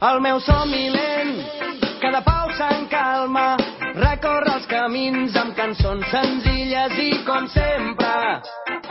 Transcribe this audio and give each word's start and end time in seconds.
El 0.00 0.18
meu 0.24 0.38
somni 0.40 0.86
lent, 0.88 1.32
cada 2.00 2.22
pausa 2.24 2.70
en 2.72 2.86
calma, 2.88 3.58
recorre 3.98 4.54
els 4.54 4.68
camins 4.70 5.34
amb 5.36 5.52
cançons 5.58 6.06
senzilles 6.08 6.94
i 7.02 7.10
com 7.26 7.44
sempre. 7.52 8.30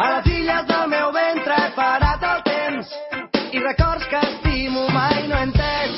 A 0.05 0.09
les 0.11 0.30
illes 0.35 0.67
del 0.69 0.85
meu 0.91 1.09
ventre 1.16 1.57
he 1.63 1.71
parat 1.80 2.27
el 2.33 2.43
temps 2.45 2.93
i 3.57 3.63
records 3.63 4.05
que 4.11 4.21
estimo 4.27 4.85
mai 4.93 5.25
no 5.31 5.41
entès. 5.47 5.97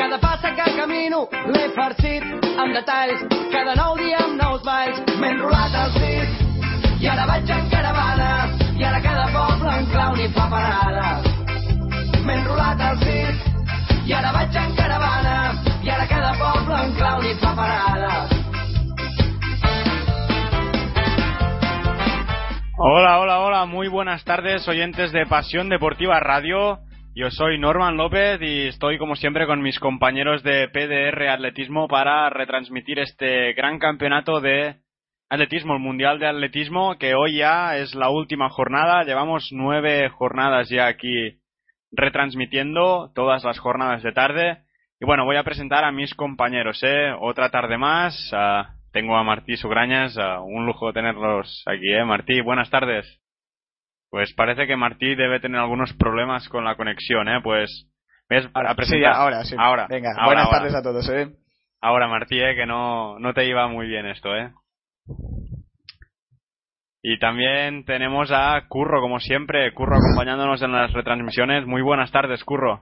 Cada 0.00 0.22
passa 0.24 0.54
que 0.56 0.70
camino 0.78 1.20
l'he 1.52 1.68
farcit 1.76 2.24
amb 2.56 2.72
detalls, 2.80 3.28
cada 3.52 3.76
nou 3.82 4.00
dia 4.00 4.24
amb 4.24 4.40
nous 4.40 4.64
balls 4.70 5.04
m'he 5.12 5.34
enrolat 5.34 5.76
als 5.82 6.00
dits 6.00 7.04
i 7.04 7.12
ara 7.18 7.28
vaig 7.34 7.52
en 7.52 7.68
caravana 7.76 8.32
i 8.80 8.90
ara 8.94 9.04
cada 9.04 9.28
poble 9.36 9.76
en 9.76 9.92
clau 9.92 10.16
ni 10.16 10.32
fa 10.40 10.48
parada. 10.56 11.08
M'he 12.24 12.40
enrolat 12.40 12.88
als 12.88 13.04
dits 13.04 13.49
i 14.10 14.12
ara 14.12 14.32
vaig 14.34 14.56
caravana 14.74 15.34
i 15.86 15.90
cada 16.10 16.30
poble 16.34 16.78
en 16.82 17.38
parada. 17.56 18.28
Hola, 22.76 23.20
hola, 23.20 23.38
hola, 23.38 23.66
muy 23.66 23.86
buenas 23.86 24.24
tardes 24.24 24.66
oyentes 24.66 25.12
de 25.12 25.26
Pasión 25.26 25.68
Deportiva 25.68 26.18
Radio. 26.18 26.80
Yo 27.14 27.30
soy 27.30 27.60
Norman 27.60 27.96
López 27.96 28.40
y 28.42 28.66
estoy 28.66 28.98
como 28.98 29.14
siempre 29.14 29.46
con 29.46 29.62
mis 29.62 29.78
compañeros 29.78 30.42
de 30.42 30.66
PDR 30.68 31.28
Atletismo 31.28 31.86
para 31.86 32.30
retransmitir 32.30 32.98
este 32.98 33.52
gran 33.52 33.78
campeonato 33.78 34.40
de 34.40 34.74
atletismo, 35.28 35.74
el 35.74 35.80
Mundial 35.80 36.18
de 36.18 36.26
Atletismo, 36.26 36.98
que 36.98 37.14
hoy 37.14 37.36
ya 37.36 37.76
es 37.76 37.94
la 37.94 38.10
última 38.10 38.48
jornada. 38.48 39.04
Llevamos 39.04 39.50
nueve 39.52 40.08
jornadas 40.08 40.68
ya 40.68 40.88
aquí 40.88 41.39
retransmitiendo 41.92 43.10
todas 43.14 43.44
las 43.44 43.58
jornadas 43.58 44.02
de 44.02 44.12
tarde. 44.12 44.58
Y 45.00 45.06
bueno, 45.06 45.24
voy 45.24 45.36
a 45.36 45.44
presentar 45.44 45.84
a 45.84 45.92
mis 45.92 46.14
compañeros, 46.14 46.80
¿eh? 46.82 47.12
Otra 47.20 47.50
tarde 47.50 47.78
más. 47.78 48.30
ah, 48.32 48.74
tengo 48.92 49.16
a 49.16 49.22
Martí 49.22 49.56
Sugrañas, 49.56 50.16
ah, 50.18 50.40
un 50.40 50.66
lujo 50.66 50.92
tenerlos 50.92 51.62
aquí, 51.66 51.92
¿eh? 51.92 52.04
Martí, 52.04 52.40
buenas 52.40 52.70
tardes. 52.70 53.06
Pues 54.10 54.34
parece 54.34 54.66
que 54.66 54.76
Martí 54.76 55.14
debe 55.14 55.38
tener 55.40 55.60
algunos 55.60 55.92
problemas 55.94 56.48
con 56.48 56.64
la 56.64 56.74
conexión, 56.74 57.28
¿eh? 57.28 57.40
Pues, 57.42 57.88
¿ves? 58.28 58.48
A 58.54 58.74
Sí, 58.84 59.04
ahora 59.04 59.44
sí. 59.44 59.54
Ahora. 59.58 59.86
Venga, 59.88 60.10
ahora, 60.10 60.26
buenas 60.26 60.46
ahora. 60.46 60.58
tardes 60.58 60.74
a 60.74 60.82
todos, 60.82 61.08
¿eh? 61.10 61.28
Ahora, 61.80 62.08
Martí, 62.08 62.40
¿eh? 62.40 62.54
Que 62.56 62.66
no, 62.66 63.18
no 63.20 63.32
te 63.32 63.46
iba 63.46 63.68
muy 63.68 63.86
bien 63.86 64.06
esto, 64.06 64.34
¿eh? 64.36 64.52
Y 67.02 67.18
también 67.18 67.84
tenemos 67.86 68.30
a 68.30 68.62
Curro, 68.68 69.00
como 69.00 69.20
siempre, 69.20 69.72
Curro 69.72 69.96
acompañándonos 69.96 70.60
en 70.60 70.72
las 70.72 70.92
retransmisiones. 70.92 71.66
Muy 71.66 71.80
buenas 71.80 72.10
tardes, 72.12 72.44
Curro. 72.44 72.80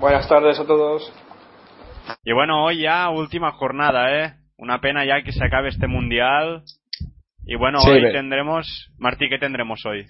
Buenas 0.00 0.28
tardes 0.28 0.58
a 0.58 0.66
todos. 0.66 1.12
Y 2.24 2.32
bueno, 2.32 2.64
hoy 2.64 2.82
ya 2.82 3.08
última 3.10 3.52
jornada, 3.52 4.12
¿eh? 4.18 4.34
Una 4.58 4.80
pena 4.80 5.04
ya 5.04 5.22
que 5.22 5.32
se 5.32 5.44
acabe 5.44 5.68
este 5.68 5.86
mundial. 5.86 6.64
Y 7.46 7.56
bueno, 7.56 7.78
Sí, 7.78 7.90
hoy 7.90 8.12
tendremos... 8.12 8.90
Martí, 8.98 9.28
¿qué 9.28 9.38
tendremos 9.38 9.84
hoy? 9.86 10.06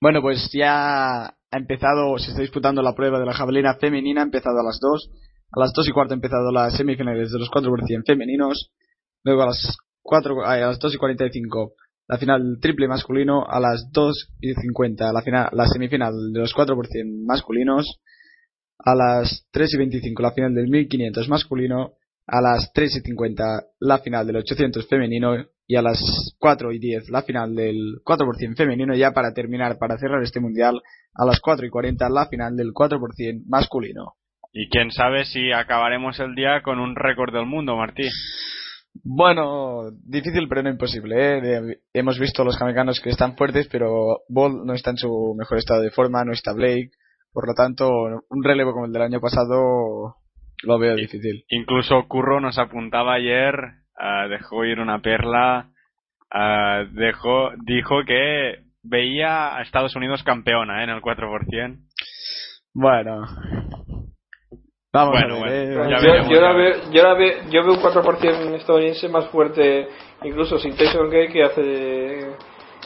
Bueno, 0.00 0.22
pues 0.22 0.50
ya 0.52 1.26
ha 1.26 1.56
empezado, 1.58 2.16
se 2.18 2.30
está 2.30 2.40
disputando 2.40 2.80
la 2.80 2.94
prueba 2.94 3.18
de 3.18 3.26
la 3.26 3.34
jabalina 3.34 3.74
femenina, 3.74 4.22
ha 4.22 4.24
empezado 4.24 4.60
a 4.60 4.64
las 4.64 4.78
2. 4.80 5.10
A 5.52 5.60
las 5.60 5.72
2 5.74 5.88
y 5.88 5.92
cuarto 5.92 6.14
ha 6.14 6.16
empezado 6.16 6.50
las 6.52 6.74
semifinales 6.74 7.32
de 7.32 7.38
los 7.38 7.50
4 7.50 7.70
por 7.70 7.84
100 7.84 8.04
femeninos. 8.04 8.70
Luego 9.24 9.42
a 9.42 9.46
las 9.46 9.78
4, 10.06 10.46
ay, 10.46 10.62
a 10.62 10.68
las 10.68 10.78
2 10.78 10.94
y 10.94 10.98
45 10.98 11.74
la 12.08 12.18
final 12.18 12.58
triple 12.60 12.88
masculino. 12.88 13.44
A 13.46 13.60
las 13.60 13.90
2 13.92 14.34
y 14.40 14.54
50 14.54 15.12
la, 15.12 15.22
final, 15.22 15.48
la 15.52 15.66
semifinal 15.66 16.32
de 16.32 16.40
los 16.40 16.54
4 16.54 16.74
por 16.74 16.86
100 16.86 17.24
masculinos. 17.24 18.00
A 18.78 18.94
las 18.94 19.46
3 19.50 19.74
y 19.74 19.78
25 19.78 20.22
la 20.22 20.32
final 20.32 20.54
del 20.54 20.68
1500 20.68 21.28
masculino. 21.28 21.94
A 22.26 22.40
las 22.40 22.72
3 22.72 22.96
y 22.96 23.00
50 23.00 23.44
la 23.80 23.98
final 23.98 24.26
del 24.26 24.36
800 24.36 24.88
femenino. 24.88 25.34
Y 25.66 25.74
a 25.74 25.82
las 25.82 25.98
4 26.38 26.72
y 26.72 26.78
10 26.78 27.10
la 27.10 27.22
final 27.22 27.54
del 27.54 27.96
4 28.04 28.24
por 28.24 28.36
100 28.36 28.56
femenino. 28.56 28.94
Ya 28.94 29.10
para 29.12 29.32
terminar, 29.32 29.78
para 29.78 29.98
cerrar 29.98 30.22
este 30.22 30.40
mundial. 30.40 30.80
A 31.14 31.24
las 31.24 31.40
4 31.40 31.66
y 31.66 31.70
40 31.70 32.08
la 32.08 32.26
final 32.28 32.56
del 32.56 32.72
4 32.72 33.00
por 33.00 33.14
100 33.14 33.44
masculino. 33.48 34.14
Y 34.52 34.68
quién 34.70 34.90
sabe 34.90 35.24
si 35.24 35.52
acabaremos 35.52 36.18
el 36.20 36.34
día 36.34 36.62
con 36.62 36.78
un 36.78 36.94
récord 36.94 37.34
del 37.34 37.46
mundo, 37.46 37.76
Martí. 37.76 38.08
Bueno, 39.02 39.90
difícil 40.04 40.48
pero 40.48 40.62
no 40.62 40.70
imposible. 40.70 41.38
¿eh? 41.38 41.78
Hemos 41.92 42.18
visto 42.18 42.44
los 42.44 42.56
jamaicanos 42.56 43.00
que 43.00 43.10
están 43.10 43.36
fuertes, 43.36 43.68
pero 43.70 44.20
Ball 44.28 44.64
no 44.64 44.74
está 44.74 44.90
en 44.90 44.98
su 44.98 45.34
mejor 45.38 45.58
estado 45.58 45.82
de 45.82 45.90
forma, 45.90 46.24
no 46.24 46.32
está 46.32 46.52
Blake. 46.52 46.90
Por 47.32 47.48
lo 47.48 47.54
tanto, 47.54 47.90
un 48.30 48.44
relevo 48.44 48.72
como 48.72 48.86
el 48.86 48.92
del 48.92 49.02
año 49.02 49.20
pasado 49.20 50.16
lo 50.62 50.78
veo 50.78 50.94
difícil. 50.94 51.44
Incluso 51.48 52.06
Curro 52.08 52.40
nos 52.40 52.58
apuntaba 52.58 53.14
ayer, 53.14 53.54
ah, 53.98 54.26
dejó 54.28 54.64
ir 54.64 54.80
una 54.80 55.02
perla, 55.02 55.70
ah, 56.30 56.84
dejó, 56.92 57.50
dijo 57.64 58.04
que 58.06 58.64
veía 58.82 59.56
a 59.56 59.62
Estados 59.62 59.96
Unidos 59.96 60.22
campeona 60.22 60.80
¿eh? 60.80 60.84
en 60.84 60.90
el 60.90 61.02
4%. 61.02 61.78
Bueno, 62.72 63.26
vamos 64.96 65.12
Bueno, 65.20 65.36
a 65.36 65.48
ver. 65.50 65.76
bueno, 65.76 65.90
¿eh? 65.90 66.00
yo, 66.00 66.06
veremos, 66.06 66.28
yo, 66.30 66.34
ya 66.34 66.40
la 66.40 66.52
veo, 66.52 66.90
yo, 66.90 67.02
la 67.02 67.14
veo, 67.14 67.42
yo 67.50 67.62
veo 67.64 67.72
un 67.74 67.80
4% 67.80 68.54
estadounidense 68.54 69.08
más 69.08 69.26
fuerte, 69.28 69.88
incluso 70.24 70.58
sin 70.58 70.74
Tyson 70.76 71.10
Gay, 71.10 71.28
que 71.28 71.44
hace 71.44 71.62
de, 71.62 72.36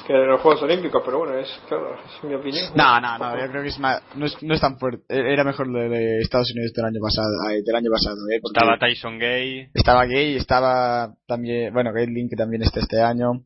que 0.07 0.13
de 0.13 0.27
los 0.27 0.41
Juegos 0.41 0.63
Olímpicos, 0.63 1.03
pero 1.05 1.19
bueno, 1.19 1.39
es, 1.39 1.49
claro, 1.69 1.95
es 1.95 2.25
mi 2.25 2.35
opinión. 2.35 2.73
No, 2.75 3.01
no, 3.01 3.19
no, 3.19 3.39
yo 3.39 3.51
creo 3.51 3.63
que 3.63 3.69
es 3.69 3.79
más, 3.79 4.03
no 4.17 4.27
es, 4.27 4.43
no 4.43 4.55
es 4.55 4.61
tan 4.61 4.79
fuerte. 4.79 5.05
Era 5.09 5.45
mejor 5.45 5.69
lo 5.69 5.79
de 5.79 6.19
Estados 6.19 6.51
Unidos 6.53 6.73
del 6.73 6.85
año 6.87 7.01
pasado, 7.01 7.29
del 7.65 7.77
año 7.77 7.91
pasado, 7.91 8.17
¿eh? 8.33 8.41
Estaba 8.43 8.79
Tyson 8.79 9.19
Gay, 9.19 9.69
estaba 9.73 10.05
Gay, 10.07 10.37
estaba 10.37 11.15
también, 11.27 11.73
bueno, 11.73 11.93
Gaitlin 11.93 12.29
que 12.29 12.37
también 12.37 12.63
está 12.63 12.81
este 12.81 13.01
año. 13.01 13.45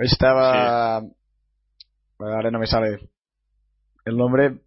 Estaba, 0.00 1.00
bueno, 2.18 2.34
ahora 2.34 2.50
no 2.50 2.58
me 2.58 2.66
sale 2.66 2.98
el 4.04 4.16
nombre. 4.16 4.63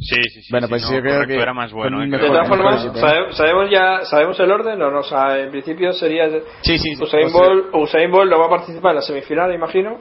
Sí, 0.00 0.16
sí, 0.30 0.42
sí. 0.42 0.48
Bueno, 0.50 0.68
pues 0.68 0.82
no, 0.82 0.92
yo 0.94 1.00
creo 1.02 1.26
que 1.26 1.34
era 1.40 1.52
más 1.54 1.72
bueno. 1.72 2.02
¿eh? 2.02 2.08
De 2.08 2.18
todas 2.18 2.48
formas, 2.48 2.74
mejor 2.84 2.90
equipo, 2.90 3.06
¿eh? 3.06 3.10
¿sabe- 3.10 3.32
¿sabemos 3.32 3.70
ya 3.70 4.00
sabemos 4.04 4.40
el 4.40 4.50
orden 4.50 4.82
o 4.82 4.90
no? 4.90 4.98
O 5.00 5.02
sea, 5.04 5.38
en 5.38 5.50
principio 5.50 5.92
sería 5.92 6.28
Sí, 6.62 6.78
sí, 6.78 6.94
sí. 6.96 7.02
Usain 7.02 7.26
o 7.26 7.28
sea- 7.30 7.40
Bolt, 7.40 7.74
Usain 7.74 8.10
Bolt 8.10 8.30
no 8.30 8.38
va 8.40 8.46
a 8.46 8.50
participar 8.50 8.90
en 8.90 8.96
la 8.96 9.02
semifinal, 9.02 9.54
imagino. 9.54 9.98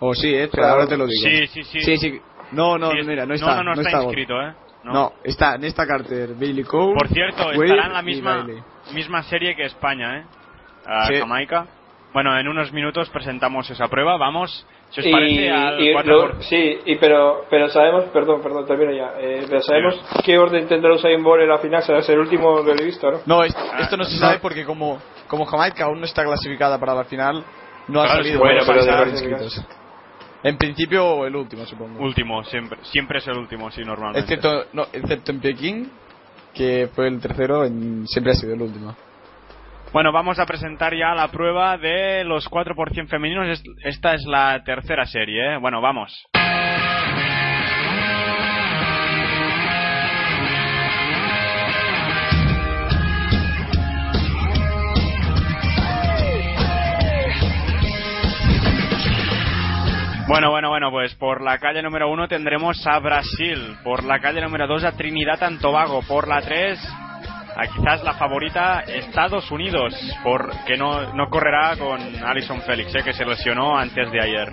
O 0.00 0.14
sí, 0.14 0.34
eh, 0.34 0.48
pero 0.50 0.62
Claro. 0.64 0.72
ahora 0.74 0.86
te 0.88 0.96
lo 0.96 1.06
digo. 1.06 1.22
Sí, 1.28 1.46
sí, 1.46 1.62
sí. 1.64 1.80
Sí, 1.80 1.96
sí. 1.96 2.20
No, 2.52 2.76
no, 2.78 2.90
Sí, 2.90 2.98
mira, 3.06 3.24
no 3.26 3.34
está. 3.34 3.56
No, 3.56 3.62
no, 3.64 3.74
no 3.74 3.80
está, 3.80 4.02
inscrito, 4.02 4.34
¿eh? 4.42 4.52
No. 4.84 5.12
está 5.24 5.56
Nesta 5.56 5.86
Carter, 5.86 6.34
Bailey 6.34 6.62
Cole. 6.64 6.94
Por 6.94 7.08
cierto, 7.08 7.44
Wade 7.46 7.64
estará 7.64 7.86
en 7.86 7.92
la 7.94 8.02
misma, 8.02 8.46
misma 8.92 9.22
serie 9.22 9.56
que 9.56 9.64
España, 9.64 10.18
¿eh? 10.18 10.24
A 10.86 11.06
Sí. 11.06 11.14
Jamaica. 11.16 11.66
Bueno, 12.12 12.38
en 12.38 12.46
unos 12.46 12.70
minutos 12.72 13.08
presentamos 13.10 13.70
esa 13.70 13.88
prueba. 13.88 14.16
Vamos, 14.18 14.66
si 14.94 15.00
os 15.00 15.06
Y, 15.06 15.12
parece, 15.12 15.50
al 15.50 15.80
y 15.80 15.92
4 15.92 16.28
lo- 16.28 16.42
sí, 16.42 16.78
y 16.86 16.96
pero 16.96 17.44
pero 17.50 17.68
sabemos, 17.68 18.04
perdón, 18.12 18.40
perdón, 18.42 18.64
termino 18.66 18.92
ya. 18.92 19.14
Eh, 19.18 19.44
pero 19.48 19.60
sabemos 19.62 20.00
qué 20.24 20.38
orden 20.38 20.68
tendrá 20.68 20.94
Usain 20.94 21.22
Bolt 21.22 21.42
en 21.42 21.48
la 21.48 21.58
final, 21.58 21.82
será 21.82 22.00
ser 22.02 22.14
el 22.14 22.20
último 22.20 22.64
que 22.64 22.74
lo 22.74 22.80
he 22.80 22.84
visto, 22.84 23.10
¿no? 23.10 23.20
No, 23.26 23.42
es- 23.42 23.54
Ah, 23.56 23.80
esto 23.80 23.96
no 23.96 24.04
se 24.04 24.14
no. 24.14 24.18
sabe 24.20 24.38
porque 24.38 24.64
como, 24.64 25.00
como 25.26 25.44
Jamaica 25.46 25.84
aún 25.86 25.98
no 25.98 26.06
está 26.06 26.22
clasificada 26.24 26.78
para 26.78 26.94
la 26.94 27.04
final, 27.04 27.42
no 27.88 28.00
ha 28.02 28.08
salido 28.08 28.38
bueno, 28.38 28.58
los 28.58 28.66
pero 28.66 28.84
de 29.04 29.10
inscritos. 29.10 29.64
En 30.42 30.58
principio 30.58 31.26
el 31.26 31.34
último, 31.36 31.64
supongo. 31.64 32.02
Último, 32.04 32.44
siempre, 32.44 32.78
siempre 32.82 33.18
es 33.18 33.26
el 33.28 33.38
último, 33.38 33.70
sí, 33.70 33.82
normalmente. 33.82 34.20
Excepto, 34.20 34.66
no, 34.74 34.86
excepto 34.92 35.32
en 35.32 35.40
Pekín, 35.40 35.90
que 36.54 36.88
fue 36.94 37.08
el 37.08 37.18
tercero, 37.20 37.64
en- 37.64 38.06
siempre 38.06 38.32
ha 38.32 38.36
sido 38.36 38.52
el 38.54 38.60
último. 38.62 38.94
Bueno, 39.94 40.10
vamos 40.10 40.40
a 40.40 40.44
presentar 40.44 40.92
ya 40.92 41.14
la 41.14 41.28
prueba 41.28 41.78
de 41.78 42.24
los 42.24 42.48
4% 42.48 43.06
femeninos. 43.08 43.46
Es- 43.46 43.62
Esta 43.84 44.14
es 44.14 44.24
la 44.26 44.60
tercera 44.64 45.06
serie, 45.06 45.54
¿eh? 45.54 45.56
Bueno, 45.58 45.80
vamos. 45.80 46.26
Bueno, 60.26 60.50
bueno, 60.50 60.70
bueno, 60.70 60.90
pues 60.90 61.14
por 61.16 61.42
la 61.42 61.58
calle 61.58 61.82
número 61.82 62.10
uno 62.10 62.26
tendremos 62.26 62.84
a 62.86 62.98
Brasil, 62.98 63.76
por 63.84 64.04
la 64.04 64.18
calle 64.20 64.40
número 64.40 64.66
dos 64.66 64.82
a 64.82 64.92
Trinidad 64.96 65.42
and 65.42 65.60
Tobago, 65.60 66.00
por 66.08 66.26
la 66.26 66.40
tres 66.40 66.80
a 67.56 67.66
quizás 67.66 68.02
la 68.02 68.14
favorita 68.14 68.80
Estados 68.80 69.50
Unidos, 69.50 69.94
porque 70.22 70.76
no, 70.76 71.12
no 71.14 71.28
correrá 71.28 71.76
con 71.76 72.00
Alison 72.24 72.60
Félix, 72.62 72.94
eh, 72.94 73.02
que 73.04 73.12
se 73.12 73.24
lesionó 73.24 73.76
antes 73.78 74.10
de 74.10 74.20
ayer. 74.20 74.52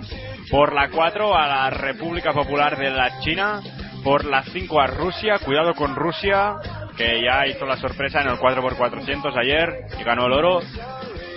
Por 0.50 0.72
la 0.72 0.88
4 0.90 1.36
a 1.36 1.46
la 1.46 1.70
República 1.70 2.32
Popular 2.32 2.76
de 2.76 2.90
la 2.90 3.20
China, 3.20 3.60
por 4.04 4.24
la 4.24 4.42
5 4.42 4.80
a 4.80 4.86
Rusia, 4.86 5.38
cuidado 5.44 5.74
con 5.74 5.94
Rusia, 5.96 6.56
que 6.96 7.22
ya 7.22 7.46
hizo 7.46 7.66
la 7.66 7.76
sorpresa 7.76 8.20
en 8.20 8.28
el 8.28 8.36
4x400 8.36 9.36
ayer 9.36 9.86
y 9.98 10.04
ganó 10.04 10.26
el 10.26 10.32
oro. 10.32 10.60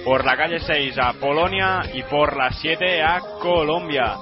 Por 0.03 0.23
la 0.23 0.37
calle 0.37 0.59
6 0.59 0.97
a 0.99 1.13
Polonia 1.13 1.81
y 1.93 2.03
por 2.03 2.37
la 2.37 2.51
7 2.51 3.01
a 3.01 3.19
Colombia. 3.41 4.15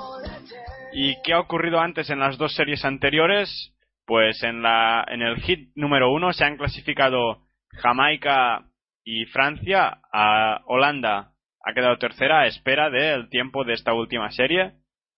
¿Y 0.94 1.22
qué 1.24 1.34
ha 1.34 1.40
ocurrido 1.40 1.80
antes 1.80 2.10
en 2.10 2.20
las 2.20 2.38
dos 2.38 2.56
series 2.56 2.86
anteriores? 2.86 3.73
Pues 4.06 4.44
en, 4.44 4.62
la, 4.62 5.06
en 5.08 5.22
el 5.22 5.38
hit 5.38 5.72
número 5.76 6.12
uno 6.12 6.34
se 6.34 6.44
han 6.44 6.58
clasificado 6.58 7.48
Jamaica 7.82 8.66
y 9.04 9.26
Francia. 9.26 10.00
A 10.12 10.62
Holanda 10.66 11.32
ha 11.64 11.74
quedado 11.74 11.98
tercera 11.98 12.42
a 12.42 12.48
espera 12.48 12.90
del 12.90 13.30
tiempo 13.30 13.64
de 13.64 13.74
esta 13.74 13.94
última 13.94 14.30
serie. 14.32 14.74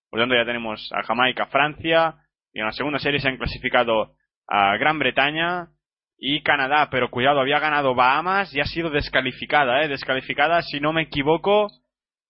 Por 0.10 0.20
tanto, 0.20 0.36
ya 0.36 0.46
tenemos 0.46 0.90
a 0.94 1.04
Jamaica, 1.04 1.48
Francia. 1.48 2.16
Y 2.54 2.60
en 2.60 2.66
la 2.66 2.72
segunda 2.72 3.00
serie 3.00 3.20
se 3.20 3.28
han 3.28 3.38
clasificado 3.38 4.14
a 4.48 4.78
Gran 4.78 5.00
Bretaña 5.00 5.70
y 6.18 6.42
Canadá. 6.44 6.90
Pero 6.92 7.10
cuidado, 7.10 7.40
había 7.40 7.60
ganado 7.60 7.96
Bahamas 7.96 8.54
y 8.54 8.60
ha 8.60 8.66
sido 8.66 8.90
descalificada. 8.90 9.84
¿eh? 9.84 9.88
Descalificada, 9.88 10.62
si 10.62 10.80
no 10.80 10.94
me 10.94 11.02
equivoco, 11.02 11.70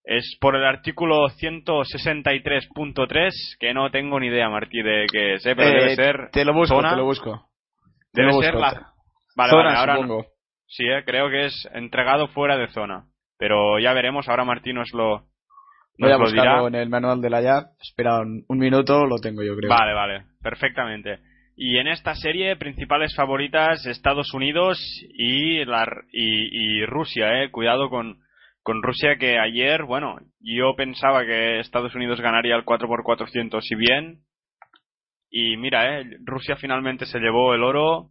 es 0.06 0.38
por 0.40 0.56
el 0.56 0.64
artículo 0.66 1.28
163.3, 1.30 3.32
que 3.60 3.74
no 3.74 3.90
tengo 3.92 4.20
ni 4.20 4.28
idea, 4.28 4.50
Martí, 4.50 4.82
de 4.82 5.06
que 5.12 5.40
sé, 5.40 5.56
pero 5.56 5.70
Eh, 5.70 5.74
debe 5.82 5.96
ser. 5.96 6.30
Te 6.32 6.46
lo 6.46 6.54
busco, 6.54 6.76
zona. 6.76 6.92
te 6.92 6.96
lo 6.98 7.06
busco. 7.06 7.48
Te 8.14 8.22
Debe 8.22 8.34
lo 8.34 8.42
ser 8.42 8.54
la. 8.56 8.92
Vale, 9.36 9.50
Zona, 9.50 9.64
vale, 9.74 9.78
ahora. 9.80 9.98
no. 10.08 10.22
Sí, 10.68 10.86
eh, 10.88 11.04
creo 11.06 11.30
que 11.30 11.46
es 11.46 11.68
entregado 11.74 12.28
fuera 12.30 12.58
de 12.58 12.68
zona. 12.70 13.06
Pero 13.38 13.80
ya 13.80 13.92
veremos, 13.94 14.28
ahora 14.30 14.46
Martí 14.46 14.72
nos 14.74 14.92
lo, 14.94 15.26
Voy 16.00 16.10
nos 16.10 16.12
a 16.12 16.18
lo 16.18 16.30
dirá. 16.32 16.44
buscarlo 16.44 16.68
en 16.70 16.76
el 16.76 16.90
manual 16.90 17.22
de 17.22 17.30
la 17.30 17.42
llave. 17.42 17.66
Espera 17.82 18.20
un, 18.22 18.44
un 18.48 18.58
minuto, 18.58 19.06
lo 19.06 19.18
tengo 19.18 19.44
yo 19.44 19.56
creo. 19.58 19.70
Vale, 19.70 19.94
vale, 19.94 20.24
perfectamente. 20.42 21.20
Y 21.58 21.78
en 21.78 21.88
esta 21.88 22.16
serie, 22.16 22.56
principales 22.58 23.14
favoritas 23.16 23.86
Estados 23.86 24.34
Unidos 24.34 24.78
y, 25.14 25.64
la, 25.66 25.86
y, 26.12 26.80
y 26.82 26.86
Rusia, 26.86 27.44
eh. 27.44 27.52
Cuidado 27.52 27.90
con, 27.90 28.18
con 28.66 28.82
Rusia 28.82 29.18
que 29.20 29.38
ayer, 29.38 29.84
bueno, 29.84 30.18
yo 30.40 30.76
pensaba 30.76 31.24
que 31.24 31.60
Estados 31.60 31.94
Unidos 31.94 32.20
ganaría 32.20 32.56
el 32.56 32.66
4x400 32.66 33.62
y 33.70 33.76
bien. 33.76 34.22
Y 35.30 35.56
mira, 35.58 36.00
eh, 36.00 36.06
Rusia 36.26 36.56
finalmente 36.56 37.06
se 37.06 37.20
llevó 37.20 37.54
el 37.54 37.64
oro. 37.64 38.10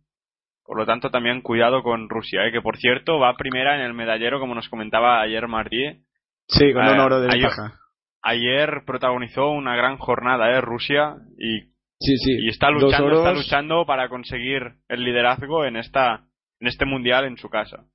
Por 0.64 0.78
lo 0.78 0.86
tanto, 0.86 1.10
también 1.10 1.40
cuidado 1.42 1.82
con 1.82 2.08
Rusia, 2.08 2.46
eh, 2.46 2.52
que 2.52 2.62
por 2.62 2.76
cierto 2.76 3.18
va 3.18 3.34
primera 3.36 3.74
en 3.74 3.82
el 3.82 3.94
medallero, 3.94 4.38
como 4.38 4.54
nos 4.54 4.68
comentaba 4.68 5.20
ayer 5.20 5.48
Martí. 5.48 6.04
Sí, 6.46 6.72
con 6.72 6.86
Eh, 6.86 6.92
un 6.92 7.00
oro 7.00 7.20
de 7.20 7.26
ayer- 7.32 7.48
ventaja. 7.48 7.80
Ayer 8.22 8.84
protagonizó 8.86 9.50
una 9.50 9.74
gran 9.74 9.98
jornada, 9.98 10.52
eh, 10.52 10.60
Rusia, 10.60 11.16
y 11.36 11.62
Sí, 11.98 12.16
sí. 12.16 12.44
y 12.44 12.48
está 12.48 12.70
luchando, 12.70 13.12
está 13.12 13.32
luchando 13.32 13.86
para 13.86 14.08
conseguir 14.08 14.62
el 14.88 15.02
liderazgo 15.04 15.64
en 15.64 15.76
esta 15.76 16.26
en 16.60 16.68
este 16.68 16.84
mundial 16.86 17.24
en 17.24 17.38
su 17.38 17.50
casa. 17.50 17.86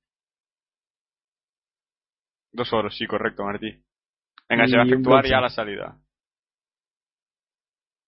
Dos 2.52 2.72
oros, 2.72 2.96
sí, 2.96 3.06
correcto, 3.06 3.44
Martí. 3.44 3.82
Venga, 4.48 4.66
se 4.66 4.76
va 4.76 4.82
a 4.82 4.86
efectuar 4.86 5.24
ya 5.26 5.40
la 5.40 5.48
salida. 5.48 5.96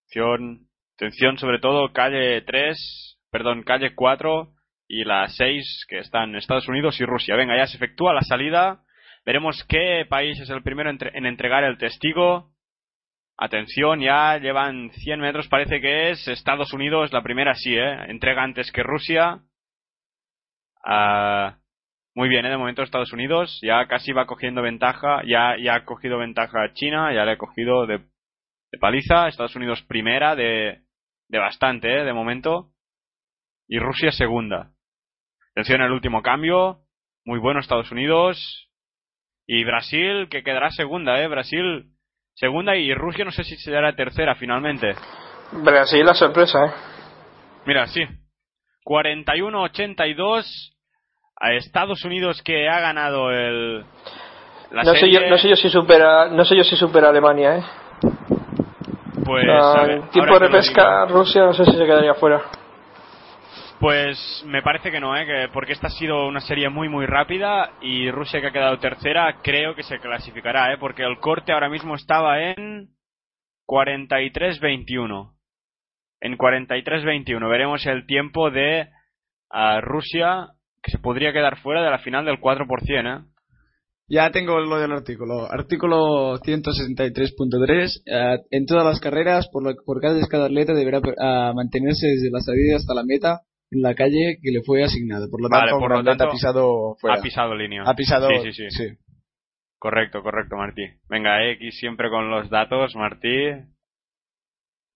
Atención, 0.07 0.67
atención 0.97 1.39
sobre 1.39 1.61
todo 1.61 1.93
calle 1.93 2.43
3, 2.43 3.19
perdón, 3.31 3.63
calle 3.63 3.95
4 3.95 4.53
y 4.89 5.05
la 5.05 5.29
6 5.29 5.87
que 5.89 5.99
están 6.01 6.35
Estados 6.35 6.69
Unidos 6.69 7.01
y 7.01 7.05
Rusia. 7.05 7.37
Venga, 7.37 7.57
ya 7.57 7.67
se 7.67 7.77
efectúa 7.77 8.13
la 8.13 8.23
salida. 8.23 8.83
Veremos 9.25 9.65
qué 9.69 10.05
país 10.09 10.39
es 10.41 10.51
el 10.51 10.63
primero 10.63 10.91
en 10.91 11.27
entregar 11.27 11.63
el 11.65 11.79
testigo. 11.79 12.51
Atención, 13.39 14.01
ya 14.01 14.37
llevan 14.39 14.91
100 14.91 15.21
metros, 15.21 15.49
parece 15.49 15.81
que 15.81 16.11
es 16.11 16.29
Estados 16.29 16.73
Unidos, 16.73 17.13
la 17.13 17.23
primera 17.23 17.55
sí, 17.55 17.75
¿eh? 17.75 18.05
Entrega 18.09 18.43
antes 18.43 18.71
que 18.71 18.83
Rusia. 18.83 19.41
Ah, 20.85 21.59
muy 22.15 22.29
bien, 22.29 22.45
¿eh? 22.45 22.51
De 22.51 22.59
momento 22.59 22.83
Estados 22.83 23.13
Unidos, 23.13 23.59
ya 23.63 23.87
casi 23.87 24.13
va 24.13 24.27
cogiendo 24.27 24.61
ventaja, 24.61 25.23
ya, 25.27 25.57
ya 25.59 25.77
ha 25.77 25.85
cogido 25.85 26.19
ventaja 26.19 26.63
a 26.63 26.73
China, 26.75 27.13
ya 27.15 27.25
le 27.25 27.33
ha 27.33 27.39
cogido 27.39 27.87
de, 27.87 27.99
de 27.99 28.79
paliza. 28.79 29.29
Estados 29.29 29.57
Unidos 29.57 29.83
primera 29.89 30.37
de, 30.37 30.83
de 31.29 31.39
bastante, 31.39 32.01
¿eh? 32.01 32.05
De 32.05 32.13
momento. 32.13 32.69
Y 33.67 33.79
Rusia 33.79 34.13
segunda. 34.13 34.73
Atención 35.53 35.81
el 35.83 35.93
último 35.93 36.23
cambio, 36.23 36.81
muy 37.25 37.39
bueno 37.39 37.61
Estados 37.61 37.91
Unidos. 37.91 38.69
Y 39.47 39.65
Brasil, 39.65 40.29
que 40.31 40.43
quedará 40.43 40.71
segunda, 40.71 41.21
¿eh? 41.21 41.29
Brasil 41.29 41.87
segunda 42.35 42.77
y 42.77 42.95
Rusia 42.95 43.25
no 43.25 43.31
sé 43.31 43.45
si 43.45 43.57
será 43.57 43.95
tercera 43.95 44.35
finalmente. 44.35 44.95
Brasil, 45.53 46.05
la 46.05 46.15
sorpresa, 46.15 46.59
¿eh? 46.67 46.73
Mira, 47.67 47.87
sí. 47.87 48.03
41-82 48.85 50.73
a 51.43 51.55
Estados 51.55 52.05
Unidos 52.05 52.41
que 52.43 52.69
ha 52.69 52.79
ganado 52.81 53.33
el 53.33 53.85
la 54.71 54.85
No 54.85 54.95
sé, 54.95 55.11
yo, 55.11 55.21
no 55.29 55.37
sé 55.37 55.49
yo 55.49 55.57
si 55.57 55.69
supera, 55.69 56.29
no 56.29 56.45
sé 56.45 56.57
yo 56.57 56.63
si 56.63 56.77
supera 56.77 57.09
Alemania, 57.09 57.59
¿eh? 57.59 57.63
Pues, 59.25 59.45
Ah, 59.51 59.83
ver, 59.85 60.09
tiempo 60.11 60.35
de 60.35 60.39
repesca. 60.39 61.05
Rusia 61.07 61.43
no 61.43 61.53
sé 61.53 61.65
si 61.65 61.73
se 61.73 61.85
quedaría 61.85 62.15
fuera. 62.15 62.43
Pues 63.81 64.45
me 64.47 64.63
parece 64.63 64.93
que 64.93 65.01
no, 65.01 65.17
¿eh? 65.17 65.27
Que 65.27 65.49
porque 65.53 65.73
esta 65.73 65.89
ha 65.89 65.91
sido 65.91 66.29
una 66.29 66.41
serie 66.41 66.69
muy 66.69 66.89
muy 66.89 67.07
rápida 67.07 67.73
y 67.81 68.09
Rusia 68.13 68.41
que 68.41 68.47
ha 68.47 68.53
quedado 68.53 68.79
tercera 68.79 69.41
creo 69.43 69.75
que 69.75 69.83
se 69.83 69.99
clasificará, 69.99 70.73
¿eh? 70.73 70.77
Porque 70.79 71.03
el 71.03 71.19
corte 71.19 71.53
ahora 71.53 71.69
mismo 71.69 71.97
estaba 71.97 72.41
en 72.41 72.91
43-21. 73.67 75.33
En 76.21 76.39
43-21 76.39 77.51
veremos 77.51 77.85
el 77.87 78.07
tiempo 78.07 78.53
de 78.53 78.89
ah, 79.51 79.81
Rusia 79.81 80.51
que 80.83 80.91
se 80.91 80.99
podría 80.99 81.33
quedar 81.33 81.59
fuera 81.61 81.83
de 81.83 81.91
la 81.91 81.99
final 81.99 82.25
del 82.25 82.41
4%, 82.41 82.67
¿eh? 83.21 83.25
Ya 84.09 84.31
tengo 84.31 84.59
lo 84.61 84.79
del 84.79 84.93
artículo. 84.93 85.51
Artículo 85.51 86.39
163.3. 86.41 88.03
eh, 88.07 88.39
en 88.51 88.67
todas 88.67 88.85
las 88.85 89.01
carreras, 89.01 89.49
por, 89.51 89.63
lo- 89.65 89.75
por 89.87 90.01
cada, 90.01 90.19
cada 90.29 90.47
atleta 90.47 90.75
deberá 90.75 91.01
ah, 91.21 91.53
mantenerse 91.55 92.07
desde 92.09 92.31
la 92.31 92.41
salida 92.41 92.77
hasta 92.77 92.95
la 92.95 93.05
meta 93.05 93.41
en 93.71 93.81
la 93.81 93.95
calle 93.95 94.37
que 94.43 94.51
le 94.51 94.61
fue 94.67 94.83
asignada. 94.83 95.27
Por 95.31 95.41
lo 95.41 95.49
Vale, 95.49 95.71
tanto, 95.71 95.79
por 95.79 95.91
lo 95.97 96.05
tanto, 96.05 96.25
ha 96.25 96.31
pisado 96.31 96.97
fuera. 97.01 97.17
Ha 97.19 97.23
pisado 97.23 97.55
línea. 97.55 97.85
Ha 97.87 97.95
pisado. 97.95 98.29
Sí, 98.43 98.53
sí, 98.53 98.71
sí. 98.71 98.89
Correcto, 99.79 100.23
correcto, 100.23 100.57
Martí. 100.57 100.83
Venga, 101.09 101.43
X 101.53 101.79
siempre 101.79 102.11
con 102.11 102.29
los 102.31 102.51
datos, 102.51 102.95
Martí. 102.97 103.29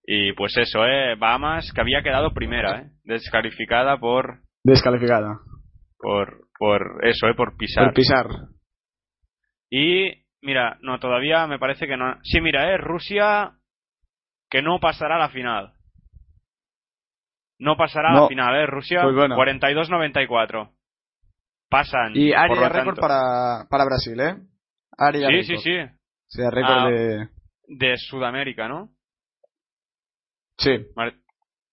Y 0.05 0.33
pues 0.35 0.57
eso, 0.59 0.85
¿eh? 0.85 1.15
Bahamas, 1.19 1.73
que 1.73 1.81
había 1.81 2.03
quedado 2.03 2.33
primera, 2.35 2.81
¿eh? 2.83 2.91
Descalificada 3.05 3.99
por, 3.99 4.41
Descalificada. 4.63 5.39
Por, 5.99 6.49
por 6.59 7.05
eso, 7.05 7.27
¿eh? 7.29 7.35
Por 7.35 7.57
pisar. 7.57 7.85
Por 7.87 7.95
pisar. 7.95 8.27
y, 9.71 10.25
mira, 10.43 10.79
no, 10.83 10.99
todavía 10.99 11.47
me 11.47 11.59
parece 11.59 11.87
que 11.87 11.97
no. 11.97 12.19
Sí, 12.23 12.41
mira, 12.41 12.71
¿eh? 12.73 12.77
Rusia, 12.79 13.53
que 14.51 14.63
no 14.63 14.79
pasará 14.81 15.17
a 15.17 15.21
la 15.21 15.29
final. 15.31 15.73
No 17.59 17.77
pasará 17.77 18.11
a 18.11 18.21
la 18.23 18.29
final, 18.29 18.55
¿eh? 18.57 18.67
Rusia, 18.67 19.03
Pues 19.03 19.15
bueno. 19.15 19.35
42-94. 19.37 20.71
Pasan. 21.71 22.13
Y 22.15 22.33
área 22.33 22.69
récord 22.69 22.99
para, 22.99 23.67
para 23.69 23.85
Brasil, 23.87 24.21
¿eh? 24.21 24.37
Área 24.97 25.29
Sí, 25.31 25.43
sí, 25.43 25.57
sí. 25.59 25.77
O 25.79 26.29
sea, 26.29 26.51
récord 26.51 26.79
Ah. 26.87 26.89
de. 26.91 27.29
De 27.69 27.97
Sudamérica, 27.97 28.69
¿no? 28.69 28.91
Sí, 30.59 30.71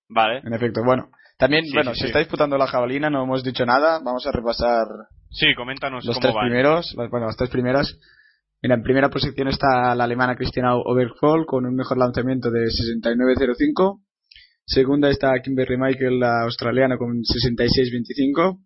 Vale. 0.09 0.39
en 0.39 0.53
efecto. 0.53 0.81
Bueno, 0.83 1.09
también, 1.43 1.65
Sí, 1.65 1.73
bueno, 1.73 1.91
sí, 1.93 1.99
se 1.99 2.01
sí. 2.01 2.07
está 2.07 2.19
disputando 2.19 2.57
la 2.57 2.67
jabalina, 2.67 3.09
no 3.09 3.23
hemos 3.23 3.43
dicho 3.43 3.65
nada. 3.65 3.99
Vamos 4.03 4.25
a 4.27 4.31
repasar 4.31 4.85
Sí, 5.29 5.47
coméntanos 5.55 6.05
los 6.05 6.15
cómo 6.15 6.21
tres 6.21 6.33
van. 6.35 6.45
primeros, 6.47 6.93
las- 6.97 7.09
bueno, 7.09 7.25
las 7.27 7.37
tres 7.37 7.49
primeras. 7.49 7.97
Mira, 8.61 8.75
en 8.75 8.83
primera 8.83 9.09
posición 9.09 9.47
está 9.49 9.93
la 9.95 10.03
alemana 10.05 10.35
Christina 10.35 10.75
Obergfall 10.75 11.45
con 11.45 11.65
un 11.65 11.75
mejor 11.75 11.97
lanzamiento 11.97 12.49
de 12.49 12.69
69.05. 12.69 13.99
Segunda 14.65 15.09
está 15.09 15.33
Kimberly 15.43 15.75
Michael, 15.77 16.19
la 16.19 16.43
australiana, 16.43 16.97
con 16.97 17.09
66.25. 17.23 18.59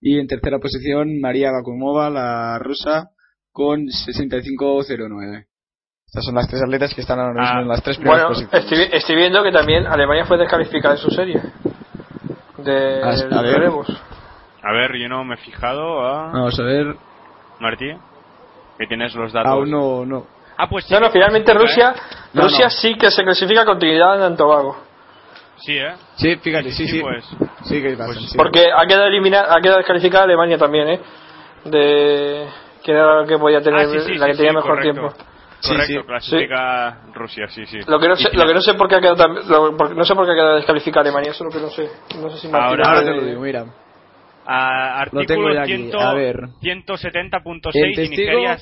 Y 0.00 0.18
en 0.18 0.26
tercera 0.26 0.58
posición 0.60 1.20
María 1.20 1.50
Bakumova, 1.50 2.08
la 2.10 2.58
rusa, 2.60 3.08
con 3.50 3.86
65.09. 3.88 5.46
Estas 6.06 6.24
son 6.26 6.34
las 6.34 6.46
tres 6.46 6.62
atletas 6.62 6.92
que 6.94 7.00
están 7.00 7.18
ahora 7.18 7.32
mismo 7.32 7.46
Ah, 7.58 7.62
en 7.62 7.68
las 7.68 7.82
tres 7.82 7.96
primeras 7.96 8.24
Bueno, 8.26 8.34
posiciones. 8.34 8.64
estoy, 8.64 8.98
estoy 8.98 9.16
viendo 9.16 9.42
que 9.42 9.50
también 9.50 9.86
Alemania 9.86 10.26
fue 10.26 10.36
descalificada 10.38 10.94
en 10.94 11.00
su 11.00 11.10
serie. 11.10 11.40
De 12.64 13.02
A- 13.02 13.38
a 13.38 13.42
ver. 13.42 13.70
A 14.64 14.72
ver, 14.72 14.92
yo 14.96 15.08
no 15.08 15.24
me 15.24 15.34
he 15.34 15.38
fijado 15.38 16.00
a... 16.06 16.30
Vamos 16.32 16.58
a 16.58 16.62
ver. 16.62 16.96
Martí, 17.58 17.90
que 18.78 18.86
tienes 18.86 19.14
los 19.14 19.32
datos. 19.32 19.50
Aún 19.52 19.70
no, 19.70 20.04
no. 20.06 20.26
Ah, 20.56 20.68
pues 20.68 20.84
sí. 20.84 20.94
No, 20.94 21.00
no, 21.00 21.10
finalmente 21.10 21.50
¿eh? 21.50 21.54
Rusia, 21.54 21.94
No, 22.32 22.42
Rusia 22.42 22.66
no. 22.66 22.70
sí 22.70 22.94
que 22.94 23.10
se 23.10 23.22
clasifica 23.24 23.64
con 23.64 23.78
Trinidad 23.78 24.24
en 24.26 24.36
Tobago. 24.36 24.76
Sí, 25.56 25.76
¿eh? 25.76 25.94
Sí, 26.16 26.36
fíjate, 26.36 26.70
sí, 26.72 26.86
sí. 26.88 27.00
pues. 27.00 27.24
Sí 27.64 27.80
que 27.82 27.90
pasan, 27.92 28.06
Pues 28.14 28.30
sí. 28.30 28.36
Porque 28.36 28.66
ha 28.72 28.84
quedado 28.86 29.06
eliminada, 29.06 29.54
ha 29.56 29.60
quedado 29.60 29.78
descalificada 29.78 30.24
Alemania 30.24 30.58
también, 30.58 30.88
¿eh? 30.88 31.00
De 31.64 32.46
que 32.82 32.90
era 32.92 33.20
la 33.22 33.26
que 33.26 33.38
podía 33.38 33.60
tener, 33.60 33.86
Ah, 33.86 33.90
sí, 33.90 34.00
sí, 34.00 34.14
la 34.18 34.26
que 34.26 34.32
sí, 34.32 34.38
tenía 34.38 34.50
sí, 34.52 34.56
mejor 34.56 34.70
correcto. 34.76 34.92
tiempo. 35.00 35.31
Sí, 35.62 35.68
Correcto, 35.70 36.00
sí. 36.00 36.06
clasifica 36.06 37.00
Rusia, 37.14 37.46
sí, 37.48 37.64
sí. 37.66 37.78
Lo 37.86 38.00
que 38.00 38.08
no 38.08 38.16
sé, 38.16 38.28
lo 38.32 38.46
que 38.46 38.54
no 38.54 38.60
sé 38.60 38.74
por 38.74 38.88
qué 38.88 38.96
ha 38.96 39.00
quedado 39.00 39.28
lo- 39.48 39.76
por- 39.76 39.94
no 39.96 40.04
sé 40.04 40.14
por 40.14 40.24
qué 40.26 40.32
ha 40.32 40.34
quedado 40.34 40.56
descalificada 40.56 41.02
Alemania, 41.02 41.30
eso 41.30 41.46
es 41.46 41.54
lo 41.54 41.60
que 41.60 41.64
no 41.64 41.70
sé. 41.70 41.88
No 42.20 42.30
sé 42.30 42.38
si 42.40 42.48
Martín 42.48 42.84
Ahora- 42.84 43.00
te 43.04 43.14
lo 43.14 43.24
digo, 43.24 43.40
mira. 43.40 43.66
Ah, 44.44 45.04
Lo 45.12 45.24
tengo 45.24 45.46
artículo 45.46 45.54
ya 45.54 45.62
aquí, 45.62 45.76
100 45.90 46.00
a 46.00 46.14
ver. 46.14 46.36
170.6 46.60 47.84
El 47.84 47.90
y 47.92 47.94
testigo- 47.94 48.32
Nigeria. 48.32 48.58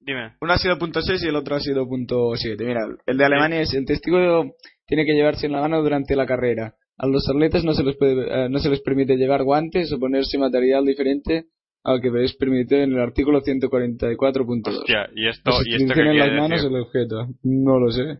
Dime. 0.00 0.32
Uno 0.40 0.52
ha 0.54 0.58
sido 0.58 0.78
punto 0.78 1.00
.6 1.02 1.22
y 1.22 1.28
el 1.28 1.36
otro 1.36 1.56
ha 1.56 1.60
sido 1.60 1.86
punto 1.86 2.34
.7. 2.34 2.64
Mira, 2.64 2.80
el 3.04 3.18
de 3.18 3.24
Alemania 3.24 3.60
es 3.60 3.74
el 3.74 3.84
testigo 3.84 4.54
tiene 4.86 5.04
que 5.04 5.12
llevarse 5.12 5.46
en 5.46 5.52
la 5.52 5.60
mano 5.60 5.82
durante 5.82 6.16
la 6.16 6.24
carrera. 6.24 6.72
A 6.96 7.06
los 7.06 7.28
atletas 7.28 7.62
no 7.62 7.74
se 7.74 7.84
les 7.84 7.94
puede, 7.96 8.14
eh, 8.46 8.48
no 8.48 8.58
se 8.58 8.70
les 8.70 8.80
permite 8.80 9.16
llevar 9.16 9.42
guantes 9.44 9.92
o 9.92 9.98
ponerse 9.98 10.38
material 10.38 10.84
diferente 10.86 11.44
al 11.84 12.00
que 12.00 12.10
es 12.24 12.34
permitido 12.36 12.82
en 12.82 12.92
el 12.92 13.00
artículo 13.00 13.40
144.2. 13.42 14.68
Hostia, 14.68 15.08
¿y 15.14 15.28
esto, 15.28 15.50
¿y 15.64 15.76
esto 15.76 15.94
qué 15.94 16.00
en 16.00 16.18
las 16.18 16.32
manos 16.32 16.62
decir? 16.62 16.68
el 16.68 16.82
objeto. 16.82 17.28
No 17.42 17.78
lo 17.78 17.90
sé. 17.90 18.18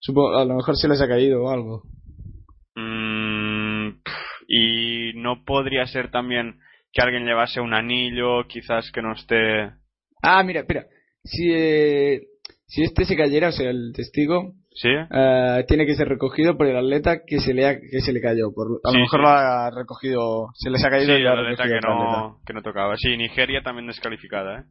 Supongo, 0.00 0.36
a 0.36 0.44
lo 0.44 0.56
mejor 0.56 0.76
se 0.76 0.88
les 0.88 1.00
ha 1.00 1.08
caído 1.08 1.44
o 1.44 1.50
algo. 1.50 1.82
Mm, 2.74 4.00
y 4.48 5.12
no 5.14 5.44
podría 5.44 5.86
ser 5.86 6.10
también 6.10 6.58
que 6.92 7.02
alguien 7.02 7.24
llevase 7.24 7.60
un 7.60 7.74
anillo, 7.74 8.46
quizás 8.48 8.90
que 8.90 9.02
no 9.02 9.12
esté. 9.12 9.70
Ah, 10.22 10.42
mira, 10.42 10.60
espera. 10.60 10.86
Si, 11.22 11.52
eh, 11.52 12.22
si 12.66 12.82
este 12.82 13.04
se 13.04 13.16
cayera, 13.16 13.48
o 13.48 13.52
sea, 13.52 13.70
el 13.70 13.92
testigo, 13.94 14.54
¿Sí? 14.72 14.88
eh, 14.88 15.64
tiene 15.66 15.84
que 15.84 15.94
ser 15.96 16.08
recogido 16.08 16.56
por 16.56 16.66
el 16.66 16.76
atleta 16.76 17.22
que 17.26 17.40
se 17.40 17.52
le, 17.54 17.66
ha- 17.66 17.78
que 17.80 18.00
se 18.00 18.12
le 18.12 18.20
cayó. 18.20 18.52
Por, 18.54 18.80
a 18.84 18.90
Sí, 18.90 18.96
lo 18.96 19.00
mejor 19.02 19.18
sí. 19.20 19.22
lo 19.22 19.28
ha 19.28 19.70
recogido, 19.70 20.46
se 20.54 20.70
les 20.70 20.80
ha 20.84 20.86
Sí, 20.86 20.90
caído 20.90 21.18
y 21.18 21.22
lo 21.22 21.30
ha 21.30 21.34
la 21.34 21.50
neta 21.50 21.64
recogido 21.64 21.80
que 21.80 21.92
atleta. 21.92 22.20
no, 22.20 22.40
que 22.46 22.52
no 22.52 22.62
tocaba. 22.62 22.96
Sí, 22.96 23.16
Nigeria 23.16 23.62
también 23.62 23.86
descalificada, 23.88 24.60
¿eh? 24.60 24.64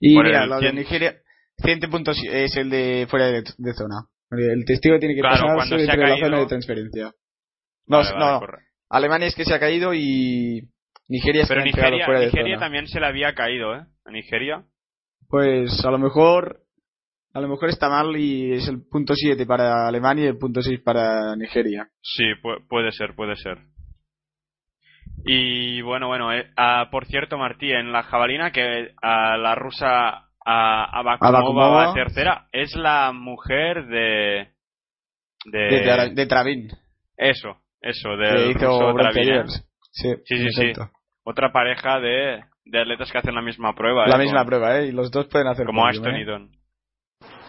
Y 0.00 0.14
Por 0.14 0.24
mira, 0.26 0.44
el 0.44 0.50
lo 0.50 0.60
de 0.60 0.72
Nigeria, 0.72 1.14
100 1.58 1.80
puntos 1.90 2.16
es 2.30 2.56
el 2.56 2.70
de 2.70 3.06
fuera 3.08 3.26
de, 3.26 3.42
de 3.58 3.72
zona. 3.74 4.06
El 4.30 4.64
testigo 4.64 4.98
tiene 4.98 5.14
que 5.14 5.20
Claro, 5.20 5.36
dentro 5.60 5.76
de 5.78 5.86
la 6.08 6.16
zona 6.18 6.38
de 6.40 6.46
transferencia. 6.46 7.12
No, 7.86 7.98
Vale, 7.98 8.10
vale, 8.12 8.40
no. 8.40 8.46
Alemania 8.90 9.28
es 9.28 9.34
que 9.34 9.44
se 9.44 9.54
ha 9.54 9.60
caído 9.60 9.94
y 9.94 10.68
Nigeria 11.08 11.42
es 11.42 11.48
Pero 11.48 11.60
que 11.62 11.66
Nigeria, 11.66 12.04
fuera 12.04 12.20
de 12.20 12.26
Nigeria 12.26 12.56
zona. 12.56 12.66
también 12.66 12.86
se 12.88 12.98
le 13.00 13.06
había 13.06 13.34
caído, 13.34 13.74
¿eh? 13.76 13.84
A 14.04 14.10
Nigeria. 14.10 14.64
Pues 15.28 15.84
a 15.84 15.90
lo 15.90 15.98
mejor 15.98 16.60
a 17.34 17.40
lo 17.40 17.48
mejor 17.48 17.68
está 17.68 17.88
mal 17.88 18.16
y 18.16 18.52
es 18.54 18.68
el 18.68 18.82
punto 18.88 19.14
7 19.14 19.44
para 19.44 19.86
Alemania 19.88 20.24
y 20.24 20.28
el 20.28 20.38
punto 20.38 20.62
6 20.62 20.80
para 20.84 21.34
Nigeria. 21.36 21.88
Sí, 22.00 22.22
pu- 22.42 22.66
puede 22.68 22.92
ser, 22.92 23.14
puede 23.14 23.36
ser. 23.36 23.58
Y 25.26 25.80
bueno, 25.82 26.08
bueno, 26.08 26.32
eh, 26.32 26.50
ah, 26.56 26.88
por 26.90 27.06
cierto, 27.06 27.38
Martí, 27.38 27.70
en 27.70 27.92
la 27.92 28.02
jabalina 28.02 28.50
que 28.52 28.92
a 29.02 29.36
la 29.36 29.54
rusa 29.54 30.28
a 30.46 30.98
Abakumova 30.98 31.38
Abakumova. 31.38 31.86
va 31.88 31.94
tercera, 31.94 32.48
es 32.52 32.74
la 32.76 33.12
mujer 33.12 33.86
de... 33.86 34.48
De, 35.46 35.58
De, 35.58 35.84
Tra- 35.84 36.14
de 36.14 36.26
Travin, 36.26 36.68
Eso, 37.16 37.56
eso, 37.80 38.14
hizo 38.14 38.92
ruso 38.92 38.94
Travin, 38.98 39.28
¿eh? 39.34 39.44
Sí, 39.92 40.14
Sí, 40.24 40.48
sí. 40.50 40.72
Otra 41.22 41.52
pareja 41.52 42.00
de, 42.00 42.44
de 42.66 42.80
atletas 42.80 43.10
que 43.10 43.18
hacen 43.18 43.34
la 43.34 43.40
misma 43.42 43.74
prueba. 43.74 44.06
La 44.06 44.16
¿eh? 44.16 44.18
misma 44.24 44.40
Con- 44.40 44.46
prueba, 44.46 44.78
¿eh? 44.80 44.86
Y 44.88 44.92
los 44.92 45.10
dos 45.10 45.26
pueden 45.28 45.48
hacer 45.48 45.64
Como 45.66 45.86
Ashton 45.86 46.16
¿eh? 46.16 46.20
y 46.20 46.24
Don. 46.24 46.50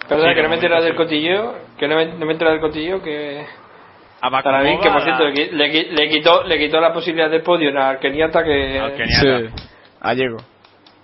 Perdona, 0.07 0.29
Sí, 0.29 0.35
que 0.35 0.41
no 0.43 0.49
me 0.49 0.55
he 0.55 0.57
enterado 0.57 0.83
del 0.83 0.95
cotillo, 0.95 1.55
que 1.77 1.87
no 1.87 1.95
me, 1.95 2.05
no 2.05 2.17
me 2.25 2.25
he 2.27 2.31
enterado 2.31 2.53
del 2.57 2.61
cotillo, 2.61 3.01
que 3.01 3.45
Abakumova, 4.21 4.43
Taravin, 4.43 4.79
que 4.81 4.89
por 4.91 5.03
cierto 5.03 5.23
la- 5.23 5.29
le, 5.31 5.51
le 5.51 5.83
le 5.91 6.09
quitó, 6.09 6.43
le 6.43 6.57
quitó 6.57 6.79
la 6.79 6.93
posibilidad 6.93 7.29
de 7.29 7.39
podio 7.39 7.69
al 7.81 7.99
keniata 7.99 8.43
que 8.43 8.79
Al 8.79 8.93
keniata. 8.95 9.49
Sí, 9.57 9.63
Allego. 10.01 10.37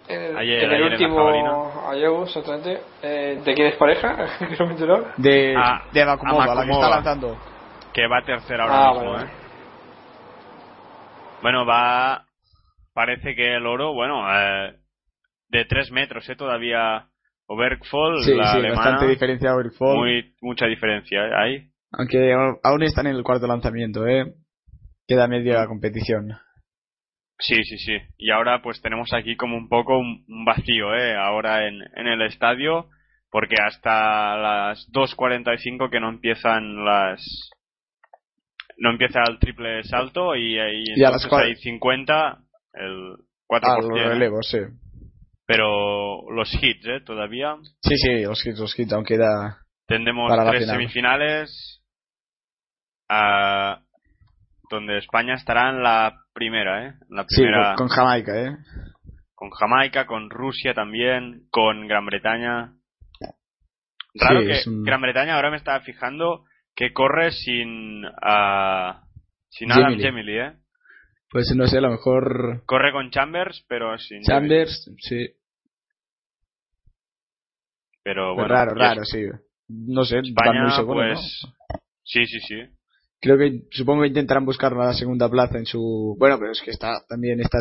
en 0.08 0.22
el, 0.22 0.38
Ayer- 0.38 0.64
en 0.64 0.70
el 0.72 0.76
ayer 0.84 0.92
último. 0.92 1.90
Ayego, 1.90 2.24
exactamente. 2.24 2.82
Eh, 3.02 3.42
¿De 3.44 3.54
quién 3.54 3.68
es 3.68 3.76
pareja? 3.76 4.16
que 4.40 4.56
no 4.58 4.66
me 4.66 4.72
he 4.72 4.76
enterado. 4.76 5.08
De, 5.18 5.56
Ah, 5.58 5.84
de 5.92 6.02
Abakumova, 6.02 6.54
la 6.56 6.66
que 6.66 6.72
está 6.72 6.90
lanzando. 6.90 7.38
que 7.94 8.08
va 8.08 8.22
tercera 8.24 8.64
ahora 8.64 8.76
Ah, 8.90 8.94
mismo, 8.94 9.12
vale, 9.14 9.26
¿eh? 9.26 9.30
Bueno, 11.42 11.66
va. 11.66 12.26
Parece 12.94 13.36
que 13.36 13.56
el 13.56 13.66
oro, 13.66 13.94
bueno, 13.94 14.26
eh, 14.34 14.74
de 15.50 15.66
3 15.66 15.92
metros, 15.92 16.28
¿eh? 16.30 16.36
Todavía. 16.36 17.06
Obergfall, 17.54 18.24
Sí, 18.24 18.36
la 18.36 18.52
sí, 18.52 18.58
alemana. 18.60 18.76
bastante 18.82 19.08
diferencia 19.08 19.54
over 19.56 19.72
fall. 19.72 19.98
Muy, 19.98 20.36
mucha 20.42 20.66
diferencia, 20.68 21.26
¿eh? 21.26 21.32
Ahí. 21.36 21.68
Aunque 21.92 22.34
aún- 22.64 22.84
están 22.84 23.08
en 23.08 23.16
el 23.16 23.24
cuarto 23.24 23.48
lanzamiento, 23.48 24.08
¿eh? 24.08 24.34
Queda 25.08 25.28
media 25.28 25.66
competición. 25.68 26.32
Sí, 27.40 27.64
sí, 27.64 27.78
sí. 27.80 27.98
Y 28.18 28.32
ahora, 28.32 28.62
pues 28.62 28.82
tenemos 28.82 29.12
aquí 29.14 29.36
como 29.36 29.58
un 29.58 29.68
poco 29.68 29.98
un, 29.98 30.24
un 30.28 30.46
vacío, 30.46 30.96
¿eh? 30.96 31.16
Ahora 31.18 31.68
en, 31.68 31.82
en 31.96 32.08
el 32.08 32.22
estadio, 32.22 32.88
porque 33.32 33.56
hasta 33.62 34.38
las 34.38 34.88
2.45 34.94 35.90
que 35.90 36.00
no 36.00 36.10
empiezan 36.10 36.86
las. 36.86 37.50
No 38.78 38.92
empieza 38.92 39.20
el 39.30 39.40
triple 39.40 39.84
salto 39.84 40.36
y, 40.36 40.54
y 40.58 40.84
Y 40.96 41.04
a 41.04 41.12
las 41.12 41.24
entonces 41.26 41.32
cua- 41.32 41.44
hay 41.44 41.56
50, 41.56 42.38
el 42.74 43.16
4%. 43.48 43.60
Ah, 43.64 43.78
los 43.82 44.08
relevos, 44.08 44.48
sí. 44.50 44.58
Pero 45.52 46.32
los 46.32 46.52
hits, 46.54 46.86
¿eh? 46.86 47.02
Todavía. 47.06 47.56
Sí, 47.82 47.96
sí, 47.98 48.24
los 48.24 48.46
hits, 48.46 48.60
los 48.60 48.78
hits, 48.80 48.94
aún 48.94 49.04
queda... 49.06 49.58
Tendremos 49.88 50.30
Para 50.30 50.50
tres 50.52 50.62
final. 50.64 50.76
semifinales. 50.78 51.84
ah, 53.10 53.82
donde 54.70 54.98
España 55.00 55.34
estará 55.36 55.70
en 55.70 55.84
la 55.84 56.16
primera, 56.34 56.88
¿eh? 56.88 56.94
En 57.10 57.16
la 57.18 57.26
Sí, 57.28 57.42
primera 57.42 57.76
con, 57.76 57.88
con 57.88 57.98
Jamaica, 57.98 58.42
¿eh? 58.42 58.56
con 59.36 59.50
Jamaica, 59.50 60.06
con 60.06 60.30
Rusia 60.30 60.74
también, 60.74 61.48
con 61.52 61.88
Gran 61.88 62.06
Bretaña. 62.06 62.74
Raro 64.14 64.42
Sí, 64.42 64.48
que 64.48 64.70
un- 64.70 64.84
Gran 64.84 65.02
Bretaña 65.02 65.36
ahora 65.36 65.52
me 65.52 65.58
estaba 65.58 65.82
fijando 65.82 66.46
que 66.76 66.94
corre 66.94 67.32
sin 67.32 68.04
ah, 68.22 69.04
sin 69.50 69.72
Adam 69.72 69.92
Gemily. 69.98 70.04
Gemily, 70.04 70.40
¿eh? 70.40 70.54
Pues 71.30 71.54
no 71.56 71.66
sé, 71.66 71.78
a 71.78 71.82
lo 71.82 71.92
mejor... 71.92 72.64
Corre 72.66 72.92
con 72.92 73.10
Chambers, 73.10 73.66
pero 73.70 73.98
sin 73.98 74.22
Gemily. 74.24 74.28
Chambers, 74.28 74.92
sí. 75.00 75.30
Pero 78.04 78.34
bueno, 78.36 78.48
raro, 78.50 78.74
raro, 78.74 79.04
sí. 79.06 79.24
No 79.68 80.04
sé, 80.04 80.16
van 80.16 80.26
España, 80.26 80.62
muy 80.64 80.72
seguros, 80.72 81.08
pues 81.42 81.54
sí, 82.04 82.26
sí, 82.26 82.40
sí. 82.42 82.56
¿no? 82.62 82.68
Creo 83.22 83.38
que 83.38 83.62
supongo 83.72 84.02
que 84.02 84.08
intentarán 84.10 84.46
buscar 84.46 84.74
la 84.76 84.94
segunda 84.94 85.30
plaza 85.30 85.58
en 85.60 85.66
su... 85.66 86.16
Bueno, 86.20 86.38
pero 86.40 86.52
es 86.52 86.62
que 86.62 86.72
está 86.72 87.02
también 87.08 87.40
está 87.40 87.60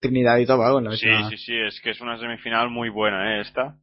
Trinidad 0.00 0.38
y 0.38 0.46
Tobago 0.46 0.78
en 0.78 0.84
la 0.84 0.92
Sí, 0.92 1.06
misma... 1.06 1.28
sí, 1.30 1.36
sí, 1.38 1.54
es 1.56 1.80
que 1.80 1.90
es 1.90 2.00
una 2.00 2.18
semifinal 2.18 2.70
muy 2.70 2.88
buena, 2.88 3.36
¿eh? 3.36 3.40
Esta. 3.40 3.76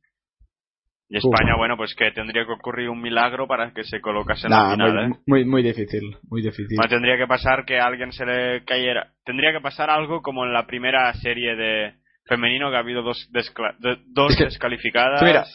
Y 1.09 1.17
Uf. 1.17 1.23
España, 1.33 1.55
bueno, 1.57 1.75
pues 1.75 1.93
que 1.95 2.11
tendría 2.11 2.45
que 2.45 2.51
ocurrir 2.53 2.87
un 2.89 3.01
milagro 3.01 3.47
para 3.47 3.73
que 3.73 3.83
se 3.83 3.99
colocase 3.99 4.47
en 4.47 4.51
Nah, 4.51 4.63
la 4.69 4.71
final, 4.75 4.93
muy, 4.93 5.03
¿eh? 5.17 5.19
muy, 5.25 5.45
muy 5.45 5.63
difícil, 5.63 6.17
muy 6.29 6.41
difícil. 6.41 6.77
Bueno, 6.77 6.89
tendría 6.89 7.17
que 7.17 7.27
pasar 7.27 7.65
que 7.65 7.79
a 7.79 7.85
alguien 7.85 8.11
se 8.13 8.25
le 8.25 8.63
cayera. 8.63 9.11
Tendría 9.25 9.51
que 9.51 9.59
pasar 9.59 9.89
algo 9.89 10.21
como 10.21 10.45
en 10.45 10.53
la 10.53 10.65
primera 10.67 11.11
serie 11.15 11.55
de 11.55 11.95
femenino 12.25 12.69
que 12.69 12.75
ha 12.77 12.79
habido 12.79 13.01
dos, 13.01 13.27
descla- 13.33 13.75
de- 13.79 13.97
dos 14.07 14.31
Es 14.31 14.37
que- 14.37 14.43
descalificadas. 14.45 15.21
mira, 15.23 15.45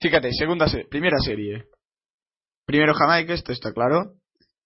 Fíjate, 0.00 0.32
segunda 0.32 0.68
se- 0.68 0.84
primera 0.84 1.18
serie. 1.18 1.66
Primero 2.66 2.94
Jamaica, 2.94 3.32
esto 3.34 3.52
está 3.52 3.72
claro. 3.72 4.14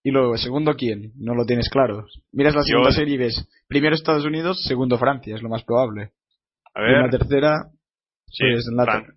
Y 0.03 0.11
luego, 0.11 0.37
segundo 0.39 0.75
quién, 0.77 1.13
no 1.17 1.35
lo 1.35 1.45
tienes 1.45 1.69
claro. 1.69 2.07
Miras 2.33 2.55
la 2.55 2.63
segunda 2.63 2.91
serie 2.91 3.15
y 3.17 3.19
ves, 3.19 3.47
primero 3.69 3.95
Estados 3.95 4.25
Unidos, 4.25 4.65
segundo 4.65 4.99
Francia, 4.99 5.35
es 5.35 5.43
lo 5.43 5.51
más 5.51 5.63
probable. 5.65 6.13
a 6.75 6.81
Y 6.81 6.87
en 6.87 6.93
la 6.95 7.03
ver, 7.03 7.11
tercera, 7.11 7.71
sí, 8.27 8.45
pues, 8.51 8.67
en 8.71 8.77
la 8.77 8.85
Fran- 8.85 9.05
ter- 9.05 9.15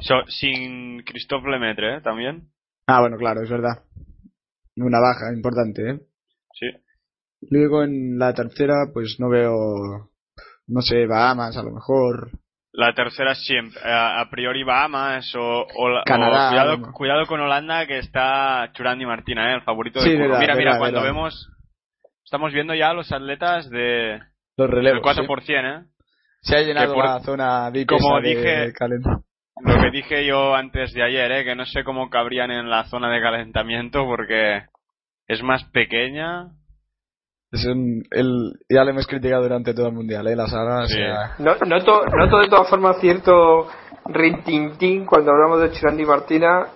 So- 0.00 0.26
sin 0.28 1.02
Christophe 1.04 1.48
Lemaitre, 1.48 1.96
¿eh? 1.96 2.00
También. 2.00 2.48
ah, 2.86 3.00
bueno, 3.00 3.16
claro, 3.16 3.42
es 3.42 3.50
verdad. 3.50 3.84
Una 4.76 5.00
baja 5.00 5.32
importante, 5.34 5.90
¿eh? 5.90 6.00
Sí. 6.52 6.66
Luego 7.50 7.82
en 7.84 8.16
la 8.18 8.32
tercera, 8.34 8.74
pues 8.92 9.16
no 9.18 9.28
veo, 9.28 10.10
no 10.68 10.80
sé, 10.80 11.06
Bahamas 11.06 11.56
a 11.56 11.62
lo 11.62 11.72
mejor. 11.72 12.30
La 12.76 12.92
tercera 12.92 13.36
siempre, 13.36 13.80
a, 13.84 14.28
priori 14.30 14.64
Bahamas 14.64 15.32
o, 15.36 15.64
o, 15.76 15.88
la- 15.88 16.00
o 16.00 16.04
Canadá, 16.04 16.48
cuidado, 16.48 16.76
¿no? 16.78 16.92
cuidado 16.92 17.26
con 17.26 17.40
Holanda 17.40 17.86
que 17.86 17.98
está 17.98 18.68
Churandi 18.72 19.06
Martina, 19.06 19.52
¿eh? 19.52 19.54
el 19.54 19.62
favorito 19.62 20.00
Sí, 20.00 20.10
de 20.10 20.18
verdad, 20.18 20.40
Mira, 20.40 20.54
mira, 20.56 20.64
verdad, 20.72 20.78
cuando 20.80 21.00
verdad. 21.00 21.14
vemos, 21.14 21.48
estamos 22.24 22.52
viendo 22.52 22.74
ya 22.74 22.92
los 22.92 23.12
atletas 23.12 23.70
de, 23.70 24.18
Los 24.56 24.68
del 24.70 24.76
relevos. 24.76 25.02
4%, 25.02 25.82
¿eh? 25.82 25.84
Se 26.42 26.56
ha 26.56 26.62
llenado 26.62 26.94
por- 26.94 27.04
la 27.04 27.20
zona 27.20 27.70
como 27.86 28.20
de- 28.20 28.28
dije- 28.28 28.72
Lo 29.64 29.80
que 29.80 29.90
dije 29.92 30.26
yo 30.26 30.56
antes 30.56 30.92
de 30.94 31.04
ayer, 31.04 31.30
¿eh? 31.30 31.44
que 31.44 31.54
no 31.54 31.64
sé 31.66 31.84
cómo 31.84 32.10
cabrían 32.10 32.50
en 32.50 32.68
la 32.70 32.84
zona 32.86 33.08
de 33.08 33.20
calentamiento 33.22 34.04
porque 34.04 34.62
es 35.28 35.42
más 35.44 35.62
pequeña. 35.70 36.48
Es 37.54 37.64
un- 37.66 38.02
el, 38.10 38.52
ya 38.68 38.82
lo 38.82 38.90
hemos 38.90 39.06
criticado 39.06 39.42
durante 39.44 39.72
todo 39.74 39.86
el 39.86 39.92
mundial, 39.94 40.26
¿eh? 40.26 40.34
La 40.34 40.48
saga, 40.48 40.82
o 40.82 40.86
Sí. 40.86 40.94
sea, 40.94 41.34
No, 41.38 41.52
noto, 41.66 42.04
noto 42.06 42.38
de 42.38 42.48
todas 42.48 42.68
formas 42.68 42.98
cierto 43.00 43.68
rintintín 44.06 45.06
cuando 45.06 45.30
hablamos 45.30 45.60
de 45.60 45.70
Chirandi 45.70 46.04
Martina. 46.04 46.66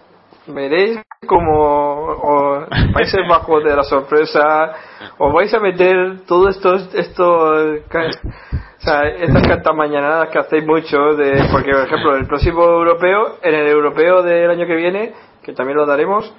Veréis 0.46 0.98
como 1.26 1.52
o 1.52 2.64
Países 2.94 3.20
Bajos 3.28 3.64
de 3.64 3.76
la 3.76 3.82
sorpresa, 3.82 4.70
os 5.18 5.32
vais 5.34 5.52
a 5.52 5.60
meter 5.60 6.20
todo 6.26 6.48
esto, 6.48 6.74
esto, 6.94 7.54
ca- 7.88 8.08
o 8.08 8.80
sea, 8.80 9.08
estas 9.08 9.42
cartas 9.46 9.74
mañanadas 9.74 10.28
que 10.30 10.38
hacéis 10.38 10.64
mucho, 10.64 10.96
de, 11.16 11.44
porque 11.52 11.72
por 11.72 11.82
ejemplo 11.86 12.16
el 12.16 12.26
próximo 12.26 12.62
europeo, 12.64 13.36
en 13.42 13.54
el 13.54 13.66
europeo 13.66 14.22
del 14.22 14.48
año 14.50 14.66
que 14.66 14.76
viene, 14.76 15.12
que 15.42 15.52
también 15.52 15.76
lo 15.76 15.84
daremos, 15.86 16.32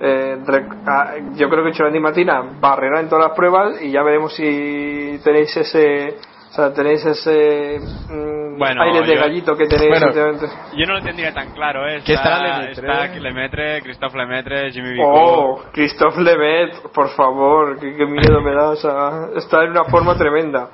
eh, 0.00 0.38
ah, 0.86 1.12
yo 1.34 1.48
creo 1.48 1.64
que 1.64 1.72
Chirandi 1.72 2.00
Martina 2.00 2.42
barrerá 2.60 3.00
en 3.00 3.08
todas 3.08 3.28
las 3.28 3.36
pruebas 3.36 3.80
y 3.82 3.90
ya 3.90 4.02
veremos 4.02 4.34
si 4.34 5.20
tenéis 5.22 5.54
ese, 5.56 6.16
o 6.50 6.52
sea, 6.54 6.72
tenéis 6.72 7.04
ese 7.04 7.78
mm, 8.08 8.58
Bueno, 8.58 8.82
aire 8.82 9.02
de 9.06 9.14
yo- 9.14 9.20
gallito 9.20 9.56
que 9.56 9.66
tenéis 9.66 10.00
Bueno. 10.00 10.38
Yo 10.74 10.86
no 10.86 10.94
lo 10.94 11.02
tendría 11.02 11.32
tan 11.34 11.52
claro, 11.52 11.86
¿eh? 11.86 11.96
Está, 11.98 12.12
estará 12.14 12.38
Lemaitre, 12.42 12.70
está. 12.88 13.18
Lemaitre, 13.20 13.82
Christophe 13.82 14.18
Lemaitre, 14.18 14.70
Jimmy 14.72 14.92
Vico. 14.92 15.04
Oh, 15.06 15.62
Christophe 15.72 16.20
Lemet, 16.22 16.80
por 16.94 17.08
favor, 17.10 17.78
qué, 17.78 17.94
qué 17.94 18.06
miedo 18.06 18.40
me 18.40 18.52
da, 18.54 18.70
o 18.70 18.76
sea, 18.76 19.28
está 19.36 19.64
en 19.64 19.70
una 19.72 19.84
forma 19.84 20.16
tremenda. 20.16 20.68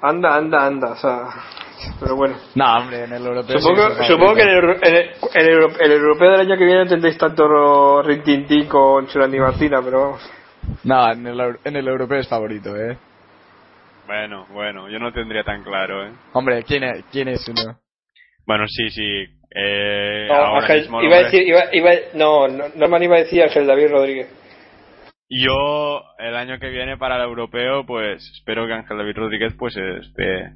Anda, 0.00 0.34
anda, 0.36 0.66
anda, 0.66 0.90
o 0.92 0.96
sea, 0.96 1.28
pero 2.00 2.16
bueno. 2.16 2.36
No, 2.54 2.76
hombre, 2.78 3.04
en 3.04 3.12
el 3.12 3.24
europeo. 3.26 3.58
sí 3.58 3.62
Supongo, 3.62 3.96
que 3.96 4.04
supongo 4.04 4.34
que 4.34 4.42
en 4.42 4.48
el, 4.48 4.64
en, 4.82 4.94
el, 4.96 5.10
en 5.34 5.40
el 5.46 5.48
euro- 5.52 5.78
el 5.80 5.92
europeo 5.92 6.30
del 6.32 6.40
año 6.40 6.56
que 6.58 6.64
viene 6.64 6.84
no 6.84 6.90
tendréis 6.90 7.18
tanto 7.18 8.02
rintintín 8.02 8.66
con 8.68 9.06
Churandi 9.06 9.38
Martina, 9.38 9.80
pero 9.82 10.00
vamos. 10.00 10.30
No, 10.84 11.12
en 11.12 11.26
el, 11.26 11.56
en 11.64 11.76
el 11.76 11.88
europeo 11.88 12.18
es 12.18 12.28
favorito, 12.28 12.76
¿eh? 12.76 12.96
Bueno, 14.06 14.46
bueno, 14.52 14.88
yo 14.90 14.98
no 14.98 15.12
tendría 15.12 15.44
tan 15.44 15.62
claro, 15.62 16.06
¿eh? 16.06 16.12
Hombre, 16.32 16.62
¿quién 16.64 16.84
es, 16.84 17.04
quién 17.10 17.28
es 17.28 17.48
uno? 17.48 17.78
Bueno, 18.46 18.64
sí, 18.68 18.90
sí. 18.90 19.24
Eh, 19.54 20.26
No, 20.28 20.34
ahora 20.34 20.60
Ángel, 20.60 20.80
mismo 20.80 21.00
el 21.00 21.06
iba 21.06 21.16
a 21.16 21.18
hombre- 21.20 21.30
decir, 21.30 21.48
iba, 21.48 21.60
iba, 21.72 21.90
no, 22.14 22.48
no, 22.48 22.64
Norman 22.74 23.02
iba 23.02 23.16
a 23.16 23.20
decir 23.20 23.42
Ángel 23.42 23.66
David 23.66 23.90
Rodríguez. 23.90 24.28
Yo, 25.28 26.02
el 26.18 26.36
año 26.36 26.58
que 26.58 26.68
viene 26.68 26.98
para 26.98 27.16
el 27.16 27.22
europeo, 27.22 27.86
pues 27.86 28.22
espero 28.36 28.66
que 28.66 28.74
Ángel 28.74 28.98
David 28.98 29.16
Rodríguez 29.16 29.54
pues 29.58 29.74
esté, 29.76 30.52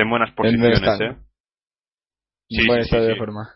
esté 0.00 0.02
en 0.02 0.10
buenas 0.10 0.30
posiciones, 0.32 0.78
estado. 0.80 1.04
¿eh? 1.04 1.16
Sí, 2.48 2.66
buen 2.66 2.78
sí, 2.80 2.84
estado 2.86 3.02
sí, 3.02 3.08
de 3.08 3.14
sí. 3.14 3.18
forma. 3.18 3.48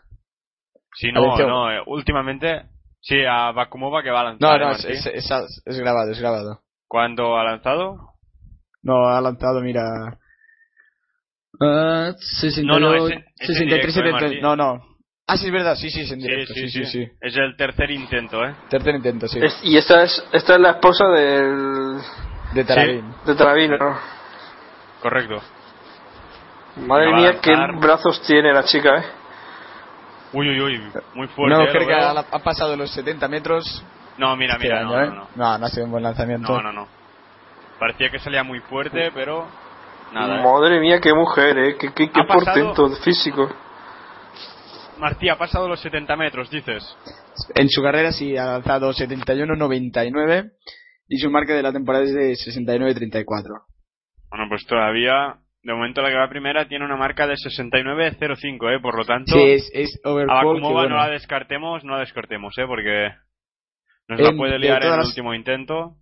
Sí, 0.95 1.11
no, 1.11 1.19
Atención. 1.25 1.49
no, 1.49 1.71
eh, 1.71 1.83
últimamente, 1.87 2.69
sí, 3.01 3.17
a 3.29 3.51
Bakumova 3.51 4.01
que 4.03 4.11
va 4.11 4.21
a 4.21 4.23
lanzar. 4.25 4.39
No, 4.49 4.55
¿eh, 4.55 4.59
no, 4.59 4.71
es, 4.71 4.85
es, 4.85 5.05
es, 5.07 5.61
es 5.65 5.79
grabado, 5.79 6.11
es 6.11 6.19
grabado. 6.19 6.61
¿Cuándo 6.87 7.37
ha 7.37 7.43
lanzado? 7.43 7.97
No, 8.83 9.07
ha 9.09 9.19
lanzado, 9.19 9.61
mira. 9.61 10.17
68, 11.59 12.63
No, 12.65 12.79
no, 12.79 12.93
es 13.07 13.11
en- 13.13 13.25
es 13.39 13.49
en 13.49 13.55
63, 13.55 13.65
directo, 13.65 13.89
¿eh, 13.89 13.93
70. 13.93 14.11
Martí? 14.21 14.41
No, 14.41 14.55
no. 14.55 14.95
Ah, 15.27 15.37
sí, 15.37 15.47
es 15.47 15.51
verdad, 15.51 15.75
sí, 15.75 15.89
sí, 15.89 16.01
es 16.01 16.11
en 16.11 16.21
Sí, 16.21 16.27
directo. 16.27 16.53
sí, 16.53 16.59
Sí, 16.61 16.69
sí, 16.69 16.85
sí, 16.85 17.05
sí. 17.05 17.11
Es 17.19 17.35
el 17.35 17.55
tercer 17.57 17.89
intento, 17.91 18.45
¿eh? 18.45 18.55
Tercer 18.69 18.95
intento, 18.95 19.27
sí. 19.27 19.39
Es- 19.41 19.59
y 19.63 19.75
esta 19.77 20.03
es, 20.03 20.23
esta 20.33 20.55
es 20.55 20.59
la 20.61 20.71
esposa 20.71 21.07
del, 21.07 21.97
De 22.53 22.63
Tarabín. 22.63 23.11
de 23.25 23.35
Taravino, 23.35 23.77
¿no? 23.77 23.99
Correcto. 25.01 25.41
Madre 26.77 27.13
mía, 27.13 27.39
qué 27.41 27.55
brazos 27.79 28.21
tiene 28.27 28.51
la 28.53 28.63
chica, 28.63 28.97
¿eh? 28.97 29.03
Uy, 30.33 30.49
uy, 30.49 30.61
uy, 30.61 30.81
muy 31.13 31.27
fuerte. 31.27 31.55
Una 31.55 31.63
¿eh? 31.63 31.67
mujer 31.67 31.81
Lo 31.81 31.87
que 31.87 31.93
ha, 31.93 32.09
ha 32.11 32.39
pasado 32.39 32.75
los 32.75 32.91
70 32.91 33.27
metros. 33.29 33.83
No, 34.17 34.35
mira, 34.35 34.53
este 34.55 34.65
mira, 34.67 34.79
año, 34.79 34.89
no, 34.89 35.01
¿eh? 35.01 35.07
no, 35.07 35.13
no. 35.15 35.27
no, 35.35 35.57
no 35.57 35.65
ha 35.65 35.69
sido 35.69 35.85
un 35.85 35.91
buen 35.91 36.03
lanzamiento. 36.03 36.51
No, 36.51 36.61
no, 36.61 36.73
no. 36.73 36.87
Parecía 37.79 38.09
que 38.09 38.19
salía 38.19 38.43
muy 38.43 38.59
fuerte, 38.61 39.11
pero 39.13 39.45
nada. 40.13 40.39
¿eh? 40.39 40.43
Madre 40.43 40.79
mía, 40.79 40.99
qué 40.99 41.13
mujer, 41.13 41.57
¿eh? 41.57 41.77
Qué, 41.77 41.93
qué, 41.93 42.09
qué 42.11 42.23
pasado- 42.27 42.73
portento 42.73 42.89
físico. 43.03 43.49
Martí, 44.97 45.27
ha 45.29 45.37
pasado 45.37 45.67
los 45.67 45.81
70 45.81 46.15
metros, 46.15 46.49
dices. 46.49 46.97
En 47.53 47.69
su 47.69 47.81
carrera 47.81 48.11
sí 48.13 48.37
ha 48.37 48.45
lanzado 48.45 48.91
71-99 48.93 50.51
y 51.09 51.17
su 51.17 51.29
marca 51.29 51.53
de 51.53 51.63
la 51.63 51.73
temporada 51.73 52.05
es 52.05 52.13
de 52.13 52.31
69-34. 52.33 53.25
Bueno, 54.29 54.45
pues 54.49 54.65
todavía, 54.65 55.35
de 55.65 55.73
momento 55.73 56.01
la 56.01 56.09
que 56.09 56.15
va 56.15 56.29
primera 56.29 56.67
tiene 56.67 56.85
una 56.85 56.95
marca 56.95 57.25
de 57.27 57.33
69.05, 57.35 58.69
¿eh? 58.75 58.79
Por 58.79 58.95
lo 58.97 59.03
tanto, 59.03 59.33
Sí, 59.33 59.41
es, 59.41 59.69
es 59.73 59.99
a 60.03 60.11
Bakumova 60.11 60.81
bueno, 60.81 60.89
no 60.89 60.97
la 60.97 61.09
descartemos, 61.09 61.83
no 61.83 61.93
la 61.93 61.99
descartemos, 62.01 62.55
¿eh? 62.57 62.65
Porque 62.67 63.09
nos 64.07 64.19
En- 64.19 64.25
la 64.25 64.31
puede 64.37 64.53
de 64.53 64.59
liar 64.59 64.83
en 64.83 64.91
el 64.91 64.97
las- 64.99 65.07
último 65.09 65.33
intento. 65.33 65.95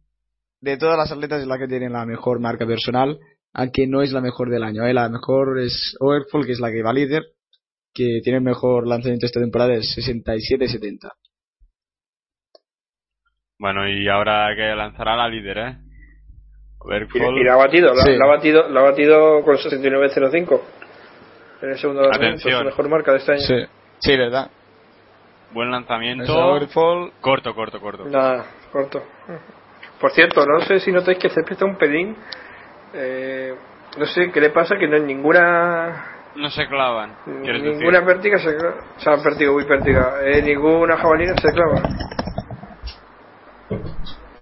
de 0.60 0.78
todas 0.78 0.98
las 0.98 1.12
atletas 1.12 1.42
es 1.42 1.48
la 1.48 1.58
que 1.58 1.68
tiene 1.68 1.90
la 1.90 2.06
mejor 2.06 2.40
marca 2.40 2.66
personal, 2.68 3.18
aunque 3.54 3.88
no 3.88 4.02
es 4.02 4.12
la 4.12 4.22
mejor 4.22 4.50
del 4.50 4.64
año. 4.64 4.86
¿eh? 4.86 4.94
La 4.94 5.08
mejor 5.10 5.60
es 5.60 5.96
Overfall, 6.00 6.46
que 6.46 6.52
es 6.54 6.60
la 6.60 6.70
que 6.72 6.84
va 6.84 6.92
líder, 6.94 7.24
que 7.94 8.20
tiene 8.24 8.40
el 8.40 8.44
mejor 8.44 8.86
lanzamiento 8.88 9.26
esta 9.26 9.40
temporada, 9.40 9.74
es 9.76 9.94
67-70. 9.96 11.10
Bueno, 13.60 13.88
y 13.88 14.08
ahora 14.10 14.50
que 14.56 14.76
lanzará 14.76 15.16
la 15.16 15.30
líder, 15.30 15.58
¿eh? 15.58 15.78
Y, 16.86 17.44
la 17.44 17.54
ha 17.54 17.58
batido, 17.58 17.94
la, 17.94 18.04
Sí. 18.04 18.16
la 18.18 18.26
ha 18.26 18.28
batido, 18.28 18.70
la 18.70 18.80
ha 18.82 18.84
batido 18.84 19.42
con 19.44 19.58
69.05. 19.58 20.62
En 21.62 21.70
el 21.70 21.78
segundo 21.78 22.02
lanzamiento, 22.02 22.50
su 22.50 22.66
mejor 22.66 22.90
marca 22.90 23.12
de 23.14 23.18
este 23.20 23.32
año. 23.32 23.42
Sí, 23.42 23.56
sí, 24.00 24.18
¿verdad? 24.18 24.50
Buen 25.52 25.72
lanzamiento. 25.72 26.34
Corto, 27.22 27.54
corto, 27.56 27.80
corto. 27.80 28.06
Nada, 28.06 28.46
corto. 28.72 29.02
Por 30.00 30.12
cierto, 30.12 30.46
no 30.46 30.60
sé 30.62 30.80
si 30.80 30.92
notáis 30.92 31.18
que 31.18 31.30
se 31.30 31.42
presta 31.44 31.64
un 31.64 31.78
pelín. 31.78 32.18
Eh, 32.94 33.56
no 33.98 34.06
sé 34.06 34.30
qué 34.32 34.42
le 34.42 34.50
pasa, 34.50 34.76
que 34.78 34.88
no 34.88 34.96
hay 34.96 35.04
ninguna. 35.04 36.10
No 36.36 36.50
se 36.50 36.68
clavan, 36.68 37.16
Ninguna 37.28 38.00
decir. 38.00 38.06
pértiga 38.06 38.40
se 38.40 38.56
clava. 38.58 38.76
O 38.98 39.00
sea, 39.00 39.18
pértiga, 39.24 39.52
uy, 39.52 39.66
pértiga. 39.66 40.16
Eh, 40.24 40.42
ninguna 40.42 40.98
jabalina 40.98 41.36
se 41.38 41.52
clava. 41.54 41.82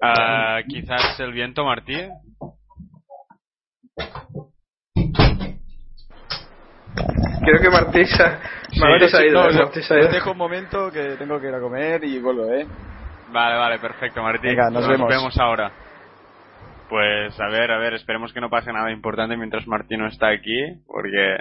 Ah, 0.01 0.59
quizás 0.67 1.19
el 1.19 1.33
viento, 1.33 1.63
Martí. 1.65 1.97
Creo 7.43 7.59
que 7.61 7.69
Martí 7.69 8.05
se 8.05 8.23
ha, 8.23 8.39
Martí 8.79 9.07
se 9.09 9.17
ha 9.17 9.25
ido. 9.25 9.41
No, 9.43 9.49
eh, 9.49 9.53
no, 9.53 9.63
Martí 9.63 9.81
se 9.81 9.93
ha 9.93 9.97
os 9.97 10.03
ido. 10.05 10.13
dejo 10.13 10.31
un 10.31 10.37
momento 10.37 10.91
que 10.91 11.15
tengo 11.17 11.39
que 11.39 11.47
ir 11.47 11.55
a 11.55 11.59
comer 11.59 12.03
y 12.03 12.19
vuelvo, 12.19 12.45
¿eh? 12.53 12.67
Vale, 13.31 13.57
vale, 13.57 13.79
perfecto, 13.79 14.21
Martí. 14.21 14.47
Venga, 14.47 14.69
nos 14.69 14.87
vemos. 14.87 15.37
ahora. 15.39 15.71
Pues 16.89 17.39
a 17.39 17.47
ver, 17.47 17.71
a 17.71 17.77
ver, 17.79 17.93
esperemos 17.93 18.33
que 18.33 18.41
no 18.41 18.49
pase 18.49 18.71
nada 18.73 18.91
importante 18.91 19.37
mientras 19.37 19.65
Martí 19.65 19.95
no 19.95 20.07
está 20.07 20.27
aquí, 20.27 20.59
porque 20.85 21.37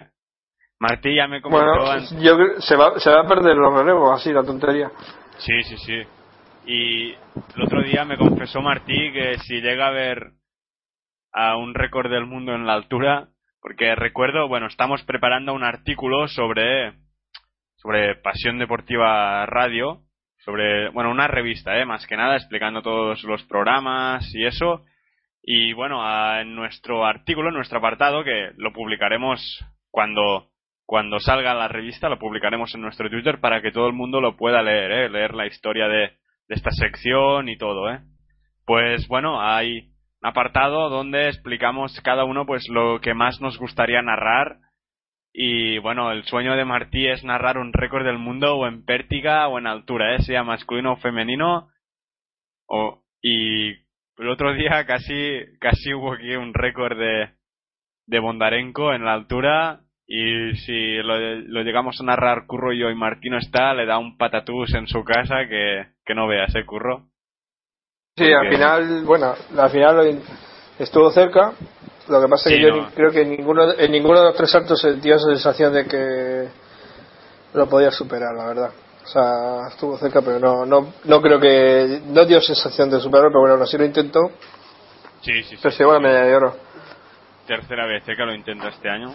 Martí 0.78 1.14
ya 1.16 1.26
me 1.26 1.42
comentó 1.42 1.66
Bueno, 1.66 1.90
antes. 1.90 2.10
yo 2.22 2.36
creo 2.36 2.60
se 2.60 2.76
va, 2.76 2.98
se 3.00 3.10
va 3.10 3.22
a 3.22 3.26
perder 3.28 3.56
los 3.56 3.74
relevos, 3.74 4.12
así, 4.20 4.32
la 4.32 4.44
tontería. 4.44 4.90
Sí, 5.38 5.62
sí, 5.64 5.76
sí. 5.78 6.02
Y 6.66 7.10
el 7.10 7.62
otro 7.64 7.82
día 7.82 8.04
me 8.04 8.16
confesó 8.16 8.62
Martí 8.62 9.12
que 9.12 9.38
si 9.40 9.60
llega 9.60 9.88
a 9.88 9.92
ver 9.92 10.18
a 11.32 11.56
un 11.56 11.74
récord 11.74 12.10
del 12.10 12.26
mundo 12.26 12.54
en 12.54 12.66
la 12.66 12.74
altura, 12.74 13.28
porque 13.60 13.94
recuerdo, 13.94 14.48
bueno, 14.48 14.66
estamos 14.66 15.02
preparando 15.04 15.52
un 15.54 15.64
artículo 15.64 16.28
sobre 16.28 16.94
sobre 17.76 18.14
Pasión 18.16 18.58
Deportiva 18.58 19.46
Radio, 19.46 20.02
sobre, 20.44 20.90
bueno, 20.90 21.10
una 21.10 21.26
revista, 21.28 21.78
eh, 21.78 21.86
más 21.86 22.06
que 22.06 22.16
nada 22.16 22.36
explicando 22.36 22.82
todos 22.82 23.22
los 23.24 23.42
programas 23.44 24.34
y 24.34 24.44
eso. 24.44 24.84
Y 25.42 25.72
bueno, 25.72 26.06
a- 26.06 26.42
en 26.42 26.54
nuestro 26.54 27.06
artículo, 27.06 27.48
en 27.48 27.54
nuestro 27.54 27.78
apartado, 27.78 28.22
que 28.22 28.50
lo 28.56 28.72
publicaremos 28.72 29.40
cuando 29.90 30.48
cuando 30.84 31.20
salga 31.20 31.54
la 31.54 31.68
revista, 31.68 32.08
lo 32.08 32.18
publicaremos 32.18 32.74
en 32.74 32.80
nuestro 32.80 33.08
Twitter 33.08 33.38
para 33.40 33.62
que 33.62 33.70
todo 33.70 33.86
el 33.86 33.92
mundo 33.92 34.20
lo 34.20 34.36
pueda 34.36 34.60
leer, 34.60 34.90
¿eh? 34.90 35.08
leer 35.08 35.34
la 35.34 35.46
historia 35.46 35.86
de, 35.86 35.98
de 36.48 36.54
esta 36.56 36.72
sección 36.72 37.48
y 37.48 37.56
todo, 37.56 37.88
¿eh? 37.92 38.00
Pues 38.66 39.06
bueno, 39.06 39.40
hay 39.40 39.89
apartado 40.22 40.90
donde 40.90 41.28
explicamos 41.28 41.98
cada 42.02 42.24
uno 42.24 42.46
pues 42.46 42.68
lo 42.68 43.00
que 43.00 43.14
más 43.14 43.40
nos 43.40 43.58
gustaría 43.58 44.02
narrar 44.02 44.58
y 45.32 45.78
bueno, 45.78 46.10
el 46.10 46.24
sueño 46.24 46.56
de 46.56 46.64
Martí 46.64 47.06
es 47.06 47.22
narrar 47.24 47.58
un 47.58 47.72
récord 47.72 48.04
del 48.04 48.18
mundo 48.18 48.56
o 48.56 48.66
en 48.66 48.84
pértiga 48.84 49.46
o 49.48 49.58
en 49.58 49.66
altura, 49.66 50.16
¿eh? 50.16 50.22
sea 50.22 50.42
masculino 50.42 50.94
o 50.94 50.96
femenino. 50.96 51.68
O, 52.66 53.02
y 53.22 53.70
el 53.70 54.28
otro 54.28 54.52
día 54.54 54.84
casi, 54.86 55.40
casi 55.60 55.94
hubo 55.94 56.14
aquí 56.14 56.34
un 56.34 56.52
récord 56.52 56.98
de, 56.98 57.30
de 58.06 58.18
Bondarenko 58.18 58.92
en 58.92 59.04
la 59.04 59.14
altura 59.14 59.82
y 60.06 60.56
si 60.56 60.96
lo, 60.96 61.16
lo 61.18 61.62
llegamos 61.62 62.00
a 62.00 62.04
narrar 62.04 62.46
Curro 62.46 62.72
y 62.72 62.78
yo 62.78 62.90
y 62.90 62.96
Martino 62.96 63.38
está, 63.38 63.72
le 63.74 63.86
da 63.86 63.98
un 63.98 64.16
patatús 64.16 64.74
en 64.74 64.88
su 64.88 65.04
casa 65.04 65.46
que, 65.48 65.86
que 66.04 66.14
no 66.14 66.26
veas, 66.26 66.54
¿eh, 66.56 66.64
Curro? 66.66 67.09
Sí, 68.26 68.32
al 68.32 68.48
final, 68.48 69.04
bueno, 69.04 69.34
al 69.58 69.70
final 69.70 70.20
estuvo 70.78 71.10
cerca. 71.10 71.52
Lo 72.08 72.20
que 72.20 72.28
pasa 72.28 72.48
es 72.50 72.56
Sí, 72.56 72.60
que 72.60 72.66
yo 72.68 72.76
no. 72.76 72.90
creo 72.94 73.10
que 73.12 73.22
en 73.22 73.30
ninguno, 73.30 73.72
en 73.72 73.92
ninguno 73.92 74.18
de 74.20 74.26
los 74.26 74.34
tres 74.36 74.50
saltos 74.50 74.80
sentía 74.80 75.14
esa 75.16 75.26
sensación 75.28 75.72
de 75.72 75.86
que 75.86 76.48
lo 77.54 77.68
podía 77.68 77.90
superar, 77.90 78.34
la 78.36 78.46
verdad. 78.46 78.70
O 79.04 79.06
sea, 79.06 79.68
estuvo 79.68 79.96
cerca, 79.96 80.20
pero 80.20 80.38
no, 80.38 80.66
no, 80.66 80.92
no 81.04 81.22
creo 81.22 81.40
que, 81.40 82.02
no 82.06 82.24
dio 82.24 82.40
sensación 82.40 82.90
de 82.90 83.00
superarlo, 83.00 83.30
pero 83.30 83.40
bueno, 83.40 83.54
aún 83.54 83.62
así 83.62 83.78
lo 83.78 83.84
intentó, 83.84 84.20
Sí, 85.22 85.42
sí, 85.42 85.56
sí. 85.56 85.58
pero 85.62 85.72
se 85.72 85.78
llevó 85.78 85.92
la 85.94 86.00
medalla 86.00 86.26
de 86.26 86.34
oro. 86.36 86.56
Tercera 87.46 87.86
vez 87.86 88.02
¿eh? 88.08 88.14
que 88.16 88.24
lo 88.24 88.34
intenta 88.34 88.68
este 88.68 88.88
año. 88.88 89.14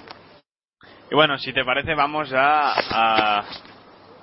Y 1.11 1.15
bueno, 1.15 1.37
si 1.37 1.53
te 1.53 1.63
parece, 1.63 1.93
vamos 1.95 2.31
a, 2.33 2.73
a, 2.89 3.43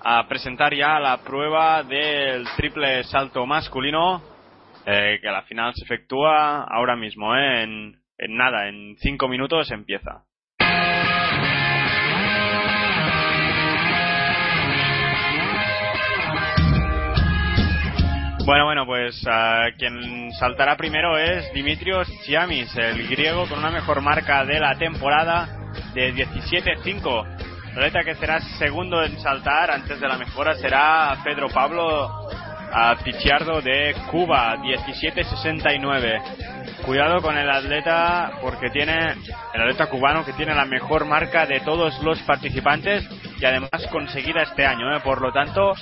a 0.03 0.29
presentar 0.29 0.75
ya 0.75 0.99
la 0.99 1.19
prueba 1.19 1.83
del 1.83 2.47
triple 2.57 3.05
salto 3.05 3.47
masculino, 3.47 4.21
eh, 4.87 5.19
que 5.21 5.29
la 5.29 5.43
final 5.43 5.73
se 5.75 5.85
efectúa 5.85 6.65
ahora 6.65 6.97
mismo, 6.97 7.37
¿eh? 7.37 7.63
en, 7.63 8.01
en 8.19 8.37
nada, 8.37 8.69
en 8.69 8.97
cinco 8.99 9.29
minutos 9.29 9.71
empieza. 9.71 10.25
Bueno, 18.45 18.65
bueno, 18.65 18.87
pues 18.87 19.25
uh, 19.25 19.77
quien 19.79 20.33
saltará 20.33 20.77
primero 20.77 21.17
es 21.17 21.53
Dimitrios 21.53 22.09
Chiamis, 22.25 22.77
el 22.77 23.07
griego 23.07 23.49
con 23.49 23.61
una 23.61 23.71
mejor 23.71 24.01
marca 24.01 24.45
de 24.45 24.59
la 24.59 24.77
temporada 24.77 25.49
de 25.95 26.13
17-5. 26.13 27.43
La 27.77 28.05
que 28.05 28.15
será 28.17 28.41
segundo 28.59 29.03
en 29.03 29.19
saltar 29.21 29.71
antes 29.71 30.01
de 30.01 30.09
la 30.09 30.19
mejora 30.19 30.55
será 30.55 31.17
Pedro 31.25 31.49
Pablo 31.49 32.29
uh, 32.73 33.03
Pichardo 33.03 33.61
de 33.61 33.95
Cuba, 34.11 34.57
17-69. 34.57 36.23
Cuidado 36.85 37.23
con 37.23 37.37
el 37.37 37.49
atleta 37.49 38.33
porque 38.41 38.71
tiene 38.71 39.15
el 39.55 39.61
atleta 39.61 39.87
cubano 39.87 40.25
que 40.25 40.33
tiene 40.33 40.55
la 40.55 40.65
mejor 40.65 41.05
marca 41.05 41.47
de 41.47 41.61
todos 41.61 42.01
los 42.03 42.19
participantes 42.21 43.09
y 43.39 43.45
además 43.45 43.71
conseguida 43.91 44.43
este 44.43 44.67
año, 44.67 44.97
¿eh? 44.97 45.01
por 45.01 45.21
lo 45.21 45.33
tanto 45.33 45.75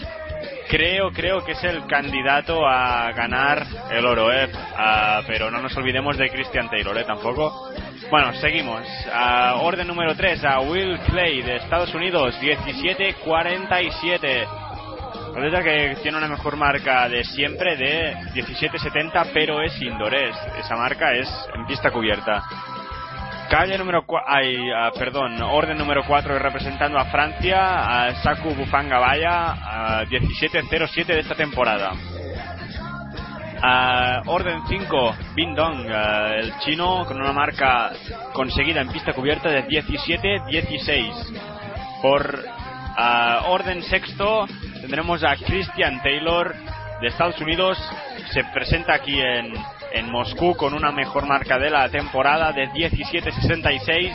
creo, 0.70 1.10
creo 1.10 1.44
que 1.44 1.52
es 1.52 1.62
el 1.64 1.86
candidato 1.86 2.66
a 2.66 3.12
ganar 3.12 3.66
el 3.90 4.06
oro, 4.06 4.32
¿eh? 4.32 4.48
Ah, 4.76 5.20
pero 5.26 5.50
no 5.50 5.60
nos 5.60 5.76
olvidemos 5.76 6.16
de 6.16 6.30
Christian 6.30 6.70
Taylor, 6.70 6.96
¿eh? 6.96 7.04
Tampoco. 7.04 7.68
Bueno, 8.10 8.32
seguimos. 8.34 8.86
A 9.12 9.56
orden 9.56 9.88
número 9.88 10.14
3, 10.14 10.44
a 10.44 10.60
Will 10.60 10.98
Clay 11.00 11.42
de 11.42 11.56
Estados 11.56 11.92
Unidos, 11.94 12.38
17-47. 12.40 14.59
Atleta 15.30 15.62
que 15.62 15.96
tiene 16.02 16.18
una 16.18 16.28
mejor 16.28 16.56
marca 16.56 17.08
de 17.08 17.24
siempre 17.24 17.76
de 17.76 18.14
17-70, 18.34 19.30
pero 19.32 19.62
es 19.62 19.80
indoor. 19.80 20.14
Esa 20.14 20.76
marca 20.76 21.14
es 21.14 21.28
en 21.54 21.66
pista 21.66 21.90
cubierta. 21.90 22.42
Calle 23.48 23.78
número 23.78 24.04
4, 24.06 24.28
ay, 24.28 24.70
uh, 24.70 24.96
perdón, 24.96 25.42
orden 25.42 25.76
número 25.76 26.04
4 26.06 26.38
representando 26.38 26.98
a 26.98 27.06
Francia, 27.06 28.06
a 28.06 28.14
Saku 28.22 28.54
Bufanga 28.54 28.98
Vaya, 28.98 30.04
17-07 30.06 31.06
de 31.06 31.20
esta 31.20 31.34
temporada. 31.34 31.92
Uh, 33.62 34.30
orden 34.30 34.62
5, 34.68 35.16
Bin 35.34 35.54
Dong, 35.54 35.84
uh, 35.84 36.32
el 36.34 36.56
chino 36.60 37.04
con 37.06 37.20
una 37.20 37.32
marca 37.32 37.90
conseguida 38.32 38.82
en 38.82 38.88
pista 38.88 39.12
cubierta 39.12 39.48
de 39.48 39.66
17-16. 39.66 41.12
Por 42.02 42.59
orden 43.46 43.82
sexto 43.82 44.46
tendremos 44.80 45.22
a 45.24 45.36
Christian 45.36 46.02
Taylor 46.02 46.54
de 47.00 47.08
Estados 47.08 47.40
Unidos, 47.40 47.78
se 48.32 48.44
presenta 48.44 48.94
aquí 48.94 49.18
en, 49.18 49.52
en 49.92 50.10
Moscú 50.10 50.54
con 50.54 50.74
una 50.74 50.92
mejor 50.92 51.26
marca 51.26 51.58
de 51.58 51.70
la 51.70 51.88
temporada 51.88 52.52
de 52.52 52.68
17-66. 52.70 54.12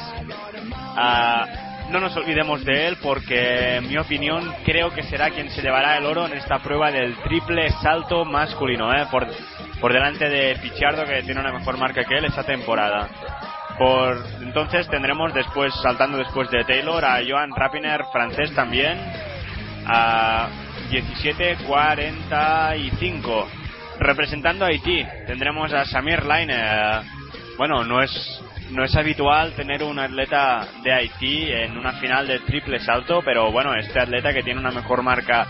Ah, 0.97 1.45
no 1.89 1.99
nos 1.99 2.15
olvidemos 2.15 2.63
de 2.65 2.87
él 2.87 2.97
porque, 3.01 3.77
en 3.77 3.87
mi 3.87 3.97
opinión, 3.97 4.53
creo 4.63 4.91
que 4.91 5.03
será 5.03 5.29
quien 5.29 5.49
se 5.49 5.61
llevará 5.61 5.97
el 5.97 6.05
oro 6.05 6.25
en 6.25 6.33
esta 6.33 6.59
prueba 6.59 6.91
del 6.91 7.15
triple 7.23 7.69
salto 7.81 8.25
masculino, 8.25 8.91
¿eh? 8.93 9.05
por, 9.11 9.27
por 9.79 9.93
delante 9.93 10.27
de 10.29 10.55
Pichardo, 10.57 11.05
que 11.05 11.23
tiene 11.23 11.41
una 11.41 11.51
mejor 11.51 11.77
marca 11.77 12.03
que 12.03 12.17
él 12.17 12.25
esta 12.25 12.43
temporada. 12.43 13.07
Por 13.77 14.25
entonces 14.41 14.87
tendremos 14.87 15.33
después, 15.33 15.73
saltando 15.83 16.17
después 16.17 16.49
de 16.49 16.63
Taylor, 16.63 17.03
a 17.03 17.19
Johan 17.27 17.51
Rapiner, 17.55 18.05
francés 18.11 18.53
también, 18.55 18.97
a 19.85 20.47
17-45. 20.89 23.45
Representando 23.99 24.63
a 24.65 24.69
Haití 24.69 25.05
tendremos 25.25 25.73
a 25.73 25.83
Samir 25.85 26.25
Laine. 26.25 26.55
Bueno, 27.57 27.83
no 27.83 28.01
es 28.01 28.41
no 28.71 28.83
es 28.83 28.95
habitual 28.95 29.53
tener 29.53 29.83
un 29.83 29.99
atleta 29.99 30.67
de 30.83 30.91
Haití 30.91 31.51
en 31.51 31.77
una 31.77 31.93
final 31.93 32.27
de 32.27 32.39
triple 32.39 32.79
salto, 32.79 33.21
pero 33.23 33.51
bueno, 33.51 33.75
este 33.75 33.99
atleta 33.99 34.33
que 34.33 34.41
tiene 34.41 34.59
una 34.59 34.71
mejor 34.71 35.03
marca 35.03 35.45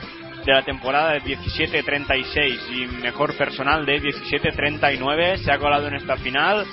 de 0.46 0.52
la 0.52 0.64
temporada 0.64 1.14
de 1.14 1.24
17-36 1.24 2.60
y 2.72 2.88
mejor 3.02 3.38
personal 3.38 3.86
de 3.86 4.02
17-39 4.02 5.38
se 5.38 5.50
ha 5.52 5.58
colado 5.58 5.88
en 5.88 5.96
esta 5.96 6.18
final 6.18 6.66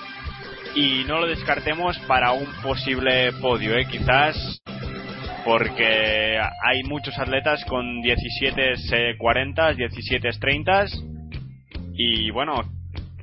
y 0.74 1.04
no 1.04 1.20
lo 1.20 1.26
descartemos 1.26 1.98
para 2.00 2.32
un 2.32 2.46
posible 2.62 3.32
podio, 3.40 3.76
¿eh? 3.76 3.86
quizás 3.90 4.60
porque 5.44 6.38
hay 6.38 6.82
muchos 6.84 7.18
atletas 7.18 7.64
con 7.64 8.02
17-40, 8.02 9.18
17-30 9.18 11.12
y 11.94 12.30
bueno, 12.30 12.62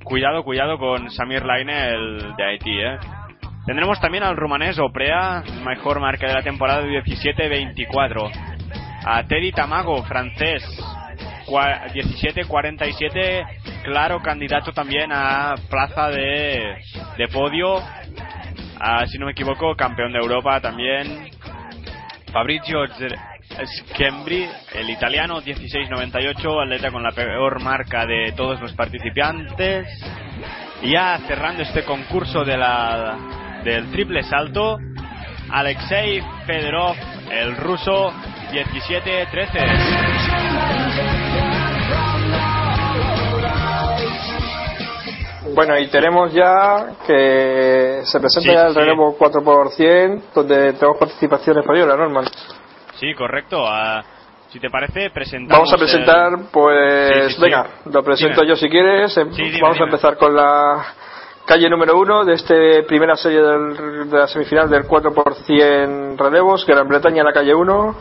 cuidado, 0.03 0.43
cuidado 0.43 0.77
con 0.77 1.09
Samir 1.11 1.45
Laine, 1.45 1.89
el 1.89 2.35
de 2.35 2.43
Haití, 2.43 2.77
¿eh? 2.79 2.97
Tendremos 3.65 3.99
también 3.99 4.23
al 4.23 4.35
rumanés 4.35 4.79
Oprea, 4.79 5.43
mejor 5.63 5.99
marca 5.99 6.27
de 6.27 6.33
la 6.33 6.41
temporada 6.41 6.81
de 6.81 7.03
17-24. 7.03 8.31
A 9.05 9.27
Teddy 9.27 9.51
Tamago, 9.51 10.03
francés, 10.03 10.63
17-47, 11.47 13.58
claro 13.89 14.21
candidato 14.21 14.71
también 14.71 15.11
a 15.11 15.55
plaza 15.67 16.09
de, 16.09 16.77
podio. 17.33 17.81
si 19.07 19.17
no 19.17 19.25
me 19.25 19.31
equivoco, 19.31 19.75
campeón 19.75 20.13
de 20.13 20.19
Europa 20.19 20.61
también. 20.61 21.31
Fabrizio 22.31 22.85
Schembri, 22.85 24.47
el 24.75 24.91
italiano, 24.91 25.41
16.98, 25.41 26.63
atleta 26.63 26.91
con 26.91 27.01
la 27.01 27.11
peor 27.11 27.63
marca 27.63 28.05
de 28.05 28.31
todos 28.37 28.61
los 28.61 28.73
participantes. 28.73 29.87
Y 30.83 30.91
ya 30.91 31.19
cerrando 31.27 31.63
este 31.63 31.83
concurso 31.83 32.45
de 32.45 32.57
la, 32.57 33.17
del 33.63 33.89
triple 33.89 34.21
salto, 34.21 34.77
Alexei 35.49 36.21
Fedorov, 36.45 36.95
el 37.31 37.57
ruso, 37.57 38.13
17-13. 38.51 41.28
Bueno, 45.53 45.77
y 45.79 45.87
tenemos 45.87 46.31
ya 46.33 46.87
que 47.05 48.01
se 48.03 48.19
presenta 48.19 48.49
Sí, 48.49 48.55
ya 48.55 48.67
el 48.67 48.73
sí. 48.73 48.79
relevo 48.79 49.15
4%, 49.17 50.21
donde 50.33 50.73
tenemos 50.73 50.97
participación 50.97 51.57
española, 51.59 51.95
Norman. 51.95 52.25
Sí, 52.95 53.13
correcto. 53.15 53.63
Si 54.49 54.59
te 54.59 54.69
parece, 54.69 55.09
presentamos. 55.11 55.69
Vamos 55.69 55.73
a 55.73 55.77
presentar, 55.77 56.33
el- 56.33 56.45
pues, 56.51 57.35
Sí, 57.35 57.41
venga, 57.41 57.65
lo 57.91 58.03
presento 58.03 58.41
Dime. 58.41 58.47
yo 58.47 58.55
si 58.55 58.69
quieres. 58.69 59.15
Em- 59.17 59.29
dime, 59.29 59.59
Vamos 59.61 59.75
dime. 59.75 59.85
a 59.85 59.89
empezar 59.89 60.17
con 60.17 60.35
la 60.35 60.85
calle 61.45 61.69
número 61.69 61.97
uno 61.97 62.25
de 62.25 62.33
este 62.33 62.83
primera 62.83 63.15
serie 63.15 63.41
del- 63.41 64.09
de 64.09 64.17
la 64.17 64.27
semifinal 64.27 64.69
del 64.69 64.85
4% 64.87 66.15
relevos, 66.17 66.65
Gran 66.65 66.87
Bretaña 66.87 67.19
en 67.21 67.25
la 67.27 67.33
calle 67.33 67.53
1. 67.53 67.95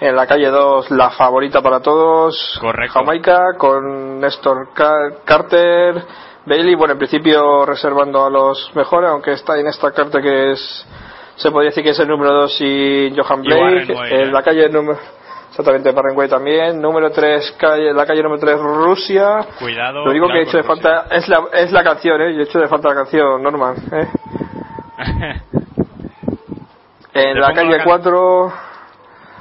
En 0.00 0.16
la 0.16 0.26
calle 0.26 0.48
2, 0.48 0.90
la 0.90 1.10
favorita 1.10 1.62
para 1.62 1.78
todos, 1.80 2.58
Correcto. 2.60 2.94
Jamaica, 2.98 3.40
con 3.56 4.18
Néstor 4.20 4.70
Ca- 4.74 5.20
Carter, 5.24 6.02
Bailey, 6.46 6.74
bueno, 6.74 6.92
en 6.92 6.98
principio 6.98 7.64
reservando 7.64 8.24
a 8.24 8.30
los 8.30 8.70
mejores, 8.74 9.10
aunque 9.10 9.32
está 9.32 9.58
en 9.58 9.66
esta 9.66 9.90
carta 9.92 10.20
que 10.20 10.52
es, 10.52 10.86
se 11.36 11.50
podría 11.50 11.70
decir 11.70 11.82
que 11.82 11.90
es 11.90 11.98
el 11.98 12.08
número 12.08 12.32
2 12.32 12.56
y 12.60 13.14
Johan 13.16 13.42
Blake, 13.42 13.92
en 13.92 14.28
¿eh? 14.28 14.32
la 14.32 14.42
calle 14.42 14.68
número, 14.68 14.98
exactamente, 15.48 15.90
Barrenway 15.92 16.28
también, 16.28 16.80
número 16.82 17.10
3, 17.10 17.52
calle, 17.58 17.92
la 17.94 18.04
calle 18.04 18.22
número 18.22 18.40
3, 18.40 18.58
Rusia, 18.60 19.38
Cuidado. 19.58 20.04
lo 20.04 20.10
único 20.10 20.28
que 20.28 20.40
he 20.40 20.42
hecho 20.42 20.58
de 20.58 20.62
Rusia. 20.64 20.90
falta 20.92 21.16
es 21.16 21.26
la, 21.28 21.44
es 21.52 21.72
la 21.72 21.82
canción, 21.82 22.20
eh, 22.20 22.34
yo 22.34 22.40
he 22.40 22.44
hecho 22.44 22.58
de 22.60 22.68
falta 22.68 22.88
la 22.90 22.94
canción, 22.94 23.42
Norman, 23.42 23.76
eh. 23.92 24.08
En 27.14 27.40
la 27.40 27.52
calle 27.52 27.70
la 27.70 27.76
can- 27.78 27.86
4, 27.86 28.52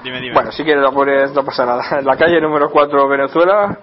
dime, 0.03 0.19
dime. 0.21 0.33
bueno, 0.33 0.51
si 0.51 0.63
quieres 0.63 0.83
la 0.83 0.91
pones, 0.91 1.33
no 1.33 1.43
pasa 1.43 1.65
nada. 1.65 1.83
En 1.99 2.05
la 2.05 2.15
calle 2.15 2.39
número 2.39 2.69
4, 2.69 3.07
Venezuela. 3.07 3.77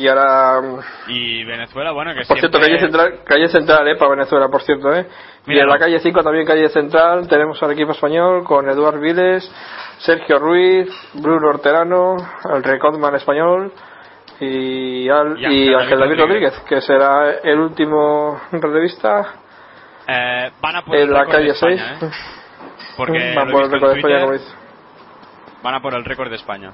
Y 0.00 0.08
ahora, 0.08 0.60
mm, 0.62 0.80
Y 1.08 1.44
Venezuela, 1.44 1.92
bueno, 1.92 2.12
que 2.14 2.22
por 2.26 2.38
cierto, 2.38 2.58
calle 2.58 2.78
central, 2.80 3.20
calle 3.24 3.48
central, 3.48 3.86
eh, 3.88 3.96
para 3.96 4.12
Venezuela, 4.12 4.48
por 4.48 4.62
cierto, 4.62 4.92
eh. 4.94 5.06
Y 5.46 5.50
Míralo. 5.50 5.72
en 5.74 5.78
la 5.78 5.84
calle 5.84 6.00
5 6.00 6.22
también 6.22 6.46
calle 6.46 6.68
central 6.70 7.28
tenemos 7.28 7.62
al 7.62 7.72
equipo 7.72 7.92
español 7.92 8.44
con 8.44 8.68
Eduard 8.68 8.98
Viles, 8.98 9.50
Sergio 9.98 10.38
Ruiz, 10.38 10.88
Bruno 11.14 11.48
Horterano, 11.48 12.16
el 12.54 12.62
recordman 12.62 13.14
español 13.16 13.72
y, 14.40 15.08
Al- 15.10 15.38
Y 15.38 15.44
y 15.44 15.74
Ángel 15.74 15.76
Ángel 15.76 15.98
David 15.98 16.18
Rodríguez, 16.20 16.58
que 16.68 16.80
será 16.80 17.32
el 17.42 17.58
último 17.58 18.40
relevista 18.52 19.34
Eh, 20.08 20.50
van 20.62 20.76
a 20.76 20.82
por 20.82 20.96
el 20.96 21.02
en 21.02 21.12
la 21.12 21.20
récord 21.24 21.36
de 21.36 21.38
calle 21.38 21.50
España, 21.50 21.96
6. 22.00 22.02
¿eh? 22.12 22.16
Porque 22.96 23.34
Van 23.36 23.50
por 23.50 23.64
el 23.64 23.70
récord 23.70 23.90
de 23.92 23.96
España, 23.98 24.20
Twitter, 24.20 24.20
como 24.20 24.32
dice. 24.32 24.54
van 25.62 25.74
a 25.74 25.80
por 25.82 25.94
el 25.94 26.04
récord 26.04 26.30
de 26.30 26.36
España. 26.36 26.72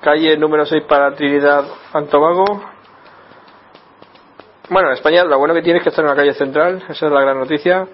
Calle 0.00 0.36
número 0.38 0.64
6 0.64 0.84
para 0.84 1.14
Trinidad 1.14 1.64
Antobago. 1.92 2.44
Bueno, 4.70 4.92
España 4.92 5.24
lo 5.24 5.38
bueno 5.38 5.52
que 5.54 5.62
tiene 5.62 5.78
es 5.78 5.82
que 5.82 5.90
está 5.90 6.00
en 6.00 6.08
la 6.08 6.14
calle 6.16 6.32
central, 6.32 6.82
esa 6.88 7.06
es 7.06 7.12
la 7.12 7.20
gran 7.20 7.38
noticia. 7.38 7.86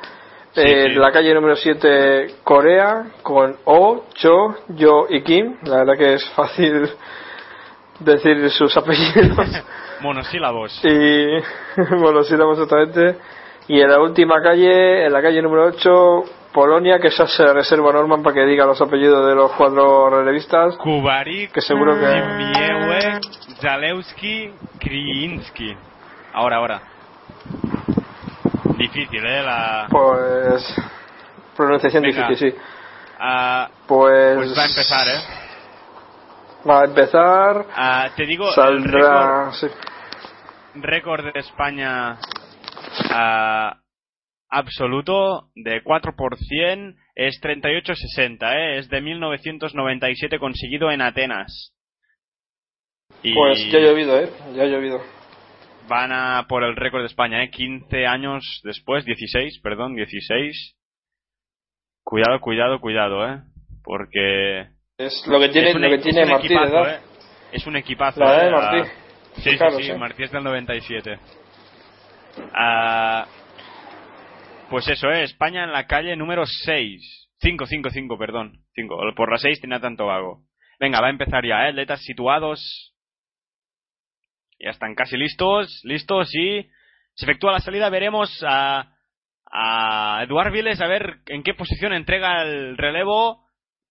Sí, 0.52 0.60
Eh, 0.62 0.84
sí. 0.88 0.94
La 0.94 1.10
calle 1.10 1.34
número 1.34 1.56
7, 1.56 2.36
Corea, 2.44 3.06
con 3.22 3.56
O, 3.64 4.04
Cho, 4.14 4.54
Yo 4.68 5.06
y 5.08 5.22
Kim. 5.22 5.56
La 5.64 5.78
verdad 5.78 5.96
que 5.98 6.14
es 6.14 6.28
fácil 6.30 6.88
decir 8.00 8.50
sus 8.50 8.76
apellidos. 8.76 9.64
Monosílabos. 10.00 10.78
y 10.84 11.26
monosílabos 11.96 12.58
exactamente. 12.58 13.18
Y 13.68 13.80
en 13.80 13.88
la 13.88 13.98
última 14.00 14.40
calle, 14.42 15.06
en 15.06 15.12
la 15.12 15.20
calle 15.22 15.42
número 15.42 15.64
8, 15.66 16.24
Polonia, 16.56 16.98
que 16.98 17.08
esa 17.08 17.26
se 17.26 17.52
reserva 17.52 17.92
Norman 17.92 18.22
para 18.22 18.32
que 18.34 18.46
diga 18.46 18.64
los 18.64 18.80
apellidos 18.80 19.28
de 19.28 19.34
los 19.34 19.52
cuatro 19.52 20.08
relevistas. 20.08 20.74
Kubarik, 20.78 21.52
Que 21.52 21.60
seguro 21.60 21.94
que- 22.00 23.20
Zalewski, 23.60 24.54
Kriinski. 24.80 25.76
Ahora, 26.32 26.56
ahora. 26.56 26.80
Difícil, 28.78 29.22
¿eh? 29.24 29.42
La... 29.42 29.86
Pues. 29.90 30.74
Pronunciación 31.56 32.02
Venga. 32.02 32.26
difícil, 32.28 32.52
sí. 32.52 32.58
Ah, 33.20 33.68
Pues. 33.86 34.36
pues 34.36 34.58
va 34.58 34.62
a 34.62 34.66
empezar, 34.66 35.08
¿eh? 35.08 35.20
Va 36.68 36.80
a 36.80 36.84
empezar. 36.84 37.66
Ah, 37.76 38.08
te 38.16 38.24
digo, 38.24 38.48
el 38.48 38.54
Saldrá. 38.54 39.52
Sí. 39.52 39.66
récord 40.76 41.24
de 41.32 41.38
España 41.40 42.16
ah, 43.12 43.76
absoluto 44.50 45.48
de 45.54 45.82
4 45.82 46.14
por 46.16 46.36
100 46.36 46.96
es 47.14 47.40
38-60, 47.42 48.54
¿eh? 48.54 48.78
Es 48.78 48.88
de 48.88 49.00
1997 49.00 50.38
conseguido 50.38 50.90
en 50.90 51.00
Atenas. 51.02 51.72
Y 53.22 53.34
Pues 53.34 53.58
ya 53.70 53.78
ha 53.78 53.82
llovido, 53.82 54.20
¿eh? 54.20 54.30
Ya 54.54 54.62
ha 54.64 54.66
llovido. 54.66 55.00
van 55.88 56.10
a 56.12 56.46
por 56.48 56.64
el 56.64 56.74
récord 56.76 57.00
de 57.02 57.06
España, 57.06 57.42
¿eh? 57.42 57.50
15 57.50 58.06
años 58.06 58.60
después, 58.64 59.04
16, 59.04 59.60
perdón, 59.62 59.94
16. 59.94 60.74
Cuidado, 62.04 62.40
cuidado, 62.40 62.80
cuidado, 62.80 63.26
¿eh? 63.28 63.40
Porque 63.84 64.68
Es 64.98 65.24
lo 65.26 65.38
que 65.40 65.48
tiene, 65.48 65.74
un, 65.74 65.80
lo 65.82 65.88
que 65.90 65.98
tiene 65.98 66.26
Martí, 66.26 66.46
equipazo. 66.46 66.88
¿eh? 66.88 66.98
Es 67.52 67.66
un 67.66 67.76
equipazo. 67.76 68.20
La 68.20 68.42
¿eh? 68.42 68.44
de 68.46 68.50
Martí. 68.50 68.78
Ah, 68.90 69.02
Sí, 69.36 69.50
sí, 69.50 69.56
Claro, 69.58 69.76
sí, 69.76 69.82
sí. 69.84 69.92
Martí 69.92 70.22
es 70.22 70.30
del 70.32 70.44
97. 70.44 71.18
Ah, 72.54 73.26
pues 74.70 74.88
eso, 74.88 75.10
¿eh? 75.10 75.24
España 75.24 75.64
en 75.64 75.72
la 75.72 75.86
calle 75.86 76.16
número 76.16 76.44
6. 76.46 77.28
5, 77.40 77.66
5, 77.66 77.90
5, 77.90 78.18
perdón. 78.18 78.64
5. 78.74 79.14
Por 79.14 79.30
la 79.30 79.38
6 79.38 79.60
tenía 79.60 79.80
tanto 79.80 80.06
vago. 80.06 80.42
Venga, 80.80 81.00
va 81.00 81.08
a 81.08 81.10
empezar 81.10 81.44
ya, 81.44 81.66
¿eh? 81.66 81.70
Atletas 81.70 82.02
situados. 82.02 82.94
Ya 84.58 84.70
están 84.70 84.94
casi 84.94 85.16
listos. 85.16 85.80
Listos 85.84 86.34
y 86.34 86.62
se 87.14 87.24
efectúa 87.24 87.52
la 87.52 87.60
salida. 87.60 87.88
Veremos 87.90 88.44
a, 88.46 88.92
a 89.50 90.22
Eduard 90.24 90.52
Viles 90.52 90.80
a 90.80 90.86
ver 90.86 91.18
en 91.26 91.42
qué 91.42 91.54
posición 91.54 91.92
entrega 91.92 92.42
el 92.42 92.76
relevo. 92.76 93.44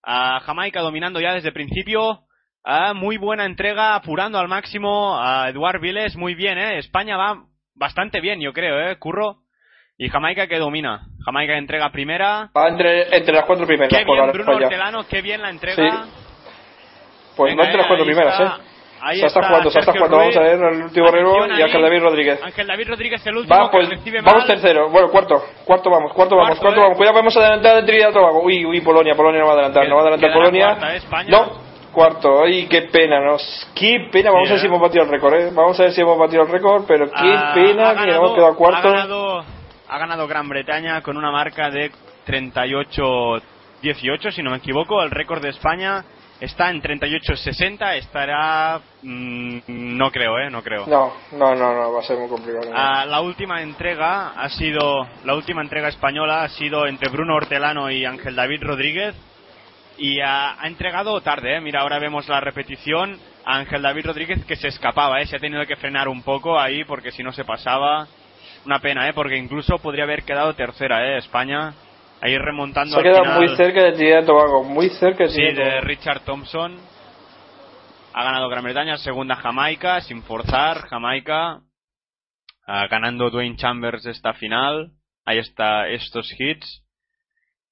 A 0.03 0.39
Jamaica 0.41 0.81
dominando 0.81 1.19
ya 1.19 1.33
desde 1.33 1.49
el 1.49 1.53
principio. 1.53 2.25
Ah, 2.67 2.95
muy 2.95 3.17
buena 3.17 3.45
entrega, 3.45 3.93
apurando 3.93 4.39
al 4.39 4.47
máximo 4.47 5.21
a 5.21 5.49
Eduard 5.49 5.79
Viles, 5.79 6.15
muy 6.15 6.33
bien, 6.33 6.57
¿eh? 6.57 6.79
España 6.79 7.15
va 7.15 7.45
bastante 7.75 8.21
bien, 8.21 8.39
yo 8.41 8.53
creo, 8.53 8.89
¿eh? 8.89 8.97
Curro. 8.97 9.44
Y 9.97 10.09
Jamaica 10.09 10.47
que 10.47 10.57
domina. 10.59 11.07
Jamaica 11.25 11.57
entrega 11.57 11.89
primera. 11.89 12.49
Va 12.55 12.67
entre, 12.67 13.15
entre 13.15 13.33
las 13.33 13.45
cuatro 13.45 13.65
primeras. 13.65 13.89
Qué 13.97 14.05
por 14.05 14.17
bien 14.17 14.31
Bruno. 14.31 14.51
Hortelano, 14.55 15.07
qué 15.07 15.21
bien 15.21 15.41
la 15.41 15.49
entrega. 15.49 15.75
Sí. 16.05 16.11
Pues 17.37 17.51
Venga, 17.51 17.61
va 17.63 17.65
entre 17.67 17.77
las 17.79 17.87
cuatro 17.87 18.05
primeras, 18.05 18.33
está- 18.39 18.55
¿eh? 18.57 18.61
Ahí 19.01 19.19
Se 19.19 19.25
está 19.27 19.39
está 19.39 19.49
jugando, 19.49 19.69
se 19.69 19.79
está 19.79 19.91
jugando. 19.91 20.17
Vamos 20.17 20.37
a 20.37 20.39
ver 20.39 20.53
el 20.55 20.81
último 20.83 21.07
Atención 21.07 21.59
y. 21.59 21.61
Ángel 21.61 21.81
David 21.81 22.01
Rodríguez. 22.01 22.43
Ángel 22.43 22.67
David 22.67 22.87
Rodríguez 22.89 23.27
el 23.27 23.37
último 23.37 23.55
Va, 23.55 23.69
pues 23.71 23.89
que 23.89 24.11
vamos 24.11 24.33
mal. 24.33 24.47
tercero. 24.47 24.89
Bueno, 24.89 25.09
cuarto. 25.11 25.43
Cuarto 25.65 25.89
vamos, 25.89 26.13
cuarto 26.13 26.13
vamos, 26.13 26.13
Cuarto, 26.13 26.15
cuarto 26.15 26.35
vamos, 26.37 26.59
cuarto 26.59 26.79
¿eh? 26.79 26.83
vamos. 26.83 26.97
Cuidado, 26.97 27.15
vamos 27.15 27.37
a 27.37 27.39
adelantar 27.39 27.77
en 27.77 27.85
Trinidad 27.85 28.13
Tobago. 28.13 28.41
Uy, 28.41 28.65
uy, 28.65 28.81
Polonia, 28.81 29.13
Polonia 29.15 29.41
no 29.41 29.45
va 29.47 29.51
a 29.51 29.55
adelantar, 29.55 29.87
no 29.87 29.95
va 29.95 30.01
a 30.01 30.03
adelantar 30.05 30.33
Polonia. 30.33 30.65
cuarta, 30.77 30.95
¿eh? 30.95 31.25
No, 31.27 31.51
cuarto. 31.91 32.43
Ay, 32.43 32.67
qué 32.67 32.83
pena, 32.83 33.19
¿no? 33.19 33.37
Qué 33.75 34.07
pena, 34.11 34.31
vamos 34.31 34.47
Sí, 34.47 34.53
a 34.53 34.55
ver 34.55 34.61
si 34.61 34.67
hemos 34.67 34.81
batido 34.81 35.03
el 35.03 35.09
récord, 35.11 35.33
¿eh? 35.35 35.49
Vamos 35.53 35.79
a 35.79 35.83
ver 35.83 35.91
si 35.91 36.01
hemos 36.01 36.17
batido 36.17 36.43
el 36.43 36.49
récord, 36.51 36.85
pero 36.87 37.05
qué 37.05 37.13
Ah, 37.15 37.51
pena 37.53 37.95
que 38.03 38.11
hemos 38.11 38.33
quedado 38.33 38.55
cuarto. 38.55 39.45
Ha 39.87 39.97
ganado, 39.97 40.27
Gran 40.27 40.49
Bretaña 40.49 41.01
con 41.01 41.17
una 41.17 41.31
marca 41.31 41.69
de 41.69 41.91
38-18, 42.27 44.31
si 44.31 44.41
no 44.41 44.51
me 44.51 44.57
equivoco. 44.57 45.03
El 45.03 45.11
récord 45.11 45.41
de 45.41 45.49
España 45.49 46.03
está 46.39 46.69
en 46.71 46.81
38-60. 46.81 47.97
Estará. 47.97 48.79
mm, 49.03 49.59
no 49.67 50.11
creo, 50.11 50.39
¿eh? 50.39 50.49
No 50.49 50.63
creo. 50.63 50.87
No, 50.87 51.13
no, 51.33 51.55
no, 51.55 51.75
no, 51.75 51.93
va 51.93 51.99
a 51.99 52.03
ser 52.03 52.17
muy 52.17 52.29
complicado. 52.29 52.71
Ah, 52.73 53.05
la 53.05 53.21
última 53.21 53.61
entrega 53.61 54.29
ha 54.29 54.49
sido. 54.49 55.07
La 55.23 55.35
última 55.35 55.61
entrega 55.61 55.89
española 55.89 56.43
ha 56.43 56.49
sido 56.49 56.87
entre 56.87 57.09
Bruno 57.09 57.35
Hortelano 57.35 57.91
y 57.91 58.05
Ángel 58.05 58.35
David 58.35 58.63
Rodríguez. 58.63 59.15
Y 59.97 60.19
ha, 60.19 60.61
ha 60.61 60.67
entregado 60.67 61.21
tarde, 61.21 61.55
¿eh? 61.55 61.61
Mira, 61.61 61.79
ahora 61.81 61.99
vemos 61.99 62.27
la 62.27 62.41
repetición. 62.41 63.17
A 63.45 63.57
Ángel 63.57 63.83
David 63.83 64.07
Rodríguez 64.07 64.43
que 64.45 64.55
se 64.55 64.69
escapaba, 64.69 65.21
¿eh? 65.21 65.27
Se 65.27 65.35
ha 65.35 65.39
tenido 65.39 65.63
que 65.67 65.75
frenar 65.75 66.07
un 66.07 66.23
poco 66.23 66.59
ahí 66.59 66.83
porque 66.83 67.11
si 67.11 67.21
no 67.21 67.31
se 67.31 67.45
pasaba. 67.45 68.07
Una 68.65 68.79
pena, 68.79 69.07
¿eh? 69.07 69.13
Porque 69.13 69.37
incluso 69.37 69.77
podría 69.77 70.03
haber 70.05 70.23
quedado 70.23 70.53
tercera, 70.55 71.05
¿eh? 71.07 71.17
España. 71.17 71.73
Ahí 72.21 72.37
remontando 72.37 72.95
Se 72.95 72.99
ha 72.99 73.03
quedado 73.03 73.23
final. 73.23 73.39
muy 73.39 73.55
cerca 73.55 73.83
de 73.83 73.91
Trinidad 73.91 74.23
y 74.23 74.25
Tobago, 74.25 74.63
muy 74.63 74.89
cerca 74.89 75.23
de 75.25 75.29
Sí, 75.29 75.41
de. 75.41 75.81
Richard 75.81 76.21
Thompson. 76.21 76.77
Ha 78.13 78.23
ganado 78.23 78.49
Gran 78.49 78.63
Bretaña, 78.63 78.97
segunda 78.97 79.35
Jamaica, 79.35 80.01
sin 80.01 80.23
forzar, 80.23 80.87
Jamaica. 80.87 81.59
Ah, 82.65 82.87
ganando 82.89 83.29
Dwayne 83.29 83.57
Chambers 83.57 84.05
esta 84.05 84.33
final. 84.33 84.91
Ahí 85.25 85.37
está 85.37 85.87
estos 85.89 86.33
hits. 86.39 86.81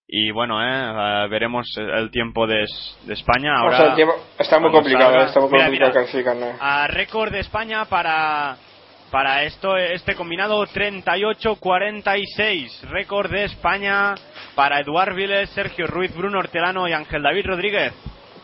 Y 0.05 0.29
bueno, 0.31 0.61
eh, 0.61 0.67
ah, 0.69 1.27
veremos 1.29 1.65
el 1.77 2.11
tiempo 2.11 2.45
de, 2.45 2.65
de 3.05 3.13
España. 3.13 3.55
Ahora, 3.57 3.75
O 3.75 3.79
sea, 3.79 3.89
el 3.91 3.95
tiempo- 3.95 4.15
está 4.37 4.59
muy 4.59 4.69
complicado, 4.71 5.11
salga- 5.11 5.23
eh, 5.23 5.27
está 5.27 5.39
muy 5.39 5.49
complicado 5.49 5.93
mira. 5.93 6.57
a 6.59 6.87
récord 6.87 7.31
de 7.31 7.39
España 7.39 7.85
para 7.85 8.57
para 9.13 9.43
esto 9.43 9.77
este 9.77 10.15
combinado 10.15 10.65
38-46 10.65 12.81
récord 12.89 13.29
de 13.29 13.43
España 13.43 14.15
para 14.55 14.79
Eduard 14.79 15.13
Viles, 15.13 15.51
Sergio 15.51 15.85
Ruiz, 15.85 16.11
Bruno 16.17 16.39
Hortelano 16.39 16.87
y 16.87 16.93
Ángel 16.93 17.21
David 17.21 17.45
Rodríguez 17.45 17.93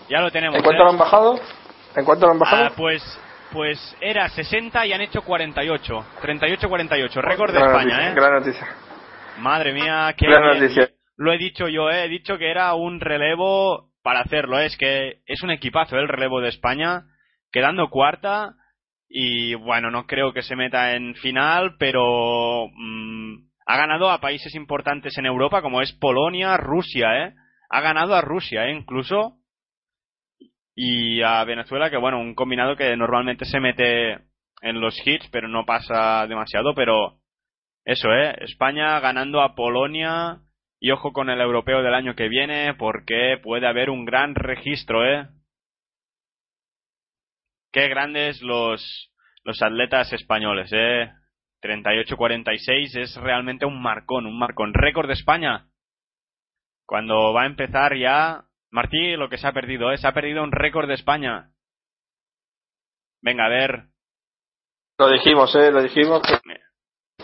ya 0.07 0.21
lo 0.21 0.29
tenemos 0.29 0.57
¿En 0.57 0.61
cuánto 0.61 0.83
¿eh? 0.83 0.85
lo 0.85 0.91
han 0.91 0.99
bajado? 0.99 1.39
¿En 1.95 2.05
cuánto 2.05 2.27
lo 2.27 2.33
han 2.33 2.39
bajado? 2.39 2.65
Ah, 2.65 2.71
pues 2.77 3.01
pues 3.51 3.97
era 3.99 4.29
60 4.29 4.85
y 4.85 4.93
han 4.93 5.01
hecho 5.01 5.23
48 5.23 6.05
38-48 6.21 7.13
récord 7.15 7.51
de 7.51 7.57
Gran 7.57 7.71
España 7.71 7.95
noticia, 7.95 8.11
¿eh? 8.11 8.13
Gran 8.13 8.33
noticia. 8.33 8.67
Madre 9.39 9.73
mía, 9.73 10.13
qué 10.15 10.27
Gran 10.27 10.59
noticia. 10.59 10.91
Lo 11.17 11.33
he 11.33 11.39
dicho 11.39 11.67
yo, 11.67 11.89
¿eh? 11.89 12.05
he 12.05 12.09
dicho 12.09 12.37
que 12.37 12.51
era 12.51 12.75
un 12.75 12.99
relevo 12.99 13.89
para 14.03 14.19
hacerlo. 14.19 14.59
¿eh? 14.59 14.67
Es 14.67 14.77
que 14.77 15.21
es 15.25 15.41
un 15.41 15.49
equipazo 15.49 15.95
¿eh? 15.95 16.01
el 16.01 16.07
relevo 16.07 16.41
de 16.41 16.49
España, 16.49 17.05
quedando 17.51 17.89
cuarta. 17.89 18.53
Y 19.09 19.55
bueno, 19.55 19.89
no 19.89 20.05
creo 20.05 20.33
que 20.33 20.43
se 20.43 20.55
meta 20.55 20.95
en 20.95 21.15
final, 21.15 21.75
pero 21.79 22.67
mm, 22.71 23.49
ha 23.65 23.77
ganado 23.77 24.11
a 24.11 24.21
países 24.21 24.53
importantes 24.53 25.17
en 25.17 25.25
Europa, 25.25 25.63
como 25.63 25.81
es 25.81 25.91
Polonia, 25.93 26.55
Rusia, 26.57 27.25
¿eh? 27.25 27.33
Ha 27.71 27.81
ganado 27.81 28.15
a 28.15 28.21
Rusia, 28.21 28.67
¿eh? 28.67 28.71
Incluso. 28.71 29.37
Y 30.75 31.21
a 31.23 31.43
Venezuela, 31.43 31.89
que 31.89 31.97
bueno, 31.97 32.19
un 32.19 32.35
combinado 32.35 32.75
que 32.75 32.95
normalmente 32.95 33.45
se 33.45 33.59
mete 33.59 34.13
en 34.61 34.79
los 34.79 34.95
hits, 35.05 35.27
pero 35.31 35.47
no 35.47 35.65
pasa 35.65 36.25
demasiado, 36.27 36.75
pero 36.75 37.19
eso, 37.85 38.13
¿eh? 38.13 38.35
España 38.41 38.99
ganando 38.99 39.41
a 39.41 39.55
Polonia 39.55 40.39
y 40.79 40.91
ojo 40.91 41.11
con 41.13 41.29
el 41.29 41.41
europeo 41.41 41.81
del 41.81 41.95
año 41.95 42.15
que 42.15 42.29
viene 42.29 42.75
porque 42.75 43.39
puede 43.41 43.67
haber 43.67 43.89
un 43.89 44.05
gran 44.05 44.35
registro, 44.35 45.03
¿eh? 45.05 45.27
Qué 47.71 47.87
grandes 47.87 48.41
los, 48.41 49.11
los 49.43 49.61
atletas 49.61 50.11
españoles, 50.13 50.69
¿eh? 50.73 51.11
38-46 51.61 52.95
es 52.95 53.15
realmente 53.17 53.65
un 53.65 53.81
marcón, 53.81 54.25
un 54.25 54.37
marcón. 54.39 54.73
Récord 54.73 55.07
de 55.07 55.13
España. 55.13 55.67
Cuando 56.85 57.33
va 57.33 57.43
a 57.43 57.47
empezar 57.47 57.95
ya... 57.95 58.43
Martí, 58.71 59.15
lo 59.15 59.29
que 59.29 59.39
se 59.39 59.47
ha 59.47 59.51
perdido, 59.51 59.91
¿eh? 59.91 59.97
Se 59.97 60.07
ha 60.07 60.13
perdido 60.13 60.43
un 60.43 60.51
récord 60.51 60.87
de 60.87 60.93
España. 60.93 61.49
Venga, 63.21 63.45
a 63.45 63.49
ver. 63.49 63.85
Lo 64.99 65.09
dijimos, 65.09 65.55
¿eh? 65.55 65.71
Lo 65.71 65.81
dijimos. 65.81 66.21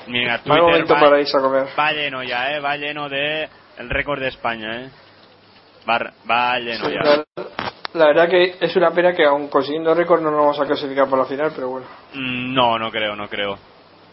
Mira, 0.08 0.38
No 0.38 0.54
hay 0.56 0.60
Twitter 0.60 0.62
momento 0.64 0.94
va- 0.96 1.00
para 1.02 1.20
irse 1.22 1.38
a 1.38 1.42
comer. 1.42 1.68
Va 1.78 1.92
lleno 1.92 2.24
ya, 2.24 2.52
¿eh? 2.56 2.60
Va 2.60 2.78
lleno 2.78 3.10
de 3.10 3.48
el 3.78 3.90
récord 3.92 4.20
de 4.22 4.30
España, 4.30 4.86
¿eh? 4.86 4.90
Va, 5.88 6.14
va 6.30 6.58
lleno 6.60 6.88
Sí, 6.90 6.94
ya. 6.96 7.24
La 7.96 8.08
verdad 8.08 8.30
que 8.30 8.56
es 8.60 8.76
una 8.76 8.92
pena 8.92 9.14
que 9.14 9.24
aún 9.24 9.48
consiguiendo 9.48 9.94
récord 9.94 10.22
no 10.22 10.30
nos 10.30 10.40
vamos 10.40 10.60
a 10.60 10.66
clasificar 10.66 11.08
por 11.10 11.18
la 11.18 11.26
final, 11.26 11.52
pero 11.56 11.70
bueno. 11.70 11.88
Mm, 12.14 12.54
No, 12.54 12.78
no 12.78 12.92
creo, 12.92 13.16
no 13.16 13.28
creo. 13.28 13.58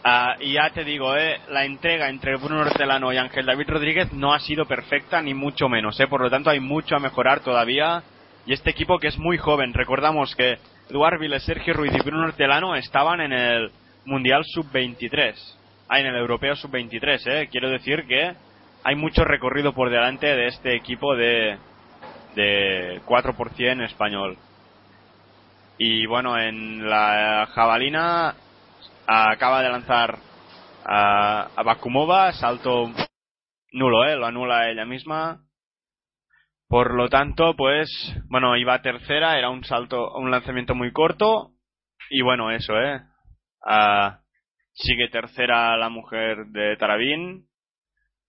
Ah, 0.05 0.35
y 0.39 0.53
ya 0.53 0.69
te 0.69 0.83
digo, 0.83 1.15
¿eh? 1.15 1.39
La 1.49 1.65
entrega 1.65 2.09
entre 2.09 2.35
Bruno 2.35 2.61
Hortelano 2.61 3.13
y 3.13 3.17
Ángel 3.17 3.45
David 3.45 3.69
Rodríguez 3.69 4.11
no 4.13 4.33
ha 4.33 4.39
sido 4.39 4.65
perfecta, 4.65 5.21
ni 5.21 5.33
mucho 5.33 5.69
menos, 5.69 5.99
¿eh? 5.99 6.07
Por 6.07 6.21
lo 6.21 6.29
tanto, 6.29 6.49
hay 6.49 6.59
mucho 6.59 6.95
a 6.95 6.99
mejorar 6.99 7.41
todavía. 7.41 8.03
Y 8.45 8.53
este 8.53 8.71
equipo 8.71 8.99
que 8.99 9.07
es 9.07 9.17
muy 9.17 9.37
joven, 9.37 9.73
recordamos 9.73 10.35
que 10.35 10.57
Eduard 10.89 11.19
Viles, 11.19 11.43
Sergio 11.43 11.73
Ruiz 11.73 11.93
y 11.93 12.03
Bruno 12.03 12.25
Hortelano 12.25 12.75
estaban 12.75 13.21
en 13.21 13.31
el 13.31 13.71
Mundial 14.05 14.43
Sub-23. 14.45 15.35
Ah, 15.87 15.99
en 15.99 16.07
el 16.07 16.15
Europeo 16.15 16.55
Sub-23, 16.55 17.21
¿eh? 17.27 17.49
Quiero 17.49 17.69
decir 17.69 18.05
que 18.07 18.33
hay 18.83 18.95
mucho 18.95 19.23
recorrido 19.23 19.73
por 19.73 19.89
delante 19.89 20.27
de 20.27 20.47
este 20.47 20.75
equipo 20.75 21.15
de, 21.15 21.57
de 22.35 23.01
4% 23.05 23.85
español. 23.85 24.37
Y 25.77 26.05
bueno, 26.05 26.37
en 26.37 26.87
la 26.87 27.47
jabalina 27.53 28.35
acaba 29.07 29.61
de 29.61 29.69
lanzar 29.69 30.17
a, 30.85 31.63
Bakumova, 31.63 32.31
salto 32.33 32.91
nulo, 33.71 34.05
¿eh? 34.05 34.15
Lo 34.15 34.25
anula 34.25 34.69
ella 34.69 34.85
misma. 34.85 35.41
Por 36.67 36.93
lo 36.93 37.09
tanto, 37.09 37.55
pues, 37.55 37.89
bueno, 38.29 38.55
iba 38.57 38.81
tercera, 38.81 39.37
era 39.37 39.49
un 39.49 39.63
salto, 39.63 40.13
un 40.15 40.31
lanzamiento 40.31 40.75
muy 40.75 40.91
corto. 40.91 41.51
Y 42.09 42.21
bueno, 42.21 42.51
eso, 42.51 42.79
¿eh? 42.79 43.01
Ah, 43.65 44.19
sigue 44.73 45.07
tercera 45.09 45.77
la 45.77 45.89
mujer 45.89 46.47
de 46.47 46.75
Tarabín. 46.77 47.47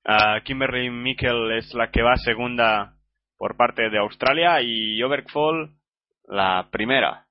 Ah, 0.05 0.41
Kimberly 0.45 0.91
Mikkel 0.91 1.53
es 1.53 1.73
la 1.75 1.91
que 1.91 2.03
va 2.03 2.17
segunda 2.17 2.95
por 3.37 3.57
parte 3.57 3.91
de 3.91 3.99
Australia 3.99 4.61
y 4.63 5.03
Overfall 5.03 5.75
la 6.27 6.69
primera. 6.71 7.27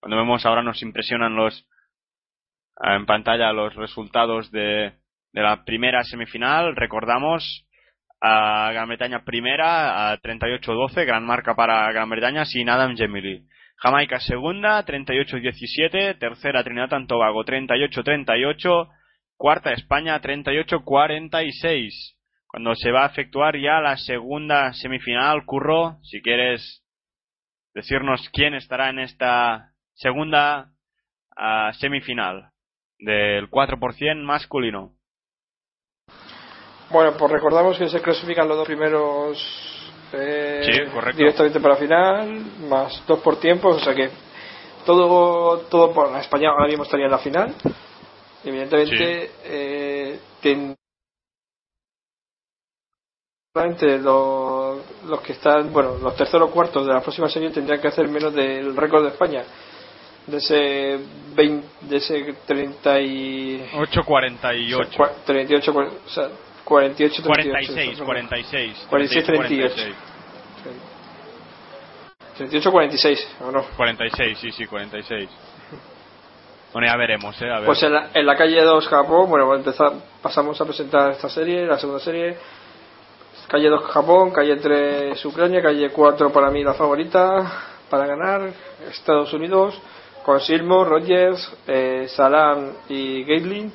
Cuando 0.00 0.16
vemos 0.16 0.44
ahora 0.44 0.62
nos 0.62 0.82
impresionan 0.82 1.36
los 1.36 1.66
ah, 2.76 2.96
en 2.96 3.06
pantalla 3.06 3.52
los 3.52 3.74
resultados 3.74 4.50
de, 4.50 4.92
de 5.32 5.42
la 5.42 5.64
primera 5.64 6.04
semifinal. 6.04 6.76
Recordamos 6.76 7.66
a 8.20 8.70
Gran 8.72 8.88
Bretaña 8.88 9.24
primera 9.24 10.12
a 10.12 10.20
38-12, 10.20 11.04
gran 11.04 11.24
marca 11.24 11.54
para 11.56 11.90
Gran 11.92 12.08
Bretaña 12.08 12.44
sin 12.44 12.68
Adam 12.68 12.96
Gemili. 12.96 13.46
Jamaica 13.76 14.20
segunda, 14.20 14.84
38-17, 14.84 16.16
tercera 16.18 16.62
Trinidad 16.62 16.94
and 16.94 17.08
Tobago 17.08 17.44
38-38, 17.44 18.88
cuarta 19.36 19.72
España 19.72 20.20
38-46. 20.20 22.14
Cuando 22.52 22.74
se 22.74 22.90
va 22.92 23.04
a 23.04 23.08
efectuar 23.08 23.56
ya 23.56 23.80
la 23.80 23.96
segunda 23.96 24.74
semifinal, 24.74 25.46
Curro, 25.46 25.96
si 26.02 26.20
quieres 26.20 26.82
decirnos 27.74 28.28
quién 28.30 28.52
estará 28.52 28.90
en 28.90 28.98
esta 28.98 29.70
segunda 29.94 30.68
uh, 31.34 31.72
semifinal 31.80 32.50
del 32.98 33.48
4% 33.50 34.22
masculino. 34.22 34.92
Bueno, 36.90 37.16
pues 37.18 37.32
recordamos 37.32 37.78
que 37.78 37.88
se 37.88 38.02
clasifican 38.02 38.46
los 38.46 38.58
dos 38.58 38.66
primeros 38.66 39.38
eh, 40.12 40.60
Sí, 40.62 41.16
directamente 41.16 41.58
para 41.58 41.72
la 41.74 41.80
final, 41.80 42.44
más 42.68 43.02
dos 43.06 43.20
por 43.20 43.40
tiempo, 43.40 43.68
o 43.68 43.78
sea 43.78 43.94
que 43.94 44.10
todo, 44.84 45.60
todo 45.70 45.94
por 45.94 46.14
España 46.18 46.50
ahora 46.50 46.66
mismo 46.66 46.82
estaría 46.84 47.06
en 47.06 47.12
la 47.12 47.18
final. 47.18 47.54
Evidentemente, 48.44 49.30
eh, 49.42 50.20
ten- 50.42 50.76
los, 53.54 54.78
los 55.06 55.20
que 55.20 55.32
están, 55.32 55.70
bueno, 55.74 55.98
los 55.98 56.16
terceros 56.16 56.50
cuartos 56.50 56.86
de 56.86 56.92
la 56.94 57.00
próxima 57.02 57.28
serie 57.28 57.50
tendrían 57.50 57.80
que 57.82 57.88
hacer 57.88 58.08
menos 58.08 58.32
del 58.32 58.74
récord 58.74 59.02
de 59.02 59.08
España, 59.10 59.42
de 60.26 60.36
ese 60.38 60.98
20, 61.34 61.68
de 61.82 61.96
ese 61.98 62.34
30 62.46 63.00
y 63.00 63.68
8-48. 63.74 64.96
cua- 64.96 65.10
38, 65.26 65.74
cua- 65.74 65.90
o 66.06 66.08
sea, 66.08 66.28
48, 66.64 67.22
38, 67.22 67.24
46, 67.24 67.92
eso, 67.92 68.04
46. 68.06 68.86
46, 68.88 69.26
38. 69.26 69.74
38, 72.38 72.72
46, 72.72 73.28
¿o 73.42 73.52
no? 73.52 73.64
46, 73.76 74.38
sí, 74.38 74.50
sí, 74.52 74.66
46. 74.66 75.28
Bueno, 76.72 76.88
ya 76.88 76.96
veremos, 76.96 77.36
¿eh? 77.42 77.50
A 77.50 77.56
ver. 77.58 77.66
Pues 77.66 77.82
en 77.82 77.92
la, 77.92 78.08
en 78.14 78.24
la 78.24 78.34
calle 78.34 78.62
2 78.62 78.88
Japón, 78.88 79.28
bueno, 79.28 79.54
empezar, 79.54 79.92
pasamos 80.22 80.58
a 80.58 80.64
presentar 80.64 81.10
esta 81.10 81.28
serie, 81.28 81.66
la 81.66 81.78
segunda 81.78 82.02
serie. 82.02 82.38
Calle 83.52 83.68
2 83.68 83.84
Japón, 83.84 84.30
calle 84.30 84.56
3 84.56 85.22
Ucrania, 85.26 85.60
calle 85.60 85.90
4 85.90 86.32
para 86.32 86.50
mí 86.50 86.64
la 86.64 86.72
favorita 86.72 87.52
para 87.90 88.06
ganar, 88.06 88.50
Estados 88.90 89.30
Unidos, 89.34 89.78
con 90.24 90.40
Silmo, 90.40 90.86
Rogers, 90.86 91.52
eh, 91.66 92.06
Salam 92.08 92.70
y 92.88 93.22
Gatling, 93.24 93.70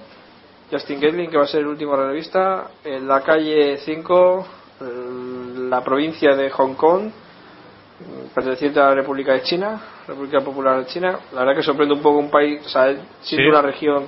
Justin 0.72 1.00
Gatling 1.00 1.30
que 1.30 1.38
va 1.38 1.44
a 1.44 1.48
ser 1.48 1.60
el 1.60 1.68
último 1.68 1.96
relevista. 1.96 2.72
En 2.84 3.08
la 3.08 3.22
calle 3.22 3.78
5, 3.78 4.48
eh, 4.82 4.86
la 5.70 5.84
provincia 5.84 6.36
de 6.36 6.50
Hong 6.50 6.74
Kong, 6.74 7.04
mm, 7.04 8.34
perteneciente 8.34 8.80
a 8.80 8.86
la 8.86 8.96
República 8.96 9.34
de 9.34 9.44
China, 9.44 9.80
República 10.08 10.42
Popular 10.42 10.80
de 10.80 10.88
China. 10.88 11.20
La 11.34 11.42
verdad 11.42 11.56
que 11.56 11.62
sorprende 11.62 11.94
un 11.94 12.02
poco 12.02 12.18
un 12.18 12.32
país, 12.32 12.66
o 12.66 12.70
sea, 12.70 12.96
sin 13.22 13.38
Sí. 13.38 13.46
una 13.46 13.62
región 13.62 14.08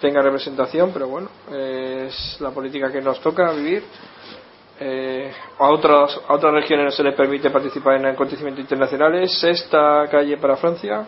tenga 0.00 0.22
representación, 0.22 0.92
pero 0.92 1.08
bueno, 1.08 1.28
es 1.50 2.40
la 2.40 2.50
política 2.52 2.92
que 2.92 3.00
nos 3.00 3.20
toca 3.20 3.50
vivir. 3.50 3.82
Eh, 4.80 5.32
a, 5.58 5.70
otras, 5.70 6.20
a 6.28 6.34
otras 6.34 6.52
regiones 6.54 6.84
no 6.84 6.90
se 6.92 7.02
les 7.02 7.14
permite 7.14 7.50
participar 7.50 7.96
en 7.96 8.06
acontecimientos 8.06 8.62
internacionales. 8.62 9.38
Sexta 9.40 10.06
calle 10.10 10.36
para 10.36 10.56
Francia, 10.56 11.04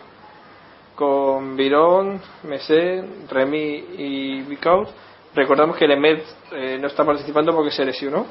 con 0.95 1.55
Virón, 1.55 2.19
Messé, 2.43 3.03
Remy 3.29 3.85
y 3.97 4.41
Vicaut. 4.41 4.89
Recordamos 5.33 5.77
que 5.77 5.87
Lemet 5.87 6.23
eh, 6.51 6.77
no 6.81 6.87
está 6.87 7.05
participando 7.05 7.53
porque 7.55 7.71
se 7.71 7.85
lesionó. 7.85 8.25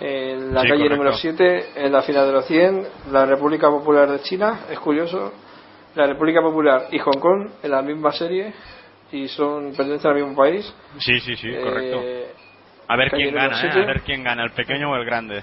En 0.00 0.54
la 0.54 0.62
Sí, 0.62 0.68
calle 0.68 0.82
correcto. 0.84 0.96
número 0.96 1.16
7, 1.16 1.66
en 1.76 1.92
la 1.92 2.02
final 2.02 2.26
de 2.26 2.32
los 2.32 2.44
100, 2.46 2.86
la 3.12 3.26
República 3.26 3.68
Popular 3.68 4.08
de 4.08 4.20
China, 4.20 4.60
es 4.70 4.78
curioso, 4.78 5.32
la 5.96 6.06
República 6.06 6.40
Popular 6.40 6.86
y 6.92 6.98
Hong 7.00 7.18
Kong 7.18 7.50
en 7.64 7.70
la 7.70 7.82
misma 7.82 8.12
serie 8.12 8.54
y 9.10 9.26
son 9.26 9.72
pertenecen 9.76 10.10
al 10.12 10.16
mismo 10.18 10.36
país. 10.36 10.72
Sí, 11.00 11.18
sí, 11.18 11.34
sí, 11.36 11.48
Eh, 11.48 11.60
correcto. 11.62 12.00
A 12.88 12.96
ver 12.96 13.10
quién 13.10 13.34
gana, 13.34 13.62
¿eh? 13.62 13.70
A 13.70 13.86
ver 13.86 14.00
quién 14.00 14.24
gana, 14.24 14.44
el 14.44 14.50
pequeño 14.50 14.90
o 14.90 14.96
el 14.96 15.04
grande. 15.04 15.42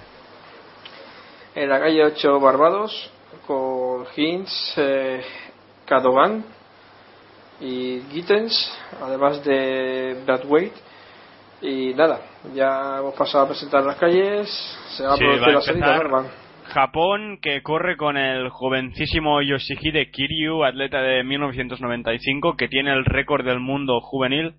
En 1.54 1.70
la 1.70 1.80
calle 1.80 2.04
8 2.04 2.40
Barbados 2.40 3.12
con 3.46 4.06
Hinz, 4.16 4.50
eh, 4.78 5.22
Cadogan 5.86 6.44
y 7.62 8.02
Gittens, 8.12 8.78
además 9.02 9.44
de 9.46 10.22
Brad 10.26 10.46
Wade. 10.46 10.74
Y 11.62 11.94
nada, 11.94 12.20
ya 12.54 12.98
hemos 13.00 13.14
pasado 13.16 13.46
a 13.46 13.48
presentar 13.48 13.84
las 13.84 13.96
calles. 13.98 14.50
Se 14.98 15.04
va 15.04 15.14
a 15.14 15.18
Sí, 15.18 15.24
producir 15.24 15.44
va 15.44 15.48
a 15.48 15.54
la 15.54 15.62
salida. 15.62 16.32
Japón 16.74 17.38
que 17.42 17.62
corre 17.62 17.96
con 17.96 18.18
el 18.18 18.50
jovencísimo 18.50 19.42
Yoshihide 19.42 20.10
Kiryu, 20.12 20.64
atleta 20.66 21.00
de 21.02 21.24
1995, 21.24 22.56
que 22.58 22.68
tiene 22.68 22.92
el 22.92 23.06
récord 23.06 23.46
del 23.46 23.60
mundo 23.60 24.02
juvenil 24.02 24.56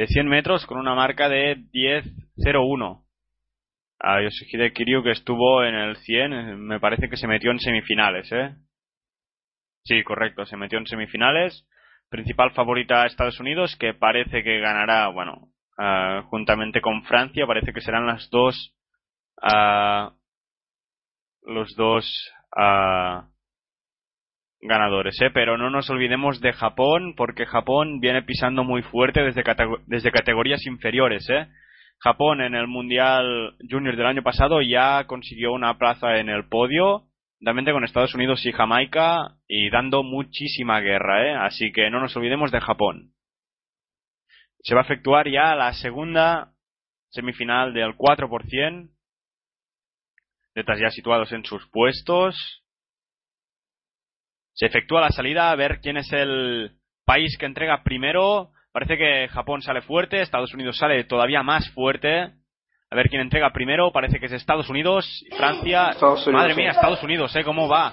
de 0.00 0.06
100 0.06 0.28
metros 0.28 0.64
con 0.64 0.78
una 0.78 0.94
marca 0.94 1.28
de 1.28 1.58
10.01. 1.74 3.04
A 3.98 4.22
Yoshihide 4.22 4.72
Kiryu 4.72 5.02
que 5.02 5.10
estuvo 5.10 5.62
en 5.62 5.74
el 5.74 5.96
100, 5.98 6.32
eh, 6.32 6.56
me 6.56 6.80
parece 6.80 7.10
que 7.10 7.18
se 7.18 7.26
metió 7.26 7.50
en 7.50 7.58
semifinales, 7.58 8.32
¿eh? 8.32 8.54
Sí, 9.84 10.02
correcto, 10.02 10.46
se 10.46 10.56
metió 10.56 10.78
en 10.78 10.86
semifinales. 10.86 11.68
Principal 12.08 12.52
favorita 12.52 13.02
a 13.02 13.06
Estados 13.08 13.38
Unidos, 13.40 13.76
que 13.78 13.92
parece 13.92 14.42
que 14.42 14.58
ganará, 14.60 15.08
bueno, 15.08 15.48
ah, 15.76 16.22
juntamente 16.30 16.80
con 16.80 17.04
Francia, 17.04 17.46
parece 17.46 17.74
que 17.74 17.82
serán 17.82 18.06
las 18.06 18.30
dos 18.30 18.74
ah, 19.42 20.14
los 21.42 21.76
dos 21.76 22.32
ah, 22.56 23.28
ganadores, 24.60 25.20
¿eh? 25.20 25.30
Pero 25.32 25.56
no 25.56 25.70
nos 25.70 25.88
olvidemos 25.90 26.40
de 26.40 26.52
Japón, 26.52 27.14
porque 27.16 27.46
Japón 27.46 28.00
viene 28.00 28.22
pisando 28.22 28.64
muy 28.64 28.82
fuerte 28.82 29.22
desde, 29.22 29.42
desde 29.86 30.12
categorías 30.12 30.64
inferiores, 30.66 31.28
¿eh? 31.30 31.48
Japón 31.98 32.40
en 32.40 32.54
el 32.54 32.66
Mundial 32.66 33.56
Junior 33.68 33.96
del 33.96 34.06
año 34.06 34.22
pasado 34.22 34.62
ya 34.62 35.04
consiguió 35.06 35.52
una 35.52 35.76
plaza 35.76 36.16
en 36.16 36.30
el 36.30 36.48
podio, 36.48 37.04
juntamente 37.38 37.72
con 37.72 37.84
Estados 37.84 38.14
Unidos 38.14 38.44
y 38.46 38.52
Jamaica, 38.52 39.36
y 39.46 39.70
dando 39.70 40.02
muchísima 40.02 40.80
guerra, 40.80 41.26
¿eh? 41.26 41.34
Así 41.34 41.72
que 41.72 41.90
no 41.90 42.00
nos 42.00 42.16
olvidemos 42.16 42.50
de 42.50 42.60
Japón. 42.60 43.12
Se 44.62 44.74
va 44.74 44.82
a 44.82 44.84
efectuar 44.84 45.28
ya 45.28 45.54
la 45.54 45.72
segunda 45.72 46.52
semifinal 47.10 47.72
del 47.72 47.96
4%, 47.96 48.90
atletas 50.50 50.78
ya 50.80 50.90
situados 50.90 51.32
en 51.32 51.44
sus 51.44 51.66
puestos. 51.70 52.59
Se 54.54 54.66
efectúa 54.66 55.00
la 55.00 55.10
salida 55.10 55.50
a 55.50 55.56
ver 55.56 55.80
quién 55.80 55.96
es 55.96 56.12
el 56.12 56.72
país 57.04 57.36
que 57.38 57.46
entrega 57.46 57.82
primero. 57.82 58.50
Parece 58.72 58.96
que 58.96 59.28
Japón 59.28 59.62
sale 59.62 59.80
fuerte, 59.82 60.20
Estados 60.20 60.52
Unidos 60.54 60.76
sale 60.76 61.04
todavía 61.04 61.42
más 61.42 61.68
fuerte. 61.70 62.30
A 62.92 62.96
ver 62.96 63.08
quién 63.08 63.20
entrega 63.22 63.50
primero. 63.52 63.92
Parece 63.92 64.18
que 64.18 64.26
es 64.26 64.32
Estados 64.32 64.68
Unidos, 64.68 65.24
Francia. 65.36 65.90
Estados 65.90 66.26
Unidos, 66.26 66.42
Madre 66.42 66.54
mía, 66.56 66.70
Estados 66.70 67.02
Unidos, 67.02 67.34
¿eh? 67.36 67.44
¿Cómo 67.44 67.68
va? 67.68 67.92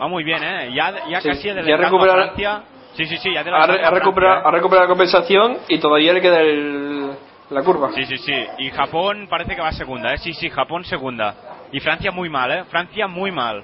Va 0.00 0.08
muy 0.08 0.24
bien, 0.24 0.42
¿eh? 0.42 0.72
Ya, 0.74 0.94
ya 1.08 1.20
Sí, 1.20 1.28
casi 1.28 1.44
ya 1.48 1.52
adelantando 1.52 1.86
a 1.86 1.90
recupera- 1.90 2.12
Francia. 2.24 2.62
Sí, 2.94 3.06
sí, 3.06 3.16
sí, 3.18 3.32
ya 3.34 3.40
Ha, 3.40 3.66
re- 3.66 3.84
ha 3.84 3.90
recuperado, 3.90 4.46
ha 4.46 4.50
recuperado 4.50 4.86
la 4.86 4.88
compensación 4.88 5.58
y 5.68 5.78
todavía 5.78 6.12
le 6.12 6.20
queda 6.20 6.40
el, 6.40 7.10
la 7.50 7.62
curva. 7.62 7.90
Sí, 7.94 8.04
sí, 8.06 8.16
sí. 8.18 8.34
Y 8.58 8.70
Japón 8.70 9.26
parece 9.28 9.54
que 9.54 9.60
va 9.60 9.70
segunda, 9.72 10.12
¿eh? 10.14 10.18
Sí, 10.18 10.32
sí, 10.32 10.50
Japón 10.50 10.84
segunda. 10.84 11.34
Y 11.72 11.78
Francia 11.80 12.10
muy 12.10 12.28
mal, 12.28 12.50
¿eh? 12.50 12.64
Francia 12.64 13.06
muy 13.06 13.30
mal. 13.30 13.62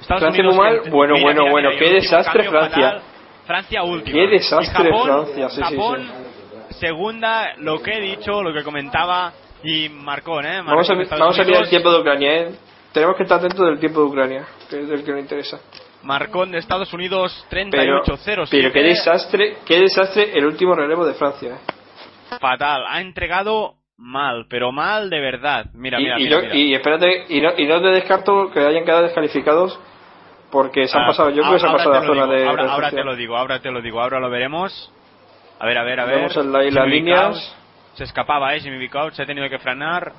Estados 0.00 0.22
Francia 0.22 0.42
Unidos 0.42 0.56
muy 0.56 0.64
mal. 0.66 0.90
Bueno, 0.90 1.14
mira, 1.14 1.24
bueno, 1.24 1.40
mira, 1.42 1.52
bueno, 1.52 1.68
mira, 1.70 1.80
qué 1.80 1.92
desastre 1.94 2.48
Francia. 2.50 2.82
fatal. 2.90 3.02
Francia 3.46 3.82
última. 3.82 4.14
Qué 4.14 4.26
desastre 4.26 4.90
Japón, 4.90 5.06
Francia, 5.06 5.48
sí, 5.48 5.56
sí, 5.56 5.62
Japón 5.62 6.28
segunda, 6.78 7.54
lo 7.58 7.80
que 7.80 7.92
he 7.92 8.00
dicho, 8.00 8.42
lo 8.42 8.52
que 8.52 8.62
comentaba 8.62 9.32
y 9.62 9.88
Marcón, 9.88 10.46
¿eh? 10.46 10.62
Marcó 10.62 10.70
Vamos 10.70 10.90
a, 10.90 10.92
Estados 10.94 11.20
vamos 11.20 11.38
a 11.38 11.44
mirar 11.44 11.62
el 11.64 11.68
tiempo 11.68 11.90
de 11.92 12.00
Ucrania, 12.00 12.34
¿eh? 12.36 12.54
Tenemos 12.92 13.16
que 13.16 13.22
estar 13.24 13.38
atentos 13.38 13.66
del 13.66 13.78
tiempo 13.78 14.00
de 14.00 14.06
Ucrania, 14.06 14.46
que 14.70 14.80
es 14.80 14.88
el 14.90 15.04
que 15.04 15.10
nos 15.12 15.20
interesa. 15.20 15.60
Marcón 16.02 16.52
de 16.52 16.58
Estados 16.58 16.92
Unidos 16.92 17.46
Pero, 17.50 18.02
38-0. 18.04 18.48
pero 18.50 18.72
qué 18.72 18.82
desastre, 18.82 19.58
qué 19.66 19.80
desastre 19.80 20.30
el 20.38 20.46
último 20.46 20.74
relevo 20.74 21.04
de 21.04 21.14
Francia. 21.14 21.54
¿eh? 21.54 22.38
Fatal. 22.40 22.84
Ha 22.88 23.00
entregado 23.00 23.74
mal, 23.98 24.46
pero 24.48 24.72
mal 24.72 25.10
de 25.10 25.20
verdad. 25.20 25.66
Mira, 25.74 26.00
y, 26.00 26.04
mira, 26.04 26.18
y 26.18 26.22
mira, 26.24 26.40
mira. 26.40 26.54
y 26.56 26.74
espérate, 26.74 27.24
y 27.28 27.40
no, 27.40 27.50
y 27.56 27.66
no 27.66 27.80
te 27.80 27.88
descarto 27.88 28.50
que 28.50 28.60
hayan 28.60 28.84
quedado 28.84 29.02
descalificados 29.02 29.78
porque 30.50 30.86
se 30.88 30.96
han 30.96 31.04
Ah, 31.04 31.08
pasado, 31.08 31.30
yo 31.30 31.42
creo 31.42 31.52
que 31.54 31.58
se 31.60 31.66
han 31.66 31.72
pasado 31.72 31.92
la 31.94 32.00
zona 32.02 32.22
digo, 32.24 32.32
de 32.34 32.48
Ahora, 32.48 32.72
ahora 32.72 32.90
te 32.90 33.04
lo 33.04 33.16
digo, 33.16 33.36
ahora 33.36 33.60
te 33.60 33.70
lo 33.70 33.82
digo, 33.82 34.00
ahora 34.00 34.18
lo 34.20 34.30
veremos. 34.30 34.92
A 35.60 35.66
ver, 35.66 35.76
a 35.78 35.82
ver, 35.84 36.00
a 36.00 36.04
ver. 36.06 36.16
Vemos 36.32 36.36
las 36.72 36.88
líneas. 36.88 37.56
Se 37.94 38.04
escapaba, 38.04 38.54
¿eh? 38.54 38.60
Jimmy 38.60 38.78
Vicaut 38.78 39.12
se 39.12 39.22
ha 39.22 39.26
tenido 39.26 39.48
que 39.50 39.58
frenar. 39.58 40.12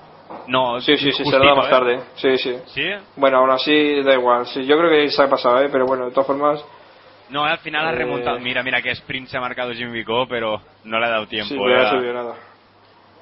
No, 0.47 0.80
Sí, 0.82 0.95
sí, 0.97 1.05
sí, 1.05 1.11
se 1.13 1.23
justito, 1.23 1.43
da 1.43 1.55
más 1.55 1.67
¿eh? 1.67 1.69
tarde. 1.71 1.99
Sí, 2.15 2.38
sí. 2.38 2.55
¿Sí? 2.67 2.84
Bueno, 3.15 3.38
aún 3.38 3.49
así 3.51 4.03
da 4.03 4.13
igual. 4.13 4.45
Sí, 4.47 4.65
yo 4.65 4.77
creo 4.77 4.89
que 4.91 5.09
se 5.09 5.23
ha 5.23 5.30
pasado, 5.30 5.61
¿eh? 5.61 5.69
pero 5.71 5.86
bueno, 5.86 6.05
de 6.05 6.11
todas 6.11 6.27
formas, 6.27 6.63
No, 7.30 7.45
al 7.45 7.57
final 7.59 7.88
ha 7.88 7.91
Eh, 7.93 7.95
remontado. 7.95 8.39
Mira, 8.39 8.61
mira 8.61 8.82
que 8.82 8.91
sprint 8.91 9.27
se 9.30 9.38
ha 9.38 9.41
marcado 9.41 9.71
Jimmy 9.73 9.91
Vicaut, 9.93 10.27
pero 10.30 10.61
no 10.84 10.99
le 10.99 11.05
ha 11.05 11.09
dado 11.09 11.25
tiempo. 11.27 11.47
sí, 11.49 11.55
¿eh? 11.55 11.73
no 11.75 11.82
ha 11.82 11.89
servido 11.89 12.13
nada. 12.13 12.36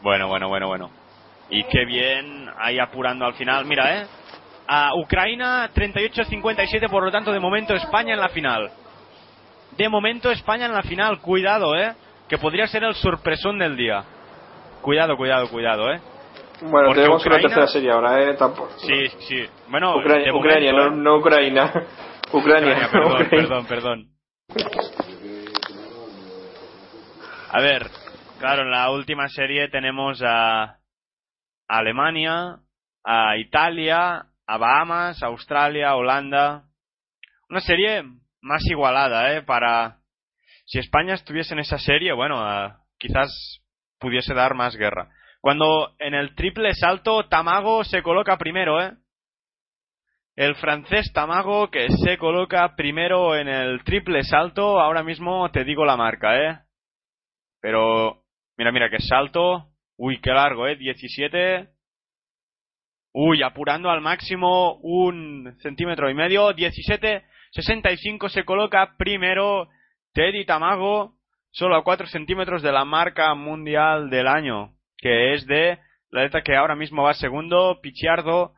Bueno, 0.01 0.27
bueno, 0.27 0.47
bueno, 0.49 0.67
bueno. 0.67 0.89
Y 1.49 1.63
qué 1.65 1.85
bien, 1.85 2.49
ahí 2.59 2.77
apurando 2.79 3.25
al 3.25 3.33
final. 3.33 3.65
Mira, 3.65 4.01
¿eh? 4.01 4.05
A 4.67 4.91
Ucrania 4.95 5.69
38-57, 5.73 6.89
por 6.89 7.03
lo 7.03 7.11
tanto, 7.11 7.31
de 7.31 7.39
momento 7.39 7.73
España 7.73 8.13
en 8.13 8.19
la 8.19 8.29
final. 8.29 8.69
De 9.77 9.87
momento 9.89 10.29
España 10.31 10.65
en 10.65 10.73
la 10.73 10.81
final, 10.83 11.19
cuidado, 11.21 11.75
¿eh? 11.75 11.93
Que 12.27 12.37
podría 12.37 12.67
ser 12.67 12.83
el 12.83 12.93
sorpresón 12.95 13.57
del 13.59 13.77
día. 13.77 14.03
Cuidado, 14.81 15.15
cuidado, 15.15 15.47
cuidado, 15.49 15.91
¿eh? 15.91 16.01
Bueno, 16.61 16.87
Porque 16.87 17.01
tenemos 17.01 17.25
una 17.25 17.35
Ucrania- 17.35 17.47
tercera 17.47 17.67
serie 17.67 17.91
ahora, 17.91 18.21
¿eh? 18.21 18.33
Tampoco. 18.33 18.69
Sí, 18.79 19.07
sí. 19.19 19.45
Bueno, 19.69 19.95
Ucrania, 19.97 20.25
de 20.25 20.31
Ucrania 20.33 20.71
no, 20.73 20.87
¿eh? 20.87 20.91
no 20.91 21.15
Ucrania. 21.19 21.63
Ucrania, 22.33 22.33
Ucrania, 22.33 22.89
perdón, 22.91 23.11
Ucrania. 23.13 23.29
perdón, 23.29 23.65
perdón. 23.67 24.07
A 27.49 27.61
ver, 27.61 27.89
claro, 28.39 28.63
en 28.63 28.71
la 28.71 28.89
última 28.91 29.27
serie 29.29 29.69
tenemos 29.69 30.21
a 30.23 30.79
Alemania, 31.67 32.59
a 33.03 33.37
Italia, 33.37 34.25
a 34.45 34.57
Bahamas, 34.57 35.21
Australia, 35.23 35.95
Holanda. 35.95 36.63
Una 37.49 37.59
serie 37.61 38.03
más 38.41 38.65
igualada, 38.65 39.33
¿eh? 39.33 39.41
Para... 39.43 39.97
Si 40.65 40.79
España 40.79 41.13
estuviese 41.13 41.53
en 41.53 41.61
esa 41.61 41.77
serie, 41.77 42.11
bueno, 42.13 42.39
ah, 42.39 42.83
quizás 42.97 43.61
pudiese 43.99 44.33
dar 44.33 44.53
más 44.53 44.75
guerra. 44.75 45.09
Cuando 45.39 45.95
en 45.99 46.13
el 46.13 46.35
triple 46.35 46.73
salto 46.73 47.27
Tamago 47.29 47.83
se 47.85 48.03
coloca 48.03 48.37
primero, 48.37 48.81
¿eh? 48.81 48.93
El 50.35 50.55
francés 50.55 51.11
Tamago 51.13 51.71
que 51.71 51.87
se 51.89 52.17
coloca 52.17 52.75
primero 52.75 53.35
en 53.35 53.47
el 53.47 53.83
triple 53.83 54.23
salto. 54.23 54.79
Ahora 54.79 55.03
mismo 55.03 55.49
te 55.51 55.63
digo 55.63 55.85
la 55.85 55.95
marca, 55.95 56.37
¿eh? 56.37 56.59
Pero, 57.61 58.23
mira, 58.57 58.71
mira, 58.71 58.89
que 58.89 58.99
salto. 58.99 59.69
Uy, 59.97 60.19
qué 60.21 60.31
largo, 60.31 60.67
¿eh? 60.67 60.75
17. 60.75 61.69
Uy, 63.13 63.41
apurando 63.41 63.89
al 63.89 64.01
máximo 64.01 64.75
un 64.81 65.55
centímetro 65.61 66.09
y 66.09 66.13
medio. 66.13 66.53
17. 66.53 67.23
65 67.51 68.29
se 68.29 68.43
coloca 68.45 68.95
primero 68.97 69.69
Teddy 70.13 70.45
Tamago. 70.45 71.15
Solo 71.51 71.75
a 71.75 71.83
4 71.83 72.07
centímetros 72.07 72.61
de 72.61 72.71
la 72.71 72.85
marca 72.85 73.33
mundial 73.33 74.09
del 74.09 74.27
año. 74.27 74.75
Que 74.97 75.33
es 75.33 75.47
de 75.47 75.79
la 76.11 76.23
letra 76.23 76.43
que 76.43 76.55
ahora 76.55 76.75
mismo 76.75 77.03
va 77.03 77.13
segundo. 77.13 77.79
Pichardo. 77.81 78.53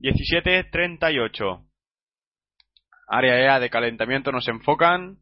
17-38. 0.00 1.66
Área 3.08 3.40
EA 3.40 3.60
de 3.60 3.70
calentamiento 3.70 4.30
nos 4.30 4.46
enfocan 4.48 5.18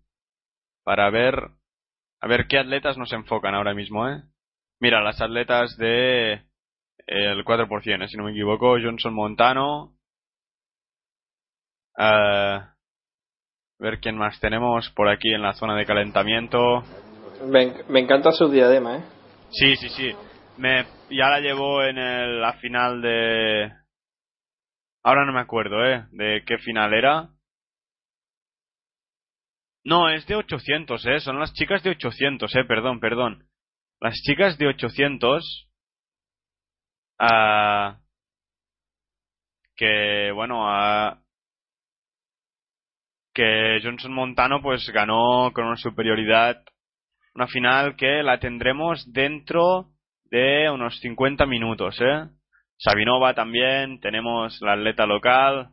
para 0.85 1.11
ver 1.11 1.51
a 2.25 2.27
ver 2.27 2.47
qué 2.47 2.59
atletas 2.59 2.97
nos 2.97 3.13
enfocan 3.13 3.55
ahora 3.55 3.75
mismo, 3.75 4.09
¿eh? 4.09 4.23
Mira, 4.81 5.03
las 5.03 5.21
atletas 5.21 5.77
de 5.77 6.41
el 7.07 7.45
4%, 7.45 8.03
¿eh? 8.03 8.09
si 8.09 8.17
no 8.17 8.25
me 8.25 8.31
equivoco, 8.31 8.79
Johnson 8.83 9.13
Montano. 9.13 9.93
Eh, 11.99 12.03
a 12.03 12.75
ver 13.79 14.01
quién 14.01 14.17
más 14.17 14.41
tenemos 14.41 14.89
por 14.93 15.11
aquí 15.11 15.35
en 15.35 15.43
la 15.43 15.53
zona 15.53 15.77
de 15.77 15.85
calentamiento. 15.85 16.83
Me, 17.47 17.63
en- 17.65 17.75
me 17.91 18.01
encanta 18.01 18.33
su 18.33 18.49
diadema, 18.49 18.97
¿eh? 18.97 19.05
Sí, 19.51 19.77
sí, 19.77 19.91
sí. 19.91 20.11
Me, 20.57 20.87
ya 21.11 21.29
la 21.29 21.41
llevó 21.41 21.83
en 21.85 21.99
el- 21.99 22.41
la 22.41 22.55
final 22.55 23.03
de... 23.03 23.71
Ahora 25.03 25.27
no 25.27 25.35
me 25.35 25.41
acuerdo, 25.41 25.85
¿eh? 25.85 26.07
De 26.13 26.43
qué 26.47 26.57
final 26.57 26.95
era. 26.95 27.29
No, 29.85 30.09
es 30.09 30.27
de 30.27 30.35
800, 30.37 31.07
¿eh? 31.07 31.21
Son 31.21 31.39
las 31.39 31.53
chicas 31.53 31.83
de 31.83 31.91
800, 31.91 32.55
¿eh? 32.57 32.65
Perdón, 32.65 33.01
perdón. 33.01 33.47
Las 34.01 34.15
chicas 34.23 34.57
de 34.59 34.69
800... 34.69 35.69
ah, 37.19 37.99
que, 39.77 40.31
bueno, 40.33 40.69
ah, 40.69 41.21
que 43.35 43.81
Johnson 43.83 44.13
Montano 44.13 44.63
pues 44.63 44.89
ganó 44.91 45.53
con 45.53 45.67
una 45.67 45.77
superioridad 45.77 46.63
una 47.35 47.49
final 47.49 47.97
que 47.97 48.23
la 48.23 48.39
tendremos 48.39 49.13
dentro 49.13 49.89
de 50.31 50.71
unos 50.71 50.99
50 51.01 51.47
minutos, 51.47 52.01
¿eh? 52.01 52.29
Sabinova 52.79 53.35
también, 53.35 54.01
tenemos 54.01 54.61
la 54.61 54.75
atleta 54.75 55.05
local 55.05 55.71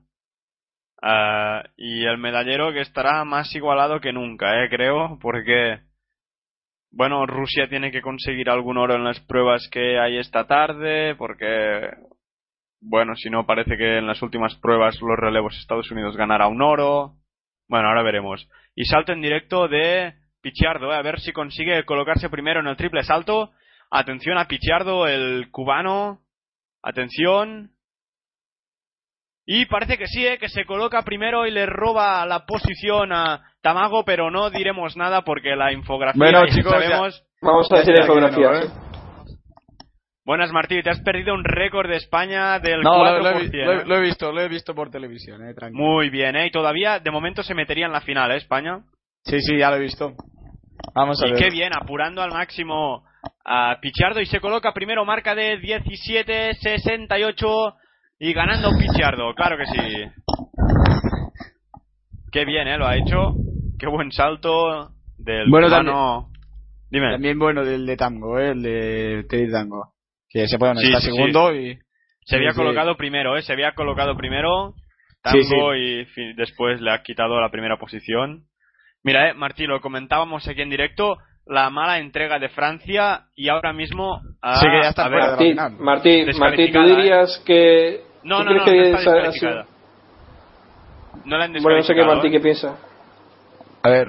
ah, 1.02 1.64
y 1.78 2.06
el 2.06 2.18
medallero 2.18 2.72
que 2.72 2.82
estará 2.82 3.24
más 3.26 3.54
igualado 3.56 3.99
que 3.99 4.14
nunca, 4.14 4.64
¿eh? 4.64 4.70
Creo, 4.70 5.18
porque, 5.22 5.80
bueno, 6.91 7.26
Rusia 7.26 7.68
tiene 7.68 7.91
que 7.91 8.02
conseguir 8.02 8.49
algún 8.49 8.78
oro 8.78 8.95
en 8.95 9.04
las 9.04 9.20
pruebas 9.22 9.68
que 9.72 9.99
hay 9.99 10.18
esta 10.18 10.47
tarde, 10.47 11.16
porque, 11.16 11.89
bueno, 12.82 13.16
si 13.16 13.30
no 13.30 13.45
parece 13.45 13.78
que 13.78 13.97
en 13.97 14.08
las 14.08 14.22
últimas 14.22 14.56
pruebas 14.56 14.99
los 15.02 15.18
relevos 15.18 15.58
Estados 15.58 15.91
Unidos 15.91 16.18
ganará 16.18 16.47
un 16.47 16.62
oro. 16.62 17.16
Bueno, 17.68 17.88
ahora 17.88 18.04
veremos. 18.04 18.49
Y 18.76 18.86
salto 18.86 19.14
en 19.14 19.22
directo 19.22 19.68
de 19.68 20.14
Pichardo, 20.41 20.91
¿eh? 20.91 20.95
a 20.95 21.02
ver 21.02 21.20
si 21.20 21.32
consigue 21.32 21.86
colocarse 21.86 22.30
primero 22.30 22.60
en 22.60 22.68
el 22.68 22.76
triple 22.76 23.04
salto. 23.04 23.52
Atención 23.91 24.38
a 24.38 24.47
Pichardo, 24.47 25.08
el 25.08 25.52
cubano. 25.52 26.22
Atención. 26.82 27.72
Y 29.46 29.66
parece 29.66 29.98
que 29.98 30.08
sí, 30.08 30.26
¿eh? 30.26 30.38
que 30.38 30.50
se 30.50 30.66
coloca 30.66 31.02
primero 31.04 31.46
y 31.48 31.52
le 31.52 31.66
roba 31.66 32.26
la 32.26 32.46
posición 32.46 33.12
a 33.12 33.42
Tamago, 33.62 34.06
pero 34.06 34.30
no 34.32 34.50
diremos 34.50 34.96
nada 34.96 35.24
porque 35.24 35.56
la 35.56 35.74
infografía 35.74 36.20
Bueno, 36.24 36.46
ya 36.46 36.54
chicos, 36.54 36.72
sabemos. 36.72 37.24
Vamos 37.42 37.68
a 37.72 37.78
decir 37.78 37.94
está, 37.94 38.04
infografías. 38.04 38.62
que 38.62 38.68
no, 38.68 38.74
¿eh? 38.76 38.78
Buenas 40.24 40.52
Martí, 40.52 40.82
te 40.84 40.92
has 40.92 41.02
perdido 41.02 41.34
un 41.34 41.44
récord 41.44 41.89
de 41.89 41.98
España 41.98 42.60
del 42.60 42.82
No, 42.82 43.04
lo, 43.04 43.20
4%. 43.20 43.24
lo 43.24 43.30
he, 43.30 43.39
vi- 43.42 43.50
lo 43.66 43.72
he- 43.72 43.76
¿eh? 43.78 43.84
lo 43.86 43.96
he 43.98 44.02
visto, 44.02 44.32
lo 44.32 44.42
he 44.42 44.48
visto 44.48 44.76
por 44.76 44.92
televisión, 44.92 45.42
eh, 45.48 45.54
tranquilo. 45.56 45.84
Muy 45.84 46.10
bien, 46.12 46.36
¿eh? 46.36 46.46
Y 46.46 46.52
todavía 46.52 47.00
de 47.00 47.10
momento 47.12 47.42
se 47.42 47.56
metería 47.56 47.88
en 47.88 47.92
la 47.92 48.02
final, 48.02 48.32
¿eh? 48.32 48.38
España. 48.38 48.82
Sí, 49.26 49.42
sí, 49.42 49.58
ya 49.58 49.72
lo 49.72 49.78
he 49.78 49.80
visto. 49.80 50.14
Vamos 50.94 51.22
a 51.24 51.28
Y 51.28 51.32
ver. 51.32 51.39
qué 51.39 51.50
bien, 51.50 51.72
apurando 51.76 52.22
al 52.22 52.32
máximo 52.32 53.04
a 53.44 53.80
Pichardo 53.82 54.22
y 54.22 54.28
se 54.28 54.39
coloca 54.39 54.74
primero 54.74 55.04
marca 55.06 55.34
de 55.34 55.60
17-68 55.60 57.76
y 58.24 58.34
ganando 58.34 58.69
Pichardo, 58.78 59.34
claro 59.34 59.57
que 59.57 59.65
sí. 59.65 59.82
Qué 62.32 62.45
bien, 62.45 62.67
¿eh? 62.67 62.78
Lo 62.78 62.86
ha 62.86 62.95
hecho. 62.95 63.34
Qué 63.80 63.88
buen 63.88 64.11
salto 64.11 64.91
del 65.17 65.49
Bueno, 65.49 65.67
cubano. 65.67 66.30
Dime. 66.91 67.13
También 67.13 67.39
bueno 67.39 67.65
del 67.65 67.84
de 67.88 67.97
Tango, 67.97 68.38
eh, 68.38 68.51
el 68.51 68.61
de 68.61 69.26
Teddy 69.28 69.51
Tango. 69.51 69.93
Que 70.30 70.47
se 70.47 70.59
puede 70.59 70.74
está 70.74 70.99
sí, 70.99 71.07
sí. 71.09 71.15
segundo 71.15 71.55
y... 71.55 71.80
Se 72.24 72.36
había 72.36 72.51
sí, 72.51 72.57
sí. 72.57 72.61
colocado 72.61 72.95
primero, 72.95 73.36
¿eh? 73.36 73.41
Se 73.41 73.53
había 73.53 73.72
colocado 73.74 74.15
primero 74.15 74.76
Sí, 75.26 75.39
Tango 75.49 75.76
y 75.76 76.05
después 76.36 76.80
le 76.80 76.91
ha 76.91 77.01
quitado 77.01 77.41
la 77.41 77.49
primera 77.49 77.78
posición. 77.80 78.43
Mira, 79.03 79.32
eh, 79.32 79.34
Martí, 79.34 79.65
lo 79.65 79.82
comentábamos 79.82 80.47
aquí 80.47 80.61
en 80.61 80.69
directo, 80.69 81.17
la 81.47 81.72
mala 81.72 81.97
entrega 81.97 82.38
de 82.38 82.49
Francia 82.49 83.24
y 83.36 83.49
ahora 83.49 83.74
mismo... 83.74 84.22
ah, 84.43 84.59
Sí, 84.59 84.67
que 84.67 84.84
ya 84.84 84.89
está 84.89 85.05
a 85.05 85.09
ver, 85.09 85.19
fuera 85.19 85.26
de 85.26 85.32
la 85.32 85.38
Martí, 85.38 85.49
final. 85.49 85.72
Martí, 85.80 86.39
Martí, 86.39 86.72
¿tú 86.72 86.80
¿eh? 86.82 86.95
dirías 86.95 87.43
que... 87.47 88.11
No, 88.24 88.39
¿tú 88.39 88.43
no, 88.45 88.51
no, 88.51 88.57
no 88.59 88.65
que 88.65 88.82
está 88.82 88.97
descalificada. 88.97 89.65
No 91.26 91.38
la 91.38 91.45
han 91.45 91.53
Bueno, 91.53 91.78
no 91.78 91.84
sé 91.84 91.93
qué 91.93 91.99
descalificado, 91.99 92.13
Martí 92.13 92.28
¿eh? 92.28 92.32
qué 92.32 92.39
piensa. 92.39 92.78
A 93.84 93.89
ver. 93.89 94.07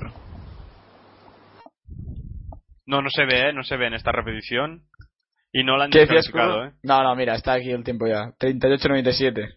No, 2.87 3.01
no 3.01 3.09
se 3.11 3.25
ve, 3.25 3.49
¿eh? 3.49 3.53
No 3.53 3.63
se 3.63 3.77
ve 3.77 3.87
en 3.87 3.95
esta 3.95 4.13
repetición. 4.13 4.83
Y 5.53 5.65
no 5.65 5.77
la 5.77 5.85
han 5.85 5.91
¿Qué 5.91 6.01
decías, 6.01 6.25
descalificado? 6.25 6.67
¿eh? 6.67 6.73
No, 6.83 7.03
no, 7.03 7.15
mira, 7.15 7.35
está 7.35 7.55
aquí 7.55 7.71
el 7.71 7.85
tiempo 7.85 8.07
ya. 8.07 8.33
38-97. 8.41 9.57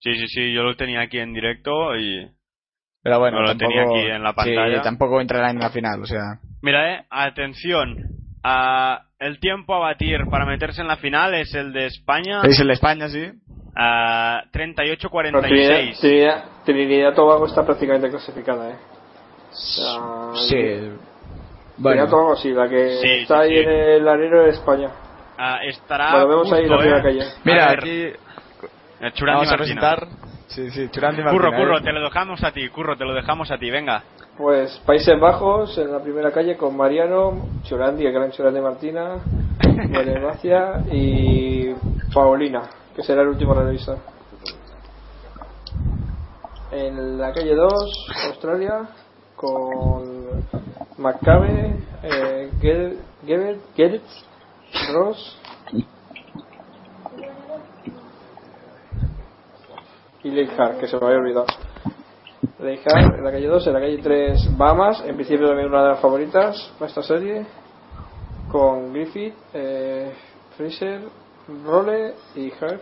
Sí, 0.00 0.14
sí, 0.16 0.28
sí, 0.28 0.52
yo 0.52 0.62
lo 0.62 0.76
tenía 0.76 1.00
aquí 1.00 1.18
en 1.18 1.32
directo 1.32 1.96
y... 1.96 2.30
Pero 3.02 3.18
bueno, 3.18 3.38
No 3.38 3.42
lo 3.42 3.48
tampoco, 3.48 3.70
tenía 3.70 3.82
aquí 3.84 4.10
en 4.10 4.22
la 4.22 4.32
pantalla. 4.34 4.76
Sí, 4.76 4.82
tampoco 4.82 5.20
entrará 5.20 5.50
en 5.50 5.58
la 5.58 5.70
final, 5.70 6.02
o 6.02 6.06
sea. 6.06 6.40
Mira, 6.62 6.94
eh, 6.94 7.06
atención. 7.10 7.96
Ah, 8.42 9.06
el 9.18 9.40
tiempo 9.40 9.74
a 9.74 9.78
batir 9.78 10.20
para 10.30 10.46
meterse 10.46 10.82
en 10.82 10.88
la 10.88 10.96
final 10.96 11.34
es 11.34 11.54
el 11.54 11.72
de 11.72 11.86
España. 11.86 12.42
Es 12.44 12.60
el 12.60 12.68
de 12.68 12.72
España, 12.74 13.08
sí. 13.08 13.30
Ah, 13.76 14.42
Pero 14.52 14.72
Trinidad, 14.74 14.94
38-46. 15.10 16.00
Trinidad, 16.00 16.44
Trinidad 16.64 17.14
Tobago 17.14 17.46
está 17.46 17.64
prácticamente 17.64 18.10
clasificada, 18.10 18.70
¿eh? 18.70 18.76
O 19.52 19.54
sea, 19.56 20.42
Sí. 20.48 20.56
Trinidad 20.56 20.96
Bueno, 21.76 22.08
Tobago 22.08 22.36
sí, 22.36 22.50
la 22.50 22.68
que 22.68 22.88
Sí, 23.02 23.08
está 23.22 23.36
sí, 23.38 23.42
ahí 23.42 23.50
sí. 23.58 23.64
en 23.64 23.70
el 23.70 24.08
arero 24.08 24.46
es 24.46 24.54
España. 24.56 24.90
Ah, 25.36 25.58
estará. 25.64 26.12
Bueno, 26.12 26.28
vemos 26.28 26.52
ahí 26.52 26.66
la 26.66 26.76
justo, 26.76 26.78
primera 26.78 26.98
eh. 27.00 27.02
calle. 27.02 27.24
mira, 27.44 27.70
aquí 27.72 27.90
eh, 27.90 29.12
Churandi 29.14 29.38
vamos 29.40 29.52
a 29.52 29.56
Martina. 29.56 29.56
presentar. 29.56 30.08
Sí, 30.46 30.70
sí, 30.70 30.88
Churandi 30.90 31.22
Curro, 31.22 31.50
Martina, 31.50 31.56
curro, 31.56 31.78
¿eh? 31.78 31.82
te 31.82 31.92
lo 31.92 32.00
dejamos 32.04 32.44
a 32.44 32.52
ti, 32.52 32.68
curro, 32.68 32.96
te 32.96 33.04
lo 33.04 33.12
dejamos 33.14 33.50
a 33.50 33.58
ti, 33.58 33.70
venga. 33.70 34.04
Pues 34.38 34.78
Países 34.86 35.18
Bajos 35.18 35.76
en 35.78 35.90
la 35.92 36.00
primera 36.00 36.30
calle 36.30 36.56
con 36.56 36.76
Mariano, 36.76 37.48
Churandi, 37.64 38.06
el 38.06 38.12
gran 38.12 38.30
Churandi 38.30 38.60
Martina, 38.60 39.16
María 39.90 40.18
Gracia 40.20 40.80
y 40.92 41.72
Paulina, 42.12 42.62
que 42.94 43.02
será 43.02 43.22
el 43.22 43.28
último 43.28 43.54
revisor. 43.54 43.98
En 46.70 47.18
la 47.18 47.32
calle 47.32 47.54
2, 47.54 48.06
Australia, 48.26 48.88
con 49.36 50.44
McCabe, 50.98 51.76
eh, 52.02 52.50
Gertz, 53.76 54.24
Ross 54.92 55.38
y 60.22 60.30
Leijar, 60.30 60.78
que 60.78 60.88
se 60.88 60.96
me 60.96 61.06
había 61.06 61.18
olvidado. 61.18 61.46
Leijar 62.58 63.14
en 63.14 63.24
la 63.24 63.30
calle 63.30 63.46
2, 63.46 63.66
en 63.66 63.72
la 63.72 63.80
calle 63.80 63.98
3 63.98 64.56
Bahamas, 64.56 65.04
en 65.04 65.14
principio 65.14 65.46
también 65.46 65.68
una 65.68 65.82
de 65.82 65.88
las 65.90 66.00
favoritas 66.00 66.72
para 66.78 66.88
esta 66.88 67.02
serie, 67.02 67.46
con 68.50 68.92
Griffith, 68.92 69.34
eh, 69.52 70.12
Fraser, 70.56 71.02
Role 71.48 72.14
y 72.36 72.50
Hart. 72.52 72.80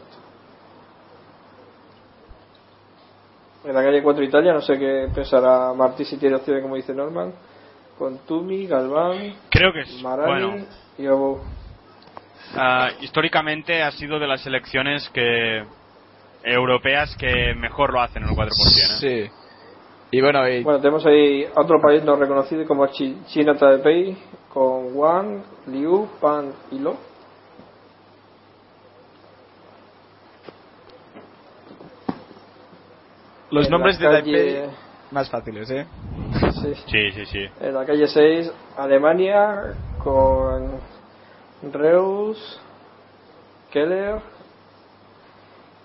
En 3.64 3.74
la 3.74 3.82
calle 3.82 4.02
4 4.02 4.24
Italia, 4.24 4.52
no 4.52 4.60
sé 4.60 4.76
qué 4.78 5.08
pensará 5.14 5.72
Martí 5.72 6.04
si 6.04 6.16
tiene 6.16 6.36
opciones 6.36 6.62
como 6.62 6.74
dice 6.76 6.92
Norman, 6.94 7.32
con 7.96 8.18
Tumi, 8.26 8.66
Galván, 8.66 9.34
Creo 9.50 9.72
que 9.72 9.80
es. 9.82 10.02
Marani 10.02 10.30
Bueno, 10.50 10.66
y 10.98 11.06
Obo. 11.06 11.42
ah, 12.56 12.90
históricamente 13.00 13.82
ha 13.82 13.92
sido 13.92 14.18
de 14.18 14.26
las 14.26 14.40
selecciones 14.42 15.08
que 15.10 15.64
europeas 16.42 17.14
que 17.16 17.54
mejor 17.54 17.92
lo 17.92 18.00
hacen 18.00 18.24
en 18.24 18.30
el 18.30 18.34
4%. 18.34 18.48
¿eh? 18.48 19.30
Sí. 19.30 19.30
Y 20.10 20.20
bueno, 20.20 20.48
y 20.48 20.62
Bueno, 20.64 20.80
tenemos 20.80 21.06
ahí 21.06 21.46
otro 21.54 21.80
país 21.80 22.02
no 22.02 22.16
reconocido 22.16 22.66
como 22.66 22.86
Chi- 22.88 23.16
China 23.28 23.54
Taipei, 23.56 24.16
con 24.52 24.94
Wang, 24.96 25.40
Liu, 25.68 26.08
Pan 26.20 26.52
y 26.72 26.80
Lo. 26.80 26.96
Los 33.52 33.66
en 33.66 33.70
nombres 33.70 33.98
de 33.98 34.04
la 34.04 34.10
Taipei 34.12 34.54
calle- 34.54 34.70
más 35.10 35.30
fáciles, 35.30 35.70
¿eh? 35.70 35.86
Sí. 36.62 36.74
Sí, 36.86 37.10
sí, 37.12 37.26
sí. 37.26 37.44
En 37.60 37.74
la 37.74 37.84
calle 37.84 38.06
6, 38.06 38.50
Alemania, 38.76 39.74
con 40.02 40.80
Reus, 41.72 42.60
Keller, 43.70 44.20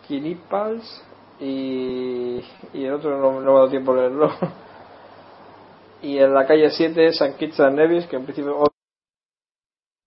Kinipals 0.07 1.03
y, 1.39 2.41
y 2.73 2.85
el 2.85 2.93
otro 2.93 3.17
no, 3.19 3.39
no 3.39 3.41
me 3.41 3.51
ha 3.51 3.53
dado 3.53 3.69
tiempo 3.69 3.91
a 3.91 3.95
leerlo. 3.95 4.31
Y 6.01 6.19
en 6.19 6.33
la 6.33 6.45
calle 6.45 6.69
7, 6.69 7.11
San 7.13 7.33
Kitts 7.37 7.59
and 7.59 7.75
Nevis, 7.77 8.05
que 8.05 8.15
en 8.17 8.23
principio 8.23 8.63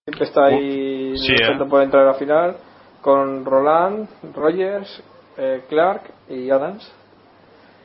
siempre 0.06 0.24
está 0.26 0.44
ahí 0.46 1.16
Sí, 1.18 1.32
luchando 1.32 1.64
eh. 1.64 1.68
por 1.68 1.82
entrar 1.82 2.04
a 2.04 2.12
la 2.12 2.14
final, 2.14 2.56
con 3.02 3.44
Roland, 3.44 4.08
Rogers, 4.34 5.02
eh, 5.36 5.64
Clark 5.68 6.02
y 6.28 6.48
Adams. 6.50 6.90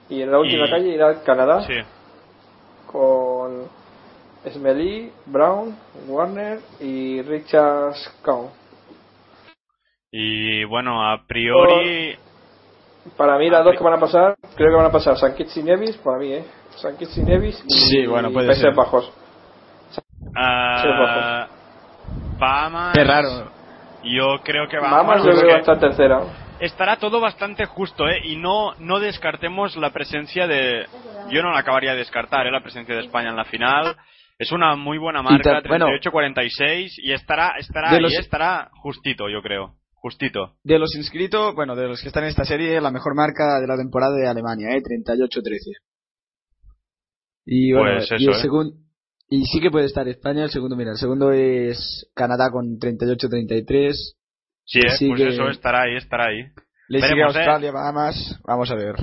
Y 0.10 0.22
en 0.22 0.32
la 0.32 0.40
última 0.40 0.68
Y- 0.68 0.70
calle 0.70 0.90
irá 0.90 1.24
Canadá 1.24 1.62
Sí. 1.62 1.74
con 2.92 3.68
Smelly, 4.52 5.12
Brown, 5.26 5.76
Warner 6.08 6.60
y 6.80 7.22
Richard 7.24 7.96
Cown. 8.24 8.50
Y 10.12 10.64
bueno, 10.66 11.06
a 11.12 11.26
priori. 11.26 12.16
Para 13.18 13.38
mí 13.38 13.50
las 13.50 13.64
dos 13.64 13.76
que 13.78 13.84
van 13.84 13.94
a 13.94 14.00
pasar, 14.00 14.36
creo 14.56 14.70
que 14.70 14.76
van 14.76 14.86
a 14.86 14.92
pasar 14.92 15.18
San 15.18 15.36
Kitts 15.36 15.58
y 15.58 15.64
Nevis, 15.64 15.98
para 15.98 16.18
mí, 16.18 16.32
¿eh? 16.34 16.46
San 16.78 16.96
Kitts 16.98 17.18
y 17.18 17.22
Nevis 17.24 17.64
y, 17.66 17.70
Sí, 17.74 18.06
bueno, 18.08 18.32
puede 18.32 18.48
Países 18.48 18.64
ser. 18.64 18.74
Bajos. 18.74 19.12
ah, 20.36 21.48
Bahamas. 22.40 22.94
Qué 22.94 23.04
raro. 23.04 23.30
Yo 24.04 24.38
creo 24.44 24.68
que 24.68 24.78
Vamos, 24.78 24.92
Bahamas. 25.08 25.24
yo 25.24 25.32
creo 25.32 25.42
que 25.42 25.48
va 25.48 25.56
a 25.56 25.60
estar 25.60 25.80
tercera. 25.80 26.22
Estará 26.60 26.98
todo 26.98 27.20
bastante 27.20 27.66
justo, 27.66 28.08
¿eh? 28.08 28.20
Y 28.24 28.36
no, 28.38 28.74
no 28.80 29.00
descartemos 29.00 29.76
la 29.78 29.92
presencia 29.92 30.48
de. 30.48 30.86
Yo 31.32 31.42
no 31.42 31.52
la 31.52 31.60
acabaría 31.60 31.92
de 31.92 31.98
descartar, 32.00 32.46
¿eh? 32.48 32.52
La 32.52 32.62
presencia 32.62 32.96
de 32.96 33.02
España 33.02 33.30
en 33.30 33.36
la 33.36 33.46
final. 33.46 33.96
Es 34.38 34.52
una 34.52 34.76
muy 34.76 34.98
buena 34.98 35.22
marca, 35.22 35.62
ta- 35.62 35.68
bueno. 35.70 35.88
38-46, 35.88 36.92
y 36.98 37.14
estará, 37.14 37.54
estará 37.58 37.98
los- 38.00 38.14
estará 38.14 38.70
justito, 38.82 39.30
yo 39.30 39.42
creo. 39.42 39.76
Justito. 39.94 40.56
De 40.64 40.78
los 40.78 40.94
inscritos, 40.96 41.56
bueno, 41.56 41.76
de 41.76 41.88
los 41.88 42.02
que 42.02 42.10
están 42.10 42.24
en 42.26 42.30
esta 42.30 42.44
serie, 42.46 42.80
la 42.82 42.92
mejor 42.92 43.16
marca 43.16 43.60
de 43.60 43.66
la 43.68 43.76
temporada 43.78 44.14
de 44.16 44.28
Alemania, 44.28 44.70
¿eh? 44.76 44.82
38-13. 44.82 45.72
Y 47.46 47.74
bueno, 47.74 47.98
Pues 47.98 48.22
y 48.22 48.26
el 48.26 48.32
¿eh? 48.34 48.42
segundo... 48.42 48.76
Y 49.30 49.44
sí 49.46 49.60
que 49.60 49.72
puede 49.72 49.86
estar 49.86 50.08
España, 50.08 50.44
el 50.44 50.52
segundo, 50.52 50.76
mira, 50.76 50.92
el 50.92 50.98
segundo 50.98 51.32
es 51.32 52.12
Canadá 52.14 52.52
con 52.52 52.78
38-33. 52.78 54.16
Sí, 54.66 54.80
¿eh? 54.80 54.84
Pues 55.08 55.22
que- 55.22 55.28
eso 55.30 55.50
estará 55.50 55.84
ahí, 55.84 55.96
estará 55.96 56.26
ahí. 56.28 56.44
Le 56.88 57.00
sigue 57.00 57.14
Veremos, 57.14 57.36
¿eh? 57.36 57.40
Australia, 57.40 57.72
Bahamas. 57.72 58.40
Vamos 58.46 58.70
a 58.72 58.76
ver. 58.76 58.96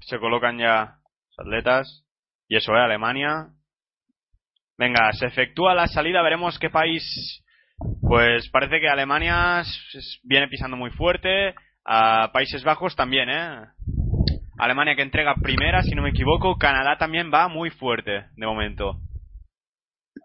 Se 0.00 0.18
colocan 0.18 0.58
ya 0.58 0.98
los 1.28 1.38
atletas. 1.46 2.04
Y 2.48 2.56
eso, 2.56 2.72
¿eh? 2.74 2.80
Alemania. 2.80 3.48
Venga, 4.76 5.12
se 5.12 5.26
efectúa 5.26 5.74
la 5.74 5.86
salida, 5.86 6.20
veremos 6.22 6.58
qué 6.58 6.68
país. 6.70 7.42
Pues 8.02 8.48
parece 8.50 8.80
que 8.80 8.88
Alemania 8.88 9.62
viene 10.22 10.48
pisando 10.48 10.76
muy 10.76 10.90
fuerte. 10.90 11.54
A 11.84 12.30
Países 12.32 12.64
Bajos 12.64 12.96
también, 12.96 13.28
¿eh? 13.28 13.66
Alemania 14.58 14.94
que 14.96 15.02
entrega 15.02 15.34
primera, 15.42 15.82
si 15.82 15.94
no 15.94 16.02
me 16.02 16.10
equivoco. 16.10 16.56
Canadá 16.56 16.96
también 16.96 17.30
va 17.32 17.48
muy 17.48 17.70
fuerte, 17.70 18.26
de 18.36 18.46
momento. 18.46 19.00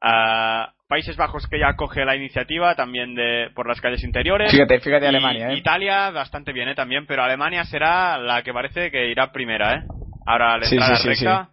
A 0.02 0.74
Países 0.90 1.16
Bajos 1.18 1.46
que 1.48 1.60
ya 1.60 1.76
coge 1.76 2.04
la 2.04 2.16
iniciativa 2.16 2.74
también 2.74 3.14
de 3.14 3.52
por 3.54 3.68
las 3.68 3.80
calles 3.80 4.04
interiores. 4.04 4.52
Fíjate, 4.52 4.80
fíjate 4.80 5.06
Y 5.06 5.10
Alemania, 5.10 5.52
¿eh? 5.52 5.58
Italia 5.58 6.10
bastante 6.10 6.52
bien, 6.52 6.68
¿eh? 6.68 6.74
También, 6.74 7.06
pero 7.06 7.22
Alemania 7.24 7.64
será 7.64 8.18
la 8.18 8.42
que 8.42 8.52
parece 8.52 8.90
que 8.90 9.08
irá 9.08 9.32
primera, 9.32 9.76
¿eh? 9.76 9.84
Ahora 10.26 10.58
la 10.58 10.66
Sí, 10.66 10.76
entrada 10.76 10.96
sí, 10.96 11.04
sí, 11.16 11.26
recta. 11.26 11.50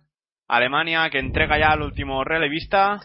Alemania 0.49 1.11
que 1.11 1.19
entrega 1.19 1.59
ya 1.59 1.73
al 1.73 1.83
último 1.83 2.25
relevista. 2.25 2.99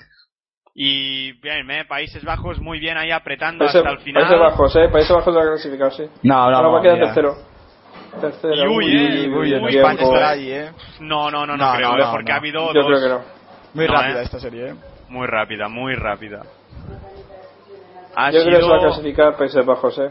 Y 0.74 1.34
bien, 1.42 1.70
¿eh? 1.70 1.84
Países 1.84 2.24
Bajos 2.24 2.62
muy 2.62 2.80
bien 2.80 2.98
ahí 2.98 3.12
apretando 3.12 3.66
Países, 3.66 3.80
hasta 3.82 3.90
el 3.92 4.00
final. 4.00 4.24
Países 4.24 4.40
Bajos, 4.40 4.76
¿eh? 4.78 4.88
Países 4.88 5.12
Bajos 5.14 5.36
va 5.36 5.42
a 5.42 5.46
clasificar, 5.48 5.92
sí. 5.92 6.04
No, 6.24 6.50
no, 6.50 6.56
Ahora 6.56 6.68
va 6.70 6.80
a 6.80 6.82
quedar 6.82 7.00
tercero. 7.00 7.36
Tercero. 8.22 8.56
Y 8.56 8.68
uy, 8.68 8.86
eh, 8.86 9.28
Uy, 9.28 9.34
uy, 9.34 9.54
Uy, 9.56 9.76
España 9.76 9.98
tiempo, 9.98 10.14
estará 10.16 10.34
eh. 10.36 10.40
ahí, 10.40 10.52
¿eh? 10.54 10.72
No, 11.02 11.30
no, 11.30 11.46
no, 11.46 11.58
no, 11.58 11.66
No, 11.66 11.74
creo, 11.76 11.90
no, 11.90 11.98
¿eh? 11.98 12.00
no, 12.06 12.12
porque 12.14 12.30
no. 12.30 12.34
ha 12.36 12.38
habido 12.38 12.74
Yo 12.74 12.84
dos. 12.84 12.86
creo 12.88 13.02
que 13.02 13.10
no. 13.10 13.22
Muy 13.74 13.88
No, 13.88 13.94
rápida 13.94 14.22
¿eh? 14.22 14.24
esta 14.24 14.40
serie, 14.40 14.70
¿eh? 14.70 14.76
Muy 15.12 15.28
rápida, 15.28 15.68
muy 15.68 15.94
rápida. 15.96 16.42
Ha 18.16 18.32
Yo 18.32 18.44
creo 18.46 18.60
que 18.60 18.64
se 18.66 18.70
va 18.70 18.78
a 18.78 18.80
clasificar 18.80 19.36
Países 19.38 19.66
Bajos, 19.66 19.98
¿eh? 20.00 20.10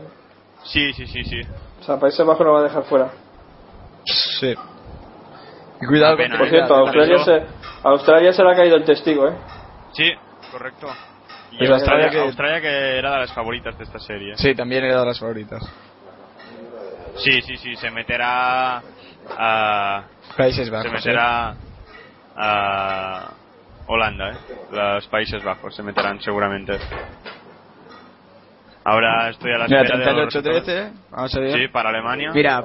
Sí, 0.64 0.92
sí, 0.92 1.07
sí, 1.07 1.24
sí. 1.24 1.40
O 1.80 1.82
sea, 1.84 1.98
Países 1.98 2.24
Bajos 2.26 2.46
no 2.46 2.53
va 2.53 2.61
a 2.61 2.62
dejar 2.64 2.82
fuera. 2.84 3.09
Sí. 4.05 4.55
Y 5.80 5.86
cuidado 5.86 6.14
Una 6.16 6.22
pena, 6.22 6.36
Por 6.38 6.46
¿eh? 6.46 6.51
cierto, 6.51 6.74
Por 6.74 6.78
Australia 6.80 7.24
se, 7.24 7.42
Australia 7.82 8.32
se 8.34 8.42
le 8.44 8.51
ha 8.53 8.55
caído 8.57 8.76
el 8.76 8.84
testigo, 8.84 9.26
¿eh? 9.28 9.32
Sí, 9.94 10.12
correcto. 10.53 10.86
Y 11.53 11.57
Pues 11.59 11.70
Australia, 11.70 12.05
Australia 12.05 12.11
que- 12.11 12.18
Australia 12.28 12.61
que 12.61 12.98
era 12.98 13.12
de 13.12 13.18
las 13.20 13.32
favoritas 13.32 13.78
de 13.78 13.84
esta 13.84 13.98
serie. 13.98 14.36
Sí, 14.36 14.55
también 14.55 14.84
era 14.84 15.01
de 15.01 15.07
las 15.07 15.18
favoritas. 15.18 15.62
Sí, 17.16 17.40
sí, 17.40 17.57
sí, 17.57 17.74
se 17.76 17.90
meterá 17.90 18.82
a... 19.38 20.03
Países 20.36 20.68
Bajos. 20.70 20.86
se 20.88 20.92
meterá 20.94 21.55
a 22.36 23.30
Holanda, 23.93 24.30
¿eh? 24.30 24.36
Los 24.72 25.07
Países 25.09 25.43
Bajos 25.43 25.74
se 25.74 25.82
meterán 25.82 26.20
seguramente. 26.20 26.78
Ahora 28.84 29.28
estoy 29.30 29.53
a 29.53 29.59
la 29.59 29.64
¿eh? 29.64 29.68
Mira, 29.68 29.82
espera 29.82 30.14
de 30.14 30.24
los 30.24 30.34
38-13. 30.34 30.93
Vamos 31.11 31.34
a 31.36 31.41
ver. 31.41 31.53
Sí, 31.53 31.68
para 31.68 31.91
Alemania. 31.91 32.30
Mira, 32.34 32.64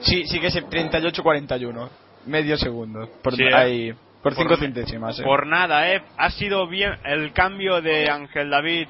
sí, 0.00 0.26
sí 0.26 0.40
que 0.40 0.48
es 0.48 0.56
38-41. 0.56 1.88
Medio 2.26 2.56
segundo. 2.58 3.08
Por, 3.22 3.34
Sí, 3.34 3.44
¿eh? 3.44 3.54
ahí, 3.54 3.92
por 4.22 4.34
Por 4.34 4.34
5 4.34 4.50
me- 4.50 4.56
centésimas. 4.56 5.18
¿eh? 5.20 5.22
Por 5.22 5.46
nada, 5.46 5.90
¿eh? 5.92 6.02
Ha 6.18 6.30
sido 6.30 6.66
bien 6.66 6.94
el 7.04 7.32
cambio 7.32 7.80
de 7.80 8.10
Ángel 8.10 8.50
David 8.50 8.88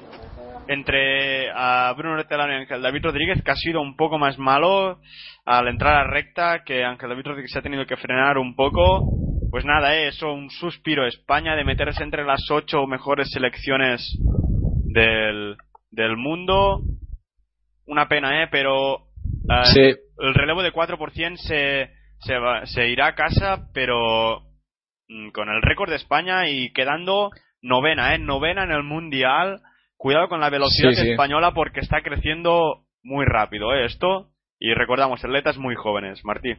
entre 0.67 1.49
a 1.51 1.93
Bruno 1.97 2.15
Hortelano 2.15 2.53
y 2.53 2.57
Ángel 2.57 2.81
David 2.81 3.03
Rodríguez, 3.05 3.41
que 3.43 3.51
ha 3.51 3.55
sido 3.55 3.81
un 3.81 3.95
poco 3.95 4.19
más 4.19 4.37
malo 4.37 4.99
al 5.45 5.67
entrar 5.67 5.95
a 5.95 6.03
recta, 6.11 6.63
que 6.63 6.83
Ángel 6.83 7.09
David 7.09 7.25
Rodríguez 7.25 7.51
se 7.51 7.59
ha 7.59 7.63
tenido 7.63 7.85
que 7.85 7.95
frenar 7.97 8.37
un 8.37 8.55
poco 8.55 9.01
pues 9.51 9.65
nada, 9.65 9.95
eh, 9.95 10.07
eso, 10.09 10.31
un 10.33 10.49
suspiro. 10.49 11.05
España 11.07 11.55
de 11.55 11.63
meterse 11.63 12.03
entre 12.03 12.23
las 12.25 12.49
ocho 12.51 12.85
mejores 12.87 13.29
selecciones 13.31 14.01
del, 14.93 15.57
del 15.91 16.17
mundo. 16.17 16.81
Una 17.85 18.07
pena, 18.07 18.43
¿eh? 18.43 18.47
Pero 18.51 18.97
eh, 19.49 19.65
Sí. 19.73 19.81
el 20.19 20.33
relevo 20.33 20.61
de 20.61 20.71
4% 20.71 21.35
se, 21.37 21.89
se, 22.19 22.37
va- 22.37 22.65
se 22.65 22.87
irá 22.89 23.07
a 23.07 23.15
casa, 23.15 23.67
pero 23.73 24.41
mm, 25.07 25.29
con 25.31 25.49
el 25.49 25.61
récord 25.61 25.89
de 25.89 25.95
España 25.95 26.47
y 26.47 26.71
quedando 26.73 27.31
novena, 27.61 28.13
¿eh? 28.13 28.19
Novena 28.19 28.63
en 28.63 28.71
el 28.71 28.83
Mundial. 28.83 29.61
Cuidado 29.97 30.29
con 30.29 30.39
la 30.39 30.49
velocidad 30.49 30.91
Sí, 30.91 31.01
sí. 31.01 31.11
española 31.11 31.51
porque 31.53 31.79
está 31.81 32.01
creciendo 32.01 32.85
muy 33.03 33.25
rápido, 33.25 33.73
¿eh? 33.73 33.85
Esto. 33.85 34.29
Y 34.59 34.73
recordamos, 34.73 35.23
atletas 35.23 35.57
muy 35.57 35.75
jóvenes, 35.75 36.23
Martí. 36.23 36.53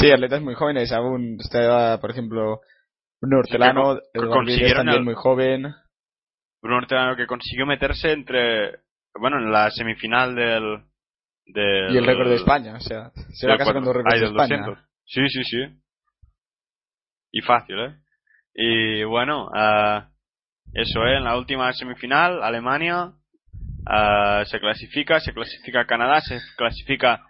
Sí, 0.00 0.10
atletas 0.10 0.40
muy 0.42 0.54
jóvenes. 0.54 0.92
Aún 0.92 1.36
está, 1.40 2.00
por 2.00 2.10
ejemplo, 2.10 2.60
un 3.20 3.34
hortelano, 3.34 3.96
Sí, 3.96 4.00
el 4.14 4.74
también 4.74 4.96
el- 4.98 5.04
muy 5.04 5.14
joven. 5.14 5.74
Bruno 6.62 6.78
Hortelano 6.78 7.16
que 7.16 7.26
consiguió 7.26 7.66
meterse 7.66 8.12
entre. 8.12 8.80
Bueno, 9.18 9.38
en 9.38 9.50
la 9.50 9.70
semifinal 9.70 10.34
del. 10.34 10.82
del 11.46 11.94
Y 11.94 11.98
el 11.98 12.06
récord 12.06 12.28
de 12.28 12.36
España. 12.36 12.74
O 12.76 12.80
sea, 12.80 13.10
se 13.32 13.46
va 13.48 13.56
casa 13.56 13.72
con 13.72 13.84
dos 13.84 13.96
récords 13.96 14.20
de 14.20 14.26
España. 14.26 14.58
200. 14.66 14.78
Sí, 15.06 15.28
sí, 15.28 15.44
sí. 15.44 15.80
Y 17.32 17.40
fácil, 17.42 17.78
¿eh? 17.78 17.94
Y 18.54 19.04
bueno, 19.04 19.48
ah, 19.54 20.10
eso, 20.74 21.00
¿eh? 21.06 21.16
En 21.16 21.24
la 21.24 21.36
última 21.36 21.72
semifinal, 21.72 22.42
Alemania 22.42 23.12
ah, 23.86 24.42
se 24.46 24.60
clasifica, 24.60 25.20
se 25.20 25.32
clasifica 25.32 25.86
Canadá, 25.86 26.20
se 26.20 26.38
clasifica 26.56 27.26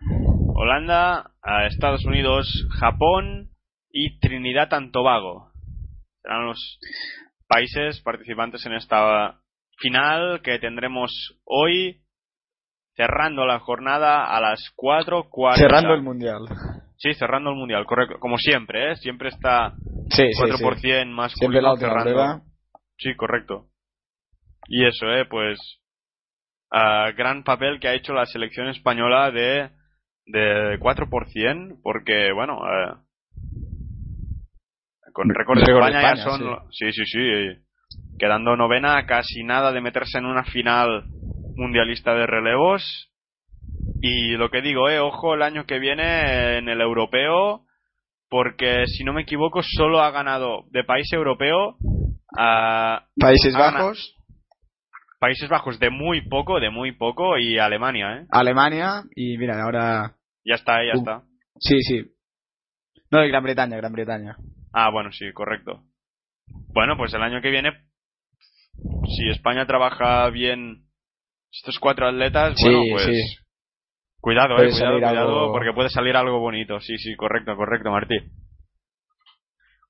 Holanda, 0.60 1.30
Estados 1.70 2.04
Unidos, 2.04 2.46
Japón 2.78 3.48
y 3.90 4.20
Trinidad 4.20 4.74
and 4.74 4.92
Tobago. 4.92 5.50
Serán 6.20 6.44
los 6.48 6.78
países 7.48 8.02
participantes 8.02 8.66
en 8.66 8.74
esta 8.74 9.40
final 9.78 10.42
que 10.42 10.58
tendremos 10.58 11.40
hoy 11.44 12.02
cerrando 12.94 13.46
la 13.46 13.60
jornada 13.60 14.26
a 14.26 14.38
las 14.42 14.60
4.40. 14.76 15.56
Cerrando 15.56 15.94
el 15.94 16.02
mundial. 16.02 16.42
Sí, 16.98 17.14
cerrando 17.14 17.48
el 17.50 17.56
mundial, 17.56 17.86
correcto. 17.86 18.18
Como 18.20 18.36
siempre, 18.36 18.92
¿eh? 18.92 18.96
Siempre 18.96 19.30
está 19.30 19.72
Sí, 20.10 20.30
sí, 20.30 20.42
4% 20.42 21.04
sí. 21.04 21.08
masculino 21.08 21.30
Siempre 21.30 21.62
la 21.62 21.76
cerrando. 22.04 22.44
Sí, 22.98 23.16
correcto. 23.16 23.68
Y 24.68 24.84
eso, 24.84 25.06
¿eh? 25.10 25.24
Pues 25.24 25.58
ah, 26.70 27.12
gran 27.16 27.44
papel 27.44 27.80
que 27.80 27.88
ha 27.88 27.94
hecho 27.94 28.12
la 28.12 28.26
selección 28.26 28.68
española 28.68 29.30
de, 29.30 29.70
de 30.30 30.78
4%, 30.78 31.80
porque, 31.82 32.32
bueno, 32.32 32.60
eh, 32.66 32.94
con 35.12 35.28
récord 35.28 35.58
de 35.58 35.72
España, 35.72 36.14
ya 36.14 36.16
son... 36.16 36.40
Sí, 36.70 36.92
sí, 36.92 37.04
sí. 37.04 37.20
Quedando 38.18 38.56
novena, 38.56 39.06
casi 39.06 39.42
nada 39.44 39.72
de 39.72 39.80
meterse 39.80 40.18
en 40.18 40.26
una 40.26 40.44
final 40.44 41.04
mundialista 41.56 42.14
de 42.14 42.26
relevos. 42.26 43.10
Y 44.00 44.36
lo 44.36 44.50
que 44.50 44.62
digo, 44.62 44.88
eh, 44.88 45.00
ojo 45.00 45.34
el 45.34 45.42
año 45.42 45.66
que 45.66 45.78
viene 45.78 46.58
en 46.58 46.68
el 46.68 46.80
europeo, 46.80 47.64
porque 48.28 48.84
si 48.86 49.04
no 49.04 49.12
me 49.12 49.22
equivoco, 49.22 49.60
solo 49.62 50.00
ha 50.00 50.10
ganado 50.10 50.64
de 50.70 50.84
país 50.84 51.12
europeo 51.12 51.76
a 52.38 53.04
Países. 53.18 53.54
Bajos, 53.54 54.16
Países 55.18 55.48
Bajos 55.48 55.78
de 55.78 55.90
muy 55.90 56.22
poco, 56.28 56.60
de 56.60 56.70
muy 56.70 56.92
poco, 56.92 57.36
y 57.36 57.58
Alemania, 57.58 58.16
¿eh? 58.16 58.26
Alemania 58.30 59.02
y 59.14 59.36
mira, 59.36 59.62
ahora... 59.62 60.14
Ya 60.44 60.54
está, 60.54 60.78
ya 60.84 60.92
está. 60.98 61.22
Sí, 61.58 61.80
sí. 61.82 62.02
No, 63.10 63.26
Gran 63.26 63.42
Bretaña, 63.42 63.76
Gran 63.76 63.92
Bretaña. 63.92 64.36
Ah, 64.72 64.90
bueno, 64.90 65.10
sí, 65.12 65.32
correcto. 65.32 65.82
Bueno, 66.72 66.96
pues 66.96 67.12
el 67.14 67.22
año 67.22 67.40
que 67.42 67.50
viene, 67.50 67.72
si 69.06 69.28
España 69.30 69.66
trabaja 69.66 70.28
bien 70.30 70.86
estos 71.52 71.78
cuatro 71.78 72.08
atletas, 72.08 72.54
Sí, 72.56 72.64
bueno, 72.64 72.82
pues... 72.92 73.06
sí. 73.06 73.36
Cuidado, 74.20 74.56
Puede 74.56 74.68
eh, 74.68 74.72
cuidado, 74.72 74.96
cuidado, 74.98 75.40
algo- 75.40 75.52
porque 75.52 75.72
puede 75.72 75.88
salir 75.88 76.14
algo 76.14 76.38
bonito. 76.40 76.78
Sí, 76.80 76.98
sí, 76.98 77.16
correcto, 77.16 77.56
correcto, 77.56 77.90
Martí. 77.90 78.16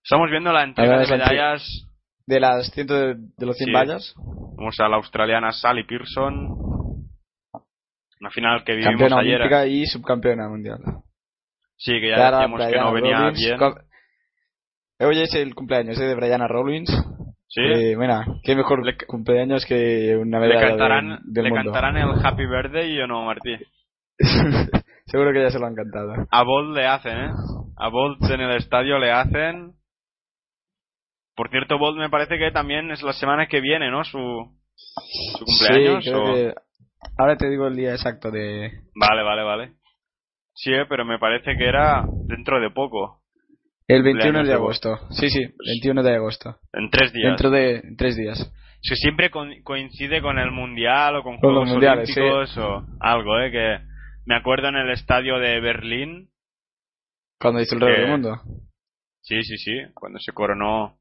Estamos 0.05 0.31
viendo 0.31 0.53
la 0.53 0.63
entrega 0.65 0.99
de 0.99 1.07
medallas. 1.09 1.87
De 2.27 2.39
las 2.39 2.71
ciento 2.71 2.95
de, 2.95 3.15
de 3.17 3.47
los 3.47 3.57
100 3.57 3.67
Sí. 3.69 3.73
vallas, 3.73 4.15
Vamos 4.57 4.79
a 4.79 4.89
la 4.89 4.97
australiana 4.97 5.51
Sally 5.53 5.85
Pearson. 5.85 6.55
Una 8.21 8.31
final 8.31 8.65
que 8.65 8.73
vivimos 8.73 8.93
campeona 8.93 9.19
ayer. 9.23 9.35
olímpica 9.41 9.67
y 9.67 9.87
subcampeona 9.87 10.49
mundial. 10.49 10.79
Sí, 11.77 11.93
que 12.01 12.11
ya 12.11 12.17
Clara 12.17 12.37
decíamos 12.39 12.61
que 12.71 12.77
no 12.79 12.93
venía 12.93 13.19
Rollins. 13.19 13.39
bien. 13.39 13.59
Hoy 15.09 15.21
es 15.23 15.35
el 15.35 15.55
cumpleaños 15.55 15.99
eh, 15.99 16.05
de 16.05 16.15
Brianna 16.15 16.47
Rollins. 16.47 16.91
Sí. 17.49 17.63
Eh, 17.63 17.97
mira, 17.97 18.27
qué 18.45 18.55
mejor 18.55 18.85
Le- 18.85 18.97
cumpleaños 19.07 19.65
que 19.65 20.15
una 20.17 20.39
le 20.39 20.49
medalla 20.49 20.69
cantarán, 20.69 21.09
del, 21.09 21.19
del 21.33 21.45
le 21.45 21.51
mundo. 21.51 21.73
cantarán 21.73 21.97
el 21.97 22.25
Happy 22.27 22.47
Birthday 22.47 23.01
o 23.01 23.07
no, 23.07 23.25
Martí. 23.25 23.57
Seguro 25.07 25.33
que 25.33 25.43
ya 25.43 25.51
se 25.51 25.59
lo 25.59 25.67
han 25.67 25.75
cantado. 25.75 26.13
A 26.31 26.43
Bolt 26.45 26.77
le 26.77 26.87
hacen, 26.87 27.17
¿eh? 27.19 27.31
A 27.79 27.89
Bolt 27.89 28.23
en 28.31 28.41
el 28.43 28.57
estadio 28.59 28.99
le 28.99 29.11
hacen. 29.11 29.73
Por 31.35 31.49
cierto, 31.51 31.79
Bolt 31.79 31.97
me 31.99 32.11
parece 32.11 32.39
que 32.39 32.51
también 32.53 32.91
es 32.91 33.03
la 33.03 33.15
semana 33.15 33.47
que 33.49 33.61
viene, 33.63 33.91
¿no? 33.91 34.05
Su, 34.05 34.19
su 35.39 35.45
cumpleaños. 35.47 36.05
Sí, 36.05 36.11
creo 36.11 36.23
o- 36.23 36.35
que... 36.35 36.55
Ahora 37.19 37.37
te 37.37 37.49
digo 37.49 37.67
el 37.67 37.77
día 37.77 37.93
exacto 37.93 38.31
de... 38.31 38.73
Vale, 38.95 39.23
vale, 39.23 39.43
vale. 39.43 39.73
Sí, 40.55 40.73
eh, 40.73 40.85
pero 40.89 41.05
me 41.05 41.19
parece 41.19 41.57
que 41.57 41.67
era 41.67 42.07
dentro 42.29 42.61
de 42.61 42.71
poco. 42.71 43.23
El 43.89 44.03
21 44.03 44.23
Cumpleaños 44.25 44.49
de 44.49 44.55
agosto. 44.55 44.99
Sí, 45.11 45.31
sí, 45.31 45.41
21 45.67 46.03
de 46.03 46.15
agosto. 46.15 46.57
En 46.73 46.91
tres 46.91 47.13
días. 47.13 47.29
Dentro 47.29 47.51
de 47.51 47.83
tres 47.97 48.17
días. 48.17 48.53
Que 48.83 48.97
siempre 48.97 49.31
co- 49.31 49.47
coincide 49.65 50.23
con 50.23 50.39
el 50.39 50.51
mundial 50.53 51.17
o 51.17 51.23
con 51.23 51.39
Con 51.39 51.55
los 51.55 51.65
Juegos 51.65 51.73
mundiales, 51.73 52.17
Olímpicos 52.17 52.59
o 52.59 52.85
algo, 53.01 53.41
¿eh? 53.41 53.51
Que 53.51 53.79
me 54.27 54.37
acuerdo 54.37 54.69
en 54.69 54.77
el 54.77 54.91
estadio 54.91 55.39
de 55.39 55.61
Berlín. 55.61 56.31
Cuando 57.41 57.61
hizo 57.61 57.75
el 57.75 57.81
récord 57.81 57.95
Que- 57.97 58.01
del 58.03 58.11
mundo. 58.11 58.41
Sí, 59.23 59.43
sí, 59.43 59.57
sí. 59.59 59.73
Cuando 59.95 60.19
se 60.19 60.33
coronó 60.33 60.99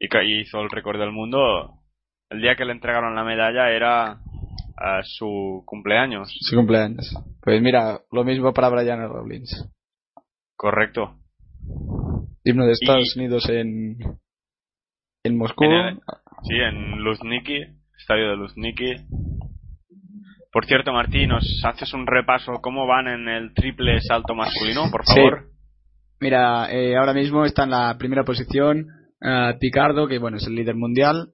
y 0.00 0.08
hizo 0.40 0.60
el 0.60 0.70
récord 0.70 0.98
del 0.98 1.12
mundo, 1.12 1.74
el 2.30 2.40
día 2.40 2.56
que 2.56 2.64
le 2.64 2.72
entregaron 2.72 3.14
la 3.14 3.24
medalla 3.24 3.70
era 3.70 4.20
a 4.80 5.02
su 5.02 5.62
cumpleaños. 5.66 6.28
Su 6.40 6.56
cumpleaños. 6.56 7.12
Pues 7.42 7.60
mira, 7.62 8.00
lo 8.12 8.24
mismo 8.24 8.52
para 8.52 8.68
Brianna 8.68 9.06
Rollins. 9.08 9.68
Correcto. 10.56 11.16
Himno 12.44 12.64
de 12.66 12.72
Estados 12.72 13.12
Y- 13.14 13.18
Unidos 13.18 13.48
en... 13.48 13.96
En 15.24 15.36
Moscú. 15.36 15.64
En 15.64 15.72
el- 15.72 15.98
Sí, 16.44 16.54
en 16.54 17.02
Luzniki, 17.02 17.58
estadio 17.98 18.30
de 18.30 18.36
Luzniki. 18.36 18.94
Por 20.52 20.64
cierto, 20.66 20.92
Martín, 20.92 21.28
¿nos 21.30 21.44
haces 21.64 21.92
un 21.92 22.06
repaso 22.06 22.52
cómo 22.62 22.86
van 22.86 23.08
en 23.08 23.28
el 23.28 23.52
triple 23.54 24.00
salto 24.00 24.34
masculino, 24.34 24.90
por 24.90 25.04
Sí. 25.04 25.14
favor? 25.16 25.48
Mira, 26.20 26.72
eh, 26.72 26.96
ahora 26.96 27.12
mismo 27.12 27.44
está 27.44 27.64
en 27.64 27.70
la 27.70 27.96
primera 27.98 28.24
posición 28.24 28.86
eh, 29.20 29.54
Picardo, 29.60 30.06
que 30.08 30.18
bueno, 30.18 30.36
es 30.38 30.46
el 30.46 30.54
líder 30.54 30.76
mundial, 30.76 31.32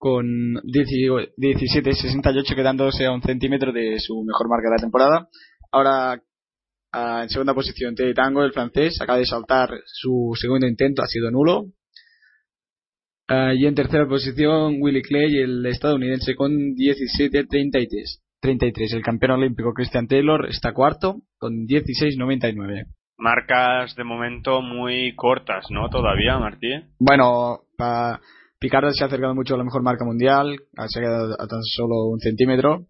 con 0.00 0.54
10 0.64 0.88
17.68 1.36 2.54
quedándose 2.54 3.04
a 3.04 3.12
un 3.12 3.20
centímetro 3.20 3.70
de 3.70 4.00
su 4.00 4.24
mejor 4.24 4.48
marca 4.48 4.70
de 4.70 4.76
la 4.76 4.80
temporada. 4.80 5.28
Ahora, 5.70 6.22
ah, 6.92 7.20
en 7.22 7.28
segunda 7.28 7.52
posición, 7.52 7.94
Teddy 7.94 8.14
Tango, 8.14 8.42
el 8.42 8.52
francés, 8.54 8.98
acaba 8.98 9.18
de 9.18 9.26
saltar 9.26 9.68
su 9.84 10.32
segundo 10.40 10.66
intento, 10.66 11.02
ha 11.02 11.06
sido 11.06 11.30
nulo. 11.30 11.66
Ah, 13.28 13.52
y 13.54 13.66
en 13.66 13.74
tercera 13.74 14.08
posición, 14.08 14.78
Willy 14.80 15.02
Clay, 15.02 15.36
el 15.36 15.66
estadounidense, 15.66 16.34
con 16.34 16.50
17.33. 16.74 18.22
33. 18.40 18.94
El 18.94 19.02
campeón 19.02 19.32
olímpico 19.32 19.74
Christian 19.74 20.08
Taylor 20.08 20.46
está 20.48 20.72
cuarto, 20.72 21.20
con 21.36 21.66
16.99. 21.66 22.86
Marcas 23.18 23.94
de 23.96 24.04
momento 24.04 24.62
muy 24.62 25.14
cortas, 25.14 25.66
¿no? 25.68 25.90
Todavía, 25.90 26.38
Martín. 26.38 26.86
Bueno, 26.98 27.60
pa- 27.76 28.18
Picardo 28.60 28.90
se 28.92 29.02
ha 29.02 29.06
acercado 29.06 29.34
mucho 29.34 29.54
a 29.54 29.58
la 29.58 29.64
mejor 29.64 29.82
marca 29.82 30.04
mundial, 30.04 30.56
se 30.86 30.98
ha 30.98 31.02
quedado 31.02 31.32
a 31.34 31.46
tan 31.46 31.62
solo 31.62 32.08
un 32.10 32.20
centímetro. 32.20 32.86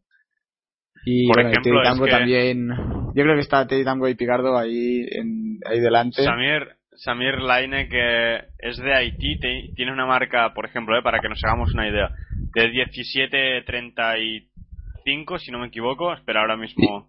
Y 1.06 1.28
Por 1.28 1.36
bueno, 1.36 1.50
ejemplo, 1.50 1.72
Teddy 1.72 1.82
es 1.82 1.88
Tango 1.88 2.04
que- 2.04 2.10
también. 2.10 2.68
Yo 3.14 3.22
creo 3.22 3.34
que 3.34 3.40
está 3.40 3.66
Teddy 3.66 3.84
Tango 3.84 4.08
y 4.08 4.14
Picardo 4.16 4.58
ahí, 4.58 5.06
en, 5.12 5.58
ahí 5.64 5.80
delante. 5.80 6.22
Samir, 6.24 6.68
Samir 6.96 7.38
Laine, 7.40 7.88
que 7.88 8.36
es 8.58 8.76
de 8.76 8.92
Haití, 8.94 9.38
te- 9.38 9.72
tiene 9.76 9.92
una 9.92 10.04
marca, 10.06 10.52
por 10.52 10.66
ejemplo, 10.66 10.98
eh, 10.98 11.02
para 11.02 11.20
que 11.20 11.28
nos 11.28 11.42
hagamos 11.44 11.72
una 11.72 11.88
idea, 11.88 12.10
de 12.54 12.68
17.35, 12.70 15.38
si 15.38 15.52
no 15.52 15.60
me 15.60 15.68
equivoco. 15.68 16.12
Espera, 16.12 16.40
ahora 16.40 16.56
mismo. 16.56 17.08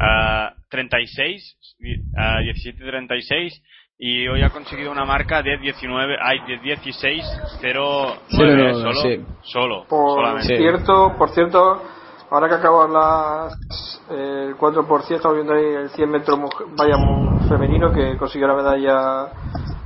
ah, 0.00 0.54
36, 0.70 1.58
ah, 2.16 2.40
17.36. 2.40 3.60
Y 4.00 4.28
hoy 4.28 4.42
ha 4.42 4.50
conseguido 4.50 4.92
una 4.92 5.04
marca 5.04 5.42
de 5.42 5.58
19, 5.58 6.16
ay, 6.22 6.38
de 6.46 6.60
16.09 6.60 8.18
09, 8.30 8.74
solo, 8.74 8.92
sí. 8.94 9.26
solo, 9.42 9.84
Por 9.88 10.20
solamente. 10.20 10.56
Cierto, 10.56 11.14
por 11.18 11.30
cierto, 11.30 11.82
ahora 12.30 12.48
que 12.48 12.54
acaban 12.54 12.92
las 12.92 13.58
el 14.10 14.54
4 14.56 14.86
por 14.86 15.02
100 15.02 15.16
estamos 15.16 15.36
viendo 15.36 15.52
ahí 15.52 15.64
el 15.64 15.90
100 15.90 16.10
metros 16.10 16.38
vaya 16.76 16.94
femenino 17.48 17.92
que 17.92 18.16
consiguió 18.16 18.48
la 18.48 18.54
medalla 18.54 19.24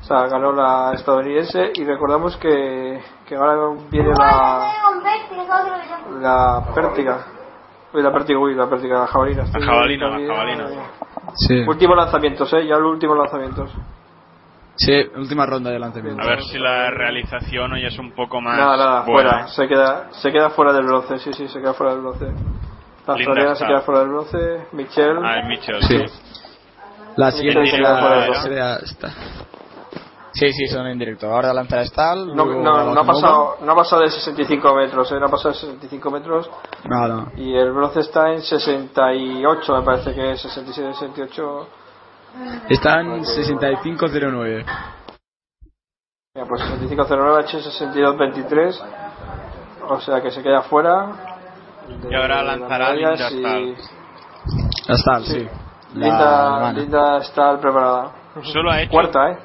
o 0.01 0.05
sea 0.05 0.29
ganó 0.29 0.53
la 0.53 0.93
estadounidense 0.95 1.73
y 1.75 1.85
recordamos 1.85 2.37
que, 2.37 3.01
que 3.27 3.35
ahora 3.35 3.77
viene 3.91 4.11
la 4.17 4.73
la 6.21 6.73
pértiga 6.73 7.27
uy 7.93 8.03
la 8.03 8.13
pértiga 8.13 8.39
uy 8.39 8.55
la 8.55 8.69
pértiga 8.69 9.01
la 9.01 9.07
jabalina 9.09 9.45
La 9.53 9.67
jabalina, 9.67 10.19
la 10.19 10.35
jabalina. 10.35 10.67
Sí. 11.35 11.65
últimos 11.67 11.97
lanzamientos 11.97 12.53
eh 12.53 12.67
ya 12.67 12.77
los 12.77 12.93
últimos 12.93 13.19
lanzamientos 13.19 13.73
Sí, 14.77 14.93
última 15.17 15.45
ronda 15.47 15.71
de 15.71 15.79
lanzamiento. 15.79 16.23
A 16.23 16.27
ver 16.27 16.43
si 16.45 16.59
la 16.59 16.91
realización 16.91 17.73
hoy 17.73 17.85
es 17.87 17.99
un 17.99 18.13
poco 18.13 18.41
más 18.41 18.59
nada 18.59 18.77
nada 18.77 19.01
buena. 19.03 19.31
fuera 19.31 19.49
se 19.49 19.69
queda 19.69 20.09
se 20.13 20.33
queda 20.33 20.51
fuera 20.51 20.73
del 20.73 20.85
bronce 20.87 21.19
sí 21.19 21.33
sí 21.35 21.47
se 21.49 21.61
queda 21.61 21.75
fuera 21.75 21.93
del 21.93 22.03
bronce 22.03 22.27
la 23.07 23.15
australiana 23.15 23.55
se 23.55 23.67
queda 23.67 23.81
fuera 23.83 24.01
del 24.01 24.09
bronce 24.11 24.67
Michelle 24.73 25.21
Ah, 25.23 25.39
el 25.41 25.47
Mitchell. 25.49 25.83
Sí. 25.83 26.05
La 27.17 27.31
siguiente 27.33 27.67
Sí, 27.67 27.77
será, 27.77 27.99
fuera 28.01 28.21
de 28.25 28.35
será 28.37 28.77
esta. 28.77 29.09
Sí, 30.35 30.51
sí, 30.51 30.67
son 30.69 30.87
en 30.87 30.99
directo. 30.99 31.27
Ahora 31.31 31.53
lanzará 31.53 31.85
Stahl. 31.85 32.35
No, 32.35 32.47
no, 32.47 32.95
no 32.95 33.01
ha 33.01 33.05
pasado, 33.05 33.57
no 33.61 33.73
ha 33.73 33.77
pasado 33.77 34.01
de 34.03 34.11
65 34.11 34.75
metros, 34.75 35.13
eh, 35.13 35.21
no 35.21 35.27
ha 35.27 35.29
pasado 35.29 35.51
de 35.51 35.61
65 35.61 36.11
metros 36.11 36.51
No, 36.85 37.07
no. 37.07 37.33
y 37.37 37.55
el 37.55 37.71
bronce 37.73 38.01
está 38.01 38.33
en 38.33 38.41
68, 38.41 39.77
me 39.77 39.83
parece 39.83 40.15
que 40.15 40.33
es 40.33 40.41
67, 40.41 40.95
68. 40.95 41.69
Están 42.69 43.23
65-09. 43.23 44.65
Mira, 46.35 46.47
pues 46.49 46.63
65.09 46.63 47.37
ha 47.37 47.41
hecho 47.43 47.59
62.23, 47.59 48.81
o 49.89 50.01
sea 50.01 50.21
que 50.23 50.31
se 50.31 50.43
queda 50.43 50.63
fuera. 50.63 51.11
Y 52.11 52.15
ahora 52.15 52.43
lanzará 52.43 52.95
Linda 52.95 53.31
y- 53.31 53.77
La 54.89 54.97
Stahl, 54.97 55.25
sí. 55.25 55.49
La 55.95 56.07
Linda. 56.07 56.73
Linda 56.73 57.19
está 57.19 57.59
preparada. 57.61 58.13
Solo 58.45 58.71
ha 58.71 58.81
hecho 58.81 58.91
Cuarta, 58.93 59.31
¿eh? 59.33 59.39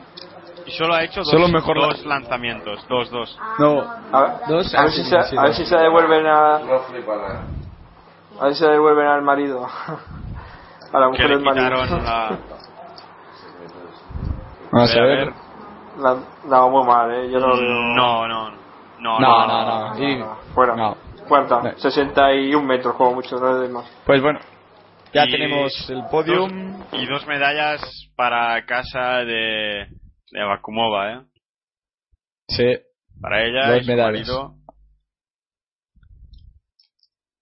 y 0.66 0.72
solo 0.72 0.94
ha 0.94 1.04
hecho 1.04 1.20
dos, 1.22 1.30
Solo 1.30 1.48
mejor 1.50 1.78
dos 1.78 2.06
lanzamientos, 2.06 2.86
dos, 2.88 3.10
dos. 3.12 3.38
No, 3.60 3.82
A 4.12 4.22
ver, 4.22 4.32
Dos, 4.48 4.74
a 4.76 4.82
ver 4.84 4.92
si 4.92 5.04
sí, 5.04 5.10
se, 5.10 5.24
sí, 5.24 5.38
a 5.38 5.42
ver 5.44 5.54
sí. 5.54 5.64
si 5.64 5.70
se 5.70 5.78
devuelven 5.78 6.26
a, 6.26 6.56
a 6.56 6.60
ver 8.46 8.54
si 8.54 8.60
se 8.60 8.68
devuelven 8.68 9.08
al 9.08 9.22
marido. 9.24 9.68
A 10.94 11.00
la 11.02 11.10
mujer 11.10 11.28
del 11.28 11.42
marido. 11.42 11.70
la... 11.70 12.38
vamos 14.78 14.96
a 14.96 15.02
ver. 15.02 15.34
La, 15.98 16.24
no, 16.46 16.70
muy 16.70 16.86
mal, 16.86 17.12
¿eh? 17.12 17.32
Yo 17.32 17.40
no 17.40 17.48
lo 17.48 17.58
veo. 17.58 17.70
No, 17.96 18.28
no, 18.28 18.52
no, 18.52 19.20
No, 19.20 19.20
no, 19.20 19.96
no. 19.96 20.04
Y- 20.04 20.24
Fuera. 20.54 20.76
No. 20.76 20.98
No. 21.30 21.78
61 21.78 22.66
metros, 22.66 22.96
como 22.96 23.16
mucho, 23.16 23.38
no 23.40 23.70
más. 23.70 23.92
Pues 24.06 24.22
bueno, 24.22 24.40
ya 25.12 25.26
Y 25.26 25.32
tenemos 25.32 25.90
el 25.90 26.04
podium. 26.10 26.80
dos- 26.80 26.88
y 26.94 27.06
dos 27.08 27.28
medallas 27.28 27.82
para 28.16 28.66
casa 28.66 29.26
de, 29.26 29.88
de 30.32 30.44
Bakumova, 30.46 31.14
¿eh? 31.14 31.22
Sí, 32.48 32.78
Para 33.20 33.44
ella 33.44 33.68
Dos 33.72 33.82
y 33.82 33.84
su 33.84 33.92
medallas. 33.92 34.12
marido. 34.28 34.54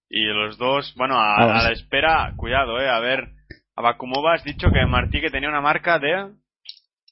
Y 0.08 0.24
los 0.24 0.56
dos, 0.56 0.94
bueno, 0.96 1.16
a, 1.18 1.34
a 1.58 1.62
la 1.62 1.70
espera, 1.72 2.32
cuidado, 2.36 2.80
eh, 2.80 2.88
a 2.88 2.98
ver, 3.00 3.28
a 3.76 3.82
Bakumova 3.82 4.34
has 4.34 4.44
dicho 4.44 4.70
que 4.70 4.84
Martí 4.86 5.20
que 5.20 5.30
tenía 5.30 5.48
una 5.48 5.60
marca 5.60 5.98
de 5.98 6.32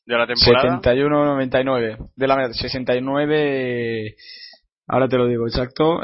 de 0.07 0.19
la 0.19 0.27
temporada. 0.27 0.81
71-99. 0.83 2.11
De 2.17 2.27
la 2.27 2.53
69. 2.53 4.15
Ahora 4.89 5.09
te 5.09 5.17
lo 5.17 5.27
digo 5.27 5.47
exacto. 5.47 6.01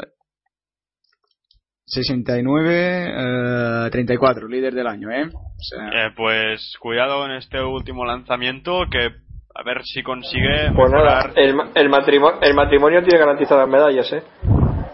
69 1.85 3.87
eh, 3.87 3.89
34, 3.91 4.47
líder 4.47 4.73
del 4.73 4.87
año, 4.87 5.11
¿eh? 5.11 5.29
O 5.33 5.63
sea, 5.63 5.87
Eh, 6.07 6.11
pues 6.15 6.75
cuidado 6.79 7.25
en 7.25 7.31
este 7.33 7.61
último 7.61 8.05
lanzamiento 8.05 8.83
que 8.89 9.09
a 9.53 9.63
ver 9.65 9.83
si 9.83 10.01
consigue 10.01 10.71
Pues 10.73 10.89
nada, 10.91 11.15
mejorar. 11.27 11.33
el, 11.35 11.53
ma- 11.55 11.71
el, 11.75 11.89
matrimonio, 11.89 12.39
el 12.41 12.53
matrimonio 12.53 13.03
tiene 13.03 13.19
garantizadas 13.19 13.67
medallas, 13.67 14.11
¿eh? 14.13 14.23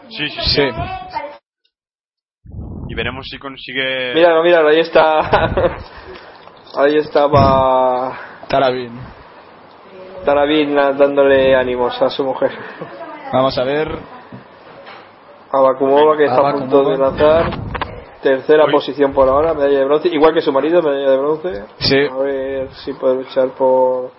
Sí, 0.10 0.28
sí, 0.30 0.40
sí, 0.42 0.50
sí. 0.56 0.62
Y 2.90 2.96
veremos 2.96 3.28
si 3.30 3.38
consigue 3.38 4.14
Míralo, 4.16 4.42
míralo, 4.44 4.70
ahí 4.70 4.80
está. 4.80 5.20
ahí 6.78 6.98
estaba 6.98 8.18
Tarabin. 8.48 8.92
Tarabin 10.26 10.76
dándole 10.76 11.56
ánimos 11.56 12.02
a 12.02 12.10
su 12.10 12.24
mujer. 12.24 12.52
Vamos 13.32 13.58
a 13.58 13.64
ver. 13.64 13.88
A 15.52 15.60
Bakumova, 15.62 16.18
que 16.18 16.26
está 16.26 16.50
a 16.50 16.54
punto 16.54 16.84
de 16.90 16.98
lanzar. 16.98 17.50
Tercera 18.22 18.66
Uy. 18.66 18.72
posición 18.72 19.14
por 19.14 19.30
ahora, 19.30 19.54
medalla 19.54 19.80
de 19.80 19.86
bronce. 19.86 20.08
Igual 20.10 20.34
que 20.34 20.42
su 20.42 20.52
marido, 20.52 20.82
medalla 20.82 21.12
de 21.12 21.18
bronce. 21.18 21.64
Sí. 21.80 21.98
A 22.12 22.18
ver 22.18 22.70
si 22.84 22.94
puede 22.94 23.16
luchar 23.16 23.50
por. 23.50 24.12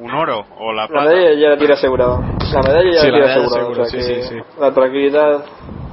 un 0.00 0.10
oro 0.14 0.44
o 0.58 0.72
la 0.72 0.82
La 0.82 0.88
plata. 0.88 1.08
medalla 1.10 1.34
ya 1.40 1.48
la 1.50 1.56
tiene 1.58 1.74
asegurada. 1.74 2.18
La 2.52 2.62
medalla 2.62 2.90
ya 2.92 3.00
Sí, 3.00 3.10
la 3.10 3.18
la 3.18 3.24
tiene 3.24 3.24
asegurada. 3.32 3.60
seguro, 3.60 3.82
o 3.82 3.86
sea 3.86 4.00
sí, 4.00 4.14
sí, 4.14 4.22
sí. 4.22 4.36
La 4.58 4.72
tranquilidad, 4.72 5.44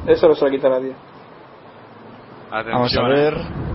eso 0.08 0.28
no 0.28 0.36
se 0.36 0.46
la 0.46 0.52
quita 0.52 0.68
a 0.68 0.72
nadie. 0.72 0.94
Atención, 2.52 2.74
Vamos 2.74 2.98
a 2.98 3.02
eh. 3.02 3.10
ver. 3.14 3.73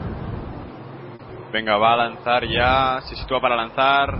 Venga, 1.53 1.76
va 1.78 1.92
a 1.94 1.96
lanzar 1.96 2.44
ya, 2.46 3.01
se 3.03 3.16
sitúa 3.16 3.40
para 3.40 3.57
lanzar. 3.57 4.14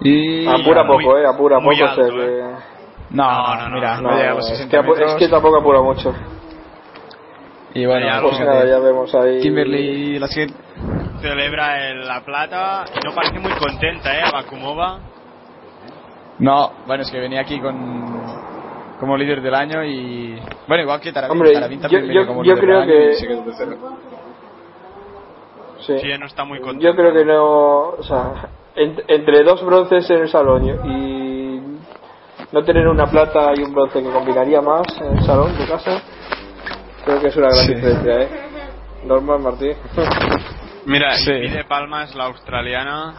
Y. 0.00 0.46
Apura 0.46 0.84
muy- 0.84 1.04
poco, 1.04 1.18
eh, 1.18 1.26
apura 1.26 1.58
muy 1.58 1.76
poco. 1.78 1.90
o 1.90 1.94
sea 1.94 2.04
alto, 2.04 2.16
que- 2.16 2.76
No, 3.10 3.24
No, 3.24 3.56
no, 3.56 3.68
no, 3.68 3.74
mira, 3.76 3.96
no, 4.00 4.10
no, 4.10 4.16
llegamos 4.16 4.44
a 4.44 4.52
es, 4.52 4.58
60 4.58 4.82
que, 5.16 5.24
es 5.24 5.30
tampoco 5.30 5.58
apura 5.58 5.80
mucho. 5.80 6.14
Y 7.74 7.86
bueno, 7.86 8.06
Pues 8.22 8.40
nada, 8.40 8.64
ya 8.66 8.78
vemos 8.78 9.14
ahí. 9.14 9.40
Kimberly, 9.40 10.18
la 10.18 10.26
siguiente. 10.28 10.54
Celebra 11.20 11.88
el- 11.88 12.06
la 12.06 12.20
plata 12.24 12.84
y 12.94 13.06
no 13.06 13.14
parece 13.14 13.38
muy 13.38 13.52
contenta, 13.52 14.14
eh, 14.18 14.22
Bakumova. 14.32 14.98
No, 16.38 16.72
bueno, 16.86 17.02
es 17.02 17.10
que 17.10 17.18
venía 17.20 17.40
aquí 17.42 17.60
con 17.60 18.46
como 18.98 19.16
líder 19.16 19.42
del 19.42 19.54
año 19.54 19.84
y 19.84 20.40
bueno, 20.66 20.82
igual 20.82 21.00
que 21.00 21.12
Tarabin, 21.12 21.32
Hombre, 21.32 21.52
Tarabin 21.52 21.80
también 21.80 22.06
yo- 22.10 22.26
como 22.26 22.42
yo 22.44 22.54
líder 22.54 22.64
creo 22.64 22.80
del 22.80 22.90
año 22.90 22.98
que- 22.98 23.12
y 23.12 23.14
se 23.16 23.26
quedó 23.28 23.42
tercero. 23.42 23.76
Sí. 25.86 25.98
Sí, 26.00 26.08
no 26.18 26.26
está 26.26 26.44
muy 26.44 26.60
contenta. 26.60 26.84
Yo 26.84 26.96
creo 26.96 27.12
que 27.12 27.24
no, 27.24 27.90
o 27.90 28.02
sea, 28.02 28.32
en- 28.74 29.02
entre 29.08 29.42
dos 29.44 29.64
bronces 29.64 30.08
en 30.10 30.22
el 30.22 30.28
salón 30.28 30.66
y 30.84 31.60
no 32.52 32.64
tener 32.64 32.88
una 32.88 33.06
plata 33.06 33.52
y 33.56 33.62
un 33.62 33.72
bronce 33.72 34.02
que 34.02 34.10
combinaría 34.10 34.60
más 34.60 34.82
en 35.00 35.16
el 35.18 35.22
salón 35.24 35.56
de 35.56 35.66
casa, 35.66 36.02
creo 37.04 37.20
que 37.20 37.28
es 37.28 37.36
una 37.36 37.48
gran 37.48 37.64
Sí. 37.66 37.74
diferencia, 37.74 38.20
¿eh? 38.22 38.28
Normal 39.04 39.40
Martí. 39.40 39.70
Mira, 40.86 41.14
y 41.14 41.18
Sí. 41.18 41.30
pide 41.32 41.64
palmas 41.64 42.14
la 42.14 42.24
australiana 42.24 43.14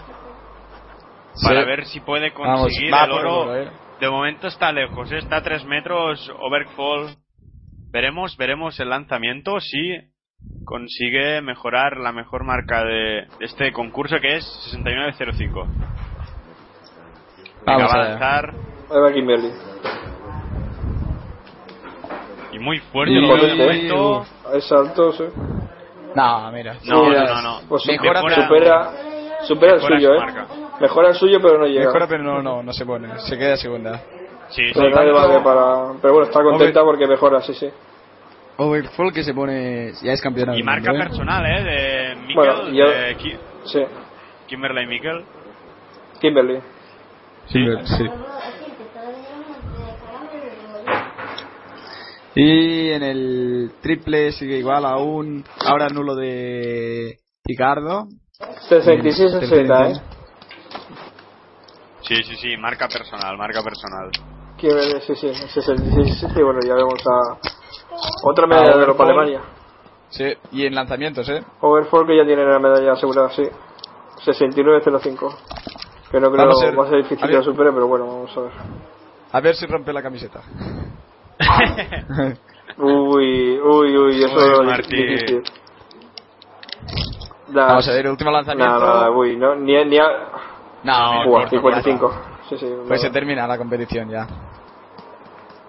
Sí. 1.36 1.48
para 1.48 1.64
ver 1.66 1.86
si 1.86 2.00
puede 2.02 2.34
conseguir 2.34 2.94
el 2.94 3.12
oro. 3.12 3.42
oro, 3.44 3.56
eh. 3.56 3.70
De 4.00 4.10
momento 4.10 4.48
está 4.48 4.72
lejos, 4.72 5.12
eh, 5.12 5.18
está 5.18 5.38
a 5.38 5.42
3 5.44 5.66
metros, 5.66 6.32
Overfall. 6.40 7.16
Veremos, 7.92 8.38
veremos 8.38 8.80
el 8.80 8.90
lanzamiento 8.90 9.60
si 9.60 9.98
consigue 10.68 11.42
mejorar 11.42 11.96
la 11.98 12.12
mejor 12.12 12.44
marca 12.44 12.84
de 12.84 13.26
este 13.40 13.72
concurso 13.72 14.18
que 14.20 14.36
es 14.36 14.44
69.05. 14.76 15.66
Venga, 15.66 15.88
Vamos 17.66 17.90
va 17.90 17.96
a 17.96 18.10
lanzar 18.10 18.54
Ahí 18.92 19.00
va 19.02 19.14
Kimberly. 19.14 19.52
y 22.52 22.60
muy 22.60 22.80
fuerte 22.80 23.14
Y 23.14 23.22
lo 23.22 23.34
veo 23.34 23.46
de 23.48 23.56
momento. 23.56 24.26
Es 24.54 24.68
salto, 24.68 25.14
sí. 25.14 25.24
No, 26.16 26.52
mira. 26.52 26.76
No, 26.86 27.10
no, 27.10 27.26
no, 27.26 27.42
no. 27.42 27.60
Pues 27.70 27.86
Mejora, 27.88 28.22
Mejora- 28.24 28.36
supera, 28.48 28.92
supera 29.48 29.74
el 29.76 29.82
suyo, 29.82 30.10
su 30.10 30.14
¿eh? 30.14 30.20
marca. 30.20 30.48
Mejora 30.82 31.10
el 31.10 31.16
suyo, 31.16 31.40
pero 31.42 31.60
no 31.60 31.66
llega. 31.66 31.86
Mejora, 31.86 32.08
pero 32.08 32.24
no, 32.24 32.42
no, 32.42 32.62
no 32.64 32.74
se 32.74 32.86
pone. 32.86 33.08
Se 33.20 33.38
queda 33.38 33.56
segunda. 33.58 34.02
Sí, 34.50 34.66
sí. 34.68 34.74
Pero 34.74 35.04
le 35.04 35.12
vale 35.12 35.40
para... 35.42 35.94
Pero 36.02 36.14
bueno, 36.14 36.28
está 36.28 36.42
contenta 36.42 36.82
Hombre. 36.82 36.98
porque 36.98 37.08
mejora, 37.08 37.42
sí, 37.42 37.54
sí. 37.54 37.70
Overfall 38.58 39.14
que 39.14 39.24
se 39.24 39.34
pone. 39.34 39.94
Ya 40.02 40.14
es 40.14 40.22
campeón. 40.22 40.56
Y 40.58 40.64
marca 40.64 40.92
mundo, 40.92 41.04
¿eh? 41.04 41.08
personal, 41.08 41.46
¿eh? 41.46 41.64
De 41.64 42.16
Mikkel, 42.16 42.36
Bueno, 42.36 42.68
yo- 42.72 42.90
de 42.90 43.16
Ki- 43.18 43.38
Sí. 43.66 43.84
Kimberly 44.48 44.88
Mikkel. 44.88 45.26
Kimberly. 46.20 46.60
Sí, 47.48 47.66
sí. 47.98 48.12
Y 52.36 52.90
en 52.92 53.04
el 53.04 53.72
triple 53.82 54.32
sigue 54.32 54.58
igual 54.58 54.86
aún. 54.86 55.44
Ahora 55.66 55.88
nulo 55.90 56.16
de 56.16 57.18
Picardo. 57.44 58.08
66-60, 58.70 59.92
¿eh? 59.92 59.94
Sí, 62.02 62.16
sí, 62.24 62.36
sí, 62.38 62.58
marca 62.58 62.88
personal, 62.88 63.38
marca 63.38 63.62
personal. 63.64 64.10
Kimberly, 64.58 65.02
sí, 65.02 65.16
sí. 65.16 65.34
66 65.34 66.26
y 66.36 66.42
bueno, 66.42 66.60
ya 66.66 66.76
vemos 66.76 67.02
a... 67.08 67.38
Otra 68.24 68.48
medalla 68.48 68.76
de 68.76 68.80
Europa, 68.82 69.04
Overfall. 69.04 69.24
Alemania. 69.24 69.42
Sí, 70.10 70.34
y 70.52 70.66
en 70.66 70.76
lanzamientos, 70.76 71.28
¿eh? 71.30 71.44
Overfall 71.62 72.08
que 72.08 72.18
ya 72.18 72.26
tiene 72.26 72.46
la 72.46 72.60
medalla 72.60 72.94
asegurada, 72.94 73.30
sí. 73.32 73.44
69-05. 74.26 75.36
Que 76.12 76.20
no 76.20 76.32
creo 76.32 76.48
ver. 76.60 76.80
va 76.80 76.86
a 76.86 76.90
ser 76.90 76.98
difícil 77.04 77.26
A 77.26 77.28
que 77.28 77.34
lo 77.34 77.44
supere, 77.44 77.72
pero 77.72 77.88
bueno, 77.88 78.08
vamos 78.08 78.38
a 78.38 78.42
ver. 78.42 78.52
A 79.32 79.42
ver 79.42 79.56
si 79.56 79.66
rompe 79.66 79.92
la 79.92 80.02
camiseta. 80.02 80.42
Uy, 82.78 83.60
uy, 83.60 83.98
uy, 83.98 84.24
eso 84.24 84.62
Uy, 84.62 84.72
es 84.72 84.88
difícil. 84.88 85.44
Vamos 87.50 87.88
a 87.88 87.92
ver, 87.92 88.08
último 88.08 88.30
lanzamiento. 88.30 88.72
Nada, 88.72 88.94
nada, 88.94 89.12
uy, 89.12 89.36
no, 89.36 89.56
ni, 89.56 89.74
ni 89.86 89.98
a... 89.98 90.06
No, 90.84 91.26
Buah, 91.26 91.42
corto, 91.42 91.50
55. 91.50 92.22
Sí, 92.50 92.58
sí. 92.58 92.74
Pues 92.88 93.02
se 93.02 93.10
termina 93.10 93.48
la 93.48 93.58
competición 93.58 94.10
ya. 94.10 94.28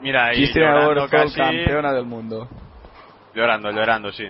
Mira, 0.00 0.34
y 0.34 0.46
llorando 0.52 1.08
casi... 1.08 1.36
campeona 1.36 1.92
del 1.92 2.06
mundo. 2.06 2.48
Llorando, 3.34 3.70
llorando, 3.70 4.12
sí. 4.12 4.24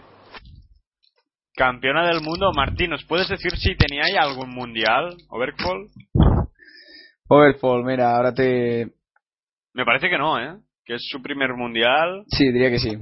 Campeona 1.54 2.06
del 2.06 2.20
mundo, 2.22 2.52
Martín, 2.54 2.90
¿nos 2.90 3.04
puedes 3.04 3.28
decir 3.28 3.52
si 3.56 3.76
tenía 3.76 4.04
ya 4.12 4.22
algún 4.22 4.50
mundial, 4.50 5.16
Overfall? 5.28 5.88
Overfall, 7.28 7.84
mira, 7.84 8.16
ahora 8.16 8.32
te... 8.32 8.92
Me 9.74 9.84
parece 9.84 10.08
que 10.08 10.18
no, 10.18 10.38
¿eh? 10.40 10.56
Que 10.84 10.94
es 10.94 11.06
su 11.10 11.20
primer 11.20 11.54
mundial. 11.54 12.24
Sí, 12.28 12.50
diría 12.52 12.70
que 12.70 12.78
sí. 12.78 12.96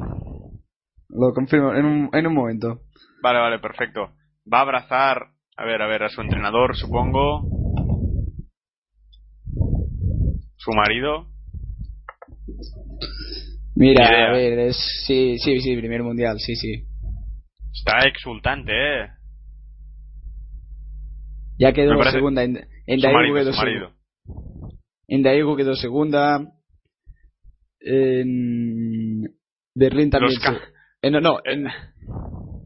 Lo 1.08 1.32
confirmo 1.32 1.74
en 1.74 1.84
un, 1.84 2.10
en 2.12 2.26
un 2.26 2.34
momento. 2.34 2.80
Vale, 3.22 3.38
vale, 3.38 3.58
perfecto. 3.58 4.10
Va 4.52 4.58
a 4.58 4.62
abrazar, 4.62 5.28
a 5.56 5.64
ver, 5.64 5.80
a 5.82 5.86
ver, 5.86 6.02
a 6.02 6.08
su 6.08 6.20
entrenador, 6.20 6.76
supongo. 6.76 7.42
Su 10.56 10.72
marido. 10.72 11.26
Mira, 13.74 14.30
a 14.30 14.32
ver, 14.32 14.58
es... 14.58 14.76
Sí, 15.06 15.38
sí, 15.38 15.60
sí, 15.60 15.76
primer 15.76 16.02
mundial, 16.02 16.38
sí, 16.38 16.56
sí. 16.56 16.84
Está 17.72 17.98
exultante, 18.08 18.72
¿eh? 18.72 19.08
Ya 21.58 21.72
quedó 21.72 22.02
segunda 22.10 22.42
en, 22.42 22.54
Daegu 22.54 23.34
quedó 23.34 23.52
segunda. 23.52 23.92
En 25.08 25.22
Daegu 25.22 25.56
quedó 25.56 25.74
segunda. 25.74 26.52
En 27.80 29.34
Berlín 29.74 30.10
también. 30.10 30.38
Eh, 31.02 31.10
no, 31.10 31.20
no, 31.20 31.38
en, 31.44 31.66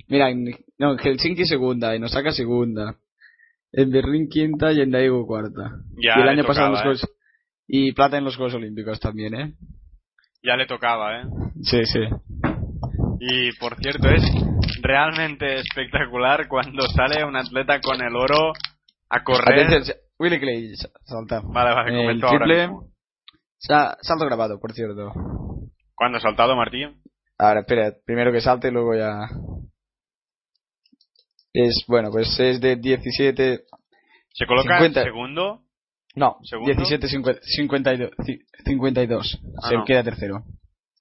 mira, 0.09 0.31
en, 0.31 0.57
no, 0.79 0.93
en 0.93 0.99
Helsinki 0.99 1.45
segunda, 1.45 1.95
en 1.95 2.05
Osaka 2.05 2.33
segunda. 2.33 2.97
En 3.73 3.91
Berlín 3.91 4.29
quinta 4.29 4.73
y 4.73 4.81
en 4.81 4.91
Daegu 4.91 5.27
cuarta. 5.27 5.83
Ya 6.03 6.19
y 6.19 6.23
el 6.23 6.29
año 6.29 6.45
pasado 6.45 6.75
tocaba, 6.75 6.93
¿eh? 6.93 6.99
Y 7.73 7.93
plata 7.93 8.19
en 8.19 8.25
los 8.25 8.35
Juegos 8.37 8.55
Olímpicos 8.55 8.99
también, 8.99 9.35
¿eh? 9.35 9.55
Ya 10.43 10.57
le 10.57 10.67
tocaba, 10.67 11.21
¿eh? 11.21 11.25
Sí, 11.63 11.85
sí. 11.85 12.01
Y 13.21 13.53
por 13.59 13.77
cierto, 13.77 14.09
es 14.11 14.25
realmente 14.83 15.61
espectacular 15.61 16.49
cuando 16.49 16.83
sale 16.89 17.25
un 17.25 17.37
atleta 17.37 17.81
con 17.81 18.03
el 18.03 18.17
oro 18.17 18.53
a 19.09 19.23
correr. 19.23 19.67
Atención, 19.67 19.97
Willy 20.19 20.41
Clay, 20.41 20.75
sa- 20.75 20.89
salta. 21.05 21.41
Vale, 21.45 21.75
vale, 21.75 21.91
El 21.91 21.97
comento 22.21 22.27
ahora 22.27 22.45
triple. 22.47 22.69
Sa- 23.59 23.97
salto 24.01 24.25
grabado, 24.25 24.59
por 24.59 24.73
cierto. 24.73 25.13
¿Cuándo 25.95 26.19
ha 26.19 26.21
saltado 26.21 26.57
Martín? 26.57 27.01
Ahora, 27.39 27.61
espera, 27.61 27.93
primero 28.05 28.33
que 28.33 28.41
salte 28.41 28.69
y 28.69 28.73
luego 28.73 28.97
ya. 28.97 29.29
Es, 31.53 31.85
bueno, 31.87 32.11
pues 32.11 32.39
es 32.41 32.61
de 32.61 32.77
17. 32.77 33.61
¿Se 34.33 34.47
coloca 34.47 34.79
50. 34.79 35.01
en 35.01 35.07
segundo? 35.07 35.63
No, 36.17 36.37
¿Segundo? 36.43 36.73
17, 36.75 37.09
50, 37.09 37.41
52. 37.43 38.11
ci- 38.27 38.41
52. 38.65 39.41
Ah, 39.63 39.69
se 39.69 39.75
no. 39.77 39.85
queda 39.85 40.03
tercero. 40.03 40.43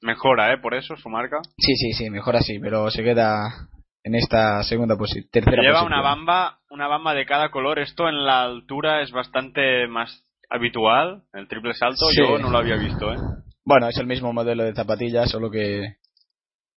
Mejora, 0.01 0.53
¿eh? 0.53 0.57
Por 0.59 0.75
eso 0.75 0.95
su 0.95 1.09
marca. 1.09 1.39
Sí, 1.57 1.75
sí, 1.75 1.93
sí, 1.93 2.09
mejor 2.09 2.35
así, 2.35 2.59
pero 2.59 2.89
se 2.91 3.03
queda 3.03 3.67
en 4.03 4.15
esta 4.15 4.63
segunda 4.63 4.95
posición. 4.95 5.25
Tercera 5.31 5.61
Lleva 5.61 5.79
posición. 5.81 5.93
una 5.93 6.01
bamba, 6.01 6.59
una 6.69 6.87
bamba 6.87 7.13
de 7.13 7.25
cada 7.25 7.49
color. 7.51 7.79
Esto 7.79 8.07
en 8.07 8.25
la 8.25 8.43
altura 8.43 9.01
es 9.01 9.11
bastante 9.11 9.87
más 9.87 10.23
habitual. 10.49 11.23
El 11.33 11.47
triple 11.47 11.73
salto 11.73 12.05
Sí. 12.11 12.21
yo 12.21 12.37
no 12.39 12.49
lo 12.49 12.59
había 12.59 12.77
visto, 12.77 13.11
¿eh? 13.11 13.17
Bueno, 13.65 13.87
es 13.89 13.97
el 13.97 14.07
mismo 14.07 14.31
modelo 14.31 14.63
de 14.63 14.73
zapatillas, 14.73 15.29
solo 15.29 15.51
que 15.51 15.95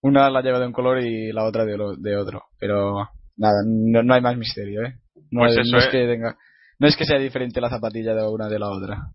una 0.02 0.28
la 0.30 0.42
lleva 0.42 0.58
de 0.58 0.66
un 0.66 0.72
color 0.72 1.00
y 1.00 1.32
la 1.32 1.44
otra 1.44 1.64
de, 1.64 1.76
lo- 1.76 1.96
de 1.96 2.16
otro. 2.16 2.42
Pero 2.58 3.08
nada, 3.36 3.54
no, 3.66 4.02
no 4.02 4.14
hay 4.14 4.20
más 4.20 4.36
misterio, 4.36 4.82
¿eh? 4.84 4.94
No, 5.30 5.40
Pues 5.42 5.52
es, 5.52 5.58
eso, 5.66 5.72
no 5.76 5.78
es 5.78 5.86
que 5.88 6.06
tenga, 6.06 6.36
no 6.82 6.88
es 6.88 6.96
que 6.96 7.04
sea 7.04 7.16
diferente 7.16 7.60
la 7.60 7.70
zapatilla 7.70 8.12
de 8.12 8.26
una 8.26 8.48
de 8.48 8.58
la 8.58 8.68
otra. 8.68 9.12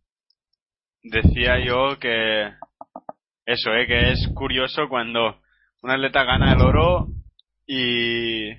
Decía 1.03 1.59
yo 1.59 1.99
que 1.99 2.45
eso, 3.45 3.73
¿eh? 3.73 3.85
Que 3.85 4.13
es 4.13 4.25
curioso 4.33 4.87
cuando 4.87 5.41
un 5.83 5.91
atleta 5.91 6.23
gana 6.23 6.53
el 6.53 6.61
oro 6.61 7.07
y 7.65 8.51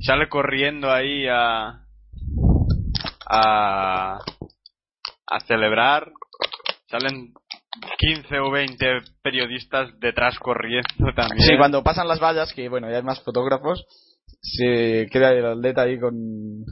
sale 0.00 0.28
corriendo 0.28 0.90
ahí 0.90 1.28
a 1.28 1.84
a 3.28 4.18
a 5.28 5.40
celebrar. 5.46 6.10
Salen 6.88 7.32
15 7.96 8.40
o 8.40 8.50
20 8.50 8.86
periodistas 9.22 9.88
detrás 10.00 10.36
corriendo 10.40 11.14
también. 11.14 11.46
Sí, 11.46 11.56
cuando 11.56 11.84
pasan 11.84 12.08
las 12.08 12.20
vallas, 12.20 12.52
que 12.54 12.68
bueno, 12.68 12.90
ya 12.90 12.96
hay 12.96 13.04
más 13.04 13.22
fotógrafos, 13.22 13.86
se 14.42 15.06
queda 15.12 15.30
el 15.30 15.46
atleta 15.46 15.82
ahí 15.82 16.00
con 16.00 16.64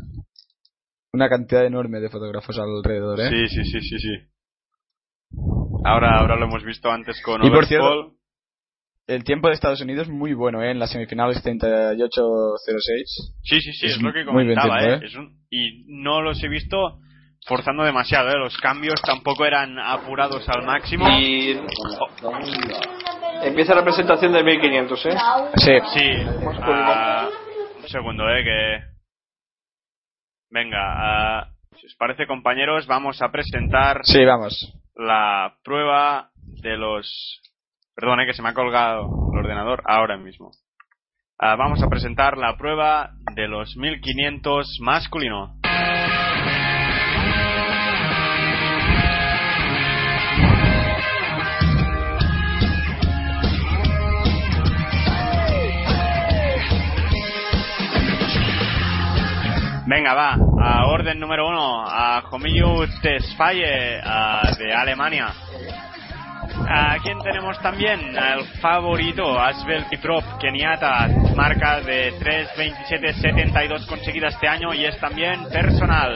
una 1.12 1.28
cantidad 1.28 1.64
enorme 1.64 2.00
de 2.00 2.08
fotógrafos 2.10 2.58
alrededor, 2.58 3.20
¿eh? 3.20 3.28
Sí, 3.30 3.48
sí, 3.48 3.64
sí, 3.64 3.80
sí, 3.80 3.98
sí. 3.98 4.16
Ahora, 5.84 6.18
ahora 6.18 6.36
lo 6.36 6.46
hemos 6.46 6.64
visto 6.64 6.90
antes 6.90 7.20
con 7.22 7.36
Y 7.44 7.48
por 7.48 7.58
Overfall. 7.64 7.66
cierto- 7.68 8.14
El 9.06 9.24
tiempo 9.24 9.48
de 9.48 9.54
Estados 9.54 9.80
Unidos 9.80 10.06
es 10.06 10.12
muy 10.12 10.34
bueno, 10.34 10.62
¿eh? 10.62 10.70
En 10.70 10.78
las 10.78 10.90
semifinales 10.90 11.42
38-06. 11.42 13.34
Sí, 13.42 13.60
sí, 13.62 13.72
sí, 13.72 13.86
es, 13.86 13.96
Es 13.96 14.02
lo 14.02 14.12
que 14.12 14.22
comentaba, 14.26 14.78
tiempo, 14.80 15.02
¿eh? 15.04 15.06
Es 15.08 15.14
un- 15.16 15.38
y 15.50 15.84
no 15.86 16.20
los 16.20 16.42
he 16.44 16.48
visto 16.48 16.98
forzando 17.46 17.84
demasiado, 17.84 18.28
¿eh? 18.28 18.36
Los 18.36 18.58
cambios 18.58 19.00
tampoco 19.00 19.46
eran 19.46 19.78
apurados 19.78 20.46
al 20.50 20.62
máximo. 20.66 21.08
Y 21.18 21.58
empieza 23.44 23.74
la 23.74 23.82
presentación 23.82 24.30
del 24.32 24.44
1500, 24.44 25.06
¿eh? 25.06 25.16
Sí. 25.56 25.72
Sí, 25.94 26.10
ah, 26.60 27.30
un 27.80 27.88
segundo, 27.88 28.28
¿eh? 28.28 28.44
Que... 28.44 28.87
Venga, 30.50 30.78
ah, 30.80 31.48
si 31.80 31.86
os 31.86 31.94
parece, 31.96 32.26
compañeros, 32.26 32.86
vamos 32.86 33.20
a 33.22 33.30
presentar 33.30 34.00
Sí, 34.04 34.24
vamos. 34.24 34.74
la 34.96 35.54
prueba 35.62 36.30
de 36.62 36.76
los... 36.76 37.40
Perdón, 37.94 38.20
eh, 38.20 38.26
que 38.26 38.34
se 38.34 38.42
me 38.42 38.48
ha 38.50 38.54
colgado 38.54 39.08
el 39.32 39.38
ordenador 39.38 39.82
ahora 39.86 40.16
mismo. 40.16 40.50
Ah, 41.38 41.54
vamos 41.56 41.82
a 41.82 41.88
presentar 41.88 42.36
la 42.36 42.56
prueba 42.56 43.10
de 43.34 43.46
los 43.46 43.76
1500 43.76 44.78
masculino. 44.80 45.57
Venga, 59.88 60.12
va. 60.12 60.36
A 60.60 60.86
orden 60.88 61.18
número 61.18 61.48
uno. 61.48 61.82
A 61.88 62.22
Homiyu 62.30 62.86
Tesfaye 63.00 64.02
de 64.58 64.74
Alemania. 64.74 65.32
¿A 66.68 66.98
quién 67.02 67.18
tenemos 67.20 67.58
también? 67.62 68.18
Al 68.18 68.44
favorito, 68.60 69.40
Asbel 69.40 69.86
Kiprop, 69.86 70.22
keniata, 70.38 71.08
marca 71.34 71.80
de 71.80 72.12
3.27.72 72.18 73.86
conseguida 73.86 74.28
este 74.28 74.46
año 74.46 74.74
y 74.74 74.84
es 74.84 75.00
también 75.00 75.48
personal. 75.48 76.12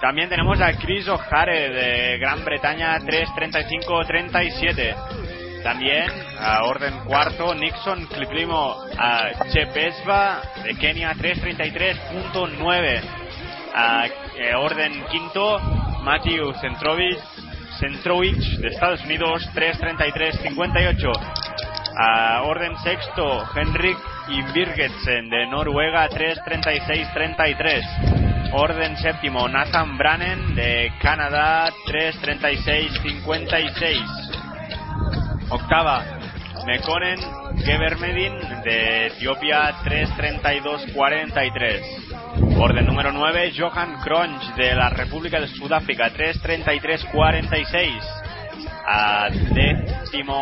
También 0.00 0.28
tenemos 0.28 0.60
a 0.60 0.72
Chris 0.72 1.06
O'Hare 1.06 1.70
de 1.70 2.18
Gran 2.18 2.44
Bretaña 2.44 2.98
3.35.37. 2.98 5.27
También 5.62 6.10
a 6.38 6.64
orden 6.64 7.04
cuarto, 7.04 7.54
Nixon 7.54 8.06
Cliplimo 8.06 8.76
a 8.96 9.30
Chepesva 9.52 10.40
de 10.62 10.74
Kenia 10.76 11.12
3.33.9. 11.14 13.02
A 13.74 14.06
eh, 14.06 14.54
orden 14.54 15.04
quinto, 15.10 15.58
Matthew 16.02 16.54
Centrovich 17.80 18.58
de 18.60 18.68
Estados 18.68 19.04
Unidos 19.04 19.42
3.33.58. 19.54 21.12
A 22.00 22.42
orden 22.42 22.76
sexto, 22.78 23.44
Henrik 23.54 23.98
Birgetsen 24.52 25.30
de 25.30 25.46
Noruega 25.46 26.08
3.36.33. 26.08 28.52
Orden 28.52 28.96
séptimo, 28.96 29.48
Nathan 29.48 29.98
Brannen 29.98 30.54
de 30.54 30.92
Canadá 31.00 31.72
3.36.56. 31.86 34.47
Octava, 35.50 36.04
Mekonen 36.66 37.18
Gebermedin 37.64 38.34
de 38.62 39.06
Etiopía 39.06 39.74
3.32.43. 39.84 42.58
Orden 42.58 42.84
número 42.86 43.12
9, 43.12 43.52
Johan 43.56 44.00
Kronch 44.02 44.54
de 44.56 44.74
la 44.74 44.90
República 44.90 45.40
de 45.40 45.46
Sudáfrica 45.48 46.12
3.33.46. 46.12 48.00
A 48.86 49.30
décimo 49.54 50.34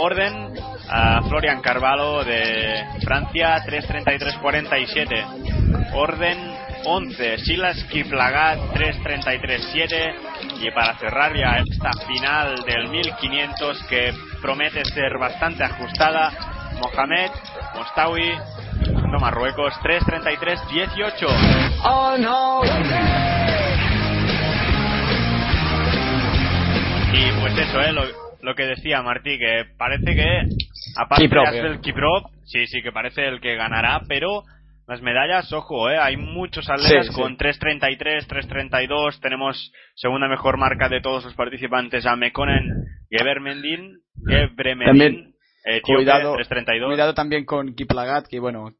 orden, 0.00 0.52
a 0.88 1.22
Florian 1.22 1.60
Carvalho 1.60 2.24
de 2.24 2.84
Francia 3.02 3.56
3.33.47. 3.64 5.92
Orden 5.94 6.38
11, 6.84 7.38
Silas 7.38 7.84
Kiplagat 7.84 8.58
3.33.7. 8.74 10.14
Y 10.60 10.70
para 10.70 10.96
cerrar 10.98 11.36
ya 11.36 11.58
esta 11.58 11.92
final 12.06 12.62
del 12.64 12.88
1500 12.88 13.82
que 13.84 14.12
promete 14.40 14.84
ser 14.84 15.18
bastante 15.18 15.64
ajustada, 15.64 16.32
Mohamed 16.80 17.30
Mostawi, 17.74 18.32
no 19.10 19.18
Marruecos, 19.18 19.74
3.33-18. 19.82 21.80
Oh 21.84 22.16
no! 22.18 22.62
Y 27.12 27.40
pues 27.40 27.58
eso, 27.58 27.80
¿eh? 27.80 27.92
Lo, 27.92 28.04
lo 28.42 28.54
que 28.54 28.64
decía 28.64 29.02
Martí, 29.02 29.38
que 29.38 29.64
parece 29.78 30.14
que, 30.14 30.42
aparte 30.96 31.24
Kiprop, 31.24 31.48
de 31.48 31.58
eh. 31.58 31.66
el 31.66 31.80
Kiprop, 31.80 32.26
sí, 32.44 32.66
sí, 32.66 32.82
que 32.82 32.92
parece 32.92 33.26
el 33.26 33.40
que 33.40 33.54
ganará, 33.54 34.00
pero 34.08 34.42
las 34.92 35.02
medallas, 35.02 35.52
ojo, 35.52 35.90
¿eh? 35.90 35.96
Hay 35.98 36.16
muchos 36.16 36.68
atletas 36.68 37.06
Sí, 37.06 37.12
sí. 37.14 37.20
con 37.20 37.36
3.33, 37.36 38.26
3.32, 38.28 39.20
tenemos 39.20 39.72
segunda 39.94 40.28
mejor 40.28 40.58
marca 40.58 40.88
de 40.88 41.00
todos 41.00 41.24
los 41.24 41.34
participantes 41.34 42.04
a 42.06 42.14
Mekonen 42.16 42.68
Gebermendin, 43.10 43.98
Gebremendin, 44.28 45.34
Cuidado, 45.82 46.34
3.32. 46.36 46.86
cuidado 46.86 47.14
también 47.14 47.44
con 47.44 47.74
Kiplagat, 47.74 48.26
que 48.28 48.38
bueno, 48.40 48.72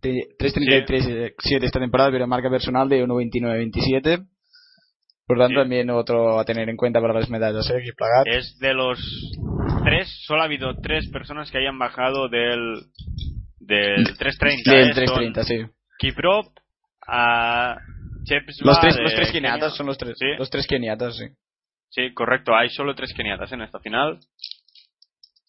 te- 0.00 0.28
3.33 0.38 1.34
7 1.38 1.66
esta 1.66 1.78
temporada, 1.80 2.10
pero 2.10 2.26
marca 2.26 2.50
personal 2.50 2.88
de 2.88 3.04
1.29.27. 3.06 4.26
Por 5.26 5.38
tanto, 5.38 5.54
Sí. 5.54 5.60
también 5.62 5.90
otro 5.90 6.40
a 6.40 6.44
tener 6.44 6.68
en 6.68 6.76
cuenta 6.76 7.00
para 7.00 7.14
las 7.14 7.30
medallas, 7.30 7.70
¿eh? 7.70 7.80
Kiplagat. 7.84 8.26
Es 8.26 8.58
de 8.58 8.74
los 8.74 8.98
tres, 9.84 10.08
solo 10.26 10.42
ha 10.42 10.46
habido 10.46 10.74
tres 10.82 11.08
personas 11.10 11.50
que 11.52 11.58
hayan 11.58 11.78
bajado 11.78 12.28
del, 12.28 12.74
del 13.70 14.06
3.30. 14.18 14.70
Del 14.70 14.90
¿eh? 14.90 14.92
3.30, 14.94 15.34
Son 15.34 15.44
sí. 15.44 15.56
Kiprop, 15.98 16.46
a 17.06 17.76
Chepsba 18.24 18.66
Los 18.66 18.80
tres, 18.80 18.96
los 19.00 19.14
tres 19.14 19.32
Kenia. 19.32 19.50
keniatas 19.52 19.76
son 19.76 19.86
los 19.86 19.96
tres. 19.98 20.16
Sí. 20.18 20.26
Los 20.38 20.50
tres 20.50 20.66
keniatas, 20.66 21.16
sí. 21.16 21.24
Sí, 21.90 22.12
correcto. 22.14 22.54
Hay 22.54 22.68
solo 22.68 22.94
tres 22.94 23.12
keniatas 23.14 23.50
en 23.52 23.62
esta 23.62 23.80
final. 23.80 24.18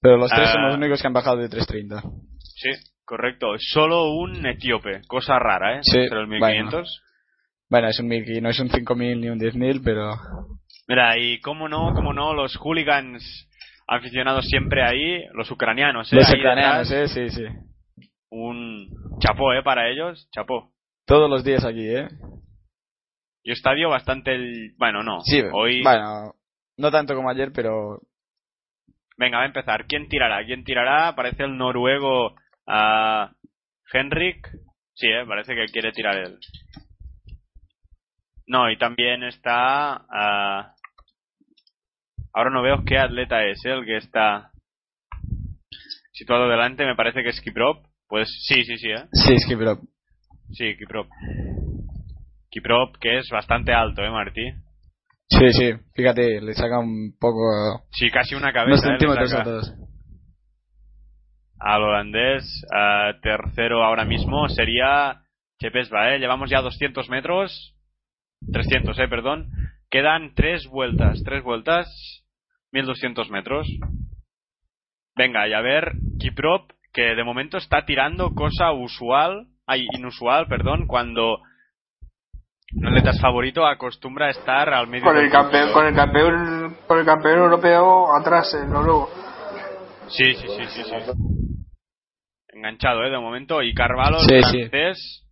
Pero 0.02 0.18
los 0.18 0.32
tres 0.32 0.48
Ah. 0.50 0.54
son 0.54 0.64
los 0.68 0.76
únicos 0.78 1.00
que 1.02 1.08
han 1.08 1.14
bajado 1.14 1.38
de 1.38 1.50
3.30. 1.50 2.02
Sí, 2.40 2.70
correcto. 3.06 3.48
Solo 3.60 4.12
un 4.12 4.46
etíope. 4.48 5.02
Cosa 5.08 5.38
rara, 5.38 5.78
¿eh? 5.78 5.82
Sí, 5.84 6.00
Entre 6.00 6.20
los 6.20 6.28
1500. 6.30 7.04
Bueno, 7.70 7.88
es 7.88 8.00
un 8.00 8.10
1.000, 8.10 8.42
no 8.42 8.50
es 8.50 8.60
un 8.60 8.70
5.000 8.70 9.20
ni 9.20 9.30
un 9.30 9.40
10.000, 9.40 9.82
pero... 9.84 10.16
Mira, 10.88 11.18
y 11.18 11.40
cómo 11.40 11.70
no, 11.70 11.94
cómo 11.94 12.12
no, 12.14 12.34
los 12.34 12.58
hooligans 12.58 13.48
aficionados 13.88 14.46
siempre 14.48 14.84
ahí, 14.84 15.24
los 15.34 15.50
ucranianos, 15.52 16.12
¿eh? 16.12 16.16
Los 16.18 16.28
Ahí 16.30 16.40
ucranianos, 16.40 16.90
detrás, 16.90 17.16
¿eh? 17.18 17.30
Sí, 17.30 17.36
sí. 17.36 17.46
Un 18.32 18.88
chapó, 19.20 19.54
¿eh? 19.54 19.62
Para 19.62 19.90
ellos, 19.90 20.30
chapó. 20.32 20.72
Todos 21.06 21.30
los 21.30 21.44
días 21.44 21.66
aquí, 21.66 21.88
¿eh? 21.88 22.08
Y 23.44 23.52
estadio 23.52 23.90
bastante... 23.90 24.34
el- 24.34 24.74
Bueno, 24.78 25.04
no. 25.04 25.20
Sí, 25.22 25.42
Hoy... 25.52 25.84
bueno, 25.84 26.34
no 26.78 26.92
tanto 26.92 27.14
como 27.16 27.30
ayer, 27.30 27.52
pero... 27.54 28.00
Venga, 29.18 29.38
va 29.38 29.44
a 29.44 29.48
empezar. 29.48 29.86
¿Quién 29.86 30.08
tirará? 30.08 30.44
¿Quién 30.46 30.64
tirará? 30.64 31.14
Parece 31.16 31.44
el 31.44 31.58
noruego 31.58 32.36
a 32.66 33.34
Henrik. 33.92 34.48
Sí, 34.94 35.08
¿eh? 35.08 35.26
parece 35.28 35.54
que 35.54 35.66
quiere 35.66 35.92
tirar 35.92 36.16
él. 36.18 36.38
No, 38.48 38.70
y 38.72 38.78
también 38.78 39.24
está... 39.24 40.06
ah, 40.10 40.74
Ahora 42.34 42.50
no 42.50 42.62
veo 42.62 42.84
qué 42.86 42.98
atleta 42.98 43.44
es 43.46 43.64
¿eh? 43.66 43.72
el 43.72 43.84
que 43.86 43.98
está 43.98 44.52
situado 46.14 46.48
delante. 46.48 46.86
Me 46.86 46.96
parece 46.96 47.24
que 47.24 47.30
es 47.30 47.42
Kiprop. 47.42 47.86
Pues 48.12 48.28
sí, 48.46 48.66
sí, 48.66 48.76
sí, 48.76 48.90
¿eh? 48.90 49.06
Sí, 49.14 49.34
es 49.36 49.46
pero... 49.58 49.80
Sí, 50.52 50.76
Kiprop. 50.78 51.08
Kiprop, 52.50 52.98
que 53.00 53.20
es 53.20 53.30
bastante 53.30 53.72
alto, 53.72 54.02
¿eh, 54.04 54.10
Martí? 54.10 54.52
Sí, 55.30 55.54
sí, 55.54 55.72
fíjate, 55.94 56.42
le 56.42 56.54
saca 56.54 56.78
un 56.78 57.16
poco... 57.18 57.86
Sí, 57.94 58.10
casi 58.12 58.36
una 58.36 58.50
unos 58.50 58.54
cabeza. 58.54 58.86
¿eh? 58.86 58.92
Le 58.92 58.98
centímetros 59.00 59.34
a 59.34 59.44
todos. 59.44 59.74
al 61.58 61.84
holandés. 61.84 62.66
ah, 62.76 63.14
tercero 63.22 63.82
ahora 63.82 64.04
mismo 64.04 64.50
sería 64.50 65.22
Chepesba, 65.62 66.14
¿eh? 66.14 66.20
Llevamos 66.20 66.50
ya 66.50 66.60
200 66.60 67.08
metros. 67.08 67.78
300, 68.52 69.00
eh, 69.00 69.08
perdón. 69.08 69.48
Quedan 69.90 70.34
tres 70.36 70.68
vueltas, 70.68 71.24
tres 71.24 71.46
vueltas. 71.46 71.88
1200 72.74 73.30
metros. 73.30 73.70
Venga, 75.16 75.48
y 75.48 75.54
a 75.54 75.62
ver, 75.62 75.94
Kiprop, 76.20 76.72
que 76.94 77.16
de 77.16 77.24
momento 77.24 77.58
está 77.58 77.86
tirando 77.86 78.34
cosa 78.34 78.72
usual, 78.72 79.48
ay, 79.66 79.88
inusual, 79.94 80.48
perdón, 80.48 80.88
cuando 80.88 81.40
un 82.74 82.88
atleta 82.88 83.12
favorito 83.20 83.66
acostumbra 83.66 84.28
a 84.28 84.32
estar 84.32 84.74
al 84.74 84.88
medio 84.88 85.06
Con 85.06 85.18
el 85.18 85.30
campeón, 85.30 85.74
con 85.74 85.86
el 85.88 85.96
campeón, 85.96 86.78
con 86.88 87.00
el 87.00 87.06
campeón 87.06 87.40
europeo 87.40 88.14
atrás, 88.16 88.54
el 88.54 88.70
noruego. 88.70 89.10
Sí, 90.08 90.34
sí, 90.36 90.48
sí, 90.48 90.66
sí, 90.70 90.84
sí. 90.84 90.96
Enganchado, 92.54 93.04
¿eh? 93.06 93.10
De 93.10 93.18
momento. 93.18 93.62
Y 93.62 93.74
Carvalho, 93.74 94.20
Sí, 94.20 94.36
el 94.36 94.44
sí. 94.44 94.60
francés. 94.60 95.28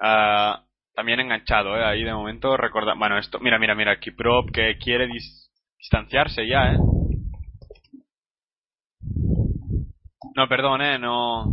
ah, 0.00 0.62
también 0.94 1.20
enganchado, 1.20 1.76
¿eh? 1.78 1.84
Ahí 1.84 2.04
de 2.04 2.12
momento. 2.12 2.56
Recorda... 2.56 2.94
Bueno, 2.94 3.18
esto... 3.18 3.38
Mira, 3.40 3.58
mira, 3.58 3.74
mira. 3.74 3.98
Kiprop 3.98 4.50
que 4.52 4.76
quiere 4.78 5.06
dis- 5.08 5.48
distanciarse 5.78 6.46
ya, 6.46 6.72
¿eh? 6.72 6.76
No, 10.34 10.48
perdón, 10.48 10.82
¿eh? 10.82 10.98
No... 10.98 11.44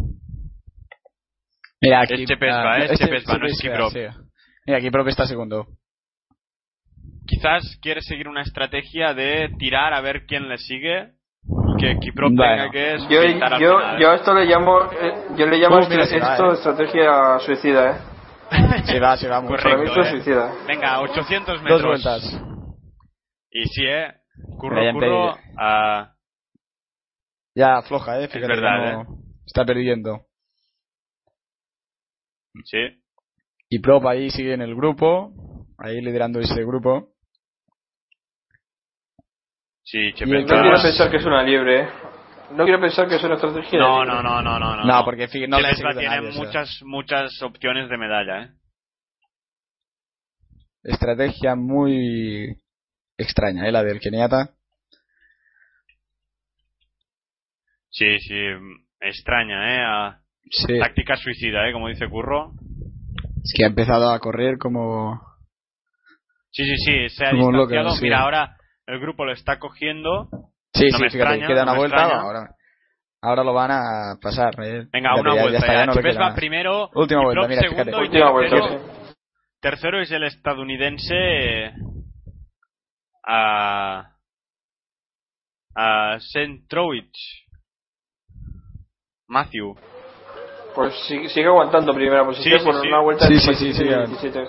Mira, 1.81 2.01
aquí... 2.01 2.25
Chepesba, 2.25 2.73
ah, 2.73 2.79
¿eh? 2.79 2.85
este- 2.85 3.05
Chepesba, 3.05 3.37
no 3.37 3.45
es 3.47 3.57
Chepesba, 3.57 3.89
Kiprop. 3.89 3.91
sí. 3.93 4.23
Mira, 4.65 4.79
Kiprop 4.81 5.07
está 5.07 5.25
segundo. 5.27 5.67
Quizás 7.27 7.77
quiere 7.81 8.01
seguir 8.01 8.27
una 8.27 8.41
estrategia 8.41 9.13
de 9.13 9.49
tirar 9.57 9.93
a 9.93 10.01
ver 10.01 10.25
quién 10.25 10.47
le 10.49 10.57
sigue. 10.57 11.11
Y 11.47 11.79
que 11.79 11.99
Kiprop 11.99 12.31
Bueno. 12.33 12.69
tenga 12.69 12.71
que 12.71 12.97
Yo, 13.09 13.21
al 13.21 13.29
yo, 13.29 13.33
final, 13.33 13.53
¿eh? 13.61 14.01
yo 14.01 14.09
a 14.11 14.15
esto 14.15 14.33
le 14.33 14.45
llamo, 14.45 14.79
eh, 14.91 15.13
yo 15.37 15.45
le 15.45 15.57
llamo 15.57 15.77
Uh, 15.77 15.89
mira, 15.89 16.05
se 16.07 16.19
va, 16.19 16.31
esto 16.33 16.49
eh. 16.49 16.53
estrategia 16.53 17.39
suicida, 17.39 17.91
eh. 17.91 17.95
Se 18.85 18.99
va, 18.99 19.17
se 19.17 19.27
va 19.27 19.41
Correcto, 19.43 19.83
esto 19.83 20.01
es 20.01 20.07
eh. 20.07 20.11
suicida. 20.11 20.53
Venga, 20.67 21.01
800 21.01 21.61
metros. 21.63 21.81
Dos 21.81 21.87
vueltas. 21.89 22.41
Y 23.51 23.63
sí, 23.65 23.83
eh. 23.85 24.11
Curro, 24.57 24.81
curro. 24.93 25.35
ah, 25.57 26.11
Ya 27.55 27.77
afloja, 27.77 28.19
eh. 28.21 28.27
Fíjate, 28.27 28.47
verdad, 28.47 28.83
ya 28.83 28.93
no- 29.03 29.17
Está 29.45 29.65
perdiendo. 29.65 30.25
sí. 32.65 32.77
Y 33.69 33.79
Prop 33.79 34.05
ahí 34.05 34.29
sigue 34.29 34.53
en 34.53 34.61
el 34.61 34.75
grupo. 34.75 35.33
Ahí 35.77 36.01
liderando 36.01 36.39
ese 36.39 36.63
grupo. 36.63 37.13
Sí, 39.83 40.13
Chepesba. 40.13 40.39
No 40.55 40.61
quiero 40.61 40.81
pensar 40.81 41.11
que 41.11 41.17
es 41.17 41.25
una 41.25 41.43
liebre, 41.43 41.81
eh. 41.83 41.89
No 42.51 42.63
quiero 42.63 42.79
pensar 42.79 43.07
que 43.07 43.15
es 43.15 43.23
una 43.23 43.35
estrategia. 43.35 43.79
No, 43.79 44.05
no, 44.05 44.21
no, 44.21 44.41
no, 44.41 44.59
no, 44.59 44.75
no. 44.75 44.85
No, 44.85 45.03
porque 45.05 45.23
no 45.23 45.31
seguido 45.31 45.57
tiene 45.57 46.03
nadie, 46.03 46.29
o 46.29 46.31
sea. 46.31 46.43
muchas, 46.43 46.79
muchas 46.83 47.41
opciones 47.41 47.89
de 47.89 47.97
medalla, 47.97 48.43
eh. 48.43 48.49
Estrategia 50.83 51.55
muy 51.55 52.55
extraña, 53.17 53.67
eh, 53.67 53.71
la 53.71 53.83
del 53.83 53.99
Keniata. 53.99 54.54
Sí, 57.97 58.19
sí. 58.19 58.35
Extraña, 58.99 59.75
eh. 59.77 59.83
ah, 59.87 60.19
Sí. 60.51 60.77
Táctica 60.79 61.15
suicida, 61.15 61.67
eh, 61.67 61.73
como 61.73 61.87
dice 61.87 62.07
Curro. 62.07 62.51
Es 63.43 63.51
que 63.55 63.63
ha 63.63 63.67
empezado 63.67 64.11
a 64.11 64.19
correr 64.19 64.57
como... 64.59 65.19
Sí, 66.51 66.63
sí, 66.65 66.75
sí. 66.77 67.09
Se 67.09 67.25
ha 67.25 67.31
Como 67.31 67.51
loco, 67.51 67.73
sí. 67.95 68.03
Mira, 68.03 68.19
ahora 68.21 68.55
el 68.85 68.99
grupo 68.99 69.25
lo 69.25 69.31
está 69.31 69.57
cogiendo. 69.57 70.29
Sí, 70.73 70.85
No 70.91 70.97
sí, 70.97 71.03
me 71.03 71.09
fíjate, 71.09 71.17
extraña, 71.17 71.47
queda 71.47 71.57
no 71.57 71.63
una 71.63 71.71
me 71.73 71.77
vuelta. 71.79 71.97
extraña. 71.97 72.21
Ahora, 72.21 72.55
ahora 73.21 73.43
lo 73.43 73.53
van 73.53 73.71
a 73.71 74.19
pasar. 74.21 74.53
eh. 74.63 74.85
Venga, 74.93 75.15
una 75.19 75.35
ya- 75.35 75.41
vuelta. 75.41 75.59
Ya 75.59 75.65
queda 76.01 76.13
nada. 76.19 76.35
primero. 76.35 76.89
Última 76.93 77.23
vuelta, 77.23 77.47
mira, 77.47 77.61
fíjate. 77.63 77.75
segundo 77.85 77.97
y 78.03 78.07
Última 78.07 78.31
vuelta, 78.31 78.55
tercero. 78.57 78.79
sí. 78.79 79.13
Tercero 79.61 80.01
es 80.01 80.11
el 80.11 80.23
estadounidense 80.25 81.15
eh, 81.15 81.73
a 83.23 84.11
a 85.75 86.17
Centrowich 86.31 87.44
Matthew. 89.27 89.75
Pues 90.75 90.93
sigue, 91.07 91.29
sigue 91.29 91.47
aguantando 91.47 91.93
primera 91.93 92.25
posición 92.25 92.59
Sí, 92.59 92.59
sí, 92.59 92.65
por 92.71 92.81
sí. 92.81 92.87
una 92.87 92.99
vuelta 92.99 93.27
Sí, 93.27 93.33
de 93.35 93.39
sí, 93.39 93.53
sí, 93.55 93.73
sí, 93.73 93.83
27. 93.83 94.39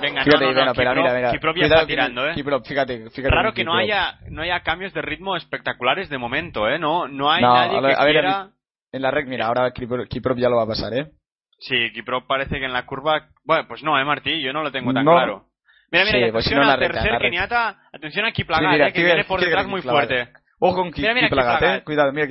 Venga, 0.00 0.24
Fíjate, 0.24 0.44
no, 0.46 0.52
no, 0.52 0.64
no, 0.66 0.72
pero 0.74 0.90
Kiprop- 0.92 0.96
mira, 0.96 1.14
mira. 1.14 1.30
Kiprop 1.30 1.56
ya 1.56 1.60
Cuidado 1.62 1.74
está 1.82 1.86
tirando, 1.86 2.26
¿eh? 2.28 2.34
Kiprop, 2.34 2.66
fíjate, 2.66 3.10
fíjate. 3.10 3.34
Raro 3.34 3.52
que 3.52 3.64
no 3.64 3.74
haya 3.74 4.18
no 4.30 4.42
haya 4.42 4.60
cambios 4.60 4.92
de 4.94 5.02
ritmo 5.02 5.36
espectaculares 5.36 6.08
de 6.08 6.18
momento, 6.18 6.68
¿eh? 6.68 6.78
No 6.78 7.06
no 7.08 7.30
hay 7.30 7.42
No, 7.42 7.54
nadie 7.54 7.76
a 7.76 7.80
ver- 7.80 7.94
que 7.96 8.00
a 8.00 8.04
ver, 8.04 8.12
quiera... 8.12 8.48
En 8.92 9.02
la 9.02 9.10
rec, 9.10 9.26
mira, 9.28 9.46
ahora 9.46 9.70
Kiprop, 9.72 10.06
Kiprop 10.08 10.38
ya 10.38 10.48
lo 10.48 10.56
va 10.56 10.62
a 10.64 10.68
pasar, 10.68 10.92
¿eh? 10.94 11.10
Sí, 11.58 11.92
Kiprop 11.92 12.26
parece 12.26 12.58
que 12.58 12.64
en 12.64 12.72
la 12.72 12.86
curva... 12.86 13.28
Bueno, 13.44 13.66
pues 13.68 13.82
no, 13.82 13.98
¿eh, 13.98 14.04
Martí? 14.04 14.40
Yo 14.42 14.52
no 14.52 14.62
lo 14.62 14.72
tengo 14.72 14.92
tan 14.94 15.04
No. 15.04 15.12
claro. 15.12 15.44
Mira, 15.92 16.04
mira, 16.06 16.18
Sí, 16.18 16.24
y 16.28 16.32
pues 16.32 16.46
atención 16.46 16.68
recta, 16.78 16.86
en 16.86 16.92
tercer 16.92 17.20
keniata. 17.20 17.78
Atención 17.92 18.24
a 18.24 18.32
Kiplagat, 18.32 18.64
Sí, 18.64 18.72
mira, 18.72 18.88
eh, 18.88 18.92
que 18.92 19.04
viene 19.04 19.24
por 19.24 19.40
detrás 19.40 19.66
muy 19.66 19.82
fuerte. 19.82 20.28
Ojo 20.58 20.76
con 20.76 20.92
Ki- 20.92 21.02
Mira, 21.02 21.14
mira, 21.14 21.28
Kiplagat, 21.28 21.54
Kiplagat. 21.56 21.80
eh. 21.80 21.84
Cuidado, 21.84 22.12
mira 22.12 22.26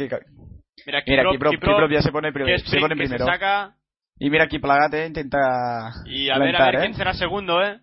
Mira, 0.86 1.02
Mira, 1.06 1.24
Kiprop, 1.24 1.52
Kiprop, 1.52 1.52
Kiprop, 1.52 1.92
ya 1.92 2.02
se 2.02 2.12
pone, 2.12 2.32
primero, 2.32 2.58
se 2.58 2.80
pone 2.80 2.96
se 2.96 3.00
primero. 3.00 3.26
saca 3.26 3.76
Y 4.18 4.30
mira 4.30 4.48
Kiplagat, 4.48 4.94
eh, 4.94 5.06
intenta... 5.08 5.92
y 6.06 6.30
a 6.30 6.38
ver, 6.38 6.56
a 6.56 6.66
ver 6.66 6.76
¿eh? 6.76 6.80
quién 6.82 6.94
será 6.94 7.14
segundo, 7.14 7.62
¿eh? 7.64 7.80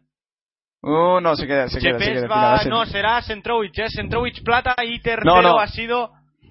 Uh, 0.82 1.20
no, 1.20 1.34
se 1.34 1.46
queda, 1.46 1.68
se 1.68 1.80
queda, 1.80 1.98
se 1.98 2.12
queda. 2.12 2.28
va, 2.28 2.58
final, 2.58 2.78
no, 2.78 2.86
será 2.86 3.20
Centrowich, 3.22 3.78
¿eh? 3.78 3.88
Centrowich 3.88 4.42
plata 4.44 4.74
y 4.84 5.00
tercero 5.00 5.42
No, 5.42 5.42
no. 5.42 5.58
ha 5.58 5.66
sido... 5.66 6.10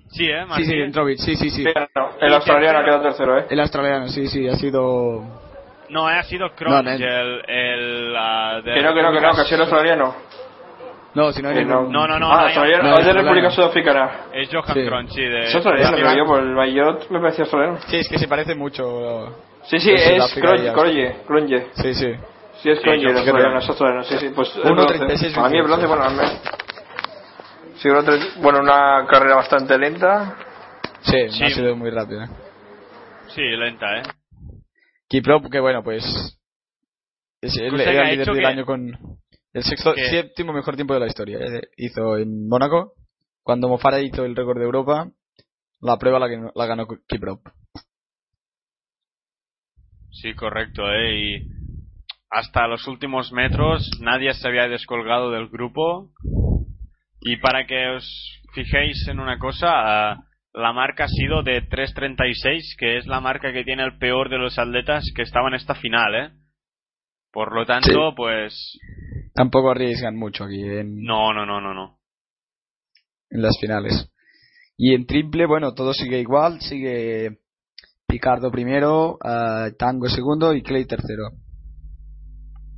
Sí, 0.10 0.26
¿eh? 0.26 0.41
Sí, 0.43 0.48
Martín? 0.48 0.93
sí, 1.18 1.18
sí, 1.18 1.36
sí, 1.36 1.50
sí. 1.50 1.64
Sí, 1.64 1.70
no, 1.96 2.10
el 2.20 2.34
australiano 2.34 2.80
ha 2.80 2.84
quedado 2.84 3.04
tercero, 3.04 3.39
¿eh? 3.39 3.46
El 3.50 3.60
australiano, 3.60 4.08
sí, 4.08 4.28
sí, 4.28 4.48
ha 4.48 4.56
sido... 4.56 5.22
No, 5.89 6.10
eh, 6.10 6.16
ha 6.16 6.24
sido 6.24 6.50
no. 6.60 6.80
el... 6.80 7.41
el 7.48 8.14
de 8.64 8.74
Que 8.74 8.82
no, 8.82 8.93
que 8.93 9.02
no, 9.04 9.12
que 9.12 9.22
no, 9.22 9.34
que 9.36 9.41
ha 9.41 9.46
sido 9.46 9.56
el 9.58 9.62
australiano. 9.62 10.16
No, 11.16 11.32
si 11.32 11.41
no 11.41 11.49
hay 11.49 11.63
no. 11.66 11.80
ningún- 11.80 11.91
No, 11.93 12.07
no, 12.07 12.20
no, 12.20 12.32
Ah, 12.32 12.36
no, 12.41 12.45
australiano, 12.47 12.84
no, 12.89 12.97
es 12.99 13.05
de. 13.05 13.13
República 13.13 13.49
Sudafricana. 13.51 14.11
Es 14.34 14.49
Johan 14.51 15.07
Sí. 15.09 15.16
Sí, 15.16 15.22
de... 15.22 15.43
Es 15.45 15.55
australiano, 15.55 15.95
de- 15.97 16.03
pero 16.03 16.18
yo 16.18 16.26
por 16.26 16.39
el 16.43 16.53
Bayot 16.55 17.09
me 17.09 17.20
parecía 17.22 17.43
australiano. 17.45 17.80
Sí, 17.88 17.97
es 17.97 18.09
que 18.09 18.18
se 18.20 18.28
parece 18.28 18.53
mucho. 18.55 19.36
Sí, 19.63 19.80
sí, 19.80 19.91
es 19.93 20.34
Cronje. 20.36 21.16
Cronje. 21.26 21.68
Sí, 21.76 21.93
sí. 21.95 22.13
Sí, 22.61 22.70
es 22.70 22.78
Sí, 22.80 22.84
Cronje, 22.84 23.01
yo 23.01 23.13
que- 23.13 23.57
es 23.57 23.70
australiano, 23.70 24.03
sí, 24.03 24.18
sí. 24.20 24.30
Pues 24.36 24.55
el 24.57 24.63
1.36, 24.72 25.34
bronce. 25.34 25.39
A 25.39 25.49
mí 25.49 25.57
el 25.57 25.63
bronce, 25.63 25.88
bueno. 25.88 26.03
Sí, 27.78 27.89
1.36, 27.89 28.36
bueno, 28.41 28.59
una 28.59 29.05
carrera 29.07 29.36
bastante 29.36 29.78
lenta. 29.78 30.36
Sí, 31.01 31.30
Sí. 31.30 31.43
ha 31.43 31.49
sido 31.49 31.76
muy 31.76 31.91
rápido. 31.91 32.22
Sí, 33.28 33.41
lenta, 33.41 33.97
¿eh? 33.99 34.03
Kiprop, 35.07 35.49
que 35.51 35.59
bueno, 35.59 35.84
pues. 35.84 36.03
Es 37.41 37.55
el, 37.57 37.80
el 37.80 38.07
líder 38.09 38.34
del 38.34 38.45
año 38.45 38.66
con. 38.66 38.91
El 39.56 39.64
sexto, 39.64 39.93
que- 39.93 40.10
séptimo 40.10 40.51
mejor 40.51 40.76
tiempo 40.76 40.93
de 40.93 40.99
la 40.99 41.08
historia. 41.08 41.39
eh, 41.39 41.62
Hizo 41.78 42.18
en 42.18 42.45
Mónaco. 42.49 42.91
Cuando 43.41 43.70
Mofara 43.70 44.01
hizo 44.01 44.26
el 44.26 44.36
récord 44.36 44.58
de 44.60 44.66
Europa, 44.66 45.10
la 45.80 45.97
prueba 45.97 46.20
la, 46.20 46.28
que- 46.28 46.51
la 46.53 46.66
ganó 46.66 46.86
Kiprop. 47.08 47.39
Sí, 50.12 50.34
correcto, 50.34 50.91
¿eh? 50.91 51.16
Y 51.16 51.47
hasta 52.30 52.68
los 52.68 52.86
últimos 52.88 53.32
metros 53.32 53.89
nadie 54.01 54.34
se 54.34 54.45
había 54.45 54.68
descolgado 54.68 55.32
del 55.32 55.47
grupo. 55.47 56.12
Y 57.22 57.38
para 57.38 57.66
que 57.66 57.88
os 57.91 58.41
fijéis 58.53 59.08
en 59.08 59.22
una 59.22 59.39
cosa, 59.39 60.18
la 60.53 60.74
marca 60.74 61.06
ha 61.06 61.08
sido 61.08 61.43
de 61.43 61.62
3.36, 61.62 62.76
que 62.78 62.97
es 62.97 63.08
la 63.08 63.22
marca 63.22 63.53
que 63.53 63.64
tiene 63.64 63.84
el 63.84 63.97
peor 63.99 64.30
de 64.30 64.38
los 64.38 64.60
atletas 64.60 65.06
que 65.16 65.22
estaban 65.22 65.53
en 65.53 65.60
esta 65.62 65.76
final, 65.76 66.14
¿eh? 66.16 66.32
Por 67.32 67.53
lo 67.53 67.66
tanto, 67.66 68.14
pues... 68.16 68.53
Tampoco 69.36 69.72
arriesgan 69.72 70.16
mucho 70.16 70.46
aquí 70.46 70.64
en, 70.64 71.04
No, 71.04 71.34
no, 71.34 71.46
no, 71.46 71.60
no, 71.60 71.74
no. 71.74 72.00
en 73.30 73.42
las 73.42 73.58
finales. 73.60 74.10
Y 74.78 74.94
en 74.96 75.06
triple, 75.06 75.46
bueno, 75.46 75.74
todo 75.74 75.94
sigue 75.94 76.20
igual. 76.20 76.62
Sigue 76.62 77.40
Picardo 78.08 78.50
primero, 78.50 79.18
ah, 79.24 79.68
Tango 79.78 80.08
segundo 80.08 80.54
y 80.54 80.64
Clay 80.64 80.86
tercero. 80.86 81.32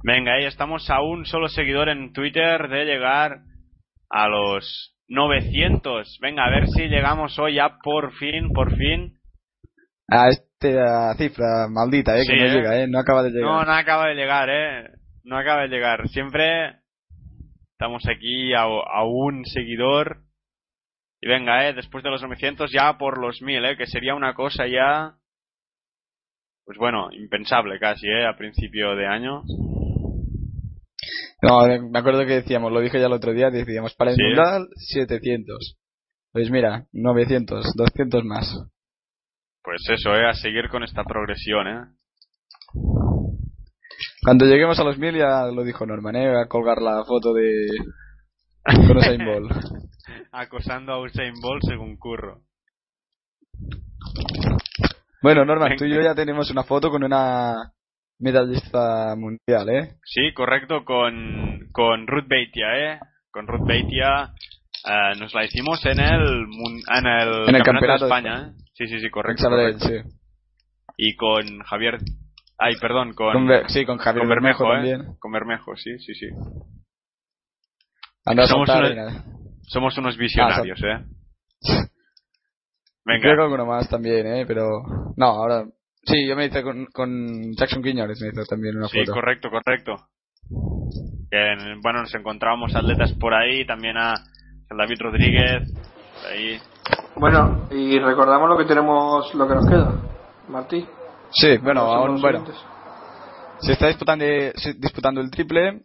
Venga, 0.04 0.34
ahí 0.34 0.46
estamos 0.46 0.90
a 0.90 1.02
un 1.02 1.26
solo 1.26 1.48
seguidor 1.48 1.90
en 1.90 2.12
Twitter 2.14 2.70
de 2.70 2.86
llegar 2.86 3.42
a 4.10 4.28
los 4.28 4.96
900. 5.10 6.18
Venga, 6.22 6.46
a 6.46 6.50
ver 6.50 6.68
si 6.68 6.88
llegamos 6.88 7.38
hoy 7.40 7.56
ya 7.56 7.78
por 7.84 8.14
fin, 8.14 8.52
por 8.52 8.76
fin. 8.76 9.14
A 10.10 10.30
esta 10.30 11.14
cifra 11.18 11.68
maldita, 11.70 12.16
eh, 12.18 12.22
Sí, 12.24 12.32
que 12.32 12.38
no 12.38 12.46
eh. 12.46 12.50
llega, 12.54 12.80
eh, 12.80 12.88
no 12.88 13.00
acaba 13.00 13.22
de 13.24 13.32
llegar. 13.32 13.44
No, 13.52 13.64
no 13.66 13.72
acaba 13.74 14.08
de 14.08 14.16
llegar, 14.16 14.50
eh. 14.50 14.90
No 15.28 15.38
acaba 15.38 15.64
de 15.64 15.68
llegar. 15.68 16.08
Siempre 16.08 16.78
estamos 17.74 18.02
aquí 18.08 18.54
a, 18.54 18.62
a 18.62 19.04
un 19.04 19.44
seguidor. 19.46 20.22
Y 21.22 21.28
venga, 21.28 21.68
eh, 21.68 21.74
después 21.74 22.02
de 22.04 22.10
los 22.12 22.22
900 22.22 22.72
ya 22.72 22.98
por 22.98 23.18
los 23.20 23.42
1000, 23.42 23.66
eh, 23.66 23.78
que 23.78 23.88
sería 23.88 24.16
una 24.16 24.34
cosa 24.34 24.68
ya... 24.68 25.16
Pues 26.64 26.78
bueno, 26.78 27.10
impensable 27.12 27.78
casi, 27.78 28.08
eh, 28.08 28.26
a 28.26 28.38
principio 28.38 28.96
de 28.96 29.06
año. 29.06 29.44
No, 31.42 31.66
eh, 31.68 31.82
me 31.82 32.00
acuerdo 32.00 32.26
que 32.26 32.36
decíamos, 32.42 32.72
lo 32.72 32.80
dije 32.80 33.00
ya 33.00 33.08
el 33.08 33.14
otro 33.14 33.34
día, 33.34 33.50
decíamos 33.50 33.96
para 33.96 34.12
el 34.12 34.18
Sí. 34.18 34.24
mundial 34.24 34.68
700. 34.76 35.78
Pues 36.32 36.50
mira, 36.50 36.86
900, 36.94 37.74
200 37.76 38.24
más. 38.24 38.46
Pues 39.62 39.82
eso, 39.90 40.16
eh, 40.16 40.26
a 40.30 40.34
seguir 40.34 40.70
con 40.70 40.84
esta 40.84 41.04
progresión, 41.04 41.68
eh. 41.68 41.82
Cuando 44.24 44.46
lleguemos 44.46 44.80
a 44.80 44.84
los 44.84 44.98
1000 44.98 45.16
ya 45.18 45.46
lo 45.46 45.64
dijo 45.64 45.86
Norman, 45.86 46.16
eh, 46.16 46.42
a 46.42 46.48
colgar 46.48 46.82
la 46.82 47.04
foto 47.06 47.34
de 47.34 47.68
con 48.64 48.98
Usain 48.98 49.26
Bolt. 49.26 49.52
Acosando 50.32 50.94
a 50.94 51.02
Usain 51.02 51.34
Bolt 51.42 51.64
según 51.64 51.98
Curro. 51.98 52.42
Bueno, 55.22 55.46
Norman, 55.46 55.76
tú 55.78 55.86
y 55.86 55.94
yo 55.94 56.02
ya 56.02 56.14
tenemos 56.14 56.52
una 56.52 56.64
foto 56.64 56.90
con 56.90 57.04
una 57.04 57.74
medallista 58.20 59.16
mundial, 59.16 59.70
¿eh? 59.70 59.96
Sí, 60.04 60.34
correcto, 60.34 60.84
con, 60.86 61.70
con 61.72 62.08
Ruth 62.08 62.28
Beitia, 62.28 62.68
¿eh? 62.78 63.00
Con 63.32 63.48
Ruth 63.48 63.68
Beitia 63.68 64.34
eh, 64.86 65.20
nos 65.20 65.34
la 65.34 65.46
hicimos 65.46 65.86
en 65.86 66.00
el, 66.00 66.22
en 66.24 67.06
el, 67.06 67.50
En 67.50 67.56
el 67.56 67.64
Campeonato 67.64 67.64
Campeonato 67.64 68.06
de 68.06 68.10
de 68.10 68.16
España, 68.16 68.48
¿eh? 68.48 68.64
Sí, 68.74 68.88
sí, 68.88 69.00
sí, 69.00 69.10
correcto. 69.10 69.44
Sabadell, 69.44 69.78
correcto. 69.80 70.10
sí. 70.10 70.18
Y 70.98 71.16
con 71.16 71.60
Javier... 71.64 71.98
Ay, 72.58 72.76
perdón, 72.82 73.14
con... 73.14 73.48
Sí, 73.68 73.86
con 73.86 73.98
Javier 73.98 74.22
con 74.22 74.30
Bermejo, 74.30 74.70
Bermejo 74.70 75.04
¿eh? 75.04 75.16
Con 75.20 75.32
Bermejo, 75.32 75.76
sí, 75.76 76.00
sí, 76.00 76.16
sí. 76.16 76.28
Somos 78.48 78.70
una- 78.70 78.90
y 78.90 78.96
nada. 78.96 79.24
Somos 79.68 79.98
unos 79.98 80.18
visionarios, 80.18 80.82
¿eh? 80.84 81.04
Creo 81.62 83.22
que 83.22 83.28
Venga, 83.28 83.44
alguno 83.44 83.66
más 83.66 83.90
también, 83.90 84.26
¿eh? 84.28 84.46
Pero... 84.46 84.82
No, 85.16 85.26
ahora... 85.26 85.66
Sí, 86.04 86.26
yo 86.28 86.36
me 86.36 86.46
hice 86.46 86.64
con, 86.64 86.86
con 86.88 87.54
Jackson 87.56 87.84
Quiñones, 87.84 88.22
me 88.22 88.30
hizo 88.30 88.44
también 88.46 88.78
una 88.78 88.88
sí, 88.88 89.00
foto. 89.00 89.14
correcto, 89.14 89.50
correcto. 89.50 90.08
Que, 91.30 91.56
bueno, 91.82 92.02
nos 92.02 92.16
encontrábamos 92.16 92.76
atletas 92.76 93.12
por 93.14 93.34
ahí, 93.34 93.66
también 93.66 93.98
a 93.98 94.14
David 94.70 95.02
Rodríguez, 95.02 95.64
ahí. 96.30 96.60
Bueno, 97.18 97.68
y 97.72 98.00
recordamos 98.00 98.50
lo 98.50 98.58
que 98.58 98.66
tenemos, 98.66 99.34
lo 99.36 99.48
que 99.48 99.56
nos 99.56 99.68
queda. 99.68 99.96
Martí. 100.48 100.88
Sí, 101.32 101.58
bueno, 101.58 101.82
aún, 101.82 102.22
bueno. 102.22 102.46
Se 103.60 103.74
está 103.74 103.88
disputando, 103.88 104.24
se- 104.56 104.74
disputando 104.76 105.20
el 105.22 105.32
triple 105.32 105.82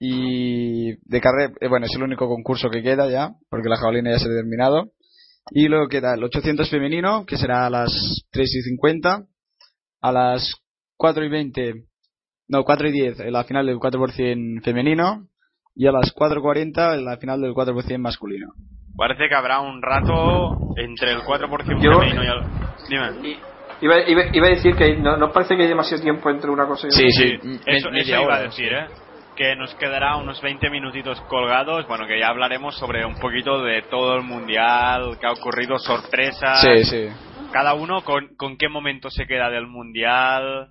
y 0.00 0.92
de 1.08 1.20
carrera, 1.20 1.52
eh, 1.60 1.68
bueno, 1.68 1.86
es 1.86 1.94
el 1.96 2.02
único 2.02 2.28
concurso 2.28 2.70
que 2.70 2.82
queda 2.82 3.08
ya, 3.10 3.32
porque 3.50 3.68
la 3.68 3.76
jabalina 3.76 4.12
ya 4.12 4.18
se 4.18 4.26
ha 4.26 4.34
terminado. 4.36 4.92
Y 5.50 5.66
luego 5.68 5.88
queda 5.88 6.14
el 6.14 6.22
800 6.24 6.68
femenino, 6.70 7.24
que 7.26 7.36
será 7.36 7.66
a 7.66 7.70
las 7.70 8.22
3 8.30 8.54
y 8.54 8.62
50, 8.62 9.24
a 10.02 10.12
las 10.12 10.54
4 10.96 11.24
y 11.24 11.28
20, 11.30 11.74
no, 12.48 12.64
4 12.64 12.88
y 12.88 12.92
10, 12.92 13.20
en 13.20 13.32
la 13.32 13.44
final 13.44 13.66
del 13.66 13.78
4% 13.78 14.62
femenino, 14.62 15.26
y 15.74 15.86
a 15.86 15.92
las 15.92 16.14
4.40 16.14 16.94
en 16.98 17.04
la 17.04 17.16
final 17.16 17.40
del 17.40 17.54
4% 17.54 17.98
masculino. 17.98 18.48
Parece 18.96 19.28
que 19.28 19.34
habrá 19.34 19.60
un 19.60 19.80
rato 19.80 20.56
entre 20.76 21.12
el 21.12 21.20
4% 21.22 21.80
Yo- 21.82 21.98
femenino 22.00 22.24
y 22.24 22.26
el... 22.26 22.42
Dime. 22.88 23.38
Iba, 23.80 24.00
iba, 24.08 24.22
iba 24.32 24.46
a 24.46 24.50
decir 24.50 24.74
que 24.74 24.96
no, 24.96 25.16
no 25.16 25.32
parece 25.32 25.56
que 25.56 25.62
hay 25.62 25.68
demasiado 25.68 26.02
tiempo 26.02 26.30
entre 26.30 26.50
una 26.50 26.66
cosa 26.66 26.86
y 26.86 26.90
otra. 26.90 27.00
Sí, 27.00 27.10
Sí, 27.12 27.38
me- 27.44 27.76
eso, 27.76 27.90
media 27.90 28.14
eso 28.16 28.22
iba 28.22 28.34
a 28.34 28.40
decir, 28.42 28.72
¿eh? 28.72 28.86
Que 29.36 29.54
nos 29.54 29.72
quedará 29.76 30.16
unos 30.16 30.40
20 30.42 30.68
minutitos 30.68 31.20
colgados. 31.22 31.86
Bueno, 31.86 32.06
que 32.08 32.18
ya 32.18 32.28
hablaremos 32.28 32.76
sobre 32.76 33.04
un 33.06 33.14
poquito 33.14 33.62
de 33.62 33.82
todo 33.82 34.16
el 34.16 34.22
mundial, 34.24 35.16
que 35.20 35.26
ha 35.26 35.32
ocurrido, 35.32 35.78
sorpresas. 35.78 36.60
Sí, 36.60 36.84
sí. 36.84 37.08
Cada 37.52 37.74
uno 37.74 38.02
con, 38.02 38.34
con 38.36 38.56
qué 38.58 38.68
momento 38.68 39.10
se 39.10 39.26
queda 39.26 39.48
del 39.48 39.68
mundial. 39.68 40.70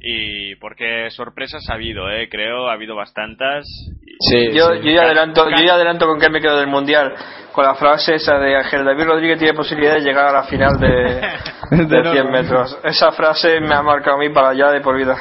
Y 0.00 0.54
porque 0.56 1.10
sorpresas 1.10 1.68
ha 1.70 1.74
habido, 1.74 2.08
¿eh? 2.10 2.28
Creo, 2.30 2.68
ha 2.68 2.74
habido 2.74 2.94
bastantes. 2.94 3.66
Y- 4.06 4.08
Sí, 4.20 4.52
Yo, 4.52 4.72
sí. 4.74 4.80
yo 4.84 4.90
ya 4.92 5.02
adelanto, 5.02 5.48
yo 5.50 5.64
ya 5.64 5.74
adelanto 5.74 6.06
con 6.06 6.18
qué 6.20 6.28
me 6.30 6.40
quedo 6.40 6.56
del 6.58 6.66
mundial. 6.68 7.14
Con 7.52 7.64
la 7.64 7.74
frase 7.74 8.14
esa 8.16 8.38
de 8.38 8.56
Ángel 8.56 8.84
David 8.84 9.04
Rodríguez 9.06 9.38
tiene 9.38 9.54
posibilidad 9.54 9.94
de 9.94 10.00
llegar 10.00 10.26
a 10.26 10.32
la 10.32 10.42
final 10.44 10.78
de, 10.78 10.88
De 11.70 11.84
de 11.84 12.02
100 12.02 12.02
Norman. 12.14 12.32
metros. 12.32 12.78
Esa 12.84 13.10
frase 13.12 13.60
me 13.60 13.74
ha 13.74 13.82
marcado 13.82 14.16
a 14.16 14.20
mí 14.20 14.28
para 14.30 14.50
allá 14.50 14.70
de 14.70 14.80
por 14.80 14.96
vida. 14.96 15.16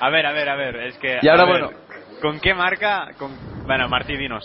A 0.00 0.10
ver, 0.10 0.26
a 0.26 0.32
ver, 0.32 0.48
a 0.48 0.56
ver. 0.56 0.76
Es 0.76 0.98
que. 0.98 1.18
Y 1.22 1.28
ahora, 1.28 1.44
ver, 1.44 1.52
bueno. 1.64 1.78
¿Con 2.20 2.40
qué 2.40 2.52
marca? 2.54 3.08
Con... 3.18 3.30
Bueno, 3.66 3.88
Martí, 3.88 4.16
dinos. 4.16 4.44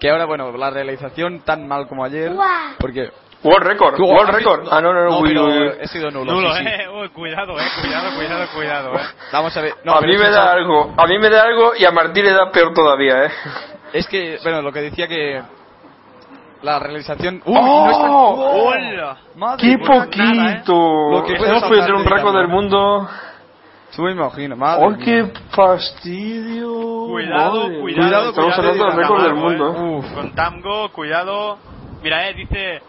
Que 0.00 0.10
ahora, 0.10 0.24
bueno, 0.26 0.54
la 0.56 0.70
realización 0.70 1.40
tan 1.44 1.66
mal 1.68 1.86
como 1.88 2.04
ayer, 2.04 2.32
porque 2.78 3.10
World 3.42 3.66
Record, 3.66 3.96
Tú, 3.96 4.04
World 4.04 4.30
has 4.30 4.34
Record. 4.36 4.68
Ah, 4.70 4.80
no, 4.80 4.92
no, 4.92 5.04
no, 5.04 5.18
uy, 5.20 5.28
pero 5.28 5.44
uy, 5.46 5.58
uy. 5.58 5.72
he 5.80 5.86
sido 5.88 6.10
nulo. 6.10 6.32
Nulo, 6.32 6.52
sí, 6.54 6.62
sí. 6.64 6.68
eh. 6.68 6.88
Uy, 6.88 7.08
cuidado, 7.10 7.58
eh. 7.60 7.64
Cuidado, 7.80 8.16
cuidado, 8.16 8.46
cuidado, 8.54 8.94
eh. 8.96 9.02
Vamos 9.32 9.56
a 9.56 9.60
ver. 9.60 9.74
No, 9.84 9.92
a 9.92 10.00
pero 10.00 10.12
mí 10.12 10.18
me 10.18 10.30
da 10.30 10.52
algo, 10.52 10.94
a 10.96 11.06
mí 11.06 11.18
me 11.18 11.28
da 11.30 11.42
algo 11.42 11.72
y 11.78 11.84
a 11.84 11.90
Martí 11.92 12.22
le 12.22 12.32
da 12.32 12.50
peor 12.50 12.72
todavía, 12.74 13.24
eh. 13.26 13.30
Es 13.92 14.06
que, 14.08 14.38
bueno, 14.42 14.62
lo 14.62 14.72
que 14.72 14.80
decía 14.80 15.06
que 15.06 15.40
la 16.62 16.78
realización. 16.80 17.42
¡Uy! 17.44 17.56
¡Oh! 17.56 17.84
no 17.84 17.90
es 17.90 17.98
tan- 17.98 18.10
¡Oh! 18.10 18.68
¡Hola! 18.68 19.16
Madre 19.36 19.60
¡Qué 19.60 19.76
mía, 19.76 19.86
nada, 19.86 20.04
poquito! 20.56 21.10
Lo 21.12 21.24
que 21.24 21.34
puede 21.36 21.50
Hemos 21.50 21.62
podido 21.64 21.84
tener 21.86 21.94
un 22.00 22.04
récord 22.04 22.36
del 22.36 22.48
mundo. 22.48 23.08
Tú 23.94 24.02
me 24.02 24.12
imagino, 24.12 24.56
madre. 24.56 24.84
¡Oh, 24.84 24.90
mía. 24.90 24.98
qué 25.04 25.32
fastidio! 25.50 27.06
Cuidado, 27.08 27.62
Madre. 27.64 27.80
cuidado, 27.80 28.30
Estamos 28.30 28.54
cuidado, 28.54 28.56
hablando 28.56 28.84
del 28.86 28.96
récord 28.96 29.22
del 29.22 29.34
mundo. 29.34 29.74
eh. 29.76 29.96
Uf. 29.98 30.12
Con 30.14 30.34
Tamgo, 30.34 30.88
cuidado. 30.92 31.58
Mira, 32.02 32.28
eh, 32.28 32.34
dice 32.34 32.80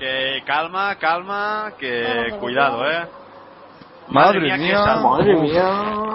que 0.00 0.42
calma, 0.46 0.96
calma, 0.96 1.72
que 1.78 2.34
cuidado, 2.40 2.90
eh. 2.90 3.06
Madre 4.08 4.40
mía, 4.40 4.56
mía. 4.56 4.96
Madre 4.96 5.36
mía. 5.36 5.70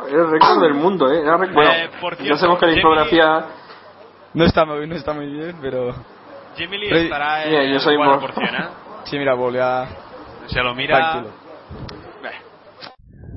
el 0.09 0.31
récord 0.31 0.61
del 0.61 0.73
mundo, 0.73 1.09
¿eh? 1.09 1.21
Era 1.21 1.37
bueno, 1.37 1.61
Eh, 1.71 1.89
por 2.01 2.17
ya 2.17 2.23
cierto, 2.23 2.37
sabemos 2.37 2.59
que 2.59 2.65
la 2.65 2.73
infografía... 2.73 3.45
No 4.33 4.43
está, 4.43 4.65
muy- 4.65 4.87
no 4.87 4.95
está 4.95 5.13
muy 5.13 5.27
bien, 5.27 5.57
pero... 5.61 5.93
Jimmy 6.57 6.77
Lee 6.77 7.03
estará 7.03 7.45
en 7.45 7.71
yo 7.73 7.79
soy 7.79 7.95
4%, 7.95 8.19
¿eh? 8.19 8.69
Sí, 9.05 9.17
mira, 9.19 9.35
volvió 9.35 9.63
a... 9.63 9.87
Se 10.47 10.61
lo 10.61 10.73
mira. 10.73 10.97
Tranquilo. 10.97 11.33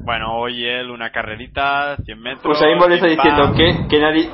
Bueno, 0.04 0.38
hoy 0.38 0.66
él 0.66 0.90
una 0.90 1.10
carrerita, 1.12 1.98
100 1.98 2.20
metros. 2.20 2.42
Pues 2.44 2.62
ahí 2.62 2.74
me 2.74 2.94
está 2.94 3.06
diciendo 3.06 3.52
que, 3.54 3.86
que 3.86 4.00
nadie... 4.00 4.30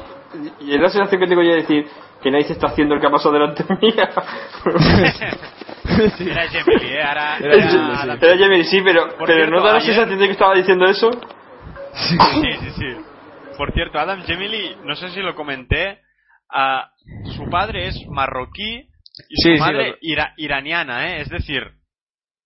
Y 0.60 0.74
es 0.74 0.80
la 0.80 0.88
sensación 0.90 1.20
que 1.20 1.26
tengo 1.26 1.42
yo 1.42 1.50
de 1.50 1.56
decir 1.56 1.88
que 2.22 2.30
nadie 2.30 2.44
se 2.44 2.54
está 2.54 2.68
haciendo 2.68 2.94
el 2.94 3.00
que 3.00 3.06
ha 3.06 3.10
pasado 3.10 3.32
delante 3.34 3.64
mía. 3.82 4.10
Era 6.20 6.44
Lee, 6.44 6.86
¿eh? 6.86 7.02
Ahora. 7.02 7.36
Era 7.38 7.54
era 7.54 7.70
sí. 7.70 7.76
Adam- 7.76 8.18
Era 8.22 8.38
Jamie, 8.38 8.64
sí, 8.64 8.80
pero, 8.82 9.08
Por 9.16 9.26
pero 9.26 9.34
cierto, 9.34 9.50
¿no 9.56 9.62
da 9.62 9.72
la 9.74 9.78
ayer- 9.78 9.94
sensación 9.94 10.18
de 10.18 10.26
que 10.26 10.32
estaba 10.32 10.54
diciendo 10.54 10.86
eso? 10.86 11.10
Sí, 11.94 12.16
sí, 12.60 12.70
sí. 12.76 12.96
Por 13.56 13.72
cierto, 13.72 13.98
Adam 14.00 14.22
Gemili, 14.24 14.76
no 14.84 14.96
sé 14.96 15.10
si 15.10 15.20
lo 15.20 15.34
comenté, 15.36 16.00
ah, 16.52 16.90
su 17.36 17.48
padre 17.48 17.86
es 17.86 17.96
marroquí 18.08 18.78
y 19.28 19.36
Sí, 19.36 19.50
sí, 19.50 19.56
su 19.56 19.62
madre 19.62 19.90
lo- 19.90 19.96
ira- 20.00 20.34
iraniana, 20.36 21.08
¿eh? 21.12 21.20
Es 21.20 21.28
decir, 21.28 21.62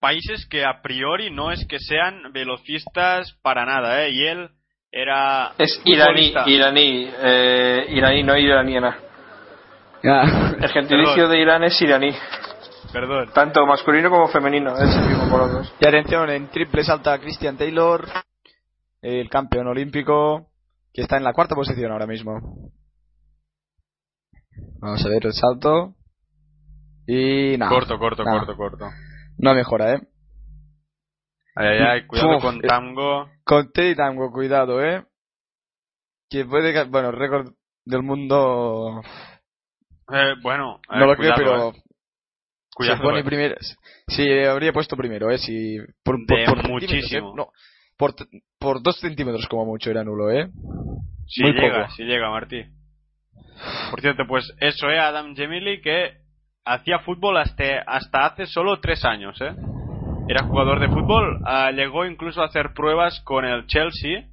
países 0.01 0.47
que 0.51 0.65
a 0.67 0.83
priori 0.83 1.31
no 1.31 1.51
es 1.51 1.67
que 1.67 1.79
sean 1.79 2.31
velocistas 2.33 3.33
para 3.43 3.65
nada, 3.65 4.05
¿eh? 4.05 4.11
Y 4.11 4.27
él 4.27 4.51
era 4.93 5.53
Es 5.59 5.81
iraní, 5.87 6.35
iraní, 6.47 7.11
eh, 7.23 7.87
iraní, 7.91 8.23
no 8.23 8.37
iraniana. 8.37 8.99
Ah. 10.05 10.53
El 10.61 10.69
gentilicio 10.71 11.15
Perdón. 11.15 11.31
de 11.31 11.41
Irán 11.41 11.65
es 11.65 11.81
iraní, 11.83 12.11
Perdón. 12.93 13.31
tanto 13.35 13.67
masculino 13.67 14.11
como 14.11 14.29
femenino, 14.29 14.77
es 14.77 14.95
el 14.97 15.09
mismo 15.09 15.29
por 15.31 15.41
los 15.41 15.53
dos. 15.53 15.75
Y 15.81 15.87
atención, 15.89 16.31
en 16.31 16.49
triple 16.51 16.85
salta 16.85 17.19
Christian 17.19 17.57
Taylor, 17.57 18.07
el 19.03 19.29
campeón 19.29 19.67
olímpico, 19.69 20.51
que 20.93 21.03
está 21.03 21.17
en 21.17 21.25
la 21.25 21.33
cuarta 21.33 21.55
posición 21.55 21.93
ahora 21.93 22.07
mismo. 22.07 22.71
Vamos 24.81 25.05
a 25.05 25.09
ver 25.09 25.27
el 25.27 25.33
salto. 25.33 25.95
Y 27.07 27.57
nada. 27.59 27.71
Corto, 27.71 27.99
corto, 27.99 28.23
corto, 28.25 28.57
corto. 28.57 28.85
No 29.39 29.55
mejora, 29.55 29.95
¿eh? 29.95 30.01
Ay, 31.55 31.67
ay, 31.69 31.79
ay, 31.81 32.07
cuidado 32.07 32.37
Uf, 32.37 32.43
con 32.43 32.57
eh. 32.57 32.69
Tango. 32.69 33.29
Con 33.45 33.73
Teddy 33.73 33.97
Tango, 33.97 34.31
cuidado, 34.31 34.83
¿eh? 34.85 35.05
Que 36.31 36.45
puede... 36.45 36.73
que- 36.73 36.85
Bueno, 36.91 37.11
récord 37.13 37.53
del 37.85 38.03
mundo... 38.03 39.03
Eh, 40.13 40.35
bueno, 40.43 40.77
eh, 40.91 40.99
No 40.99 41.07
lo 41.07 41.17
creo, 41.17 41.33
pero... 41.37 41.69
eh. 41.71 41.83
Cuidado, 42.79 42.97
se 42.99 43.03
pone 43.03 43.21
eh. 43.21 43.25
primero. 43.25 43.57
Sí, 44.07 44.25
habría 44.45 44.73
puesto 44.73 44.97
primero, 44.97 45.31
¿eh? 45.31 45.39
Si 45.39 45.79
por, 46.05 46.17
De 46.27 46.47
centímetros, 46.47 46.71
muchísimo. 46.71 47.31
¿eh? 47.31 47.35
No, 47.37 47.49
por, 47.97 48.15
por 48.61 48.81
dos 48.83 49.01
centímetros 49.01 49.47
como 49.49 49.65
mucho 49.67 49.91
era 49.91 50.05
nulo, 50.05 50.31
¿eh? 50.31 50.49
Si 51.27 51.43
Muy 51.43 51.53
llega, 51.55 51.83
poco. 51.87 51.95
si 51.97 52.05
llega, 52.05 52.31
Martí. 52.31 52.63
Por 53.91 54.01
cierto, 54.01 54.23
pues 54.29 54.45
eso, 54.61 54.89
¿eh? 54.91 54.99
Adam 55.01 55.35
Gemili 55.35 55.81
que 55.81 56.13
hacía 56.65 57.01
fútbol 57.01 57.39
hasta, 57.39 57.81
hasta 57.85 58.27
hace 58.27 58.47
solo 58.47 58.79
tres 58.81 59.05
años, 59.05 59.41
¿eh? 59.41 59.55
Era 60.29 60.45
jugador 60.45 60.79
de 60.79 60.89
fútbol, 60.89 61.41
ah, 61.45 61.73
llegó 61.73 62.05
incluso 62.07 62.43
a 62.43 62.47
hacer 62.47 62.75
pruebas 62.75 63.21
con 63.25 63.45
el 63.45 63.67
Chelsea. 63.67 64.29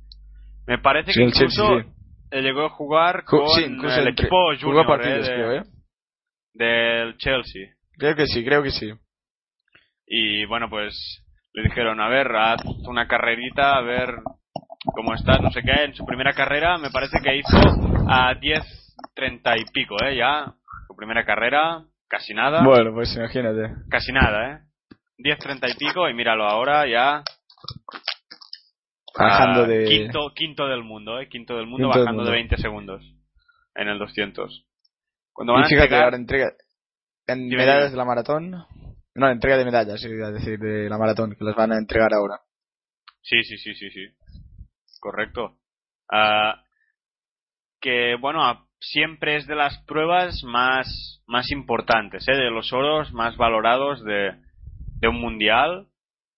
Me 0.67 0.77
parece 0.77 1.13
Sí, 1.13 1.19
que 1.19 1.23
el 1.25 1.29
incluso 1.29 1.67
Chelsea, 1.67 1.83
sí. 1.83 1.89
eh, 2.31 2.41
llegó 2.43 2.65
a 2.65 2.69
jugar 2.69 3.23
Ju- 3.25 3.39
con 3.39 3.49
sí, 3.55 3.63
el 3.63 3.73
entre- 3.85 4.09
equipo 4.11 4.37
junior 4.61 4.85
partidos, 4.85 5.27
¿eh? 5.27 5.31
de- 5.31 5.35
creo, 5.35 5.51
¿eh? 5.53 5.63
del 6.53 7.17
Chelsea. 7.17 7.69
Creo 7.97 8.15
que 8.15 8.25
sí, 8.27 8.43
creo 8.43 8.61
que 8.63 8.71
sí. 8.71 8.91
Y 10.07 10.45
bueno, 10.45 10.69
pues 10.69 11.23
le 11.53 11.63
dijeron, 11.63 11.99
a 12.01 12.07
ver, 12.09 12.27
haz 12.35 12.61
una 12.87 13.07
carrerita, 13.07 13.75
a 13.77 13.81
ver 13.81 14.09
cómo 14.93 15.13
estás, 15.15 15.41
no 15.41 15.49
sé 15.51 15.61
qué. 15.63 15.83
En 15.85 15.95
su 15.95 16.05
primera 16.05 16.33
carrera 16.33 16.77
me 16.77 16.91
parece 16.91 17.19
que 17.23 17.37
hizo 17.37 17.57
a 18.07 18.33
10.30 18.35 19.59
y 19.61 19.65
pico, 19.71 19.95
¿eh? 20.03 20.15
Ya, 20.17 20.53
su 20.87 20.95
primera 20.95 21.25
carrera, 21.25 21.83
casi 22.07 22.33
nada. 22.33 22.63
Bueno, 22.63 22.93
pues 22.93 23.15
imagínate. 23.15 23.73
Casi 23.89 24.11
nada, 24.11 24.51
¿eh? 24.51 24.59
10.30 25.17 25.71
y 25.71 25.77
pico 25.77 26.09
y 26.09 26.13
míralo 26.13 26.45
ahora 26.45 26.85
ya. 26.87 27.23
Bajando 29.17 29.61
ah, 29.63 29.67
de... 29.67 29.85
Quinto, 29.85 30.33
quinto 30.35 30.67
del 30.67 30.83
mundo, 30.83 31.19
¿eh? 31.21 31.29
Quinto 31.29 31.55
del 31.55 31.67
mundo 31.67 31.87
Quinto 31.87 31.97
del 31.99 32.05
bajando 32.05 32.21
mundo. 32.23 32.31
de 32.31 32.37
20 32.37 32.57
segundos 32.57 33.01
en 33.75 33.87
el 33.87 33.97
200. 33.97 34.65
Cuando 35.31 35.53
van 35.53 35.61
Y 35.61 35.65
a 35.65 35.67
entregar- 35.69 36.03
ahora 36.03 36.17
entrega... 36.17 36.51
En 37.27 37.47
medallas 37.47 37.91
de 37.91 37.97
la 37.97 38.05
maratón... 38.05 38.65
No, 39.17 39.29
entrega 39.29 39.57
de 39.57 39.63
medallas, 39.63 40.03
a 40.03 40.31
decir, 40.31 40.59
de 40.59 40.89
la 40.89 40.97
maratón, 40.97 41.35
que 41.37 41.45
las 41.45 41.55
van 41.55 41.71
a 41.71 41.77
entregar 41.77 42.13
ahora. 42.13 42.41
Sí, 43.21 43.43
sí, 43.43 43.57
sí, 43.57 43.73
sí, 43.73 43.89
sí. 43.89 44.07
Correcto. 44.99 45.57
Ah, 46.11 46.61
que, 47.79 48.15
bueno, 48.19 48.67
siempre 48.79 49.37
es 49.37 49.47
de 49.47 49.55
las 49.55 49.77
pruebas 49.85 50.43
más, 50.43 51.23
más 51.27 51.49
importantes, 51.51 52.27
¿eh? 52.27 52.35
de 52.35 52.51
los 52.51 52.73
oros 52.73 53.13
más 53.13 53.37
valorados 53.37 54.03
de, 54.03 54.31
de 54.99 55.07
un 55.07 55.19
mundial. 55.19 55.87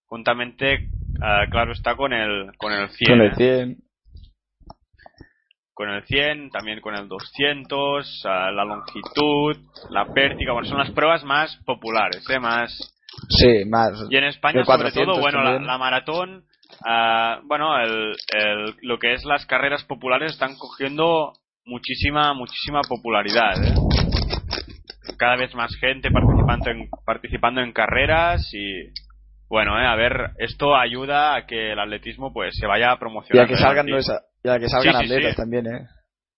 Juntamente, 0.05 0.89
ah, 1.21 1.45
claro, 1.49 1.71
está 1.73 1.95
con 1.95 2.13
el, 2.13 2.51
con 2.57 2.73
el 2.73 2.89
100. 2.89 3.11
Con 3.11 3.21
¿eh? 3.21 3.25
el 3.25 3.35
100. 3.35 3.86
Con 5.77 5.89
el 5.91 6.03
100, 6.05 6.49
también 6.49 6.81
con 6.81 6.95
el 6.95 7.07
200, 7.07 8.23
ah, 8.25 8.49
la 8.51 8.65
longitud, 8.65 9.55
la 9.91 10.11
pértiga. 10.11 10.53
Bueno, 10.53 10.67
son 10.67 10.79
las 10.79 10.89
pruebas 10.89 11.23
más 11.23 11.55
populares, 11.67 12.27
¿eh? 12.31 12.39
Más, 12.39 12.75
Sí, 13.29 13.63
más. 13.69 13.91
y 14.09 14.17
en 14.17 14.23
España, 14.23 14.65
sobre 14.65 14.91
400 14.91 15.05
todo, 15.13 15.21
bueno, 15.21 15.43
la, 15.43 15.59
la 15.59 15.77
maratón, 15.77 16.45
ah, 16.83 17.41
bueno, 17.43 17.77
el, 17.79 18.15
el- 18.33 18.75
lo 18.81 18.97
que 18.97 19.13
es 19.13 19.23
las 19.23 19.45
carreras 19.45 19.83
populares 19.83 20.31
están 20.31 20.55
cogiendo 20.57 21.33
muchísima, 21.63 22.33
muchísima 22.33 22.81
popularidad. 22.81 23.53
¿eh? 23.63 23.75
Cada 25.19 25.35
vez 25.35 25.53
más 25.53 25.75
gente 25.79 26.09
participando 26.09 26.71
en, 26.71 26.89
participando 27.05 27.61
en 27.61 27.71
carreras 27.71 28.49
y, 28.51 28.81
bueno, 29.49 29.79
¿eh? 29.79 29.85
a 29.85 29.95
ver, 29.95 30.31
esto 30.37 30.75
ayuda 30.75 31.35
a 31.35 31.45
que 31.45 31.71
el 31.73 31.79
atletismo 31.79 32.33
pues 32.33 32.55
se 32.57 32.67
vaya 32.67 32.87
Y 32.87 32.89
a 32.93 32.97
promocionando. 32.99 33.47
que 33.47 33.53
¿eh, 33.53 33.57
salgan, 33.57 33.87
y 33.87 34.49
a 34.49 34.59
que 34.59 34.67
salgan 34.69 35.01
Sí, 35.01 35.07
sí, 35.07 35.13
atletas 35.13 35.31
sí. 35.35 35.37
también, 35.41 35.67
¿eh? 35.67 35.87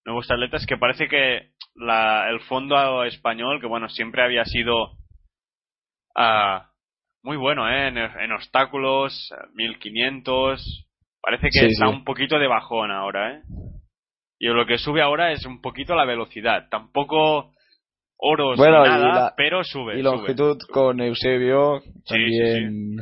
nuevos 0.06 0.30
atletas 0.31 0.65
que 0.65 0.77
parece 0.77 1.07
que 1.07 1.52
la, 1.76 2.30
el 2.30 2.40
fondo 2.41 3.03
español, 3.03 3.60
que 3.61 3.68
bueno, 3.68 3.90
siempre 3.90 4.23
había 4.23 4.44
sido 4.45 4.94
ah, 6.15 6.69
muy 7.23 7.38
bueno 7.38 7.69
¿eh? 7.69 7.88
en, 7.90 7.98
en 7.98 8.31
obstáculos, 8.31 9.34
1500, 9.53 10.88
parece 11.22 11.49
que 11.52 11.68
está 11.68 11.90
un 11.90 12.03
poquito 12.03 12.40
de 12.40 12.48
bajón 12.48 12.91
ahora, 12.91 13.34
¿eh? 13.36 13.41
Y 14.41 14.48
lo 14.48 14.65
que 14.65 14.77
sube 14.77 15.02
ahora 15.02 15.31
es 15.34 15.45
un 15.45 15.61
poquito 15.61 15.95
la 15.95 16.06
velocidad, 16.06 16.69
tampoco 16.69 17.53
oros 18.19 18.57
Bueno, 18.57 18.83
ni 18.83 18.89
nada, 18.89 19.07
la- 19.15 19.33
pero 19.35 19.63
sube. 19.63 19.93
Y 19.97 20.01
sube. 20.03 20.11
longitud 20.11 20.57
con 20.71 20.99
Eusebio 20.99 21.79
sí, 21.81 21.91
también. 22.07 22.97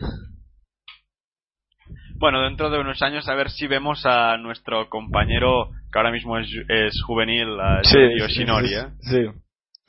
Bueno, 2.19 2.41
dentro 2.44 2.69
de 2.69 2.80
unos 2.80 3.02
años 3.03 3.27
a 3.30 3.35
ver 3.35 3.49
si 3.52 3.68
vemos 3.68 4.03
a 4.06 4.38
nuestro 4.38 4.89
compañero 4.89 5.69
que 5.91 5.99
ahora 5.99 6.11
mismo 6.11 6.38
es, 6.39 6.48
es 6.68 6.94
juvenil, 7.06 7.60
a 7.60 7.84
Sí, 7.84 7.98
Yoshinori, 8.19 8.69
sí, 9.02 9.18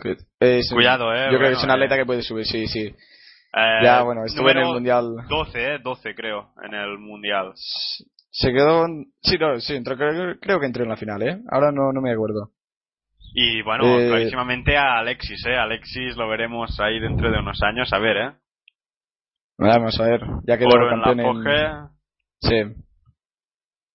¿eh? 0.05 0.17
Es- 0.41 0.71
Cuidado, 0.73 1.13
eh, 1.15 1.29
Yo 1.33 1.39
creo 1.39 1.51
que 1.51 1.57
es 1.57 1.65
un 1.65 1.71
atleta 1.71 1.95
eh. 1.97 1.99
que 1.99 2.07
puede 2.07 2.23
subir, 2.23 2.45
sí, 2.45 2.67
sí. 2.67 2.83
Eh, 2.87 3.81
ya, 3.83 4.03
bueno, 4.03 4.25
estuvo 4.27 4.49
en 4.51 4.59
el 4.59 4.67
mundial. 4.67 5.17
12, 5.29 5.75
¿eh? 5.75 5.79
12 5.83 6.15
creo, 6.15 6.51
en 6.63 6.75
el 6.75 6.99
mundial. 6.99 7.53
Se 8.31 8.53
quedó. 8.53 8.87
Sí, 9.23 9.37
no, 9.41 9.59
sí, 9.59 9.75
entró- 9.75 9.97
creo, 9.97 10.37
creo 10.39 10.61
que 10.61 10.67
entró 10.67 10.83
en 10.85 10.91
la 10.91 10.97
final, 10.97 11.23
¿eh? 11.23 11.39
Ahora 11.51 11.73
no, 11.73 11.93
no 11.93 12.01
me 12.03 12.13
acuerdo. 12.13 12.51
Y 13.35 13.63
bueno, 13.63 13.85
Eh, 13.99 14.09
clarísimamente 14.09 14.77
a 14.77 14.99
Alexis, 14.99 15.45
¿eh? 15.47 15.57
Alexis 15.57 16.17
lo 16.17 16.29
veremos 16.29 16.79
ahí 16.81 16.99
dentro 16.99 17.31
de 17.31 17.39
unos 17.39 17.63
años, 17.63 17.93
a 17.93 17.99
ver, 17.99 18.17
¿eh? 18.17 18.33
Vamos 19.59 19.99
a 20.01 20.05
ver, 20.05 20.21
ya 20.47 20.57
quedó 20.57 20.69
Oro 20.71 20.93
en 20.93 21.01
la 21.01 21.13
en. 21.13 21.89
Sí. 22.41 22.83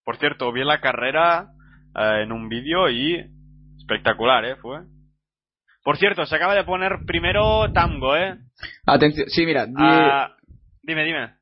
Por 0.03 0.17
cierto, 0.17 0.51
vi 0.51 0.63
la 0.63 0.81
carrera 0.81 1.47
eh, 1.95 2.23
en 2.23 2.31
un 2.31 2.49
vídeo 2.49 2.89
y 2.89 3.25
espectacular, 3.77 4.43
¿eh? 4.45 4.55
Fue. 4.57 4.81
Por 5.83 5.97
cierto, 5.97 6.25
se 6.25 6.35
acaba 6.35 6.55
de 6.55 6.63
poner 6.63 6.99
primero 7.05 7.71
Tango, 7.73 8.15
¿eh? 8.15 8.37
Atención, 8.85 9.27
sí, 9.29 9.45
mira. 9.45 9.67
Ah, 9.77 10.35
dime, 10.81 11.03
dime. 11.03 11.35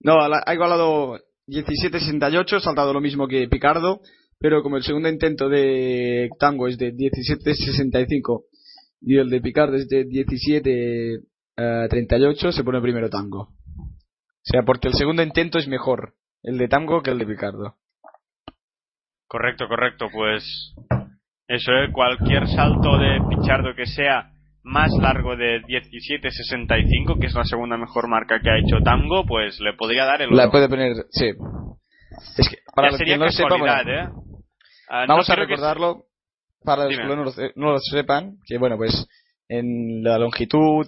No, 0.00 0.18
ha 0.20 0.54
igualado 0.54 1.18
17.68, 1.48 2.60
saltado 2.60 2.92
lo 2.92 3.00
mismo 3.00 3.26
que 3.26 3.48
Picardo, 3.48 4.00
pero 4.44 4.62
como 4.62 4.76
el 4.76 4.82
segundo 4.82 5.08
intento 5.08 5.48
de 5.48 6.28
Tango 6.38 6.68
es 6.68 6.76
de 6.76 6.92
17.65 6.92 8.42
y 9.00 9.16
el 9.16 9.30
de 9.30 9.40
Picardo 9.40 9.76
es 9.76 9.88
de 9.88 10.04
17.38, 10.04 12.52
se 12.52 12.62
pone 12.62 12.82
primero 12.82 13.08
Tango. 13.08 13.40
O 13.40 14.42
sea, 14.42 14.60
porque 14.60 14.88
el 14.88 14.92
segundo 14.92 15.22
intento 15.22 15.58
es 15.58 15.66
mejor 15.66 16.12
el 16.42 16.58
de 16.58 16.68
Tango 16.68 17.00
que 17.00 17.12
el 17.12 17.18
de 17.20 17.24
Picardo. 17.24 17.76
Correcto, 19.26 19.66
correcto, 19.66 20.08
pues 20.12 20.74
eso 21.48 21.72
es 21.82 21.90
cualquier 21.90 22.46
salto 22.46 22.98
de 22.98 23.20
Pichardo 23.30 23.74
que 23.74 23.86
sea 23.86 24.30
más 24.62 24.90
largo 25.00 25.36
de 25.36 25.62
17.65, 25.62 27.18
que 27.18 27.28
es 27.28 27.34
la 27.34 27.44
segunda 27.44 27.78
mejor 27.78 28.08
marca 28.08 28.42
que 28.42 28.50
ha 28.50 28.58
hecho 28.58 28.76
Tango, 28.84 29.24
pues 29.26 29.58
le 29.60 29.72
podría 29.72 30.04
dar 30.04 30.20
el 30.20 30.36
La 30.36 30.42
oro. 30.42 30.52
puede 30.52 30.68
poner, 30.68 30.96
sí. 31.12 31.30
Es 32.36 32.50
que, 32.50 32.58
para 32.74 32.90
Ya 32.90 32.98
sería 32.98 33.14
que 33.14 33.20
no 33.20 33.24
casualidad, 33.24 33.84
bueno, 33.84 34.02
¿eh? 34.02 34.08
Ah, 34.88 35.06
no 35.06 35.14
vamos 35.14 35.30
a 35.30 35.34
que- 35.34 35.40
recordarlo 35.42 36.04
para 36.64 36.84
los 36.84 36.90
Dime. 36.92 37.02
que 37.08 37.16
no 37.16 37.24
lo, 37.24 37.32
no 37.56 37.72
lo 37.72 37.78
sepan, 37.78 38.36
que 38.46 38.58
bueno, 38.58 38.76
pues 38.76 39.06
en 39.48 40.02
la 40.02 40.18
longitud, 40.18 40.86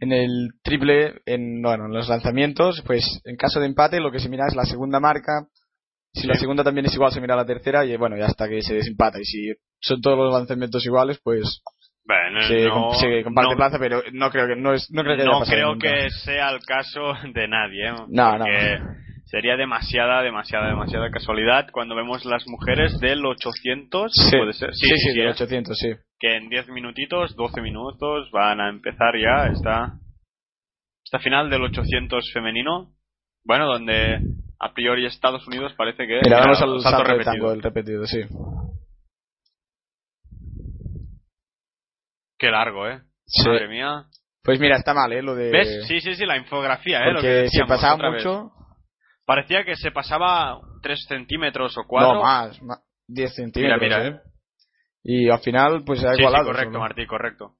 en 0.00 0.12
el 0.12 0.50
triple, 0.62 1.14
en, 1.24 1.62
bueno, 1.62 1.86
en 1.86 1.92
los 1.92 2.08
lanzamientos, 2.08 2.82
pues 2.86 3.20
en 3.24 3.36
caso 3.36 3.60
de 3.60 3.66
empate 3.66 4.00
lo 4.00 4.10
que 4.12 4.18
se 4.18 4.28
mira 4.28 4.44
es 4.48 4.54
la 4.54 4.64
segunda 4.64 5.00
marca. 5.00 5.46
Si 6.12 6.22
Sí. 6.22 6.26
la 6.28 6.34
segunda 6.34 6.64
también 6.64 6.86
es 6.86 6.94
igual, 6.94 7.12
se 7.12 7.20
mira 7.20 7.36
la 7.36 7.44
tercera 7.46 7.84
y 7.84 7.96
bueno, 7.96 8.16
ya 8.16 8.26
hasta 8.26 8.48
que 8.48 8.60
se 8.62 8.74
desempata. 8.74 9.18
Y 9.20 9.24
si 9.24 9.52
son 9.80 10.00
todos 10.00 10.16
los 10.18 10.32
lanzamientos 10.32 10.84
iguales, 10.86 11.18
pues 11.22 11.62
Bueno, 12.04 12.40
se, 12.46 12.64
no- 12.66 12.92
se 12.94 13.22
comparte 13.24 13.52
no- 13.52 13.56
plaza, 13.56 13.78
pero 13.78 14.02
no 14.12 14.30
creo 14.30 14.46
que 14.46 14.56
no 14.56 14.72
es 14.74 14.90
no 14.90 15.02
creo 15.02 15.16
que 15.16 15.24
no 15.24 15.40
creo 15.40 15.72
nunca. 15.72 15.90
que 15.90 16.10
sea 16.10 16.50
el 16.50 16.60
caso 16.60 17.00
de 17.34 17.48
nadie, 17.48 17.88
¿eh? 17.88 17.92
No, 18.08 18.38
no. 18.38 18.44
Porque 19.26 19.30
sería 19.30 19.56
demasiada, 19.56 20.22
demasiada, 20.22 20.68
demasiada 20.68 21.10
casualidad 21.10 21.68
cuando 21.72 21.94
vemos 21.96 22.24
las 22.24 22.46
mujeres 22.46 22.98
del 23.00 23.24
800, 23.24 24.12
Sí, 24.14 24.36
puede 24.36 24.52
ser. 24.52 24.70
sí, 24.74 24.86
sí, 24.86 24.96
sí, 25.12 25.18
del 25.18 25.28
¿eh? 25.28 25.30
800, 25.30 25.78
sí. 25.78 25.88
que 26.18 26.36
en 26.36 26.48
10 26.48 26.68
minutitos, 26.68 27.34
12 27.36 27.60
minutos 27.60 28.30
van 28.32 28.60
a 28.60 28.68
empezar 28.68 29.14
ya 29.16 29.46
esta, 29.52 29.94
esta 31.04 31.18
final 31.18 31.50
del 31.50 31.62
800 31.62 32.30
femenino. 32.32 32.92
Bueno, 33.44 33.66
donde 33.66 34.18
a 34.58 34.72
priori 34.74 35.06
Estados 35.06 35.46
Unidos 35.46 35.72
parece 35.76 36.06
que... 36.06 36.20
Mira, 36.24 36.40
vamos 36.40 36.60
al 36.62 36.80
salto, 36.80 37.04
repetido. 37.04 37.32
tango, 37.32 37.52
el 37.52 37.62
repetido, 37.62 38.06
sí. 38.06 38.20
Qué 42.38 42.50
largo, 42.50 42.88
¿eh? 42.88 43.00
Sí. 43.26 43.48
Madre 43.48 43.68
mía. 43.68 44.04
Pues 44.42 44.60
mira, 44.60 44.76
está 44.76 44.94
mal, 44.94 45.12
¿eh? 45.12 45.22
Lo 45.22 45.34
de... 45.34 45.50
¿Ves? 45.50 45.86
Sí, 45.86 46.00
sí, 46.00 46.14
sí, 46.14 46.24
la 46.26 46.36
infografía, 46.36 47.00
¿eh? 47.04 47.12
Lo 47.12 47.20
que 47.20 47.42
Porque 47.44 47.48
se 47.50 47.64
pasaba 47.66 48.10
mucho... 48.10 48.52
Parecía 49.26 49.64
que 49.64 49.76
se 49.76 49.90
pasaba 49.90 50.58
3 50.82 51.04
centímetros 51.06 51.76
o 51.76 51.84
4. 51.86 52.14
No, 52.14 52.22
más, 52.22 52.62
ma- 52.62 52.78
10 53.08 53.34
centímetros, 53.34 53.80
Mira, 53.80 53.98
mira. 53.98 54.08
¿eh? 54.16 54.20
Y 55.02 55.28
al 55.28 55.40
final, 55.40 55.82
pues 55.84 56.00
se 56.00 56.06
ha 56.06 56.10
Sí, 56.12 56.16
sí, 56.16 56.22
igualado. 56.22 56.46
correcto, 56.46 56.70
solo. 56.70 56.80
Martí, 56.80 57.06
correcto. 57.06 57.54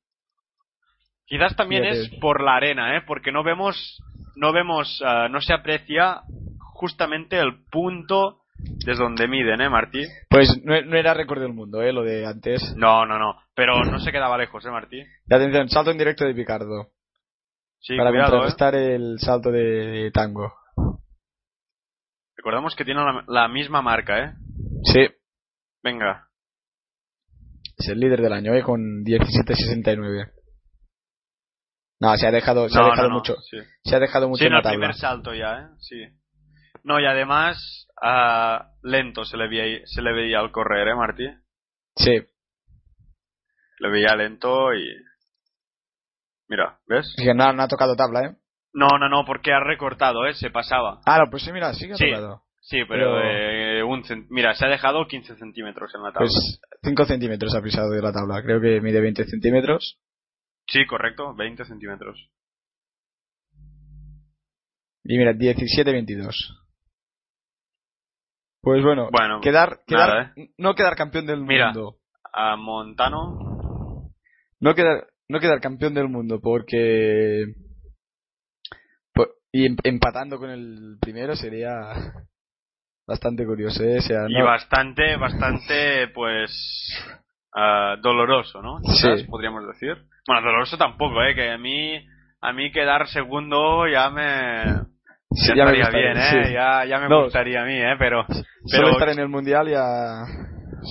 Quizás 1.27 1.57
también 1.57 1.83
Fíjate. 1.83 2.01
es 2.03 2.21
por 2.21 2.41
la 2.43 2.55
arena, 2.57 2.97
¿eh? 2.97 3.03
Porque 3.07 3.33
no 3.33 3.43
vemos, 3.43 4.01
no 4.37 4.53
vemos, 4.53 5.03
ah, 5.05 5.29
no 5.29 5.41
se 5.41 5.53
aprecia 5.53 6.23
justamente 6.75 7.39
el 7.39 7.65
punto 7.71 8.43
desde 8.85 9.03
donde 9.03 9.27
miden, 9.27 9.61
¿eh, 9.61 9.69
Martí? 9.69 10.03
Pues 10.31 10.49
no, 10.65 10.81
no 10.83 10.97
era 10.97 11.15
récord 11.15 11.41
del 11.41 11.53
mundo, 11.53 11.83
¿eh? 11.83 11.93
Lo 11.93 12.03
de 12.05 12.27
antes. 12.27 12.75
No, 12.77 13.05
no, 13.07 13.19
no. 13.19 13.35
Pero 13.55 13.83
no 13.85 13.99
se 13.99 14.13
quedaba 14.13 14.39
lejos, 14.39 14.65
¿eh, 14.65 14.71
Martí? 14.71 14.99
Y 15.01 15.35
atención, 15.35 15.69
salto 15.69 15.91
en 15.91 15.99
directo 15.99 16.25
de 16.25 16.35
Picardo. 16.35 16.91
Sí, 17.81 17.97
para 17.97 18.11
cuidado, 18.11 18.29
¿eh? 18.29 18.31
contrarrestar 18.39 18.75
el 18.77 19.19
salto 19.19 19.51
de 19.51 20.11
tango. 20.15 20.53
Recordamos 22.47 22.77
que 22.77 22.85
tiene 22.85 23.01
la, 23.03 23.25
la 23.27 23.49
misma 23.49 23.83
marca, 23.83 24.25
¿eh? 24.25 24.35
Sí, 24.85 25.01
Venga. 25.83 26.29
es 27.77 27.89
el 27.89 27.99
líder 27.99 28.23
del 28.23 28.33
año, 28.33 28.55
¿eh? 28.55 28.63
Con 28.63 29.03
17.69. 29.05 30.31
No, 31.99 32.17
se 32.17 32.25
ha 32.29 32.31
dejado, 32.31 32.69
se 32.69 32.79
ha 32.79 32.85
dejado 32.85 33.09
no, 33.09 33.15
no, 33.15 33.15
mucho. 33.17 33.35
sí. 33.51 33.57
Se 33.83 33.97
ha 33.97 33.99
dejado 33.99 34.29
mucho 34.29 34.45
Sí, 34.45 34.47
en 34.47 34.53
el 34.55 34.63
primer 34.63 34.95
salto 34.95 35.35
ya, 35.35 35.59
¿eh? 35.59 35.67
Sí. 35.81 36.05
No, 36.85 37.01
y 37.01 37.07
además, 37.07 37.89
ah, 38.01 38.71
lento 38.81 39.25
se 39.25 39.37
le, 39.37 39.49
veía, 39.49 39.81
se 39.85 40.01
le 40.01 40.13
veía 40.13 40.39
al 40.39 40.53
correr, 40.53 40.87
¿eh, 40.87 40.95
Martí? 40.95 41.27
Sí, 41.97 42.13
Le 43.81 43.91
veía 43.91 44.15
lento 44.15 44.73
y... 44.73 44.87
Mira, 46.49 46.79
¿ves? 46.87 47.13
es 47.19 47.25
que 47.25 47.35
no, 47.35 47.53
no 47.53 47.65
ha 47.65 47.67
tocado 47.67 47.97
tabla, 47.97 48.21
¿eh? 48.21 48.37
No, 48.79 48.89
no, 48.99 49.09
no, 49.09 49.25
porque 49.25 49.53
ha 49.55 49.61
recortado, 49.61 50.27
¿eh? 50.27 50.35
Se 50.35 50.51
pasaba. 50.51 51.01
Ah, 51.07 51.19
no, 51.19 51.31
pues 51.31 51.43
sí, 51.45 51.51
mira, 51.51 51.73
sí 51.73 51.87
que 51.87 51.95
ha 51.95 51.97
Sí. 51.97 52.11
tocado. 52.11 52.43
Sí, 52.61 52.79
pero, 52.87 53.15
Pero- 53.15 53.21
eh, 53.23 53.83
un 53.83 54.03
mira, 54.29 54.55
se 54.55 54.67
ha 54.67 54.69
dejado 54.69 55.07
15 55.07 55.35
centímetros 55.37 55.95
en 55.95 56.03
la 56.03 56.13
tabla. 56.13 56.29
Pues 56.29 56.61
5 56.83 57.05
centímetros 57.07 57.55
ha 57.55 57.63
pisado 57.63 57.91
de 57.91 58.03
la 58.03 58.13
tabla. 58.13 58.43
Creo 58.43 58.61
que 58.61 58.81
mide 58.83 59.01
20 59.01 59.25
centímetros. 59.25 59.99
Sí, 60.67 60.85
correcto, 60.85 61.35
20 61.35 61.65
centímetros. 61.65 62.29
Y 65.05 65.17
mira, 65.17 65.33
17-22. 65.33 66.35
Pues 68.61 68.83
bueno, 68.83 69.09
Bueno, 69.13 69.41
quedar, 69.41 69.79
nada, 69.89 70.23
¿eh? 70.23 70.33
quedar, 70.35 70.49
no 70.59 70.75
quedar 70.75 70.97
campeón 70.97 71.27
del 71.27 71.41
Mira. 71.43 71.67
mundo. 71.67 71.97
A 72.33 72.57
Montano, 72.57 74.11
No 74.61 74.75
quedar, 74.75 75.07
no 75.29 75.39
quedar 75.39 75.61
campeón 75.61 75.95
del 75.95 76.09
mundo 76.09 76.41
porque. 76.43 77.55
Y 79.57 79.67
em- 79.67 79.77
empatando 79.85 80.39
con 80.39 80.51
el 80.51 80.99
primero 81.01 81.35
sería 81.35 81.93
bastante 83.07 83.47
curioso, 83.47 83.83
¿eh? 83.83 83.99
O 83.99 84.03
sea, 84.03 84.27
y 84.29 84.41
bastante, 84.43 85.17
bastante, 85.17 86.09
pues, 86.09 86.51
ah, 87.55 87.97
doloroso, 88.03 88.61
¿no? 88.61 88.81
Quizás 88.83 89.21
Sí. 89.21 89.27
podríamos 89.29 89.67
decir. 89.67 89.97
Bueno, 90.27 90.43
doloroso 90.43 90.77
tampoco, 90.77 91.23
¿eh? 91.23 91.35
Que 91.35 91.51
a 91.53 91.59
mí, 91.59 91.97
a 92.43 92.53
mí 92.53 92.71
quedar 92.71 93.09
segundo 93.09 93.87
ya 93.89 94.11
me... 94.11 94.65
sí, 95.31 95.53
Ya, 95.57 95.65
me 95.65 95.79
estaría 95.79 95.85
gustaría, 95.85 96.13
bien, 96.13 96.17
¿eh? 96.19 96.45
sí. 96.49 96.53
Ya, 96.53 96.85
ya 96.85 96.99
me 96.99 97.09
No. 97.09 97.23
gustaría 97.23 97.63
a 97.63 97.65
mí, 97.65 97.75
¿eh? 97.75 97.95
Pero, 97.99 98.27
Solo 98.27 98.43
pero 98.69 98.91
estar 98.91 99.09
en 99.11 99.21
el 99.21 99.29
mundial 99.29 99.69
ya. 99.69 100.25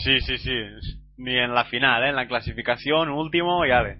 Sí, 0.03 0.19
sí, 0.21 0.37
sí. 0.37 0.51
Ni 1.17 1.37
en 1.37 1.53
la 1.53 1.65
final, 1.65 2.03
¿eh? 2.03 2.09
En 2.09 2.15
la 2.15 2.27
clasificación, 2.27 3.09
último, 3.09 3.65
ya 3.65 3.81
ve. 3.81 3.97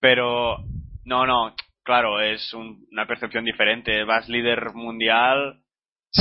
Pero, 0.00 0.58
no, 1.04 1.26
no, 1.26 1.54
claro, 1.90 2.20
es 2.20 2.54
un- 2.54 2.86
una 2.92 3.04
percepción 3.04 3.44
diferente. 3.44 4.04
Vas 4.04 4.28
líder 4.28 4.72
mundial 4.74 5.60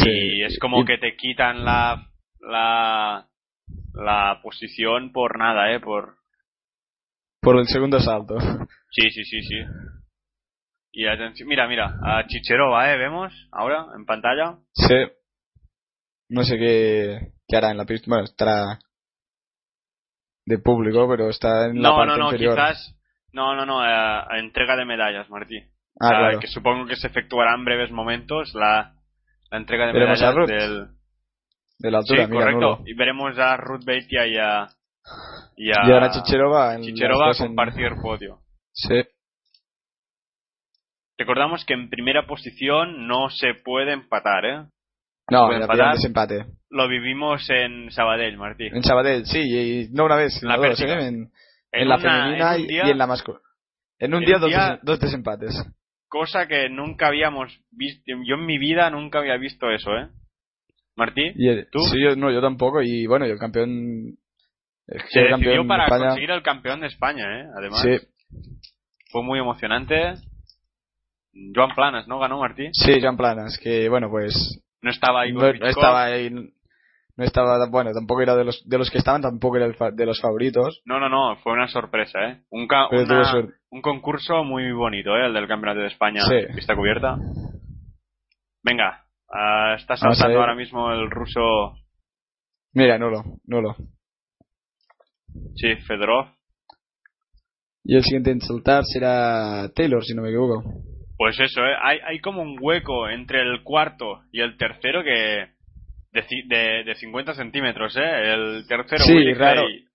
y 0.04 0.44
es 0.44 0.58
como 0.60 0.84
que 0.84 0.98
te 0.98 1.16
quitan 1.16 1.64
la, 1.64 2.08
la, 2.40 3.28
la 3.94 4.40
posición 4.42 5.12
por 5.12 5.38
nada, 5.38 5.72
¿eh? 5.72 5.80
Por, 5.80 6.16
Por 7.40 7.60
el 7.60 7.68
segundo 7.68 8.00
salto. 8.00 8.36
sí, 8.90 9.12
sí, 9.12 9.24
sí, 9.24 9.42
sí. 9.44 9.58
Y 10.92 11.06
atención, 11.06 11.48
mira, 11.48 11.68
mira, 11.68 11.94
a 12.04 12.26
Chicherova, 12.26 12.92
¿eh? 12.92 12.98
Vemos 12.98 13.32
ahora 13.52 13.86
en 13.96 14.06
pantalla. 14.06 14.58
Sí. 14.74 14.96
No 16.30 16.42
sé 16.44 16.58
qué, 16.58 17.20
qué 17.48 17.58
hará 17.58 17.70
en 17.70 17.78
la 17.78 17.86
pista. 17.86 18.06
Bueno, 18.10 18.24
estará 18.24 18.80
de 20.48 20.58
público, 20.58 21.08
pero 21.08 21.30
está 21.30 21.68
en 21.68 21.80
la 21.82 21.90
No, 21.90 21.96
parte 21.98 22.12
no, 22.14 22.18
no, 22.18 22.26
inferior. 22.26 22.56
quizás, 22.56 22.99
no, 23.34 23.56
no, 23.56 23.66
no, 23.66 23.80
a- 23.82 24.22
a 24.32 24.40
entrega 24.40 24.76
de 24.76 24.86
medallas, 24.86 25.30
Martí. 25.30 25.58
Ah, 26.02 26.10
claro. 26.10 26.40
que 26.40 26.48
supongo 26.48 26.86
que 26.86 26.96
se 26.96 27.08
efectuará 27.08 27.54
en 27.56 27.66
breves 27.66 27.92
momentos 27.92 28.54
la, 28.56 28.94
la 29.52 29.58
entrega 29.58 29.86
de 29.88 29.92
a 29.92 29.94
medallas 29.94 30.36
Ruth. 30.36 30.48
del 30.48 30.88
De 31.80 31.92
la 31.92 31.98
altura, 32.00 32.26
sí 32.26 32.32
mira, 32.32 32.44
correcto 32.46 32.76
nulo. 32.78 32.84
y 32.86 32.94
veremos 32.94 33.38
a 33.38 33.58
Ruth 33.58 33.84
Beitia 33.86 34.26
y 34.28 34.38
a 34.38 34.68
y 35.58 35.72
a, 35.72 36.08
Y 36.08 36.12
Chicherova 36.12 36.76
en 36.76 36.82
Chicherova 36.84 37.32
en- 37.32 37.38
compartir 37.48 37.90
podio 38.02 38.40
Sí. 38.72 39.02
recordamos 41.18 41.66
que 41.66 41.74
en 41.74 41.90
primera 41.90 42.26
posición 42.26 43.08
no 43.08 43.30
se 43.30 43.54
puede 43.56 43.92
empatar 43.94 44.46
¿eh? 44.46 44.66
No, 45.30 45.52
empatar. 45.52 45.94
desempate. 45.96 46.46
lo 46.70 46.88
vivimos 46.88 47.48
en 47.50 47.92
Sabadell 47.92 48.38
Martí 48.38 48.68
En 48.68 48.84
Sabadell, 48.84 49.26
sí, 49.26 49.40
y, 49.42 49.90
no 49.92 50.06
una 50.06 50.16
vez, 50.16 50.42
La 50.44 50.56
sino 50.56 50.68
dos. 50.70 50.82
¿eh? 50.82 51.08
En, 51.08 51.30
en 51.72 51.88
la 51.90 51.96
una- 51.98 52.04
femenina 52.04 52.56
en 52.56 52.62
y- 52.62 52.68
día, 52.68 52.88
y 52.88 52.90
en 52.92 52.98
la 52.98 53.08
masculina. 53.08 53.44
En 54.00 54.14
un 54.14 54.24
en 54.24 54.28
día, 54.28 54.38
dos, 54.40 54.50
día- 54.50 54.80
dos 54.84 55.00
desempates. 55.00 55.54
cosa 56.08 56.48
que 56.48 56.70
nunca 56.70 57.08
habíamos 57.08 57.52
visto 57.72 58.04
yo 58.26 58.36
en 58.36 58.46
mi 58.46 58.58
vida 58.58 58.90
nunca 58.90 59.20
había 59.20 59.38
visto 59.38 59.70
eso 59.70 59.92
¿eh? 59.96 60.08
Martí 60.96 61.32
Y 61.36 61.48
el- 61.48 61.68
¿Tú? 61.72 61.80
Sí, 61.80 62.02
yo, 62.02 62.16
no, 62.16 62.32
yo 62.32 62.42
tampoco. 62.42 62.82
Y 62.82 63.06
bueno, 63.08 63.26
y 63.28 63.30
el 63.32 63.38
campeón. 63.38 64.18
el 64.88 65.02
se 65.10 65.22
decidió 65.22 65.62
de 65.62 65.68
para 65.68 65.88
conseguir 65.88 66.32
el 66.32 66.42
campeón 66.42 66.80
de 66.82 66.88
España 66.88 67.26
¿eh? 67.42 67.46
además 67.56 67.82
Sí, 67.84 67.98
fue 69.12 69.24
muy 69.24 69.38
emocionante 69.40 70.16
Joan 71.56 71.76
Planas 71.76 72.08
no 72.08 72.20
ganó 72.20 72.40
Martí 72.40 72.70
sí, 72.74 73.00
Joan 73.02 73.16
Planas, 73.18 73.60
que 73.62 73.88
bueno, 73.88 74.10
pues. 74.10 74.34
no 74.82 74.90
estaba 74.90 75.22
ahí 75.22 75.32
No, 75.34 75.42
no 75.54 75.68
estaba 75.68 76.06
ahí. 76.06 76.32
No 77.20 77.26
estaba, 77.26 77.68
bueno, 77.70 77.92
tampoco 77.92 78.22
era 78.22 78.34
de 78.34 78.46
los, 78.46 78.64
de 78.66 78.78
los 78.78 78.90
que 78.90 78.98
estaban, 78.98 79.22
tampoco 79.22 79.58
era 79.58 79.66
el 79.66 79.76
fa- 79.76 79.92
de 79.92 80.06
los 80.06 80.22
favoritos. 80.22 80.82
No, 80.86 81.02
no, 81.02 81.10
no, 81.10 81.36
fue 81.44 81.52
una 81.52 81.68
sorpresa, 81.68 82.18
¿eh? 82.30 82.44
Un, 82.50 82.66
ca- 82.66 82.88
una- 82.88 83.50
un 83.72 83.82
concurso 83.82 84.46
muy 84.46 84.72
bonito, 84.72 85.10
¿eh? 85.18 85.26
El 85.26 85.34
del 85.34 85.46
Campeonato 85.46 85.82
de 85.82 85.88
España, 85.88 86.22
Sí. 86.22 86.54
pista 86.56 86.78
cubierta. 86.78 87.18
Venga, 88.64 89.04
ah, 89.34 89.76
está 89.78 89.98
saltando 89.98 90.40
ahora 90.40 90.56
mismo 90.56 90.94
el 90.94 91.12
ruso, 91.12 91.42
Mira, 92.74 92.98
nulo, 92.98 93.22
nulo. 93.46 93.76
sí, 95.56 95.76
Fedorov. 95.88 96.28
Y 97.84 97.98
el 97.98 98.04
siguiente 98.04 98.32
en 98.32 98.40
saltar 98.40 98.84
será 98.86 99.68
Taylor, 99.76 100.06
si 100.06 100.14
no 100.16 100.22
me 100.22 100.30
equivoco. 100.30 100.64
Pues 101.18 101.38
eso, 101.38 101.60
¿eh? 101.66 101.76
Hay, 101.84 101.98
hay 102.08 102.20
como 102.22 102.42
un 102.42 102.58
hueco 102.62 103.10
entre 103.10 103.42
el 103.42 103.62
cuarto 103.64 104.22
y 104.32 104.40
el 104.40 104.56
tercero 104.56 105.04
que... 105.04 105.59
De, 106.12 106.26
de, 106.48 106.84
de 106.86 106.96
50 106.96 107.36
centímetros, 107.36 107.96
¿eh? 107.96 108.34
El 108.34 108.66
tercero, 108.68 109.04
Sí, 109.04 109.14
Willy 109.14 109.34
raro. 109.36 109.62
Clay, 109.62 109.86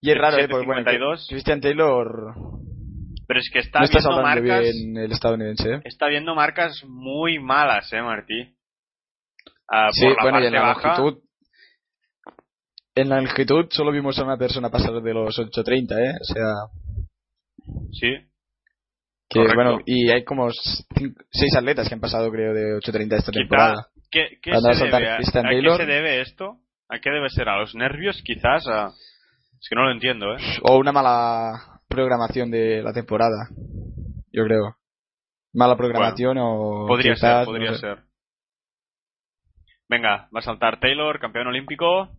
Y 0.00 0.10
es 0.10 0.18
raro, 0.18 0.36
¿eh? 0.38 0.48
Porque 0.48 0.66
bueno, 0.66 0.82
7.52. 0.82 1.26
que 1.28 1.34
Christian 1.34 1.60
Taylor 1.60 2.34
Pero 3.28 3.40
es 3.40 3.50
que 3.52 3.58
está 3.60 3.80
no 3.80 3.86
viendo 3.88 4.22
marcas... 4.22 4.60
bien 4.62 4.96
el 4.96 5.12
estadounidense, 5.12 5.74
¿eh? 5.74 5.80
Está 5.84 6.08
viendo 6.08 6.34
marcas 6.34 6.82
muy 6.86 7.38
malas, 7.38 7.92
¿eh, 7.92 8.02
Martí? 8.02 8.56
ah, 9.68 9.90
Sí, 9.92 10.04
por 10.06 10.16
la 10.16 10.22
bueno, 10.22 10.38
y 10.38 10.42
parte 10.42 10.46
en 10.48 10.52
la 10.54 10.60
baja. 10.62 10.88
longitud. 10.98 11.22
En 12.96 13.08
la 13.08 13.16
longitud 13.20 13.66
solo 13.70 13.92
vimos 13.92 14.18
a 14.18 14.24
una 14.24 14.36
persona 14.36 14.68
pasar 14.70 15.00
de 15.00 15.14
los 15.14 15.38
8.30, 15.38 15.98
¿eh? 16.00 16.14
O 16.20 16.24
sea, 16.24 16.54
Sí, 17.92 18.08
que 19.28 19.38
Correcto. 19.38 19.54
bueno, 19.54 19.78
y 19.86 20.10
hay 20.10 20.24
como 20.24 20.50
6 20.50 21.54
atletas 21.56 21.88
que 21.88 21.94
han 21.94 22.00
pasado, 22.00 22.28
creo, 22.32 22.52
de 22.52 22.74
8.30 22.80 23.16
esta 23.16 23.30
Quizá- 23.30 23.32
temporada. 23.42 23.86
¿Qué, 24.10 24.38
qué 24.42 24.52
se 24.52 24.84
debe? 24.84 25.10
¿A, 25.10 25.18
qué 25.18 25.24
se 25.24 25.86
debe 25.86 26.20
esto? 26.20 26.58
¿A 26.88 26.98
qué 26.98 27.10
debe 27.10 27.28
ser? 27.30 27.48
¿A 27.48 27.58
los 27.58 27.74
nervios? 27.74 28.20
Quizás. 28.24 28.66
A... 28.66 28.88
Es 28.88 29.68
que 29.68 29.76
no 29.76 29.84
lo 29.84 29.92
entiendo, 29.92 30.34
¿eh? 30.34 30.38
O 30.62 30.78
una 30.78 30.90
mala 30.90 31.80
programación 31.88 32.50
de 32.50 32.82
la 32.82 32.92
temporada, 32.92 33.48
yo 34.32 34.44
creo. 34.44 34.76
Mala 35.52 35.76
programación 35.76 36.38
o. 36.38 36.86
Podría 36.88 37.14
quizás, 37.14 37.30
ser, 37.30 37.38
no 37.40 37.52
podría 37.52 37.74
sé. 37.74 37.80
ser. 37.80 37.98
Venga, 39.88 40.28
va 40.34 40.38
a 40.38 40.42
saltar 40.42 40.80
Taylor, 40.80 41.18
campeón 41.18 41.48
olímpico. 41.48 42.10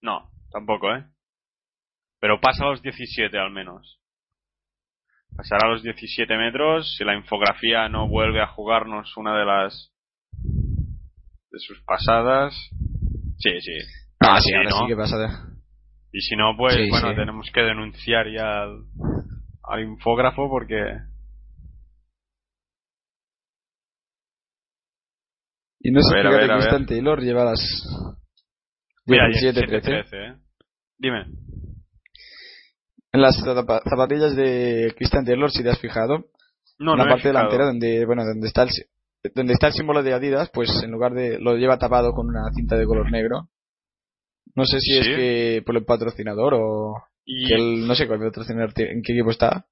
No, 0.00 0.30
tampoco, 0.50 0.94
¿eh? 0.94 1.04
Pero 2.18 2.40
pasa 2.40 2.64
a 2.64 2.70
los 2.70 2.82
17 2.82 3.38
al 3.38 3.50
menos. 3.50 4.00
Pasará 5.36 5.66
a 5.66 5.70
los 5.70 5.82
17 5.82 6.36
metros 6.36 6.96
si 6.96 7.04
la 7.04 7.14
infografía 7.14 7.88
no 7.88 8.08
vuelve 8.08 8.42
a 8.42 8.48
jugarnos 8.48 9.16
una 9.16 9.38
de 9.38 9.44
las 9.44 9.91
de 10.42 11.58
sus 11.58 11.82
pasadas. 11.84 12.54
Sí, 13.38 13.50
sí. 13.60 13.72
Ah, 14.20 14.38
Sí, 14.40 14.52
ahora 14.54 14.70
¿no? 14.70 14.76
sí 14.80 14.86
que 14.88 14.96
pasa. 14.96 15.18
de- 15.18 15.28
Y 16.12 16.20
si 16.20 16.36
no, 16.36 16.54
pues 16.56 16.74
Sí, 16.76 16.88
bueno, 16.90 17.10
sí. 17.10 17.16
tenemos 17.16 17.50
que 17.52 17.60
denunciar 17.62 18.26
ya 18.34 18.62
al, 18.62 18.84
al 19.64 19.80
infógrafo 19.82 20.48
porque 20.48 20.76
Y 25.84 25.90
no 25.90 26.00
sé, 26.02 26.14
A 26.14 26.16
ver, 26.16 26.26
a 26.26 26.30
fíjate 26.30 26.42
ver, 26.46 26.50
a 26.50 26.54
que. 26.54 26.60
Christian 26.60 26.86
Taylor 26.86 27.20
lleva 27.20 27.44
las. 27.44 27.60
Mira, 29.06 29.26
17, 29.26 29.60
17, 29.66 29.80
13. 29.82 30.10
13, 30.10 30.16
¿eh? 30.16 30.36
Dime. 30.98 31.24
En 33.12 33.20
las 33.20 33.36
zapa- 33.44 33.82
zapatillas 33.90 34.36
de 34.36 34.94
Christian 34.96 35.24
Taylor, 35.24 35.50
si 35.50 35.62
te 35.62 35.70
has 35.70 35.80
fijado, 35.80 36.26
No, 36.78 36.92
en 36.92 36.98
no 36.98 37.04
parte 37.08 37.28
delantera 37.28 37.66
donde, 37.66 38.06
bueno, 38.06 38.24
donde 38.24 38.46
está 38.46 38.62
el 38.62 38.70
donde 39.34 39.52
está 39.52 39.68
el 39.68 39.72
símbolo 39.72 40.02
de 40.02 40.12
Adidas, 40.14 40.50
pues 40.52 40.68
en 40.82 40.90
lugar 40.90 41.14
de 41.14 41.38
lo 41.38 41.56
lleva 41.56 41.78
tapado 41.78 42.12
con 42.12 42.28
una 42.28 42.50
cinta 42.54 42.76
de 42.76 42.86
color 42.86 43.10
negro. 43.10 43.48
No 44.54 44.64
sé 44.64 44.80
si 44.80 44.98
es 44.98 45.06
que 45.06 45.62
por 45.64 45.76
el 45.76 45.84
patrocinador 45.84 46.54
o 46.54 46.94
Y 47.24 47.48
que 47.48 47.54
él, 47.54 47.86
no 47.86 47.94
sé 47.94 48.06
cuál 48.06 48.20
patrocinador 48.20 48.72
en 48.76 49.02
qué 49.02 49.12
equipo 49.12 49.30
está. 49.30 49.66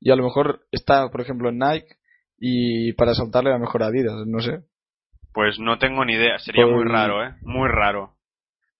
Y 0.00 0.10
a 0.10 0.16
lo 0.16 0.24
mejor 0.24 0.66
está, 0.72 1.10
por 1.10 1.20
ejemplo, 1.20 1.48
en 1.50 1.58
Nike 1.58 1.96
y 2.38 2.92
para 2.94 3.14
soltarle 3.14 3.50
a 3.50 3.54
lo 3.54 3.60
mejor 3.60 3.82
Adidas, 3.82 4.14
no 4.26 4.40
sé. 4.40 4.60
pues 5.32 5.58
no 5.58 5.78
tengo 5.78 6.04
ni 6.04 6.14
idea, 6.14 6.38
sería 6.38 6.64
Por- 6.64 6.74
muy 6.74 6.84
raro, 6.84 7.22
¿eh? 7.24 7.34
Muy 7.42 7.68
raro. 7.68 8.15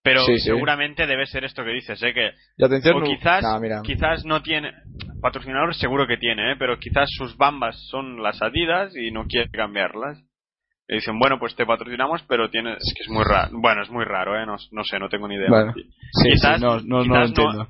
Pero 0.07 0.21
Sí, 0.25 0.39
sí. 0.39 0.45
seguramente 0.45 1.05
debe 1.05 1.27
ser 1.27 1.43
esto 1.45 1.65
que 1.65 1.73
dices, 1.73 2.01
¿eh? 2.01 2.15
Que 2.15 2.31
Y 2.57 2.65
atención, 2.65 3.03
o 3.03 3.05
quizás, 3.05 3.43
no, 3.43 3.83
quizás 3.83 4.25
no 4.25 4.41
tiene 4.41 4.73
patrocinador 5.21 5.75
seguro 5.75 6.07
que 6.07 6.17
tiene, 6.17 6.53
¿eh? 6.53 6.57
Pero 6.57 6.79
quizás 6.79 7.09
sus 7.19 7.37
bambas 7.37 7.77
son 7.91 8.23
las 8.23 8.41
Adidas 8.41 8.95
y 8.95 9.11
no 9.11 9.27
quiere 9.27 9.51
cambiarlas. 9.51 10.23
Y 10.89 10.95
dicen, 10.95 11.19
bueno, 11.19 11.41
pues 11.41 11.57
te 11.57 11.67
patrocinamos, 11.67 12.23
pero 12.29 12.49
tienes 12.51 12.77
es 12.77 12.95
que 12.97 13.03
es 13.03 13.09
muy 13.09 13.25
raro. 13.25 13.51
Bueno, 13.61 13.83
es 13.83 13.91
muy 13.91 14.05
raro, 14.05 14.41
¿eh? 14.41 14.47
No, 14.47 14.55
no 14.71 14.85
sé, 14.85 15.01
no 15.01 15.09
tengo 15.09 15.27
ni 15.27 15.35
idea. 15.35 15.49
Bueno. 15.51 15.73
Sí. 15.75 15.83
Sí, 16.23 16.29
quizás- 16.31 16.59
sí, 16.61 16.65
no, 16.65 16.77
no, 16.77 16.83
no 16.83 16.99
lo 16.99 17.03
quizás 17.03 17.13
no- 17.13 17.25
entiendo. 17.27 17.69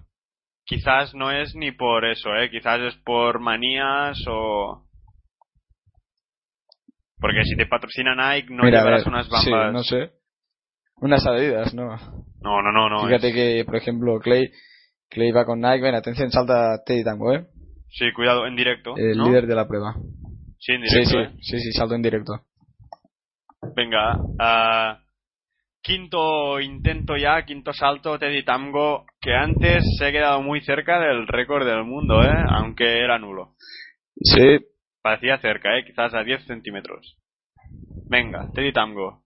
Quizás 0.66 1.14
no 1.14 1.30
es 1.30 1.54
ni 1.54 1.72
por 1.72 2.04
eso, 2.04 2.34
¿eh? 2.36 2.50
Quizás 2.50 2.80
es 2.82 2.96
por 2.96 3.40
manías 3.40 4.18
o... 4.28 4.84
Porque 7.18 7.44
si 7.44 7.56
te 7.56 7.64
patrocina 7.64 8.14
Nike 8.14 8.52
no 8.52 8.64
Mira, 8.64 8.80
llevarás 8.80 9.04
ver, 9.06 9.08
unas 9.14 9.26
sí, 9.42 9.50
bambas... 9.50 9.72
no 9.72 9.82
sé. 9.84 10.10
Unas 11.00 11.26
Adidas, 11.26 11.74
no. 11.74 11.96
no, 12.42 12.62
no, 12.62 12.72
no, 12.72 12.88
no, 12.88 13.06
Fíjate 13.06 13.28
es- 13.28 13.34
que, 13.34 13.64
por 13.64 13.76
ejemplo, 13.76 14.18
Clay, 14.20 14.50
Clay 15.10 15.30
va 15.32 15.44
con 15.44 15.60
Nike. 15.60 15.82
Ven, 15.82 15.94
atención, 15.94 16.30
salta 16.30 16.82
Teddy 16.84 17.04
Tango, 17.04 17.32
¿eh? 17.34 17.46
Sí, 17.90 18.12
cuidado, 18.14 18.46
en 18.46 18.56
directo. 18.56 18.94
El 18.96 19.16
¿no? 19.18 19.26
líder 19.26 19.46
de 19.46 19.54
la 19.54 19.66
prueba. 19.68 19.94
Sí, 20.58 20.72
en 20.72 20.82
Sí, 20.86 20.98
directo. 21.00 21.10
sí, 21.10 21.16
¿eh? 21.18 21.38
sí, 21.40 21.60
sí, 21.60 21.72
salto 21.72 21.94
en 21.94 22.02
directo. 22.02 22.32
Venga, 23.74 24.16
ah, 24.38 25.00
quinto 25.82 26.60
intento 26.60 27.16
ya, 27.16 27.44
quinto 27.44 27.72
salto, 27.72 28.18
Teddy 28.18 28.44
Tamgo, 28.44 29.04
que 29.20 29.34
antes 29.34 29.82
se 29.98 30.06
ha 30.06 30.12
quedado 30.12 30.42
muy 30.42 30.60
cerca 30.62 30.98
del 30.98 31.26
récord 31.28 31.66
del 31.66 31.84
mundo, 31.84 32.22
¿eh? 32.22 32.44
Aunque 32.48 33.00
era 33.00 33.18
nulo. 33.18 33.54
Sí, 34.20 34.58
Parecía 35.02 35.38
cerca, 35.38 35.78
¿eh? 35.78 35.84
Quizás 35.86 36.12
a 36.14 36.24
10 36.24 36.44
centímetros. 36.46 37.16
Venga, 38.08 38.50
Teddy 38.54 38.72
Tamgo. 38.72 39.22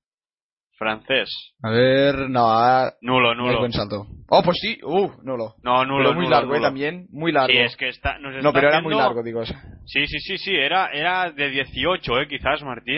Francés. 0.81 1.29
a 1.63 1.69
ver, 1.71 2.31
no, 2.31 2.47
ah, 2.51 2.95
Nulo, 3.03 3.35
no 3.35 3.45
nulo. 3.45 3.59
buen 3.59 3.73
salto. 3.73 4.07
Oh, 4.31 4.43
pues 4.43 4.57
sí, 4.63 4.79
uh, 4.83 5.11
nulo. 5.23 5.57
No, 5.63 5.85
nulo, 5.85 6.05
pero 6.05 6.15
muy 6.15 6.25
nulo, 6.25 6.37
largo, 6.37 6.57
¿eh? 6.57 6.61
También, 6.63 7.07
muy 7.11 7.33
largo. 7.33 7.53
Sí, 7.53 7.59
es 7.59 7.77
que 7.77 7.91
está, 7.91 8.19
nos 8.19 8.33
no, 8.33 8.49
está 8.49 8.53
pero 8.53 8.69
era 8.69 8.81
muy 8.81 8.95
largo, 8.95 9.23
digo. 9.23 9.45
Sí, 9.45 10.07
sí, 10.07 10.19
sí, 10.21 10.39
sí, 10.39 10.55
era, 10.55 10.87
era 10.87 11.31
de 11.33 11.51
18, 11.51 12.21
¿eh? 12.23 12.29
Quizás, 12.29 12.63
Martí. 12.63 12.93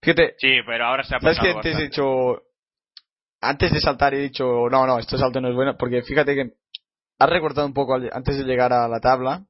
Fíjate, 0.00 0.36
Sí, 0.38 0.52
pero 0.64 0.86
ahora 0.86 1.04
se 1.04 1.14
ha 1.14 1.20
¿sabes 1.20 1.36
pasado 1.36 1.60
que 1.62 1.68
antes 1.68 1.78
he 1.78 1.82
dicho... 1.82 2.42
Antes 3.42 3.72
de 3.72 3.80
saltar 3.80 4.14
he 4.14 4.18
dicho, 4.22 4.66
no, 4.70 4.86
no, 4.86 4.98
este 4.98 5.18
salto 5.18 5.38
no 5.42 5.48
es 5.50 5.54
bueno, 5.54 5.76
porque 5.78 6.00
fíjate 6.00 6.34
que 6.34 6.52
has 7.18 7.28
recortado 7.28 7.66
un 7.66 7.74
poco 7.74 7.94
antes 8.10 8.38
de 8.38 8.44
llegar 8.44 8.72
a 8.72 8.88
la 8.88 9.00
tabla. 9.00 9.42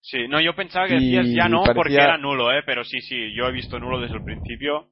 Sí, 0.00 0.28
no, 0.28 0.40
yo 0.40 0.54
pensaba 0.54 0.86
que 0.86 0.94
decías 0.94 1.26
ya 1.34 1.48
no 1.48 1.62
parecía- 1.64 1.74
porque 1.74 1.94
era 1.94 2.16
nulo, 2.16 2.52
¿eh? 2.52 2.62
Pero 2.64 2.84
sí, 2.84 3.00
sí, 3.00 3.34
yo 3.36 3.48
he 3.48 3.52
visto 3.52 3.80
nulo 3.80 3.98
desde 4.00 4.16
el 4.18 4.22
principio. 4.22 4.90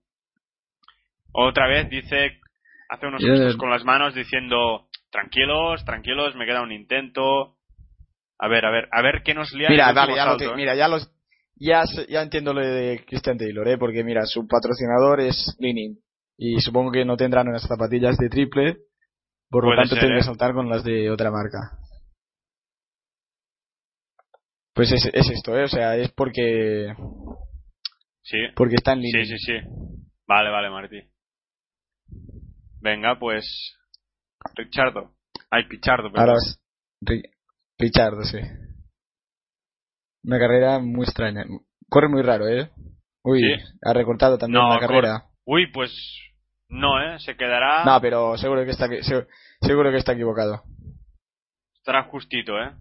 Otra 1.32 1.66
vez 1.66 1.88
dice, 1.88 2.40
hace 2.88 3.06
unos 3.06 3.22
gestos 3.22 3.56
con 3.56 3.70
las 3.70 3.84
manos 3.84 4.14
diciendo, 4.14 4.88
tranquilos, 5.10 5.84
tranquilos, 5.84 6.34
me 6.36 6.46
queda 6.46 6.62
un 6.62 6.72
intento. 6.72 7.56
A 8.38 8.48
ver, 8.48 8.64
a 8.66 8.70
ver, 8.70 8.88
a 8.92 9.02
ver 9.02 9.22
qué 9.24 9.34
nos 9.34 9.52
lía 9.52 9.70
Mira, 9.70 9.88
último 9.88 10.16
ya, 10.16 10.26
lo 10.26 10.36
te- 10.36 10.46
¿eh? 10.46 10.54
mira, 10.56 10.74
ya 10.74 10.88
los... 10.88 11.10
Ya, 11.56 11.84
ya 12.08 12.22
entiendo 12.22 12.52
lo 12.52 12.60
de 12.60 13.04
Christian 13.06 13.38
Taylor, 13.38 13.68
¿eh? 13.68 13.78
Porque 13.78 14.02
mira, 14.02 14.22
su 14.26 14.48
patrocinador 14.48 15.20
es 15.20 15.54
Leaning. 15.60 15.96
Y 16.36 16.60
supongo 16.60 16.90
que 16.90 17.04
no 17.04 17.16
tendrán 17.16 17.46
unas 17.48 17.62
zapatillas 17.62 18.16
de 18.16 18.28
triple. 18.28 18.78
Por 19.48 19.64
lo 19.64 19.76
tanto, 19.76 19.94
ser, 19.94 20.00
tendré 20.00 20.16
¿eh? 20.16 20.20
que 20.20 20.24
saltar 20.26 20.54
con 20.54 20.68
las 20.68 20.82
de 20.82 21.10
otra 21.10 21.30
marca. 21.30 21.78
Pues 24.74 24.90
es, 24.92 25.08
es 25.12 25.30
esto, 25.30 25.56
¿eh? 25.56 25.64
O 25.64 25.68
sea, 25.68 25.96
es 25.96 26.10
porque 26.12 26.94
Sí, 28.22 28.38
porque 28.56 28.76
está 28.76 28.92
en 28.94 29.02
sí, 29.02 29.06
línea. 29.12 29.24
sí, 29.26 29.38
sí. 29.38 29.52
Vale, 30.26 30.50
vale, 30.50 30.70
Martí. 30.70 31.00
Venga, 32.82 33.18
pues... 33.18 33.44
Richardo. 34.56 35.14
Ay, 35.50 35.64
Pichardo, 35.68 36.10
perdón. 36.10 36.28
Ahora 36.30 36.38
es 36.38 36.60
Ri- 37.00 37.30
Richard, 37.78 38.24
sí. 38.24 38.38
Una 40.24 40.38
carrera 40.38 40.78
muy 40.80 41.04
extraña. 41.04 41.44
Corre 41.88 42.08
muy 42.08 42.22
raro, 42.22 42.48
¿eh? 42.48 42.70
Uy, 43.24 43.40
Sí. 43.40 43.64
ha 43.84 43.92
recortado 43.92 44.36
también 44.38 44.60
No, 44.62 44.68
la 44.74 44.80
carrera. 44.80 45.26
Uy, 45.44 45.70
pues... 45.72 45.90
No, 46.68 47.00
¿eh? 47.00 47.18
Se 47.20 47.36
quedará... 47.36 47.84
No, 47.84 48.00
pero 48.00 48.36
seguro 48.36 48.64
que 48.64 48.70
está 48.70 48.88
se- 48.88 49.26
seguro 49.60 49.90
que 49.90 49.98
está 49.98 50.12
equivocado. 50.12 50.62
Estará 51.76 52.04
justito, 52.04 52.58
¿eh? 52.58 52.72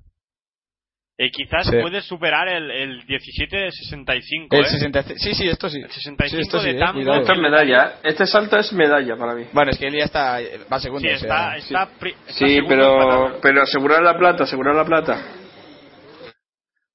Eh, 1.18 1.30
quizás 1.30 1.68
Sí. 1.68 1.76
puede 1.80 2.02
superar 2.02 2.48
el, 2.48 2.72
el 2.72 3.06
17-65, 3.06 4.48
El 4.52 4.62
¿eh? 4.62 4.70
60 4.70 5.04
sí, 5.04 5.36
sí, 5.36 5.48
esto 5.48 5.70
sí. 5.70 5.80
El 5.80 5.92
65 5.92 6.30
Sí, 6.30 6.40
esto 6.42 6.60
sí, 6.60 6.66
de 6.68 6.72
eh, 6.78 6.80
Tambo. 6.80 6.94
cuidado. 7.02 7.22
Esto 7.22 7.34
es 7.34 7.40
medalla. 7.40 7.86
¿eh? 7.86 7.92
Este 8.04 8.26
salto 8.26 8.58
es 8.58 8.74
medalla 8.74 9.16
para 9.18 9.36
mí. 9.36 9.46
Bueno, 9.54 9.72
es 9.72 9.78
que 9.78 9.88
él 9.88 9.94
ya 9.98 10.06
está 10.06 10.40
va 10.72 10.80
segundo, 10.80 11.08
Sí, 11.08 11.14
o 11.14 11.18
sea, 11.20 11.56
está, 11.58 11.62
sí. 11.62 11.74
está, 11.74 11.84
está 11.84 12.34
Sí, 12.34 12.56
segundo 12.56 12.68
pero, 12.70 13.40
pero 13.42 13.62
asegurar 13.62 14.02
la 14.02 14.18
plata, 14.18 14.44
asegurar 14.46 14.74
la 14.76 14.86
plata. 14.86 15.22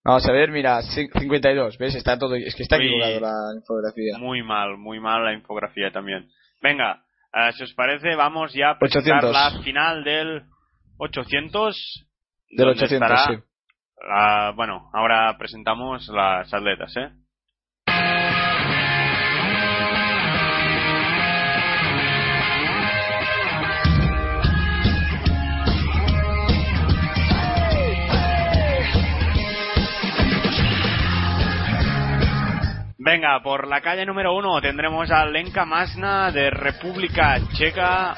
Vamos 0.04 0.24
a 0.28 0.32
ver, 0.32 0.50
mira, 0.50 0.80
cin- 0.82 1.10
52, 1.18 1.78
¿ves? 1.78 1.94
Está 1.96 2.16
todo 2.18 2.34
es 2.36 2.54
que 2.54 2.62
está 2.62 2.76
equivocado 2.76 3.20
la 3.20 3.32
infografía. 3.56 4.18
Muy 4.18 4.42
mal, 4.42 4.76
muy 4.78 4.98
mal 5.00 5.24
la 5.24 5.32
infografía 5.34 5.90
también. 5.92 6.28
Venga, 6.62 7.02
eh, 7.34 7.52
si 7.56 7.64
os 7.64 7.74
parece, 7.74 8.14
vamos 8.14 8.52
ya 8.54 8.70
a 8.70 8.78
presentar 8.78 9.24
800. 9.24 9.32
la 9.32 9.62
final 9.62 10.04
del 10.04 10.42
800. 10.98 12.06
Del 12.50 12.66
donde 12.68 12.84
800, 12.84 13.10
estará 13.10 13.36
sí. 13.36 13.42
La- 14.08 14.52
bueno, 14.56 14.90
ahora 14.92 15.36
presentamos 15.38 16.08
las 16.08 16.52
atletas, 16.52 16.96
¿eh? 16.96 17.10
Venga, 32.98 33.40
por 33.42 33.68
la 33.68 33.80
calle 33.82 34.04
número 34.04 34.34
uno 34.34 34.60
tendremos 34.60 35.10
a 35.10 35.24
Lenka 35.26 35.64
Masna 35.64 36.32
de 36.32 36.50
República 36.50 37.38
Checa, 37.52 38.14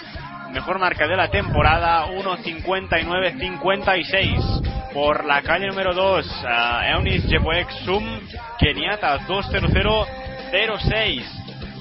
mejor 0.53 0.79
marca 0.79 1.07
de 1.07 1.17
la 1.17 1.29
temporada, 1.29 2.07
1.59.56. 2.07 4.93
Por 4.93 5.25
la 5.25 5.41
calle 5.43 5.69
número 5.69 5.95
2, 5.95 6.45
a 6.47 6.91
Eunice 6.91 7.29
Jepoek 7.29 7.71
Sum, 7.85 8.21
Keniata 8.59 9.21
2.00.06. 9.21 11.23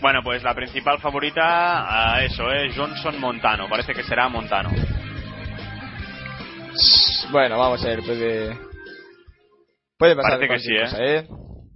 Bueno, 0.00 0.22
pues 0.22 0.42
la 0.42 0.54
principal 0.54 0.98
favorita, 0.98 2.14
a 2.14 2.24
eso, 2.24 2.50
es 2.50 2.74
Johnson 2.74 3.20
Montano. 3.20 3.68
Parece 3.68 3.92
que 3.92 4.02
será 4.02 4.28
Montano. 4.28 4.70
Bueno, 7.30 7.58
vamos 7.58 7.84
a 7.84 7.88
ver, 7.88 8.02
puede. 8.02 8.69
Puede 10.00 10.16
pasar 10.16 10.38
Parece 10.38 10.54
que 10.54 10.58
sí, 10.60 10.78
cosa, 10.80 11.04
¿eh? 11.04 11.28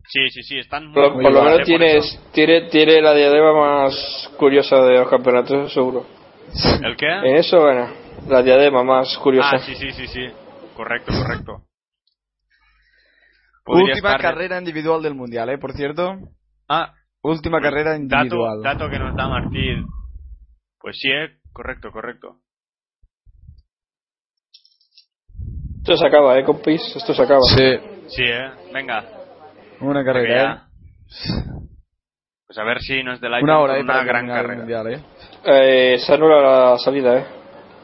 Sí, 0.09 0.31
sí, 0.31 0.43
sí, 0.43 0.59
están 0.59 0.87
muy 0.87 0.95
Por, 0.95 1.13
por 1.21 1.31
lo 1.31 1.43
menos 1.43 1.63
tienes, 1.65 2.19
tiene, 2.33 2.63
tiene 2.71 3.03
la 3.03 3.13
diadema 3.13 3.53
más 3.53 4.31
curiosa 4.39 4.81
de 4.81 4.95
los 5.01 5.11
campeonatos, 5.11 5.71
seguro. 5.75 6.07
¿El 6.83 6.97
qué? 6.97 7.07
En 7.07 7.37
eso, 7.37 7.61
bueno, 7.61 7.87
la 8.27 8.43
diadema 8.43 8.83
más 8.83 9.15
curiosa. 9.19 9.57
Ah, 9.57 9.59
sí, 9.59 9.75
sí, 9.75 9.93
sí, 9.93 10.07
sí. 10.07 10.27
Correcto, 10.75 11.13
correcto. 11.13 11.61
Podría 13.65 13.93
Última 13.93 14.13
estar- 14.13 14.23
carrera 14.23 14.59
individual 14.59 15.03
del 15.03 15.15
mundial, 15.15 15.51
¿eh? 15.51 15.59
Por 15.59 15.75
cierto. 15.75 16.17
Ah, 16.67 16.95
Última 17.23 17.61
carrera 17.61 17.91
dato, 17.91 18.03
individual. 18.15 18.63
dato 18.63 18.89
que 18.89 18.99
nos 18.99 19.15
da 19.15 19.29
Martín. 19.29 19.85
Pues 20.81 20.97
sí, 20.99 21.11
eh, 21.11 21.29
correcto, 21.53 21.93
correcto. 21.93 22.39
Esto 25.79 25.97
se 25.99 26.07
acaba, 26.07 26.39
¿eh, 26.39 26.45
compis? 26.45 26.81
Esto 26.97 27.13
se 27.13 27.23
acaba. 27.23 27.43
Sí, 27.43 27.79
Sí, 28.09 28.23
eh. 28.23 28.51
Venga. 28.73 29.05
una 29.81 30.05
carrera, 30.05 30.53
¿eh? 30.53 30.61
Pues 32.47 32.59
a 32.59 32.65
ver 32.65 32.81
si 32.81 33.03
nos 33.03 33.21
delightan 33.21 33.45
Una 33.45 33.59
hora, 33.61 33.75
una 33.81 33.93
Para 33.95 34.05
gran 34.05 34.27
carrera. 34.29 34.57
mundial, 34.57 34.93
¿eh? 34.93 35.01
Eh, 35.45 35.99
se 35.99 36.15
anula 36.15 36.41
la 36.73 36.79
salida, 36.79 37.19
¿eh? 37.19 37.25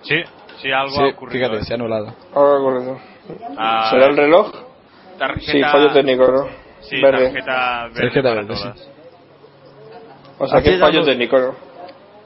Sí, 0.02 0.16
sí, 0.60 0.70
algo 0.70 0.90
Sí, 0.94 1.02
ha 1.02 1.06
ocurrido. 1.08 1.46
fíjate, 1.46 1.62
eh. 1.62 1.64
se 1.64 1.72
ha 1.72 1.76
anulado. 1.76 2.14
Ahora 2.34 2.58
correcto. 2.58 3.00
Ah, 3.56 3.88
¿Será 3.90 4.06
el 4.06 4.16
reloj? 4.16 4.52
tarjeta... 5.18 5.52
Sí, 5.52 5.62
fallo 5.62 5.92
técnico, 5.92 6.26
¿no? 6.30 6.48
Sí, 6.80 7.00
Verde. 7.00 7.24
tarjeta 7.24 7.82
verde 7.88 8.00
Tarjeta 8.00 8.28
para 8.30 8.42
verde, 8.42 8.56
sí. 8.56 8.90
O 10.38 10.46
sea, 10.46 10.62
que 10.62 10.78
fallo 10.78 11.04
técnico, 11.04 11.38
¿no? 11.38 11.54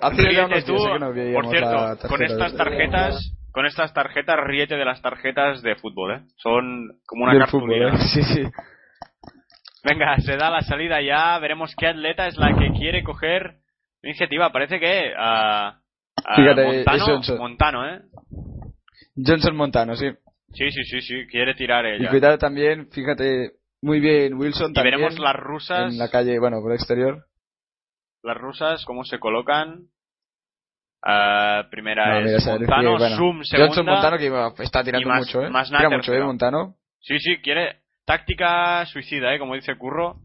Hace 0.01 0.35
ya 0.35 0.45
unos 0.45 0.65
tú, 0.65 0.73
días 0.75 0.93
que 0.93 0.99
no 0.99 1.12
por 1.35 1.51
cierto, 1.51 1.71
la 1.73 1.97
con 2.09 2.23
estas 2.23 2.53
de- 2.53 2.59
tarjetas, 2.59 3.33
con 3.55 3.64
estas 3.66 3.94
tarjetas 3.94 4.36
ríete 4.44 4.76
de 4.76 4.85
las 4.85 5.01
tarjetas 5.01 5.62
de 5.62 5.76
fútbol, 5.76 6.12
¿eh? 6.16 6.20
Son 6.36 6.98
como 7.06 7.22
una 7.24 7.39
cartulina. 7.39 7.93
fútbol, 7.93 8.01
¿eh? 8.01 8.09
Sí, 8.12 8.22
sí. 8.24 8.43
Venga, 9.85 10.16
se 10.18 10.36
da 10.36 10.51
la 10.51 10.62
salida 10.62 11.01
ya, 11.01 11.39
veremos 11.39 11.74
qué 11.76 11.86
atleta 11.86 12.26
es 12.26 12.36
la 12.36 12.48
que 12.59 12.70
quiere 12.76 13.05
coger 13.05 13.59
iniciativa. 14.02 14.51
Parece 14.51 14.81
que 14.81 15.12
a 15.16 15.78
Fíjate, 16.36 16.64
Montano, 16.64 17.06
Johnson. 17.06 17.39
Montano, 17.39 17.89
¿eh? 17.89 18.01
Johnson 19.16 19.56
Montano, 19.56 19.94
sí. 19.97 20.10
Sí, 20.52 20.70
sí, 20.70 20.85
sí, 20.85 21.01
sí, 21.02 21.26
quiere 21.31 21.55
tirar 21.55 21.85
Y 21.86 21.90
ella. 22.01 22.10
cuidado 22.10 22.39
también, 22.39 22.89
fíjate, 22.90 23.52
muy 23.82 24.01
bien 24.01 24.35
Wilson 24.35 24.70
Y 24.70 24.74
también. 24.74 24.97
veremos 24.97 25.18
las 25.18 25.35
rusas, 25.36 25.93
En 25.93 25.98
la 25.98 26.10
calle, 26.10 26.39
bueno, 26.40 26.60
por 26.60 26.72
el 26.72 26.76
exterior. 26.78 27.26
las 28.22 28.36
rusas 28.39 28.85
cómo 28.86 29.05
se 29.05 29.18
colocan. 29.18 29.89
Ah, 31.06 31.66
primera 31.70 32.20
No, 32.20 32.26
es 32.26 32.47
Montano, 32.47 32.97
bueno. 32.98 33.16
Zoom 33.16 33.43
segunda. 33.44 33.66
Johnson 33.66 33.86
Montano 33.86 34.16
que 34.56 34.62
está 34.62 34.82
tirando 34.82 35.06
más- 35.09 35.18
mucho, 35.26 35.43
¿eh? 35.43 35.51
más 35.51 35.68
Tira 35.70 35.90
mucho, 35.90 36.14
¿eh? 36.14 36.20
Montano. 36.20 36.74
Sí, 37.01 37.18
sí, 37.18 37.36
quiere 37.43 37.81
táctica 38.06 38.86
suicida, 38.86 39.35
¿eh? 39.35 39.39
Como 39.39 39.55
dice 39.55 39.76
Curro. 39.76 40.16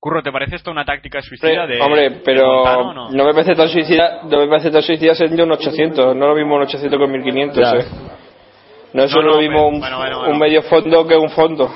Curro, 0.00 0.22
¿te 0.22 0.32
parece 0.32 0.56
esto 0.56 0.70
una 0.70 0.84
táctica 0.84 1.20
suicida 1.20 1.66
de 1.66 1.78
Hombre, 1.80 2.08
de 2.08 2.10
pero 2.24 2.46
Montano 2.64 2.80
o 2.90 2.94
no? 2.94 3.10
no 3.10 3.24
me 3.26 3.32
parece 3.32 3.54
tan 3.54 3.68
suicida, 3.68 4.22
no 4.24 4.38
me 4.38 4.48
parece 4.48 4.70
tan 4.70 4.82
suicida 4.82 5.14
ser 5.14 5.28
de 5.30 5.42
un 5.42 5.52
800, 5.52 6.16
no 6.16 6.26
lo 6.28 6.34
mismo 6.34 6.56
un 6.56 6.62
800 6.62 6.98
que 6.98 7.04
un 7.04 7.12
1500, 7.12 7.56
Ya. 7.72 7.78
¿eh? 7.78 7.84
No 8.94 9.04
es 9.04 9.14
No, 9.14 9.22
no, 9.22 9.28
lo 9.28 9.38
mismo 9.38 9.56
pero- 9.56 9.68
un, 9.68 9.78
bueno, 9.80 9.98
bueno, 9.98 10.18
bueno. 10.20 10.32
un 10.32 10.38
medio 10.40 10.62
fondo 10.62 11.06
que 11.06 11.16
un 11.16 11.30
fondo. 11.30 11.70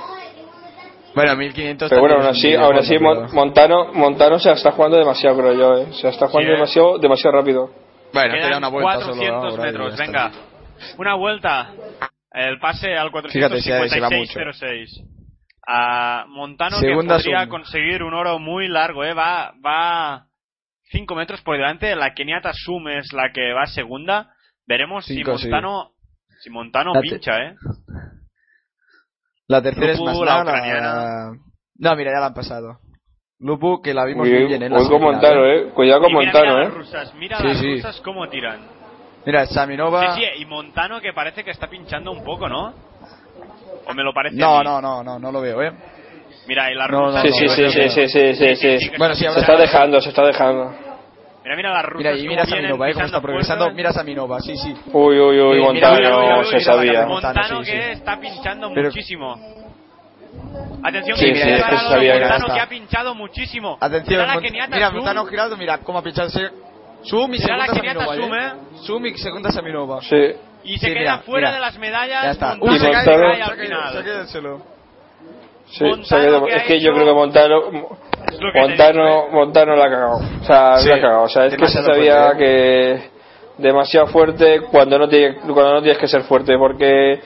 Bueno, 1.14 1.36
1500 1.36 1.88
Pero 1.90 2.00
bueno, 2.00 2.16
aún 2.16 2.26
así, 2.26 2.54
aún 2.54 2.76
así 2.76 2.98
Mon- 2.98 3.32
Montano, 3.32 3.92
Montano 3.92 4.38
se 4.38 4.48
la 4.48 4.54
está 4.54 4.72
jugando 4.72 4.96
demasiado, 4.98 5.36
creo 5.38 5.52
yo, 5.54 5.76
¿eh? 5.78 5.92
Se 5.92 6.04
la 6.04 6.10
está 6.10 6.26
jugando 6.28 6.48
Sí, 6.48 6.52
¿eh? 6.52 6.54
demasiado, 6.56 6.98
demasiado 6.98 7.36
rápido. 7.36 7.70
Bueno, 8.12 8.34
Quedan 8.34 8.46
tira 8.46 8.58
una 8.58 8.68
vuelta 8.68 8.94
400 8.94 9.16
solo 9.16 9.44
ahora 9.44 9.62
metros, 9.64 9.96
venga. 9.98 10.30
Una 10.98 11.14
vuelta. 11.14 11.70
El 12.32 12.58
pase 12.58 12.96
al 12.96 13.10
Fíjate, 13.30 13.56
se- 13.60 13.88
se 13.88 14.00
va 14.00 14.08
456.06. 14.08 15.04
A 15.66 16.26
Montano 16.28 16.76
Segunda 16.78 17.16
que 17.16 17.22
podría 17.24 17.48
conseguir 17.48 18.02
un 18.02 18.12
oro 18.12 18.38
muy 18.38 18.68
largo, 18.68 19.04
¿eh? 19.04 19.14
Va, 19.14 19.54
va 19.64 20.26
5 20.90 21.14
metros 21.14 21.40
por 21.42 21.56
delante. 21.56 21.94
La 21.96 22.12
Keniata 22.12 22.52
Sum 22.52 22.88
es 22.88 23.12
la 23.12 23.30
que 23.32 23.52
va 23.52 23.66
segunda. 23.66 24.30
Veremos 24.66 25.06
Cinco, 25.06 25.38
si 25.38 25.48
Montano, 25.48 25.90
si 26.40 26.50
Montano 26.50 26.92
pincha, 27.00 27.38
¿eh? 27.38 27.54
La 29.48 29.60
tercera 29.62 29.92
es 29.92 29.98
Lupu, 29.98 30.10
más 30.10 30.18
la 30.20 30.42
ucraniana. 30.42 31.32
No, 31.76 31.96
mira, 31.96 32.12
ya 32.12 32.20
la 32.20 32.26
han 32.26 32.34
pasado. 32.34 32.78
Lupu, 33.40 33.82
que 33.82 33.92
la 33.92 34.04
vimos 34.04 34.26
Uy, 34.26 34.32
muy 34.32 34.44
bien 34.46 34.62
en 34.62 34.72
la 34.72 34.80
uy, 34.80 34.88
con 34.88 35.02
Montano, 35.02 35.44
¿eh? 35.44 35.56
¿eh? 35.68 35.70
Cuidado 35.74 36.02
con 36.02 36.12
mira, 36.12 36.32
Montano, 36.32 36.52
mira 36.54 36.60
¿eh? 36.62 36.64
las 36.64 36.74
rusas, 36.74 37.14
mira 37.14 37.38
Sí, 37.38 37.44
las 37.48 37.58
sí. 37.58 37.74
rusas 37.74 38.00
cómo 38.00 38.28
tiran. 38.28 38.60
Mira, 39.26 39.46
Saminova... 39.46 40.14
Sí, 40.14 40.20
sí, 40.22 40.42
y 40.42 40.46
Montano 40.46 41.00
que 41.00 41.12
parece 41.12 41.44
que 41.44 41.50
está 41.50 41.68
pinchando 41.68 42.12
un 42.12 42.22
poco, 42.24 42.48
¿no? 42.48 42.72
¿O 43.86 43.94
me 43.94 44.02
lo 44.02 44.14
parece 44.14 44.36
a 44.36 44.46
No, 44.46 44.58
mí? 44.58 44.64
no, 44.64 44.80
no, 44.80 45.02
no, 45.02 45.18
no 45.18 45.32
lo 45.32 45.40
veo, 45.40 45.62
¿eh? 45.62 45.72
Mira, 46.46 46.70
y 46.70 46.74
las 46.74 46.88
No, 46.90 47.06
rusas... 47.06 47.24
no, 47.24 47.30
Sí, 47.30 47.32
sí, 47.38 47.44
no, 47.46 47.52
sí, 47.54 47.62
no, 47.62 47.70
sí, 47.70 47.78
no. 47.80 47.88
sí, 47.90 48.08
sí, 48.08 48.34
sí, 48.56 48.78
sí. 48.78 48.90
Bueno, 48.96 49.14
sí, 49.14 49.24
Se 49.28 49.40
está 49.40 49.56
dejando, 49.56 50.00
se 50.00 50.08
está 50.10 50.24
dejando. 50.24 50.74
Mira, 51.44 51.56
mira 51.56 51.72
las 51.74 51.84
rusas 51.84 52.12
Mira, 52.14 52.24
y 52.24 52.28
mira 52.28 52.46
Saminova, 52.46 52.88
¿eh? 52.88 52.94
Cómo 52.94 53.04
está 53.06 53.20
progresando. 53.20 53.70
Mira 53.72 53.92
Saminova, 53.92 54.40
sí, 54.40 54.56
sí. 54.56 54.74
Uy, 54.92 55.18
uy, 55.20 55.40
uy, 55.40 55.72
mira, 55.74 55.90
Montano, 55.90 56.44
se 56.44 56.60
sabía. 56.60 57.04
Montano 57.06 57.34
Montano, 57.34 57.62
que 57.62 57.92
está 57.92 58.18
pinchando 58.18 58.70
Pero- 58.74 58.88
muchísimo. 58.88 59.36
Atención, 60.82 61.16
Sí, 61.18 61.26
que 61.26 61.34
sí, 61.36 61.50
es 61.50 61.64
que 61.64 61.76
sabía 61.76 62.18
Montano 62.18 62.46
que 62.54 62.60
ha 62.60 62.68
pinchado 62.68 63.14
muchísimo. 63.14 63.76
Atención, 63.80 64.22
Mira 64.22 64.34
la 64.34 64.40
keniata 64.40 64.74
mira. 64.76 64.90
Montano 64.90 65.24
Giraldo, 65.26 65.56
mira 65.56 65.78
cómo 65.78 65.98
ha 65.98 66.02
pinchado. 66.02 66.28
se- 66.30 66.50
Sum 67.02 67.34
y 67.34 67.38
la 67.38 67.44
segunda 67.44 67.66
keniata 67.74 68.06
Saminova, 68.06 68.16
Sum, 68.16 68.34
¿eh? 68.34 68.52
Sum 68.86 69.06
y 69.06 69.18
segunda 69.18 69.52
Saminova. 69.52 70.00
Sí. 70.00 70.16
Y 70.64 70.78
se 70.78 70.86
Sí, 70.86 70.92
queda 70.94 71.00
mira, 71.00 71.18
fuera 71.18 71.48
mira. 71.48 71.54
de 71.56 71.60
las 71.60 71.78
medallas. 71.78 72.22
Ya 72.24 72.30
está. 72.30 72.46
Montano 72.56 72.74
Y 72.74 72.78
se 72.78 72.84
cae, 72.90 72.94
Montano- 72.94 73.22
cae 73.22 73.36
se 73.36 73.42
al 73.42 73.48
cae, 73.48 73.56
se 73.58 73.64
final. 73.66 73.84
Montano 73.84 74.04
se 76.04 76.16
ha 76.16 76.20
quedado- 76.20 76.46
que 76.46 76.54
es 76.56 76.62
que 76.64 76.80
yo 76.80 76.92
creo 76.94 77.06
que 77.06 77.12
Montano, 77.12 77.60
Montano, 78.54 79.08
¿eh? 79.08 79.22
Montano 79.32 79.76
la 79.76 79.84
ha 79.86 79.90
cagado. 79.90 80.16
O 80.16 80.44
sea, 80.44 80.76
Sí, 80.78 80.88
la 80.88 80.94
ha 80.96 81.00
cagado. 81.00 81.22
O 81.24 81.28
sea, 81.28 81.46
es 81.46 81.56
que 81.56 81.66
se 81.68 81.82
sabía 81.82 82.24
fuerte, 82.26 82.38
que 82.44 83.10
demasiado 83.58 84.06
fuerte 84.08 84.60
cuando 84.70 84.98
no, 84.98 85.08
tiene, 85.08 85.36
cuando 85.40 85.74
no 85.74 85.80
tienes 85.82 85.98
que 85.98 86.08
ser 86.08 86.22
fuerte, 86.22 86.56
porque 86.58 87.20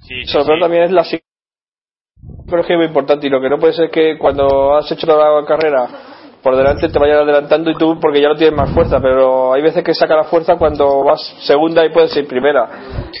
Sí, 0.00 0.22
sí, 0.24 0.26
sobre 0.26 0.44
todo 0.46 0.54
sí. 0.56 0.60
también 0.62 0.82
es 0.84 0.90
la 0.92 1.02
psicología 1.04 2.76
muy 2.76 2.86
importante 2.86 3.26
y 3.26 3.30
lo 3.30 3.40
que 3.40 3.48
no 3.50 3.58
puede 3.58 3.72
ser 3.72 3.86
es 3.86 3.90
que 3.90 4.18
cuando 4.18 4.76
has 4.76 4.90
hecho 4.92 5.06
la 5.06 5.44
carrera 5.46 5.88
por 6.42 6.54
delante 6.56 6.88
te 6.88 6.98
vayan 6.98 7.18
adelantando 7.18 7.70
y 7.70 7.74
tú 7.74 7.98
porque 8.00 8.20
ya 8.20 8.28
no 8.28 8.36
tienes 8.36 8.56
más 8.56 8.70
fuerza, 8.70 9.00
pero 9.00 9.52
hay 9.52 9.62
veces 9.62 9.82
que 9.82 9.94
saca 9.94 10.14
la 10.14 10.24
fuerza 10.24 10.54
cuando 10.56 11.02
vas 11.02 11.20
segunda 11.44 11.84
y 11.84 11.88
puedes 11.88 12.16
ir 12.16 12.28
primera 12.28 12.68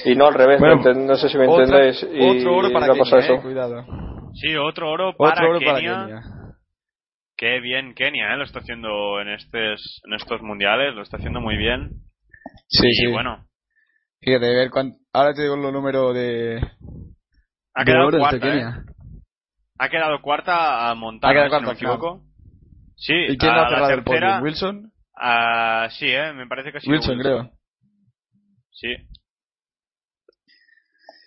y 0.04 0.14
no 0.14 0.26
al 0.28 0.34
revés, 0.34 0.60
Bueno, 0.60 0.76
¿me 0.76 0.82
enten- 0.82 1.06
no 1.06 1.16
sé 1.16 1.28
si 1.28 1.36
me 1.36 1.48
Otra- 1.48 1.64
entendéis. 1.64 2.06
Y 2.12 2.24
otro 2.38 2.56
oro 2.56 2.68
para 2.72 2.86
no 2.86 2.92
Kenia, 2.94 3.18
eh, 3.34 3.40
cuidado. 3.42 3.84
Sí, 4.34 4.54
otro 4.56 4.90
oro 4.92 5.12
para, 5.16 5.32
Otro 5.32 5.50
oro 5.50 5.58
Kenia. 5.58 5.72
para 5.72 6.06
Kenia. 6.06 6.22
Qué 7.36 7.60
bien 7.60 7.94
Kenia, 7.94 8.32
¿eh? 8.32 8.36
Lo 8.38 8.44
está 8.44 8.60
haciendo 8.60 9.20
en, 9.20 9.28
estes, 9.28 10.00
en 10.04 10.14
estos 10.14 10.40
mundiales, 10.40 10.94
lo 10.94 11.02
está 11.02 11.18
haciendo 11.18 11.40
muy 11.40 11.56
bien. 11.56 11.90
Sí, 12.68 12.88
y 12.88 12.94
sí. 12.94 13.06
bueno, 13.12 13.46
Fíjate, 14.20 14.46
a 14.46 14.50
ver 14.50 14.70
cuán- 14.70 14.96
Ahora 15.12 15.34
te 15.34 15.42
digo 15.42 15.54
el 15.54 15.72
número 15.72 16.12
de. 16.12 16.56
ha 17.74 17.84
de 17.84 17.92
quedado 17.92 18.06
oro 18.08 18.18
cuarta, 18.18 18.36
entre 18.36 18.48
¿eh? 18.48 18.52
Kenia. 18.52 18.84
Ha 19.78 19.88
quedado 19.90 20.22
cuarta 20.22 20.90
a 20.90 20.94
Montana, 20.94 21.30
Ha 21.30 21.34
quedado 21.34 21.46
si 21.46 21.50
cuarta 21.50 21.66
no 21.66 21.72
me 21.72 21.74
equivoco. 21.74 22.22
Sí, 22.96 23.12
¿Y 23.12 23.36
quién 23.36 23.52
a 23.52 23.62
ha 23.66 23.68
cerrado 23.68 23.90
el 23.92 24.02
podio? 24.04 24.42
¿Wilson? 24.42 24.92
ah, 25.14 25.88
sí, 25.90 26.06
eh, 26.08 26.32
me 26.32 26.46
parece 26.46 26.72
que 26.72 26.78
ha 26.78 26.80
sido 26.80 26.92
Wilson, 26.94 27.18
creo. 27.18 27.50
Sí. 28.70 28.88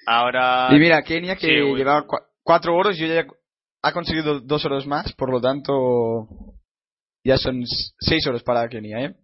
Ahora... 0.07 0.69
Y 0.71 0.79
mira, 0.79 1.03
Kenia 1.03 1.35
que 1.35 1.41
sí, 1.47 1.61
Wilson. 1.61 1.77
llevaba 1.77 2.07
cua- 2.07 2.25
cuatro 2.41 2.75
oros 2.75 2.99
y 2.99 3.07
ya 3.07 3.25
ha 3.81 3.91
conseguido 3.93 4.39
dos 4.41 4.65
oros 4.65 4.85
más, 4.87 5.13
por 5.13 5.31
lo 5.31 5.39
tanto. 5.41 6.27
Ya 7.23 7.37
son 7.37 7.63
seis 7.99 8.25
oros 8.27 8.43
para 8.43 8.67
Kenia, 8.69 8.99
¿eh? 9.01 9.15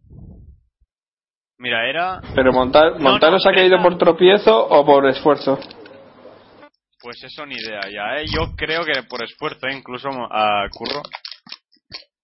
Mira, 1.58 1.90
era... 1.90 2.20
Pero 2.36 2.52
Monta- 2.52 2.98
Montano 3.00 3.34
no, 3.34 3.40
se 3.40 3.50
ha 3.50 3.54
caído 3.54 3.82
por 3.82 3.98
tropiezo 3.98 4.68
o 4.68 4.86
por 4.86 5.08
esfuerzo. 5.08 5.58
Pues 7.02 7.24
eso 7.24 7.46
ni 7.46 7.56
idea 7.56 7.82
ya, 7.90 8.22
¿eh? 8.22 8.26
Yo 8.28 8.54
creo 8.58 8.84
que 8.84 9.04
por 9.04 9.24
esfuerzo, 9.24 9.68
¿eh? 9.68 9.78
incluso 9.78 10.10
a 10.10 10.68
Curro. 10.72 11.02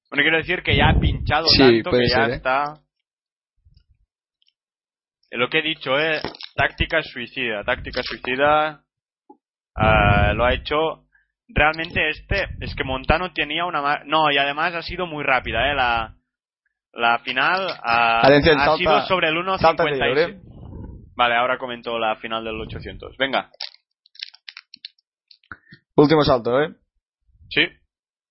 Bueno, 0.09 0.23
quiero 0.23 0.37
decir 0.37 0.61
que 0.61 0.75
ya 0.75 0.89
ha 0.89 0.99
pinchado 0.99 1.47
Sí, 1.47 1.81
tanto 1.83 1.91
que 1.91 2.07
ya 2.09 2.25
¿eh? 2.25 2.33
está... 2.33 2.81
Lo 5.31 5.49
que 5.49 5.59
he 5.59 5.63
dicho, 5.63 5.97
¿eh? 5.97 6.21
Táctica 6.55 7.01
suicida, 7.01 7.63
táctica 7.63 8.01
suicida. 8.03 8.83
ah, 9.75 10.33
lo 10.33 10.43
ha 10.43 10.53
hecho... 10.53 11.05
Realmente 11.53 12.09
este, 12.09 12.49
es 12.59 12.73
que 12.75 12.83
Montano 12.83 13.33
tenía 13.33 13.65
una... 13.65 13.81
mar- 13.81 14.03
No, 14.05 14.31
y 14.31 14.37
además 14.37 14.73
ha 14.73 14.81
sido 14.81 15.05
muy 15.05 15.23
rápida, 15.23 15.71
¿eh? 15.71 15.75
La, 15.75 16.15
la 16.93 17.19
final 17.19 17.67
ah, 17.83 18.21
Atención, 18.23 18.59
ha 18.59 18.65
salta- 18.65 18.77
sido 18.77 19.01
sobre 19.07 19.29
el 19.29 19.35
salta 19.59 19.83
de 19.85 19.91
1.56. 19.91 20.07
Llore. 20.07 20.39
Vale, 21.15 21.35
ahora 21.35 21.57
comento 21.57 21.97
la 21.99 22.15
final 22.15 22.43
del 22.43 22.59
800. 22.61 23.15
Venga. 23.17 23.49
Último 25.95 26.23
salto, 26.23 26.61
¿eh? 26.61 26.73
Sí. 27.49 27.61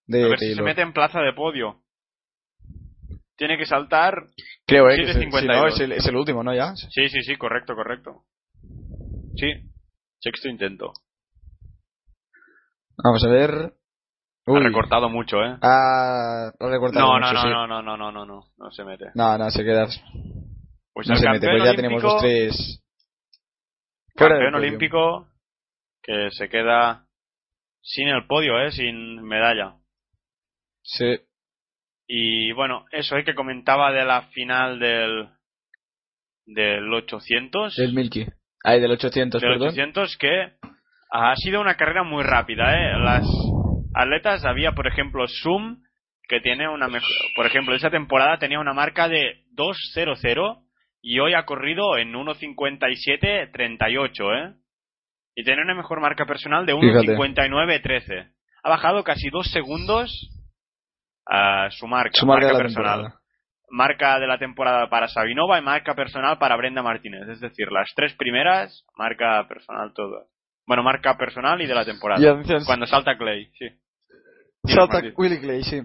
De 0.06 0.24
A 0.24 0.28
ver 0.28 0.38
si 0.38 0.54
se 0.54 0.62
mete 0.62 0.80
en 0.80 0.92
plaza 0.92 1.20
de 1.20 1.32
podio. 1.32 1.82
Tiene 3.36 3.56
que 3.58 3.66
saltar. 3.66 4.14
Creo, 4.66 4.90
¿eh? 4.90 4.96
Que 4.96 5.12
se- 5.12 5.20
7.52. 5.20 5.40
si 5.40 5.46
no, 5.46 5.66
es 5.68 5.80
el, 5.80 5.92
es 5.92 6.06
el 6.06 6.16
último, 6.16 6.42
¿no? 6.42 6.54
Ya. 6.54 6.74
Sí, 6.74 7.08
sí, 7.08 7.22
sí, 7.22 7.36
correcto, 7.36 7.74
correcto. 7.74 8.24
Sí. 9.36 9.52
Sexto 10.20 10.48
intento. 10.48 10.92
Vamos 13.02 13.24
a 13.24 13.28
ver. 13.28 13.50
Ha 14.46 14.52
Uy. 14.52 14.60
recortado 14.62 15.08
mucho, 15.08 15.42
¿eh? 15.42 15.56
Ha 15.60 16.48
ha 16.48 16.68
recortado 16.68 17.06
No, 17.06 17.20
no, 17.20 17.26
mucho, 17.26 17.34
no, 17.34 17.42
sí. 17.42 17.48
no, 17.48 17.66
no, 17.66 17.82
no, 17.82 17.96
no, 17.96 18.12
no, 18.12 18.26
no, 18.26 18.44
no 18.56 18.70
se 18.70 18.84
mete. 18.84 19.06
No, 19.14 19.36
no, 19.38 19.50
se 19.50 19.64
queda. 19.64 19.86
Pues 20.92 21.08
no 21.08 21.14
el 21.14 21.20
se 21.20 21.28
mete, 21.30 21.48
pues 21.48 21.64
ya 21.64 21.74
tenemos 21.74 22.02
los 22.02 22.20
tres. 22.20 22.82
Campeón 24.16 24.54
olímpico 24.54 25.28
que 26.02 26.30
se 26.32 26.48
queda 26.48 27.06
sin 27.82 28.08
el 28.08 28.26
podio, 28.26 28.58
¿eh? 28.60 28.70
Sin 28.72 29.22
medalla. 29.22 29.76
Sí. 30.82 31.18
Y 32.06 32.52
bueno, 32.52 32.86
eso 32.90 33.16
es 33.16 33.24
que 33.24 33.34
comentaba 33.34 33.92
de 33.92 34.04
la 34.04 34.22
final 34.32 34.78
del 34.78 35.28
del 36.46 36.92
800. 36.92 37.76
Del 37.76 37.94
Milky. 37.94 38.26
Ay, 38.64 38.80
del 38.80 38.90
800, 38.90 39.40
del 39.40 39.50
perdón. 39.52 39.68
800 39.68 40.16
que 40.18 40.54
ha 41.10 41.34
sido 41.36 41.60
una 41.60 41.74
carrera 41.76 42.02
muy 42.02 42.22
rápida, 42.22 42.74
¿eh? 42.74 42.98
Las 42.98 43.26
atletas 43.94 44.44
había, 44.44 44.72
por 44.72 44.86
ejemplo, 44.86 45.24
Zoom 45.42 45.82
que 46.28 46.40
tiene 46.40 46.68
una 46.68 46.86
mejor, 46.86 47.08
por 47.34 47.46
ejemplo, 47.46 47.74
esa 47.74 47.90
temporada 47.90 48.38
tenía 48.38 48.60
una 48.60 48.72
marca 48.72 49.08
de 49.08 49.42
2.00 49.56 50.62
y 51.02 51.18
hoy 51.18 51.34
ha 51.34 51.44
corrido 51.44 51.96
en 51.98 52.12
1.57.38, 52.12 54.36
¿eh? 54.36 54.54
Y 55.34 55.42
tiene 55.44 55.62
una 55.62 55.74
mejor 55.74 56.00
marca 56.00 56.26
personal 56.26 56.66
de 56.66 56.78
Fíjate. 56.78 57.16
1.59.13. 57.16 58.30
Ha 58.62 58.68
bajado 58.68 59.02
casi 59.02 59.28
dos 59.30 59.50
segundos 59.50 60.28
a 61.26 61.68
su 61.70 61.86
marca, 61.88 62.12
Su 62.14 62.26
marca 62.26 62.48
de 62.48 62.54
personal 62.58 63.00
temporada. 63.02 63.20
marca 63.70 64.18
de 64.20 64.26
la 64.26 64.38
temporada 64.38 64.88
para 64.88 65.08
Sabinova 65.08 65.58
y 65.58 65.62
marca 65.62 65.94
personal 65.94 66.38
para 66.38 66.56
Brenda 66.56 66.82
Martínez. 66.82 67.26
Es 67.28 67.40
decir, 67.40 67.72
las 67.72 67.90
tres 67.96 68.14
primeras, 68.14 68.84
marca 68.96 69.46
personal 69.48 69.92
todas. 69.94 70.26
Bueno, 70.70 70.84
marca 70.84 71.16
personal 71.18 71.60
y 71.60 71.66
de 71.66 71.74
la 71.74 71.84
temporada. 71.84 72.22
Cuando 72.64 72.86
salta 72.86 73.18
Clay, 73.18 73.50
sí. 73.58 73.66
Salta. 74.72 75.02
Willy 75.16 75.40
Clay, 75.40 75.64
sí. 75.64 75.82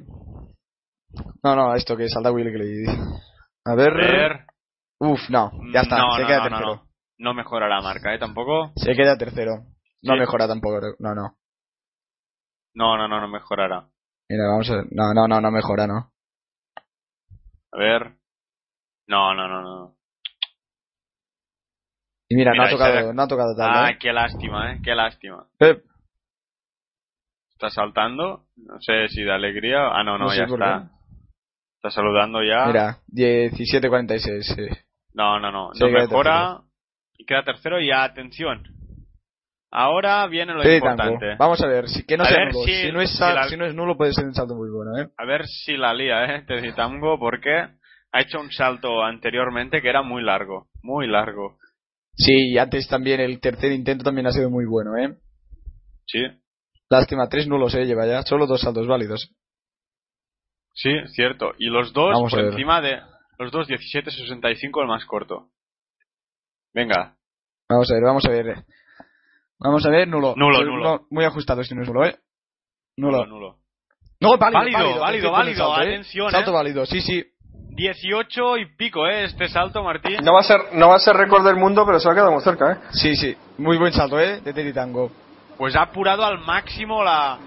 No, 1.44 1.56
no, 1.56 1.74
esto 1.74 1.98
que 1.98 2.08
salta 2.08 2.32
Willy 2.32 2.54
Clay. 2.54 2.86
A 3.66 3.74
ver. 3.74 3.94
A 3.94 3.96
ver. 3.96 4.46
Uf, 5.00 5.20
no, 5.32 5.50
ya 5.74 5.82
está, 5.82 5.98
No, 5.98 6.12
se 6.16 6.22
no, 6.22 6.28
queda 6.28 6.38
no, 6.38 6.44
no, 6.44 6.50
tercero. 6.50 6.76
no. 6.76 6.88
No 7.18 7.34
mejora 7.34 7.68
la 7.68 7.82
marca, 7.82 8.14
¿eh? 8.14 8.20
Tampoco. 8.20 8.74
Se 8.76 8.94
queda 8.96 9.18
tercero. 9.18 9.64
No 10.04 10.14
Sí. 10.14 10.20
mejora 10.20 10.48
tampoco, 10.48 10.80
no, 11.00 11.16
no. 11.16 11.36
No, 12.76 12.96
no, 12.96 13.08
no, 13.08 13.22
no 13.22 13.28
mejorará. 13.28 13.90
Mira, 14.30 14.44
vamos 14.50 14.70
a 14.70 14.76
ver. 14.76 14.86
No, 14.92 15.16
no, 15.16 15.28
no, 15.28 15.42
no 15.42 15.50
mejora, 15.50 15.88
no. 15.88 16.12
A 17.72 17.78
ver. 17.80 18.20
No, 19.08 19.34
no, 19.34 19.48
no, 19.48 19.62
no. 19.64 19.95
Y 22.28 22.36
mira, 22.36 22.52
Mira, 22.52 22.64
no 22.64 22.68
ha 22.68 22.72
tocado, 22.72 23.14
no 23.14 23.22
ha 23.22 23.28
tocado 23.28 23.52
Ah, 23.54 23.56
tabla, 23.58 23.92
¿eh? 23.92 23.98
qué 24.00 24.12
lástima, 24.14 24.74
¿eh? 24.74 24.80
Qué 24.84 24.96
lástima. 24.96 25.46
Está 27.54 27.70
saltando. 27.70 28.46
No 28.58 28.82
sé 28.82 29.08
si 29.10 29.24
de 29.24 29.32
alegría. 29.32 29.88
Ah, 29.92 30.04
no, 30.04 30.18
no, 30.18 30.34
ya 30.36 30.44
está. 30.46 30.90
Está 31.78 31.92
saludando 31.92 32.42
ya. 32.44 32.66
Mira, 32.66 32.98
17.46, 33.14 34.42
sí. 34.56 34.68
No, 35.14 35.40
no, 35.40 35.52
no. 35.52 35.68
No 35.70 35.74
queda 35.88 36.00
mejora. 36.02 36.62
Y 37.18 37.26
queda 37.26 37.44
tercero 37.44 37.80
y 37.80 37.92
atención. 37.92 38.64
Ahora 39.72 40.26
viene 40.28 40.54
lo 40.54 40.64
importante. 40.70 41.36
Vamos 41.38 41.62
a 41.62 41.68
ver, 41.68 41.88
si, 41.90 42.06
que 42.06 42.18
no 42.18 42.24
A 42.24 42.28
sea 42.28 42.46
nulo. 42.46 42.66
si- 42.66 42.74
Si, 42.88 42.92
no 42.92 43.02
es, 43.02 43.12
si 43.12 43.20
la- 43.20 43.48
si 43.50 43.58
no 43.58 43.66
es 43.66 43.76
nulo 43.76 43.98
puede 43.98 44.14
ser 44.14 44.26
un 44.26 44.34
salto 44.34 44.56
muy 44.56 44.70
bueno, 44.70 44.98
¿eh? 44.98 45.10
A 45.18 45.26
ver 45.26 45.46
si 45.48 45.76
la 45.78 45.94
lía, 45.94 46.26
¿eh? 46.36 46.42
Teditango, 46.48 47.20
porque 47.20 47.52
ha 48.12 48.22
hecho 48.22 48.40
un 48.40 48.52
salto 48.52 49.04
anteriormente 49.04 49.82
que 49.82 49.90
era 49.90 50.02
muy 50.02 50.24
largo. 50.24 50.68
Muy 50.82 51.08
largo. 51.08 51.58
Sí, 52.18 52.52
y 52.54 52.58
antes 52.58 52.88
también 52.88 53.20
el 53.20 53.40
tercer 53.40 53.72
intento 53.72 54.04
también 54.04 54.28
ha 54.28 54.32
sido 54.32 54.50
muy 54.50 54.66
bueno, 54.66 54.98
¿eh? 54.98 55.18
Sí. 56.08 56.20
Lástima, 56.90 57.28
tres 57.30 57.48
nulos, 57.48 57.74
¿eh? 57.76 57.86
Lleva 57.86 58.06
ya. 58.06 58.22
Solo 58.24 58.48
dos 58.48 58.62
saltos 58.62 58.88
válidos. 58.88 59.32
Sí, 60.74 60.92
cierto. 61.14 61.54
Y 61.58 61.68
los 61.68 61.94
dos 61.94 62.14
Vamos 62.14 62.32
por 62.32 62.42
encima 62.42 62.82
de. 62.82 63.00
Los 63.38 63.52
dos 63.52 63.68
17.65, 63.68 64.82
el 64.82 64.88
más 64.88 65.06
corto. 65.06 65.50
Venga. 66.74 67.18
Vamos 67.70 67.90
a 67.92 67.94
ver, 67.96 68.04
vamos 68.04 68.26
a 68.26 68.30
ver. 68.30 68.66
Vamos 69.60 69.86
a 69.86 69.90
ver, 69.90 70.08
nulo. 70.08 70.36
Nulo, 70.38 70.62
Eh, 70.62 70.66
nulo. 70.66 71.08
muy 71.10 71.26
ajustado 71.26 71.64
si 71.64 71.74
no 71.76 71.82
es 71.82 71.88
nulo, 71.88 72.06
¿eh? 72.06 72.18
Nulo. 72.98 73.26
nulo. 73.26 73.60
No, 74.22 74.38
válido, 74.38 75.00
Válido, 75.00 75.32
válido, 75.32 75.66
salto, 75.66 75.82
¿eh? 75.82 75.88
atención, 75.88 76.32
Salto 76.32 76.52
¿eh? 76.52 76.54
válido, 76.54 76.86
sí, 76.86 77.02
sí. 77.02 77.24
18 77.76 78.58
y 78.58 78.66
pico, 78.78 79.06
¿eh? 79.08 79.26
Este 79.26 79.48
salto, 79.50 79.84
Martín. 79.84 80.18
No 80.24 80.34
va 80.34 80.40
a 80.40 80.44
ser, 80.44 80.60
no 80.74 80.90
va 80.90 80.96
a 80.96 81.00
ser 81.00 81.16
récord 81.16 81.46
del 81.46 81.56
mundo, 81.58 81.86
pero 81.86 82.00
se 82.00 82.10
ha 82.10 82.14
quedado 82.14 82.32
muy 82.32 82.42
cerca, 82.42 82.72
¿eh? 82.74 82.78
Sí, 82.92 83.16
sí. 83.16 83.36
Muy 83.58 83.78
buen 83.78 83.92
salto, 83.94 84.20
¿eh? 84.20 84.40
De 84.42 84.54
Teddy 84.54 84.74
Tango. 84.74 85.12
Pues 85.58 85.76
ha 85.76 85.84
apurado 85.84 86.26
al 86.26 86.40
máximo 86.40 87.04
la, 87.04 87.38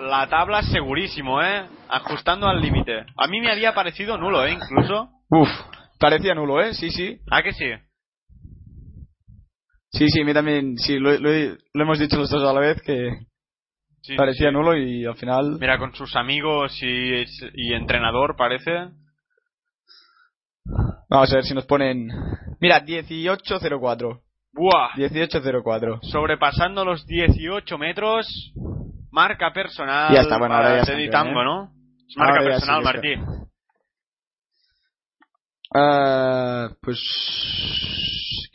la 0.00 0.28
tabla 0.28 0.62
segurísimo, 0.62 1.42
¿eh? 1.42 1.64
Ajustando 1.88 2.46
al 2.48 2.60
límite. 2.60 3.04
A 3.16 3.26
mí 3.26 3.40
me 3.40 3.50
había 3.52 3.74
parecido 3.74 4.16
nulo, 4.18 4.44
¿eh? 4.44 4.52
Incluso. 4.52 5.08
Uf, 5.30 5.48
parecía 5.98 6.34
nulo, 6.34 6.60
¿eh? 6.60 6.74
Sí, 6.74 6.90
sí. 6.90 7.18
¿A 7.30 7.42
que 7.42 7.52
sí? 7.52 7.66
Sí, 9.92 10.08
sí, 10.08 10.22
a 10.22 10.24
mí 10.24 10.32
también, 10.32 10.78
sí, 10.78 10.98
lo, 10.98 11.12
lo 11.18 11.30
he- 11.30 11.56
lo 11.74 11.82
hemos 11.84 11.98
dicho 11.98 12.16
los 12.16 12.30
dos 12.30 12.42
a 12.42 12.52
la 12.52 12.60
vez 12.60 12.80
que 12.82 13.10
Sí, 14.00 14.16
parecía 14.16 14.48
sí. 14.48 14.52
nulo 14.54 14.76
y 14.76 15.04
al 15.04 15.14
final... 15.16 15.58
Mira, 15.60 15.78
con 15.78 15.94
sus 15.94 16.16
amigos 16.16 16.76
y, 16.82 17.24
y 17.54 17.74
entrenador, 17.74 18.34
parece. 18.36 18.88
Vamos 21.08 21.32
a 21.32 21.36
ver 21.36 21.44
si 21.44 21.54
nos 21.54 21.66
ponen... 21.66 22.08
Mira, 22.60 22.84
18.04. 22.84 24.20
¡Buah! 24.52 24.90
18.04. 24.96 26.00
Sobrepasando 26.02 26.84
los 26.84 27.06
18 27.06 27.78
metros. 27.78 28.52
Marca 29.10 29.52
personal. 29.52 30.12
Ya 30.14 30.20
está, 30.22 30.38
bueno, 30.38 30.54
ahora 30.54 30.68
para 30.68 30.84
ya 30.84 30.92
Teddy 30.92 31.10
Tango, 31.10 31.40
¿eh? 31.42 31.44
¿no? 31.44 31.70
Es 32.08 32.16
marca 32.16 32.38
Ahora 32.38 32.50
personal, 32.50 32.76
sí 32.82 32.88
es 32.88 32.94
Martín. 32.94 33.24
Ah, 35.74 36.68
pues... 36.80 36.98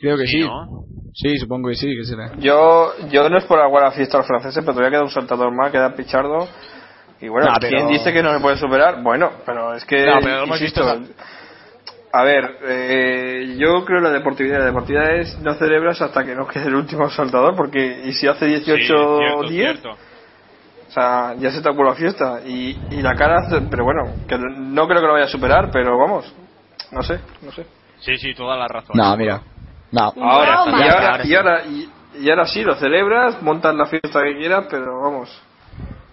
Creo 0.00 0.16
que 0.16 0.26
sí. 0.26 0.40
¿no? 0.40 0.84
Sí, 1.14 1.36
supongo 1.38 1.68
que 1.68 1.74
sí, 1.74 1.86
que 1.96 2.04
será. 2.04 2.36
Yo, 2.38 2.92
yo 3.10 3.28
no 3.28 3.38
es 3.38 3.44
por 3.44 3.58
aguar 3.60 3.84
a 3.84 3.90
fiesta 3.90 4.16
a 4.16 4.20
los 4.20 4.26
franceses, 4.28 4.62
pero 4.64 4.74
todavía 4.74 4.90
queda 4.98 5.02
un 5.04 5.10
saltador 5.10 5.52
más, 5.52 5.72
queda 5.72 5.94
Pichardo. 5.94 6.48
Y 7.20 7.26
bueno, 7.26 7.48
No, 7.48 7.54
¿quién 7.58 7.72
pero- 7.72 7.88
dice 7.88 8.12
que 8.12 8.22
no 8.22 8.32
se 8.32 8.40
puede 8.40 8.56
superar? 8.56 9.02
Bueno, 9.02 9.32
pero 9.44 9.74
es 9.74 9.84
que. 9.84 10.06
No, 10.06 10.20
pero 10.22 10.36
lo 10.36 10.42
hemos 10.44 10.60
insisto, 10.60 11.00
visto- 11.00 11.14
A 12.12 12.22
ver, 12.24 12.58
eh, 12.62 13.56
yo 13.58 13.84
creo 13.84 14.00
la 14.00 14.10
deportividad. 14.10 14.60
La 14.60 14.64
deportividad 14.66 15.16
es 15.16 15.38
no 15.40 15.54
celebras 15.54 16.00
hasta 16.00 16.24
que 16.24 16.34
no 16.34 16.46
quede 16.46 16.66
el 16.68 16.74
último 16.74 17.08
saltador, 17.10 17.54
porque 17.54 18.02
y 18.04 18.12
si 18.14 18.26
hace 18.26 18.46
18 18.46 18.76
Sí, 18.76 18.86
cierto, 18.86 19.40
10, 19.42 19.50
cierto. 19.50 19.90
o 19.92 20.90
sea, 20.90 21.34
ya 21.38 21.50
se 21.50 21.60
te 21.60 21.68
acabó 21.68 21.84
la 21.84 21.94
fiesta. 21.94 22.40
Y, 22.46 22.80
y 22.90 23.02
la 23.02 23.14
cara, 23.14 23.40
hace- 23.40 23.60
pero 23.70 23.84
bueno, 23.84 24.04
que 24.26 24.38
no 24.38 24.86
creo 24.88 25.00
que 25.02 25.06
lo 25.06 25.12
vaya 25.12 25.26
a 25.26 25.28
superar, 25.28 25.70
pero 25.70 25.98
vamos, 25.98 26.34
no 26.92 27.02
sé, 27.02 27.20
no 27.42 27.52
sé. 27.52 27.66
Sí, 27.98 28.16
sí, 28.16 28.34
toda 28.34 28.56
la 28.56 28.68
razón. 28.68 28.96
No, 28.96 29.14
mira. 29.16 29.42
No. 29.90 30.12
Ahora, 30.22 30.62
y 30.66 30.82
ahora, 30.88 31.10
Ahora 31.10 31.26
y 31.26 31.34
ahora, 31.34 31.62
y, 31.66 31.90
y 32.20 32.30
ahora 32.30 32.46
sí, 32.46 32.62
lo 32.62 32.74
celebras, 32.76 33.42
montas 33.42 33.74
la 33.74 33.86
fiesta 33.86 34.22
que 34.22 34.36
quieras, 34.36 34.66
pero 34.70 35.00
vamos. 35.02 35.42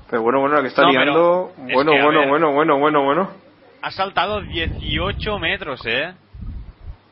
Pero 0.10 0.22
bueno, 0.24 0.42
bueno, 0.42 0.56
la 0.58 0.62
que 0.62 0.68
está 0.68 0.82
No, 0.84 0.92
liando. 0.92 1.52
es 1.68 1.74
Bueno, 1.74 1.92
que, 1.94 2.02
bueno, 2.02 2.28
bueno, 2.28 2.52
bueno, 2.54 2.80
bueno, 2.80 3.04
bueno. 3.04 3.45
Ha 3.86 3.92
saltado 3.92 4.42
18 4.42 5.38
metros, 5.38 5.80
¿eh? 5.86 6.12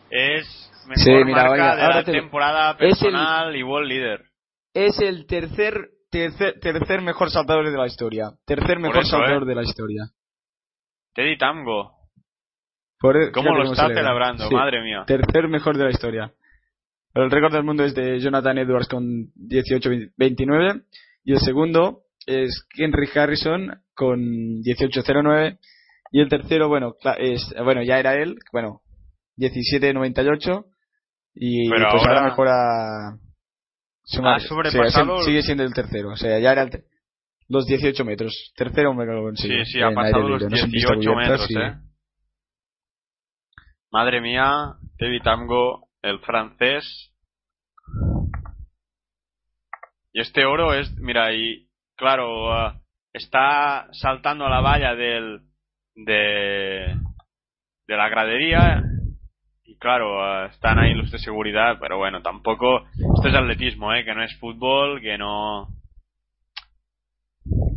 Es 0.09 0.71
mejor 0.87 1.03
Sí, 1.03 1.11
mira, 1.23 1.43
marca 1.49 1.75
de 1.75 1.81
la 1.87 2.03
te- 2.03 2.11
temporada 2.13 2.71
es 2.71 2.81
el- 2.81 2.89
personal 3.11 3.55
y 3.55 3.61
world 3.61 3.87
leader. 3.87 4.23
Es 4.73 4.99
el 4.99 5.27
tercer, 5.27 5.75
tercer, 6.09 6.59
tercer 6.59 7.01
mejor 7.01 7.29
saltador 7.29 7.69
de 7.69 7.77
la 7.77 7.85
historia. 7.85 8.31
Tercer 8.47 8.79
mejor 8.79 9.01
eso, 9.03 9.11
saltador 9.17 9.43
¿eh? 9.43 9.45
de 9.45 9.55
la 9.55 9.61
historia. 9.61 10.01
Teddy 11.13 11.37
Tango. 11.37 11.91
Por 12.99 13.17
el- 13.17 13.31
¿Cómo 13.31 13.53
lo 13.55 13.65
está 13.65 13.83
celebra. 13.83 14.01
celebrando? 14.03 14.49
Sí. 14.49 14.55
Madre 14.55 14.81
mía. 14.81 15.03
Tercer 15.05 15.47
mejor 15.47 15.77
de 15.77 15.83
la 15.83 15.91
historia. 15.91 16.31
El 17.13 17.29
récord 17.29 17.53
del 17.53 17.63
mundo 17.63 17.83
es 17.83 17.93
de 17.93 18.19
Jonathan 18.19 18.57
Edwards 18.57 18.87
con 18.87 19.03
18.29 19.35 20.81
y 21.23 21.33
el 21.33 21.39
segundo 21.39 21.99
es 22.25 22.67
Henry 22.75 23.07
Harrison 23.13 23.79
con 23.93 24.19
18.09 24.63 25.59
y 26.13 26.21
el 26.21 26.29
tercero, 26.29 26.69
bueno, 26.69 26.93
es 27.17 27.53
bueno, 27.63 27.83
ya 27.83 27.99
era 27.99 28.13
él, 28.15 28.37
bueno, 28.53 28.79
17.98 29.37 30.65
y 31.35 31.69
Pero 31.69 31.87
pues 31.91 32.01
ahora, 32.03 32.19
ahora- 32.19 32.29
mejora 32.29 33.17
sumar- 34.05 34.35
Ha 34.35 34.39
sobrepasado- 34.39 35.23
sigue 35.23 35.41
siendo 35.41 35.63
el 35.63 35.73
tercero, 35.73 36.09
o 36.11 36.15
sea, 36.15 36.39
ya 36.39 36.51
era 36.53 36.61
el 36.63 36.83
los 37.49 37.65
18 37.65 38.05
metros. 38.05 38.53
Tercero 38.55 38.93
me 38.93 39.05
lo 39.05 39.21
consigue. 39.23 39.65
Sí, 39.65 39.73
sí, 39.73 39.81
ha 39.81 39.91
pasado 39.91 40.29
los 40.29 40.41
libre, 40.41 40.49
no 40.49 40.55
es 40.55 40.63
en 40.63 40.71
pista 40.71 40.93
18 40.93 41.13
cubierta, 41.13 41.31
metros. 41.31 41.51
¿eh? 41.51 41.79
Madre 43.91 44.21
mía, 44.21 44.75
Teddy 44.97 45.19
Tango, 45.21 45.89
el 46.01 46.19
francés. 46.19 47.11
Y 50.13 50.21
este 50.21 50.45
oro 50.45 50.73
es, 50.73 50.91
mira, 50.99 51.33
y 51.33 51.67
claro, 51.95 52.53
ah, 52.53 52.79
está 53.13 53.87
saltando 53.93 54.45
a 54.45 54.49
la 54.49 54.61
valla 54.61 54.95
del, 54.95 55.41
de, 55.95 56.95
de 57.87 57.97
la 57.97 58.09
gradería. 58.09 58.83
Y 59.65 59.77
claro, 59.77 60.45
están 60.47 60.77
ahí 60.79 60.93
los 60.93 61.11
de 61.11 61.19
seguridad, 61.19 61.77
pero 61.79 61.97
bueno, 61.97 62.21
tampoco, 62.21 62.85
esto 63.15 63.27
es 63.29 63.35
atletismo, 63.35 63.93
¿eh? 63.93 64.03
Que 64.03 64.13
no 64.13 64.23
es 64.23 64.37
fútbol, 64.39 65.01
que 65.01 65.17
no, 65.17 65.69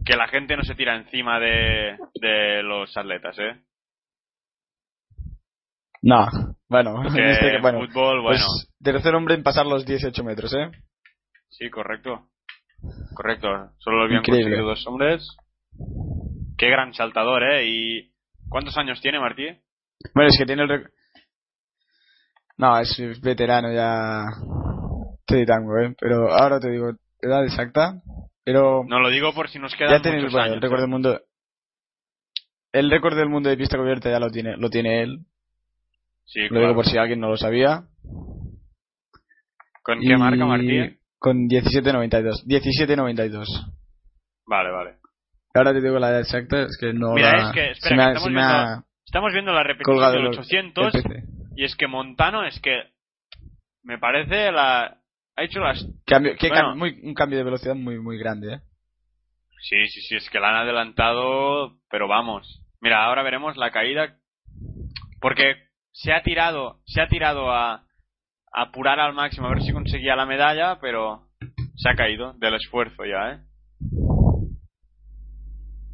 que 0.04 0.16
la 0.16 0.28
gente 0.28 0.56
no 0.56 0.62
se 0.62 0.74
tira 0.74 0.96
encima 0.96 1.38
de, 1.40 1.96
de 2.20 2.62
los 2.62 2.96
atletas, 2.96 3.38
¿eh? 3.38 3.60
No, 6.02 6.26
bueno, 6.68 7.02
en 7.04 7.24
este- 7.30 7.60
bueno, 7.60 7.80
fútbol, 7.86 8.22
bueno, 8.22 8.44
pues, 8.46 8.72
tercer 8.82 9.14
hombre 9.14 9.34
en 9.34 9.42
pasar 9.42 9.66
los 9.66 9.84
18 9.86 10.22
metros, 10.24 10.54
¿eh? 10.54 10.70
sí, 11.48 11.70
correcto. 11.70 12.28
Correcto, 13.14 13.48
solo 13.78 13.98
lo 13.98 14.04
habían 14.04 14.20
Increíble. 14.20 14.44
conseguido 14.44 14.68
dos 14.68 14.86
hombres. 14.86 15.36
Qué 16.56 16.68
gran 16.70 16.94
saltador, 16.94 17.42
¿eh? 17.42 17.66
¿Y 17.66 18.12
cuántos 18.48 18.76
años 18.78 19.00
tiene 19.00 19.20
Martí? 19.20 19.46
Bueno, 20.14 20.28
es 20.30 20.36
que 20.38 20.46
tiene 20.46 20.62
el... 20.62 20.68
rec- 20.68 20.90
No, 22.56 22.78
es 22.78 23.20
veterano 23.20 23.72
ya... 23.72 24.24
Estoy 25.20 25.44
tango, 25.44 25.78
¿eh? 25.78 25.94
Pero 25.98 26.32
ahora 26.32 26.60
te 26.60 26.70
digo, 26.70 26.90
edad 27.20 27.44
exacta, 27.44 28.00
pero... 28.44 28.84
No 28.86 29.00
lo 29.00 29.10
digo 29.10 29.34
por 29.34 29.48
si 29.48 29.58
nos 29.58 29.74
quedan 29.74 29.90
ya 29.96 30.02
tiene 30.02 30.18
muchos 30.18 30.32
bueno, 30.32 30.44
años. 30.44 30.56
el 30.56 30.62
récord 30.62 30.78
¿eh? 30.78 30.82
del 30.82 30.90
mundo... 30.90 31.20
El 32.72 32.90
récord 32.90 33.16
del 33.16 33.28
mundo 33.28 33.48
de 33.48 33.56
pista 33.56 33.78
cubierta 33.78 34.10
ya 34.10 34.20
lo 34.20 34.30
tiene, 34.30 34.56
lo 34.56 34.68
tiene 34.70 35.02
él. 35.02 35.20
Sí, 36.24 36.40
Lo 36.42 36.48
claro. 36.48 36.62
digo 36.68 36.74
por 36.76 36.86
si 36.86 36.98
alguien 36.98 37.20
no 37.20 37.28
lo 37.28 37.36
sabía. 37.36 37.84
¿Con 39.82 40.02
Y 40.02 40.08
qué 40.08 40.16
marca 40.16 40.44
Martí? 40.44 40.98
Con 41.18 41.48
17.92. 41.48 42.44
17.92. 42.46 43.46
Vale, 44.46 44.70
vale. 44.70 44.96
Ahora 45.56 45.72
te 45.72 45.80
digo 45.80 45.98
la 45.98 46.10
edad 46.10 46.20
exacta, 46.20 46.62
es 46.62 46.76
que 46.78 46.92
no 46.92 47.14
Mira, 47.14 47.32
la- 47.36 47.48
es 47.48 47.52
que, 47.54 47.70
espera, 47.72 47.96
que 47.96 48.02
ha- 48.02 48.06
estamos 48.08 48.28
viendo- 48.28 48.42
ha 48.54 48.84
Estamos 49.04 49.32
viendo 49.32 49.52
la 49.52 49.62
repetición 49.62 50.12
del 50.12 50.22
los- 50.24 50.38
800 50.38 50.94
el 50.94 51.02
PC. 51.02 51.22
y 51.56 51.64
es 51.64 51.76
que 51.76 51.86
Montano 51.86 52.44
es 52.44 52.58
que 52.60 52.82
me 53.84 53.98
parece 53.98 54.50
la 54.52 54.98
ha 55.36 55.42
hecho 55.44 55.60
las 55.60 55.86
Cambio, 56.06 56.34
qué 56.38 56.48
Bueno. 56.48 56.72
cam- 56.72 56.76
muy, 56.76 57.00
un 57.02 57.14
cambio 57.14 57.38
de 57.38 57.44
velocidad 57.44 57.74
muy 57.74 57.98
muy 58.00 58.18
grande, 58.18 58.54
¿eh? 58.54 58.60
Sí, 59.60 59.86
sí, 59.88 60.00
sí, 60.02 60.16
es 60.16 60.28
que 60.30 60.40
la 60.40 60.48
han 60.50 60.56
adelantado, 60.62 61.78
pero 61.90 62.08
vamos. 62.08 62.62
Mira, 62.80 63.04
ahora 63.04 63.22
veremos 63.22 63.56
la 63.56 63.70
caída 63.70 64.16
porque 65.20 65.54
se 65.92 66.12
ha 66.12 66.22
tirado, 66.22 66.80
se 66.86 67.00
ha 67.00 67.08
tirado 67.08 67.50
a, 67.50 67.74
a 67.74 67.82
apurar 68.62 68.98
al 69.00 69.12
máximo 69.14 69.46
a 69.46 69.50
ver 69.50 69.62
si 69.62 69.72
conseguía 69.72 70.16
la 70.16 70.26
medalla, 70.26 70.78
pero 70.80 71.28
se 71.76 71.88
ha 71.88 71.94
caído 71.94 72.32
del 72.34 72.54
esfuerzo 72.54 73.04
ya, 73.04 73.32
¿eh? 73.32 73.38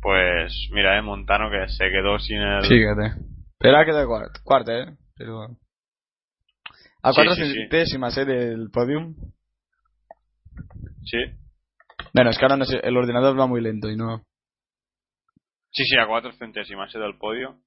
Pues 0.03 0.69
mira, 0.73 0.99
eh, 0.99 1.03
Montano 1.03 1.49
que 1.49 1.69
se 1.69 1.89
quedó 1.89 2.19
sin 2.19 2.39
el 2.39 2.63
Fíjate. 2.67 3.23
Pero 3.59 3.77
ha 3.79 3.85
quedado 3.85 4.09
cuarto, 4.09 4.41
cuarto, 4.43 4.73
¿eh? 4.73 4.97
Pero... 5.17 5.45
A 7.05 7.13
cuatro 7.15 7.35
sí, 7.37 7.45
sí. 7.47 7.55
centésimas, 7.55 8.17
¿eh? 8.19 8.25
Del 8.25 8.71
podium. 8.73 9.15
Sí. 11.05 11.19
Bueno, 12.13 12.31
es 12.31 12.39
que 12.39 12.45
ahora 12.45 12.57
no 12.57 12.65
sé, 12.65 12.81
el 12.83 12.97
ordenador 12.97 13.39
va 13.39 13.47
muy 13.47 13.61
lento 13.61 13.89
y 13.89 13.97
no... 13.97 14.25
Sí, 15.71 15.85
sí, 15.85 15.97
a 15.97 16.07
cuatro 16.09 16.33
centésimas 16.33 16.93
eh, 16.95 16.99
del 16.99 17.17
podio. 17.17 17.61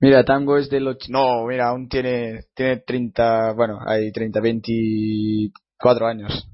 Mira, 0.00 0.24
Tango 0.24 0.56
es 0.56 0.68
del... 0.70 0.88
och- 0.88 1.08
No, 1.08 1.46
mira, 1.46 1.68
aún 1.68 1.88
tiene, 1.88 2.44
tiene 2.54 2.78
30... 2.78 3.52
Bueno, 3.54 3.78
hay 3.86 4.10
30, 4.12 4.40
24 4.40 6.06
años. 6.06 6.48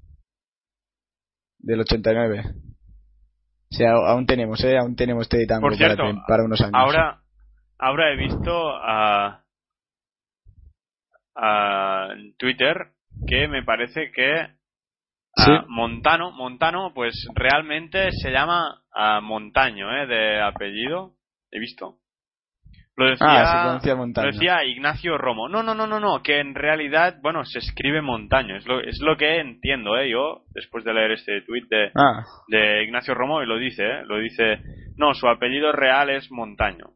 Del 1.63 1.81
89. 1.81 2.45
O 2.45 3.75
sea, 3.75 3.93
aún 3.93 4.27
tenemos, 4.27 4.63
¿eh? 4.65 4.77
Aún 4.77 4.97
tenemos 4.97 5.29
Teddy 5.29 5.47
Tango 5.47 5.69
Por 5.69 5.77
cierto, 5.77 6.03
para, 6.03 6.27
para 6.27 6.45
unos 6.45 6.61
años. 6.61 6.75
Ahora, 6.75 7.23
ahora 7.79 8.13
he 8.13 8.17
visto 8.17 8.69
a, 8.77 9.45
a 11.35 12.09
Twitter 12.37 12.93
que 13.27 13.49
me 13.49 13.63
parece 13.63 14.11
que 14.13 14.33
a 14.35 14.57
Sí. 15.35 15.51
Montano, 15.69 16.31
Montano, 16.31 16.93
pues 16.95 17.27
realmente 17.35 18.11
se 18.13 18.31
llama 18.31 18.83
a 18.93 19.21
Montaño, 19.23 19.91
¿eh? 19.91 20.07
De 20.07 20.43
apellido. 20.43 21.15
He 21.51 21.59
visto. 21.59 22.02
Lo 22.95 23.07
decía, 23.09 23.27
Ah, 23.75 23.81
se 23.83 23.95
Montaño. 23.95 24.27
lo 24.27 24.33
decía 24.33 24.65
Ignacio 24.65 25.17
Romo. 25.17 25.49
No, 25.49 25.63
no, 25.63 25.75
no, 25.75 25.87
no, 25.87 25.99
no, 25.99 26.23
que 26.23 26.41
en 26.41 26.55
realidad, 26.55 27.17
bueno, 27.23 27.43
se 27.45 27.59
escribe 27.59 28.03
Montaño. 28.03 28.57
Es 28.57 28.67
lo, 28.67 28.81
es 28.81 29.01
lo 29.01 29.17
que 29.17 29.41
entiendo, 29.41 29.97
¿eh? 29.97 30.11
Yo, 30.11 30.43
después 30.51 30.85
de 30.85 30.93
leer 30.93 31.13
este 31.13 31.41
tweet 31.43 31.65
de, 31.71 31.91
Ah, 31.95 32.23
de 32.49 32.85
Ignacio 32.85 33.15
Romo 33.15 33.43
y 33.43 33.47
lo 33.47 33.57
dice, 33.57 33.83
¿eh? 33.85 34.03
lo 34.05 34.19
dice, 34.19 34.61
no, 34.97 35.15
su 35.15 35.27
apellido 35.27 35.73
real 35.73 36.11
es 36.11 36.31
Montaño. 36.31 36.91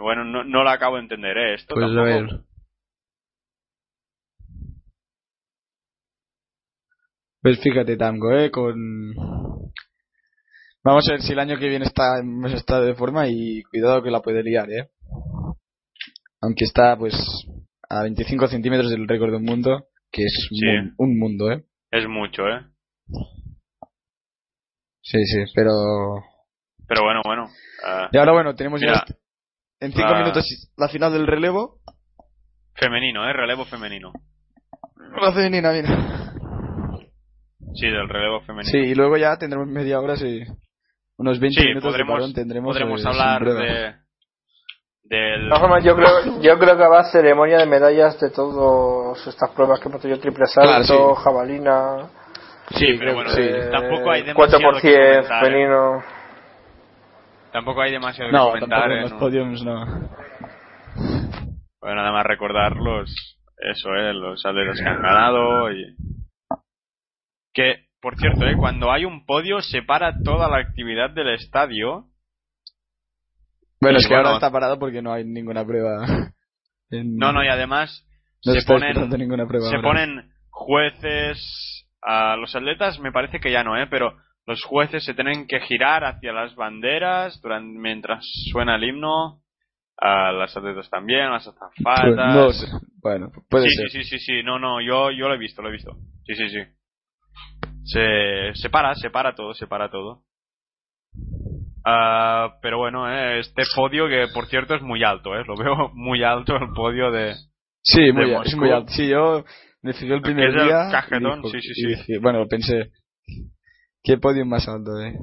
Bueno, 0.00 0.24
no, 0.24 0.42
no 0.42 0.64
lo 0.64 0.70
acabo 0.70 0.96
de 0.96 1.02
entender, 1.02 1.38
¿eh? 1.38 1.54
Esto 1.54 1.74
pues 1.74 1.84
a 1.84 1.88
tampoco. 1.88 2.04
ver. 2.04 2.40
Pues 7.40 7.60
fíjate, 7.62 7.96
Tango, 7.96 8.32
¿eh? 8.32 8.50
Con... 8.50 8.74
Vamos 10.86 11.08
a 11.08 11.14
ver 11.14 11.22
si 11.22 11.32
el 11.32 11.40
año 11.40 11.58
que 11.58 11.68
viene 11.68 11.84
está 11.84 12.20
estado 12.54 12.84
de 12.84 12.94
forma 12.94 13.26
y 13.26 13.60
cuidado 13.64 14.04
que 14.04 14.10
la 14.12 14.20
puede 14.20 14.44
liar, 14.44 14.70
¿eh? 14.70 14.88
Aunque 16.40 16.64
está, 16.64 16.96
pues, 16.96 17.12
a 17.88 18.02
25 18.04 18.46
centímetros 18.46 18.88
del 18.90 19.08
récord 19.08 19.32
del 19.32 19.42
mundo, 19.42 19.88
que 20.12 20.22
es 20.22 20.48
Sí. 20.48 20.64
un, 20.64 20.94
un 20.98 21.18
mundo, 21.18 21.50
¿eh? 21.50 21.64
Es 21.90 22.06
mucho, 22.08 22.42
¿eh? 22.46 22.64
Sí, 25.02 25.18
sí, 25.24 25.42
pero... 25.56 25.72
Pero 26.86 27.02
bueno, 27.02 27.20
bueno. 27.24 27.48
ah, 27.84 28.08
Y 28.12 28.18
ahora, 28.18 28.32
bueno, 28.32 28.54
tenemos 28.54 28.80
ya 28.80 28.86
Mira, 28.86 29.04
en 29.80 29.92
5 29.92 30.12
la- 30.12 30.18
minutos 30.20 30.44
la 30.76 30.88
final 30.88 31.12
del 31.12 31.26
relevo. 31.26 31.80
femenino, 32.74 33.28
¿eh? 33.28 33.32
Relevo 33.32 33.64
femenino. 33.64 34.12
La 35.20 35.32
femenina, 35.32 35.72
mira. 35.72 36.32
Sí, 37.74 37.86
del 37.86 38.08
relevo 38.08 38.40
femenino. 38.42 38.70
Sí, 38.70 38.78
y 38.78 38.94
luego 38.94 39.16
ya 39.16 39.36
tendremos 39.36 39.66
media 39.66 39.98
hora, 39.98 40.16
sí. 40.16 40.44
Unos 41.18 41.40
20 41.40 41.60
Sí, 41.60 41.66
minutos 41.68 41.84
de 41.84 41.90
podremos, 41.90 42.14
parón 42.14 42.32
tendremos. 42.34 42.72
podremos 42.74 43.04
eh, 43.04 43.08
hablar 43.08 43.44
de, 43.44 43.94
del... 45.04 45.42
De 45.42 45.48
todas 45.48 45.60
formas, 45.60 45.84
yo 45.84 45.94
creo, 45.96 46.40
yo 46.42 46.58
creo 46.58 46.76
que 46.76 46.86
va 46.86 47.00
a 47.00 47.04
ceremonia 47.10 47.58
de 47.58 47.66
medallas 47.66 48.20
de 48.20 48.30
todas 48.30 49.26
estas 49.26 49.50
pruebas 49.50 49.80
que 49.80 49.88
hemos 49.88 50.00
tenido 50.00 50.20
triple 50.20 50.46
salto, 50.46 50.84
Claro, 50.86 51.16
sí. 51.16 51.22
jabalina. 51.24 51.96
Sí, 52.70 52.86
pero 52.98 52.98
creo 52.98 53.14
bueno, 53.14 53.30
sí. 53.30 53.40
Eh, 53.42 53.68
tampoco 53.70 54.10
hay 54.10 54.22
demasiado 54.24 54.60
4% 54.60 54.80
que 54.80 54.92
comentar, 54.92 55.44
¿eh? 55.44 55.46
femenino. 55.46 56.02
Tampoco 57.52 57.80
hay 57.80 57.92
demasiado 57.92 58.32
No, 58.32 58.52
que 58.52 58.60
comentar. 58.60 58.90
en 58.92 58.98
¿eh? 58.98 59.02
los 59.02 59.12
No. 59.12 59.18
podiums 59.18 59.64
no. 59.64 59.84
Bueno, 61.80 61.96
nada 61.96 62.12
más 62.12 62.26
recordar 62.26 62.76
los, 62.76 63.38
eso, 63.58 63.94
eh, 63.94 64.12
los 64.12 64.44
atletas 64.44 64.80
que 64.82 64.88
han 64.88 65.00
ganado 65.00 65.70
y... 65.72 65.96
Que, 67.54 67.85
por 68.06 68.14
cierto, 68.18 68.46
eh, 68.46 68.56
cuando 68.56 68.92
hay 68.92 69.04
un 69.04 69.26
podio 69.26 69.60
se 69.60 69.82
para 69.82 70.22
toda 70.22 70.48
la 70.48 70.58
actividad 70.58 71.10
del 71.10 71.30
estadio. 71.34 72.04
Bueno, 73.80 73.98
Y 73.98 74.00
es 74.00 74.06
que 74.06 74.14
bueno- 74.14 74.28
ahora 74.28 74.36
está 74.38 74.52
parado 74.52 74.78
porque 74.78 75.02
no 75.02 75.12
hay 75.12 75.24
ninguna 75.24 75.66
prueba. 75.66 76.06
en- 76.90 77.16
No, 77.16 77.32
no, 77.32 77.42
y 77.42 77.48
además 77.48 78.06
no 78.44 78.52
se 78.52 78.64
ponen, 78.64 79.10
ninguna 79.18 79.48
prueba 79.48 79.68
se 79.70 79.74
ahora. 79.74 79.88
ponen 79.88 80.30
jueces 80.50 81.84
a 82.00 82.36
los 82.36 82.54
atletas, 82.54 83.00
me 83.00 83.10
parece 83.10 83.40
que 83.40 83.50
ya 83.50 83.64
no, 83.64 83.76
eh, 83.76 83.88
pero 83.90 84.16
los 84.46 84.62
jueces 84.62 85.04
se 85.04 85.14
tienen 85.14 85.48
que 85.48 85.58
girar 85.62 86.04
hacia 86.04 86.32
las 86.32 86.54
banderas 86.54 87.40
durante, 87.42 87.76
mientras 87.76 88.24
suena 88.52 88.76
el 88.76 88.84
himno. 88.84 89.42
A 89.98 90.30
las 90.30 90.56
atletas 90.56 90.88
también, 90.90 91.28
las 91.32 91.48
azafatas. 91.48 92.34
No 92.36 92.52
sé. 92.52 92.66
Bueno, 93.02 93.32
puede 93.50 93.64
sí, 93.68 93.74
ser. 93.74 93.88
sí, 93.90 94.04
sí, 94.04 94.18
sí, 94.18 94.24
sí, 94.26 94.42
no, 94.44 94.60
no, 94.60 94.80
yo, 94.80 95.10
yo 95.10 95.26
lo 95.26 95.34
he 95.34 95.38
visto, 95.38 95.60
lo 95.60 95.70
he 95.70 95.72
visto. 95.72 95.96
Sí, 96.24 96.36
sí, 96.36 96.50
sí. 96.50 96.58
Se, 97.84 98.52
se 98.54 98.68
para, 98.70 98.94
se 98.94 99.10
para 99.10 99.34
todo, 99.34 99.54
se 99.54 99.66
para 99.66 99.90
todo. 99.90 100.22
Ah, 101.84 102.56
pero 102.62 102.78
bueno, 102.78 103.08
eh, 103.10 103.38
este 103.40 103.62
podio 103.74 104.08
que 104.08 104.26
por 104.34 104.46
cierto 104.46 104.74
es 104.74 104.82
muy 104.82 105.04
alto, 105.04 105.36
eh, 105.36 105.44
lo 105.46 105.56
veo 105.56 105.90
muy 105.94 106.22
alto 106.24 106.56
el 106.56 106.72
podio 106.74 107.10
de... 107.12 107.34
Sí, 107.82 108.10
muy, 108.12 108.28
de 108.30 108.36
al- 108.36 108.42
es 108.46 108.54
Moscú. 108.54 108.60
muy 108.60 108.70
alto. 108.70 108.92
Sí, 108.92 109.08
yo 109.08 109.44
me 109.82 109.92
fijé 109.92 110.12
el 110.14 110.22
primer 110.22 110.48
es 110.50 110.56
el 110.56 110.64
día. 110.64 110.88
cajetón, 110.90 111.42
dijo- 111.42 111.50
sí, 111.50 111.60
sí, 111.60 111.74
sí. 111.74 111.86
dije- 111.88 112.18
bueno, 112.20 112.44
pensé. 112.48 112.90
¿Qué 114.02 114.18
podio 114.18 114.44
más 114.44 114.66
alto, 114.68 115.00
eh? 115.00 115.14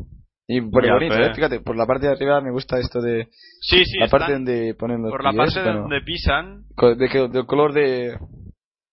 Y 0.48 0.62
por 0.62 0.84
Muy 0.84 0.92
bonito, 0.92 1.14
alto, 1.16 1.26
eh. 1.26 1.32
eh. 1.32 1.36
Fíjate, 1.36 1.60
por 1.62 1.76
la 1.78 1.86
parte 1.86 2.08
de 2.08 2.14
arriba 2.14 2.40
me 2.42 2.52
gusta 2.52 2.80
esto 2.80 3.02
de. 3.02 3.28
Sí, 3.62 3.84
sí, 3.86 3.98
la 4.00 4.08
parte 4.08 4.32
donde 4.34 4.76
ponen 4.76 5.02
los 5.02 5.12
por 5.12 5.24
la 5.24 5.32
pies, 5.32 5.54
parte 5.54 5.64
bueno, 5.64 5.82
donde 5.82 6.02
pisan. 6.02 6.64
de, 6.98 7.46
color 7.46 7.74
de. 7.74 8.18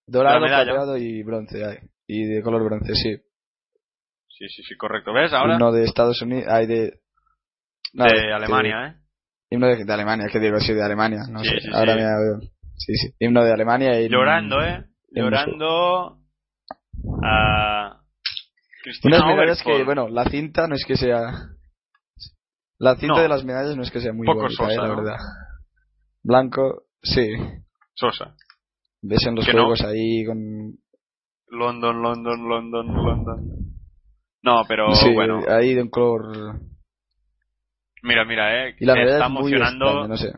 Dorado, 0.06 0.40
La 0.40 0.46
plateado 0.64 0.96
y 0.96 1.22
bronce. 1.22 1.64
ay. 1.64 1.78
Y 2.12 2.24
de 2.24 2.42
color 2.42 2.64
bronce, 2.64 2.92
sí. 2.94 3.16
Sí, 4.28 4.48
sí, 4.48 4.62
sí, 4.64 4.76
correcto. 4.76 5.12
¿Ves? 5.12 5.32
Ahora 5.32 5.54
Himno 5.54 5.70
de 5.70 5.84
Estados 5.84 6.20
Unidos. 6.22 6.46
Hay 6.48 6.66
de. 6.66 6.98
no, 7.92 8.04
de 8.04 8.32
Alemania, 8.32 8.86
¿eh? 8.88 8.96
Himno 9.50 9.66
de, 9.68 9.84
de 9.84 9.92
Alemania, 9.92 10.26
que 10.32 10.40
digo, 10.40 10.58
sí, 10.58 10.72
de 10.72 10.82
Alemania. 10.84 11.20
No 11.30 11.38
Sí, 11.40 11.48
sé, 11.50 11.60
sí, 11.60 11.68
ahora 11.72 11.94
sí. 11.94 12.00
me 12.00 12.50
Sí, 12.76 12.94
sí. 12.96 13.14
Himno 13.20 13.44
de 13.44 13.52
Alemania 13.52 14.00
y. 14.00 14.08
Llorando, 14.08 14.60
¿eh? 14.60 14.86
Llorando... 15.12 16.18
A... 17.22 18.00
Cristina 18.82 19.18
Unas 19.18 19.26
medallas 19.36 19.62
que, 19.62 19.84
bueno, 19.84 20.08
la 20.08 20.24
cinta 20.24 20.66
no 20.66 20.74
es 20.74 20.84
que 20.86 20.96
sea. 20.96 21.32
La 22.78 22.96
cinta 22.96 23.16
No. 23.16 23.22
de 23.22 23.28
las 23.28 23.44
medallas 23.44 23.76
no 23.76 23.82
es 23.82 23.90
que 23.90 24.00
sea 24.00 24.12
muy 24.12 24.26
Poco 24.26 24.42
bonita, 24.42 24.64
sosa, 24.64 24.72
eh, 24.72 24.76
la 24.78 24.88
¿no? 24.88 24.96
verdad. 24.96 25.16
Blanco, 26.22 26.84
sí. 27.02 27.28
Sosa. 27.94 28.34
Ves 29.02 29.26
en 29.26 29.34
los 29.36 29.46
no. 29.46 29.52
juegos 29.52 29.82
ahí 29.82 30.24
con. 30.24 30.74
London, 31.50 32.00
London, 32.02 32.48
London, 32.48 32.86
London. 32.86 33.60
No, 34.42 34.64
pero 34.66 34.92
sí, 34.94 35.12
bueno. 35.12 35.42
ahí 35.48 35.74
de 35.74 35.82
un 35.82 35.90
color. 35.90 36.60
Mira, 38.02 38.24
mira, 38.24 38.68
eh. 38.68 38.76
Y 38.78 38.86
la 38.86 38.94
está 38.94 39.24
es 39.26 39.30
emocionando 39.30 39.84
extraña, 39.86 40.08
no 40.08 40.16
sé. 40.16 40.32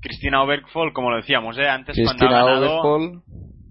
Cristina 0.00 0.42
Obergfall, 0.42 0.92
como 0.92 1.10
lo 1.10 1.16
decíamos, 1.16 1.58
eh. 1.58 1.68
Antes 1.68 1.96
cuando 2.02 2.26
ha 2.26 2.30
ganado, 2.30 3.22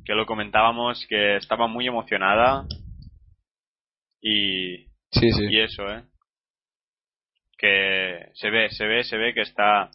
que 0.06 0.14
lo 0.14 0.26
comentábamos, 0.26 1.06
que 1.10 1.38
estaba 1.38 1.68
muy 1.68 1.88
emocionada. 1.88 2.66
Y, 4.22 4.88
Sí, 5.12 5.32
sí. 5.32 5.46
y 5.50 5.60
eso, 5.62 5.90
eh. 5.90 6.04
Que 7.58 8.30
se 8.34 8.50
ve, 8.52 8.70
se 8.70 8.86
ve, 8.86 9.04
se 9.04 9.18
ve 9.18 9.34
que 9.34 9.42
está 9.42 9.90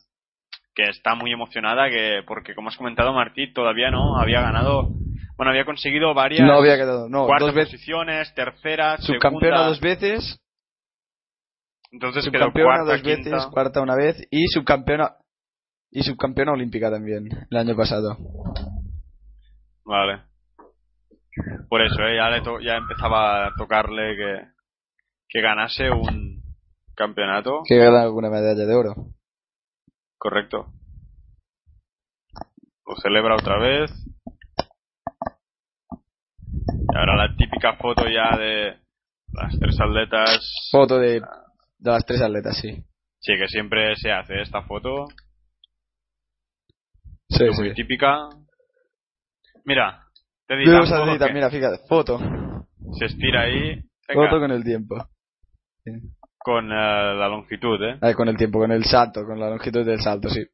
que 0.74 0.84
está 0.84 1.14
muy 1.14 1.30
emocionada 1.30 1.90
que 1.90 2.22
porque 2.26 2.54
como 2.54 2.70
has 2.70 2.76
comentado 2.78 3.12
Martí 3.12 3.52
todavía 3.52 3.90
no 3.90 4.18
había 4.18 4.40
ganado 4.40 4.88
bueno 5.36 5.50
había 5.50 5.64
conseguido 5.64 6.14
varias 6.14 6.46
No 6.46 6.54
había 6.58 6.76
quedado, 6.76 7.08
no, 7.08 7.26
cuartas 7.26 7.54
posiciones 7.54 8.32
tercera 8.34 8.96
Subcampeona 8.98 9.56
segunda 9.56 9.68
dos 9.68 9.80
veces, 9.80 10.40
entonces 11.90 12.24
subcampeona 12.24 12.64
cuarta 12.76 12.92
dos 12.92 13.02
veces, 13.02 13.24
quinta 13.24 13.50
cuarta 13.50 13.80
una 13.80 13.96
vez 13.96 14.26
y 14.30 14.46
subcampeona 14.48 15.16
y 15.90 16.02
subcampeona 16.02 16.52
olímpica 16.52 16.90
también 16.90 17.28
el 17.50 17.56
año 17.56 17.76
pasado. 17.76 18.16
Vale. 19.84 20.22
Por 21.68 21.82
eso, 21.82 22.02
¿eh? 22.02 22.16
ya, 22.16 22.30
le 22.30 22.40
to- 22.42 22.60
ya 22.60 22.76
empezaba 22.76 23.46
a 23.46 23.54
tocarle 23.56 24.16
que, 24.16 24.42
que 25.28 25.40
ganase 25.42 25.90
un 25.90 26.42
campeonato. 26.94 27.60
Que 27.66 27.76
gana 27.78 28.02
alguna 28.02 28.30
medalla 28.30 28.64
de 28.64 28.74
oro. 28.74 28.94
Correcto. 30.18 30.66
Lo 32.86 32.96
celebra 33.02 33.34
otra 33.34 33.58
vez. 33.58 33.90
Y 36.68 36.96
ahora 36.96 37.16
la 37.16 37.36
típica 37.36 37.74
foto 37.76 38.04
ya 38.08 38.36
de 38.36 38.76
las 39.32 39.58
tres 39.58 39.80
atletas. 39.80 40.68
Foto 40.70 40.98
de, 40.98 41.20
de 41.20 41.90
las 41.90 42.04
tres 42.04 42.20
atletas, 42.22 42.56
sí. 42.60 42.70
Sí, 43.20 43.32
que 43.38 43.48
siempre 43.48 43.94
se 43.96 44.10
hace 44.10 44.40
esta 44.42 44.62
foto. 44.62 45.06
Sí, 47.28 47.44
muy 47.44 47.68
sí. 47.70 47.74
típica. 47.74 48.28
Mira, 49.64 50.02
te 50.46 50.56
dirán 50.56 51.18
que 51.18 51.32
mira, 51.32 51.50
fíjate, 51.50 51.78
foto. 51.88 52.18
se 52.98 53.06
estira 53.06 53.42
ahí. 53.42 53.80
Venga, 54.08 54.28
Foto 54.28 54.40
con 54.40 54.50
el 54.50 54.64
tiempo. 54.64 54.96
con 56.38 56.66
eh, 56.66 56.74
la 56.74 57.28
longitud, 57.28 57.80
¿eh? 57.82 57.98
Ah, 58.02 58.12
con 58.14 58.28
el 58.28 58.36
tiempo, 58.36 58.58
con 58.58 58.72
el 58.72 58.84
salto, 58.84 59.24
con 59.24 59.38
la 59.38 59.48
longitud 59.48 59.84
del 59.86 60.00
salto, 60.00 60.28
sí. 60.28 60.44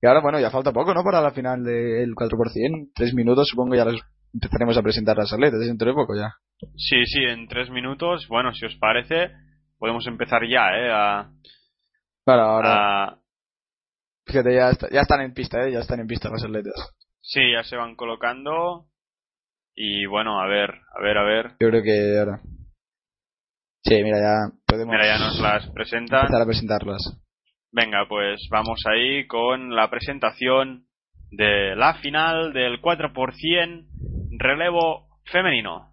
Y 0.00 0.06
ahora, 0.06 0.20
bueno, 0.20 0.40
ya 0.40 0.50
falta 0.50 0.72
poco, 0.72 0.94
¿no? 0.94 1.02
Para 1.04 1.20
la 1.20 1.32
final 1.32 1.62
del 1.64 2.14
4%. 2.14 2.92
Tres 2.94 3.12
minutos, 3.14 3.48
supongo, 3.48 3.74
ya 3.74 3.84
los 3.84 4.00
empezaremos 4.34 4.76
a 4.76 4.82
presentar 4.82 5.16
las 5.16 5.32
atletas, 5.32 5.60
dentro 5.60 5.88
de 5.88 5.94
poco 5.94 6.14
ya. 6.16 6.34
Sí, 6.76 7.04
sí, 7.06 7.24
en 7.24 7.48
tres 7.48 7.70
minutos. 7.70 8.26
Bueno, 8.28 8.52
si 8.54 8.64
os 8.66 8.74
parece, 8.76 9.30
podemos 9.78 10.06
empezar 10.06 10.42
ya, 10.48 10.68
¿eh? 10.76 10.90
A, 10.92 11.30
Bueno, 12.26 12.42
ahora, 12.42 13.04
a- 13.08 13.18
fíjate, 14.26 14.54
ya, 14.54 14.70
está- 14.70 14.88
ya 14.90 15.00
están 15.00 15.20
en 15.22 15.34
pista, 15.34 15.66
¿eh? 15.66 15.72
Ya 15.72 15.80
están 15.80 16.00
en 16.00 16.06
pista 16.06 16.30
las 16.30 16.44
atletas. 16.44 16.74
Sí, 17.20 17.40
ya 17.52 17.62
se 17.64 17.76
van 17.76 17.96
colocando. 17.96 18.86
Y 19.74 20.06
bueno, 20.06 20.40
a 20.40 20.46
ver, 20.46 20.70
a 20.70 21.02
ver, 21.02 21.18
a 21.18 21.22
ver. 21.24 21.46
Yo 21.60 21.68
creo 21.68 21.82
que 21.82 22.18
ahora. 22.18 22.40
Sí, 23.84 24.02
mira, 24.02 24.18
ya 24.20 24.36
podemos 24.66 24.92
Mira, 24.92 25.06
ya 25.06 25.18
nos 25.18 25.40
las 25.40 25.66
presentan. 25.70 26.20
empezar 26.20 26.42
a 26.42 26.46
presentarlas. 26.46 27.18
Venga, 27.72 28.06
pues 28.08 28.46
vamos 28.50 28.80
ahí 28.86 29.26
con 29.26 29.74
la 29.74 29.88
presentación 29.90 30.86
de 31.30 31.74
la 31.74 31.94
final 31.94 32.52
del 32.52 32.80
4% 32.80 33.86
relevo 34.38 35.06
femenino. 35.24 35.88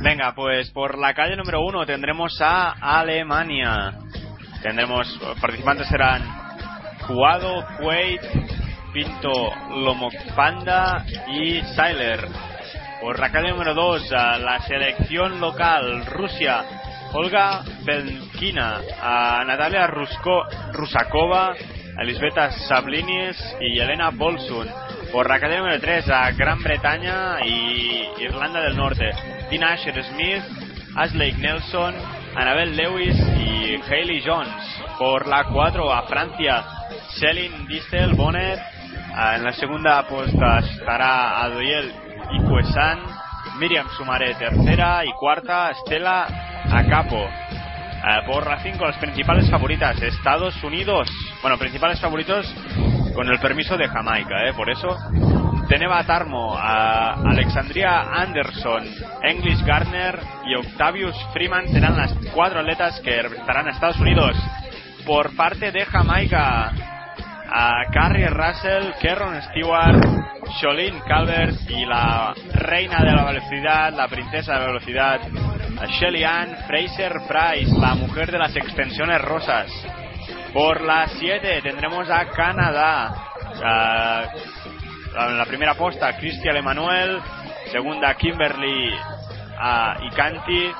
Venga, 0.00 0.32
pues 0.34 0.70
por 0.70 0.96
la 0.96 1.12
calle 1.12 1.36
número 1.36 1.60
uno 1.60 1.84
tendremos 1.84 2.40
a 2.40 2.70
Alemania. 2.80 3.98
Tendremos, 4.62 5.06
participantes 5.40 5.86
serán 5.88 6.22
Jugado, 7.06 7.64
Kuwait, 7.76 8.22
Pinto, 8.92 9.50
Lomopanda 9.70 11.04
y 11.28 11.60
Sailer. 11.74 12.47
Por 13.00 13.20
la 13.20 13.30
calle 13.30 13.50
número 13.50 13.74
2, 13.74 14.12
a 14.12 14.38
la 14.38 14.60
selección 14.60 15.40
local, 15.40 16.04
Rusia, 16.06 16.64
Olga 17.12 17.62
Belkina, 17.84 18.80
a 19.00 19.44
Natalia 19.46 19.86
Rusko, 19.86 20.44
Rusakova, 20.72 21.54
a 21.96 22.04
Lisbeta 22.04 22.50
Sablinis 22.50 23.36
y 23.60 23.78
Elena 23.78 24.10
Bolsun. 24.10 24.68
Por 25.12 25.28
la 25.28 25.38
calle 25.38 25.58
número 25.58 25.80
3, 25.80 26.10
a 26.10 26.32
Gran 26.32 26.60
Bretaña 26.60 27.38
y 27.46 28.08
Irlanda 28.18 28.60
del 28.62 28.76
Norte, 28.76 29.10
Tina 29.48 29.74
Asher 29.74 30.04
Smith, 30.04 30.42
Ashley 30.96 31.32
Nelson, 31.34 31.94
Annabelle 32.34 32.74
Lewis 32.74 33.16
y 33.38 33.80
Hayley 33.88 34.22
Jones. 34.26 34.50
Por 34.98 35.28
la 35.28 35.44
4 35.44 35.92
a 35.92 36.02
Francia, 36.08 36.64
Céline 37.20 37.66
Distel 37.68 38.14
Bonnet. 38.14 38.60
En 39.34 39.44
la 39.44 39.52
segunda 39.52 40.02
puesta 40.06 40.58
estará 40.58 41.42
Adoyel 41.42 42.07
Icuesan, 42.32 43.00
Miriam 43.58 43.88
Sumaré 43.96 44.34
tercera 44.34 45.04
y 45.04 45.12
cuarta 45.12 45.70
Estela 45.70 46.26
Acapo. 46.70 47.26
Ah, 48.02 48.22
por 48.26 48.46
la 48.46 48.60
5 48.60 48.84
las 48.84 48.96
principales 48.98 49.50
favoritas, 49.50 50.00
Estados 50.00 50.62
Unidos. 50.62 51.08
Bueno, 51.42 51.58
principales 51.58 52.00
favoritos 52.00 52.46
con 53.14 53.28
el 53.28 53.40
permiso 53.40 53.76
de 53.76 53.88
Jamaica, 53.88 54.46
¿eh? 54.48 54.52
Por 54.54 54.70
eso. 54.70 54.96
Teneva 55.68 56.02
Tarmo, 56.04 56.56
a 56.56 57.12
Alexandria 57.12 58.00
Anderson, 58.00 58.84
English 59.22 59.62
Gardner 59.66 60.18
y 60.46 60.54
Octavius 60.54 61.14
Freeman 61.34 61.68
serán 61.68 61.94
las 61.94 62.14
cuatro 62.32 62.60
atletas 62.60 62.98
que 63.00 63.20
representarán 63.20 63.68
a 63.68 63.72
Estados 63.72 64.00
Unidos. 64.00 64.34
Por 65.04 65.36
parte 65.36 65.70
de 65.70 65.84
Jamaica, 65.84 66.72
a 67.50 67.84
Carrie 67.92 68.28
Russell, 68.28 68.92
Kerron 69.00 69.40
Stewart, 69.42 70.04
Jolene 70.60 71.00
Calvert 71.06 71.56
y 71.68 71.84
la 71.84 72.34
reina 72.54 72.98
de 73.00 73.12
la 73.12 73.24
velocidad, 73.24 73.92
la 73.92 74.08
princesa 74.08 74.54
de 74.54 74.58
la 74.60 74.66
velocidad, 74.66 75.20
Shelly 75.98 76.24
Ann 76.24 76.56
Fraser 76.66 77.12
Price, 77.28 77.78
la 77.78 77.94
mujer 77.94 78.30
de 78.30 78.38
las 78.38 78.54
extensiones 78.56 79.20
rosas. 79.22 79.66
Por 80.52 80.80
las 80.82 81.12
7 81.18 81.60
tendremos 81.62 82.08
a 82.10 82.26
Canadá. 82.30 83.14
a- 83.64 84.24
en 85.28 85.36
la 85.38 85.44
primera 85.46 85.74
posta, 85.74 86.16
Cristian 86.16 86.56
Emanuel. 86.56 87.18
Segunda, 87.72 88.14
Kimberly 88.14 88.94
a 89.58 89.96
Icanti. 90.02 90.70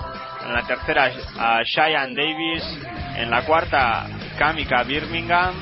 En 0.47 0.53
la 0.53 0.63
tercera, 0.63 1.11
a 1.39 1.61
Cheyenne 1.65 2.15
Davis. 2.15 2.63
En 3.17 3.31
la 3.31 3.43
cuarta, 3.43 4.07
Kamika 4.39 4.85
Birmingham. 4.85 5.55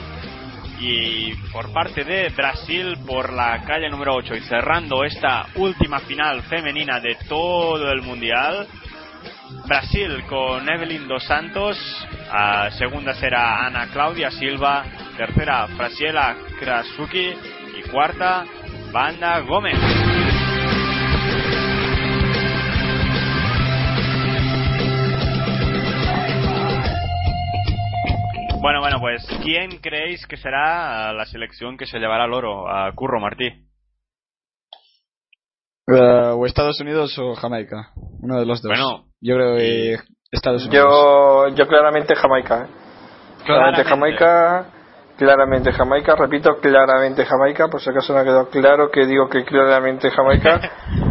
Y 0.79 1.35
por 1.53 1.73
parte 1.73 2.05
de 2.05 2.29
Brasil, 2.31 2.99
por 3.07 3.33
la 3.33 3.63
calle 3.63 3.89
número 3.89 4.15
8. 4.15 4.35
Y 4.35 4.41
cerrando 4.43 5.05
esta 5.05 5.47
última 5.57 6.01
final 6.01 6.43
femenina 6.43 7.01
de 7.01 7.17
todo 7.29 7.91
el 7.91 8.03
mundial. 8.03 8.67
Brasil 9.67 10.25
con 10.29 10.69
Evelyn 10.69 11.09
Dos 11.09 11.25
Santos, 11.25 11.79
a 12.31 12.71
segunda 12.73 13.15
será 13.15 13.67
Ana 13.67 13.89
Claudia 13.93 14.31
Silva, 14.31 14.85
tercera 15.17 15.67
Frasiela 15.69 16.37
Krasuki 16.59 17.35
y 17.79 17.89
cuarta 17.91 18.45
Banda 18.93 19.41
Gómez. 19.41 20.36
Bueno, 28.67 28.81
bueno, 28.81 28.99
pues 28.99 29.25
¿quién 29.45 29.79
creéis 29.81 30.27
que 30.27 30.37
será 30.37 31.13
la 31.13 31.25
selección 31.27 31.77
que 31.77 31.87
se 31.87 32.01
llevará 32.01 32.25
el 32.25 32.33
oro 32.33 32.69
a 32.69 32.93
Curro 32.97 33.21
Martí? 33.21 33.47
Eh, 35.87 36.33
o 36.35 36.45
Estados 36.47 36.81
Unidos 36.81 37.17
o 37.17 37.37
Jamaica. 37.37 37.93
Uno 38.23 38.41
de 38.41 38.45
los 38.45 38.61
dos. 38.63 38.71
Bueno, 38.71 39.05
yo 39.21 39.37
creo 39.37 39.57
que 39.57 39.99
Estados 40.33 40.67
Unidos. 40.67 40.85
Yo, 40.85 41.49
yo 41.55 41.69
claramente 41.69 42.17
Jamaica. 42.17 42.65
¿eh? 42.65 42.67
Claramente 43.45 43.85
Claramente. 43.85 43.85
Jamaica. 43.85 44.67
Claramente 45.17 45.73
Jamaica, 45.73 46.17
repito, 46.17 46.57
claramente 46.57 47.25
Jamaica, 47.25 47.69
por 47.69 47.81
si 47.81 47.91
acaso 47.91 48.15
no 48.15 48.19
ha 48.19 48.25
quedado 48.25 48.51
claro 48.51 48.91
que 48.91 49.07
digo 49.07 49.29
que 49.29 49.45
claramente 49.45 50.11
Jamaica. 50.11 50.61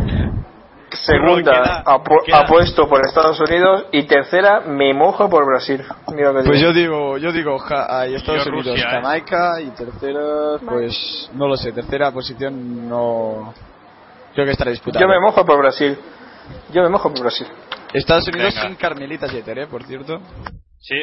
Segunda, 1.06 1.52
Queda- 1.52 1.84
apu- 1.86 2.23
queda- 2.26 2.40
apuesto 2.40 2.88
por 2.88 2.99
Estados 3.06 3.40
Unidos. 3.40 3.86
Y 3.91 4.03
tercera, 4.07 4.61
me 4.61 4.94
mojo 4.94 5.30
por 5.30 5.45
Brasil. 5.45 5.82
Mira 6.14 6.32
lo 6.32 6.41
que 6.41 6.48
Pues 6.48 6.60
digo. 6.60 6.72
yo 6.72 6.73
digo, 6.73 7.18
yo 7.18 7.32
digo 7.32 7.57
ja- 7.60 7.88
ay, 8.02 8.15
Estados 8.15 8.44
Yo 8.45 8.52
Unidos, 8.52 8.68
Rusia, 8.73 8.86
¿eh? 8.88 8.91
Jamaica 8.91 9.61
y 9.61 9.69
tercera, 9.72 10.57
pues 10.68 11.30
no 11.34 11.48
lo 11.48 11.57
sé, 11.57 11.72
tercera 11.72 12.11
posición 12.11 12.88
no 12.90 13.53
creo 14.34 14.45
que 14.45 14.52
estará 14.53 14.72
disputada. 14.72 15.02
Yo 15.02 15.07
me 15.07 15.19
mojo 15.19 15.45
por 15.45 15.57
Brasil. 15.60 15.98
Yo 16.73 16.82
me 16.84 16.90
mojo 16.90 17.10
por 17.11 17.22
Brasil. 17.22 17.48
Estados 17.94 18.27
Unidos 18.27 18.53
Venga. 18.53 18.68
sin 18.68 18.76
Carmelita 18.76 19.30
Jeter, 19.30 19.60
eh, 19.60 19.68
por 19.68 19.84
cierto. 19.86 20.19
Sí, 20.80 20.95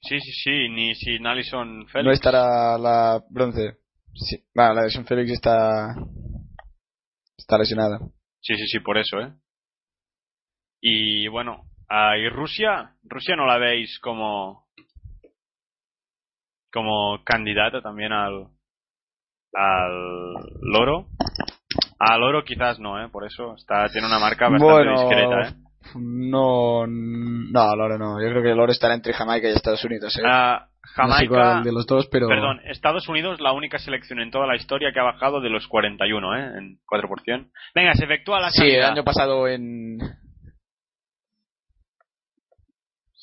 sí, 0.00 0.18
sí, 0.20 0.32
sí, 0.32 0.68
ni 0.70 0.94
sin 0.94 1.26
Alison 1.26 1.86
Félix. 1.88 2.06
No 2.06 2.12
estará 2.12 2.78
la 2.78 3.20
bronce. 3.30 3.74
Sí. 4.14 4.36
Bueno, 4.54 4.74
la 4.74 4.82
de 4.82 4.90
Son 4.90 5.04
Félix 5.04 5.30
está 5.32 5.94
está 7.36 7.58
lesionada. 7.58 7.98
Sí, 8.40 8.56
sí, 8.56 8.66
sí, 8.66 8.80
por 8.80 8.98
eso, 8.98 9.20
¿eh? 9.20 9.32
Y 10.80 11.28
bueno, 11.28 11.64
ah, 11.88 12.16
¿y 12.16 12.28
Rusia? 12.28 12.96
¿Rusia 13.02 13.36
no 13.36 13.46
la 13.46 13.58
veis 13.58 13.98
como 14.00 14.66
como 16.72 17.22
candidata 17.24 17.82
también 17.82 18.12
al 18.12 18.48
al 19.54 20.34
loro? 20.62 21.08
Al 21.98 22.22
oro 22.22 22.44
quizás 22.44 22.78
no, 22.78 23.02
¿eh? 23.02 23.08
Por 23.08 23.26
eso 23.26 23.54
está 23.56 23.88
tiene 23.88 24.06
una 24.06 24.18
marca 24.18 24.48
bastante 24.48 24.72
Bueno, 24.72 24.92
discreta, 24.92 25.48
¿eh? 25.48 25.68
No, 25.96 26.86
no, 26.86 27.76
Loro 27.76 27.98
no. 27.98 28.20
Yo 28.20 28.28
creo 28.30 28.42
que 28.42 28.54
Loro 28.54 28.72
estará 28.72 28.94
entre 28.94 29.14
Jamaica 29.14 29.48
y 29.48 29.52
Estados 29.52 29.84
Unidos, 29.84 30.16
eh. 30.18 30.22
Ah, 30.24 30.67
Jamaica, 30.94 31.60
de 31.62 31.72
los 31.72 31.86
dos, 31.86 32.08
pero 32.10 32.28
perdón, 32.28 32.60
Estados 32.64 33.08
Unidos 33.08 33.40
la 33.40 33.52
única 33.52 33.78
selección 33.78 34.20
en 34.20 34.30
toda 34.30 34.46
la 34.46 34.56
historia 34.56 34.92
que 34.92 35.00
ha 35.00 35.04
bajado 35.04 35.40
de 35.40 35.50
los 35.50 35.66
41, 35.68 36.36
¿eh? 36.36 36.58
En 36.58 36.78
4%. 36.86 37.50
Venga, 37.74 37.94
se 37.94 38.04
efectúa 38.04 38.40
la 38.40 38.50
sí, 38.50 38.70
el 38.70 38.84
año 38.84 39.04
pasado 39.04 39.46
en 39.46 39.98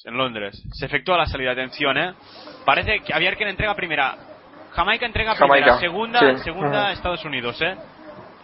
en 0.05 0.17
Londres. 0.17 0.61
Se 0.73 0.85
efectúa 0.85 1.17
la 1.17 1.25
salida, 1.25 1.51
atención, 1.51 1.97
¿eh? 1.97 2.13
Parece 2.65 2.99
que 3.01 3.13
a 3.13 3.19
ver 3.19 3.35
quién 3.35 3.49
entrega 3.49 3.75
primera. 3.75 4.15
Jamaica 4.71 5.05
entrega 5.05 5.35
Jamaica, 5.35 5.77
primera, 5.77 5.79
segunda, 5.79 6.19
sí. 6.19 6.43
segunda. 6.43 6.91
Estados 6.91 7.25
Unidos, 7.25 7.59
¿eh? 7.61 7.75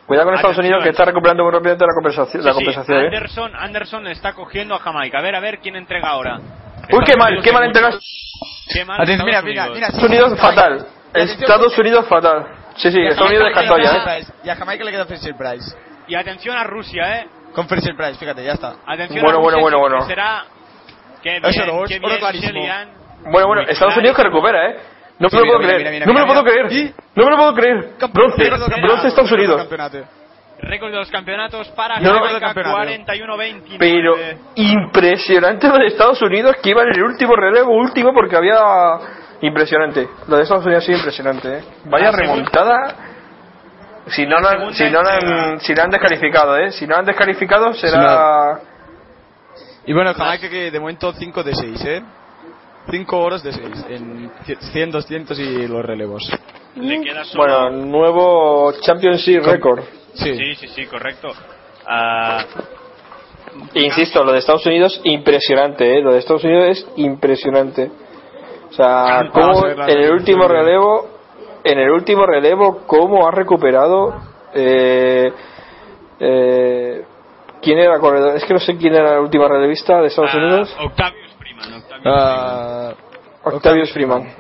Cuidado 0.08 0.28
con 0.28 0.36
Estados 0.36 0.58
Atención. 0.58 0.66
Unidos 0.66 0.84
que 0.84 0.90
está 0.90 1.06
recuperando 1.06 1.44
muy 1.44 1.54
rápidamente 1.54 1.86
la 1.86 1.94
compensación. 1.94 2.44
Sí, 2.44 2.50
compensación 2.50 2.98
¿eh? 2.98 3.06
Anderson, 3.06 3.56
Anderson 3.56 4.04
le 4.04 4.12
está 4.12 4.34
cogiendo 4.34 4.76
a 4.76 4.80
Jamaica. 4.80 5.20
A 5.20 5.22
ver, 5.22 5.36
a 5.36 5.40
ver 5.40 5.60
quién 5.60 5.76
entrega 5.76 6.10
ahora. 6.10 6.40
Uy, 6.92 7.04
qué 7.06 7.16
mal, 7.18 7.42
qué 7.42 7.52
mal 7.52 7.64
entregas. 7.66 7.96
Atención, 7.96 9.26
mira, 9.26 9.40
Estados 9.40 9.44
mira, 9.46 9.64
Unidos. 9.64 9.76
mira, 9.76 9.88
sí. 9.88 9.94
Estados 9.94 10.10
Unidos 10.10 10.40
fatal. 10.40 10.88
Estados 11.14 11.78
Unidos 11.78 12.08
fatal. 12.08 12.46
Sí, 12.78 12.92
sí, 12.92 13.00
Y 13.00 13.06
a 13.06 13.10
Estados 13.10 13.30
Unidos 13.32 13.48
Jamaica 13.54 13.60
descartado 13.62 13.78
le 13.78 13.84
ya, 13.84 13.92
queda 13.92 14.18
¿eh? 14.18 14.24
Price. 14.24 14.34
Y 14.44 14.50
a 14.50 14.56
Jamaica 14.56 14.84
le 14.86 14.92
queda 14.92 15.06
Fraser 15.06 15.36
Price. 15.36 15.76
Y 16.08 16.16
atención 16.16 16.58
a 16.58 16.64
Rusia, 16.64 17.20
¿eh? 17.20 17.28
Con 17.54 17.68
Fraser 17.68 17.96
Price, 17.96 18.16
fíjate, 18.16 18.44
ya 18.46 18.54
está. 18.54 18.76
Atención 18.86 19.24
Bueno, 19.24 19.40
a 19.40 19.42
bueno, 19.42 19.58
Rusia, 19.58 19.62
bueno, 19.62 19.80
bueno. 19.80 20.08
Será... 20.08 20.46
Qué 21.22 21.30
bien, 21.32 21.46
Eso 21.46 21.66
no, 21.66 21.84
es 21.84 21.90
qué 21.90 21.98
oro 21.98 22.08
bien, 22.08 22.20
clarísimo. 22.20 22.54
Shellyan. 22.54 22.90
Bueno, 23.32 23.48
bueno, 23.48 23.62
Estados 23.64 23.96
Unidos 23.98 24.16
que 24.18 24.24
recupera, 24.24 24.70
¿eh? 24.70 24.80
No 25.20 25.28
me 25.32 25.40
lo 25.40 25.46
puedo 25.46 25.60
creer. 25.60 26.08
No 26.08 26.14
me 26.14 26.20
lo 26.22 26.26
puedo 26.26 26.44
creer. 26.44 26.94
No 27.14 27.24
me 27.26 27.30
lo 27.32 27.38
puedo 27.38 27.54
creer. 27.54 27.90
Bronce. 28.12 28.50
Bronce 28.82 29.08
Estados 29.10 29.32
Unidos. 29.32 29.68
Récord 30.62 30.92
de 30.92 30.98
los 30.98 31.10
campeonatos 31.10 31.68
para 31.70 32.00
No, 32.00 32.14
Jamaica, 32.20 32.40
campeonato. 32.54 32.78
41-29. 32.78 33.78
Pero 33.80 34.16
impresionante 34.56 35.68
lo 35.68 35.78
de 35.78 35.88
Estados 35.88 36.22
Unidos 36.22 36.56
que 36.62 36.70
iba 36.70 36.84
en 36.84 36.90
el 36.96 37.04
último 37.04 37.36
relevo, 37.36 37.72
último, 37.76 38.14
porque 38.14 38.36
había. 38.36 38.60
Impresionante. 39.42 40.08
Lo 40.28 40.38
de 40.38 40.44
Estados 40.44 40.66
Unidos 40.66 40.86
sí, 40.86 40.92
impresionante, 40.94 41.58
¿eh? 41.58 41.64
Vaya 41.86 42.06
La 42.06 42.12
segunda- 42.12 42.34
remontada. 42.36 42.96
Si 44.08 44.26
no, 44.26 44.40
La 44.40 44.72
si, 44.74 44.84
no 44.90 45.02
la 45.02 45.16
han, 45.16 45.60
si 45.62 45.74
la 45.74 45.84
han 45.84 45.90
descalificado, 45.90 46.58
¿eh? 46.58 46.72
Si 46.72 46.86
no 46.86 46.94
la 46.94 47.00
han 47.00 47.06
descalificado 47.06 47.74
será. 47.74 48.60
Y 49.86 49.94
bueno, 49.94 50.14
Jamaica 50.14 50.48
que 50.50 50.70
de 50.70 50.80
momento 50.80 51.12
5 51.14 51.44
de 51.44 51.56
6, 51.56 51.86
¿eh? 51.86 52.04
5 52.90 53.18
oros 53.20 53.44
de 53.44 53.52
6 53.52 53.86
en 53.90 54.32
100, 54.72 54.92
200 54.92 55.40
y 55.40 55.68
los 55.68 55.84
relevos. 55.86 56.24
Le 56.76 57.02
queda 57.02 57.24
solo... 57.24 57.44
Bueno, 57.44 57.70
nuevo 57.86 58.74
Championship 58.82 59.44
Record. 59.44 59.84
Sí. 60.14 60.36
Sí, 60.36 60.56
sí, 60.56 60.68
sí, 60.70 60.86
correcto. 60.88 61.30
Ah, 61.88 62.46
E 63.74 63.82
insisto, 63.82 64.24
lo 64.24 64.32
de 64.32 64.40
Estados 64.40 64.66
Unidos, 64.66 65.02
impresionante, 65.04 65.98
¿eh? 65.98 66.02
Lo 66.02 66.14
de 66.14 66.20
Estados 66.20 66.44
Unidos 66.44 66.66
es 66.78 66.88
impresionante. 66.98 67.92
O 68.70 68.74
sea, 68.74 69.24
Vamos 69.34 69.64
a 69.64 69.76
cómo 69.76 69.88
en 69.88 70.00
el 70.00 70.12
último 70.12 70.48
relevo, 70.48 71.10
en 71.64 71.80
el 71.80 71.92
último 71.92 72.26
relevo, 72.26 72.84
cómo 72.88 73.28
ha 73.28 73.32
recuperado. 73.32 74.16
Eh, 74.54 75.32
eh, 76.20 77.06
¿Quién 77.62 77.80
era 77.80 78.00
corredor? 78.00 78.36
Es 78.38 78.46
que 78.46 78.54
no 78.54 78.60
sé 78.60 78.78
quién 78.78 78.96
era 78.96 79.14
la 79.16 79.22
última 79.22 79.48
relevista 79.48 80.00
de 80.02 80.08
Estados 80.08 80.32
ah, 80.34 80.38
Unidos. 80.38 80.78
Octavius 80.80 81.34
Freeman. 81.38 81.74
Octavius 81.74 82.06
Ah, 82.06 82.94
Octavius. 83.44 83.92
Freeman. 83.92 84.34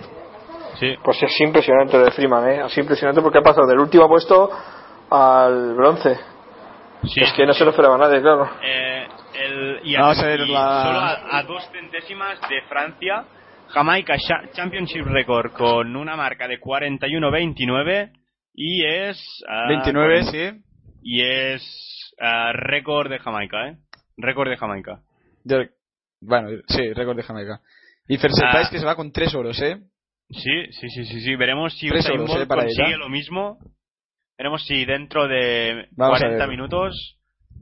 Sí. 0.79 0.95
Pues 1.03 1.21
es 1.21 1.41
impresionante 1.41 1.97
lo 1.97 2.05
de 2.05 2.11
Freeman, 2.11 2.49
¿eh? 2.49 2.63
Es 2.65 2.77
impresionante 2.77 3.21
porque 3.21 3.39
ha 3.39 3.43
pasado 3.43 3.67
del 3.67 3.79
último 3.79 4.07
puesto 4.07 4.49
al 5.11 5.75
bronce. 5.75 6.17
sí. 7.03 7.21
Es 7.21 7.33
que 7.33 7.45
no 7.45 7.53
se 7.53 7.63
lo 7.65 7.71
esperaba 7.71 7.97
nadie, 7.97 8.21
claro. 8.21 8.49
Eh, 8.63 9.07
el, 9.43 9.79
y 9.83 9.95
Vamos 9.95 10.19
a, 10.19 10.33
y 10.33 10.37
la- 10.37 10.83
solo 10.83 10.99
a, 10.99 11.37
a 11.39 11.43
dos 11.43 11.63
centésimas 11.71 12.39
de 12.49 12.61
Francia, 12.69 13.25
Jamaica 13.69 14.15
Cha- 14.17 14.51
Championship 14.53 15.05
Record 15.05 15.51
con 15.53 15.95
una 15.95 16.15
marca 16.15 16.47
de 16.47 16.59
41-29 16.59 18.11
y 18.53 18.85
es... 18.85 19.43
ah, 19.47 19.65
29, 19.69 20.23
con- 20.23 20.31
sí. 20.31 20.61
Y 21.03 21.21
es 21.23 22.13
ah, 22.19 22.51
récord 22.53 23.09
de 23.09 23.19
Jamaica, 23.19 23.67
¿eh? 23.69 23.77
Récord 24.17 24.49
de 24.49 24.57
Jamaica. 24.57 24.99
De- 25.43 25.69
bueno, 26.21 26.49
sí, 26.67 26.93
récord 26.93 27.15
de 27.17 27.23
Jamaica. 27.23 27.59
Y 28.07 28.17
Ah. 28.17 28.19
Price 28.19 28.69
que 28.71 28.79
se 28.79 28.85
va 28.85 28.95
con 28.95 29.11
3 29.11 29.33
oros, 29.35 29.59
¿eh? 29.61 29.77
Sí, 30.29 30.71
sí, 30.71 30.89
sí, 30.89 31.05
sí, 31.05 31.21
sí. 31.21 31.35
Veremos 31.35 31.73
si 31.77 31.87
Tres 31.89 32.05
Usain 32.05 32.25
Bolt 32.25 32.43
eh, 32.43 32.45
para 32.45 32.61
consigue 32.63 32.87
ella. 32.89 32.97
lo 32.97 33.09
mismo. 33.09 33.57
Veremos 34.41 34.65
si 34.65 34.85
dentro 34.85 35.27
de 35.27 35.87
Vamos 35.91 36.17
a 36.17 36.25
40 36.25 36.37
ver. 36.39 36.49
minutos, 36.49 37.19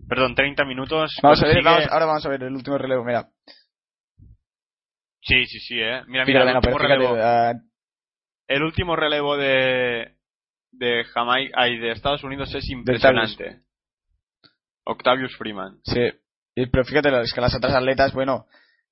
perdón, 0.07 0.33
30 0.33 0.63
minutos. 0.63 1.11
Vamos 1.21 1.43
a 1.43 1.47
ver, 1.47 1.61
vamos, 1.61 1.87
ahora 1.91 2.05
vamos 2.05 2.25
a 2.25 2.29
ver 2.29 2.43
el 2.43 2.55
último 2.55 2.77
relevo, 2.77 3.03
mira. 3.03 3.27
Sí, 5.21 5.45
sí, 5.45 5.59
sí, 5.59 5.77
eh. 5.77 6.03
Mira, 6.07 6.23
mira, 6.23 6.25
Fíjate, 6.25 6.47
el 6.47 6.53
no, 6.53 6.59
último 6.59 6.77
fíjate, 6.77 6.93
relevo. 6.95 7.17
ah, 7.21 7.53
El 8.47 8.63
último 8.63 8.95
relevo 8.95 9.35
de 9.35 10.13
de 10.71 11.03
Jamaica, 11.03 11.53
ay, 11.59 11.79
de 11.79 11.91
Estados 11.91 12.23
Unidos 12.23 12.55
es 12.55 12.69
impresionante. 12.69 13.59
Octavius 14.85 15.35
Freeman. 15.35 15.81
Sí. 15.83 15.99
Pero 16.55 16.85
fíjate, 16.85 17.09
es 17.23 17.33
que 17.33 17.41
las 17.41 17.55
otras 17.55 17.73
atletas, 17.75 18.13
bueno, 18.13 18.45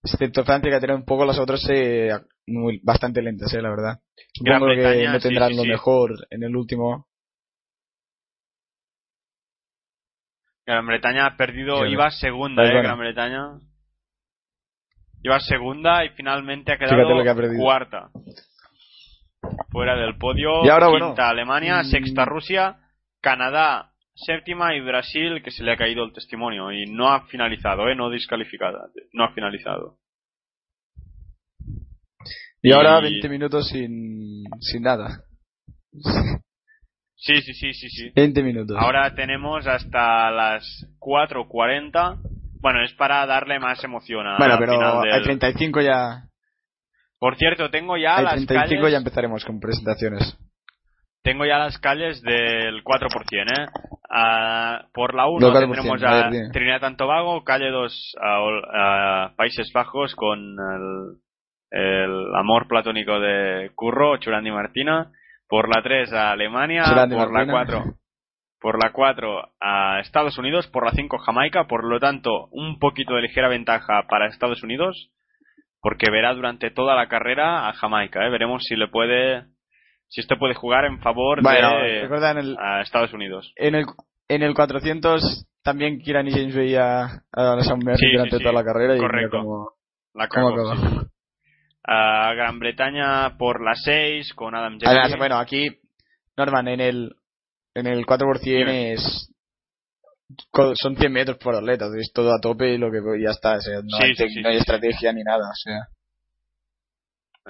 excepto 0.04 0.44
Francia, 0.44 0.70
que 0.72 0.80
tiene 0.80 0.96
un 0.96 1.06
poco 1.06 1.24
las 1.24 1.40
otras 1.40 1.66
eh, 1.70 2.12
muy, 2.48 2.82
bastante 2.84 3.22
lentas, 3.22 3.54
eh, 3.54 3.62
la 3.62 3.70
verdad. 3.70 4.00
Gran 4.42 4.60
Supongo 4.60 4.76
que 4.76 4.82
Bretaña, 4.82 5.14
no 5.14 5.20
sí, 5.22 5.28
tendrán 5.30 5.50
sí, 5.52 5.56
lo 5.56 5.62
sí. 5.64 5.70
mejor 5.70 6.28
en 6.30 6.44
el 6.44 6.54
último. 6.54 7.08
Gran 10.68 10.86
Bretaña 10.86 11.26
ha 11.28 11.38
perdido, 11.38 11.86
Sí, 11.86 11.92
iba 11.94 12.12
segunda, 12.12 12.66
eh. 12.66 12.82
Gran 12.84 13.00
Bretaña. 13.00 13.60
Iba 15.24 15.40
segunda 15.40 16.04
y 16.04 16.10
finalmente 16.10 16.74
ha 16.74 16.78
quedado 16.78 17.24
que 17.24 17.30
ha 17.30 17.58
cuarta. 17.58 18.10
Fuera 19.70 19.96
del 19.96 20.18
podio, 20.18 20.66
Y 20.66 20.70
ahora, 20.70 20.88
quinta 20.88 21.08
bueno, 21.08 21.16
Alemania, 21.18 21.82
mm. 21.82 21.86
sexta 21.86 22.26
Rusia, 22.26 22.80
Canadá, 23.22 23.94
séptima 24.14 24.76
y 24.76 24.82
Brasil, 24.82 25.42
que 25.42 25.52
se 25.52 25.64
le 25.64 25.72
ha 25.72 25.78
caído 25.78 26.04
el 26.04 26.12
testimonio 26.12 26.70
y 26.74 26.86
no 26.86 27.14
ha 27.14 27.26
finalizado, 27.28 27.88
eh, 27.88 27.96
no 27.96 28.10
descalificada, 28.10 28.90
no 29.14 29.24
ha 29.24 29.34
finalizado. 29.34 30.00
Y, 32.62 32.74
ahora 32.74 33.00
Y- 33.00 33.04
20 33.04 33.30
minutos 33.30 33.70
sin, 33.70 34.44
sin 34.60 34.82
nada. 34.82 35.24
Sí, 37.20 37.42
sí, 37.42 37.54
sí, 37.54 37.74
sí, 37.74 37.90
sí. 37.90 38.12
20 38.16 38.44
minutos. 38.44 38.78
Ahora 38.80 39.14
tenemos 39.16 39.66
hasta 39.66 40.30
las 40.32 40.64
4.40. 41.00 42.18
Bueno, 42.62 42.84
es 42.84 42.94
para 42.94 43.26
darle 43.26 43.60
más 43.60 43.84
emoción 43.84 44.28
a 44.28 44.38
bueno, 44.38 44.56
pero 44.60 44.74
final 44.74 45.02
del- 45.02 45.14
al 45.14 45.24
35 45.24 45.82
ya, 45.82 46.24
Por 47.20 47.36
cierto, 47.38 47.70
tengo 47.72 47.98
ya 47.98 48.18
al 48.18 48.26
las 48.26 48.34
35 48.46 48.82
calles, 48.82 48.92
ya 48.92 48.98
empezaremos 48.98 49.46
con 49.46 49.60
presentaciones. 49.60 50.38
tengo 51.24 51.46
ya 51.46 51.58
las 51.58 51.78
calles 51.80 52.22
del 52.22 52.84
4%, 52.84 53.52
¿eh? 53.52 53.66
Ah, 54.10 54.86
por 54.94 55.14
la 55.16 55.28
1 55.28 55.40
Del 55.46 55.54
4%, 55.54 55.60
tendremos 55.60 56.04
a 56.04 56.30
ver. 56.30 56.52
Trinidad 56.52 56.84
and 56.86 56.98
Tobago, 56.98 57.44
calle 57.44 57.70
2 57.72 58.16
a, 58.22 59.26
a 59.26 59.36
Países 59.36 59.72
Bajos 59.74 60.14
con 60.16 60.40
el, 60.40 61.18
el 61.72 62.36
amor 62.36 62.68
platónico 62.68 63.20
de 63.20 63.72
Curro, 63.76 64.18
Churandi 64.18 64.52
Martina, 64.52 65.12
por 65.48 65.74
la 65.74 65.82
3 65.82 66.12
a 66.14 66.32
Alemania, 66.32 66.84
por 67.10 67.32
la 67.32 67.46
Martina. 67.46 67.52
4 67.52 67.84
por 68.60 68.84
la 68.84 68.92
4 68.92 69.52
a 69.62 70.00
Estados 70.00 70.38
Unidos, 70.38 70.68
por 70.68 70.84
la 70.86 70.92
5 70.92 71.20
Jamaica, 71.20 71.68
por 71.68 71.84
lo 71.84 72.00
tanto 72.00 72.48
un 72.52 72.80
poquito 72.80 73.14
de 73.16 73.22
ligera 73.22 73.48
ventaja 73.50 74.04
para 74.10 74.28
Estados 74.28 74.64
Unidos, 74.64 75.12
porque 75.80 76.10
verá 76.10 76.34
durante 76.34 76.72
toda 76.72 76.96
la 76.96 77.08
carrera 77.08 77.70
a 77.70 77.74
Jamaica, 77.74 78.26
¿eh? 78.26 78.30
veremos 78.32 78.64
si 78.64 78.76
le 78.76 78.88
puede, 78.88 79.46
si 80.08 80.22
esto 80.22 80.38
puede 80.40 80.56
jugar 80.56 80.86
en 80.86 81.00
favor 81.02 81.42
Bueno, 81.44 81.78
de 81.78 82.02
recuerda 82.02 82.32
en 82.32 82.38
el, 82.40 82.58
a 82.60 82.82
Estados 82.82 83.14
Unidos. 83.14 83.54
en 83.58 83.76
el, 83.76 83.86
en 84.28 84.42
el 84.42 84.56
400 84.56 85.46
también 85.64 86.00
Kieran 86.00 86.28
y 86.28 86.32
James 86.32 86.56
veía 86.56 87.04
a 87.32 87.56
la 87.56 87.62
Sam 87.62 87.80
Sí, 87.96 88.12
durante 88.12 88.38
sí. 88.38 88.42
toda 88.44 88.54
la 88.54 88.64
carrera 88.64 88.96
y 88.96 89.00
Correcto. 89.00 89.38
cómo, 89.38 89.70
La 90.14 90.28
cómo 90.30 90.76
sí. 90.76 91.07
A 91.88 92.34
Gran 92.34 92.60
Bretaña 92.60 93.38
por 93.38 93.64
la 93.64 93.74
6 93.74 94.34
con 94.34 94.54
Adam 94.56 94.78
Además, 94.86 95.18
bueno, 95.18 95.38
aquí, 95.38 95.68
Norman, 96.36 96.68
en 96.68 96.82
el, 96.82 97.16
en 97.74 97.88
el 97.88 98.06
4% 98.06 98.40
Dime. 98.42 98.94
es, 98.94 99.32
son 100.76 100.98
100 100.98 101.12
metros 101.14 101.38
por 101.38 101.56
atleta, 101.56 101.86
es 101.98 102.12
todo 102.14 102.34
a 102.34 102.42
tope 102.42 102.74
y 102.74 102.78
lo 102.78 102.92
que 102.92 103.00
ya 103.24 103.30
está, 103.32 103.56
o 103.56 103.62
sea, 103.62 103.80
no, 103.82 103.98
Sí, 103.98 104.04
hay, 104.04 104.16
sí, 104.16 104.30
sí, 104.30 104.42
no 104.42 104.50
hay 104.50 104.56
sí, 104.56 104.60
sí. 104.60 104.62
estrategia 104.64 105.14
ni 105.14 105.24
nada, 105.24 105.50
o 105.50 105.56
sea. 105.56 105.88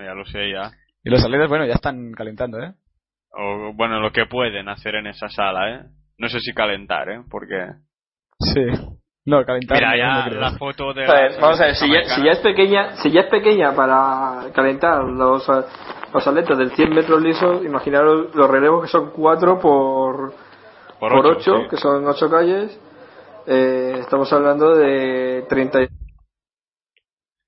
Ya 0.05 0.13
lo 0.13 0.23
sé 0.25 0.51
ya. 0.51 0.71
Y 1.03 1.09
los 1.09 1.23
atletas, 1.23 1.49
bueno, 1.49 1.65
ya 1.65 1.73
están 1.73 2.11
calentando, 2.11 2.59
¿eh? 2.61 2.73
O, 3.31 3.73
bueno, 3.73 3.99
lo 3.99 4.11
que 4.11 4.25
pueden 4.25 4.69
hacer 4.69 4.95
en 4.95 5.07
esa 5.07 5.29
sala, 5.29 5.75
¿eh? 5.75 5.85
No 6.19 6.29
sé 6.29 6.39
si 6.39 6.53
calentar, 6.53 7.09
¿eh? 7.09 7.23
Porque... 7.29 7.55
Sí. 8.39 8.61
No, 9.27 9.43
calentar 9.45 9.77
Mira, 9.77 9.97
ya 9.97 10.19
no 10.23 10.29
creo. 10.29 10.39
la 10.41 10.51
foto 10.57 10.93
de... 10.93 11.05
A 11.05 11.13
ver, 11.13 11.31
la 11.33 11.41
vamos 11.41 11.59
a 11.59 11.65
ver, 11.65 11.75
si 11.75 11.91
ya, 11.91 12.03
si 12.15 12.23
ya 12.23 12.31
es 12.31 12.39
pequeña, 12.39 12.95
si 13.03 13.11
ya 13.11 13.21
es 13.21 13.27
pequeña 13.27 13.75
para 13.75 14.49
calentar 14.53 15.03
los, 15.03 15.45
los 15.47 16.27
atletas 16.27 16.57
del 16.57 16.71
100 16.71 16.89
metros 16.95 17.21
lisos, 17.21 17.65
imaginaros 17.65 18.33
los 18.33 18.49
relevos 18.49 18.83
que 18.83 18.87
son 18.89 19.11
4 19.11 19.59
por, 19.59 20.33
por 20.97 21.13
ocho, 21.13 21.55
8, 21.55 21.57
sí. 21.63 21.67
que 21.69 21.75
son 21.77 22.07
8 22.07 22.29
calles. 22.29 22.79
Eh, 23.47 23.97
estamos 23.99 24.31
hablando 24.31 24.75
de 24.77 25.45
30. 25.49 25.81
y- 25.83 25.87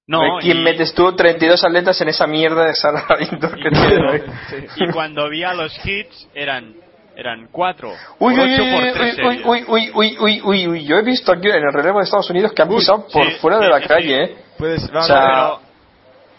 No, 0.07 0.39
¿Quién 0.41 0.57
y- 0.57 0.63
metes 0.63 0.93
tú 0.93 1.13
32 1.15 1.63
atletas 1.63 2.01
en 2.01 2.09
esa 2.09 2.27
mierda 2.27 2.65
de 2.65 2.73
sala 2.75 3.05
indoor 3.31 3.55
que 3.55 3.69
y 3.69 3.71
tiene? 3.71 3.95
cuando, 3.95 4.11
ahí? 4.11 4.67
y 4.75 4.87
cuando 4.91 5.29
vi 5.29 5.43
a 5.43 5.53
los 5.53 5.85
hits 5.85 6.29
eran 6.33 6.73
eran 7.19 7.47
4 7.51 7.89
Uy, 8.19 8.35
por 8.35 8.45
uy, 8.45 8.53
8 8.53 8.63
uy, 8.63 8.71
por 8.71 8.83
uy, 8.83 8.91
3 8.93 9.17
uy, 9.17 9.41
uy, 9.45 9.65
uy, 9.67 9.91
uy, 9.93 10.17
uy, 10.19 10.41
uy, 10.43 10.67
uy, 10.67 10.85
yo 10.85 10.97
he 10.97 11.01
visto 11.01 11.31
aquí 11.31 11.47
en 11.49 11.63
el 11.63 11.73
relevo 11.73 11.99
de 11.99 12.05
Estados 12.05 12.29
Unidos 12.29 12.53
que 12.53 12.61
han 12.61 12.69
pisado 12.69 13.05
por 13.11 13.25
sí, 13.25 13.31
fuera 13.39 13.57
de 13.59 13.65
sí, 13.65 13.71
la 13.71 13.79
sí, 13.81 13.87
calle, 13.87 14.23
¿eh? 14.23 14.37
Puedes, 14.57 14.83
O 14.85 14.87
vamos 14.91 15.07
sea, 15.07 15.21
pero 15.25 15.59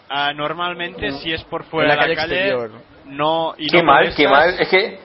ah, 0.09 0.33
normalmente 0.33 1.11
si 1.13 1.33
es 1.33 1.43
por 1.43 1.63
fuera 1.65 1.95
la 1.95 2.03
de 2.03 2.09
la 2.09 2.15
calle 2.15 2.33
exterior. 2.35 2.71
no 3.05 3.53
y 3.57 3.67
Qué 3.67 3.77
no 3.77 3.83
mal, 3.83 4.13
qué 4.15 4.27
mal. 4.27 4.55
Es 4.59 4.67
que. 4.67 4.99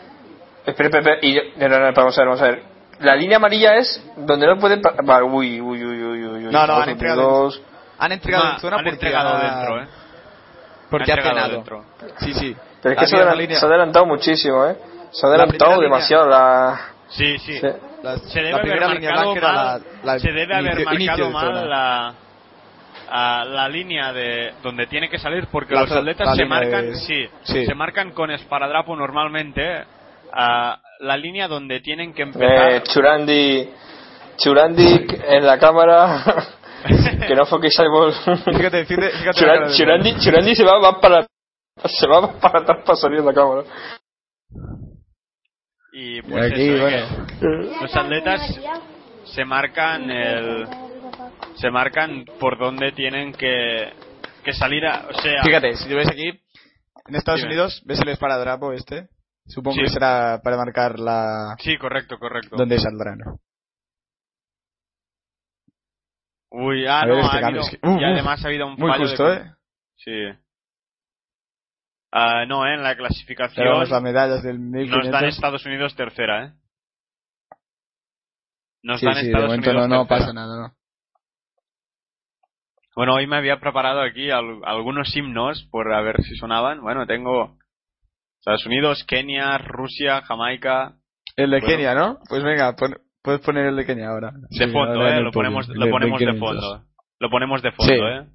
Espera, 0.67 0.89
espera, 0.89 0.99
espera. 0.99 1.19
Y 1.23 1.35
yo- 1.35 1.43
no, 1.57 1.69
no, 1.69 1.79
no, 1.79 1.93
vamos 1.93 2.19
a 2.19 2.21
ver, 2.21 2.27
vamos 2.29 2.43
a 2.43 2.45
ver. 2.47 2.63
La 3.01 3.15
línea 3.15 3.37
amarilla 3.37 3.75
es 3.77 4.03
donde 4.17 4.47
no 4.47 4.59
puede. 4.59 4.79
pa- 4.79 4.95
Vale, 5.05 5.25
uy, 5.25 5.61
uy, 5.61 5.85
uy, 5.85 6.03
uy, 6.03 6.25
uy. 6.27 6.47
uy, 6.47 6.53
No, 6.53 6.67
no, 6.67 6.77
han 6.77 6.89
entregado-. 6.89 7.51
Han 7.99 8.13
entregado 8.13 8.53
en 8.53 8.61
zona 8.61 8.77
han 8.79 8.87
entregado 8.87 9.39
dentro, 9.39 9.83
¿eh? 9.83 9.87
Porque 10.91 11.13
ha 11.13 11.49
dentro. 11.49 11.85
Sí, 12.19 12.35
sí. 12.35 12.57
Pero 12.83 12.95
es 12.95 13.01
que 13.01 13.07
se 13.07 13.17
ha 13.17 13.69
adelantado 13.69 14.07
muchísimo, 14.07 14.65
¿eh? 14.67 14.77
Se 15.11 15.27
ha 15.27 15.31
La 15.31 15.35
adelantado 15.37 15.81
demasiado 15.81 16.29
la. 16.29 16.81
Sí, 17.09 17.39
sí. 17.39 17.59
Sí. 17.59 17.67
la- 18.03 18.19
Se 18.19 18.39
debe 18.41 18.51
la 18.51 18.57
haber 18.59 18.71
primera 18.73 18.89
línea 18.95 19.11
marcado 19.11 19.35
mal, 19.37 19.83
la, 20.05 20.13
la 20.13 20.19
se 20.19 20.33
debe 20.33 20.55
haber 20.55 20.79
inicio- 20.81 20.85
marcado 20.85 21.27
de 21.27 21.33
mal 21.33 21.71
la 21.71 22.15
a 23.09 23.45
la 23.45 23.69
línea 23.69 24.13
de 24.13 24.55
donde 24.65 24.87
tiene 24.89 25.09
que 25.09 25.19
salir 25.19 25.47
porque 25.53 25.75
La 25.75 25.83
los 25.83 25.93
atletas 25.93 26.37
se 26.37 26.45
marcan 26.45 26.87
de- 26.91 26.95
sí, 26.97 27.29
sí. 27.45 27.65
se 27.65 27.75
marcan 27.75 28.11
con 28.11 28.31
esparadrapo 28.33 28.97
normalmente 28.97 29.85
a 30.33 30.81
la 31.01 31.17
línea 31.17 31.47
donde 31.47 31.81
tienen 31.81 32.13
que 32.13 32.23
empezar 32.23 32.73
Eh, 32.73 32.83
Churandi. 32.83 33.71
Churandi 34.39 35.07
en 35.29 35.47
la 35.47 35.59
cámara. 35.59 36.25
que 37.29 37.35
no 37.35 37.47
foquizamos. 37.47 38.21
Fíjate, 38.45 38.85
fíjate, 38.87 39.11
fíjate 39.11 39.39
Churandi, 39.39 39.69
de- 39.71 39.75
Churandi, 39.77 40.17
Churandi 40.19 40.55
se 40.57 40.65
va, 40.65 40.79
va 40.79 41.01
para. 41.01 41.27
Se 41.85 42.07
va 42.09 42.33
para 42.41 42.59
atrás 42.61 42.79
para 42.85 42.97
salir 42.97 43.21
en 43.21 43.27
la 43.27 43.33
cámara. 43.33 43.63
Y 45.99 46.19
Y 46.19 46.23
pues 46.23 46.53
aquí, 46.53 46.69
eso, 46.69 46.83
bueno. 46.83 47.27
que 47.41 47.47
los 47.83 47.97
atletas 47.97 48.61
se 49.25 49.45
marcan 49.45 50.11
el 50.11 50.67
se 51.57 51.71
marcan 51.71 52.25
por 52.39 52.59
donde 52.59 52.93
tienen 52.93 53.33
que 53.33 53.93
que 54.45 54.53
salir 54.53 54.85
a, 54.87 55.07
o 55.09 55.15
sea 55.23 55.43
Fíjate, 55.43 55.75
si 55.77 55.89
lo 55.89 55.97
ves 55.97 56.09
aquí, 56.09 56.29
en 57.09 57.15
Estados 57.15 57.41
Dime. 57.41 57.53
Unidos, 57.55 57.83
¿ves 57.87 57.99
el 58.01 58.09
esparadrapo 58.11 58.73
este? 58.73 59.09
Supongo 59.47 59.77
Sí. 59.77 59.83
que 59.85 59.89
será 59.89 60.41
para 60.43 60.57
marcar 60.57 60.99
la... 60.99 61.55
sí 61.61 61.77
correcto 61.79 62.19
correcto 62.19 62.57
dónde 62.57 62.79
saldrán. 62.79 63.19
uy 66.51 66.87
ah 66.87 67.05
no 67.07 67.19
este 67.21 67.37
ha 67.37 67.47
habido, 67.47 67.63
es 67.63 67.71
que- 67.71 67.87
uh, 67.89 67.99
y 68.01 68.05
uh, 68.05 68.07
además 68.07 68.45
ha 68.45 68.49
habido 68.49 68.67
un 68.67 68.75
Muy 68.77 68.91
fallo 68.91 69.05
justo, 69.09 69.25
de, 69.29 69.37
¿eh? 69.37 69.53
Sí. 69.97 70.39
Ah, 72.13 72.45
no, 72.47 72.67
¿eh? 72.67 72.75
en 72.75 72.83
la 72.83 72.97
clasificación 72.97 73.67
vamos 73.69 74.03
medallas 74.03 74.43
del 74.43 74.59
nos 74.59 74.71
1500. 74.73 75.11
dan 75.13 75.25
Estados 75.27 75.67
Unidos 75.67 75.95
tercera, 75.97 76.45
¿eh? 76.47 76.53
Nos 78.83 79.01
Sí, 79.01 79.07
dan 79.07 79.15
sí, 79.17 79.21
de 79.23 79.27
Estados 79.29 79.47
momento 79.49 79.71
Unidos 79.71 79.89
no, 79.89 80.07
pasa 80.07 80.33
nada, 80.33 80.57
¿no? 80.69 80.75
Bueno, 82.95 83.15
hoy 83.15 83.27
me 83.27 83.37
había 83.37 83.61
preparado 83.61 84.01
aquí 84.01 84.31
al- 84.31 84.63
algunos 84.65 85.15
himnos 85.15 85.65
por 85.71 85.93
a 85.93 86.01
ver 86.01 86.23
si 86.23 86.35
sonaban. 86.37 86.81
Bueno, 86.81 87.07
tengo 87.07 87.59
Estados 88.39 88.65
Unidos, 88.67 89.05
Kenia, 89.07 89.59
Rusia, 89.59 90.23
Jamaica. 90.23 90.95
El 91.37 91.51
de 91.51 91.61
Bueno. 91.61 91.67
Kenia, 91.77 91.95
¿no? 91.95 92.19
Pues 92.29 92.43
venga, 92.43 92.75
pon- 92.77 92.97
puedes 93.23 93.41
poner 93.43 93.67
el 93.67 93.77
de 93.77 93.85
Kenia 93.85 94.09
ahora. 94.09 94.31
De 94.33 94.67
Sí, 94.67 94.73
fondo, 94.73 95.01
ahora 95.01 95.11
en 95.11 95.19
¿eh? 95.19 95.23
Lo 95.23 95.33
ponemos, 95.33 95.69
lo 95.69 95.91
ponemos 95.91 96.21
de 96.21 96.27
1500. 96.27 96.61
fondo. 96.65 96.85
Lo 97.19 97.31
ponemos 97.31 97.63
de 97.63 97.73
fondo. 97.73 98.09
¿eh? 98.09 98.27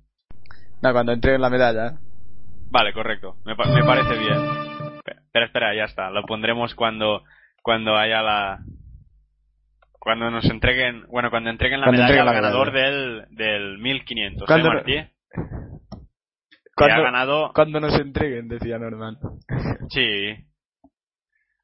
No, 0.83 0.91
cuando 0.91 1.11
entreguen 1.13 1.41
la 1.41 1.49
medalla. 1.49 1.93
Vale, 2.71 2.93
correcto. 2.93 3.35
Me, 3.45 3.55
pa- 3.55 3.67
me 3.67 3.83
parece 3.83 4.17
bien. 4.17 4.39
Espera, 5.25 5.45
espera, 5.45 5.75
ya 5.75 5.83
está. 5.85 6.09
Lo 6.09 6.23
pondremos 6.23 6.73
cuando 6.75 7.23
cuando 7.61 7.95
haya 7.97 8.21
la 8.21 8.59
cuando 9.99 10.31
nos 10.31 10.45
entreguen, 10.45 11.05
bueno, 11.09 11.29
cuando 11.29 11.49
entreguen 11.51 11.79
la 11.81 11.85
Cuando 11.87 12.01
medalla 12.03 12.21
entreguen 12.21 12.27
al 12.27 12.35
la 12.35 12.41
ganador 12.49 12.71
del 12.73 13.25
del 13.35 13.77
1500, 13.77 14.41
¿eh, 14.41 14.45
Cuando- 14.47 14.69
Martí? 14.69 14.95
Cuando, 16.73 16.95
ha 16.95 17.01
ganado, 17.03 17.51
cuando 17.53 17.79
nos 17.79 17.99
entreguen, 17.99 18.47
decía 18.47 18.79
Norman. 18.79 19.17
sí. 19.89 20.33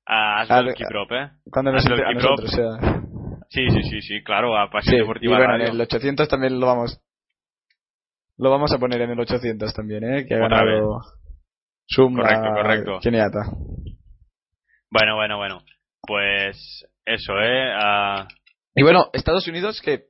A 0.05 0.41
Asbel 0.41 0.73
Kiprop, 0.75 1.11
¿eh? 1.11 1.29
Cuando 1.51 1.71
nos 1.71 1.83
entreguen 1.85 2.05
a 2.15 2.19
Kiprop. 2.19 2.39
nosotros, 2.39 2.53
o 2.53 2.79
sea. 2.79 3.01
Sí, 3.49 3.69
sí, 3.71 3.83
sí, 3.89 4.01
sí, 4.01 4.23
claro, 4.23 4.57
a 4.57 4.69
Pasión 4.69 4.91
Sí, 4.91 4.95
y 4.97 4.99
Deportiva 4.99 5.37
bueno, 5.37 5.55
en 5.55 5.61
el 5.61 5.81
800 5.81 6.27
también 6.27 6.59
lo 6.59 6.67
vamos. 6.67 7.01
Lo 8.37 8.51
vamos 8.51 8.71
a 8.73 8.77
poner 8.77 9.01
en 9.01 9.11
el 9.11 9.19
800 9.19 9.73
también, 9.73 10.03
¿eh? 10.03 10.25
Que 10.27 10.35
ha 10.35 10.45
Otra 10.45 10.59
ganado 10.63 10.99
Suma 11.87 12.21
Correcto, 12.23 12.49
correcto. 12.53 12.99
Keniata. 13.01 13.39
Bueno, 14.91 15.15
bueno, 15.15 15.37
bueno. 15.37 15.61
Pues 16.01 16.85
eso, 17.05 17.33
¿eh? 17.41 17.73
Y 18.75 18.83
bueno, 18.83 19.07
Estados 19.13 19.47
Unidos 19.47 19.81
que... 19.81 20.05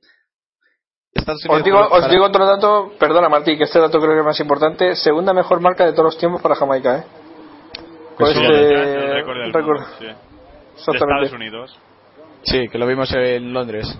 Estados 1.14 1.42
Os 1.48 1.64
digo, 1.64 1.78
para- 1.88 2.04
os 2.04 2.10
digo 2.10 2.26
otro 2.26 2.46
dato, 2.46 2.92
perdona 2.98 3.28
Martí, 3.28 3.56
que 3.56 3.64
este 3.64 3.80
dato 3.80 3.98
creo 3.98 4.12
que 4.12 4.18
es 4.20 4.24
más 4.24 4.40
importante. 4.40 4.94
Segunda 4.94 5.32
mejor 5.32 5.60
marca 5.60 5.84
de 5.86 5.92
todos 5.92 6.04
los 6.04 6.18
tiempos 6.18 6.42
para 6.42 6.54
Jamaica, 6.54 6.98
¿eh? 6.98 7.04
Con 8.16 8.16
Pues 8.26 8.34
sí, 8.34 8.42
este 8.42 8.52
del 8.54 9.12
récord 9.14 9.38
del 9.38 9.52
récord. 9.52 9.80
mundo, 9.80 9.96
sí. 9.98 10.04
De. 10.04 10.12
Estados 10.76 11.32
Unidos. 11.32 11.78
Sí, 12.42 12.68
que 12.68 12.78
lo 12.78 12.86
vimos 12.86 13.12
en 13.14 13.52
Londres. 13.52 13.98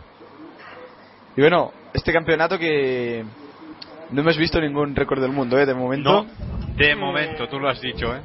Y 1.36 1.40
bueno, 1.40 1.72
este 1.94 2.12
campeonato 2.12 2.59
que... 2.59 3.24
No 4.10 4.20
hemos 4.22 4.39
visto 4.39 4.60
ningún 4.60 4.94
récord 4.97 5.20
del 5.20 5.32
mundo, 5.32 5.59
¿eh? 5.59 5.66
De 5.66 5.74
momento. 5.74 6.26
No, 6.26 6.74
de 6.76 6.97
momento, 6.97 7.48
tú 7.48 7.59
lo 7.60 7.68
has 7.68 7.80
dicho, 7.80 8.14
¿eh? 8.14 8.22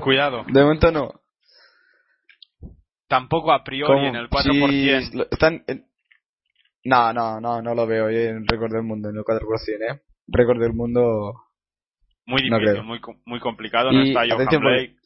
Cuidado. 0.00 0.44
De 0.46 0.62
momento 0.62 0.90
no. 0.90 1.12
Tampoco 3.08 3.52
a 3.52 3.64
priori 3.64 3.92
¿Cómo? 3.92 4.06
en 4.06 4.16
el 4.16 4.28
4%. 4.28 4.70
Sí, 4.70 5.20
están 5.30 5.64
en- 5.66 5.86
No, 6.84 7.12
no, 7.12 7.40
no, 7.40 7.62
no 7.62 7.74
lo 7.74 7.86
veo 7.86 8.08
eh, 8.10 8.28
en 8.28 8.46
récord 8.46 8.72
del 8.72 8.82
mundo, 8.82 9.08
en 9.08 9.16
el 9.16 9.24
4%, 9.24 9.40
¿eh? 9.94 10.00
Récord 10.26 10.60
del 10.60 10.74
mundo... 10.74 11.34
Muy 12.26 12.42
No 12.50 12.58
difícil, 12.58 12.72
creo. 12.74 12.84
muy, 12.84 13.00
muy 13.24 13.40
complicado. 13.40 13.90
No 13.90 14.04
Y, 14.04 14.08
está 14.10 14.20
Johan 14.28 14.46
Blake. 14.60 14.96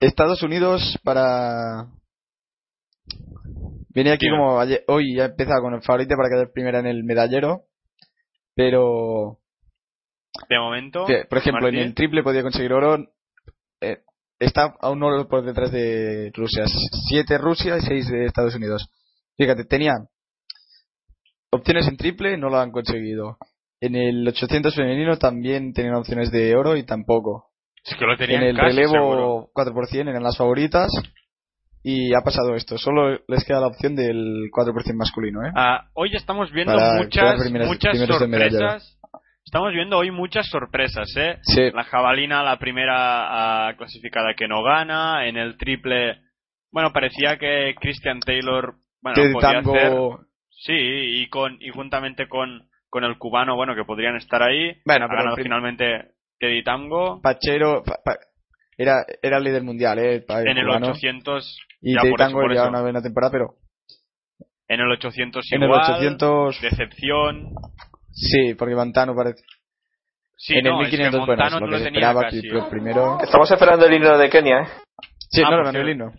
Estados 0.00 0.42
Unidos 0.42 0.98
para... 1.02 1.86
Viene 3.92 4.12
aquí 4.12 4.28
como 4.30 4.60
ayer- 4.60 4.84
hoy 4.88 5.16
ya 5.16 5.24
ha 5.24 5.26
empezado 5.26 5.62
con 5.62 5.74
el 5.74 5.82
favorito 5.82 6.14
para 6.16 6.28
quedar 6.28 6.52
primera 6.52 6.78
en 6.80 6.86
el 6.86 7.02
medallero, 7.04 7.64
pero 8.54 9.38
De 10.48 10.58
momento. 10.58 11.06
por 11.28 11.38
ejemplo 11.38 11.68
en 11.68 11.76
el 11.76 11.94
triple 11.94 12.22
podía 12.22 12.42
conseguir 12.42 12.72
oro, 12.72 12.98
eh, 13.80 13.98
está 14.38 14.74
a 14.80 14.90
un 14.90 15.02
oro 15.02 15.28
por 15.28 15.44
detrás 15.44 15.72
de 15.72 16.30
Rusia, 16.34 16.64
siete 17.08 17.36
Rusia 17.38 17.76
y 17.78 17.80
seis 17.80 18.08
de 18.08 18.26
Estados 18.26 18.54
Unidos. 18.54 18.88
Fíjate, 19.36 19.64
tenían 19.64 20.08
opciones 21.52 21.88
en 21.88 21.96
triple, 21.96 22.36
no 22.36 22.48
lo 22.48 22.58
han 22.58 22.70
conseguido. 22.70 23.38
En 23.80 23.96
el 23.96 24.28
800 24.28 24.74
femenino 24.74 25.16
también 25.18 25.72
tenían 25.72 25.94
opciones 25.94 26.30
de 26.30 26.54
oro 26.54 26.76
y 26.76 26.84
tampoco. 26.84 27.46
Es 27.82 27.96
que 27.96 28.04
lo 28.04 28.16
tenían 28.16 28.42
en 28.42 28.48
el 28.50 28.56
casi 28.56 28.76
seguro. 28.76 28.90
relevo 28.92 29.50
4% 29.54 30.10
eran 30.10 30.22
las 30.22 30.36
favoritas 30.36 30.90
y 31.82 32.14
ha 32.14 32.20
pasado 32.22 32.54
esto. 32.54 32.76
Solo 32.78 33.18
les 33.26 33.44
queda 33.44 33.60
la 33.60 33.68
opción 33.68 33.96
del 33.96 34.50
4% 34.52 34.94
masculino, 34.94 35.44
¿eh? 35.46 35.50
Ah, 35.54 35.86
hoy 35.94 36.10
estamos 36.14 36.50
viendo 36.52 36.74
Para 36.74 36.94
muchas, 36.94 37.40
primeras- 37.42 37.68
muchas 37.68 37.98
sorpresas. 38.06 38.96
Estamos 39.44 39.72
viendo 39.72 39.96
hoy 39.98 40.10
muchas 40.10 40.46
sorpresas, 40.48 41.08
¿eh? 41.16 41.38
Sí, 41.42 41.70
La 41.72 41.84
jabalina, 41.84 42.42
la 42.42 42.58
primera 42.58 43.68
ah, 43.68 43.74
clasificada 43.76 44.34
que 44.36 44.46
no 44.46 44.62
gana. 44.62 45.26
En 45.26 45.36
el 45.36 45.56
triple, 45.56 46.20
bueno, 46.70 46.92
parecía 46.92 47.36
que 47.38 47.74
Christian 47.80 48.20
Taylor, 48.20 48.74
bueno, 49.02 49.14
que 49.14 49.30
podía 49.32 49.52
tango 49.62 49.74
hacer. 50.14 50.26
Sí, 50.50 50.72
y 50.76 51.28
con 51.30 51.56
y 51.60 51.70
juntamente 51.70 52.28
con, 52.28 52.68
con 52.90 53.02
el 53.04 53.16
cubano, 53.16 53.56
bueno, 53.56 53.74
que 53.74 53.84
podrían 53.84 54.16
estar 54.16 54.42
ahí. 54.42 54.74
Bueno, 54.84 55.06
ha 55.06 55.08
pero 55.08 55.20
ganado 55.22 55.36
el 55.38 55.42
finalmente 55.42 56.10
Teddy 56.38 56.62
Tango. 56.62 57.20
Pachero 57.22 57.82
pa- 57.82 57.98
pa- 58.04 58.18
era, 58.76 59.04
era 59.22 59.38
el 59.38 59.44
líder 59.44 59.62
mundial, 59.62 59.98
¿eh? 59.98 60.20
pa- 60.20 60.42
En 60.42 60.58
el 60.58 60.66
cubano. 60.66 60.88
800, 60.88 61.58
Y 61.82 61.94
ya 61.94 62.00
tango 62.16 62.40
por 62.40 62.54
ya 62.54 62.60
eso. 62.62 62.68
una 62.70 62.82
buena 62.82 63.02
temporada, 63.02 63.30
pero 63.32 63.54
en 64.68 64.80
el 64.80 64.90
800 64.92 65.52
en 65.52 65.62
el 65.62 65.68
igual, 65.68 65.80
800 65.82 66.60
decepción. 66.60 67.54
sí, 68.12 68.54
porque 68.54 68.74
Montano 68.74 69.14
parece. 69.14 69.42
Sí, 70.36 70.54
en 70.56 70.64
no, 70.64 70.80
el 70.80 70.86
es 70.86 70.90
que 70.90 70.96
1500 70.98 71.26
bueno, 71.26 71.44
es 71.46 71.52
lo 71.52 71.60
no 71.60 71.66
que 71.66 71.70
lo 71.72 71.78
tenía 71.84 71.88
esperaba 72.00 72.22
casi. 72.22 72.40
que 72.42 72.48
el 72.48 72.66
primero. 72.70 73.18
Estamos 73.20 73.50
esperando 73.50 73.86
el 73.86 73.94
himno 73.94 74.16
de 74.18 74.30
Kenia, 74.30 74.60
¿eh? 74.62 74.68
Sí, 75.30 75.42
Ah, 75.44 75.50
no, 75.50 75.56
por 75.56 75.64
ganó 75.66 75.78
el 75.80 75.88
himno. 75.90 76.12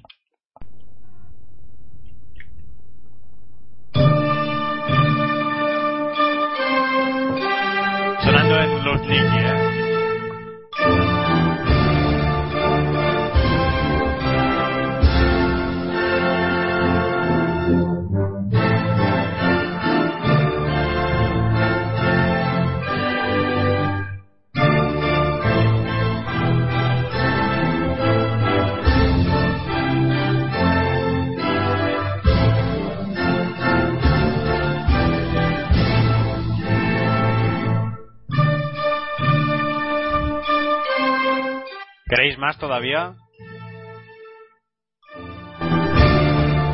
¿Queréis 42.11 42.37
más 42.37 42.57
todavía? 42.57 43.15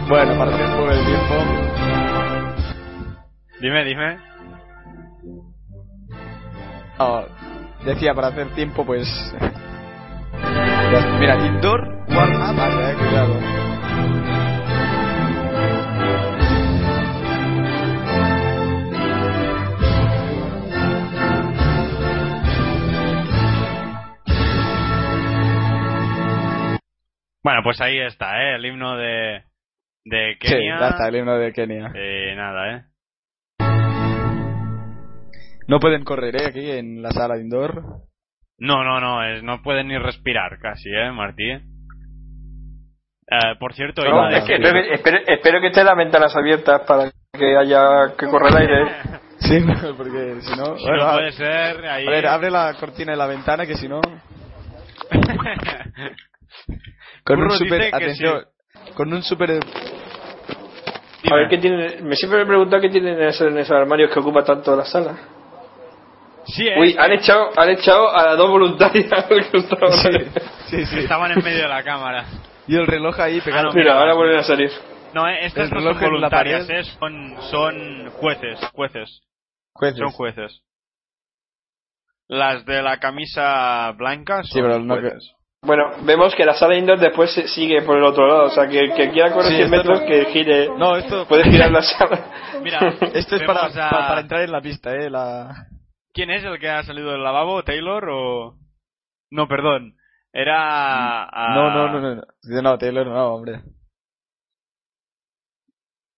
Bueno, 0.09 0.35
para 0.35 0.51
hacer 0.51 0.65
un 0.65 0.77
poco 0.77 0.89
de 0.89 1.05
tiempo. 1.05 1.35
Dime, 3.61 3.85
dime. 3.85 4.17
decía, 7.85 8.15
para 8.15 8.29
hacer 8.29 8.47
tiempo, 8.55 8.83
pues. 8.83 9.07
Mira, 11.19 11.35
indoor, 11.45 11.81
warm 12.09 12.41
up, 12.41 12.55
vale, 12.57 12.91
eh, 12.91 12.95
cuidado. 12.95 13.35
Bueno, 27.47 27.61
pues 27.63 27.79
ahí 27.79 27.97
está, 27.97 28.43
¿eh? 28.43 28.55
El 28.55 28.65
himno 28.65 28.97
de, 28.97 29.41
de 30.03 30.33
Sí, 30.41 30.49
Kenia. 30.49 30.79
ya 30.81 30.87
está, 30.89 31.07
el 31.07 31.15
himno 31.15 31.37
de 31.37 31.53
Kenia. 31.53 31.93
Eh, 31.95 32.33
nada, 32.35 32.75
¿eh? 32.75 32.83
No 35.69 35.79
pueden 35.79 36.03
correr, 36.03 36.35
¿eh? 36.41 36.45
Aquí 36.47 36.69
en 36.71 37.01
la 37.01 37.11
sala 37.11 37.35
de 37.35 37.43
indoor. 37.43 37.83
No, 38.59 38.83
no, 38.83 38.99
no, 38.99 39.23
es, 39.23 39.43
no 39.43 39.61
pueden 39.61 39.87
ni 39.87 39.97
respirar 39.97 40.59
casi, 40.59 40.89
¿eh, 40.89 41.09
Martí? 41.13 41.49
Eh, 41.49 41.61
por 43.61 43.73
cierto, 43.75 44.01
No, 44.03 44.09
iba 44.09 44.27
a 44.27 44.37
es 44.39 44.43
que 44.43 44.57
decir- 44.59 44.65
espero, 44.65 44.83
que, 44.83 44.93
espero, 44.93 45.17
espero 45.25 45.61
que 45.61 45.67
estén 45.67 45.85
las 45.85 45.95
ventanas 45.95 46.35
abiertas 46.35 46.81
para 46.81 47.09
que 47.31 47.55
haya 47.57 48.13
que 48.17 48.25
correr 48.29 48.51
el 48.51 48.57
aire. 48.57 48.87
Sí, 49.39 49.57
porque 49.95 50.41
si 50.41 50.53
no. 50.57 50.77
Si 50.77 50.83
bueno, 50.83 50.97
no 50.97 51.03
a- 51.11 51.13
puede 51.13 51.31
ser, 51.31 51.85
ahí... 51.85 52.05
A 52.07 52.09
ver, 52.09 52.27
abre 52.27 52.51
la 52.51 52.73
cortina 52.77 53.13
de 53.13 53.17
la 53.17 53.27
ventana 53.27 53.65
que 53.65 53.75
si 53.75 53.87
no. 53.87 54.01
Con 57.23 57.41
un 57.41 57.51
super. 57.51 57.93
Atención. 57.93 58.45
Con 58.95 59.13
un 59.13 59.23
super. 59.23 59.59
A 61.29 61.35
ver 61.35 61.49
qué 61.49 61.57
tienen. 61.57 62.07
Me 62.07 62.15
siempre 62.15 62.39
me 62.39 62.43
he 62.43 62.47
preguntado 62.47 62.81
qué 62.81 62.89
tienen 62.89 63.15
en 63.15 63.27
esos, 63.27 63.47
en 63.47 63.57
esos 63.57 63.71
armarios 63.71 64.11
que 64.11 64.19
ocupa 64.19 64.43
tanto 64.43 64.75
la 64.75 64.85
sala. 64.85 65.17
Sí, 66.45 66.65
¿eh? 66.67 66.79
Uy, 66.79 66.95
han 66.97 67.11
echado, 67.11 67.49
han 67.57 67.69
echado 67.69 68.09
a 68.09 68.27
las 68.27 68.37
dos 68.37 68.49
voluntarias 68.49 69.25
que 69.25 69.37
estaban 69.57 69.91
Sí, 69.91 70.11
sí, 70.67 70.85
sí. 70.85 70.99
Estaban 70.99 71.31
en 71.31 71.43
medio 71.43 71.63
de 71.63 71.67
la 71.67 71.83
cámara. 71.83 72.25
Y 72.67 72.75
el 72.75 72.87
reloj 72.87 73.19
ahí 73.19 73.41
pegado. 73.41 73.69
Ah, 73.69 73.71
no, 73.71 73.73
Mira, 73.73 73.99
ahora 73.99 74.13
vuelven 74.13 74.39
a 74.39 74.43
salir. 74.43 74.71
No, 75.13 75.27
eh, 75.27 75.45
estas 75.45 75.65
El 75.65 75.71
no 75.71 75.79
reloj 75.79 75.99
son 75.99 76.09
voluntarias. 76.11 76.69
¿eh? 76.69 76.83
Son, 76.83 77.35
son 77.49 78.09
jueces, 78.11 78.59
jueces. 78.73 79.21
Jueces. 79.73 79.99
Son 79.99 80.11
jueces. 80.11 80.61
Las 82.27 82.65
de 82.65 82.81
la 82.81 82.99
camisa 82.99 83.91
blanca 83.91 84.43
son 84.43 84.45
Sí, 84.45 84.61
pero 84.61 84.79
no 84.79 84.95
jueces. 84.95 85.33
Bueno, 85.67 85.91
vemos 86.03 86.33
que 86.33 86.45
la 86.45 86.53
sala 86.55 86.75
indoor 86.75 86.97
después 86.97 87.31
se- 87.33 87.47
sigue 87.49 87.81
por 87.83 87.97
el 87.97 88.03
otro 88.03 88.25
lado. 88.25 88.45
O 88.45 88.49
sea, 88.49 88.67
que, 88.67 88.91
que 88.95 89.11
quiera 89.11 89.31
correr 89.33 89.49
Sí, 89.51 89.55
100 89.57 89.65
esto 89.65 89.77
metros, 89.77 89.99
no- 90.01 90.07
que 90.07 90.25
gire. 90.31 90.69
No, 90.77 90.95
esto. 90.95 91.27
Puede 91.27 91.43
girar 91.51 91.69
la 91.71 91.81
sala. 91.81 92.31
Mira, 92.63 92.79
Esto 93.13 93.35
es 93.35 93.43
para, 93.43 93.65
a- 93.65 94.19
entrar 94.19 94.41
en 94.41 94.51
la 94.51 94.61
pista, 94.61 94.95
eh. 94.95 95.09
La... 95.09 95.67
¿Quién 96.13 96.31
es 96.31 96.43
el 96.43 96.57
que 96.59 96.69
ha 96.69 96.81
salido 96.83 97.11
del 97.11 97.21
lavabo? 97.23 97.63
¿Taylor 97.63 98.09
o...? 98.09 98.55
No, 99.29 99.47
perdón. 99.47 99.95
Era... 100.33 101.23
a- 101.25 101.53
No, 101.53 101.69
no, 101.69 101.91
no, 101.99 102.15
no. 102.15 102.21
No, 102.43 102.61
no 102.61 102.77
Taylor, 102.77 103.05
no, 103.05 103.33
hombre. 103.35 103.61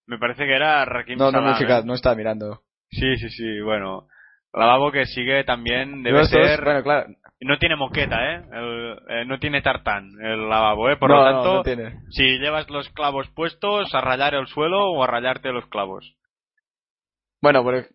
Me 0.06 0.18
parece 0.18 0.46
que 0.46 0.56
era 0.56 0.86
Rakim 0.86 1.18
No, 1.18 1.32
no 1.32 1.56
fijado, 1.56 1.82
¿eh? 1.82 1.86
no 1.86 1.94
está 1.94 2.16
mirando. 2.16 2.62
Sí, 2.92 3.16
sí, 3.18 3.30
sí, 3.30 3.62
bueno. 3.62 4.08
Lavabo 4.54 4.92
que 4.92 5.06
sigue 5.06 5.44
también 5.44 6.02
debe 6.04 6.20
No, 6.20 6.26
ser... 6.26 6.64
Bueno, 6.64 6.82
claro. 6.84 7.08
No 7.42 7.58
tiene 7.58 7.76
moqueta, 7.78 8.34
¿eh? 8.36 8.44
El- 8.52 9.00
eh, 9.10 9.26
No 9.26 9.40
tiene 9.40 9.62
tartán 9.62 10.10
el 10.22 10.50
lavabo, 10.50 10.90
¿eh? 10.90 10.98
Por 10.98 11.10
no, 11.10 11.18
lo 11.18 11.24
tanto, 11.24 11.54
no 11.56 11.64
tiene. 11.64 12.00
si 12.12 12.38
llevas 12.40 12.70
los 12.70 12.90
clavos 12.90 13.30
puestos, 13.30 13.94
a 13.96 14.02
rayar 14.02 14.36
el 14.36 14.48
suelo 14.48 14.92
o 14.92 15.04
a 15.04 15.08
rayarte 15.08 15.52
los 15.52 15.66
clavos. 15.68 16.16
Bueno, 17.42 17.64
pero 17.64 17.88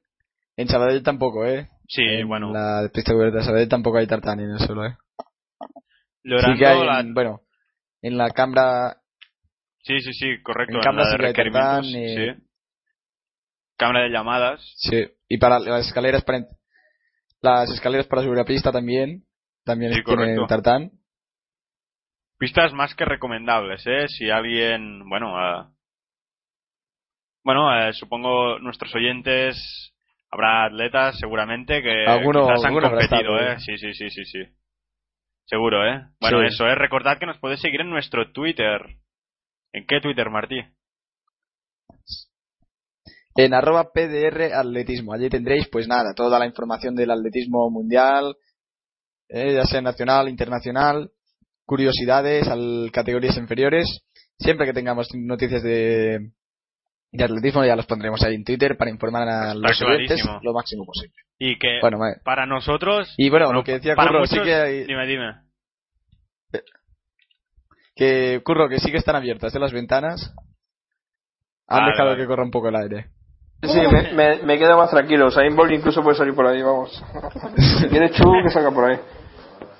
en 0.57 0.69
Sabadell 0.69 1.03
tampoco, 1.03 1.45
eh. 1.45 1.69
Sí, 1.89 2.03
en 2.03 2.27
bueno. 2.29 2.53
La 2.53 2.89
pista 2.93 3.12
cubierta 3.12 3.39
de 3.39 3.45
Sabadell 3.45 3.69
tampoco 3.69 3.99
hay 3.99 4.07
tartán 4.07 4.41
en 4.41 4.51
el 4.53 4.59
suelo, 4.61 4.87
eh. 4.87 4.97
Llorando 6.23 6.55
Sí 6.55 6.59
que 6.59 6.66
hay, 6.66 6.87
la- 6.87 7.01
en, 7.01 7.12
bueno, 7.15 7.41
en 8.01 8.16
la 8.16 8.31
cámara, 8.31 8.97
Sí, 9.83 10.01
sí, 10.01 10.15
sí, 10.15 10.43
correcto. 10.43 10.73
En 10.73 10.77
En, 10.79 10.83
cámara 10.83 11.05
la 11.05 11.11
de 11.11 11.19
sí 11.19 11.25
hay 11.27 11.33
tartán, 11.53 11.85
eh, 11.85 12.35
sí. 12.39 12.45
Cámara 13.77 14.05
de 14.05 14.11
llamadas. 14.11 14.73
sí, 14.79 15.05
y 15.29 15.37
para 15.37 15.59
las 15.59 15.87
escaleras 15.87 16.25
para, 16.25 16.47
las 17.43 17.71
escaleras 17.71 18.07
para 18.07 18.23
subir 18.23 18.39
a 18.39 18.45
pista 18.47 18.73
también, 18.73 19.25
también 19.65 19.93
Sí, 19.95 20.03
tartán. 20.49 20.91
Pistas 22.39 22.73
más 22.73 22.95
que 22.95 23.05
recomendables, 23.05 23.86
¿eh? 23.86 24.09
Si 24.09 24.28
alguien, 24.31 25.09
bueno, 25.09 25.35
eh, 25.39 25.65
bueno, 27.45 27.74
eh, 27.89 27.93
supongo 27.93 28.59
nuestros 28.59 28.95
oyentes 28.95 29.93
habrá 30.31 30.66
atletas 30.66 31.16
seguramente 31.19 31.81
que 31.82 32.07
Alguno- 32.07 32.47
quizás 32.49 32.65
han 32.65 32.74
competido, 32.74 33.39
estado, 33.39 33.41
¿eh? 33.53 33.61
Sí, 33.61 33.78
sí, 33.78 33.95
sí, 33.95 34.11
sí, 34.11 34.24
sí. 34.24 34.45
Seguro, 35.47 35.86
¿eh? 35.86 36.01
Bueno, 36.20 36.41
Sí. 36.41 36.47
eso, 36.55 36.66
¿eh? 36.66 36.74
Recordad 36.74 37.19
que 37.19 37.27
nos 37.27 37.39
podéis 37.39 37.61
seguir 37.61 37.81
en 37.82 37.91
nuestro 37.91 38.32
Twitter. 38.32 38.81
¿En 39.73 39.86
qué 39.86 40.01
Twitter, 40.01 40.28
Martí? 40.31 40.61
En 43.36 43.53
arroba 43.53 43.93
PDR 43.93 44.53
Atletismo. 44.55 45.12
Allí 45.12 45.28
tendréis, 45.28 45.69
pues 45.69 45.89
nada, 45.89 46.15
toda 46.15 46.39
la 46.39 46.47
información 46.47 46.95
del 46.95 47.11
atletismo 47.11 47.69
mundial, 47.70 48.36
eh, 49.29 49.55
ya 49.55 49.65
sea 49.65 49.81
nacional, 49.81 50.29
internacional, 50.29 51.11
curiosidades, 51.65 52.47
al, 52.49 52.91
categorías 52.93 53.37
inferiores. 53.37 54.03
Siempre 54.39 54.67
que 54.67 54.73
tengamos 54.73 55.09
noticias 55.15 55.63
de, 55.63 56.31
de 57.13 57.25
atletismo 57.25 57.65
ya 57.65 57.77
los 57.77 57.87
pondremos 57.87 58.23
ahí 58.23 58.35
en 58.35 58.45
Twitter 58.45 58.77
para 58.77 58.91
informar 58.91 59.29
a 59.29 59.55
los 59.55 59.79
clarísimo. 59.79 60.41
lo 60.43 60.53
máximo 60.53 60.85
posible. 60.85 61.15
Y 61.39 61.59
que 61.59 61.79
Bueno, 61.81 61.99
para 62.25 62.47
nosotros... 62.47 63.13
y 63.17 63.29
bueno, 63.31 63.53
lo 63.53 63.65
que 63.65 63.73
decía 63.73 63.95
para 63.97 64.09
Curro, 64.09 64.21
muchos- 64.21 64.39
sí 64.39 64.43
que 64.45 64.55
hay- 64.55 64.85
Dime, 64.85 65.07
dime. 65.07 65.35
que 67.95 68.41
Curro, 68.45 68.69
que 68.69 68.79
sí 68.81 68.91
que 68.91 68.99
están 68.99 69.17
abiertas 69.17 69.53
de 69.53 69.61
las 69.61 69.73
ventanas. 69.73 70.33
Han 71.67 71.81
Vale, 71.81 71.93
dejado 71.93 72.11
vale. 72.11 72.23
que 72.23 72.27
corra 72.27 72.43
un 72.45 72.51
poco 72.51 72.69
el 72.69 72.77
aire. 72.77 73.07
Sí, 73.66 73.81
me, 73.81 74.12
me, 74.12 74.43
me 74.43 74.59
quedo 74.59 74.77
más 74.77 74.91
tranquilo. 74.91 75.27
Usain 75.27 75.55
Bolt 75.55 75.73
incluso 75.73 76.03
puede 76.03 76.16
salir 76.16 76.35
por 76.35 76.47
ahí, 76.47 76.62
vamos. 76.62 77.03
Si 77.57 77.89
quiere 77.89 78.11
Chu, 78.11 78.24
que 78.43 78.51
salga 78.51 78.70
por 78.70 78.91
ahí. 78.91 78.99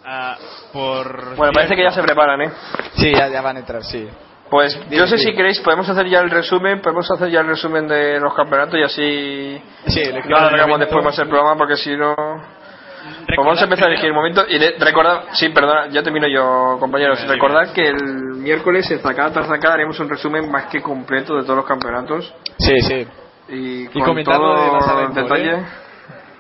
Ah, 0.05 0.37
por... 0.73 1.37
Bueno, 1.37 1.53
parece 1.55 1.75
que 1.75 1.83
ya 1.83 1.91
se 1.91 2.03
preparan, 2.03 2.43
¿eh? 2.43 2.51
Sí, 2.95 3.13
ya, 3.13 3.29
ya 3.29 3.41
van 3.41 3.57
a 3.57 3.61
entrar, 3.61 3.83
sí. 3.85 4.07
Pues 4.51 4.79
yo 4.91 5.07
sé 5.07 5.19
si 5.19 5.35
queréis, 5.35 5.59
podemos 5.61 5.89
hacer 5.89 6.09
ya 6.09 6.21
el 6.21 6.31
resumen, 6.31 6.81
podemos 6.81 7.11
hacer 7.11 7.31
ya 7.31 7.41
el 7.41 7.47
resumen 7.47 7.89
de 7.89 8.21
los 8.21 8.35
campeonatos 8.35 8.79
y 8.79 8.83
así 8.83 9.63
Sí, 9.87 10.01
el 10.01 10.29
no 10.29 10.37
alargamos 10.37 10.79
después 10.79 11.05
más 11.05 11.19
el 11.19 11.29
programa 11.29 11.57
porque 11.57 11.77
si 11.77 11.97
no... 11.97 12.15
Pues 12.15 13.37
vamos 13.37 13.61
a 13.61 13.65
empezar 13.65 13.87
a 13.87 13.89
elegir 13.89 14.07
el 14.07 14.15
momento 14.15 14.45
y 14.49 14.59
recordad, 14.79 15.25
sí, 15.33 15.49
perdona, 15.49 15.89
ya 15.89 16.03
termino 16.03 16.27
yo, 16.29 16.77
compañeros. 16.79 17.21
Dime, 17.21 17.35
Recordad 17.35 17.73
que 17.73 17.89
el 17.89 18.03
miércoles 18.37 18.91
en 18.91 19.01
Zacada 19.01 19.31
tras 19.33 19.49
Zacada 19.49 19.75
haremos 19.75 19.99
un 20.01 20.09
resumen 20.09 20.51
más 20.51 20.67
que 20.67 20.81
completo 20.81 21.35
de 21.37 21.43
todos 21.43 21.57
los 21.57 21.67
campeonatos 21.67 22.33
Sí, 22.59 22.81
sí. 22.81 23.07
Y 23.49 23.87
con 23.89 24.03
comentar 24.03 24.39
lo 24.41 24.49
de 24.61 24.67
la 24.67 24.79
todo 24.79 24.81
sala 24.81 25.03
indoor, 25.03 25.25
detalle. 25.25 25.53
¿eh? 25.55 25.65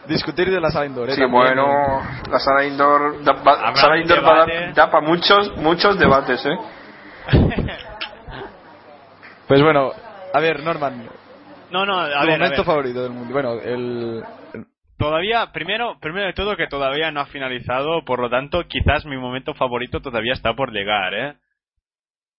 Discutir 0.06 0.50
de 0.50 0.60
la 0.60 0.70
sala 0.70 0.86
indoor, 0.86 1.08
¿eh? 1.08 1.12
Sí, 1.14 1.20
También, 1.22 1.42
bueno, 1.42 2.02
la 2.30 2.38
sala 2.38 2.64
indoor 2.64 3.22
da, 3.24 3.32
va- 3.32 3.74
sala 3.74 3.98
indoor 3.98 4.24
va 4.24 4.46
da 4.74 4.90
para 4.90 5.06
muchos, 5.06 5.56
muchos 5.56 5.98
debates, 5.98 6.44
¿eh? 6.44 6.58
Pues 9.46 9.62
bueno, 9.62 9.92
a 10.32 10.40
ver, 10.40 10.62
Norman, 10.62 11.06
No, 11.70 11.84
no, 11.84 11.98
a 11.98 12.06
tu 12.06 12.26
ver, 12.26 12.34
a 12.34 12.38
momento 12.38 12.56
ver. 12.56 12.64
favorito 12.64 13.02
del 13.02 13.12
mundo. 13.12 13.32
Bueno, 13.32 13.54
el, 13.60 14.22
el- 14.54 14.64
Todavía, 14.96 15.50
primero, 15.52 15.98
primero 16.00 16.26
de 16.26 16.32
todo 16.32 16.56
que 16.56 16.66
todavía 16.66 17.10
no 17.10 17.20
ha 17.20 17.26
finalizado, 17.26 18.04
por 18.04 18.20
lo 18.20 18.30
tanto, 18.30 18.62
quizás 18.68 19.04
mi 19.04 19.16
momento 19.18 19.52
favorito 19.54 20.00
todavía 20.00 20.32
está 20.32 20.54
por 20.54 20.70
llegar, 20.72 21.12
¿eh? 21.14 21.34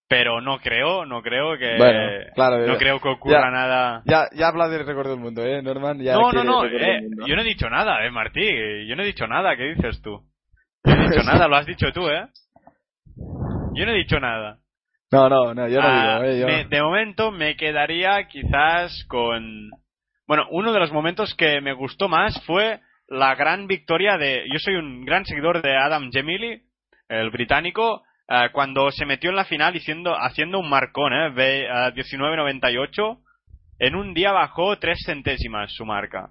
Pero 0.07 0.39
no 0.39 0.59
creo, 0.59 1.05
no 1.05 1.21
creo 1.23 1.57
que... 1.57 1.77
Bueno, 1.77 1.99
claro, 2.35 2.57
no 2.65 2.73
ya- 2.73 2.77
creo 2.79 2.99
que 2.99 3.07
ocurra 3.09 3.45
ya- 3.45 3.51
nada... 3.51 4.03
ya, 4.05 4.29
ya 4.35 4.47
habla 4.47 4.69
del 4.69 4.85
récord 4.85 5.09
del 5.09 5.19
mundo, 5.19 5.43
¿eh, 5.43 5.61
Norman? 5.63 5.99
Ya 5.99 6.13
no, 6.13 6.31
no, 6.31 6.43
no, 6.43 6.65
eh, 6.65 7.09
yo 7.27 7.35
no 7.35 7.41
he 7.41 7.45
dicho 7.45 7.69
nada, 7.69 8.05
eh, 8.05 8.11
Martí, 8.11 8.41
yo 8.87 8.95
no 8.95 9.01
he 9.01 9.07
dicho 9.07 9.25
nada, 9.27 9.55
¿qué 9.57 9.73
dices 9.73 10.01
tú? 10.03 10.23
Yo 10.83 10.95
no 10.95 11.03
he 11.05 11.09
dicho 11.09 11.23
nada, 11.25 11.47
lo 11.47 11.55
has 11.55 11.65
dicho 11.65 11.91
tú, 11.91 12.07
¿eh? 12.07 12.27
Yo 13.73 13.85
no 13.85 13.91
he 13.91 13.95
dicho 13.95 14.19
nada. 14.19 14.59
No, 15.11 15.27
no, 15.29 15.53
no, 15.53 15.67
yo 15.67 15.81
no 15.81 15.87
Ah, 15.87 16.19
digo, 16.19 16.23
¿eh? 16.31 16.39
Yo... 16.39 16.47
me- 16.47 16.65
de 16.65 16.81
momento 16.83 17.31
me 17.31 17.55
quedaría 17.55 18.27
quizás 18.27 19.05
con... 19.07 19.69
Bueno, 20.27 20.47
uno 20.51 20.71
de 20.71 20.79
los 20.79 20.91
momentos 20.91 21.33
que 21.35 21.61
me 21.61 21.73
gustó 21.73 22.07
más 22.09 22.39
fue 22.45 22.79
la 23.07 23.33
gran 23.35 23.65
victoria 23.67 24.17
de... 24.17 24.45
Yo 24.51 24.59
soy 24.59 24.75
un 24.75 25.03
gran 25.05 25.25
seguidor 25.25 25.61
de 25.61 25.75
Adam 25.77 26.11
Gemili, 26.11 26.61
el 27.09 27.29
británico, 27.31 28.03
eh, 28.27 28.49
cuando 28.51 28.91
se 28.91 29.05
metió 29.05 29.29
en 29.29 29.35
la 29.35 29.45
final 29.45 29.73
haciendo, 29.75 30.59
un 30.59 30.69
marcón, 30.69 31.13
¿eh? 31.13 31.29
Ve- 31.31 31.65
eh, 31.65 31.91
19.98. 31.93 33.19
En 33.79 33.95
un 33.95 34.13
día 34.13 34.31
bajó 34.31 34.77
tres 34.79 34.99
centésimas 35.05 35.73
su 35.73 35.85
marca. 35.85 36.29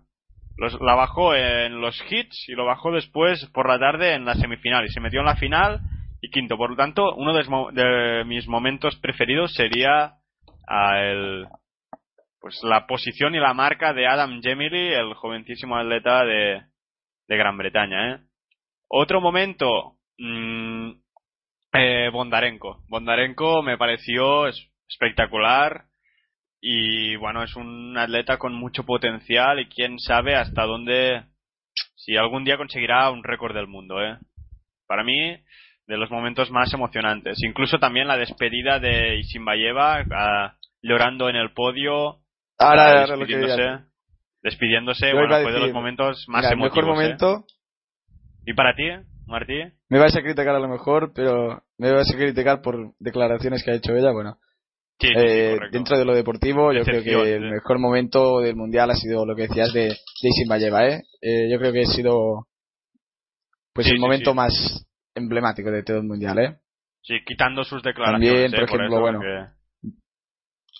Los- 0.57 0.81
la 0.81 0.95
bajó 0.95 1.35
en 1.35 1.81
los 1.81 2.01
hits 2.11 2.49
y 2.49 2.53
lo 2.53 2.65
bajó 2.65 2.91
después 2.93 3.45
por 3.53 3.69
la 3.69 3.79
tarde 3.79 4.15
en 4.15 4.25
la 4.25 4.35
semifinal. 4.35 4.85
Y 4.85 4.89
se 4.89 5.01
metió 5.01 5.21
en 5.21 5.27
la 5.27 5.37
final 5.37 5.81
y 6.21 6.31
quinto. 6.31 6.57
Por 6.57 6.71
lo 6.71 6.77
tanto, 6.77 7.15
uno 7.17 7.33
de, 7.35 7.45
de 7.83 8.25
mis 8.25 8.47
momentos 8.49 8.97
preferidos 8.97 9.53
sería 9.55 10.15
ah, 10.69 10.99
el, 11.01 11.47
pues 12.41 12.61
la 12.63 12.87
posición 12.87 13.35
y 13.35 13.39
la 13.39 13.55
marca 13.55 13.93
de 13.93 14.07
Adam 14.07 14.41
Gemili, 14.43 14.93
el 14.93 15.15
jovencísimo 15.15 15.77
atleta 15.77 16.25
de, 16.25 16.63
de 17.29 17.37
Gran 17.37 17.57
Bretaña. 17.57 18.15
¿eh? 18.15 18.19
Otro 18.89 19.21
momento, 19.21 19.97
mm, 20.19 20.91
eh, 21.75 22.09
Bondarenko. 22.13 22.83
Bondarenko 22.89 23.63
me 23.63 23.77
pareció 23.77 24.47
es- 24.47 24.69
espectacular 24.89 25.85
y 26.61 27.17
bueno, 27.17 27.43
es 27.43 27.55
un 27.57 27.97
atleta 27.99 28.39
con 28.39 28.55
mucho 28.55 28.85
potencial 28.85 29.61
y 29.61 29.67
quién 29.69 29.99
sabe 29.99 30.35
hasta 30.37 30.63
dónde, 30.65 31.23
si 31.97 32.17
algún 32.17 32.45
día 32.45 32.57
conseguirá 32.57 33.11
un 33.11 33.23
récord 33.25 33.55
del 33.55 33.67
mundo. 33.67 34.03
¿eh? 34.03 34.17
Para 34.87 35.05
mí, 35.05 35.37
de 35.87 35.97
los 35.99 36.11
momentos 36.11 36.51
más 36.51 36.73
emocionantes. 36.73 37.43
Incluso 37.43 37.79
también 37.79 38.09
la 38.09 38.17
despedida 38.17 38.79
de 38.79 39.19
Isimbayeva 39.19 40.05
ah, 40.13 40.57
llorando 40.81 41.29
en 41.29 41.37
el 41.37 41.53
podio, 41.53 42.21
Ahora, 42.59 42.85
ah, 42.85 43.01
ahora 43.03 43.17
lo 43.17 43.27
que 43.27 43.37
despidiéndose, 43.37 43.85
despidiéndose, 44.43 45.11
Yo 45.11 45.17
bueno, 45.17 45.43
fue 45.43 45.53
de 45.53 45.61
los 45.61 45.73
momentos 45.73 46.25
más 46.29 46.43
Mira, 46.43 46.49
el 46.49 46.55
emotivos. 46.55 46.77
mejor 46.77 46.85
¿eh? 46.85 46.87
momento, 47.05 47.45
¿Y 48.47 48.53
para 48.55 48.75
ti, 48.75 48.89
Martí? 49.27 49.55
me 49.89 49.99
vais 49.99 50.15
a 50.17 50.21
criticar 50.21 50.55
a 50.55 50.59
lo 50.59 50.69
mejor, 50.69 51.13
pero 51.15 51.63
me 51.79 51.93
vais 51.93 52.11
a 52.13 52.17
criticar 52.17 52.61
por 52.63 52.95
declaraciones 52.99 53.63
que 53.65 53.71
ha 53.71 53.75
hecho 53.75 53.95
ella, 53.97 54.13
bueno. 54.13 54.39
Sí, 55.01 55.09
sí, 55.09 55.15
sí, 55.15 55.21
Eh, 55.27 55.59
dentro 55.73 55.99
de 55.99 56.05
lo 56.05 56.15
deportivo, 56.15 56.73
yo 56.73 56.85
creo 56.85 57.03
que 57.03 57.35
el 57.35 57.51
mejor 57.51 57.79
momento 57.79 58.41
del 58.41 58.55
mundial 58.55 58.91
ha 58.91 58.95
sido 58.95 59.27
lo 59.27 59.35
que 59.35 59.49
decías 59.49 59.73
de, 59.73 59.89
de 59.89 60.29
Isimbayeva, 60.29 60.87
¿eh? 60.87 61.03
Eh, 61.21 61.49
Yo 61.51 61.59
creo 61.59 61.73
que 61.73 61.81
ha 61.83 61.87
sido 61.87 62.47
pues 63.73 63.89
Sí, 63.89 63.95
el 63.95 63.99
momento 63.99 64.35
más 64.35 64.87
emblemático 65.17 65.71
de 65.71 65.83
todo 65.83 65.97
el 65.99 66.05
mundial, 66.05 66.39
¿eh? 66.39 66.57
Sí, 67.03 67.15
quitando 67.27 67.65
sus 67.65 67.83
declaraciones. 67.83 68.31
También, 68.31 68.51
por 68.53 68.61
¿eh? 68.61 68.65
ejemplo, 68.65 68.97
eso 68.97 69.01
bueno, 69.01 69.21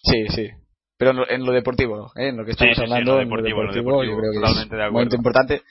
Sí, 0.05 0.29
sí. 0.29 0.51
Pero 0.97 1.11
en 1.11 1.17
lo, 1.17 1.29
en 1.29 1.45
lo 1.45 1.53
deportivo, 1.53 2.13
¿eh? 2.15 2.29
en 2.29 2.37
lo 2.37 2.45
que 2.45 2.53
estamos 2.53 2.79
hablando, 2.79 3.21
en 3.21 3.29
lo 3.29 3.43
deportivo, 3.43 4.05
yo 4.05 4.17
creo 4.17 4.31
que 4.33 4.39
es 4.39 4.71
un 4.71 4.93
momento 4.93 5.17
importante. 5.17 5.63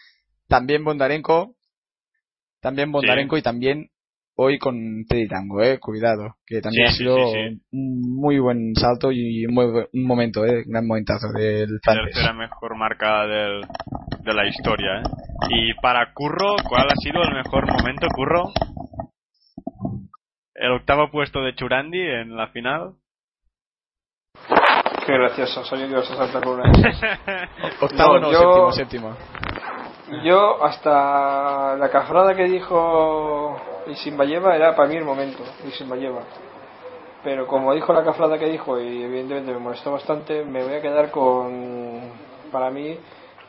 También 0.50 0.84
Bondarenko, 0.84 1.56
también 2.64 2.92
Bondarenko 2.92 3.38
y 3.38 3.42
también 3.44 3.90
hoy 4.36 4.58
con 4.58 5.06
Teddy 5.08 5.28
Tango, 5.28 5.62
¿eh? 5.62 5.78
Cuidado, 5.80 6.38
que 6.48 6.60
también 6.62 6.88
Sí, 6.88 6.94
ha 6.94 6.98
sido 6.98 7.18
sí, 7.18 7.34
sí. 7.34 7.62
un 7.74 8.16
muy 8.16 8.40
buen 8.40 8.74
salto 8.76 9.12
y 9.12 9.46
un, 9.46 9.54
muy 9.54 9.66
un 9.66 10.08
momento, 10.08 10.44
¿eh? 10.46 10.64
Un 10.66 10.72
gran 10.72 10.88
momentazo 10.88 11.28
del 11.38 11.68
francés. 11.84 12.14
tercera 12.16 12.34
mejor 12.34 12.76
marca 12.76 13.28
del, 13.28 13.62
de 14.24 14.34
la 14.34 14.48
historia. 14.48 15.02
¿eh? 15.02 15.04
Y 15.50 15.74
para 15.82 16.14
Curro, 16.14 16.56
¿cuál 16.68 16.88
ha 16.90 16.96
sido 16.96 17.22
el 17.22 17.36
mejor 17.36 17.68
momento, 17.68 18.08
Curro? 18.16 18.52
El 20.56 20.72
octavo 20.72 21.12
puesto 21.12 21.42
de 21.42 21.54
Churandi 21.56 22.00
en 22.00 22.36
la 22.36 22.48
final. 22.48 22.94
Qué 25.06 25.12
gracioso, 25.14 25.66
sabía 25.66 25.86
que 25.88 25.92
ibas 25.92 26.10
a 26.12 26.16
saltar 26.16 26.44
con 26.44 26.60
una. 26.60 26.72
Octavo 27.82 28.14
No, 28.16 28.20
no, 28.22 28.32
yo- 28.32 28.72
séptimo, 28.72 29.12
séptimo. 29.12 29.18
Yo, 30.24 30.64
hasta 30.64 31.76
la 31.78 31.90
cafrada 31.90 32.36
que 32.36 32.44
dijo 32.44 33.56
Isimbayeva 33.88 34.56
era 34.56 34.76
para 34.76 34.90
mí 34.90 34.96
el 34.98 35.06
momento, 35.06 35.44
Isimbayeva. 35.68 36.22
Pero 37.24 37.48
como 37.48 37.74
dijo 37.74 37.94
la 37.94 38.04
cafrada 38.04 38.38
que 38.38 38.48
dijo, 38.48 38.80
y 38.80 39.04
evidentemente 39.04 39.54
me 39.54 39.60
molestó 39.60 39.94
bastante, 39.94 40.44
me 40.44 40.62
voy 40.64 40.74
a 40.74 40.82
quedar 40.82 41.10
con, 41.10 42.02
para 42.52 42.70
mí, 42.70 42.98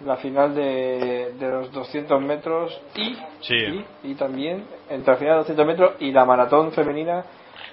la 0.05 0.17
final 0.17 0.55
de, 0.55 1.33
de 1.39 1.49
los 1.49 1.73
200 1.73 2.21
metros 2.23 2.81
y, 2.95 3.17
Sí. 3.41 3.57
y, 4.05 4.11
y 4.11 4.15
también 4.15 4.65
entre 4.89 5.13
la 5.15 5.19
final 5.19 5.35
de 5.35 5.39
200 5.41 5.67
metros 5.67 5.93
y 5.99 6.13
la 6.13 6.25
maratón 6.25 6.73
femenina 6.73 7.25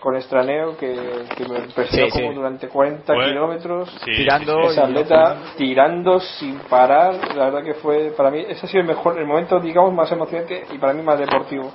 con 0.02 0.16
Estraneo, 0.18 0.76
que, 0.78 0.94
que 1.38 1.46
me 1.48 1.62
Sí, 1.86 2.10
sí. 2.12 2.22
como 2.24 2.34
durante 2.34 2.68
40 2.68 3.14
Fue- 3.14 3.26
kilómetros 3.26 3.90
Sí, 4.04 4.12
Tirando 4.18 4.64
sí, 4.64 4.68
esa 4.72 4.84
atleta 4.86 5.38
tirando 5.58 6.20
sin 6.20 6.58
parar, 6.62 7.14
la 7.36 7.46
verdad 7.46 7.64
que 7.64 7.76
fue 7.76 8.12
para 8.18 8.30
mí 8.32 8.44
ese 8.50 8.66
ha 8.66 8.70
sido 8.70 8.82
el 8.82 8.88
mejor 8.88 9.18
el 9.20 9.26
momento 9.28 9.60
digamos 9.60 9.94
más 9.94 10.12
emocionante 10.12 10.64
y 10.74 10.78
para 10.80 10.94
mí 10.94 11.02
más 11.04 11.20
deportivo 11.20 11.72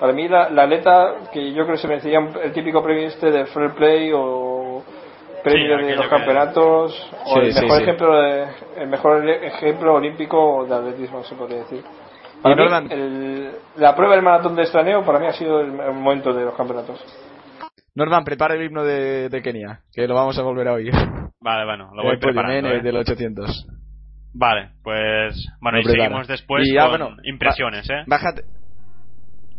Para 0.00 0.12
mí 0.14 0.26
la, 0.26 0.48
la 0.48 0.62
atleta 0.62 1.14
que 1.32 1.52
yo 1.52 1.64
creo 1.64 1.76
que 1.76 1.82
se 1.82 1.86
merecía 1.88 2.18
el 2.42 2.52
típico 2.52 2.82
premio 2.82 3.06
este 3.06 3.30
de 3.30 3.44
Fair 3.46 3.70
Play 3.74 4.10
o 4.14 4.82
premio 5.44 5.76
de 5.76 5.96
los 5.96 6.04
que- 6.04 6.10
campeonatos 6.10 7.10
o 7.26 7.34
Sí, 7.34 7.40
el 7.40 7.54
mejor 7.54 7.76
sí. 7.76 7.82
ejemplo 7.82 8.16
de- 8.22 8.46
el 8.78 8.88
mejor 8.88 9.28
ejemplo 9.28 9.94
olímpico 9.94 10.64
de 10.66 10.74
atletismo 10.74 11.22
se 11.24 11.34
podría 11.34 11.58
decir. 11.58 11.84
Para 12.42 12.54
mí, 12.80 12.88
el- 12.90 13.50
la 13.76 13.94
prueba 13.94 14.14
del 14.14 14.24
maratón 14.24 14.56
de 14.56 14.62
estraneo 14.62 15.02
para 15.04 15.18
mí 15.18 15.26
ha 15.26 15.32
sido 15.34 15.60
el, 15.60 15.78
el 15.78 15.92
momento 15.92 16.32
de 16.32 16.44
los 16.46 16.54
campeonatos. 16.54 16.98
Norman, 17.94 18.24
prepara 18.24 18.54
el 18.54 18.62
himno 18.64 18.84
de, 18.84 19.28
de 19.28 19.42
Kenia, 19.42 19.80
que 19.92 20.06
lo 20.06 20.14
vamos 20.14 20.38
a 20.38 20.42
volver 20.42 20.68
a 20.68 20.72
oír. 20.74 20.92
Vale, 21.40 21.64
bueno, 21.64 21.90
lo 21.94 22.02
voy 22.04 22.12
El 22.14 22.18
podium, 22.20 22.34
preparando. 22.36 22.68
¿eh? 22.70 22.76
¿eh? 22.78 22.82
del 22.82 22.96
800. 22.96 23.66
Vale, 24.32 24.70
pues 24.84 25.34
bueno, 25.60 25.78
Lo 25.78 25.82
y 25.82 25.84
prepara. 25.84 26.04
seguimos 26.04 26.28
después 26.28 26.68
Y 26.68 26.74
ya, 26.74 26.82
con 26.82 26.90
bueno, 26.90 27.16
impresiones, 27.24 27.88
¿eh? 27.90 28.04
Bájate. 28.06 28.42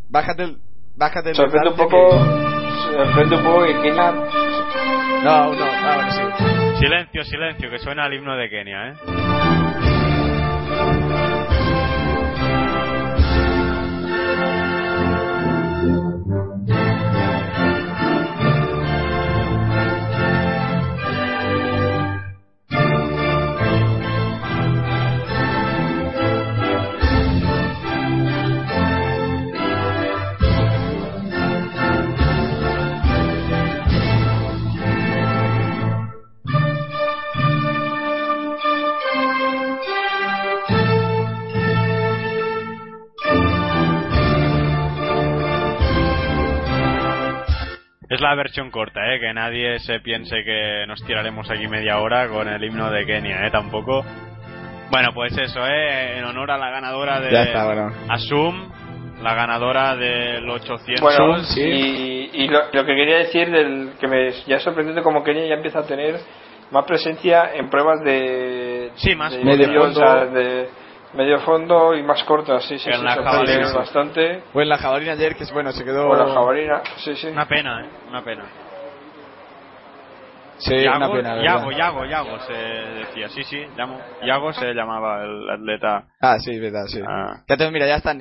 Bájate 0.10 0.44
el. 0.44 0.58
Bájate 0.95 1.30
el. 1.32 1.36
Sorprende 1.36 1.70
un 1.70 1.76
poco, 1.76 2.10
que- 2.10 2.95
sorprende 2.95 3.36
un 3.36 3.44
poco 3.44 3.66
que 3.66 3.74
Kenia 3.82 4.12
No, 4.12 5.53
no, 5.53 5.66
ah, 5.66 5.94
bueno, 5.95 6.12
sí. 6.12 6.80
Silencio, 6.80 7.24
silencio, 7.26 7.70
que 7.70 7.80
suena 7.80 8.08
el 8.08 8.14
himno 8.14 8.36
de 8.38 8.49
Kenia, 8.49 8.88
¿eh? 8.90 8.94
Es 48.12 48.20
la 48.20 48.36
versión 48.36 48.72
corta, 48.72 49.00
¿eh? 49.14 49.20
Que 49.22 49.34
nadie 49.34 49.80
se 49.80 50.02
piense 50.02 50.44
que 50.44 50.86
nos 50.86 51.02
tiraremos 51.06 51.50
aquí 51.50 51.68
media 51.70 52.00
hora 52.00 52.28
con 52.28 52.48
el 52.48 52.62
himno 52.62 52.92
de 52.92 53.06
Kenia, 53.06 53.48
¿eh? 53.48 53.52
Tampoco. 53.52 54.04
Bueno, 54.92 55.12
pues 55.14 55.32
eso, 55.38 55.66
¿eh? 55.66 56.18
En 56.20 56.26
honor 56.26 56.52
a 56.52 56.58
la 56.58 56.70
ganadora 56.70 57.22
de 57.22 57.32
Ya 57.32 57.44
está, 57.44 57.66
bueno. 57.66 57.94
Asum, 58.10 58.70
la 59.24 59.34
ganadora 59.34 59.96
del 59.96 60.48
800. 60.50 61.00
Bueno, 61.02 61.40
sí. 61.46 61.62
y, 61.62 62.30
y 62.44 62.48
lo, 62.50 62.60
lo 62.74 62.86
que 62.86 62.96
quería 62.96 63.20
decir 63.20 63.50
del 63.50 63.92
que 63.98 64.08
me 64.10 64.32
ya 64.46 64.58
es 64.58 64.64
sorprendente 64.64 65.02
como 65.02 65.24
Kenia 65.24 65.48
ya 65.48 65.56
empieza 65.56 65.80
a 65.80 65.88
tener 65.88 66.16
más 66.72 66.84
presencia 66.86 67.52
en 67.54 67.70
pruebas 67.70 68.04
de 68.04 68.92
Sí, 68.96 69.16
más 69.16 69.32
de 69.32 69.44
Medio 69.46 69.68
medio, 69.68 69.82
fondo. 69.84 70.02
o 70.02 70.04
sea, 70.04 70.26
de 70.26 70.68
medio 71.14 71.40
fondo 71.42 71.94
y 71.96 72.04
más 72.04 72.24
cortas, 72.24 72.64
sí, 72.66 72.78
sí, 72.80 72.90
En 72.90 72.96
sí, 73.00 73.04
la 73.04 73.16
sorprende 73.16 73.52
jabalina. 73.54 73.74
bastante. 73.74 74.44
Pues 74.54 74.68
la 74.68 74.78
jabalina 74.78 75.12
ayer, 75.14 75.36
que 75.36 75.44
es 75.44 75.52
bueno, 75.52 75.72
se 75.72 75.84
quedó. 75.84 76.08
O 76.10 76.16
la 76.16 76.34
jabalina, 76.34 76.82
sí, 76.98 77.16
sí. 77.16 77.28
Una 77.28 77.48
pena, 77.48 77.86
¿eh? 77.86 77.90
Una 78.10 78.24
pena. 78.24 78.44
Sí, 80.58 80.76
una 80.76 81.00
Yago, 81.00 81.14
pena. 81.14 81.36
la 81.36 81.44
Yago. 81.44 81.72
Yago, 81.72 82.06
Yago 82.06 82.40
se 82.42 82.54
decía. 82.54 83.30
Sí, 83.30 83.44
sí, 83.44 83.66
llamo. 83.76 84.00
Yago 84.24 84.54
se 84.54 84.74
llamaba 84.74 85.24
el 85.24 85.50
atleta. 85.50 86.06
Ah, 86.22 86.38
sí, 86.40 86.60
verdad, 86.60 86.86
sí. 86.88 87.02
Ah. 87.08 87.42
Ya 87.48 87.58
te, 87.58 87.72
mira, 87.72 87.88
ya 87.88 87.96
están. 87.96 88.20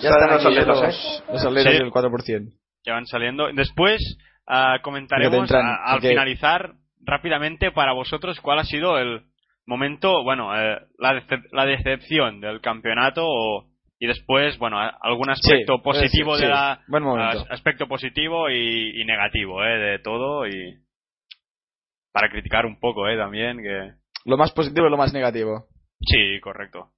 Ya 0.00 0.08
Están 0.08 0.30
los 0.30 0.46
atletas, 0.46 0.66
los, 0.80 1.24
los 1.30 1.44
atletas 1.44 1.72
Sí. 1.74 1.78
del 1.78 1.90
4%. 1.90 2.50
que 2.84 2.90
van 2.90 3.06
saliendo. 3.06 3.46
Después 3.52 4.00
Fíjate, 4.48 4.82
comentaremos 4.82 5.38
entran, 5.38 5.66
a- 5.66 5.84
al 5.84 5.92
porque- 5.96 6.08
finalizar 6.08 6.72
rápidamente 7.04 7.70
para 7.72 7.92
vosotros 7.92 8.40
cuál 8.40 8.58
ha 8.58 8.64
sido 8.64 8.98
el 8.98 9.22
momento, 9.66 10.22
bueno, 10.22 10.54
eh, 10.56 10.78
la, 10.98 11.12
decep- 11.14 11.48
la 11.52 11.64
decepción 11.66 12.40
del 12.40 12.60
campeonato 12.60 13.22
o- 13.26 13.66
y 13.98 14.06
después, 14.06 14.58
bueno, 14.58 14.78
algún 15.00 15.30
aspecto 15.30 15.76
Sí, 15.76 15.82
positivo 15.84 16.34
sí, 16.36 16.42
de 16.42 16.46
sí. 16.48 16.52
la 16.52 16.80
Buen 16.88 17.04
aspecto 17.50 17.86
positivo 17.86 18.50
y, 18.50 19.00
y 19.00 19.04
negativo, 19.04 19.62
eh, 19.64 19.78
de 19.78 19.98
todo 20.00 20.46
y 20.46 20.78
para 22.12 22.28
criticar 22.28 22.66
un 22.66 22.78
poco, 22.80 23.08
eh, 23.08 23.16
también 23.16 23.58
que 23.62 23.92
Lo 24.24 24.36
más 24.36 24.52
positivo 24.52 24.86
y 24.86 24.90
lo 24.90 24.96
más 24.96 25.12
negativo. 25.12 25.66
sí, 26.00 26.40
correcto. 26.40 26.90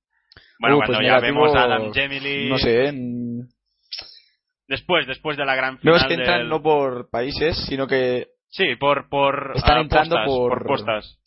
Bueno, 0.58 0.76
Uh, 0.76 0.78
cuando 0.78 0.98
pues 0.98 1.06
ya 1.06 1.14
negativo, 1.16 1.42
vemos 1.42 1.56
a 1.56 1.64
Adam 1.64 1.92
Gemily 1.92 2.48
No 2.48 2.58
sé, 2.58 2.88
¿eh? 2.88 2.92
Después 4.66 5.06
después 5.06 5.36
de 5.36 5.44
la 5.44 5.54
gran 5.54 5.74
No 5.74 5.80
final 5.80 5.96
es 5.96 6.04
que 6.06 6.14
entran 6.14 6.38
del- 6.40 6.48
no 6.48 6.62
por 6.62 7.10
países, 7.10 7.56
sino 7.68 7.86
que 7.86 8.28
sí, 8.48 8.76
por 8.76 9.08
por 9.10 9.52
Están 9.56 9.76
ah, 9.78 9.80
entrando 9.82 10.16
postas, 10.16 10.26
por- 10.28 10.48
por 10.58 10.66
postas. 10.66 11.18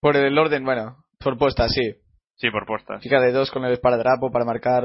Por 0.00 0.16
el 0.16 0.36
orden, 0.38 0.64
bueno, 0.64 0.96
por 1.18 1.36
postas, 1.38 1.72
sí. 1.72 1.94
Sí, 2.36 2.50
por 2.50 2.66
postas. 2.66 3.02
Fíjate, 3.02 3.32
dos 3.32 3.50
con 3.50 3.64
el 3.64 3.72
esparadrapo 3.72 4.30
para 4.30 4.44
marcar. 4.44 4.84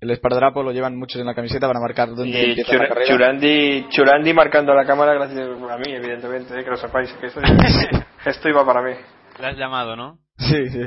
El 0.00 0.10
esparadrapo 0.10 0.62
lo 0.62 0.72
llevan 0.72 0.96
muchos 0.98 1.20
en 1.20 1.26
la 1.26 1.34
camiseta 1.34 1.66
para 1.66 1.80
marcar 1.80 2.08
dónde 2.10 2.28
Y 2.28 2.50
empieza 2.50 2.74
la 2.74 2.88
carrera. 2.88 3.06
Churandi, 3.06 3.86
Churandi 3.88 4.34
marcando 4.34 4.72
a 4.72 4.74
la 4.74 4.84
cámara 4.84 5.14
gracias 5.14 5.40
a 5.40 5.78
mí, 5.78 5.92
evidentemente, 5.92 6.58
eh, 6.60 6.64
que 6.64 6.70
lo 6.70 6.76
sepáis, 6.76 7.10
que 7.14 7.26
esto, 7.28 7.40
esto 8.26 8.48
iba 8.48 8.66
para 8.66 8.82
mí. 8.82 8.92
Le 9.40 9.46
has 9.46 9.56
llamado, 9.56 9.96
¿no? 9.96 10.18
Sí, 10.36 10.68
sí. 10.68 10.82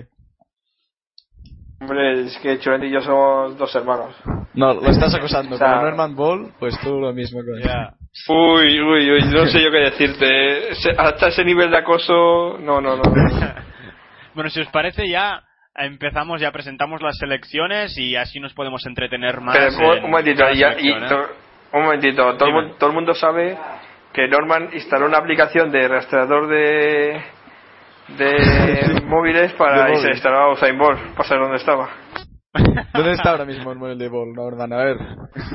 Hombre, 1.79 2.25
es 2.25 2.37
que 2.39 2.59
Churandi 2.59 2.87
y 2.87 2.91
yo 2.93 3.01
somos 3.01 3.57
dos 3.57 3.73
hermanos. 3.75 4.15
No, 4.53 4.73
lo 4.73 4.89
estás 4.89 5.13
acosando. 5.15 5.55
O 5.55 5.57
sea- 5.57 5.81
Norman 5.81 6.15
Ball, 6.15 6.53
pues 6.59 6.77
tú 6.81 6.99
lo 6.99 7.13
mismo. 7.13 7.39
Con... 7.39 7.61
Ya. 7.61 7.95
Uy, 8.29 8.81
uy, 8.81 9.11
uy, 9.11 9.21
no 9.33 9.45
sé 9.47 9.61
yo 9.61 9.71
qué 9.71 9.77
decirte. 9.77 10.71
Ese- 10.71 10.95
Hasta 10.97 11.27
ese 11.27 11.43
nivel 11.45 11.69
de 11.71 11.77
acoso, 11.77 12.57
no, 12.59 12.81
no, 12.81 12.95
no. 12.97 13.03
Bueno, 14.33 14.49
si 14.51 14.59
os 14.61 14.67
parece 14.67 15.07
ya 15.09 15.41
empezamos, 15.75 16.39
ya 16.41 16.51
presentamos 16.51 17.01
las 17.01 17.17
selecciones 17.17 17.97
y 17.97 18.15
así 18.15 18.39
nos 18.39 18.53
podemos 18.53 18.85
entretener 18.85 19.41
más. 19.41 19.57
Pero, 19.57 19.89
un- 19.91 19.97
en 19.97 20.03
un 20.05 20.11
momentito, 20.11 20.49
ya- 20.51 20.75
y 20.79 20.89
¿eh? 20.91 21.05
to- 21.09 21.29
un 21.73 21.83
momentito. 21.83 22.35
Todo 22.37 22.45
Dime. 22.47 22.73
todo 22.77 22.89
el 22.89 22.95
mundo 22.95 23.13
sabe 23.15 23.57
que 24.13 24.27
Norman 24.27 24.69
instaló 24.73 25.05
una 25.07 25.17
aplicación 25.17 25.71
de 25.71 25.87
rastreador 25.87 26.47
de 26.47 27.21
de 28.09 29.01
móviles 29.05 29.53
para 29.53 29.85
De 29.85 29.93
y 29.93 29.97
se 29.97 30.09
instalaba 30.11 30.51
Usain 30.53 30.77
Bolt 30.77 30.99
para 31.15 31.27
saber 31.27 31.43
dónde 31.43 31.57
estaba. 31.57 31.89
¿Dónde 32.93 33.11
está 33.13 33.31
ahora 33.31 33.45
mismo 33.45 33.71
el 33.71 33.77
móvil 33.77 33.97
de 33.97 34.09
Ball, 34.09 34.33
Norman? 34.33 34.71
A 34.73 34.77
ver. 34.77 34.97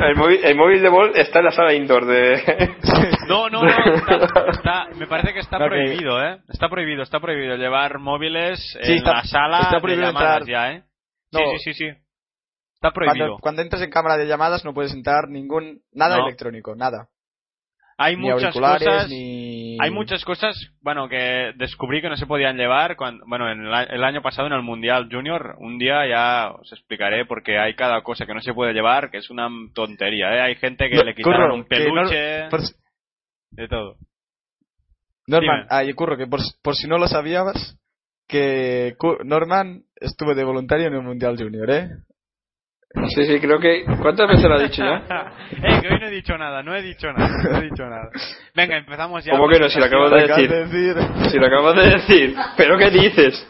El 0.08 0.16
móvil, 0.16 0.40
el 0.44 0.56
móvil 0.56 0.82
de 0.82 0.88
Bolt 0.88 1.16
está 1.16 1.38
en 1.40 1.44
la 1.46 1.50
sala 1.52 1.74
indoor 1.74 2.06
de 2.06 2.42
No, 3.28 3.48
no, 3.48 3.62
no, 3.62 3.68
está- 3.68 4.50
está- 4.50 4.86
me 4.96 5.06
parece 5.06 5.32
que 5.32 5.40
está 5.40 5.58
No, 5.58 5.64
que- 5.64 5.70
prohibido, 5.70 6.22
¿eh? 6.24 6.38
Está 6.48 6.68
prohibido, 6.68 7.02
está 7.02 7.20
prohibido 7.20 7.56
llevar 7.56 7.98
móviles 7.98 8.60
Sí, 8.82 8.92
en 8.92 8.98
está- 8.98 9.12
la 9.14 9.24
sala 9.24 9.60
está 9.60 9.76
de 9.76 9.80
prohibido 9.80 10.06
llamadas 10.08 10.40
entrar- 10.42 10.48
ya, 10.48 10.72
¿eh? 10.72 10.84
No. 11.32 11.38
Sí, 11.38 11.44
sí, 11.58 11.72
sí, 11.72 11.74
sí. 11.74 11.98
Está 12.74 12.90
prohibido. 12.92 13.26
Cuando, 13.26 13.38
cuando 13.40 13.62
entras 13.62 13.82
en 13.82 13.90
cámara 13.90 14.16
de 14.16 14.26
llamadas 14.26 14.64
no 14.64 14.74
puedes 14.74 14.92
entrar 14.92 15.28
ningún. 15.28 15.80
Nada 15.92 16.16
No. 16.18 16.24
electrónico, 16.26 16.74
nada. 16.74 17.08
Hay 17.98 18.16
ni 18.16 18.22
muchas 18.30 18.54
cosas... 18.54 19.08
ni. 19.08 19.76
Hay 19.80 19.90
muchas 19.90 20.24
cosas, 20.24 20.54
bueno, 20.82 21.08
que 21.08 21.52
descubrí 21.56 22.00
que 22.02 22.08
no 22.08 22.16
se 22.16 22.26
podían 22.26 22.56
llevar, 22.56 22.94
cuando, 22.96 23.24
bueno, 23.26 23.50
en 23.50 23.66
el, 23.66 23.72
el 23.90 24.04
año 24.04 24.20
pasado 24.22 24.46
en 24.46 24.52
el 24.52 24.62
Mundial 24.62 25.08
Junior, 25.10 25.56
un 25.58 25.78
día 25.78 26.06
ya 26.06 26.50
os 26.52 26.70
explicaré 26.72 27.24
porque 27.26 27.58
hay 27.58 27.74
cada 27.74 28.02
cosa 28.02 28.26
que 28.26 28.34
no 28.34 28.40
se 28.40 28.52
puede 28.54 28.74
llevar, 28.74 29.10
que 29.10 29.18
es 29.18 29.30
una 29.30 29.48
tontería, 29.74 30.34
¿eh? 30.36 30.40
Hay 30.42 30.54
gente 30.56 30.88
que 30.90 30.96
No, 30.96 31.04
le 31.04 31.14
quitaron 31.14 31.36
Curro, 31.40 31.54
un 31.54 31.60
no- 31.60 31.66
peluche, 31.66 32.48
por- 32.50 32.60
de 33.52 33.68
todo. 33.68 33.96
Norman, 35.26 35.62
Dime. 35.62 35.66
ah, 35.70 35.82
Curro, 35.94 36.16
que 36.16 36.26
por, 36.26 36.40
por 36.62 36.74
si 36.76 36.86
no 36.86 36.98
lo 36.98 37.06
sabías, 37.08 37.78
que 38.28 38.94
Norman 39.24 39.82
estuvo 39.96 40.34
de 40.34 40.44
voluntario 40.44 40.88
en 40.88 40.94
el 40.94 41.02
Mundial 41.02 41.36
Junior, 41.38 41.70
¿eh? 41.70 41.88
Sí, 43.14 43.24
sí, 43.26 43.40
creo 43.40 43.58
que 43.58 43.84
¿cuántas 44.00 44.28
veces 44.28 44.44
lo 44.44 44.54
ha 44.54 44.62
dicho 44.62 44.82
ya? 44.84 45.02
eh, 45.50 45.80
que 45.80 45.88
hoy 45.88 45.98
no 46.00 46.06
he 46.06 46.10
dicho 46.10 46.36
nada, 46.38 46.62
no 46.62 46.74
he 46.74 46.82
dicho 46.82 47.12
nada, 47.12 47.28
no 47.50 47.58
he 47.58 47.62
dicho 47.62 47.84
nada. 47.86 48.10
Venga, 48.54 48.76
empezamos 48.76 49.24
ya. 49.24 49.32
¿Cómo 49.32 49.48
que 49.48 49.58
no? 49.58 49.68
Si 49.68 49.78
lo 49.78 49.86
acabo 49.86 50.10
de 50.10 50.24
Acabas 50.24 50.36
decir. 50.36 50.50
de 50.50 50.64
decir. 50.66 51.30
Si 51.30 51.38
lo 51.38 51.46
acabas 51.46 51.74
de 51.76 51.90
decir, 51.90 52.36
¿pero 52.56 52.76
qué 52.78 52.90
dices? 52.90 53.48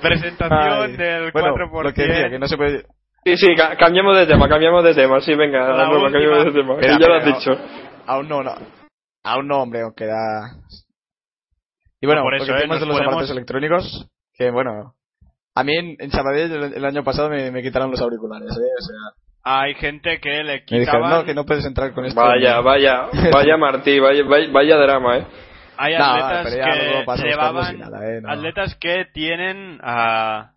Presentación 0.00 0.82
Ay, 0.90 0.96
del 0.96 1.30
bueno, 1.32 1.54
4%. 1.54 1.82
Lo 1.82 1.92
que 1.92 2.02
decía, 2.02 2.30
que 2.30 2.38
no 2.38 2.46
se 2.48 2.56
puede. 2.56 2.86
Sí, 3.24 3.36
sí, 3.36 3.54
ca- 3.56 3.76
cambiamos 3.76 4.16
de 4.16 4.26
tema, 4.26 4.48
cambiamos 4.48 4.82
de 4.84 4.94
tema, 4.94 5.20
sí, 5.20 5.34
venga, 5.34 5.68
La 5.68 5.84
Norma, 5.86 6.06
última- 6.06 6.10
cambiamos 6.12 6.44
de 6.46 6.52
tema, 6.52 6.74
Espera, 6.74 6.98
ya 6.98 7.06
lo 7.08 7.14
has 7.14 7.24
dicho. 7.24 7.50
Aún 8.06 8.28
no, 8.28 8.42
no. 8.42 8.54
Aún 9.24 9.46
no, 9.46 9.62
hombre, 9.62 9.82
aunque 9.82 10.06
da. 10.06 10.56
Y 12.00 12.06
bueno, 12.06 12.22
Por 12.22 12.36
lo 12.36 12.42
eso, 12.42 12.52
¿eh? 12.52 12.56
tenemos 12.56 12.80
de 12.80 12.86
nos 12.86 12.88
los 12.88 12.96
podemos- 12.96 13.12
aparatos 13.14 13.30
electrónicos, 13.30 14.08
que 14.34 14.50
bueno. 14.50 14.94
A 15.54 15.64
mí 15.64 15.76
en, 15.76 15.96
en 15.98 16.10
Sabadell 16.10 16.52
el, 16.52 16.74
el 16.74 16.84
año 16.84 17.04
pasado 17.04 17.28
me, 17.28 17.50
me 17.50 17.62
quitaron 17.62 17.90
los 17.90 18.00
auriculares, 18.00 18.50
¿eh? 18.50 18.70
O 18.78 18.82
sea, 18.82 19.22
Hay 19.44 19.74
gente 19.74 20.18
que 20.20 20.42
le 20.42 20.64
me 20.70 20.78
dijeron, 20.78 20.84
quitaban... 20.84 21.10
no, 21.10 21.24
que 21.24 21.34
no 21.34 21.44
puedes 21.44 21.64
entrar 21.66 21.92
con 21.92 22.04
esto. 22.06 22.20
Vaya, 22.20 22.60
vaya, 22.62 23.08
vaya 23.32 23.56
Martí, 23.56 23.98
vaya, 23.98 24.24
vaya, 24.24 24.48
vaya 24.52 24.76
drama, 24.76 25.18
eh. 25.18 25.26
Hay 25.76 25.96
No, 25.96 26.04
atletas 26.04 26.54
que 26.54 27.26
llevaban 27.28 27.78
nada, 27.78 28.08
¿eh? 28.10 28.20
No. 28.20 28.30
atletas 28.30 28.76
que 28.76 29.06
tienen 29.12 29.78
ah, 29.82 30.52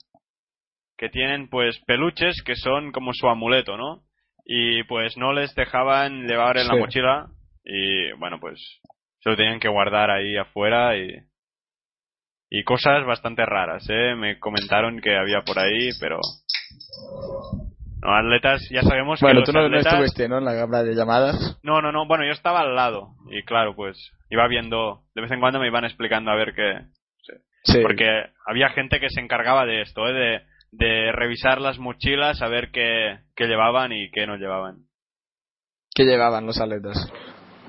que 0.97 1.09
tienen 1.09 1.49
pues 1.49 1.79
peluches 1.85 2.41
que 2.45 2.55
son 2.55 2.91
como 2.91 3.11
su 3.13 3.27
amuleto, 3.27 3.75
¿no? 3.77 4.05
y 4.45 4.83
pues 4.83 5.17
no 5.17 5.33
les 5.33 5.53
dejaban 5.55 6.27
llevar 6.27 6.57
en 6.57 6.67
la 6.67 6.75
mochila 6.75 7.27
y 7.63 8.11
bueno, 8.19 8.39
pues 8.39 8.59
se 9.21 9.29
lo 9.31 9.35
tenían 9.35 9.59
que 9.59 9.67
guardar 9.67 10.11
ahí 10.11 10.37
afuera 10.37 10.95
y 10.95 11.09
y 12.49 12.63
cosas 12.63 13.05
bastante 13.05 13.45
raras, 13.45 13.85
¿eh? 13.89 14.15
Me 14.15 14.39
comentaron 14.39 14.99
que 15.01 15.15
había 15.17 15.41
por 15.41 15.59
ahí, 15.59 15.89
pero 15.99 16.19
no, 18.01 18.15
atletas, 18.15 18.61
ya 18.69 18.81
sabemos 18.83 19.19
Bueno, 19.21 19.39
que 19.41 19.45
tú 19.45 19.51
los 19.51 19.63
no, 19.63 19.69
no 19.69 19.77
atletas... 19.77 19.93
estuviste, 19.93 20.29
¿no? 20.29 20.37
En 20.37 20.45
la 20.45 20.55
cámara 20.55 20.83
de 20.83 20.93
llamadas. 20.95 21.59
No, 21.63 21.81
no, 21.81 21.91
no, 21.91 22.07
bueno, 22.07 22.23
yo 22.25 22.31
estaba 22.31 22.61
al 22.61 22.75
lado 22.75 23.15
y 23.31 23.43
claro, 23.43 23.75
pues 23.75 23.97
iba 24.29 24.47
viendo, 24.47 25.01
de 25.15 25.21
vez 25.23 25.31
en 25.31 25.39
cuando 25.39 25.59
me 25.59 25.67
iban 25.67 25.85
explicando 25.85 26.31
a 26.31 26.35
ver 26.35 26.53
qué, 26.55 26.81
Sí. 27.63 27.79
porque 27.81 28.05
había 28.45 28.69
gente 28.69 28.99
que 28.99 29.09
se 29.09 29.19
encargaba 29.21 29.65
de 29.65 29.81
esto, 29.81 30.07
¿eh? 30.07 30.13
de, 30.13 30.41
de 30.71 31.11
revisar 31.11 31.59
las 31.59 31.79
mochilas, 31.79 32.43
a 32.43 32.47
ver 32.47 32.69
qué, 32.71 33.17
qué 33.35 33.47
llevaban 33.47 33.91
y 33.91 34.11
qué 34.11 34.27
no 34.27 34.35
llevaban. 34.37 34.85
¿Qué 35.95 36.03
llevaban 36.03 36.45
los 36.45 36.61
atletas? 36.61 37.11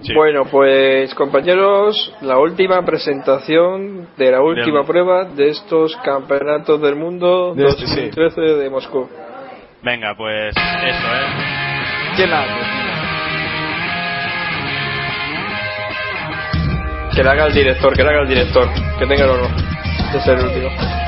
Sí. 0.02 0.12
Bueno, 0.14 0.44
pues 0.44 1.14
compañeros, 1.14 2.14
la 2.20 2.38
última 2.38 2.84
presentación 2.84 4.08
de 4.16 4.30
la 4.30 4.42
última 4.42 4.84
prueba 4.84 5.24
de 5.24 5.48
estos 5.48 5.96
campeonatos 6.04 6.80
del 6.82 6.96
mundo 6.96 7.54
De 7.54 7.64
este, 7.66 7.86
sí. 7.86 8.10
2013 8.10 8.40
de 8.40 8.70
Moscú. 8.70 9.08
Venga, 9.82 10.14
pues 10.14 10.54
eso, 10.54 11.06
¿eh? 11.14 11.56
¿Quién 12.16 12.30
la 12.30 12.44
Que 17.14 17.22
la 17.22 17.30
haga 17.32 17.46
el 17.46 17.54
director, 17.54 17.96
que 17.96 18.02
la 18.02 18.10
haga 18.10 18.20
el 18.22 18.28
director, 18.28 18.68
que 18.98 19.06
tenga 19.06 19.24
el 19.24 19.30
honor 19.30 19.50
de 20.12 20.20
ser 20.20 20.38
el 20.38 20.44
último. 20.44 21.05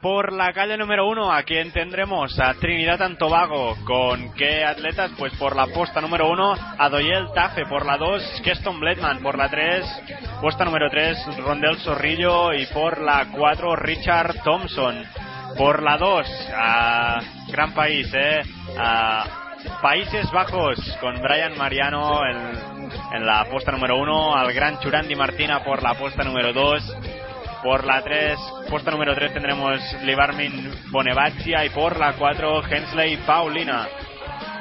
Por 0.00 0.32
la 0.32 0.52
calle 0.52 0.76
número 0.76 1.06
uno, 1.06 1.30
¿a 1.30 1.42
quién 1.42 1.70
tendremos? 1.70 2.38
A 2.40 2.54
Trinidad 2.54 3.02
and 3.02 3.18
Tobago. 3.18 3.76
¿Con 3.84 4.32
qué 4.34 4.64
atletas? 4.64 5.10
Pues 5.18 5.34
por 5.34 5.54
la 5.54 5.66
posta 5.66 6.00
número 6.00 6.30
uno, 6.30 6.54
a 6.78 6.88
Doyel 6.88 7.30
Tafe. 7.34 7.66
Por 7.66 7.84
la 7.84 7.98
dos, 7.98 8.22
Keston 8.42 8.80
Bledman. 8.80 9.20
Por 9.22 9.36
la 9.36 9.50
tres, 9.50 9.84
posta 10.40 10.64
número 10.64 10.88
tres, 10.88 11.18
Rondel 11.38 11.76
Zorrillo. 11.78 12.54
Y 12.54 12.66
por 12.66 13.00
la 13.02 13.26
cuatro, 13.30 13.76
Richard 13.76 14.42
Thompson. 14.42 15.04
Por 15.58 15.82
la 15.82 15.98
dos, 15.98 16.26
a 16.54 17.20
gran 17.48 17.72
país, 17.72 18.10
¿eh? 18.14 18.42
A 18.78 19.24
Países 19.82 20.30
Bajos, 20.30 20.78
con 21.00 21.20
Brian 21.20 21.56
Mariano 21.58 22.20
en, 22.24 22.90
en 23.14 23.26
la 23.26 23.44
posta 23.44 23.72
número 23.72 23.98
uno, 23.98 24.34
al 24.34 24.52
gran 24.52 24.78
Churandi 24.80 25.14
Martina 25.16 25.64
por 25.64 25.82
la 25.82 25.94
posta 25.94 26.22
número 26.24 26.52
dos. 26.52 26.82
Por 27.62 27.84
la 27.84 28.02
3, 28.02 28.38
puesta 28.68 28.90
número 28.90 29.14
3 29.14 29.32
tendremos 29.32 29.80
Libarmin 30.02 30.72
Bonevazia 30.90 31.64
y 31.64 31.70
por 31.70 31.98
la 31.98 32.12
4 32.12 32.62
Hensley 32.68 33.16
Paulina. 33.18 33.88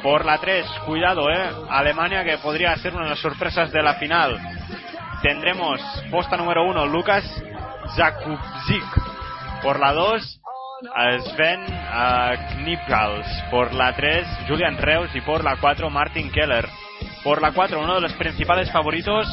Por 0.01 0.25
la 0.25 0.37
3, 0.37 0.65
cuidado, 0.85 1.29
eh, 1.29 1.49
Alemania 1.69 2.23
que 2.23 2.37
podría 2.37 2.75
ser 2.77 2.93
una 2.93 3.03
de 3.03 3.09
las 3.11 3.19
sorpresas 3.19 3.71
de 3.71 3.83
la 3.83 3.95
final. 3.95 4.39
Tendremos 5.21 5.81
posta 6.11 6.37
número 6.37 6.63
1 6.65 6.85
Lucas 6.85 7.23
Zakubzik. 7.95 8.85
Por 9.61 9.79
la 9.79 9.93
2 9.93 10.41
a 10.93 11.19
Sven 11.19 11.61
a 11.91 12.55
Knipals. 12.55 13.27
Por 13.49 13.73
la 13.73 13.93
3 13.95 14.27
Julian 14.47 14.77
Reus 14.77 15.09
y 15.15 15.21
por 15.21 15.43
la 15.43 15.57
4 15.57 15.89
Martin 15.89 16.31
Keller. 16.31 16.67
Por 17.23 17.41
la 17.41 17.51
4 17.51 17.79
uno 17.79 17.95
de 17.95 18.01
los 18.01 18.13
principales 18.13 18.71
favoritos 18.71 19.27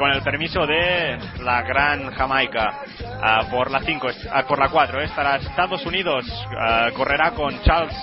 con 0.00 0.10
el 0.12 0.22
permiso 0.22 0.66
de 0.66 1.18
la 1.42 1.60
gran 1.60 2.10
Jamaica. 2.12 2.84
Ah, 3.22 3.44
por 3.50 3.70
la 3.70 3.80
5, 3.80 4.08
por 4.48 4.58
la 4.58 4.70
4 4.70 5.02
estará 5.02 5.36
Estados 5.36 5.84
Unidos, 5.84 6.24
ah, 6.58 6.88
correrá 6.96 7.32
con 7.32 7.62
Charles 7.64 7.94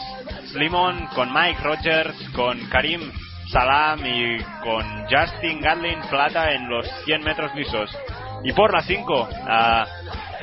Slimon, 0.51 1.07
con 1.15 1.33
Mike 1.33 1.59
Rogers, 1.63 2.15
con 2.35 2.59
Karim 2.69 3.01
Salam 3.51 4.05
y 4.05 4.37
con 4.61 5.07
Justin 5.09 5.59
Gatlin 5.59 5.99
plata 6.07 6.51
en 6.51 6.69
los 6.69 6.87
100 7.05 7.23
metros 7.23 7.55
lisos. 7.55 7.89
Y 8.43 8.53
por 8.53 8.71
la 8.71 8.81
5, 8.81 9.29
ah, 9.47 9.87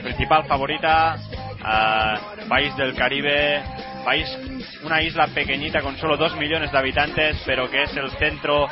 principal 0.02 0.47
favorita, 0.47 1.14
ah, 1.62 2.18
país 2.48 2.74
del 2.76 2.97
Caribe, 2.97 3.62
país, 4.05 4.28
una 4.82 5.01
isla 5.02 5.28
pequeñita 5.28 5.82
con 5.82 5.97
solo 5.98 6.16
2 6.16 6.35
millones 6.35 6.72
de 6.72 6.78
habitantes, 6.78 7.40
pero 7.47 7.70
que 7.70 7.85
es 7.85 7.97
el 7.97 8.10
centro 8.18 8.66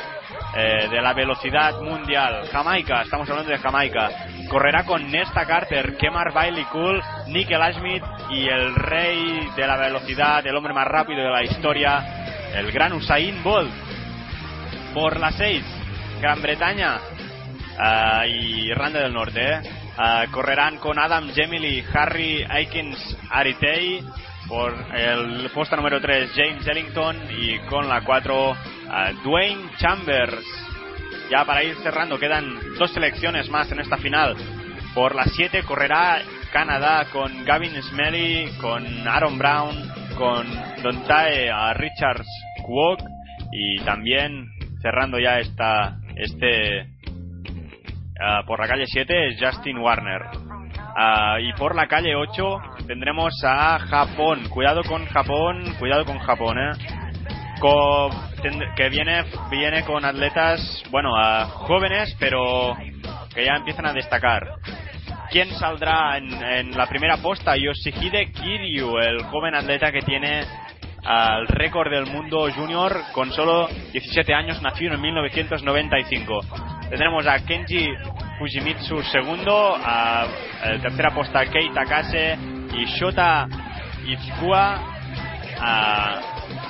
eh, 0.55 0.87
de 0.89 1.01
la 1.01 1.13
velocidad 1.13 1.81
mundial. 1.81 2.47
Jamaica, 2.51 3.01
estamos 3.01 3.29
hablando 3.29 3.51
de 3.51 3.57
Jamaica. 3.57 4.09
Correrá 4.49 4.83
con 4.83 5.09
Nesta 5.11 5.45
Carter, 5.45 5.97
Kemar 5.97 6.31
Bailey 6.33 6.65
Cool, 6.65 7.01
Nickel 7.27 7.61
Ashmit 7.61 8.03
y 8.29 8.47
el 8.47 8.75
rey 8.75 9.47
de 9.55 9.67
la 9.67 9.77
velocidad, 9.77 10.45
el 10.45 10.55
hombre 10.55 10.73
más 10.73 10.87
rápido 10.87 11.23
de 11.23 11.31
la 11.31 11.43
historia, 11.43 12.51
el 12.55 12.71
gran 12.71 12.93
Usain 12.93 13.41
Bolt. 13.43 13.71
Por 14.93 15.19
la 15.19 15.31
6, 15.31 15.63
Gran 16.21 16.41
Bretaña 16.41 16.99
ah, 17.79 18.25
y 18.27 18.69
Irlanda 18.69 18.99
del 18.99 19.13
Norte. 19.13 19.41
eh. 19.41 19.61
Ah, 19.97 20.25
correrán 20.31 20.77
con 20.77 20.97
Adam 20.97 21.31
Gemily, 21.33 21.83
Harry 21.93 22.45
Aikens 22.49 23.17
Aritei. 23.29 24.03
Por 24.47 24.73
el 24.93 25.49
puesto 25.51 25.75
número 25.75 25.99
3, 25.99 26.31
James 26.35 26.67
Ellington. 26.67 27.17
Y 27.39 27.59
con 27.69 27.87
la 27.87 28.01
4, 28.01 28.55
ah, 28.93 29.11
Dwayne 29.23 29.71
Chambers. 29.77 30.45
Ya 31.31 31.45
para 31.45 31.63
ir 31.63 31.75
cerrando, 31.77 32.19
quedan 32.19 32.59
dos 32.77 32.93
selecciones 32.93 33.49
más 33.49 33.71
en 33.71 33.79
esta 33.79 33.97
final. 33.97 34.35
Por 34.93 35.15
la 35.15 35.23
7 35.25 35.63
correrá 35.63 36.21
Canadá 36.51 37.05
con 37.11 37.43
Gavin 37.45 37.81
Smelly, 37.81 38.51
con 38.61 38.85
Aaron 39.07 39.39
Brown, 39.39 39.75
con 40.15 40.45
Dontae 40.83 41.49
a 41.49 41.73
Richards 41.73 42.27
Kwok 42.63 42.99
y 43.51 43.79
también 43.79 44.47
cerrando 44.81 45.17
ya 45.17 45.39
esta 45.39 45.97
este 46.15 46.87
ah, 48.21 48.43
por 48.45 48.59
la 48.59 48.67
calle 48.67 48.85
7 48.85 49.29
es 49.29 49.39
Justin 49.41 49.79
Warner. 49.79 50.21
Ah, 50.95 51.39
y 51.41 51.51
por 51.53 51.75
la 51.75 51.87
calle 51.87 52.15
8 52.15 52.61
tendremos 52.85 53.33
a 53.43 53.79
Japón. 53.79 54.47
Cuidado 54.49 54.83
con 54.83 55.05
Japón, 55.07 55.63
cuidado 55.79 56.05
con 56.05 56.19
Japón, 56.19 56.57
eh. 56.59 57.02
Co- 57.63 58.09
tend- 58.41 58.73
que 58.75 58.89
viene 58.89 59.23
viene 59.49 59.85
con 59.85 60.03
atletas, 60.03 60.83
bueno, 60.91 61.15
a 61.15 61.45
jóvenes, 61.45 62.13
pero 62.19 62.75
que 63.33 63.45
ya 63.45 63.55
empiezan 63.55 63.85
a 63.85 63.93
destacar. 63.93 64.55
¿Quién 65.31 65.49
saldrá 65.51 66.17
en, 66.17 66.29
en 66.43 66.77
la 66.77 66.87
primera 66.87 67.15
posta? 67.17 67.55
Yoshihide 67.55 68.33
Kiryu, 68.33 68.97
el 68.97 69.23
joven 69.23 69.55
atleta 69.55 69.93
que 69.93 70.01
tiene 70.01 70.43
al 71.05 71.47
récord 71.47 71.89
del 71.89 72.07
mundo 72.07 72.51
junior 72.53 72.99
con 73.13 73.31
solo 73.31 73.69
17 73.93 74.33
años, 74.33 74.61
nacido 74.61 74.95
en 74.95 75.01
1995. 75.01 76.41
Tendremos 76.89 77.25
a 77.25 77.39
Kenji 77.45 77.87
Fujimitsu 78.39 79.01
segundo, 79.03 79.73
a, 79.81 80.23
a 80.23 80.27
tercera 80.81 81.11
posta 81.11 81.45
Kei 81.45 81.69
Takase 81.73 82.37
y 82.77 82.83
Shota 82.87 83.47
Itzkua 84.05 84.81
a- 85.61 86.19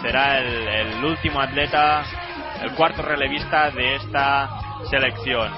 será 0.04 0.40
el, 0.40 1.04
último 1.04 1.40
atleta, 1.40 2.04
el 2.62 2.72
cuarto 2.74 3.02
relevista 3.02 3.72
de 3.72 3.96
esta 3.96 4.50
selección. 4.90 5.50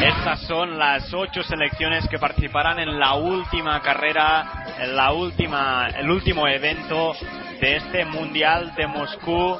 Estas 0.00 0.40
son 0.46 0.78
las 0.78 1.12
ocho 1.12 1.42
selecciones 1.42 2.08
que 2.08 2.18
participarán 2.18 2.78
en 2.78 2.98
la 2.98 3.14
última 3.14 3.80
carrera, 3.82 4.64
en 4.78 4.96
la 4.96 5.12
última, 5.12 5.88
el 5.88 6.08
último 6.08 6.46
evento 6.46 7.14
de 7.60 7.76
este 7.76 8.04
Mundial 8.04 8.72
de 8.76 8.86
Moscú 8.86 9.58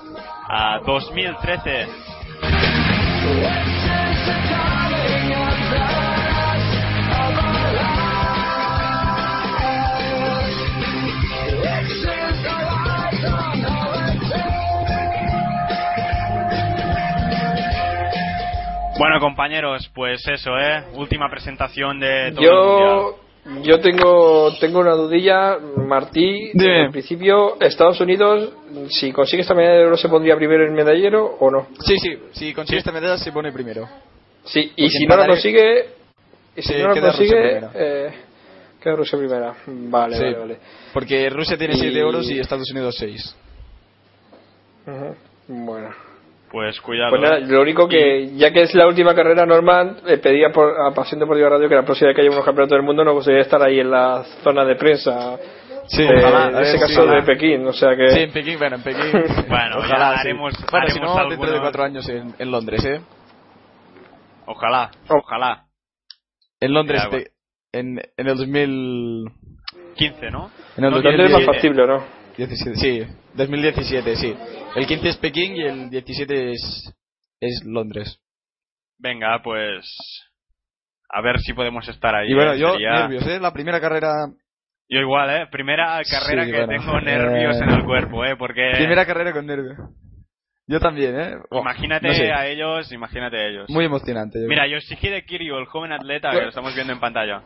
ah, 0.48 0.78
2013. 0.86 1.88
Bueno, 19.00 19.18
compañeros, 19.18 19.90
pues 19.94 20.20
eso, 20.28 20.50
¿eh? 20.58 20.84
Última 20.94 21.30
presentación 21.30 21.98
de 21.98 22.32
todo 22.32 22.40
el 22.42 22.46
Yo, 22.46 23.18
Mundial. 23.46 23.64
yo 23.66 23.80
tengo, 23.80 24.52
tengo 24.60 24.80
una 24.80 24.92
dudilla, 24.92 25.56
Martí. 25.78 26.50
Dime. 26.52 26.84
En 26.84 26.92
principio, 26.92 27.58
Estados 27.62 27.98
Unidos, 28.02 28.52
si 28.90 29.10
consigue 29.10 29.40
esta 29.40 29.54
medalla 29.54 29.78
de 29.78 29.86
oro, 29.86 29.96
¿se 29.96 30.10
pondría 30.10 30.36
primero 30.36 30.66
en 30.66 30.74
medallero 30.74 31.24
o 31.40 31.50
no? 31.50 31.68
Sí, 31.80 31.96
sí, 31.98 32.10
si 32.32 32.52
consigue 32.52 32.80
esta 32.80 32.92
medalla 32.92 33.16
se 33.16 33.32
pone 33.32 33.50
primero. 33.52 33.88
Sí, 34.44 34.70
y 34.76 34.82
Porque 34.84 34.90
si 34.90 35.06
no 35.06 35.16
la 35.16 35.26
consigue, 35.28 35.86
y 36.56 36.60
si 36.62 36.72
Sí, 36.74 36.82
no 36.82 36.88
la 36.94 37.00
consigue, 37.00 37.40
primera. 37.40 37.70
eh, 37.74 38.14
queda 38.82 38.96
Rusia 38.96 39.18
primera. 39.18 39.54
Vale, 39.66 40.16
Sí. 40.16 40.22
vale, 40.24 40.38
vale. 40.38 40.58
Porque 40.92 41.30
Rusia 41.30 41.56
tiene 41.56 41.72
Y- 41.74 41.78
7 41.78 42.02
oros 42.04 42.30
y 42.30 42.38
Estados 42.38 42.70
Unidos 42.70 42.96
6. 42.98 43.34
Ujú, 44.86 45.14
Bueno. 45.48 45.88
Pues 46.50 46.80
cuidado. 46.80 47.10
Pues 47.10 47.22
nada, 47.22 47.38
¿eh? 47.38 47.46
lo 47.46 47.60
único 47.62 47.86
que, 47.88 48.30
ya 48.36 48.50
que 48.52 48.62
es 48.62 48.74
la 48.74 48.86
última 48.88 49.14
carrera 49.14 49.46
normal, 49.46 50.00
eh, 50.06 50.18
pedía 50.18 50.50
por, 50.50 50.74
a 50.80 50.92
Pasión 50.92 51.20
Deportiva 51.20 51.48
Radio 51.48 51.68
que 51.68 51.76
la 51.76 51.84
próxima 51.84 52.08
vez 52.08 52.16
que 52.16 52.22
haya 52.22 52.30
unos 52.30 52.44
campeonatos 52.44 52.76
del 52.76 52.84
mundo 52.84 53.04
no 53.04 53.12
gustaría 53.12 53.40
estar 53.42 53.62
ahí 53.62 53.78
en 53.78 53.90
la 53.90 54.24
zona 54.42 54.64
de 54.64 54.74
prensa. 54.74 55.38
Sí, 55.86 56.02
de, 56.02 56.18
ojalá, 56.24 56.48
en 56.48 56.58
ese 56.64 56.72
ver, 56.72 56.80
caso 56.80 57.04
sí, 57.04 57.10
de 57.14 57.22
Pekín, 57.22 57.66
o 57.66 57.72
sea 57.72 57.96
que. 57.96 58.08
Sí, 58.10 58.20
en 58.20 58.32
Pekín, 58.32 58.58
bueno, 58.58 58.76
en 58.76 58.82
Pekín. 58.82 59.02
Bueno, 59.48 59.70
ya 59.70 59.78
Ojalá, 59.78 60.14
sí. 60.22 60.28
haremos- 60.28 60.54
Bueno, 60.70 60.86
si 60.88 60.98
haremos 60.98 61.16
no, 61.16 61.28
dentro 61.30 61.50
de 61.52 61.60
cuatro 61.60 61.82
años 61.84 62.08
en, 62.08 62.34
en 62.38 62.50
Londres, 62.50 62.84
¿eh? 62.84 63.00
Ojalá, 64.46 64.90
Oh. 65.08 65.16
ojalá. 65.18 65.64
En 66.60 66.72
Londres, 66.74 67.02
Ya, 67.04 67.10
te- 67.10 67.30
en, 67.72 68.00
en 68.16 68.26
el 68.26 68.36
2000... 68.36 69.24
15, 69.96 70.30
¿no? 70.30 70.50
En 70.76 70.84
el 70.84 70.90
No, 70.90 70.96
Londres 70.96 71.14
es 71.14 71.20
más 71.20 71.44
2017. 71.46 71.52
factible, 71.52 71.86
¿no? 71.86 72.04
17, 72.36 72.76
sí, 72.76 73.06
2017, 73.34 74.16
sí. 74.16 74.34
El 74.76 74.86
15 74.86 75.08
es 75.08 75.16
Pekín 75.16 75.56
y 75.56 75.62
el 75.62 75.90
17 75.90 76.52
es, 76.52 76.94
es 77.40 77.62
Londres. 77.64 78.20
Venga, 78.98 79.40
pues. 79.42 79.84
A 81.08 81.20
ver 81.22 81.40
si 81.40 81.52
podemos 81.52 81.88
estar 81.88 82.14
ahí. 82.14 82.30
Y 82.30 82.34
bueno, 82.34 82.52
¿eh? 82.52 82.58
yo, 82.58 82.72
Sería- 82.72 83.00
nervios, 83.00 83.26
¿eh? 83.26 83.40
La 83.40 83.52
primera 83.52 83.80
carrera... 83.80 84.12
Yo 84.88 84.98
igual, 84.98 85.30
¿eh? 85.30 85.46
Primera 85.50 86.00
carrera 86.08 86.44
Sí, 86.44 86.50
que 86.50 86.64
bueno, 86.64 86.82
tengo 86.82 87.00
nervios 87.00 87.56
eh, 87.56 87.64
en 87.64 87.70
el 87.70 87.84
cuerpo, 87.84 88.24
¿eh? 88.24 88.36
Porque. 88.36 88.72
Primera 88.74 89.06
carrera 89.06 89.32
con 89.32 89.46
nervios. 89.46 89.76
Yo 90.66 90.78
también, 90.78 91.18
¿eh? 91.20 91.34
Oh, 91.50 91.60
Imagínate 91.62 92.08
no 92.08 92.14
sé, 92.14 92.32
a 92.32 92.46
ellos, 92.46 92.92
imagínate 92.92 93.36
a 93.36 93.46
ellos. 93.48 93.70
Muy 93.70 93.84
emocionante. 93.84 94.40
yo 94.40 94.46
Mira, 94.46 94.68
Yoshihide 94.68 95.24
Kiryu, 95.24 95.56
el 95.58 95.66
joven 95.66 95.92
atleta 95.92 96.30
que 96.30 96.42
lo 96.42 96.48
estamos 96.48 96.74
viendo 96.74 96.92
en 96.92 97.00
pantalla. 97.00 97.42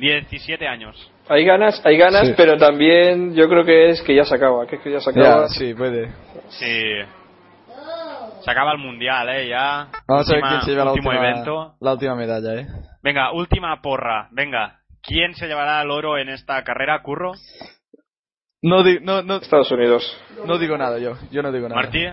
17 0.00 0.66
años. 0.66 1.12
Hay 1.28 1.44
ganas, 1.44 1.80
hay 1.84 1.96
ganas, 1.96 2.28
Sí. 2.28 2.34
pero 2.36 2.56
también 2.56 3.34
yo 3.34 3.48
creo 3.48 3.64
que 3.64 3.90
es 3.90 4.02
que 4.02 4.14
ya 4.14 4.24
se 4.24 4.34
acaba, 4.34 4.66
que 4.66 4.76
es 4.76 4.82
que 4.82 4.92
ya 4.92 5.00
se 5.00 5.10
acaba. 5.10 5.42
Ya, 5.42 5.48
sí, 5.48 5.74
puede. 5.74 6.08
Sí. 6.50 6.82
Se 8.44 8.50
acaba 8.50 8.72
el 8.72 8.78
mundial, 8.78 9.28
¿eh? 9.30 9.48
Ya. 9.48 9.88
Vamos 10.06 10.30
a 10.30 10.34
ver 10.34 10.42
quién 10.48 10.60
se 10.62 10.70
lleva 10.70 10.84
la 10.84 10.92
último 10.92 11.10
última, 11.10 11.30
evento. 11.30 11.74
la 11.80 11.92
última 11.94 12.14
medalla, 12.14 12.54
¿eh? 12.60 12.66
Venga, 13.02 13.32
última 13.32 13.80
porra. 13.82 14.28
Venga. 14.30 14.78
¿Quién 15.02 15.34
se 15.34 15.46
llevará 15.48 15.82
el 15.82 15.90
oro 15.90 16.16
en 16.18 16.28
esta 16.28 16.62
carrera, 16.62 17.00
Curro? 17.02 17.32
No, 18.62 18.82
di- 18.84 18.98
no, 19.02 19.22
no, 19.22 19.36
Estados 19.36 19.70
Unidos. 19.72 20.04
no 20.44 20.58
digo 20.58 20.76
nada 20.78 20.98
yo. 20.98 21.12
Yo 21.32 21.42
no 21.42 21.50
digo 21.52 21.68
nada. 21.68 21.80
¿Martí? 21.82 22.04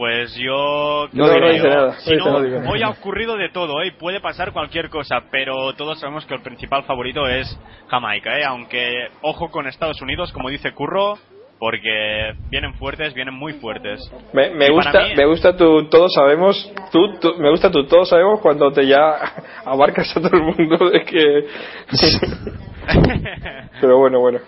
Pues 0.00 0.34
yo... 0.34 1.08
No, 1.12 1.26
creo 1.26 1.40
no 1.40 1.46
que 1.48 1.52
dice 1.52 1.68
nada, 1.68 1.92
Si 1.98 2.16
no 2.16 2.16
no, 2.16 2.24
dice 2.24 2.30
nada. 2.30 2.42
digo 2.46 2.58
nada. 2.60 2.70
hoy 2.70 2.82
ha 2.82 2.88
ocurrido 2.88 3.36
de 3.36 3.50
todo, 3.50 3.82
¿eh? 3.82 3.92
Puede 3.98 4.18
pasar 4.20 4.50
cualquier 4.50 4.88
cosa, 4.88 5.24
pero 5.30 5.74
todos 5.74 6.00
sabemos 6.00 6.24
que 6.24 6.32
el 6.32 6.40
principal 6.40 6.84
favorito 6.84 7.26
es 7.28 7.46
Jamaica, 7.88 8.38
¿eh? 8.38 8.44
Aunque, 8.46 9.08
ojo 9.20 9.50
con 9.50 9.66
Estados 9.66 10.00
Unidos, 10.00 10.32
como 10.32 10.48
dice 10.48 10.72
Curro, 10.72 11.18
porque 11.58 12.32
vienen 12.50 12.72
fuertes, 12.76 13.12
vienen 13.12 13.34
muy 13.34 13.52
fuertes. 13.52 14.00
Me, 14.32 14.48
me 14.54 14.70
gusta, 14.70 15.00
mí- 15.02 15.14
me 15.16 15.26
gusta 15.26 15.54
tu 15.54 15.84
todos 15.90 16.14
sabemos, 16.14 16.72
tú, 16.90 17.18
tú- 17.20 17.34
me 17.36 17.50
gusta 17.50 17.70
tu 17.70 17.84
todos 17.84 18.08
sabemos 18.08 18.40
cuando 18.40 18.72
te 18.72 18.86
ya 18.86 19.18
abarcas 19.66 20.16
a 20.16 20.20
todo 20.22 20.30
el 20.34 20.44
mundo 20.44 20.78
de 20.88 21.04
que. 21.04 21.46
Pero 23.82 23.98
bueno, 23.98 24.20
bueno. 24.20 24.38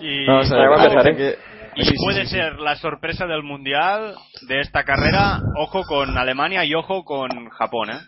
y 0.00 0.26
Vamos 0.26 0.50
a 0.50 0.56
ver. 0.56 0.64
Además, 0.66 1.36
y 1.76 1.84
sí, 1.84 1.94
puede 2.02 2.22
sí, 2.22 2.26
sí. 2.28 2.36
ser 2.36 2.58
la 2.58 2.76
sorpresa 2.76 3.26
del 3.26 3.42
mundial 3.42 4.14
de 4.48 4.60
esta 4.60 4.84
carrera. 4.84 5.40
Ojo 5.56 5.82
con 5.84 6.16
Alemania 6.16 6.64
y 6.64 6.74
ojo 6.74 7.04
con 7.04 7.48
Japón, 7.50 7.90
¿eh? 7.90 8.00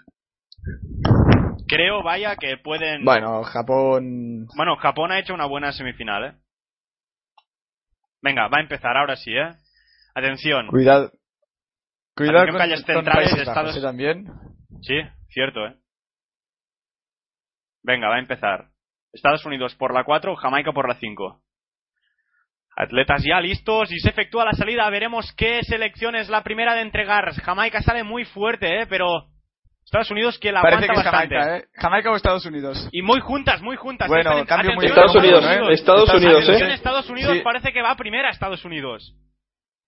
Creo, 1.69 2.03
vaya, 2.03 2.37
que 2.37 2.57
pueden. 2.59 3.05
Bueno, 3.05 3.43
Japón... 3.45 4.47
Bueno, 4.57 4.77
Japón 4.77 5.11
ha 5.13 5.19
hecho 5.19 5.35
una 5.35 5.47
buena 5.47 5.73
semifinal, 5.73 6.25
¿eh? 6.25 6.33
Venga, 8.23 8.49
va 8.49 8.59
a 8.59 8.63
empezar 8.63 8.97
ahora 8.97 9.17
sí, 9.17 9.33
¿eh? 9.33 9.53
Atención. 10.15 10.69
Cuidado. 10.69 11.11
Cuidado 12.17 12.47
con, 12.49 12.57
calles 12.59 12.83
con 12.85 12.95
centrales 12.95 13.31
Países 13.31 13.39
de 13.39 13.45
Bajos, 13.45 13.57
Estados- 13.71 13.77
¿eh? 13.77 13.83
también. 13.83 14.27
Sí, 14.83 14.95
cierto, 15.29 15.67
¿eh? 15.67 15.77
Venga, 17.83 18.09
va 18.09 18.17
a 18.17 18.21
empezar. 18.21 18.69
Estados 19.13 19.45
Unidos 19.45 19.75
por 19.77 19.93
la 19.95 20.05
4, 20.05 20.35
Jamaica 20.37 20.73
por 20.73 20.89
la 20.89 20.95
5. 20.99 21.41
Atletas 22.78 23.23
ya 23.24 23.40
listos 23.40 23.90
y 23.90 23.98
se 24.01 24.11
efectúa 24.11 24.44
la 24.44 24.53
salida. 24.53 24.89
Veremos 24.90 25.32
qué 25.35 25.62
selección 25.62 26.15
es 26.15 26.28
la 26.28 26.43
primera 26.43 26.74
de 26.74 26.82
entregar. 26.82 27.32
Jamaica 27.32 27.81
sale 27.81 28.05
muy 28.05 28.24
fuerte, 28.27 28.82
¿eh? 28.82 28.86
Pero 28.86 29.28
Estados 29.82 30.11
Unidos 30.11 30.39
que 30.39 30.53
la 30.53 30.61
Parece 30.61 30.85
aguanta 30.85 30.94
que 30.94 31.01
es 31.01 31.12
bastante. 31.12 31.35
Jamaica, 31.36 31.57
¿eh? 31.59 31.69
Jamaica 31.74 32.11
o 32.11 32.16
Estados 32.16 32.44
Unidos. 32.44 32.89
Y 32.93 33.01
muy 33.03 33.20
juntas, 33.20 33.62
muy 33.62 33.77
juntas. 33.77 34.09
Bueno, 34.09 34.44
cambio 34.44 34.74
muy 34.74 34.85
atención, 34.86 35.05
Estados 35.07 35.15
Unidos, 35.16 35.44
¿eh? 35.44 35.73
Estados 35.73 36.15
Unidos, 36.15 36.43
Atención, 36.44 36.70
¿eh? 36.70 36.74
Estados 36.74 37.09
Unidos 37.11 37.35
Sí. 37.39 37.40
parece 37.43 37.73
que 37.73 37.81
va 37.82 37.94
primera 37.97 38.28
Estados 38.31 38.62
Unidos. 38.65 39.15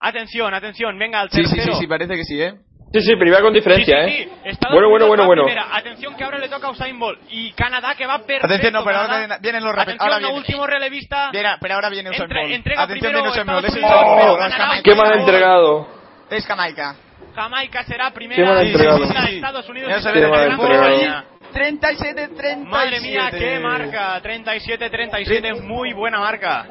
Atención, 0.00 0.54
atención, 0.54 0.96
venga 0.98 1.20
al 1.20 1.30
Sí, 1.30 1.42
tercero. 1.42 1.62
sí, 1.64 1.70
sí, 1.72 1.78
sí, 1.80 1.86
parece 1.88 2.14
que 2.14 2.24
sí, 2.24 2.40
¿eh? 2.40 2.54
Sí, 2.90 3.02
sí, 3.02 3.16
primera 3.16 3.42
con 3.42 3.52
diferencia, 3.52 4.04
Sí, 4.06 4.10
sí, 4.10 4.22
¿eh? 4.22 4.24
sí. 4.24 4.48
Estados 4.48 4.74
Bueno, 4.74 4.88
bueno, 4.88 5.04
Unidos 5.06 5.08
bueno, 5.08 5.26
bueno. 5.26 5.44
primera. 5.44 5.76
Atención 5.76 6.16
que 6.16 6.24
ahora 6.24 6.38
le 6.38 6.48
toca 6.48 6.68
a 6.68 6.70
Usain 6.70 6.98
Bolt. 6.98 7.20
Y 7.28 7.52
Canadá 7.52 7.94
que 7.94 8.06
va 8.06 8.18
perfecto. 8.18 8.46
Atención, 8.46 8.72
no, 8.72 8.82
pero 8.84 8.96
ahora 8.96 9.08
Canadá. 9.08 9.26
vienen- 9.26 9.42
vienen 9.42 9.64
los 9.64 9.72
Atención, 9.78 10.00
ahora 10.00 10.18
viene- 10.18 10.34
último 10.34 10.66
relevista. 10.66 11.30
Viene- 11.30 11.56
pero 11.60 11.74
ahora 11.74 11.90
viene 11.90 12.08
Usain 12.10 12.22
Entre- 12.22 12.40
Bolt. 12.40 12.54
entrega 12.54 12.82
Atención, 12.82 13.00
primero 13.12 13.22
viene 13.24 13.30
Usain 13.30 13.46
Bolt. 13.46 13.58
Unidos, 13.68 13.90
primero 14.08 14.26
Bolt. 14.26 14.38
Canadá, 14.40 14.80
Qué 14.82 14.94
mal 14.94 15.18
entregado. 15.20 15.88
Es 16.30 16.46
Jamaica. 16.46 16.96
Jamaica 17.34 17.82
será 17.84 18.06
Qué 18.08 18.14
primera. 18.14 18.46
mal 18.54 18.66
y 18.66 18.70
entregado. 18.70 18.98
segunda 18.98 19.20
Sí, 19.20 19.26
sí. 19.28 19.34
Estados 19.36 19.68
Unidos. 19.68 20.02
Se 20.02 20.12
Qué 20.12 20.20
ve 20.20 20.26
mal 20.28 20.40
tercera 20.40 20.54
el 20.54 20.60
entregado. 20.60 20.94
España. 20.94 21.24
37, 21.52 22.28
37. 22.28 22.56
Madre 22.70 23.00
mía, 23.00 23.28
qué 23.30 23.58
marca. 23.58 24.20
37, 24.22 24.90
37, 24.90 25.54
muy 25.62 25.92
buena 25.92 26.20
marca. 26.20 26.66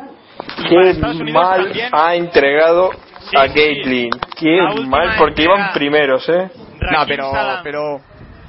Qué 0.69 0.93
mal 1.31 1.63
también, 1.65 1.89
ha 1.91 2.15
entregado 2.15 2.91
Sí, 3.29 3.35
a 3.37 3.47
sí. 3.47 3.53
Gaitlin. 3.59 4.09
Qué 4.37 4.61
mal, 4.87 5.15
porque 5.17 5.43
iban 5.43 5.73
primeros, 5.73 6.27
¿eh? 6.29 6.49
No, 6.79 7.05
pero, 7.07 7.31
Salam. 7.31 7.63
pero 7.63 8.01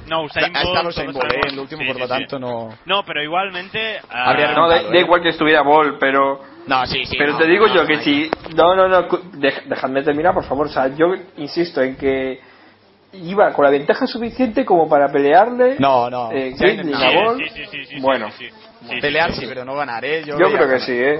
No, 0.07 0.23
Usain 0.23 0.53
Bolt, 0.53 0.65
estado 0.65 0.87
Usain 0.89 1.11
Bolt, 1.13 1.31
¿eh? 1.33 1.39
El 1.51 1.59
último, 1.59 1.81
sí, 1.81 1.87
por 1.87 1.99
lo 1.99 2.07
sí, 2.07 2.13
sí. 2.13 2.19
tanto, 2.19 2.39
no... 2.39 2.69
No, 2.85 3.03
pero 3.05 3.21
igualmente. 3.21 3.97
ah, 4.09 4.29
Habría 4.29 4.53
No, 4.53 4.67
da, 4.69 4.77
¿eh? 4.81 4.99
igual 5.01 5.21
que 5.21 5.29
estuviera 5.29 5.61
Ball, 5.61 5.97
pero. 5.99 6.41
No, 6.67 6.85
sí, 6.85 7.03
sí. 7.05 7.15
Pero 7.17 7.33
no, 7.33 7.37
te 7.39 7.47
digo 7.47 7.67
no, 7.67 7.73
yo 7.75 7.81
no, 7.81 7.87
que 7.87 7.95
no. 7.97 8.01
si. 8.01 8.31
No, 8.55 8.75
no, 8.75 8.87
no. 8.87 9.07
dej- 9.09 9.63
dejadme 9.65 10.01
terminar, 10.03 10.33
por 10.33 10.45
favor. 10.45 10.67
O 10.67 10.69
sea, 10.69 10.87
yo 10.95 11.13
insisto 11.37 11.81
en 11.81 11.95
que. 11.97 12.39
Iba 13.11 13.51
con 13.53 13.65
la 13.65 13.71
ventaja 13.71 14.05
suficiente 14.05 14.63
como 14.63 14.87
para 14.87 15.11
pelearle. 15.11 15.75
No, 15.79 16.09
no. 16.11 16.31
Eh, 16.31 16.53
Sí, 16.57 16.77
no. 16.83 16.97
a 16.97 17.11
Ball. 17.11 17.37
Sí, 17.39 17.49
sí, 17.49 17.65
sí, 17.71 17.85
sí, 17.85 17.99
Bueno. 17.99 18.29
sí, 18.31 18.47
sí, 18.49 18.55
sí, 18.81 18.87
sí, 18.89 19.01
Pelear 19.01 19.31
sí, 19.33 19.41
sí, 19.41 19.45
pero 19.47 19.65
no 19.65 19.75
ganar, 19.75 20.05
¿eh? 20.05 20.23
Yo 20.25 20.35
creo 20.37 20.49
que 20.51 20.57
ganar. 20.57 20.79
sí, 20.81 20.93
¿eh? 20.93 21.19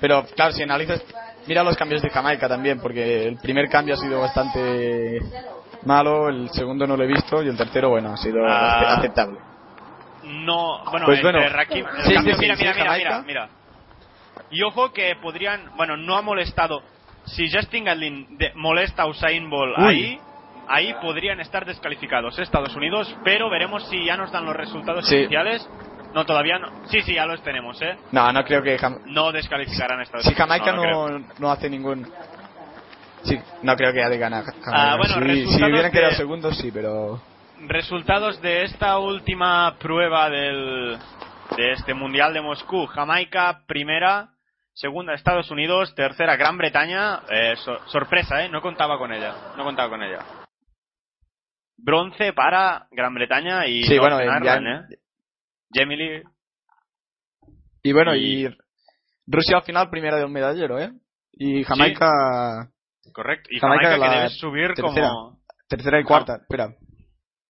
Pero 0.00 0.24
claro, 0.34 0.52
si 0.52 0.62
analizas, 0.62 1.02
mira 1.46 1.62
los 1.62 1.76
cambios 1.76 2.02
de 2.02 2.10
Jamaica 2.10 2.48
también, 2.48 2.80
porque 2.80 3.26
el 3.28 3.36
primer 3.38 3.68
cambio 3.68 3.94
ha 3.94 3.98
sido 3.98 4.20
bastante 4.20 5.20
malo, 5.84 6.28
el 6.28 6.48
segundo 6.50 6.86
no 6.86 6.96
lo 6.96 7.04
he 7.04 7.06
visto 7.06 7.42
y 7.42 7.48
el 7.48 7.56
tercero, 7.56 7.90
bueno, 7.90 8.12
ha 8.12 8.16
sido 8.16 8.44
Ah. 8.46 8.96
aceptable. 8.98 9.38
No, 10.24 10.84
bueno, 10.90 11.06
Pues 11.06 11.22
bueno. 11.22 11.38
Rakim- 11.40 11.86
el 11.96 12.04
Sí, 12.04 12.14
cambio- 12.14 12.34
sí, 12.34 12.40
sí, 12.40 12.46
mira, 12.46 12.56
mira, 12.56 12.74
mira, 12.74 12.96
mira, 12.96 13.22
mira. 13.26 13.48
Y 14.50 14.62
ojo 14.62 14.92
que 14.92 15.16
podrían, 15.16 15.70
bueno, 15.76 15.96
no 15.96 16.16
ha 16.16 16.22
molestado. 16.22 16.82
Si 17.24 17.50
Justin 17.50 17.84
Gatlin 17.84 18.36
de- 18.38 18.52
molesta 18.54 19.02
a 19.02 19.06
Usain 19.06 19.48
Bolt 19.48 19.78
Uy. 19.78 19.84
ahí, 19.86 20.20
ahí 20.68 20.94
podrían 21.00 21.40
estar 21.40 21.64
descalificados. 21.64 22.38
Estados 22.38 22.74
Unidos, 22.74 23.14
pero 23.24 23.48
veremos 23.50 23.88
si 23.88 24.04
ya 24.04 24.16
nos 24.16 24.30
dan 24.32 24.44
los 24.44 24.56
resultados 24.56 25.06
Sí. 25.08 25.16
oficiales. 25.24 25.68
No, 26.14 26.26
todavía 26.26 26.58
no. 26.58 26.68
Sí, 26.88 27.02
sí, 27.02 27.14
ya 27.14 27.24
los 27.26 27.42
tenemos, 27.42 27.80
¿eh? 27.82 27.96
No, 28.12 28.32
no 28.32 28.44
creo 28.44 28.62
que 28.62 28.76
Jam- 28.78 29.00
No 29.06 29.30
descalificarán 29.32 30.00
a 30.00 30.02
Estados 30.02 30.24
si 30.24 30.30
Unidos. 30.30 30.48
Jamaica 30.48 30.72
no, 30.72 31.18
no, 31.38 31.50
hace 31.50 31.70
ningún... 31.70 32.06
Sí, 33.22 33.38
no 33.62 33.76
creo 33.76 33.92
que 33.92 34.00
haya 34.00 34.08
de 34.08 34.18
ganar. 34.18 34.44
Ah, 34.66 34.96
bueno, 34.96 35.14
si, 35.14 35.46
si 35.46 35.62
hubieran 35.62 35.92
quedado 35.92 36.10
de- 36.10 36.16
segundos, 36.16 36.56
sí, 36.58 36.70
pero... 36.72 37.20
Resultados 37.60 38.40
de 38.40 38.64
esta 38.64 38.98
última 38.98 39.76
prueba 39.78 40.30
del, 40.30 40.98
de 41.56 41.72
este 41.72 41.92
Mundial 41.94 42.32
de 42.32 42.40
Moscú. 42.40 42.86
Jamaica, 42.86 43.62
primera. 43.66 44.30
Segunda, 44.72 45.12
Estados 45.12 45.50
Unidos. 45.50 45.94
Tercera, 45.94 46.36
Gran 46.36 46.56
Bretaña. 46.56 47.20
Eh, 47.28 47.54
so- 47.58 47.78
sorpresa, 47.88 48.42
¿eh? 48.42 48.48
No 48.48 48.62
contaba 48.62 48.96
con 48.98 49.12
ella. 49.12 49.34
No 49.58 49.64
contaba 49.64 49.90
con 49.90 50.02
ella. 50.02 50.20
Bronce 51.76 52.32
para 52.32 52.86
Gran 52.90 53.14
Bretaña 53.14 53.66
y 53.66 53.82
Sí, 53.84 53.98
bueno, 53.98 54.18
ya- 54.18 54.36
Ireland, 54.36 54.94
Gemily. 55.72 56.22
Y 57.82 57.92
bueno, 57.92 58.14
Y- 58.14 58.46
y... 58.46 58.56
Rusia 59.26 59.58
al 59.58 59.62
final 59.62 59.90
primera 59.90 60.16
de 60.16 60.24
un 60.24 60.32
medallero, 60.32 60.78
¿eh? 60.80 60.90
Y 61.32 61.62
Jamaica 61.64 62.70
Correcto. 63.12 63.48
Y 63.52 63.58
Jamaica 63.60 63.94
que 63.98 64.08
debe 64.08 64.28
subir 64.30 64.74
tercera. 64.74 65.08
como... 65.08 65.40
tercera 65.68 66.00
y 66.00 66.04
cuarta, 66.04 66.36
espera. 66.36 66.74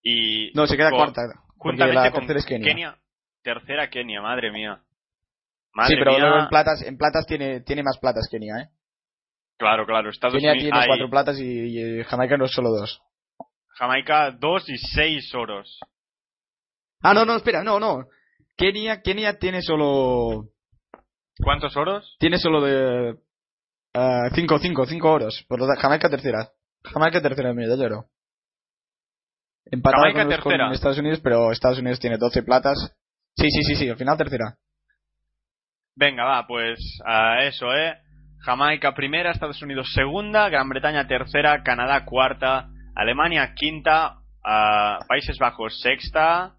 Y 0.02 0.52
No, 0.54 0.66
se 0.66 0.76
queda 0.76 0.90
con- 0.90 0.98
cuarta. 0.98 1.22
Juntamente 1.56 1.94
la 2.00 2.10
con 2.10 2.26
tercera 2.26 2.38
es 2.38 2.46
Kenia. 2.46 2.98
Tercera 3.42 3.88
Kenia, 3.90 4.20
madre 4.22 4.50
mía. 4.52 4.82
Madre 5.72 5.94
sí, 5.94 5.98
pero 5.98 6.12
mía. 6.12 6.20
luego 6.20 6.38
en 6.40 6.48
platas, 6.48 6.82
en 6.82 6.96
platas 6.98 7.26
tiene, 7.26 7.60
tiene 7.60 7.82
más 7.82 7.98
platas 7.98 8.28
Kenia, 8.30 8.54
¿eh? 8.58 8.68
Claro, 9.58 9.86
claro. 9.86 10.10
Estados 10.10 10.34
Kenia 10.36 10.52
Unidos... 10.52 10.70
tiene 10.72 10.86
cuatro 10.86 11.10
platas 11.10 11.38
y, 11.38 11.44
y 12.00 12.04
Jamaica 12.04 12.36
no 12.36 12.46
solo 12.46 12.70
dos. 12.70 13.02
Jamaica 13.68 14.30
dos 14.32 14.68
y 14.68 14.76
seis 14.78 15.34
oros. 15.34 15.78
Ah, 17.02 17.14
no, 17.14 17.24
no, 17.24 17.36
espera, 17.36 17.62
no, 17.62 17.80
no. 17.80 18.06
Kenia, 18.56 19.00
Kenia 19.02 19.38
tiene 19.38 19.62
solo, 19.62 20.48
¿Cuántos 21.42 21.76
oros? 21.76 22.16
tiene 22.18 22.38
solo 22.38 22.60
de, 22.62 23.16
ah, 23.94 24.28
cinco, 24.34 24.58
cinco, 24.58 24.84
cinco 24.86 25.10
oros. 25.12 25.44
Por 25.48 25.60
lo 25.60 25.66
tanto, 25.66 25.80
Jamaica 25.80 26.08
tercera. 26.10 26.50
Jamaica 26.84 27.20
tercera 27.22 27.50
en 27.50 27.56
medallero. 27.56 28.06
Empatada 29.70 30.02
Jamaica 30.02 30.22
con, 30.22 30.30
los- 30.30 30.40
con 30.40 30.50
tercera. 30.52 30.72
Estados 30.72 30.98
Unidos, 30.98 31.20
pero 31.22 31.52
Estados 31.52 31.78
Unidos 31.78 32.00
tiene 32.00 32.16
12 32.18 32.42
platas. 32.42 32.76
Sí, 33.36 33.46
sí, 33.50 33.62
sí, 33.64 33.76
sí, 33.76 33.88
al 33.88 33.96
final 33.96 34.16
tercera. 34.18 34.56
Venga, 35.96 36.24
va, 36.24 36.46
pues 36.46 36.78
a 37.06 37.42
eso, 37.44 37.72
¿eh? 37.74 37.94
Jamaica 38.44 38.94
primera, 38.94 39.30
Estados 39.32 39.60
Unidos 39.62 39.90
segunda, 39.94 40.48
Gran 40.48 40.68
Bretaña 40.68 41.06
tercera, 41.06 41.62
Canadá 41.62 42.04
cuarta, 42.06 42.68
Alemania 42.94 43.52
quinta, 43.54 44.16
ah, 44.44 44.98
Países 45.08 45.38
Bajos 45.38 45.78
sexta. 45.80 46.56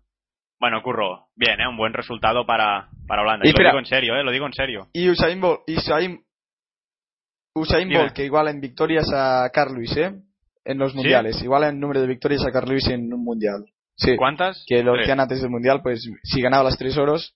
Bueno, 0.62 0.82
curro, 0.84 1.28
bien, 1.36 1.60
¿eh? 1.60 1.68
Un 1.68 1.76
buen 1.76 1.92
resultado 1.92 2.46
para, 2.46 2.88
para 3.08 3.24
Holanda. 3.24 3.46
Y 3.46 3.50
Y 3.50 3.52
lo 3.52 3.64
digo 3.68 3.80
en 3.80 3.86
serio, 3.86 4.16
¿eh? 4.16 4.24
Lo 4.24 4.32
digo 4.32 4.46
en 4.46 4.54
serio. 4.54 4.88
Y 4.94 5.10
Usain 5.10 5.42
Bolt, 5.42 5.62
Usain, 5.68 6.24
Usain. 7.56 7.90
Bolt 7.92 8.14
que 8.14 8.26
iguala 8.26 8.52
en 8.52 8.62
victorias 8.62 9.06
a 9.14 9.50
Carl 9.52 9.74
Lewis, 9.74 9.98
¿eh? 9.98 10.14
En 10.64 10.78
los 10.78 10.94
mundiales. 10.94 11.42
Iguala 11.42 11.70
en 11.70 11.80
número 11.80 12.00
de 12.02 12.08
victorias 12.08 12.46
a 12.46 12.52
Carl 12.52 12.70
Lewis 12.70 12.88
en 12.90 13.12
un 13.12 13.24
mundial. 13.24 13.66
Sí. 13.98 14.16
¿Cuántas? 14.16 14.64
Que 14.68 14.84
lo 14.84 14.94
decían 14.94 15.20
antes 15.20 15.42
del 15.42 15.50
mundial, 15.50 15.82
pues 15.82 16.08
si 16.24 16.42
ganaba 16.42 16.64
las 16.66 16.78
tres 16.78 16.96
oros, 16.98 17.36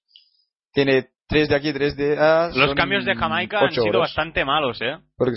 tiene 0.71 1.07
tres 1.27 1.49
de 1.49 1.55
aquí, 1.55 1.73
tres 1.73 1.97
de 1.97 2.13
allá. 2.19 2.49
Los 2.55 2.75
cambios 2.75 3.05
de 3.05 3.15
Jamaica 3.15 3.59
han 3.59 3.71
sido 3.71 3.85
oros. 3.87 4.01
bastante 4.01 4.45
malos, 4.45 4.79
¿eh? 4.83 4.97
Porque- 5.17 5.35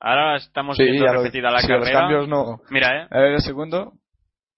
Ahora 0.00 0.36
estamos 0.36 0.76
sí, 0.76 0.82
viendo 0.84 1.06
lo- 1.06 1.12
repetida 1.22 1.50
la 1.50 1.60
sí, 1.60 1.68
los 1.68 1.80
carrera. 1.80 2.00
cambios 2.00 2.28
no. 2.28 2.60
Mira, 2.70 3.02
¿eh? 3.04 3.08
A 3.10 3.18
ver, 3.20 3.32
el 3.34 3.40
segundo. 3.40 3.92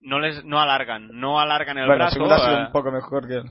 No 0.09 0.21
les 0.21 0.43
no 0.43 0.59
alargan, 0.59 1.11
no 1.13 1.39
alargan 1.39 1.77
el 1.77 1.87
bueno, 1.87 1.95
el 1.95 1.99
brazo. 1.99 2.15
segundo 2.15 2.35
ha 2.35 2.39
sido 2.39 2.59
eh, 2.59 2.67
un 2.67 2.73
poco 2.73 2.91
mejor 2.91 3.29
que 3.29 3.35
él. 3.35 3.51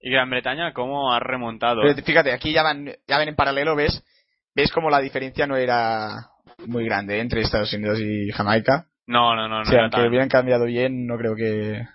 Y 0.00 0.10
Gran 0.10 0.28
Bretaña, 0.28 0.74
¿cómo 0.74 1.12
ha 1.14 1.18
remontado? 1.18 1.80
Pero 1.80 1.94
fíjate, 2.04 2.30
aquí 2.32 2.52
ya 2.52 2.62
van, 2.62 2.90
ya 3.06 3.16
ven 3.16 3.28
en 3.28 3.36
paralelo, 3.36 3.74
¿ves? 3.74 4.04
¿Ves 4.54 4.70
como 4.70 4.90
la 4.90 5.00
diferencia 5.00 5.46
no 5.46 5.56
era 5.56 6.28
muy 6.66 6.84
grande 6.84 7.20
entre 7.20 7.40
Estados 7.40 7.72
Unidos 7.72 7.98
y 8.00 8.30
Jamaica? 8.32 8.88
No, 9.06 9.34
no, 9.34 9.48
no, 9.48 9.56
no 9.56 9.62
o 9.62 9.64
sea, 9.64 9.74
era 9.74 9.82
aunque 9.84 9.96
tan... 9.96 10.08
hubieran 10.08 10.28
cambiado 10.28 10.66
bien, 10.66 11.06
no 11.06 11.16
creo 11.16 11.34
que... 11.34 11.86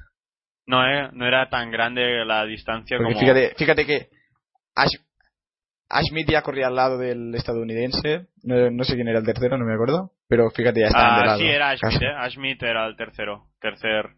No, 0.66 0.84
eh, 0.84 1.10
no 1.14 1.28
era 1.28 1.48
tan 1.50 1.70
grande 1.70 2.26
la 2.26 2.46
distancia 2.46 2.98
Porque 2.98 3.14
como... 3.14 3.20
fíjate, 3.20 3.54
fíjate 3.58 3.86
que 3.86 4.10
Ash, 4.76 4.96
Ashmith 5.88 6.30
ya 6.30 6.42
corría 6.42 6.68
al 6.68 6.76
lado 6.76 6.98
del 6.98 7.36
estadounidense. 7.36 8.28
No, 8.44 8.72
no 8.72 8.84
sé 8.84 8.96
quién 8.96 9.08
era 9.08 9.20
el 9.20 9.26
tercero, 9.26 9.58
no 9.58 9.66
me 9.66 9.76
acuerdo. 9.76 10.17
Pero 10.28 10.50
fíjate, 10.52 10.82
ya 10.82 10.88
de 10.88 10.94
Ah, 10.96 11.26
lado. 11.26 11.40
sí, 11.40 11.46
era 11.46 11.70
Ashmith, 11.70 11.94
casi. 11.94 12.06
eh. 12.06 12.14
Ashmith 12.18 12.64
era 12.64 12.86
el 12.88 12.96
tercero. 12.98 13.50
Tercer. 13.62 14.16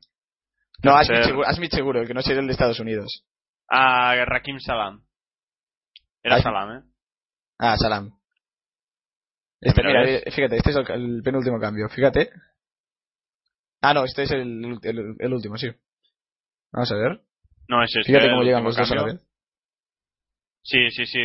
No, 0.84 0.94
tercer- 1.02 1.44
Ashmith 1.46 1.72
seguro, 1.72 2.02
el 2.02 2.08
que 2.08 2.14
no 2.14 2.22
sería 2.22 2.40
el 2.42 2.48
de 2.48 2.54
Estados 2.54 2.80
Unidos. 2.80 3.26
Ah, 3.70 4.16
Rakim 4.26 4.60
Salam. 4.60 5.04
Era. 6.24 6.42
Salam, 6.42 6.72
eh. 6.78 6.84
Ah, 7.60 7.78
Salam. 7.78 8.12
Este, 9.62 9.84
Mira, 9.84 10.04
fíjate, 10.32 10.56
este 10.58 10.70
es 10.72 10.76
el, 10.78 10.92
el 10.92 11.22
penúltimo 11.24 11.60
cambio. 11.60 11.90
Fíjate. 11.90 12.30
Ah, 13.82 13.94
no, 13.94 14.04
este 14.06 14.24
es 14.24 14.32
el, 14.32 14.80
el, 14.82 15.16
el 15.20 15.34
último, 15.34 15.58
sí. 15.58 15.70
Vamos 16.72 16.92
a 16.92 16.96
ver. 16.96 17.22
No, 17.68 17.84
es 17.84 17.92
este. 17.96 18.12
Fíjate 18.12 18.30
cómo 18.30 18.44
llegan 18.44 18.64
los 18.64 18.76
dos 18.76 18.92
a 18.92 18.96
la 18.96 19.04
vez. 19.04 19.22
Sí, 20.64 20.90
sí, 20.92 21.06
sí. 21.06 21.20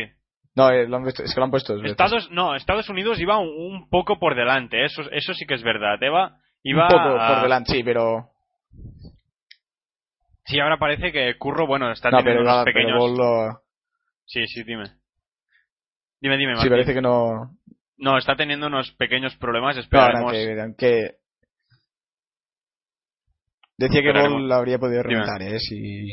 No, 0.55 0.69
eh, 0.71 0.87
lo 0.87 0.97
han 0.97 1.03
puesto- 1.03 1.23
es 1.23 1.33
que 1.33 1.39
lo 1.39 1.45
han 1.45 1.51
puesto 1.51 1.73
dos 1.73 1.81
veces. 1.81 1.91
Estados, 1.99 2.31
no, 2.31 2.55
Estados 2.55 2.87
Unidos 2.89 3.19
iba 3.19 3.37
un, 3.37 3.49
un 3.49 3.89
poco 3.89 4.17
por 4.19 4.35
delante, 4.35 4.85
eso, 4.85 5.01
eso 5.11 5.33
sí 5.33 5.45
que 5.45 5.55
es 5.55 5.63
verdad. 5.63 5.97
Iba, 6.01 6.39
iba 6.63 6.83
Un 6.83 6.89
poco 6.89 7.19
a- 7.19 7.27
por 7.33 7.41
delante, 7.43 7.73
sí, 7.73 7.83
pero... 7.83 8.29
Sí, 10.45 10.59
ahora 10.59 10.77
parece 10.77 11.11
que 11.11 11.37
Curro, 11.37 11.65
bueno, 11.67 11.91
está 11.91 12.09
No, 12.11 12.19
teniendo 12.19 12.43
pero, 12.43 12.53
unos 12.53 12.63
pero 12.65 12.73
pequeños... 12.75 13.17
Lo- 13.17 13.61
Sí, 14.27 14.47
sí, 14.47 14.63
dime. 14.63 14.85
Dime, 16.21 16.37
dime, 16.37 16.53
Sí, 16.53 16.57
Martín. 16.57 16.71
parece 16.71 16.93
que 16.93 17.01
no... 17.01 17.57
No, 17.97 18.17
está 18.17 18.35
teniendo 18.35 18.67
unos 18.67 18.91
pequeños 18.93 19.35
problemas, 19.37 19.75
No, 19.75 19.81
esperaremos... 19.81 20.33
aunque- 20.61 21.15
Decía 23.77 24.01
que. 24.01 24.11
Ball 24.13 24.51
habría 24.53 24.79
podido 24.79 25.03
Dime. 25.03 25.15
remontar, 25.15 25.41
¿eh? 25.41 25.59
Si... 25.59 26.07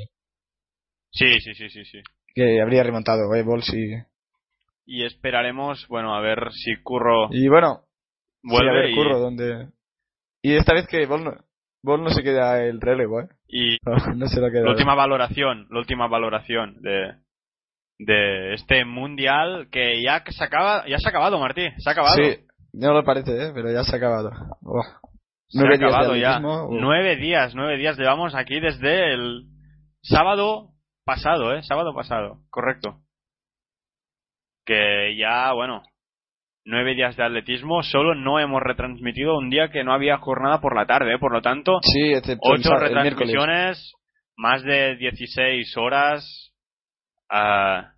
Sí, 1.11 1.41
sí, 1.41 1.55
sí, 1.55 1.69
sí, 1.69 1.85
sí. 1.85 2.03
Que 2.35 2.61
habría 2.61 2.83
remontado, 2.83 3.35
¿eh? 3.35 3.43
Ball 3.43 3.63
sí. 3.63 3.95
Y 4.85 5.05
esperaremos, 5.05 5.87
bueno, 5.89 6.15
a 6.15 6.21
ver 6.21 6.51
si 6.53 6.83
Curro 6.83 7.29
Y 7.31 7.49
bueno, 7.49 7.85
vuelve 8.43 8.71
sí, 8.71 8.77
a 8.77 8.81
ver, 8.81 8.91
y, 8.91 8.95
curro, 8.95 9.19
¿dónde...? 9.21 9.69
Y 10.43 10.57
esta 10.57 10.75
vez 10.75 10.89
que 10.89 11.07
Ball 11.07 11.25
no, 11.25 11.37
Ball 11.85 12.03
no 12.03 12.11
se 12.11 12.23
queda 12.23 12.65
el 12.65 12.81
relevo, 12.81 13.21
¿eh? 13.21 13.29
y 13.49 13.77
No, 13.85 13.95
no 14.17 14.27
se 14.27 14.41
lo 14.41 14.51
queda. 14.51 14.65
la 14.65 14.71
última 14.73 14.95
valoración, 14.95 15.67
la 15.71 15.79
última 15.79 16.09
valoración 16.09 16.81
de 16.83 17.15
de 18.05 18.55
este 18.55 18.85
mundial 18.85 19.69
que 19.71 20.03
ya 20.03 20.25
se 20.29 20.45
acaba, 20.45 20.85
ya 20.89 20.99
se 20.99 21.09
ha 21.09 21.11
acabado, 21.11 21.39
Martí, 21.39 21.63
se 21.79 21.89
ha 21.89 21.93
acabado. 21.93 22.15
Sí, 22.15 22.39
no 22.73 22.93
lo 22.93 23.05
parece, 23.05 23.31
¿eh? 23.31 23.53
Pero 23.55 23.71
ya 23.71 23.85
se 23.85 23.95
ha 23.95 23.99
acabado. 23.99 24.31
Se 25.49 25.61
ha 25.61 25.69
días 25.69 25.83
acabado 25.83 26.17
ya. 26.17 26.41
Nueve 26.41 27.17
días, 27.17 27.55
nueve 27.55 27.77
días 27.77 27.97
llevamos 27.97 28.35
aquí 28.35 28.59
desde 28.59 29.15
el 29.15 29.45
sábado 30.03 30.71
pasado, 31.05 31.55
eh, 31.55 31.63
sábado 31.63 31.95
pasado, 31.95 32.41
correcto. 32.51 33.01
Que 34.65 35.17
ya, 35.17 35.53
bueno, 35.53 35.83
nueve 36.65 36.95
días 36.95 37.17
de 37.17 37.25
atletismo, 37.25 37.83
solo 37.83 38.15
no 38.15 38.39
hemos 38.39 38.63
retransmitido 38.63 39.37
un 39.39 39.51
día 39.51 39.71
que 39.71 39.85
no 39.85 39.93
había 39.93 40.19
jornada 40.19 40.61
por 40.61 40.77
la 40.77 40.87
tarde, 40.87 41.15
eh, 41.15 41.19
por 41.19 41.33
lo 41.33 41.43
tanto, 41.43 41.81
Sí, 41.83 42.15
ocho 42.41 42.77
retransmisiones, 42.77 43.95
más 44.37 44.63
de 44.63 44.97
16 44.97 45.77
horas, 45.77 46.53
ah, 47.31 47.93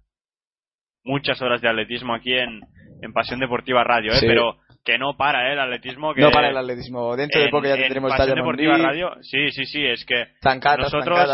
muchas 1.04 1.40
horas 1.42 1.60
de 1.60 1.68
atletismo 1.68 2.14
aquí 2.14 2.32
en, 2.32 2.60
en 3.02 3.12
Pasión 3.12 3.40
Deportiva 3.40 3.84
Radio, 3.84 4.12
¿eh? 4.12 4.16
Sí. 4.16 4.26
pero 4.26 4.56
que 4.84 4.98
no 4.98 5.16
para 5.16 5.48
¿eh? 5.48 5.54
el 5.54 5.60
atletismo. 5.60 6.14
Que 6.14 6.20
No 6.20 6.30
para 6.30 6.50
el 6.50 6.56
atletismo. 6.56 7.16
Dentro 7.16 7.40
de 7.40 7.48
poco 7.48 7.66
ya 7.66 7.74
en 7.74 7.82
tendremos 7.82 8.12
Pasión 8.12 8.36
Deportiva 8.36 8.76
Radio, 8.78 9.10
sí, 9.22 9.50
sí, 9.50 9.64
sí, 9.66 9.84
es 9.84 10.04
que 10.04 10.26
nosotros- 10.78 11.28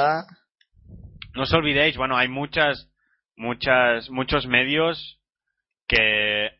no 1.34 1.42
os 1.42 1.52
olvidéis, 1.52 1.96
bueno, 1.96 2.16
hay 2.16 2.28
muchas, 2.28 2.90
muchas, 3.36 4.10
muchos 4.10 4.46
medios 4.46 5.19
que 5.90 6.50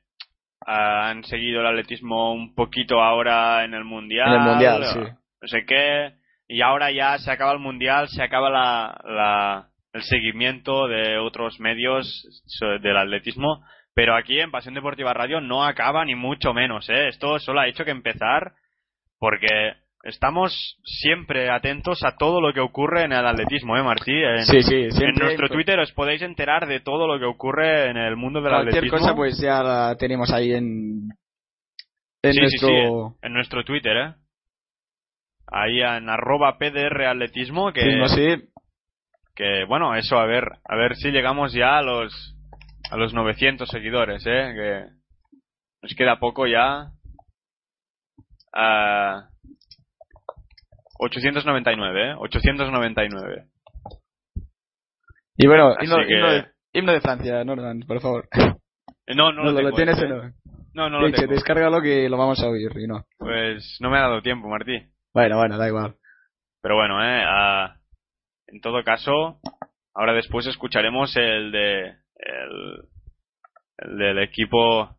ah, 0.66 1.08
han 1.08 1.22
seguido 1.24 1.60
el 1.60 1.66
atletismo 1.68 2.32
un 2.32 2.54
poquito 2.54 3.00
ahora 3.00 3.64
en 3.64 3.74
el 3.74 3.84
mundial. 3.84 4.28
En 4.28 4.34
el 4.34 4.40
Mundial, 4.40 4.82
o 4.82 4.84
sí. 4.92 4.98
No 5.42 5.48
sé 5.48 5.64
qué. 5.64 6.12
Y 6.48 6.62
ahora 6.62 6.90
ya 6.90 7.16
se 7.18 7.30
acaba 7.30 7.52
el 7.52 7.60
mundial, 7.60 8.08
se 8.08 8.22
acaba 8.22 8.50
la, 8.50 9.00
la- 9.04 9.66
el 9.92 10.02
seguimiento 10.02 10.86
de 10.88 11.18
otros 11.18 11.58
medios 11.60 12.06
del 12.82 12.96
atletismo. 12.96 13.64
Pero 13.94 14.16
aquí 14.16 14.38
en 14.40 14.50
Pasión 14.50 14.74
Deportiva 14.74 15.12
Radio 15.14 15.40
no 15.40 15.64
acaba 15.64 16.04
ni 16.04 16.14
mucho 16.14 16.52
menos, 16.54 16.88
¿eh? 16.88 17.08
Esto 17.08 17.38
solo 17.40 17.60
ha 17.60 17.66
hecho 17.68 17.84
que 17.84 17.90
empezar 17.90 18.52
porque 19.18 19.74
estamos 20.02 20.78
siempre 20.84 21.50
atentos 21.50 22.02
a 22.04 22.16
todo 22.16 22.40
lo 22.40 22.52
que 22.52 22.60
ocurre 22.60 23.04
en 23.04 23.12
el 23.12 23.26
atletismo, 23.26 23.76
¿eh, 23.76 23.82
Martí? 23.82 24.12
En, 24.12 24.44
Sí, 24.46 24.62
sí, 24.62 24.88
en 24.90 25.14
nuestro 25.14 25.48
Twitter 25.48 25.78
os 25.78 25.92
podéis 25.92 26.22
enterar 26.22 26.66
de 26.66 26.80
todo 26.80 27.06
lo 27.06 27.18
que 27.18 27.26
ocurre 27.26 27.90
en 27.90 27.96
el 27.96 28.16
mundo 28.16 28.40
del 28.40 28.50
Cualquier 28.50 28.76
atletismo. 28.76 28.98
cosa, 28.98 29.14
pues 29.14 29.38
ya 29.40 29.62
la 29.62 29.96
tenemos 29.96 30.30
ahí 30.32 30.52
en. 30.52 31.10
En 32.22 32.32
Sí, 32.34 32.40
sí, 32.48 32.66
nuestro. 32.66 32.68
sí, 32.68 33.18
en 33.22 33.32
nuestro 33.32 33.64
Twitter, 33.64 33.96
¿eh? 33.96 34.14
Ahí 35.52 35.80
en 35.80 36.08
arroba 36.08 36.58
PDR 36.58 37.06
Atletismo, 37.06 37.72
que, 37.72 37.80
Sí, 37.80 37.96
no 37.96 38.06
que, 39.34 39.64
bueno, 39.64 39.94
eso, 39.96 40.18
a 40.18 40.26
ver, 40.26 40.44
a 40.68 40.76
ver 40.76 40.96
si 40.96 41.10
llegamos 41.10 41.52
ya 41.54 41.78
a 41.78 41.82
los, 41.82 42.36
a 42.90 42.96
los 42.96 43.14
900 43.14 43.68
seguidores, 43.68 44.22
¿eh? 44.26 44.52
Que 44.54 44.84
nos 45.82 45.94
queda 45.94 46.20
poco 46.20 46.46
ya. 46.46 46.90
Ah, 48.52 49.29
899, 51.02 52.10
¿eh? 52.10 52.14
899. 52.18 53.46
Y 55.36 55.46
bueno, 55.46 55.74
himno, 55.80 55.96
que- 56.06 56.12
himno 56.14 56.30
de, 56.32 56.46
himno 56.72 56.92
de 56.92 57.00
Francia, 57.00 57.44
Norman, 57.44 57.80
por 57.86 58.00
favor. 58.00 58.28
Eh, 59.06 59.14
No, 59.14 59.32
no, 59.32 59.42
No, 59.44 59.44
lo, 59.44 59.50
lo, 59.52 59.56
tengo 59.56 59.70
lo 59.70 59.76
tienes 59.76 59.98
¿eh? 59.98 60.08
no. 60.08 60.32
No, 60.72 60.88
no 60.90 61.00
lo 61.00 61.06
Dice, 61.08 61.22
tengo. 61.22 61.32
descárgalo 61.34 61.80
que 61.82 62.08
lo 62.08 62.16
vamos 62.16 62.40
a 62.42 62.48
oír 62.48 62.70
y 62.78 62.86
no. 62.86 63.04
Pues 63.18 63.78
no 63.80 63.90
me 63.90 63.96
ha 63.98 64.02
dado 64.02 64.22
tiempo, 64.22 64.48
Martí. 64.48 64.78
Bueno, 65.12 65.36
bueno, 65.38 65.58
da 65.58 65.66
igual. 65.66 65.96
Pero 66.62 66.76
bueno, 66.76 67.02
eh, 67.02 67.24
ah, 67.26 67.76
en 68.46 68.60
todo 68.60 68.84
caso, 68.84 69.40
ahora 69.94 70.12
después 70.12 70.46
escucharemos 70.46 71.16
el 71.16 71.50
de 71.50 71.86
el, 72.16 72.84
el 73.78 73.98
del 73.98 74.18
equipo 74.18 74.96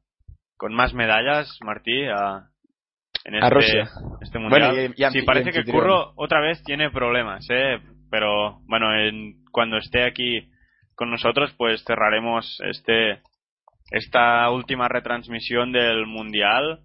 con 0.57 0.73
más 0.73 0.93
medallas, 0.93 1.57
Martí, 1.63 2.03
a, 2.07 2.49
en 3.25 3.35
este, 3.35 3.45
A 3.45 3.49
Rusia. 3.49 3.89
este 4.21 4.39
mundial. 4.39 4.71
Bueno, 4.71 4.81
y- 4.95 5.03
y- 5.03 5.11
sí, 5.11 5.19
y 5.19 5.21
parece 5.23 5.51
que. 5.51 5.63
Curro 5.71 6.13
otra 6.15 6.39
vez 6.41 6.63
tiene 6.63 6.89
problemas, 6.91 7.45
eh, 7.49 7.79
pero 8.09 8.59
bueno, 8.67 8.93
en, 8.95 9.43
cuando 9.51 9.77
esté 9.77 10.03
aquí 10.03 10.49
con 10.95 11.09
nosotros, 11.11 11.53
pues 11.57 11.83
cerraremos 11.85 12.59
este 12.65 13.21
esta 13.91 14.49
última 14.49 14.87
retransmisión 14.87 15.71
del 15.71 16.05
mundial. 16.07 16.79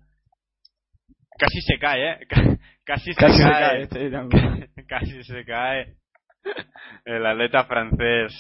Casi 1.39 1.60
se 1.62 1.78
cae, 1.78 2.12
eh. 2.12 2.18
Casi 2.84 3.12
se 3.12 3.20
Casi 3.20 3.36
se 3.39 3.42
cae. 3.42 3.52
cae. 3.52 3.82
este, 3.82 4.10
también. 4.10 4.70
casi 4.89 5.24
se 5.24 5.44
cae 5.44 5.94
el 7.05 7.26
atleta 7.26 7.65
francés 7.65 8.32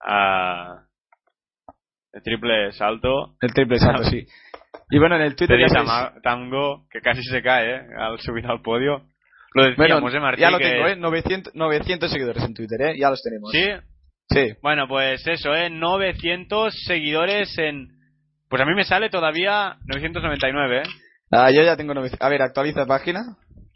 a 0.00 0.82
de 2.12 2.20
triple 2.22 2.72
salto. 2.72 3.36
El 3.40 3.52
triple 3.52 3.78
salto, 3.78 4.04
sí. 4.04 4.26
Y 4.88 4.98
bueno, 4.98 5.16
en 5.16 5.22
el 5.22 5.34
Twitter 5.36 5.58
Tango, 6.22 6.86
que 6.90 7.00
casi 7.00 7.22
se 7.24 7.42
cae, 7.42 7.74
¿eh? 7.76 7.86
Al 7.98 8.18
subir 8.20 8.46
al 8.46 8.62
podio. 8.62 9.06
Lo 9.54 9.64
decíamos, 9.64 10.00
Bueno, 10.02 10.16
¿eh, 10.18 10.20
Martín? 10.20 10.42
ya 10.42 10.50
lo 10.50 10.58
que- 10.58 10.70
tengo, 10.70 10.86
¿eh? 10.88 10.96
900, 10.96 11.54
900 11.54 12.10
seguidores 12.10 12.44
en 12.44 12.54
Twitter, 12.54 12.80
¿eh? 12.82 12.98
Ya 12.98 13.10
los 13.10 13.22
tenemos. 13.22 13.50
¿Sí? 13.52 13.64
Sí. 14.28 14.54
Bueno, 14.62 14.86
pues 14.88 15.26
eso, 15.26 15.54
¿eh? 15.54 15.70
900 15.70 16.74
seguidores 16.86 17.56
en... 17.58 17.88
Pues 18.48 18.62
a 18.62 18.64
mí 18.64 18.74
me 18.74 18.84
sale 18.84 19.08
todavía 19.10 19.76
999, 19.86 20.78
¿eh? 20.78 20.82
Ah, 21.32 21.50
yo 21.50 21.62
ya 21.62 21.76
tengo 21.76 21.94
900. 21.94 22.24
A 22.24 22.28
ver, 22.28 22.42
actualiza 22.42 22.86
página. 22.86 23.20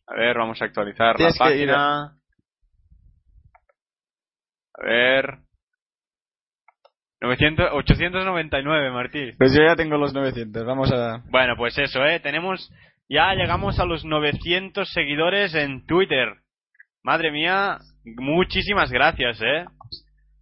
A 0.06 0.14
ver, 0.14 0.36
vamos 0.36 0.60
a 0.60 0.64
actualizar 0.66 1.16
Tienes 1.16 1.38
la 1.40 1.46
que 1.48 1.56
ir 1.56 1.68
página. 1.70 2.02
A 4.74 4.84
ver... 4.84 5.38
900, 7.20 7.68
899, 7.72 8.90
Martí. 8.90 9.32
Pues 9.38 9.52
yo 9.54 9.62
ya 9.62 9.76
tengo 9.76 9.96
los 9.98 10.14
900. 10.14 10.64
Vamos 10.64 10.90
a. 10.92 11.22
Bueno, 11.30 11.54
pues 11.56 11.76
eso, 11.78 12.04
¿eh? 12.04 12.20
Tenemos... 12.20 12.70
Ya 13.08 13.34
llegamos 13.34 13.78
a 13.80 13.84
los 13.84 14.04
900 14.04 14.88
seguidores 14.92 15.54
en 15.54 15.84
Twitter. 15.84 16.28
Madre 17.02 17.32
mía, 17.32 17.78
muchísimas 18.04 18.90
gracias, 18.92 19.40
¿eh? 19.42 19.64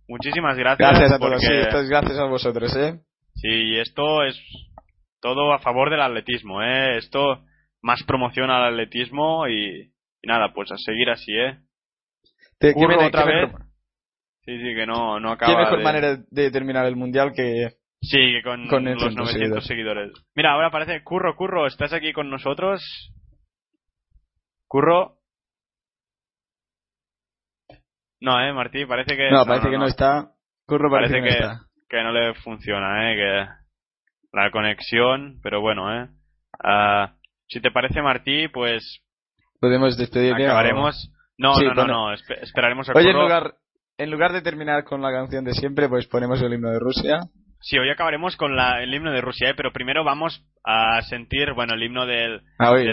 Muchísimas 0.07 0.57
gracias. 0.59 0.89
Gracias 0.91 1.13
a 1.13 1.19
todos. 1.19 1.33
porque- 1.33 1.47
Sí, 1.47 1.53
esto 1.55 1.81
es 1.81 1.89
gracias 1.89 2.19
a 2.19 2.25
vosotros, 2.25 2.77
¿eh? 2.77 2.99
Sí, 3.35 3.79
esto 3.79 4.23
es 4.25 4.39
todo 5.21 5.53
a 5.55 5.61
favor 5.61 5.91
del 5.91 6.03
atletismo, 6.03 6.63
¿eh? 6.63 6.99
Esto 6.99 7.43
más 7.83 8.03
promoción 8.05 8.51
al 8.51 8.73
atletismo 8.73 9.49
y, 9.49 9.91
y 10.23 10.27
nada, 10.27 10.53
pues 10.53 10.71
a 10.71 10.77
seguir 10.77 11.09
así, 11.11 11.33
¿eh? 11.33 11.59
¿Qué, 12.61 12.73
Curro 12.75 12.99
qué- 12.99 13.05
otra 13.07 13.25
vez. 13.25 13.51
Sí, 14.49 14.57
sí, 14.61 14.75
que 14.75 14.87
no, 14.87 15.21
no 15.21 15.37
qué 15.37 15.45
acaba 15.45 15.59
mejor 15.61 15.77
de... 15.77 15.85
manera 15.85 16.17
de 16.31 16.51
terminar 16.51 16.87
el 16.87 16.97
mundial 16.97 17.35
que. 17.37 17.69
Sí, 18.01 18.17
que 18.17 18.41
con, 18.43 18.67
con 18.67 18.83
los 18.83 18.95
900 19.15 19.17
900 19.17 19.67
seguidores. 19.67 20.13
Mira, 20.35 20.53
ahora 20.53 20.71
parece... 20.71 21.05
Curro, 21.05 21.37
Curro, 21.37 21.67
¿estás 21.67 21.93
aquí 21.93 22.15
con 22.15 22.31
nosotros? 22.31 22.81
Curro... 24.67 25.19
No, 28.23 28.41
eh, 28.41 28.55
Martí, 28.55 28.87
parece 28.87 29.19
que... 29.19 29.31
No, 29.31 29.45
parece 29.45 29.69
que 29.69 29.77
no 29.77 29.87
está. 29.87 30.31
Curro 30.67 30.91
parece, 30.91 31.19
Parece 31.21 31.29
que, 31.29 31.35
que- 31.41 31.45
no 31.47 31.53
está. 31.53 31.67
que 31.91 32.03
no 32.03 32.13
le 32.13 32.35
funciona, 32.37 33.13
¿eh? 33.13 33.17
Que 33.17 33.47
la 34.33 34.51
conexión, 34.51 35.41
pero 35.43 35.61
bueno, 35.61 35.95
¿eh? 35.95 36.09
Ah, 36.65 37.17
si 37.49 37.61
te 37.61 37.71
parece, 37.71 38.01
Martí, 38.01 38.49
pues 38.49 39.03
Podemos 39.61 39.99
despedir 39.99 40.31
ya, 40.39 40.47
acabaremos... 40.47 41.13
No, 41.37 41.55
Sí, 41.57 41.65
no, 41.65 41.75
no, 41.75 41.83
bueno. 41.83 41.93
no, 42.09 42.15
espe- 42.15 42.41
esperaremos 42.41 42.89
a 42.89 42.93
o- 42.93 42.97
Oye, 42.97 43.09
en 43.11 43.13
Curro. 43.13 43.25
lugar, 43.25 43.55
en 43.99 44.11
lugar 44.11 44.33
de 44.33 44.43
terminar 44.43 44.85
con 44.85 45.03
la 45.03 45.11
canción 45.13 45.45
de 45.45 45.53
siempre, 45.53 45.89
pues 45.89 46.07
ponemos 46.07 46.41
el 46.41 46.53
himno 46.55 46.71
de 46.71 46.79
Rusia. 46.79 47.21
Sí, 47.61 47.77
hoy 47.77 47.91
acabaremos 47.91 48.37
con 48.37 48.55
la- 48.55 48.81
el 48.83 48.95
himno 48.95 49.11
de 49.11 49.21
Rusia, 49.21 49.51
¿eh? 49.51 49.55
pero 49.57 49.73
primero 49.73 50.05
vamos 50.05 50.45
a 50.65 51.03
sentir, 51.03 51.53
bueno, 51.55 51.75
el 51.75 51.83
himno 51.83 52.07
del, 52.07 52.41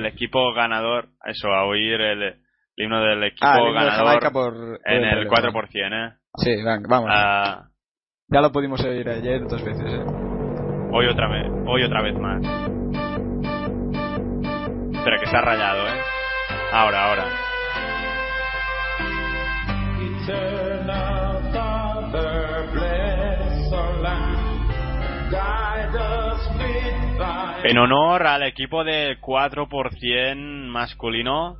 equipo 0.07 0.51
ganador, 0.53 1.09
eso, 1.25 1.49
a 1.53 1.65
oír 1.65 2.01
el, 2.01 2.23
el 2.23 2.35
himno 2.75 2.99
del 3.01 3.23
equipo 3.23 3.45
Ah, 3.47 3.57
el 3.59 3.67
himno 3.69 3.79
de 3.81 3.85
ganador 3.85 4.05
Jamaica 4.07 4.31
por. 4.31 4.53
en 4.85 5.03
el 5.03 5.27
problema. 5.27 5.51
4%, 5.51 5.93
¿eh? 5.93 6.13
Sí, 6.37 6.49
venga, 6.55 6.81
vamos. 6.89 7.09
Ah, 7.13 7.65
Ya 8.27 8.41
lo 8.41 8.51
pudimos 8.51 8.83
oír 8.83 9.07
ayer 9.07 9.41
dos 9.47 9.63
veces, 9.63 9.85
¿eh? 9.93 10.03
hoy 10.91 11.05
otra 11.07 11.27
vez, 11.29 11.45
hoy 11.67 11.83
otra 11.83 12.01
vez 12.01 12.15
más. 12.15 12.41
Espera, 14.97 15.19
que 15.19 15.27
se 15.27 15.37
ha 15.37 15.41
rayado, 15.41 15.87
¿eh? 15.87 15.99
Ahora, 16.73 17.03
ahora. 17.05 17.25
En 27.67 27.79
honor 27.79 28.27
al 28.27 28.43
equipo 28.43 28.83
del 28.83 29.19
4% 29.19 30.67
masculino, 30.67 31.57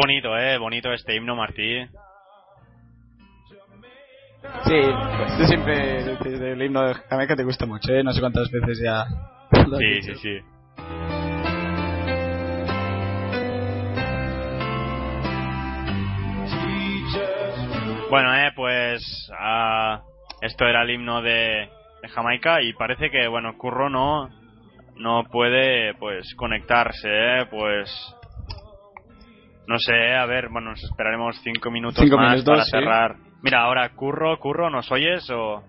bonito, 0.00 0.36
¿eh? 0.38 0.56
Bonito 0.58 0.92
este 0.92 1.14
himno, 1.14 1.36
Martí. 1.36 1.86
Sí, 4.64 4.80
pues 5.18 5.36
tú 5.38 5.44
siempre 5.46 6.52
el 6.52 6.62
himno 6.62 6.82
de 6.88 6.94
Jamaica 6.94 7.36
te 7.36 7.44
gusta 7.44 7.66
mucho, 7.66 7.92
¿eh? 7.92 8.02
No 8.02 8.12
sé 8.12 8.20
cuántas 8.20 8.50
veces 8.50 8.80
ya. 8.82 9.04
lo 9.66 9.76
has 9.76 9.78
Sí, 9.78 9.86
dicho. 9.86 10.14
sí, 10.14 10.40
sí. 10.40 11.50
Bueno, 18.10 18.34
eh, 18.34 18.50
pues 18.56 19.30
ah, 19.38 20.02
esto 20.40 20.66
era 20.66 20.82
el 20.82 20.90
himno 20.90 21.22
de, 21.22 21.68
de 22.02 22.08
Jamaica 22.08 22.60
y 22.62 22.72
parece 22.72 23.10
que, 23.10 23.28
bueno, 23.28 23.56
Curro 23.56 23.88
no, 23.88 24.28
no 24.96 25.24
puede, 25.30 25.94
pues, 25.94 26.34
conectarse, 26.34 27.08
eh, 27.08 27.46
pues... 27.50 27.88
No 29.70 29.78
sé, 29.78 29.92
eh, 29.94 30.16
a 30.16 30.26
ver, 30.26 30.48
bueno, 30.48 30.70
nos 30.70 30.82
esperaremos 30.82 31.38
cinco 31.44 31.70
minutos 31.70 32.02
Cinco 32.02 32.16
más 32.16 32.32
minutos, 32.32 32.52
para 32.54 32.64
sí. 32.64 32.70
cerrar. 32.72 33.14
Mira, 33.40 33.60
ahora, 33.62 33.88
Curro, 33.90 34.36
Curro, 34.40 34.68
¿nos 34.68 34.90
oyes 34.90 35.30
o...? 35.30 35.62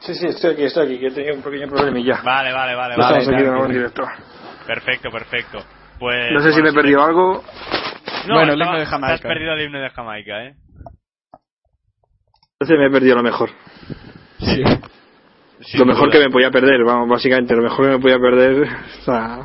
Sí, 0.00 0.14
sí, 0.14 0.26
estoy 0.26 0.52
aquí, 0.52 0.64
estoy 0.64 0.84
aquí, 0.84 0.98
que 1.00 1.06
he 1.06 1.10
tenido 1.10 1.36
un 1.36 1.42
pequeño 1.42 1.68
problemilla. 1.68 2.20
Vale, 2.22 2.52
vale, 2.52 2.74
vale, 2.74 2.96
No 2.98 3.02
vale. 3.02 3.18
estamos 3.20 3.28
aquí 3.34 3.42
de 3.42 3.48
nuevo 3.50 3.64
en 3.64 3.72
directo. 3.72 4.02
Perfecto, 4.66 5.10
perfecto. 5.10 5.64
Pues... 5.98 6.30
No 6.32 6.40
sé 6.42 6.52
si 6.52 6.60
me 6.60 6.68
he 6.68 6.72
te- 6.72 6.76
perdido 6.76 7.02
algo. 7.02 7.42
No, 8.26 8.34
Bueno, 8.34 8.52
el 8.52 8.60
himno 8.60 8.78
de 8.78 8.84
Jamaica. 8.84 9.06
Te 9.06 9.14
has 9.14 9.20
perdido 9.34 9.52
el 9.54 9.62
himno 9.62 9.80
de 9.80 9.88
Jamaica, 9.88 10.44
¿eh? 10.44 10.54
Entonces 12.60 12.78
me 12.78 12.86
he 12.88 12.90
perdido 12.90 13.16
lo 13.16 13.22
mejor. 13.22 13.48
Sí. 14.40 14.62
Sin 15.60 15.80
lo 15.80 15.86
mejor 15.86 16.10
duda. 16.10 16.12
que 16.12 16.24
me 16.26 16.30
podía 16.30 16.50
perder, 16.50 16.84
vamos, 16.84 17.08
básicamente, 17.08 17.56
lo 17.56 17.62
mejor 17.62 17.86
que 17.86 17.92
me 17.92 17.98
podía 18.00 18.18
perder. 18.18 18.68
O 19.00 19.04
sea, 19.06 19.44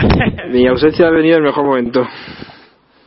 mi 0.48 0.66
ausencia 0.66 1.06
ha 1.06 1.10
venido 1.10 1.36
en 1.36 1.42
el 1.44 1.48
mejor 1.48 1.64
momento. 1.64 2.06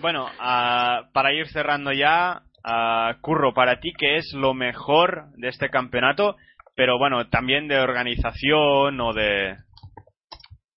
Bueno, 0.01 0.27
ah, 0.39 1.03
para 1.13 1.33
ir 1.33 1.47
cerrando 1.47 1.91
ya, 1.93 2.41
ah, 2.63 3.15
Curro, 3.22 3.53
para 3.53 3.80
ti, 3.80 3.93
¿qué 3.97 4.17
es 4.17 4.33
lo 4.33 4.53
mejor 4.53 5.25
de 5.38 5.47
este 5.49 5.69
campeonato? 5.69 6.35
Pero 6.75 6.97
bueno, 6.97 7.27
también 7.30 7.67
de 7.67 7.80
organización 7.80 8.99
o 8.99 9.13
de... 9.13 9.55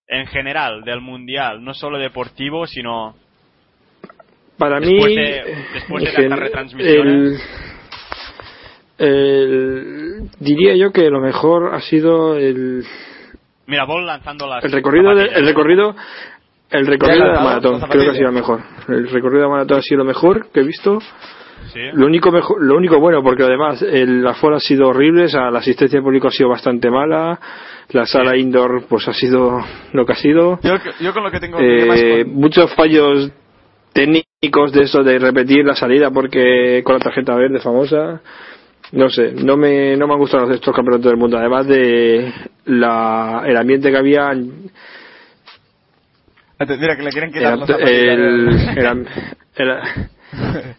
En 0.09 0.25
general, 0.27 0.83
del 0.85 1.01
mundial, 1.01 1.63
no 1.63 1.73
solo 1.73 1.97
deportivo, 1.97 2.65
sino... 2.67 3.15
Para 4.57 4.79
Después 4.79 5.05
mí, 5.09 5.15
de- 5.15 5.43
después 5.73 6.03
de 6.05 6.11
tantas 6.13 6.39
retransmisiones. 6.39 7.41
el- 8.97 9.07
el- 9.07 10.29
diría 10.39 10.75
yo 10.75 10.91
que 10.91 11.09
lo 11.09 11.19
mejor 11.19 11.75
ha 11.75 11.81
sido 11.81 12.37
el, 12.37 12.83
Mira, 13.67 13.85
Bol 13.85 14.05
lanzando 14.05 14.47
las... 14.47 14.63
el 14.63 14.71
recorrido, 14.71 15.13
de- 15.13 15.25
el 15.27 15.45
recorrido, 15.45 15.95
el 16.71 16.87
recorrido 16.87 17.19
¿Ya 17.19 17.25
de 17.27 17.33
la 17.33 17.43
maratón. 17.43 17.81
Creo 17.89 18.03
que 18.05 18.09
ha 18.09 18.13
sido 18.13 18.31
mejor. 18.31 18.61
El 18.87 19.09
recorrido 19.09 19.41
de 19.43 19.47
la 19.47 19.49
maratón 19.49 19.77
ha 19.79 19.81
sido 19.81 19.99
lo 19.99 20.05
mejor 20.05 20.47
que 20.51 20.61
he 20.61 20.63
visto. 20.63 20.99
Sí. 21.73 21.79
Lo 21.93 22.05
único 22.05 22.31
mejor, 22.31 22.63
lo 22.63 22.77
único 22.77 22.99
bueno, 22.99 23.21
porque 23.21 23.43
además 23.43 23.81
el 23.81 24.25
aforo 24.25 24.55
ha 24.55 24.59
sido 24.59 24.87
horrible, 24.87 25.25
o 25.25 25.27
sea, 25.27 25.51
la 25.51 25.59
asistencia 25.59 25.99
de 25.99 26.03
público 26.03 26.27
ha 26.29 26.31
sido 26.31 26.49
bastante 26.49 26.89
mala, 26.89 27.39
la 27.89 28.05
sala 28.05 28.37
indoor 28.37 28.85
pues 28.87 29.07
ha 29.07 29.13
sido 29.13 29.59
lo 29.91 30.05
que 30.05 30.13
ha 30.13 30.15
sido. 30.15 30.59
Yo, 30.61 30.75
yo 31.01 31.13
con 31.13 31.23
lo 31.23 31.31
que 31.31 31.39
tengo 31.39 31.57
Eh, 31.59 32.23
con- 32.23 32.35
muchos 32.35 32.73
fallos 32.73 33.31
técnicos 33.91 34.71
de 34.71 34.83
eso 34.83 35.03
de 35.03 35.19
repetir 35.19 35.65
la 35.65 35.75
salida 35.75 36.11
porque 36.11 36.81
con 36.85 36.93
la 36.93 36.99
tarjeta 36.99 37.35
verde 37.35 37.59
famosa 37.59 38.21
no 38.93 39.09
sé 39.09 39.33
no 39.33 39.57
me 39.57 39.95
no 39.97 40.07
me 40.07 40.13
han 40.13 40.19
gustado 40.19 40.51
estos 40.51 40.75
campeonatos 40.75 41.05
del 41.11 41.17
mundo. 41.17 41.37
Además 41.37 41.67
de 41.67 42.31
la 42.65 43.43
el 43.45 43.57
ambiente 43.57 43.91
que 43.91 43.97
había 43.97 44.31
Mira, 46.59 46.95
que 46.95 47.03
le 47.03 47.09
quieren 47.11 47.29
el, 47.35 47.59
quitar 47.59 47.81
el, 47.81 48.49
el 48.77 49.07
el- 49.55 49.71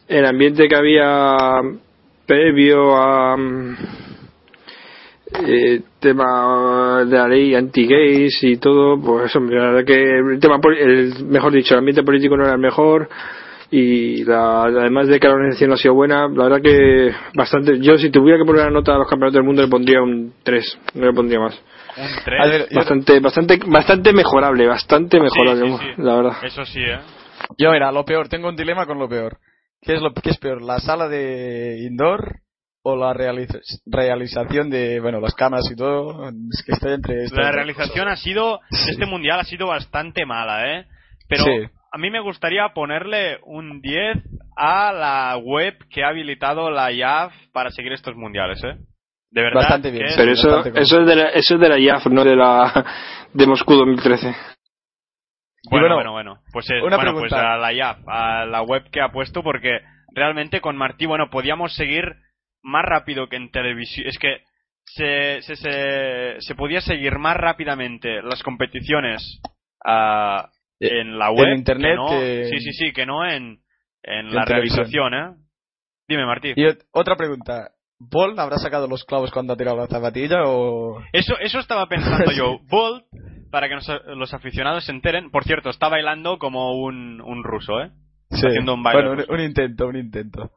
el 0.09 0.27
ambiente 0.27 0.69
que 0.69 0.77
había 0.77 1.37
previo 2.27 2.97
a 2.97 3.37
eh, 5.47 5.81
tema 6.01 7.05
de 7.05 7.17
la 7.17 7.28
ley 7.28 7.55
anti-gays 7.55 8.43
y 8.43 8.57
todo, 8.57 9.01
pues 9.01 9.35
hombre, 9.37 9.57
la 9.59 9.70
verdad 9.70 9.85
que 9.85 10.19
el 10.19 10.41
tema, 10.41 10.59
el, 10.78 11.25
mejor 11.27 11.53
dicho, 11.53 11.75
el 11.75 11.78
ambiente 11.78 12.03
político 12.03 12.37
no 12.37 12.45
era 12.45 12.55
el 12.55 12.59
mejor, 12.61 13.09
y 13.71 14.25
la, 14.25 14.63
además 14.65 15.09
de 15.09 15.21
que 15.21 15.27
la 15.29 15.35
organización 15.35 15.73
ha 15.73 15.77
sido 15.77 15.95
buena, 15.95 16.27
la 16.29 16.45
verdad 16.45 16.63
que 16.63 17.11
bastante. 17.35 17.79
Yo, 17.81 17.99
si 17.99 18.11
tuviera 18.11 18.39
que 18.39 18.45
poner 18.47 18.63
una 18.63 18.71
nota 18.71 18.95
a 18.95 18.99
los 18.99 19.09
campeonatos 19.09 19.35
del 19.35 19.45
mundo, 19.45 19.63
le 19.63 19.69
pondría 19.69 20.01
un 20.03 20.33
3, 20.43 20.79
no 20.95 21.07
le 21.07 21.13
pondría 21.13 21.41
más. 21.41 21.55
Un 21.97 22.07
3. 22.25 22.41
A 22.41 22.47
ver, 22.49 22.61
yo- 22.71 22.77
Bastante, 22.77 23.21
bastante, 23.21 23.59
bastante 23.67 24.13
mejorable, 24.13 24.67
bastante 24.67 25.21
mejorable, 25.21 25.69
sí, 25.71 25.77
sí. 25.81 26.03
la 26.03 26.15
verdad. 26.17 26.33
Eso 26.45 26.65
sí, 26.65 26.81
¿eh? 26.81 26.99
Yo, 27.59 27.71
mira, 27.73 27.93
lo 27.93 28.05
peor, 28.05 28.29
tengo 28.29 28.49
un 28.49 28.57
dilema 28.57 28.87
con 28.87 28.99
lo 28.99 29.09
peor. 29.09 29.39
¿Qué 29.81 29.95
es 29.95 30.01
lo 30.03 30.13
qué 30.13 30.31
es 30.31 30.39
peor, 30.39 30.61
la 30.63 30.81
sala 30.81 31.09
de 31.09 31.79
indoor 31.89 32.41
o 32.83 32.97
la 32.97 33.13
realiza- 33.13 33.61
realización 33.87 34.71
de, 34.71 34.99
bueno, 35.01 35.21
las 35.21 35.35
cámaras 35.35 35.71
y 35.71 35.77
todo? 35.77 36.29
Es 36.53 36.63
que 36.65 36.73
estoy 36.73 36.95
entre 36.95 37.29
La 37.33 37.53
realización 37.53 38.09
ha 38.09 38.17
sido, 38.17 38.61
este 38.71 39.07
mundial 39.07 39.41
ha 39.41 39.45
sido 39.45 39.67
bastante 39.69 40.25
mala, 40.27 40.79
¿eh? 40.79 40.87
Pero 41.29 41.45
Sí. 41.45 41.51
A 41.91 41.99
mí 41.99 42.10
me 42.10 42.20
gustaría 42.20 42.68
ponerle 42.75 43.39
un 43.44 43.81
10 43.81 44.17
a 44.57 44.92
la 44.92 45.36
web 45.39 45.76
que 45.91 46.05
ha 46.05 46.08
habilitado 46.08 46.70
la 46.70 46.91
IAF 46.92 47.33
para 47.52 47.70
seguir 47.70 47.92
estos 47.92 48.15
mundiales, 48.17 48.62
¿eh? 48.65 48.76
De 49.31 49.42
verdad. 49.42 49.60
Bastante 49.60 49.91
bien, 49.91 50.07
es- 50.07 50.17
Pero 50.17 50.33
eso, 50.33 50.50
bastante 50.50 50.81
eso 50.81 51.00
es 51.00 51.07
de 51.07 51.17
la, 51.17 51.28
eso 51.31 51.55
es 51.55 51.60
de 51.60 51.68
la 51.68 51.78
IAF, 51.78 52.07
no 52.07 52.25
de 52.25 52.36
la 52.36 52.84
de 53.34 53.47
Moscú 53.47 53.75
2013. 53.75 54.34
Bueno, 55.70 55.86
bueno, 55.86 55.94
bueno, 55.97 56.12
bueno. 56.12 56.39
Pues, 56.52 56.70
es- 56.70 56.83
una 56.83 56.97
bueno, 56.97 57.12
pues 57.12 57.31
pregunta. 57.31 57.55
a 57.55 57.57
la 57.58 57.73
IAF, 57.73 57.99
a 58.08 58.44
la 58.47 58.62
web 58.62 58.89
que 58.91 59.00
ha 59.00 59.10
puesto, 59.10 59.42
porque 59.42 59.81
realmente 60.15 60.60
con 60.60 60.76
Martí, 60.76 61.07
bueno, 61.07 61.31
podíamos 61.31 61.75
seguir 61.75 62.15
más 62.62 62.84
rápido 62.84 63.28
que 63.28 63.36
en 63.36 63.50
televisión. 63.50 64.07
Es 64.07 64.18
que 64.18 64.39
se, 64.84 65.42
se, 65.42 65.57
se, 65.57 66.36
se 66.41 66.55
podía 66.55 66.81
seguir 66.81 67.18
más 67.18 67.36
rápidamente 67.36 68.23
las 68.23 68.42
competiciones 68.42 69.41
ah, 69.84 70.49
Eh, 70.49 70.58
en 70.81 71.19
la 71.19 71.31
web. 71.31 71.49
en 71.49 71.59
internet 71.59 71.91
que 71.93 71.97
no- 71.97 72.09
que- 72.21 72.45
Sí, 72.51 72.59
sí, 72.61 72.73
sí, 72.73 72.93
que 72.93 73.07
no 73.07 73.25
en, 73.29 73.59
en 74.03 74.35
la 74.35 74.45
realización, 74.45 75.15
¿eh? 75.15 75.35
Dime, 76.09 76.25
Martí. 76.27 76.53
Y 76.57 76.63
ot- 76.65 76.85
otra 76.93 77.17
pregunta. 77.17 77.71
¿Bolt 78.01 78.39
habrá 78.39 78.59
sacado 78.59 78.87
los 78.87 79.05
clavos 79.05 79.31
cuando 79.33 79.53
ha 79.53 79.57
tirado 79.57 79.77
la 79.77 79.89
zapatilla 79.89 80.45
o...? 80.47 81.03
Eso, 81.13 81.37
eso 81.41 81.59
estaba 81.59 81.87
pensando 81.89 82.31
yo. 82.31 82.59
Bolt, 82.71 83.05
para 83.51 83.69
que 83.69 83.75
nos- 83.75 84.03
los 84.17 84.33
aficionados 84.35 84.85
se 84.85 84.93
enteren, 84.93 85.31
por 85.33 85.45
cierto, 85.45 85.69
está 85.71 85.89
bailando 85.89 86.39
como 86.39 86.81
un, 86.81 87.21
un 87.21 87.43
ruso, 87.43 87.81
¿eh? 87.81 87.91
Sí. 88.31 88.47
haciendo 88.47 88.75
un 88.75 88.83
baile 88.83 89.09
Bueno, 89.09 89.25
un, 89.31 89.41
intento, 89.41 89.87
un 89.89 89.97
intento. 89.97 90.51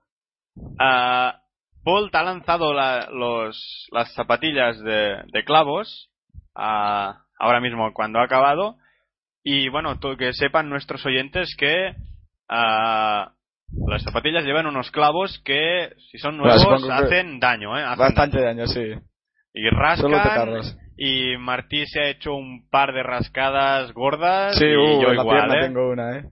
Ah, 0.79 1.39
Bolt 1.83 2.13
ha 2.13 2.23
lanzado 2.23 2.73
la- 2.73 3.09
los, 3.11 3.87
las 3.91 4.13
zapatillas 4.13 4.79
de, 4.81 5.23
de 5.31 5.43
clavos 5.43 6.11
ah, 6.55 7.23
ahora 7.39 7.59
mismo 7.59 7.91
cuando 7.93 8.19
ha 8.19 8.23
acabado. 8.25 8.75
Y 9.43 9.69
bueno, 9.69 9.97
que 10.17 10.33
sepan 10.33 10.69
nuestros 10.69 11.05
oyentes 11.05 11.55
que 11.57 11.95
ah, 12.49 13.31
las 13.87 14.03
zapatillas 14.03 14.43
llevan 14.43 14.67
unos 14.67 14.91
clavos 14.91 15.41
que, 15.43 15.93
si 16.11 16.17
son 16.17 16.37
nuevos, 16.37 16.89
hacen 16.89 17.39
daño, 17.39 17.77
¿eh? 17.77 17.83
Hacen 17.83 17.99
Bastante 17.99 18.41
daño. 18.41 18.65
daño, 18.65 18.67
sí. 18.67 18.93
Y 19.53 19.69
rascan. 19.69 20.61
Y 20.97 21.35
Martí 21.37 21.85
se 21.87 21.99
ha 21.99 22.09
hecho 22.09 22.33
un 22.35 22.69
par 22.69 22.93
de 22.93 23.01
rascadas 23.01 23.91
gordas. 23.93 24.55
Sí, 24.57 24.65
y 24.65 24.75
uh, 24.75 25.01
yo 25.01 25.09
en 25.09 25.15
la 25.15 25.21
igual, 25.23 25.37
pierna 25.37 25.55
¿eh? 25.59 25.61
tengo 25.67 25.89
una, 25.89 26.17
¿eh? 26.17 26.23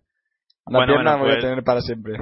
La 0.68 0.78
Bueno, 0.78 0.94
pierna 0.94 1.12
bueno, 1.12 1.18
voy 1.20 1.32
pues- 1.34 1.38
a 1.44 1.48
tener 1.48 1.64
para 1.64 1.82
siempre. 1.82 2.14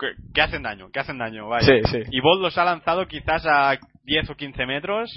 Que, 0.00 0.06
que 0.34 0.40
hacen 0.42 0.62
daño, 0.62 0.90
que 0.92 1.00
hacen 1.00 1.18
daño, 1.18 1.48
vaya. 1.48 1.66
Sí, 1.66 1.80
sí. 1.90 2.02
Y 2.10 2.20
Bolt 2.20 2.40
los 2.42 2.56
ha 2.58 2.64
lanzado 2.64 3.06
quizás 3.06 3.44
a 3.46 3.76
10 4.04 4.30
o 4.30 4.34
15 4.36 4.64
metros. 4.66 5.10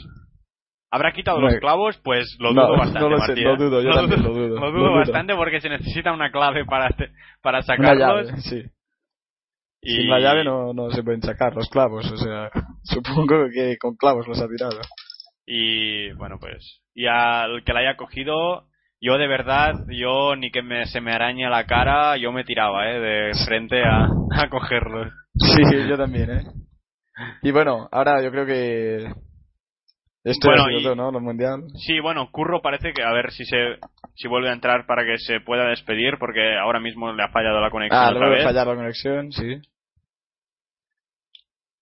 ¿Habrá 0.92 1.14
quitado 1.14 1.40
No, 1.40 1.48
los 1.50 1.60
clavos? 1.60 1.98
Pues 2.04 2.36
lo 2.40 2.54
no, 2.54 2.64
dudo 2.68 2.78
bastante, 2.78 3.00
no 3.00 3.10
lo 3.10 3.20
sé, 3.22 3.36
lo 3.38 3.54
¿eh? 3.54 3.58
dudo, 3.58 3.82
yo 3.82 3.92
también 3.94 4.24
lo 4.24 4.34
dudo, 4.34 4.60
Lo 4.60 4.72
dudo 4.72 4.84
dudo. 4.90 4.94
bastante 4.94 5.34
porque 5.36 5.62
se 5.62 5.70
necesita 5.70 6.12
una 6.12 6.32
clave 6.32 6.66
para, 6.66 6.90
te- 6.90 7.12
para 7.42 7.60
Una 7.60 7.64
sacarlos. 7.66 7.98
llave, 8.28 8.42
sí. 8.42 8.64
y... 9.82 9.96
Sin 9.96 10.10
la 10.10 10.20
llave 10.20 10.44
no, 10.44 10.74
no 10.74 10.92
se 10.92 11.02
pueden 11.02 11.22
sacar 11.22 11.56
los 11.56 11.70
clavos, 11.70 12.12
o 12.12 12.18
sea, 12.18 12.50
supongo 12.84 13.48
que 13.54 13.78
con 13.78 13.96
clavos 13.96 14.28
los 14.28 14.40
ha 14.42 14.48
tirado. 14.48 14.80
Y 15.46 16.12
bueno, 16.14 16.38
pues. 16.40 16.82
Y 16.94 17.08
al 17.08 17.64
que 17.64 17.74
la 17.74 17.80
haya 17.80 17.96
cogido, 17.98 18.66
yo 19.00 19.18
de 19.18 19.28
verdad, 19.28 19.74
yo 19.90 20.36
ni 20.36 20.52
que 20.52 20.62
me, 20.62 20.86
se 20.88 21.00
me 21.02 21.14
arañe 21.14 21.50
la 21.50 21.66
cara, 21.66 22.18
yo 22.18 22.32
me 22.34 22.44
tiraba, 22.44 22.90
¿eh? 22.92 23.00
De 23.00 23.32
frente 23.46 23.82
a, 23.84 24.06
a 24.44 24.50
cogerlos. 24.50 25.12
Sí, 25.38 25.88
yo 25.88 25.98
también, 25.98 26.30
¿eh? 26.32 26.44
Y 27.44 27.52
bueno, 27.52 27.88
ahora 27.92 28.22
yo 28.22 28.30
creo 28.32 28.46
que... 28.46 29.14
Esto 30.24 30.50
Bueno, 30.50 30.70
y- 30.70 30.84
todo, 30.84 30.96
¿no? 30.96 31.12
Lo 31.12 31.20
mundial. 31.20 31.64
Sí, 31.86 32.00
bueno, 32.00 32.30
Curro 32.32 32.62
parece 32.62 32.94
que 32.94 33.02
a 33.04 33.12
ver 33.12 33.32
si 33.32 33.44
se 33.46 33.78
si 34.16 34.28
vuelve 34.28 34.50
a 34.50 34.54
entrar 34.54 34.86
para 34.86 35.04
que 35.04 35.18
se 35.18 35.40
pueda 35.40 35.66
despedir 35.70 36.18
porque 36.20 36.56
ahora 36.58 36.80
mismo 36.80 37.12
le 37.14 37.24
ha 37.24 37.30
fallado 37.30 37.60
la 37.60 37.72
conexión 37.72 38.00
Ah, 38.04 38.12
luego 38.12 38.30
de 38.30 38.36
vez. 38.36 38.44
fallar 38.44 38.68
la 38.68 38.76
conexión, 38.76 39.32
sí. 39.32 39.62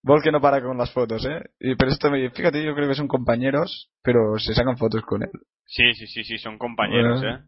Vol 0.01 0.21
que 0.23 0.31
no 0.31 0.39
para 0.39 0.61
con 0.61 0.77
las 0.77 0.93
fotos, 0.93 1.25
¿eh? 1.25 1.41
Y, 1.59 1.75
pero 1.75 1.91
esto, 1.91 2.09
me- 2.09 2.29
fíjate, 2.29 2.63
yo 2.63 2.73
creo 2.73 2.87
que 2.87 2.95
son 2.95 3.07
compañeros, 3.09 3.89
pero 4.01 4.37
se 4.37 4.53
sacan 4.53 4.77
fotos 4.77 5.01
con 5.03 5.23
él. 5.23 5.29
Sí, 5.65 5.93
sí, 5.93 6.07
sí, 6.07 6.23
sí, 6.23 6.37
son 6.37 6.57
compañeros, 6.57 7.19
Bueno. 7.21 7.35
¿eh? 7.35 7.41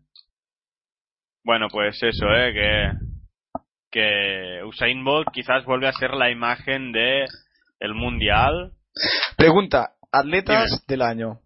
Bueno, 1.43 1.67
pues 1.71 2.01
eso, 2.03 2.27
¿eh? 2.35 2.53
Que 2.53 2.91
que 3.93 4.63
Usain 4.65 5.03
Bolt 5.03 5.27
quizás 5.33 5.65
vuelve 5.65 5.87
a 5.87 5.91
ser 5.93 6.11
la 6.13 6.29
imagen 6.31 6.91
de 6.93 7.25
el 7.79 7.93
mundial. 7.93 8.71
Pregunta, 9.37 9.91
atletas 10.11 10.85
del 10.87 11.01
año. 11.01 11.39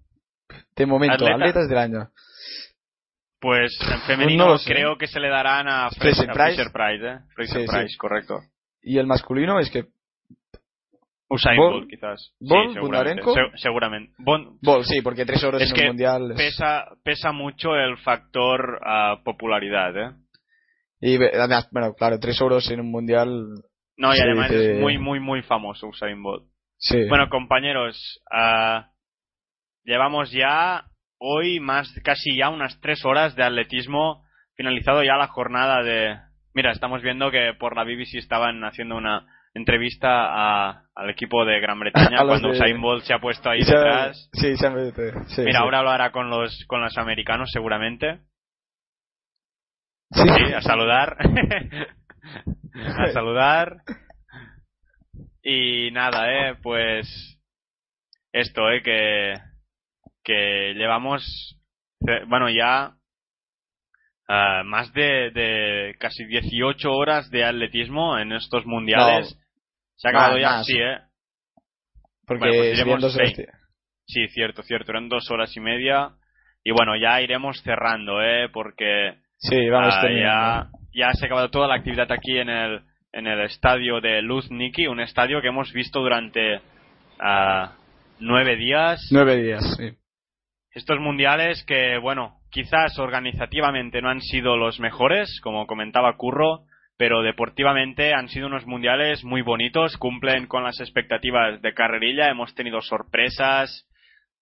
De 0.76 0.86
momento, 0.86 1.16
Atleta- 1.16 1.36
atletas 1.36 1.70
del 1.70 1.78
año. 1.78 2.10
Pues 3.40 3.78
en 3.92 4.00
femenino 4.02 4.48
No 4.54 4.58
creo 4.66 4.98
que 4.98 5.08
se 5.08 5.20
le 5.20 5.30
darán 5.30 5.68
a, 5.68 5.90
Fraser 5.92 6.28
Price. 6.28 6.34
Fraser 6.56 6.72
Price, 6.72 7.06
¿eh? 7.06 7.20
Fraser 7.36 7.62
Sí, 7.62 7.68
sí. 7.68 7.78
Price, 7.78 7.98
correcto. 7.98 8.40
Y 8.82 8.98
el 8.98 9.06
masculino 9.08 9.60
es 9.60 9.70
que 9.70 9.86
Usain 11.28 11.58
Bolt- 11.58 11.72
Bolt, 11.74 11.90
quizás. 11.90 12.34
Bolt, 12.40 12.68
sí, 12.70 12.74
seguramente. 12.76 13.22
Bondarenko. 13.24 13.34
Se- 13.34 13.58
seguramente. 13.62 14.14
Bon- 14.20 14.58
Vol, 14.62 14.86
sí, 14.86 15.02
porque 15.02 15.26
tres 15.26 15.44
Es 15.44 15.70
en 15.70 15.76
que 15.76 15.82
el 15.82 15.88
mundial. 15.88 16.32
es- 16.32 16.38
pesa, 16.38 16.86
pesa 17.04 17.32
mucho 17.32 17.76
el 17.76 17.98
factor 17.98 18.80
ah, 18.86 19.18
popularidad, 19.24 19.96
¿eh? 19.98 20.12
Y 21.02 21.18
bueno, 21.18 21.94
claro, 21.96 22.20
tres 22.20 22.40
euros 22.40 22.70
en 22.72 22.80
un 22.80 22.92
mundial. 22.92 23.48
No, 23.98 24.16
y 24.16 24.20
además 24.20 24.52
es 24.52 24.80
muy, 24.80 24.98
muy, 24.98 25.20
muy 25.20 25.42
famoso 25.44 25.88
Usain 25.88 26.22
Bolt. 26.22 26.46
Sí. 26.78 27.08
Bueno, 27.08 27.30
compañeros, 27.30 28.22
ah, 28.32 28.92
llevamos 29.84 30.32
ya 30.32 30.86
hoy 31.20 31.60
más, 31.60 31.90
casi 32.04 32.36
ya 32.38 32.50
unas 32.50 32.80
tres 32.82 33.06
horas 33.06 33.36
de 33.36 33.44
atletismo, 33.44 34.24
finalizado 34.56 35.04
ya 35.04 35.16
la 35.18 35.28
jornada 35.28 35.82
de... 35.84 36.18
Mira, 36.54 36.72
estamos 36.72 37.02
viendo 37.02 37.32
que 37.32 37.54
por 37.60 37.76
la 37.76 37.84
BBC 37.84 38.16
estaban 38.16 38.64
haciendo 38.64 38.96
una 38.98 39.26
entrevista 39.54 40.10
a- 40.70 40.84
al 40.96 41.10
equipo 41.10 41.44
de 41.46 41.60
Gran 41.62 41.80
Bretaña 41.80 42.18
cuando 42.26 42.50
de- 42.50 42.56
Usain 42.56 42.80
Bolt 42.82 43.04
se 43.04 43.14
ha 43.14 43.20
puesto 43.20 43.50
ahí 43.50 43.60
detrás. 43.64 44.30
Sí, 44.34 44.56
se 44.58 44.68
han- 44.68 44.92
sí, 45.28 45.42
Mira, 45.42 45.60
sí. 45.60 45.64
ahora 45.64 45.80
hablará 45.80 46.12
con 46.12 46.30
los, 46.30 46.66
con 46.68 46.82
los 46.82 46.98
americanos 46.98 47.50
seguramente. 47.52 48.20
Sí. 50.12 50.22
Sí, 50.24 50.54
a 50.54 50.62
saludar. 50.62 51.18
a 53.00 53.08
saludar. 53.12 53.78
Y 55.48 55.92
nada, 55.92 56.50
eh, 56.50 56.56
pues 56.64 57.08
esto, 58.34 58.68
eh, 58.72 58.82
que, 58.82 59.36
que 60.24 60.74
llevamos, 60.76 61.56
bueno, 62.28 62.50
ya 62.50 62.96
ah, 64.28 64.64
más 64.66 64.92
de, 64.94 65.30
de 65.30 65.96
casi 66.00 66.26
18 66.26 66.92
horas 66.92 67.30
de 67.30 67.44
atletismo 67.44 68.18
en 68.18 68.32
estos 68.32 68.66
mundiales. 68.66 69.40
Se 69.98 70.08
ha 70.08 70.12
acabado 70.12 70.34
Más, 70.34 70.42
ya, 70.42 70.50
más. 70.50 70.66
sí, 70.66 70.78
eh. 70.80 70.98
Porque 72.26 72.74
Bueno, 72.84 73.02
pues 73.02 73.14
seis. 73.14 73.48
Sí, 74.08 74.28
cierto, 74.30 74.64
cierto. 74.64 74.92
Eran 74.92 75.10
dos 75.10 75.30
horas 75.30 75.56
y 75.56 75.60
media. 75.60 76.10
Y 76.64 76.72
bueno, 76.72 76.96
ya 76.96 77.22
iremos 77.22 77.62
cerrando, 77.62 78.20
¿eh? 78.24 78.50
Porque 78.52 79.14
Sí, 79.38 79.70
vamos 79.70 79.94
ah, 79.96 80.02
terminando. 80.02 80.72
ya, 80.92 81.08
ya 81.08 81.14
se 81.14 81.26
ha 81.26 81.28
acabado 81.28 81.52
toda 81.52 81.68
la 81.68 81.76
actividad 81.76 82.12
aquí 82.12 82.36
en 82.40 82.50
el, 82.50 82.82
en 83.16 83.28
el 83.28 83.42
estadio 83.42 84.02
de 84.02 84.22
Luzniki, 84.22 84.88
un 84.88 85.00
estadio 85.00 85.42
que 85.42 85.48
hemos 85.48 85.72
visto 85.72 86.02
durante 86.02 86.60
ah, 87.18 87.72
nueve 88.20 88.58
días. 88.58 89.08
Nueve 89.10 89.42
días, 89.42 89.64
sí. 89.78 89.94
Estos 90.72 91.00
mundiales 91.00 91.64
que, 91.64 91.98
bueno, 91.98 92.42
quizás 92.52 93.00
organizativamente 93.00 94.02
no 94.02 94.10
han 94.10 94.20
sido 94.20 94.58
los 94.58 94.82
mejores, 94.82 95.40
como 95.42 95.66
comentaba 95.66 96.18
Curro, 96.18 96.66
pero 96.98 97.22
deportivamente 97.22 98.14
han 98.14 98.28
sido 98.28 98.48
unos 98.48 98.68
mundiales 98.68 99.24
muy 99.24 99.42
bonitos, 99.42 99.96
cumplen 99.96 100.48
con 100.48 100.66
las 100.66 100.82
expectativas 100.82 101.62
de 101.62 101.74
carrerilla, 101.74 102.30
hemos 102.30 102.54
tenido 102.54 102.82
sorpresas, 102.82 103.88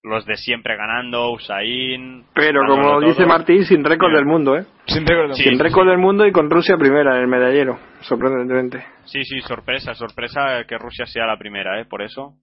los 0.04 0.26
de 0.26 0.36
siempre 0.36 0.76
ganando, 0.76 1.32
Usain. 1.32 2.26
Pero 2.36 2.62
como 2.68 3.00
todo. 3.00 3.08
dice 3.08 3.26
Martín, 3.26 3.64
sin 3.64 3.84
récord 3.84 4.14
del 4.14 4.26
mundo, 4.26 4.58
¿eh? 4.58 4.66
Sin 4.86 5.06
récord. 5.06 5.32
Sí, 5.34 5.44
sin 5.44 5.58
récord 5.58 5.86
sí. 5.86 5.90
del 5.90 5.98
mundo 5.98 6.28
y 6.28 6.32
con 6.32 6.50
Rusia 6.50 6.78
primera 6.78 7.16
en 7.16 7.22
el 7.22 7.28
medallero, 7.28 7.80
sorprendentemente. 8.02 8.86
Sí, 9.06 9.24
sí, 9.24 9.40
sorpresa, 9.42 9.94
sorpresa 9.94 10.66
que 10.68 10.78
Rusia 10.78 11.06
sea 11.06 11.26
la 11.26 11.38
primera, 11.38 11.80
¿eh? 11.80 11.86
Por 11.86 12.02
eso. 12.02 12.36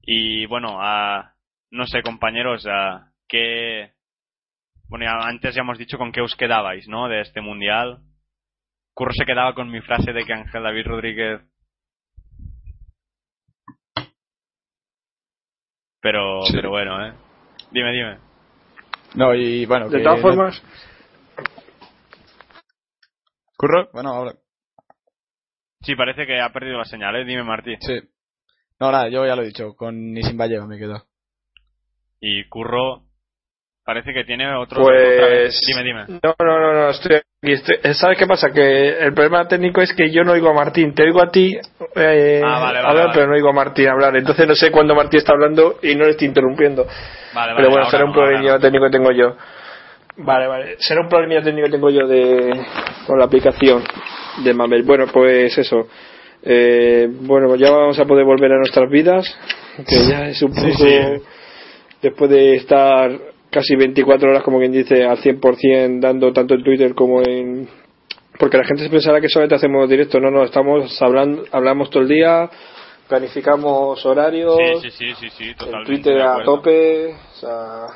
Y 0.00 0.46
bueno, 0.46 0.78
ah, 0.80 1.34
no 1.70 1.86
sé, 1.86 2.02
compañeros, 2.02 2.66
ah, 2.66 3.10
¿qué... 3.28 3.90
Bueno, 4.88 5.06
ya 5.06 5.28
antes 5.28 5.54
ya 5.54 5.62
hemos 5.62 5.78
dicho 5.78 5.98
con 5.98 6.12
qué 6.12 6.20
os 6.20 6.36
quedabais, 6.36 6.88
¿no? 6.88 7.08
De 7.08 7.20
este 7.20 7.40
mundial. 7.40 7.98
Curro 8.94 9.12
se 9.12 9.24
quedaba 9.24 9.54
con 9.54 9.70
mi 9.70 9.80
frase 9.80 10.12
de 10.12 10.24
que 10.24 10.32
Ángel 10.32 10.62
David 10.62 10.86
Rodríguez. 10.86 11.40
Pero, 16.04 16.42
Sí. 16.42 16.52
pero 16.52 16.68
bueno, 16.68 17.02
¿eh? 17.02 17.14
Dime, 17.70 17.90
dime. 17.90 18.18
No, 19.14 19.34
y 19.34 19.64
bueno. 19.64 19.88
De 19.88 19.96
que 19.96 20.04
todas 20.04 20.20
formas, 20.20 20.62
Curro, 23.56 23.88
bueno, 23.94 24.10
ahora. 24.10 24.34
Sí, 25.80 25.96
parece 25.96 26.26
que 26.26 26.38
ha 26.42 26.52
perdido 26.52 26.76
la 26.76 26.84
señal, 26.84 27.16
¿eh? 27.16 27.24
Dime, 27.24 27.42
Martí. 27.42 27.76
Sí. 27.80 28.00
No, 28.78 28.92
nada, 28.92 29.08
yo 29.08 29.24
ya 29.24 29.34
lo 29.34 29.40
he 29.42 29.46
dicho, 29.46 29.74
con 29.76 30.12
ni 30.12 30.22
sin 30.22 30.36
Vallega 30.36 30.66
me 30.66 30.76
quedo. 30.76 31.06
Y 32.20 32.46
Curro 32.50 33.04
parece 33.84 34.12
que 34.12 34.24
tiene 34.24 34.54
otro. 34.56 34.82
Pues- 34.82 35.14
otra 35.18 35.26
vez. 35.28 35.60
Dime, 35.66 35.82
dime. 35.82 36.04
No, 36.22 36.34
no, 36.38 36.58
no, 36.60 36.72
no, 36.72 36.90
estoy 36.90 37.16
aquí. 37.16 37.24
estoy- 37.52 37.94
¿Sabes 37.94 38.18
qué 38.18 38.26
pasa? 38.26 38.50
Que 38.52 38.98
el 38.98 39.12
problema 39.12 39.46
técnico 39.46 39.80
es 39.82 39.92
que 39.94 40.10
yo 40.10 40.24
no 40.24 40.32
oigo 40.32 40.48
a 40.50 40.54
Martín. 40.54 40.94
Te 40.94 41.02
oigo 41.02 41.22
a 41.22 41.30
ti 41.30 41.56
eh, 41.96 42.40
Ah, 42.44 42.60
vale, 42.60 42.78
vale, 42.78 42.88
hablar, 42.88 43.06
vale. 43.06 43.10
pero 43.14 43.26
no 43.28 43.34
oigo 43.34 43.48
a 43.50 43.52
Martín 43.52 43.88
hablar. 43.88 44.16
Entonces 44.16 44.46
no 44.48 44.54
sé 44.54 44.70
cuándo 44.70 44.94
Martín 44.94 45.18
está 45.18 45.32
hablando 45.32 45.78
y 45.82 45.94
no 45.94 46.04
le 46.04 46.10
estoy 46.12 46.28
interrumpiendo. 46.28 46.84
Vale, 46.84 47.52
vale. 47.52 47.56
pero 47.56 47.70
bueno, 47.70 47.90
será 47.90 48.04
un 48.04 48.12
problema 48.12 48.40
no. 48.42 48.58
técnico 48.60 48.84
que 48.86 48.90
tengo 48.90 49.12
yo. 49.12 49.36
Vale, 50.16 50.46
vale. 50.46 50.76
Será 50.78 51.00
un 51.02 51.08
problema 51.08 51.42
técnico 51.42 51.66
que 51.66 51.72
tengo 51.72 51.90
yo 51.90 52.06
de 52.06 52.64
con 53.06 53.18
la 53.18 53.24
aplicación 53.26 53.82
de 54.44 54.54
Mamel. 54.54 54.82
Bueno, 54.84 55.06
pues 55.12 55.56
eso. 55.58 55.88
Eh, 56.42 57.08
bueno, 57.10 57.54
ya 57.56 57.70
vamos 57.70 57.98
a 57.98 58.04
poder 58.04 58.24
volver 58.24 58.52
a 58.52 58.56
nuestras 58.58 58.88
vidas, 58.90 59.26
que 59.86 59.96
ya 60.08 60.26
es 60.28 60.40
un 60.42 60.54
Sí, 60.54 60.60
poco 60.72 60.84
sí. 60.84 61.22
después 62.02 62.30
de 62.30 62.54
estar 62.56 63.10
casi 63.54 63.76
24 63.76 64.30
horas, 64.30 64.42
como 64.42 64.58
quien 64.58 64.72
dice, 64.72 65.04
al 65.04 65.18
100% 65.18 66.00
dando 66.00 66.32
tanto 66.32 66.54
en 66.54 66.64
Twitter 66.64 66.94
como 66.94 67.22
en... 67.22 67.68
Porque 68.38 68.58
la 68.58 68.64
gente 68.64 68.82
se 68.82 68.90
pensará 68.90 69.20
que 69.20 69.28
solamente 69.28 69.54
hacemos 69.54 69.88
directo, 69.88 70.18
no, 70.18 70.28
no, 70.28 70.42
estamos 70.42 71.00
hablando, 71.00 71.44
hablamos 71.52 71.88
todo 71.88 72.02
el 72.02 72.08
día, 72.08 72.50
planificamos 73.08 74.04
horarios, 74.04 74.56
Sí, 74.82 74.90
sí, 74.90 75.14
sí, 75.14 75.30
sí, 75.30 75.54
totalmente. 75.54 75.92
Twitter 75.92 76.20
a 76.20 76.42
tope, 76.44 77.14
o 77.14 77.34
sea... 77.36 77.86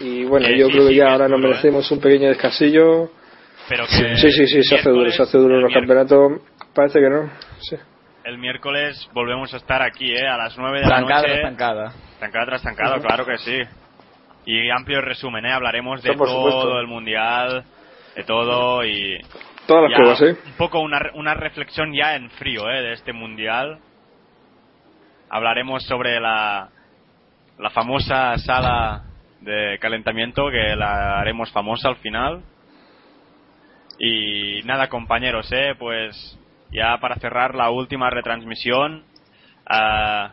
Y 0.00 0.24
bueno, 0.24 0.46
yo 0.50 0.66
sí, 0.66 0.72
creo 0.72 0.84
que 0.84 0.92
sí, 0.92 0.96
ya 0.96 1.12
ahora 1.12 1.28
nos 1.28 1.40
¿eh? 1.40 1.42
merecemos 1.42 1.90
un 1.90 2.00
pequeño 2.00 2.28
descansillo. 2.28 3.10
Pero 3.68 3.84
que 3.86 4.16
Sí, 4.16 4.30
sí, 4.30 4.46
sí, 4.46 4.62
se 4.62 4.76
hace 4.76 4.90
duro, 4.90 5.10
se 5.10 5.22
hace 5.22 5.38
duro 5.38 5.56
el 5.56 5.62
los 5.62 5.72
campeonatos. 5.72 6.40
Parece 6.72 7.00
que 7.00 7.08
no. 7.08 7.30
Sí. 7.58 7.76
El 8.24 8.38
miércoles 8.38 9.08
volvemos 9.12 9.52
a 9.54 9.56
estar 9.56 9.82
aquí, 9.82 10.12
¿eh? 10.12 10.28
A 10.28 10.36
las 10.36 10.56
9 10.56 10.80
de 10.80 10.86
la 10.86 11.00
noche. 11.00 11.40
trancada. 11.40 11.92
Tancada 12.20 12.46
tras 12.46 12.62
tancada, 12.62 13.00
claro 13.00 13.26
que 13.26 13.38
sí. 13.38 13.58
Y 14.50 14.70
amplio 14.70 15.02
resumen, 15.02 15.44
¿eh? 15.44 15.52
Hablaremos 15.52 16.02
de 16.02 16.14
todo 16.14 16.26
supuesto. 16.26 16.80
el 16.80 16.86
mundial, 16.86 17.64
de 18.16 18.24
todo 18.24 18.82
y. 18.82 19.20
Todas 19.66 19.90
las 19.90 19.92
pruebas, 19.92 20.22
¿eh? 20.22 20.36
Un 20.46 20.56
poco 20.56 20.80
una, 20.80 20.98
una 21.12 21.34
reflexión 21.34 21.92
ya 21.92 22.16
en 22.16 22.30
frío, 22.30 22.66
¿eh? 22.70 22.80
De 22.80 22.92
este 22.94 23.12
mundial. 23.12 23.78
Hablaremos 25.28 25.84
sobre 25.84 26.18
la, 26.18 26.70
la 27.58 27.68
famosa 27.68 28.38
sala 28.38 29.04
de 29.42 29.78
calentamiento 29.82 30.48
que 30.50 30.74
la 30.74 31.20
haremos 31.20 31.52
famosa 31.52 31.90
al 31.90 31.96
final. 31.96 32.40
Y 33.98 34.62
nada, 34.64 34.88
compañeros, 34.88 35.52
¿eh? 35.52 35.74
Pues 35.78 36.38
ya 36.72 36.96
para 37.02 37.16
cerrar 37.16 37.54
la 37.54 37.68
última 37.68 38.08
retransmisión. 38.08 39.04
ah, 39.66 40.32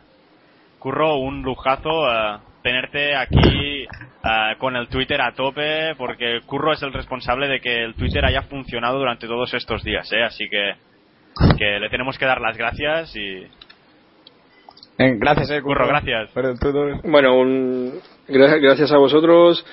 Curro, 0.79 1.17
un 1.17 1.41
lujazo 1.41 2.05
ah, 2.05 2.39
tenerte 2.65 3.15
aquí 3.15 3.85
ah, 4.23 4.55
con 4.57 4.75
el 4.75 4.87
Twitter 4.87 5.21
a 5.21 5.33
tope, 5.35 5.93
porque 5.99 6.39
Curro 6.47 6.73
es 6.73 6.81
el 6.81 6.91
responsable 6.91 7.47
de 7.47 7.59
que 7.61 7.83
el 7.83 7.93
Twitter 7.93 8.25
haya 8.25 8.41
funcionado 8.41 8.97
durante 8.97 9.27
todos 9.27 9.53
estos 9.53 9.83
días, 9.83 10.11
¿eh? 10.11 10.23
Así 10.23 10.49
que, 10.49 10.73
que 11.59 11.79
le 11.79 11.89
tenemos 11.89 12.17
que 12.17 12.25
dar 12.25 12.41
las 12.41 12.57
gracias 12.57 13.15
y... 13.15 13.43
Eh, 14.97 15.15
gracias, 15.19 15.51
eh, 15.51 15.61
Curro, 15.61 15.87
gracias. 15.87 16.31
Bueno, 17.03 17.37
un, 17.37 17.99
gra- 18.27 18.59
gracias 18.59 18.91
a 18.91 18.97
vosotros, 18.97 19.63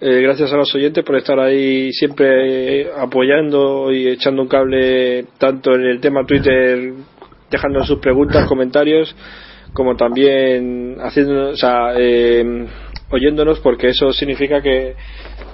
eh, 0.00 0.22
gracias 0.22 0.50
a 0.50 0.56
los 0.56 0.74
oyentes 0.74 1.04
por 1.04 1.16
estar 1.16 1.38
ahí 1.38 1.92
siempre 1.92 2.80
eh, 2.80 2.90
apoyando 2.98 3.92
y 3.92 4.08
echando 4.08 4.40
un 4.40 4.48
cable 4.48 5.26
tanto 5.38 5.74
en 5.74 5.82
el 5.82 6.00
tema 6.00 6.24
Twitter, 6.24 6.94
dejando 7.50 7.84
sus 7.84 7.98
preguntas, 7.98 8.48
comentarios, 8.48 9.14
como 9.72 9.96
también 9.96 10.98
o 11.00 11.56
sea, 11.56 11.92
eh, 11.96 12.66
oyéndonos, 13.10 13.60
porque 13.60 13.88
eso 13.88 14.12
significa 14.12 14.60
que, 14.60 14.94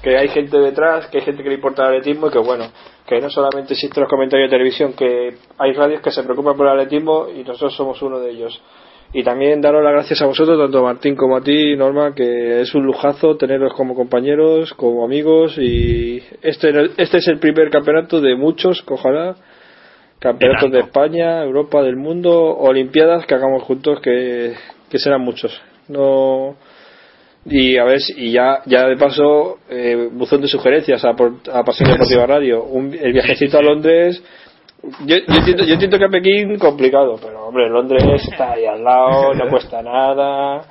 que 0.02 0.16
hay 0.16 0.28
gente 0.28 0.58
detrás, 0.58 1.06
que 1.08 1.18
hay 1.18 1.24
gente 1.24 1.42
que 1.42 1.48
le 1.48 1.56
importa 1.56 1.82
el 1.82 1.96
atletismo 1.96 2.28
y 2.28 2.30
que 2.30 2.38
bueno, 2.38 2.66
que 3.06 3.20
no 3.20 3.30
solamente 3.30 3.74
existen 3.74 4.02
los 4.02 4.10
comentarios 4.10 4.50
de 4.50 4.56
televisión, 4.56 4.92
que 4.94 5.34
hay 5.58 5.72
radios 5.72 6.00
que 6.02 6.10
se 6.10 6.22
preocupan 6.22 6.56
por 6.56 6.66
el 6.66 6.72
atletismo 6.72 7.28
y 7.28 7.44
nosotros 7.44 7.74
somos 7.74 8.00
uno 8.02 8.18
de 8.20 8.30
ellos. 8.30 8.60
Y 9.12 9.22
también 9.22 9.60
daros 9.60 9.82
las 9.82 9.92
gracias 9.92 10.20
a 10.20 10.26
vosotros, 10.26 10.58
tanto 10.58 10.82
Martín 10.82 11.14
como 11.16 11.36
a 11.36 11.40
ti, 11.40 11.76
Norma, 11.76 12.14
que 12.14 12.60
es 12.60 12.74
un 12.74 12.84
lujazo 12.84 13.36
teneros 13.36 13.72
como 13.74 13.94
compañeros, 13.94 14.74
como 14.74 15.04
amigos. 15.04 15.56
Y 15.58 16.22
este, 16.42 16.90
este 16.96 17.18
es 17.18 17.28
el 17.28 17.38
primer 17.38 17.70
campeonato 17.70 18.20
de 18.20 18.34
muchos, 18.34 18.84
ojalá. 18.86 19.36
Campeonatos 20.18 20.70
de. 20.72 20.80
España, 20.80 21.42
Europa, 21.42 21.82
del 21.82 21.96
mundo, 21.96 22.32
Olimpiadas 22.56 23.26
que 23.26 23.34
hagamos 23.34 23.62
juntos, 23.64 24.00
que, 24.00 24.54
que 24.90 24.98
serán 24.98 25.20
muchos. 25.20 25.60
No. 25.88 26.56
Y 27.44 27.76
a 27.76 27.84
ver, 27.84 28.00
si- 28.00 28.14
y 28.16 28.32
ya, 28.32 28.60
ya 28.66 28.86
de 28.88 28.96
paso, 28.96 29.58
eh, 29.68 30.08
buzón 30.10 30.40
de 30.40 30.48
sugerencias 30.48 31.04
a, 31.04 31.12
por- 31.14 31.34
a 31.52 31.62
Pasión 31.62 31.90
Deportiva 31.92 32.26
Radio. 32.26 32.64
Un, 32.64 32.92
el 32.94 33.12
viajecito 33.12 33.58
a 33.58 33.62
Londres. 33.62 34.22
Yo, 35.04 35.16
yo, 35.16 35.34
entiendo, 35.38 35.64
yo 35.64 35.72
entiendo 35.74 35.98
que 35.98 36.04
a 36.04 36.08
Pekín 36.08 36.58
complicado, 36.58 37.16
pero 37.20 37.46
hombre, 37.46 37.68
Londres 37.68 38.02
está 38.30 38.52
ahí 38.52 38.64
al 38.66 38.82
lado, 38.84 39.34
no 39.34 39.48
cuesta 39.50 39.82
nada. 39.82 40.64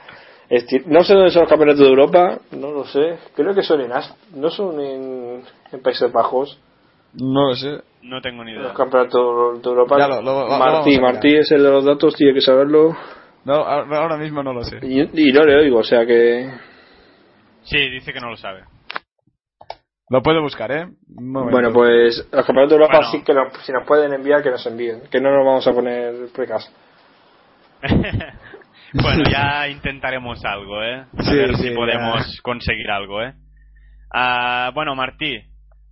Esti- 0.50 0.84
No 0.86 1.04
sé 1.04 1.14
dónde 1.14 1.32
son 1.32 1.42
los 1.44 1.50
campeonatos 1.50 1.82
de 1.82 1.88
Europa, 1.90 2.40
no 2.52 2.72
lo 2.72 2.86
sé. 2.86 3.16
Creo 3.36 3.54
que 3.54 3.64
son 3.64 3.82
en 3.82 3.92
As- 3.92 4.14
no 4.36 4.50
son 4.50 4.80
en, 4.80 5.42
en 5.72 5.82
Países 5.82 6.12
Bajos. 6.12 6.60
No 7.14 7.50
lo 7.50 7.56
sé. 7.56 7.80
No 8.06 8.22
tengo 8.22 8.44
ni 8.44 8.52
idea. 8.52 8.62
Los 8.64 8.74
campeonatos 8.74 9.62
de 9.62 9.70
Europa. 9.70 9.98
Ya 9.98 10.08
lo- 10.08 10.22
lo- 10.22 10.42
lo- 10.42 10.48
lo 10.50 10.58
Martí. 10.58 11.00
Martí 11.00 11.36
es 11.36 11.52
el 11.52 11.64
de 11.64 11.70
los 11.70 11.84
datos, 11.86 12.16
tiene 12.16 12.34
que 12.34 12.42
saberlo. 12.42 12.96
No, 13.46 13.54
ahora 13.56 14.18
mismo 14.18 14.42
no 14.44 14.54
lo 14.54 14.64
sé. 14.64 14.80
Y, 14.84 15.02
y 15.30 15.32
no 15.32 15.44
le 15.44 15.56
oigo, 15.56 15.80
o 15.80 15.84
sea 15.84 16.06
que. 16.06 16.50
Sí, 17.64 17.78
dice 17.90 18.14
que 18.14 18.20
no 18.20 18.30
lo 18.30 18.38
sabe. 18.38 18.64
Lo 20.10 20.22
puedo 20.22 20.40
buscar, 20.42 20.72
¿eh? 20.72 20.86
Bueno, 21.08 21.74
pues 21.74 22.18
los 22.32 22.46
campeonatos 22.46 22.70
de 22.70 22.76
Europa 22.76 22.98
Bueno. 22.98 23.12
sí 23.12 23.24
que 23.24 23.34
nos- 23.34 23.54
si 23.66 23.72
nos 23.72 23.88
pueden 23.88 24.14
enviar, 24.14 24.44
que 24.44 24.52
nos 24.52 24.66
envíen. 24.68 25.02
Que 25.10 25.20
no 25.20 25.32
nos 25.32 25.44
vamos 25.46 25.68
a 25.68 25.74
poner 25.74 26.14
precas. 26.34 26.72
bueno, 28.94 29.24
ya 29.32 29.68
intentaremos 29.68 30.44
algo, 30.46 30.82
¿eh? 30.84 31.06
A 31.18 31.24
Sí, 31.24 31.36
ver 31.36 31.56
sí, 31.56 31.64
si 31.64 31.70
ya. 31.70 31.76
podemos 31.76 32.40
conseguir 32.44 32.90
algo, 32.92 33.22
¿eh? 33.24 33.34
Ah, 34.14 34.72
bueno, 34.76 34.96
Martí, 34.96 35.42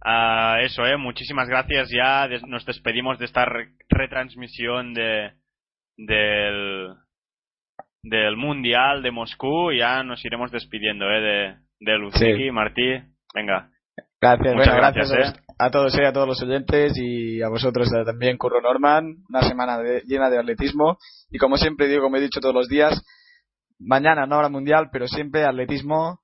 ah, 0.04 0.58
eso, 0.62 0.86
¿eh? 0.86 0.98
Muchísimas 0.98 1.48
gracias. 1.48 1.90
Ya 1.92 2.28
des- 2.28 2.46
nos 2.48 2.66
despedimos 2.66 3.20
de 3.20 3.26
esta 3.26 3.46
re- 3.46 3.74
retransmisión 3.90 4.94
de 4.94 5.32
del 5.98 6.90
del 8.04 8.36
Mundial 8.38 9.02
de 9.02 9.12
Moscú. 9.12 9.72
Ya 9.72 10.04
nos 10.04 10.24
iremos 10.26 10.52
despidiendo, 10.52 11.06
¿eh? 11.10 11.22
De, 11.80 11.92
de. 11.92 12.12
Sí. 12.14 12.52
Martí, 12.52 13.00
venga. 13.34 13.70
Gracias, 14.22 14.56
Muchas 14.56 14.68
bueno, 14.74 14.82
gracias, 14.82 15.12
gracias, 15.12 15.44
a, 15.60 15.66
a 15.66 15.70
todos, 15.72 15.98
eh, 16.00 16.06
a 16.06 16.14
todos 16.14 16.28
los 16.28 16.42
oyentes 16.42 16.94
y 16.98 17.42
a 17.42 17.50
vosotros 17.50 17.92
eh, 17.94 18.06
también, 18.06 18.38
Curro 18.38 18.62
Norman. 18.62 19.18
Una 19.30 19.42
semana 19.42 19.78
de- 19.80 20.02
llena 20.06 20.30
de 20.30 20.40
atletismo. 20.40 20.98
Y 21.30 21.38
como 21.38 21.58
siempre 21.58 21.88
digo, 21.88 22.04
como 22.04 22.16
he 22.18 22.22
dicho 22.22 22.40
todos 22.40 22.56
los 22.56 22.68
días, 22.70 23.02
mañana 23.80 24.26
no 24.26 24.36
habrá 24.36 24.50
mundial, 24.50 24.90
pero 24.94 25.08
siempre 25.08 25.44
atletismo. 25.46 26.20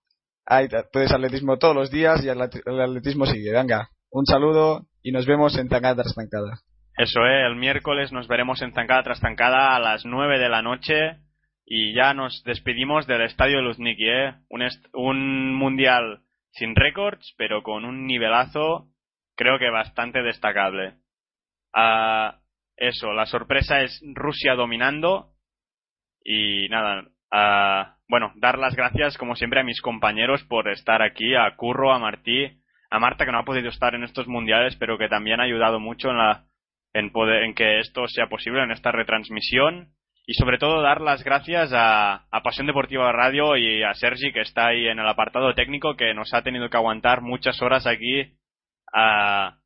Hay, 0.52 0.68
puedes 0.92 1.11
atletismo 1.11 1.58
todos 1.60 1.76
los 1.76 1.92
días 1.92 2.24
y 2.24 2.28
el 2.28 2.40
atle- 2.40 2.64
el 2.66 2.82
atletismo 2.82 3.26
sigue. 3.28 3.52
Venga, 3.52 3.90
un 4.10 4.26
saludo 4.26 4.88
y 5.03 5.11
nos 5.11 5.28
vemos 5.28 5.56
en 5.58 5.69
Tancada 5.69 6.02
tras 6.02 6.16
Tancada. 6.16 6.60
Eso, 6.98 7.22
¿eh? 7.26 7.45
El 7.45 7.56
miércoles 7.56 8.11
nos 8.11 8.28
veremos 8.28 8.61
en 8.64 8.74
Zancada 8.74 9.03
tras 9.03 9.19
Zancada 9.19 9.76
a 9.76 9.80
las 9.80 10.06
9 10.06 10.40
de 10.40 10.50
la 10.50 10.61
noche 10.64 11.18
y 11.66 11.94
ya 11.94 12.16
nos 12.16 12.44
despedimos 12.44 13.06
del 13.06 13.22
Estadio 13.22 13.58
de 13.58 13.64
Luzhniki, 13.64 14.10
¿eh? 14.10 14.34
Un, 14.50 14.68
un 14.94 15.53
mundial 15.53 16.22
sin 16.52 16.76
récords, 16.76 17.36
pero 17.38 17.61
con 17.61 17.86
un 17.86 18.08
nivelazo 18.08 18.88
creo 19.36 19.60
que 19.60 19.69
bastante 19.69 20.24
destacable. 20.24 20.95
Ah, 21.74 22.40
eso, 22.76 23.14
la 23.14 23.28
sorpresa 23.28 23.82
es 23.84 24.02
Rusia 24.16 24.56
dominando 24.56 25.34
y 26.24 26.68
nada, 26.69 27.03
ah, 27.32 27.95
bueno, 28.08 28.32
dar 28.35 28.58
las 28.58 28.75
gracias 28.75 29.17
como 29.17 29.35
siempre 29.35 29.59
a 29.59 29.64
mis 29.64 29.82
compañeros 29.82 30.43
por 30.45 30.67
estar 30.69 31.01
aquí, 31.01 31.35
a 31.35 31.56
Curro, 31.56 31.93
a 31.93 31.99
Martí, 31.99 32.59
a 32.90 32.99
Marta 32.99 33.25
que 33.25 33.32
no 33.32 33.40
ha 33.40 33.45
podido 33.45 33.69
estar 33.69 33.93
en 33.95 34.03
estos 34.03 34.27
mundiales, 34.27 34.75
pero 34.77 34.98
que 34.98 35.08
también 35.09 35.40
ha 35.40 35.43
ayudado 35.43 35.80
mucho 35.80 36.09
en 36.09 36.17
la 36.17 36.45
en 36.93 37.11
poder 37.11 37.43
en 37.43 37.53
que 37.53 37.80
esto 37.80 38.08
sea 38.08 38.27
posible 38.27 38.64
en 38.64 38.72
esta 38.72 38.91
retransmisión. 38.91 39.93
Y 40.25 40.33
sobre 40.35 40.59
todo 40.59 40.82
dar 40.82 41.01
las 41.01 41.24
gracias 41.24 41.72
a, 41.74 42.27
Pasión 42.43 42.67
Deportiva 42.67 43.11
Radio 43.11 43.58
y 43.58 43.82
a 43.83 43.93
Sergi 43.95 44.32
que 44.32 44.41
está 44.41 44.67
ahí 44.67 44.88
en 44.88 44.99
el 44.99 45.08
apartado 45.08 45.53
técnico 45.56 45.95
que 45.95 46.14
nos 46.14 46.33
ha 46.33 46.43
tenido 46.43 46.69
que 46.69 46.77
aguantar 46.77 47.22
muchas 47.22 47.59
horas 47.64 47.88
aquí 47.88 48.38
a 48.93 49.58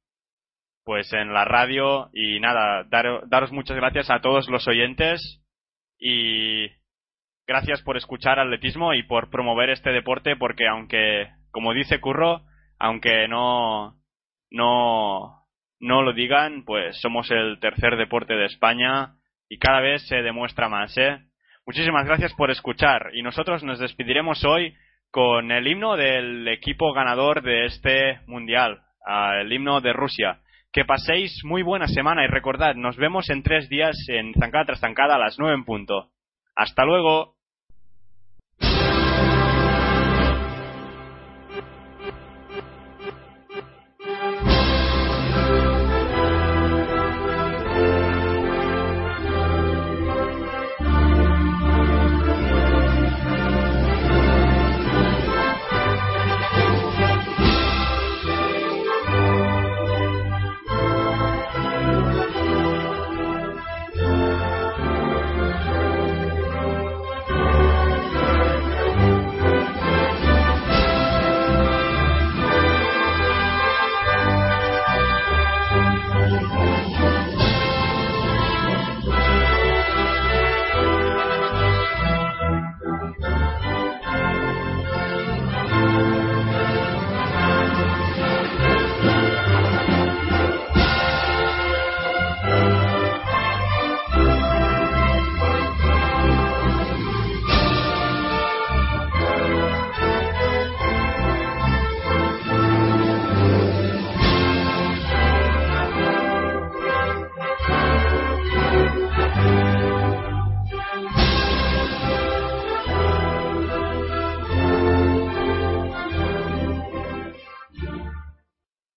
pues 0.85 1.11
en 1.13 1.33
la 1.33 1.43
radio. 1.45 2.09
Y 2.13 2.39
nada, 2.39 2.83
dar- 2.85 3.27
daros 3.27 3.51
muchas 3.51 3.75
gracias 3.75 4.09
a 4.09 4.21
todos 4.21 4.49
los 4.49 4.67
oyentes. 4.67 5.41
Y 5.99 6.67
gracias 7.47 7.81
por 7.81 7.97
escuchar 7.97 8.39
atletismo 8.39 8.93
y 8.93 9.03
por 9.03 9.29
promover 9.29 9.69
este 9.69 9.91
deporte 9.91 10.35
porque 10.35 10.67
aunque, 10.67 11.29
como 11.51 11.73
dice 11.73 11.99
Curro, 11.99 12.41
aunque 12.79 13.27
no, 13.27 13.95
no, 14.51 15.45
no 15.79 16.01
lo 16.01 16.13
digan, 16.13 16.63
pues 16.65 16.99
somos 17.01 17.29
el 17.31 17.59
tercer 17.59 17.97
deporte 17.97 18.33
de 18.33 18.45
España 18.45 19.15
y 19.49 19.57
cada 19.57 19.81
vez 19.81 20.07
se 20.07 20.21
demuestra 20.21 20.69
más, 20.69 20.97
¿eh? 20.97 21.19
Muchísimas 21.65 22.05
gracias 22.05 22.33
por 22.33 22.51
escuchar 22.51 23.11
y 23.13 23.21
nosotros 23.21 23.63
nos 23.63 23.79
despediremos 23.79 24.43
hoy 24.43 24.75
con 25.11 25.51
el 25.51 25.67
himno 25.67 25.95
del 25.95 26.47
equipo 26.47 26.91
ganador 26.91 27.41
de 27.41 27.65
este 27.65 28.19
mundial, 28.27 28.81
el 29.39 29.51
himno 29.51 29.79
de 29.79 29.93
Rusia. 29.93 30.39
Que 30.73 30.85
paséis 30.85 31.39
muy 31.45 31.61
buena 31.61 31.87
semana 31.87 32.25
y 32.25 32.27
recordad, 32.27 32.75
nos 32.75 32.97
vemos 32.97 33.29
en 33.29 33.43
tres 33.43 33.69
días 33.69 33.95
en 34.07 34.33
Zancada 34.33 34.65
tras 34.65 34.79
Zancada 34.79 35.15
a 35.15 35.19
las 35.19 35.37
nueve 35.37 35.55
en 35.55 35.65
punto. 35.65 36.09
Hasta 36.55 36.83
luego. 36.83 37.32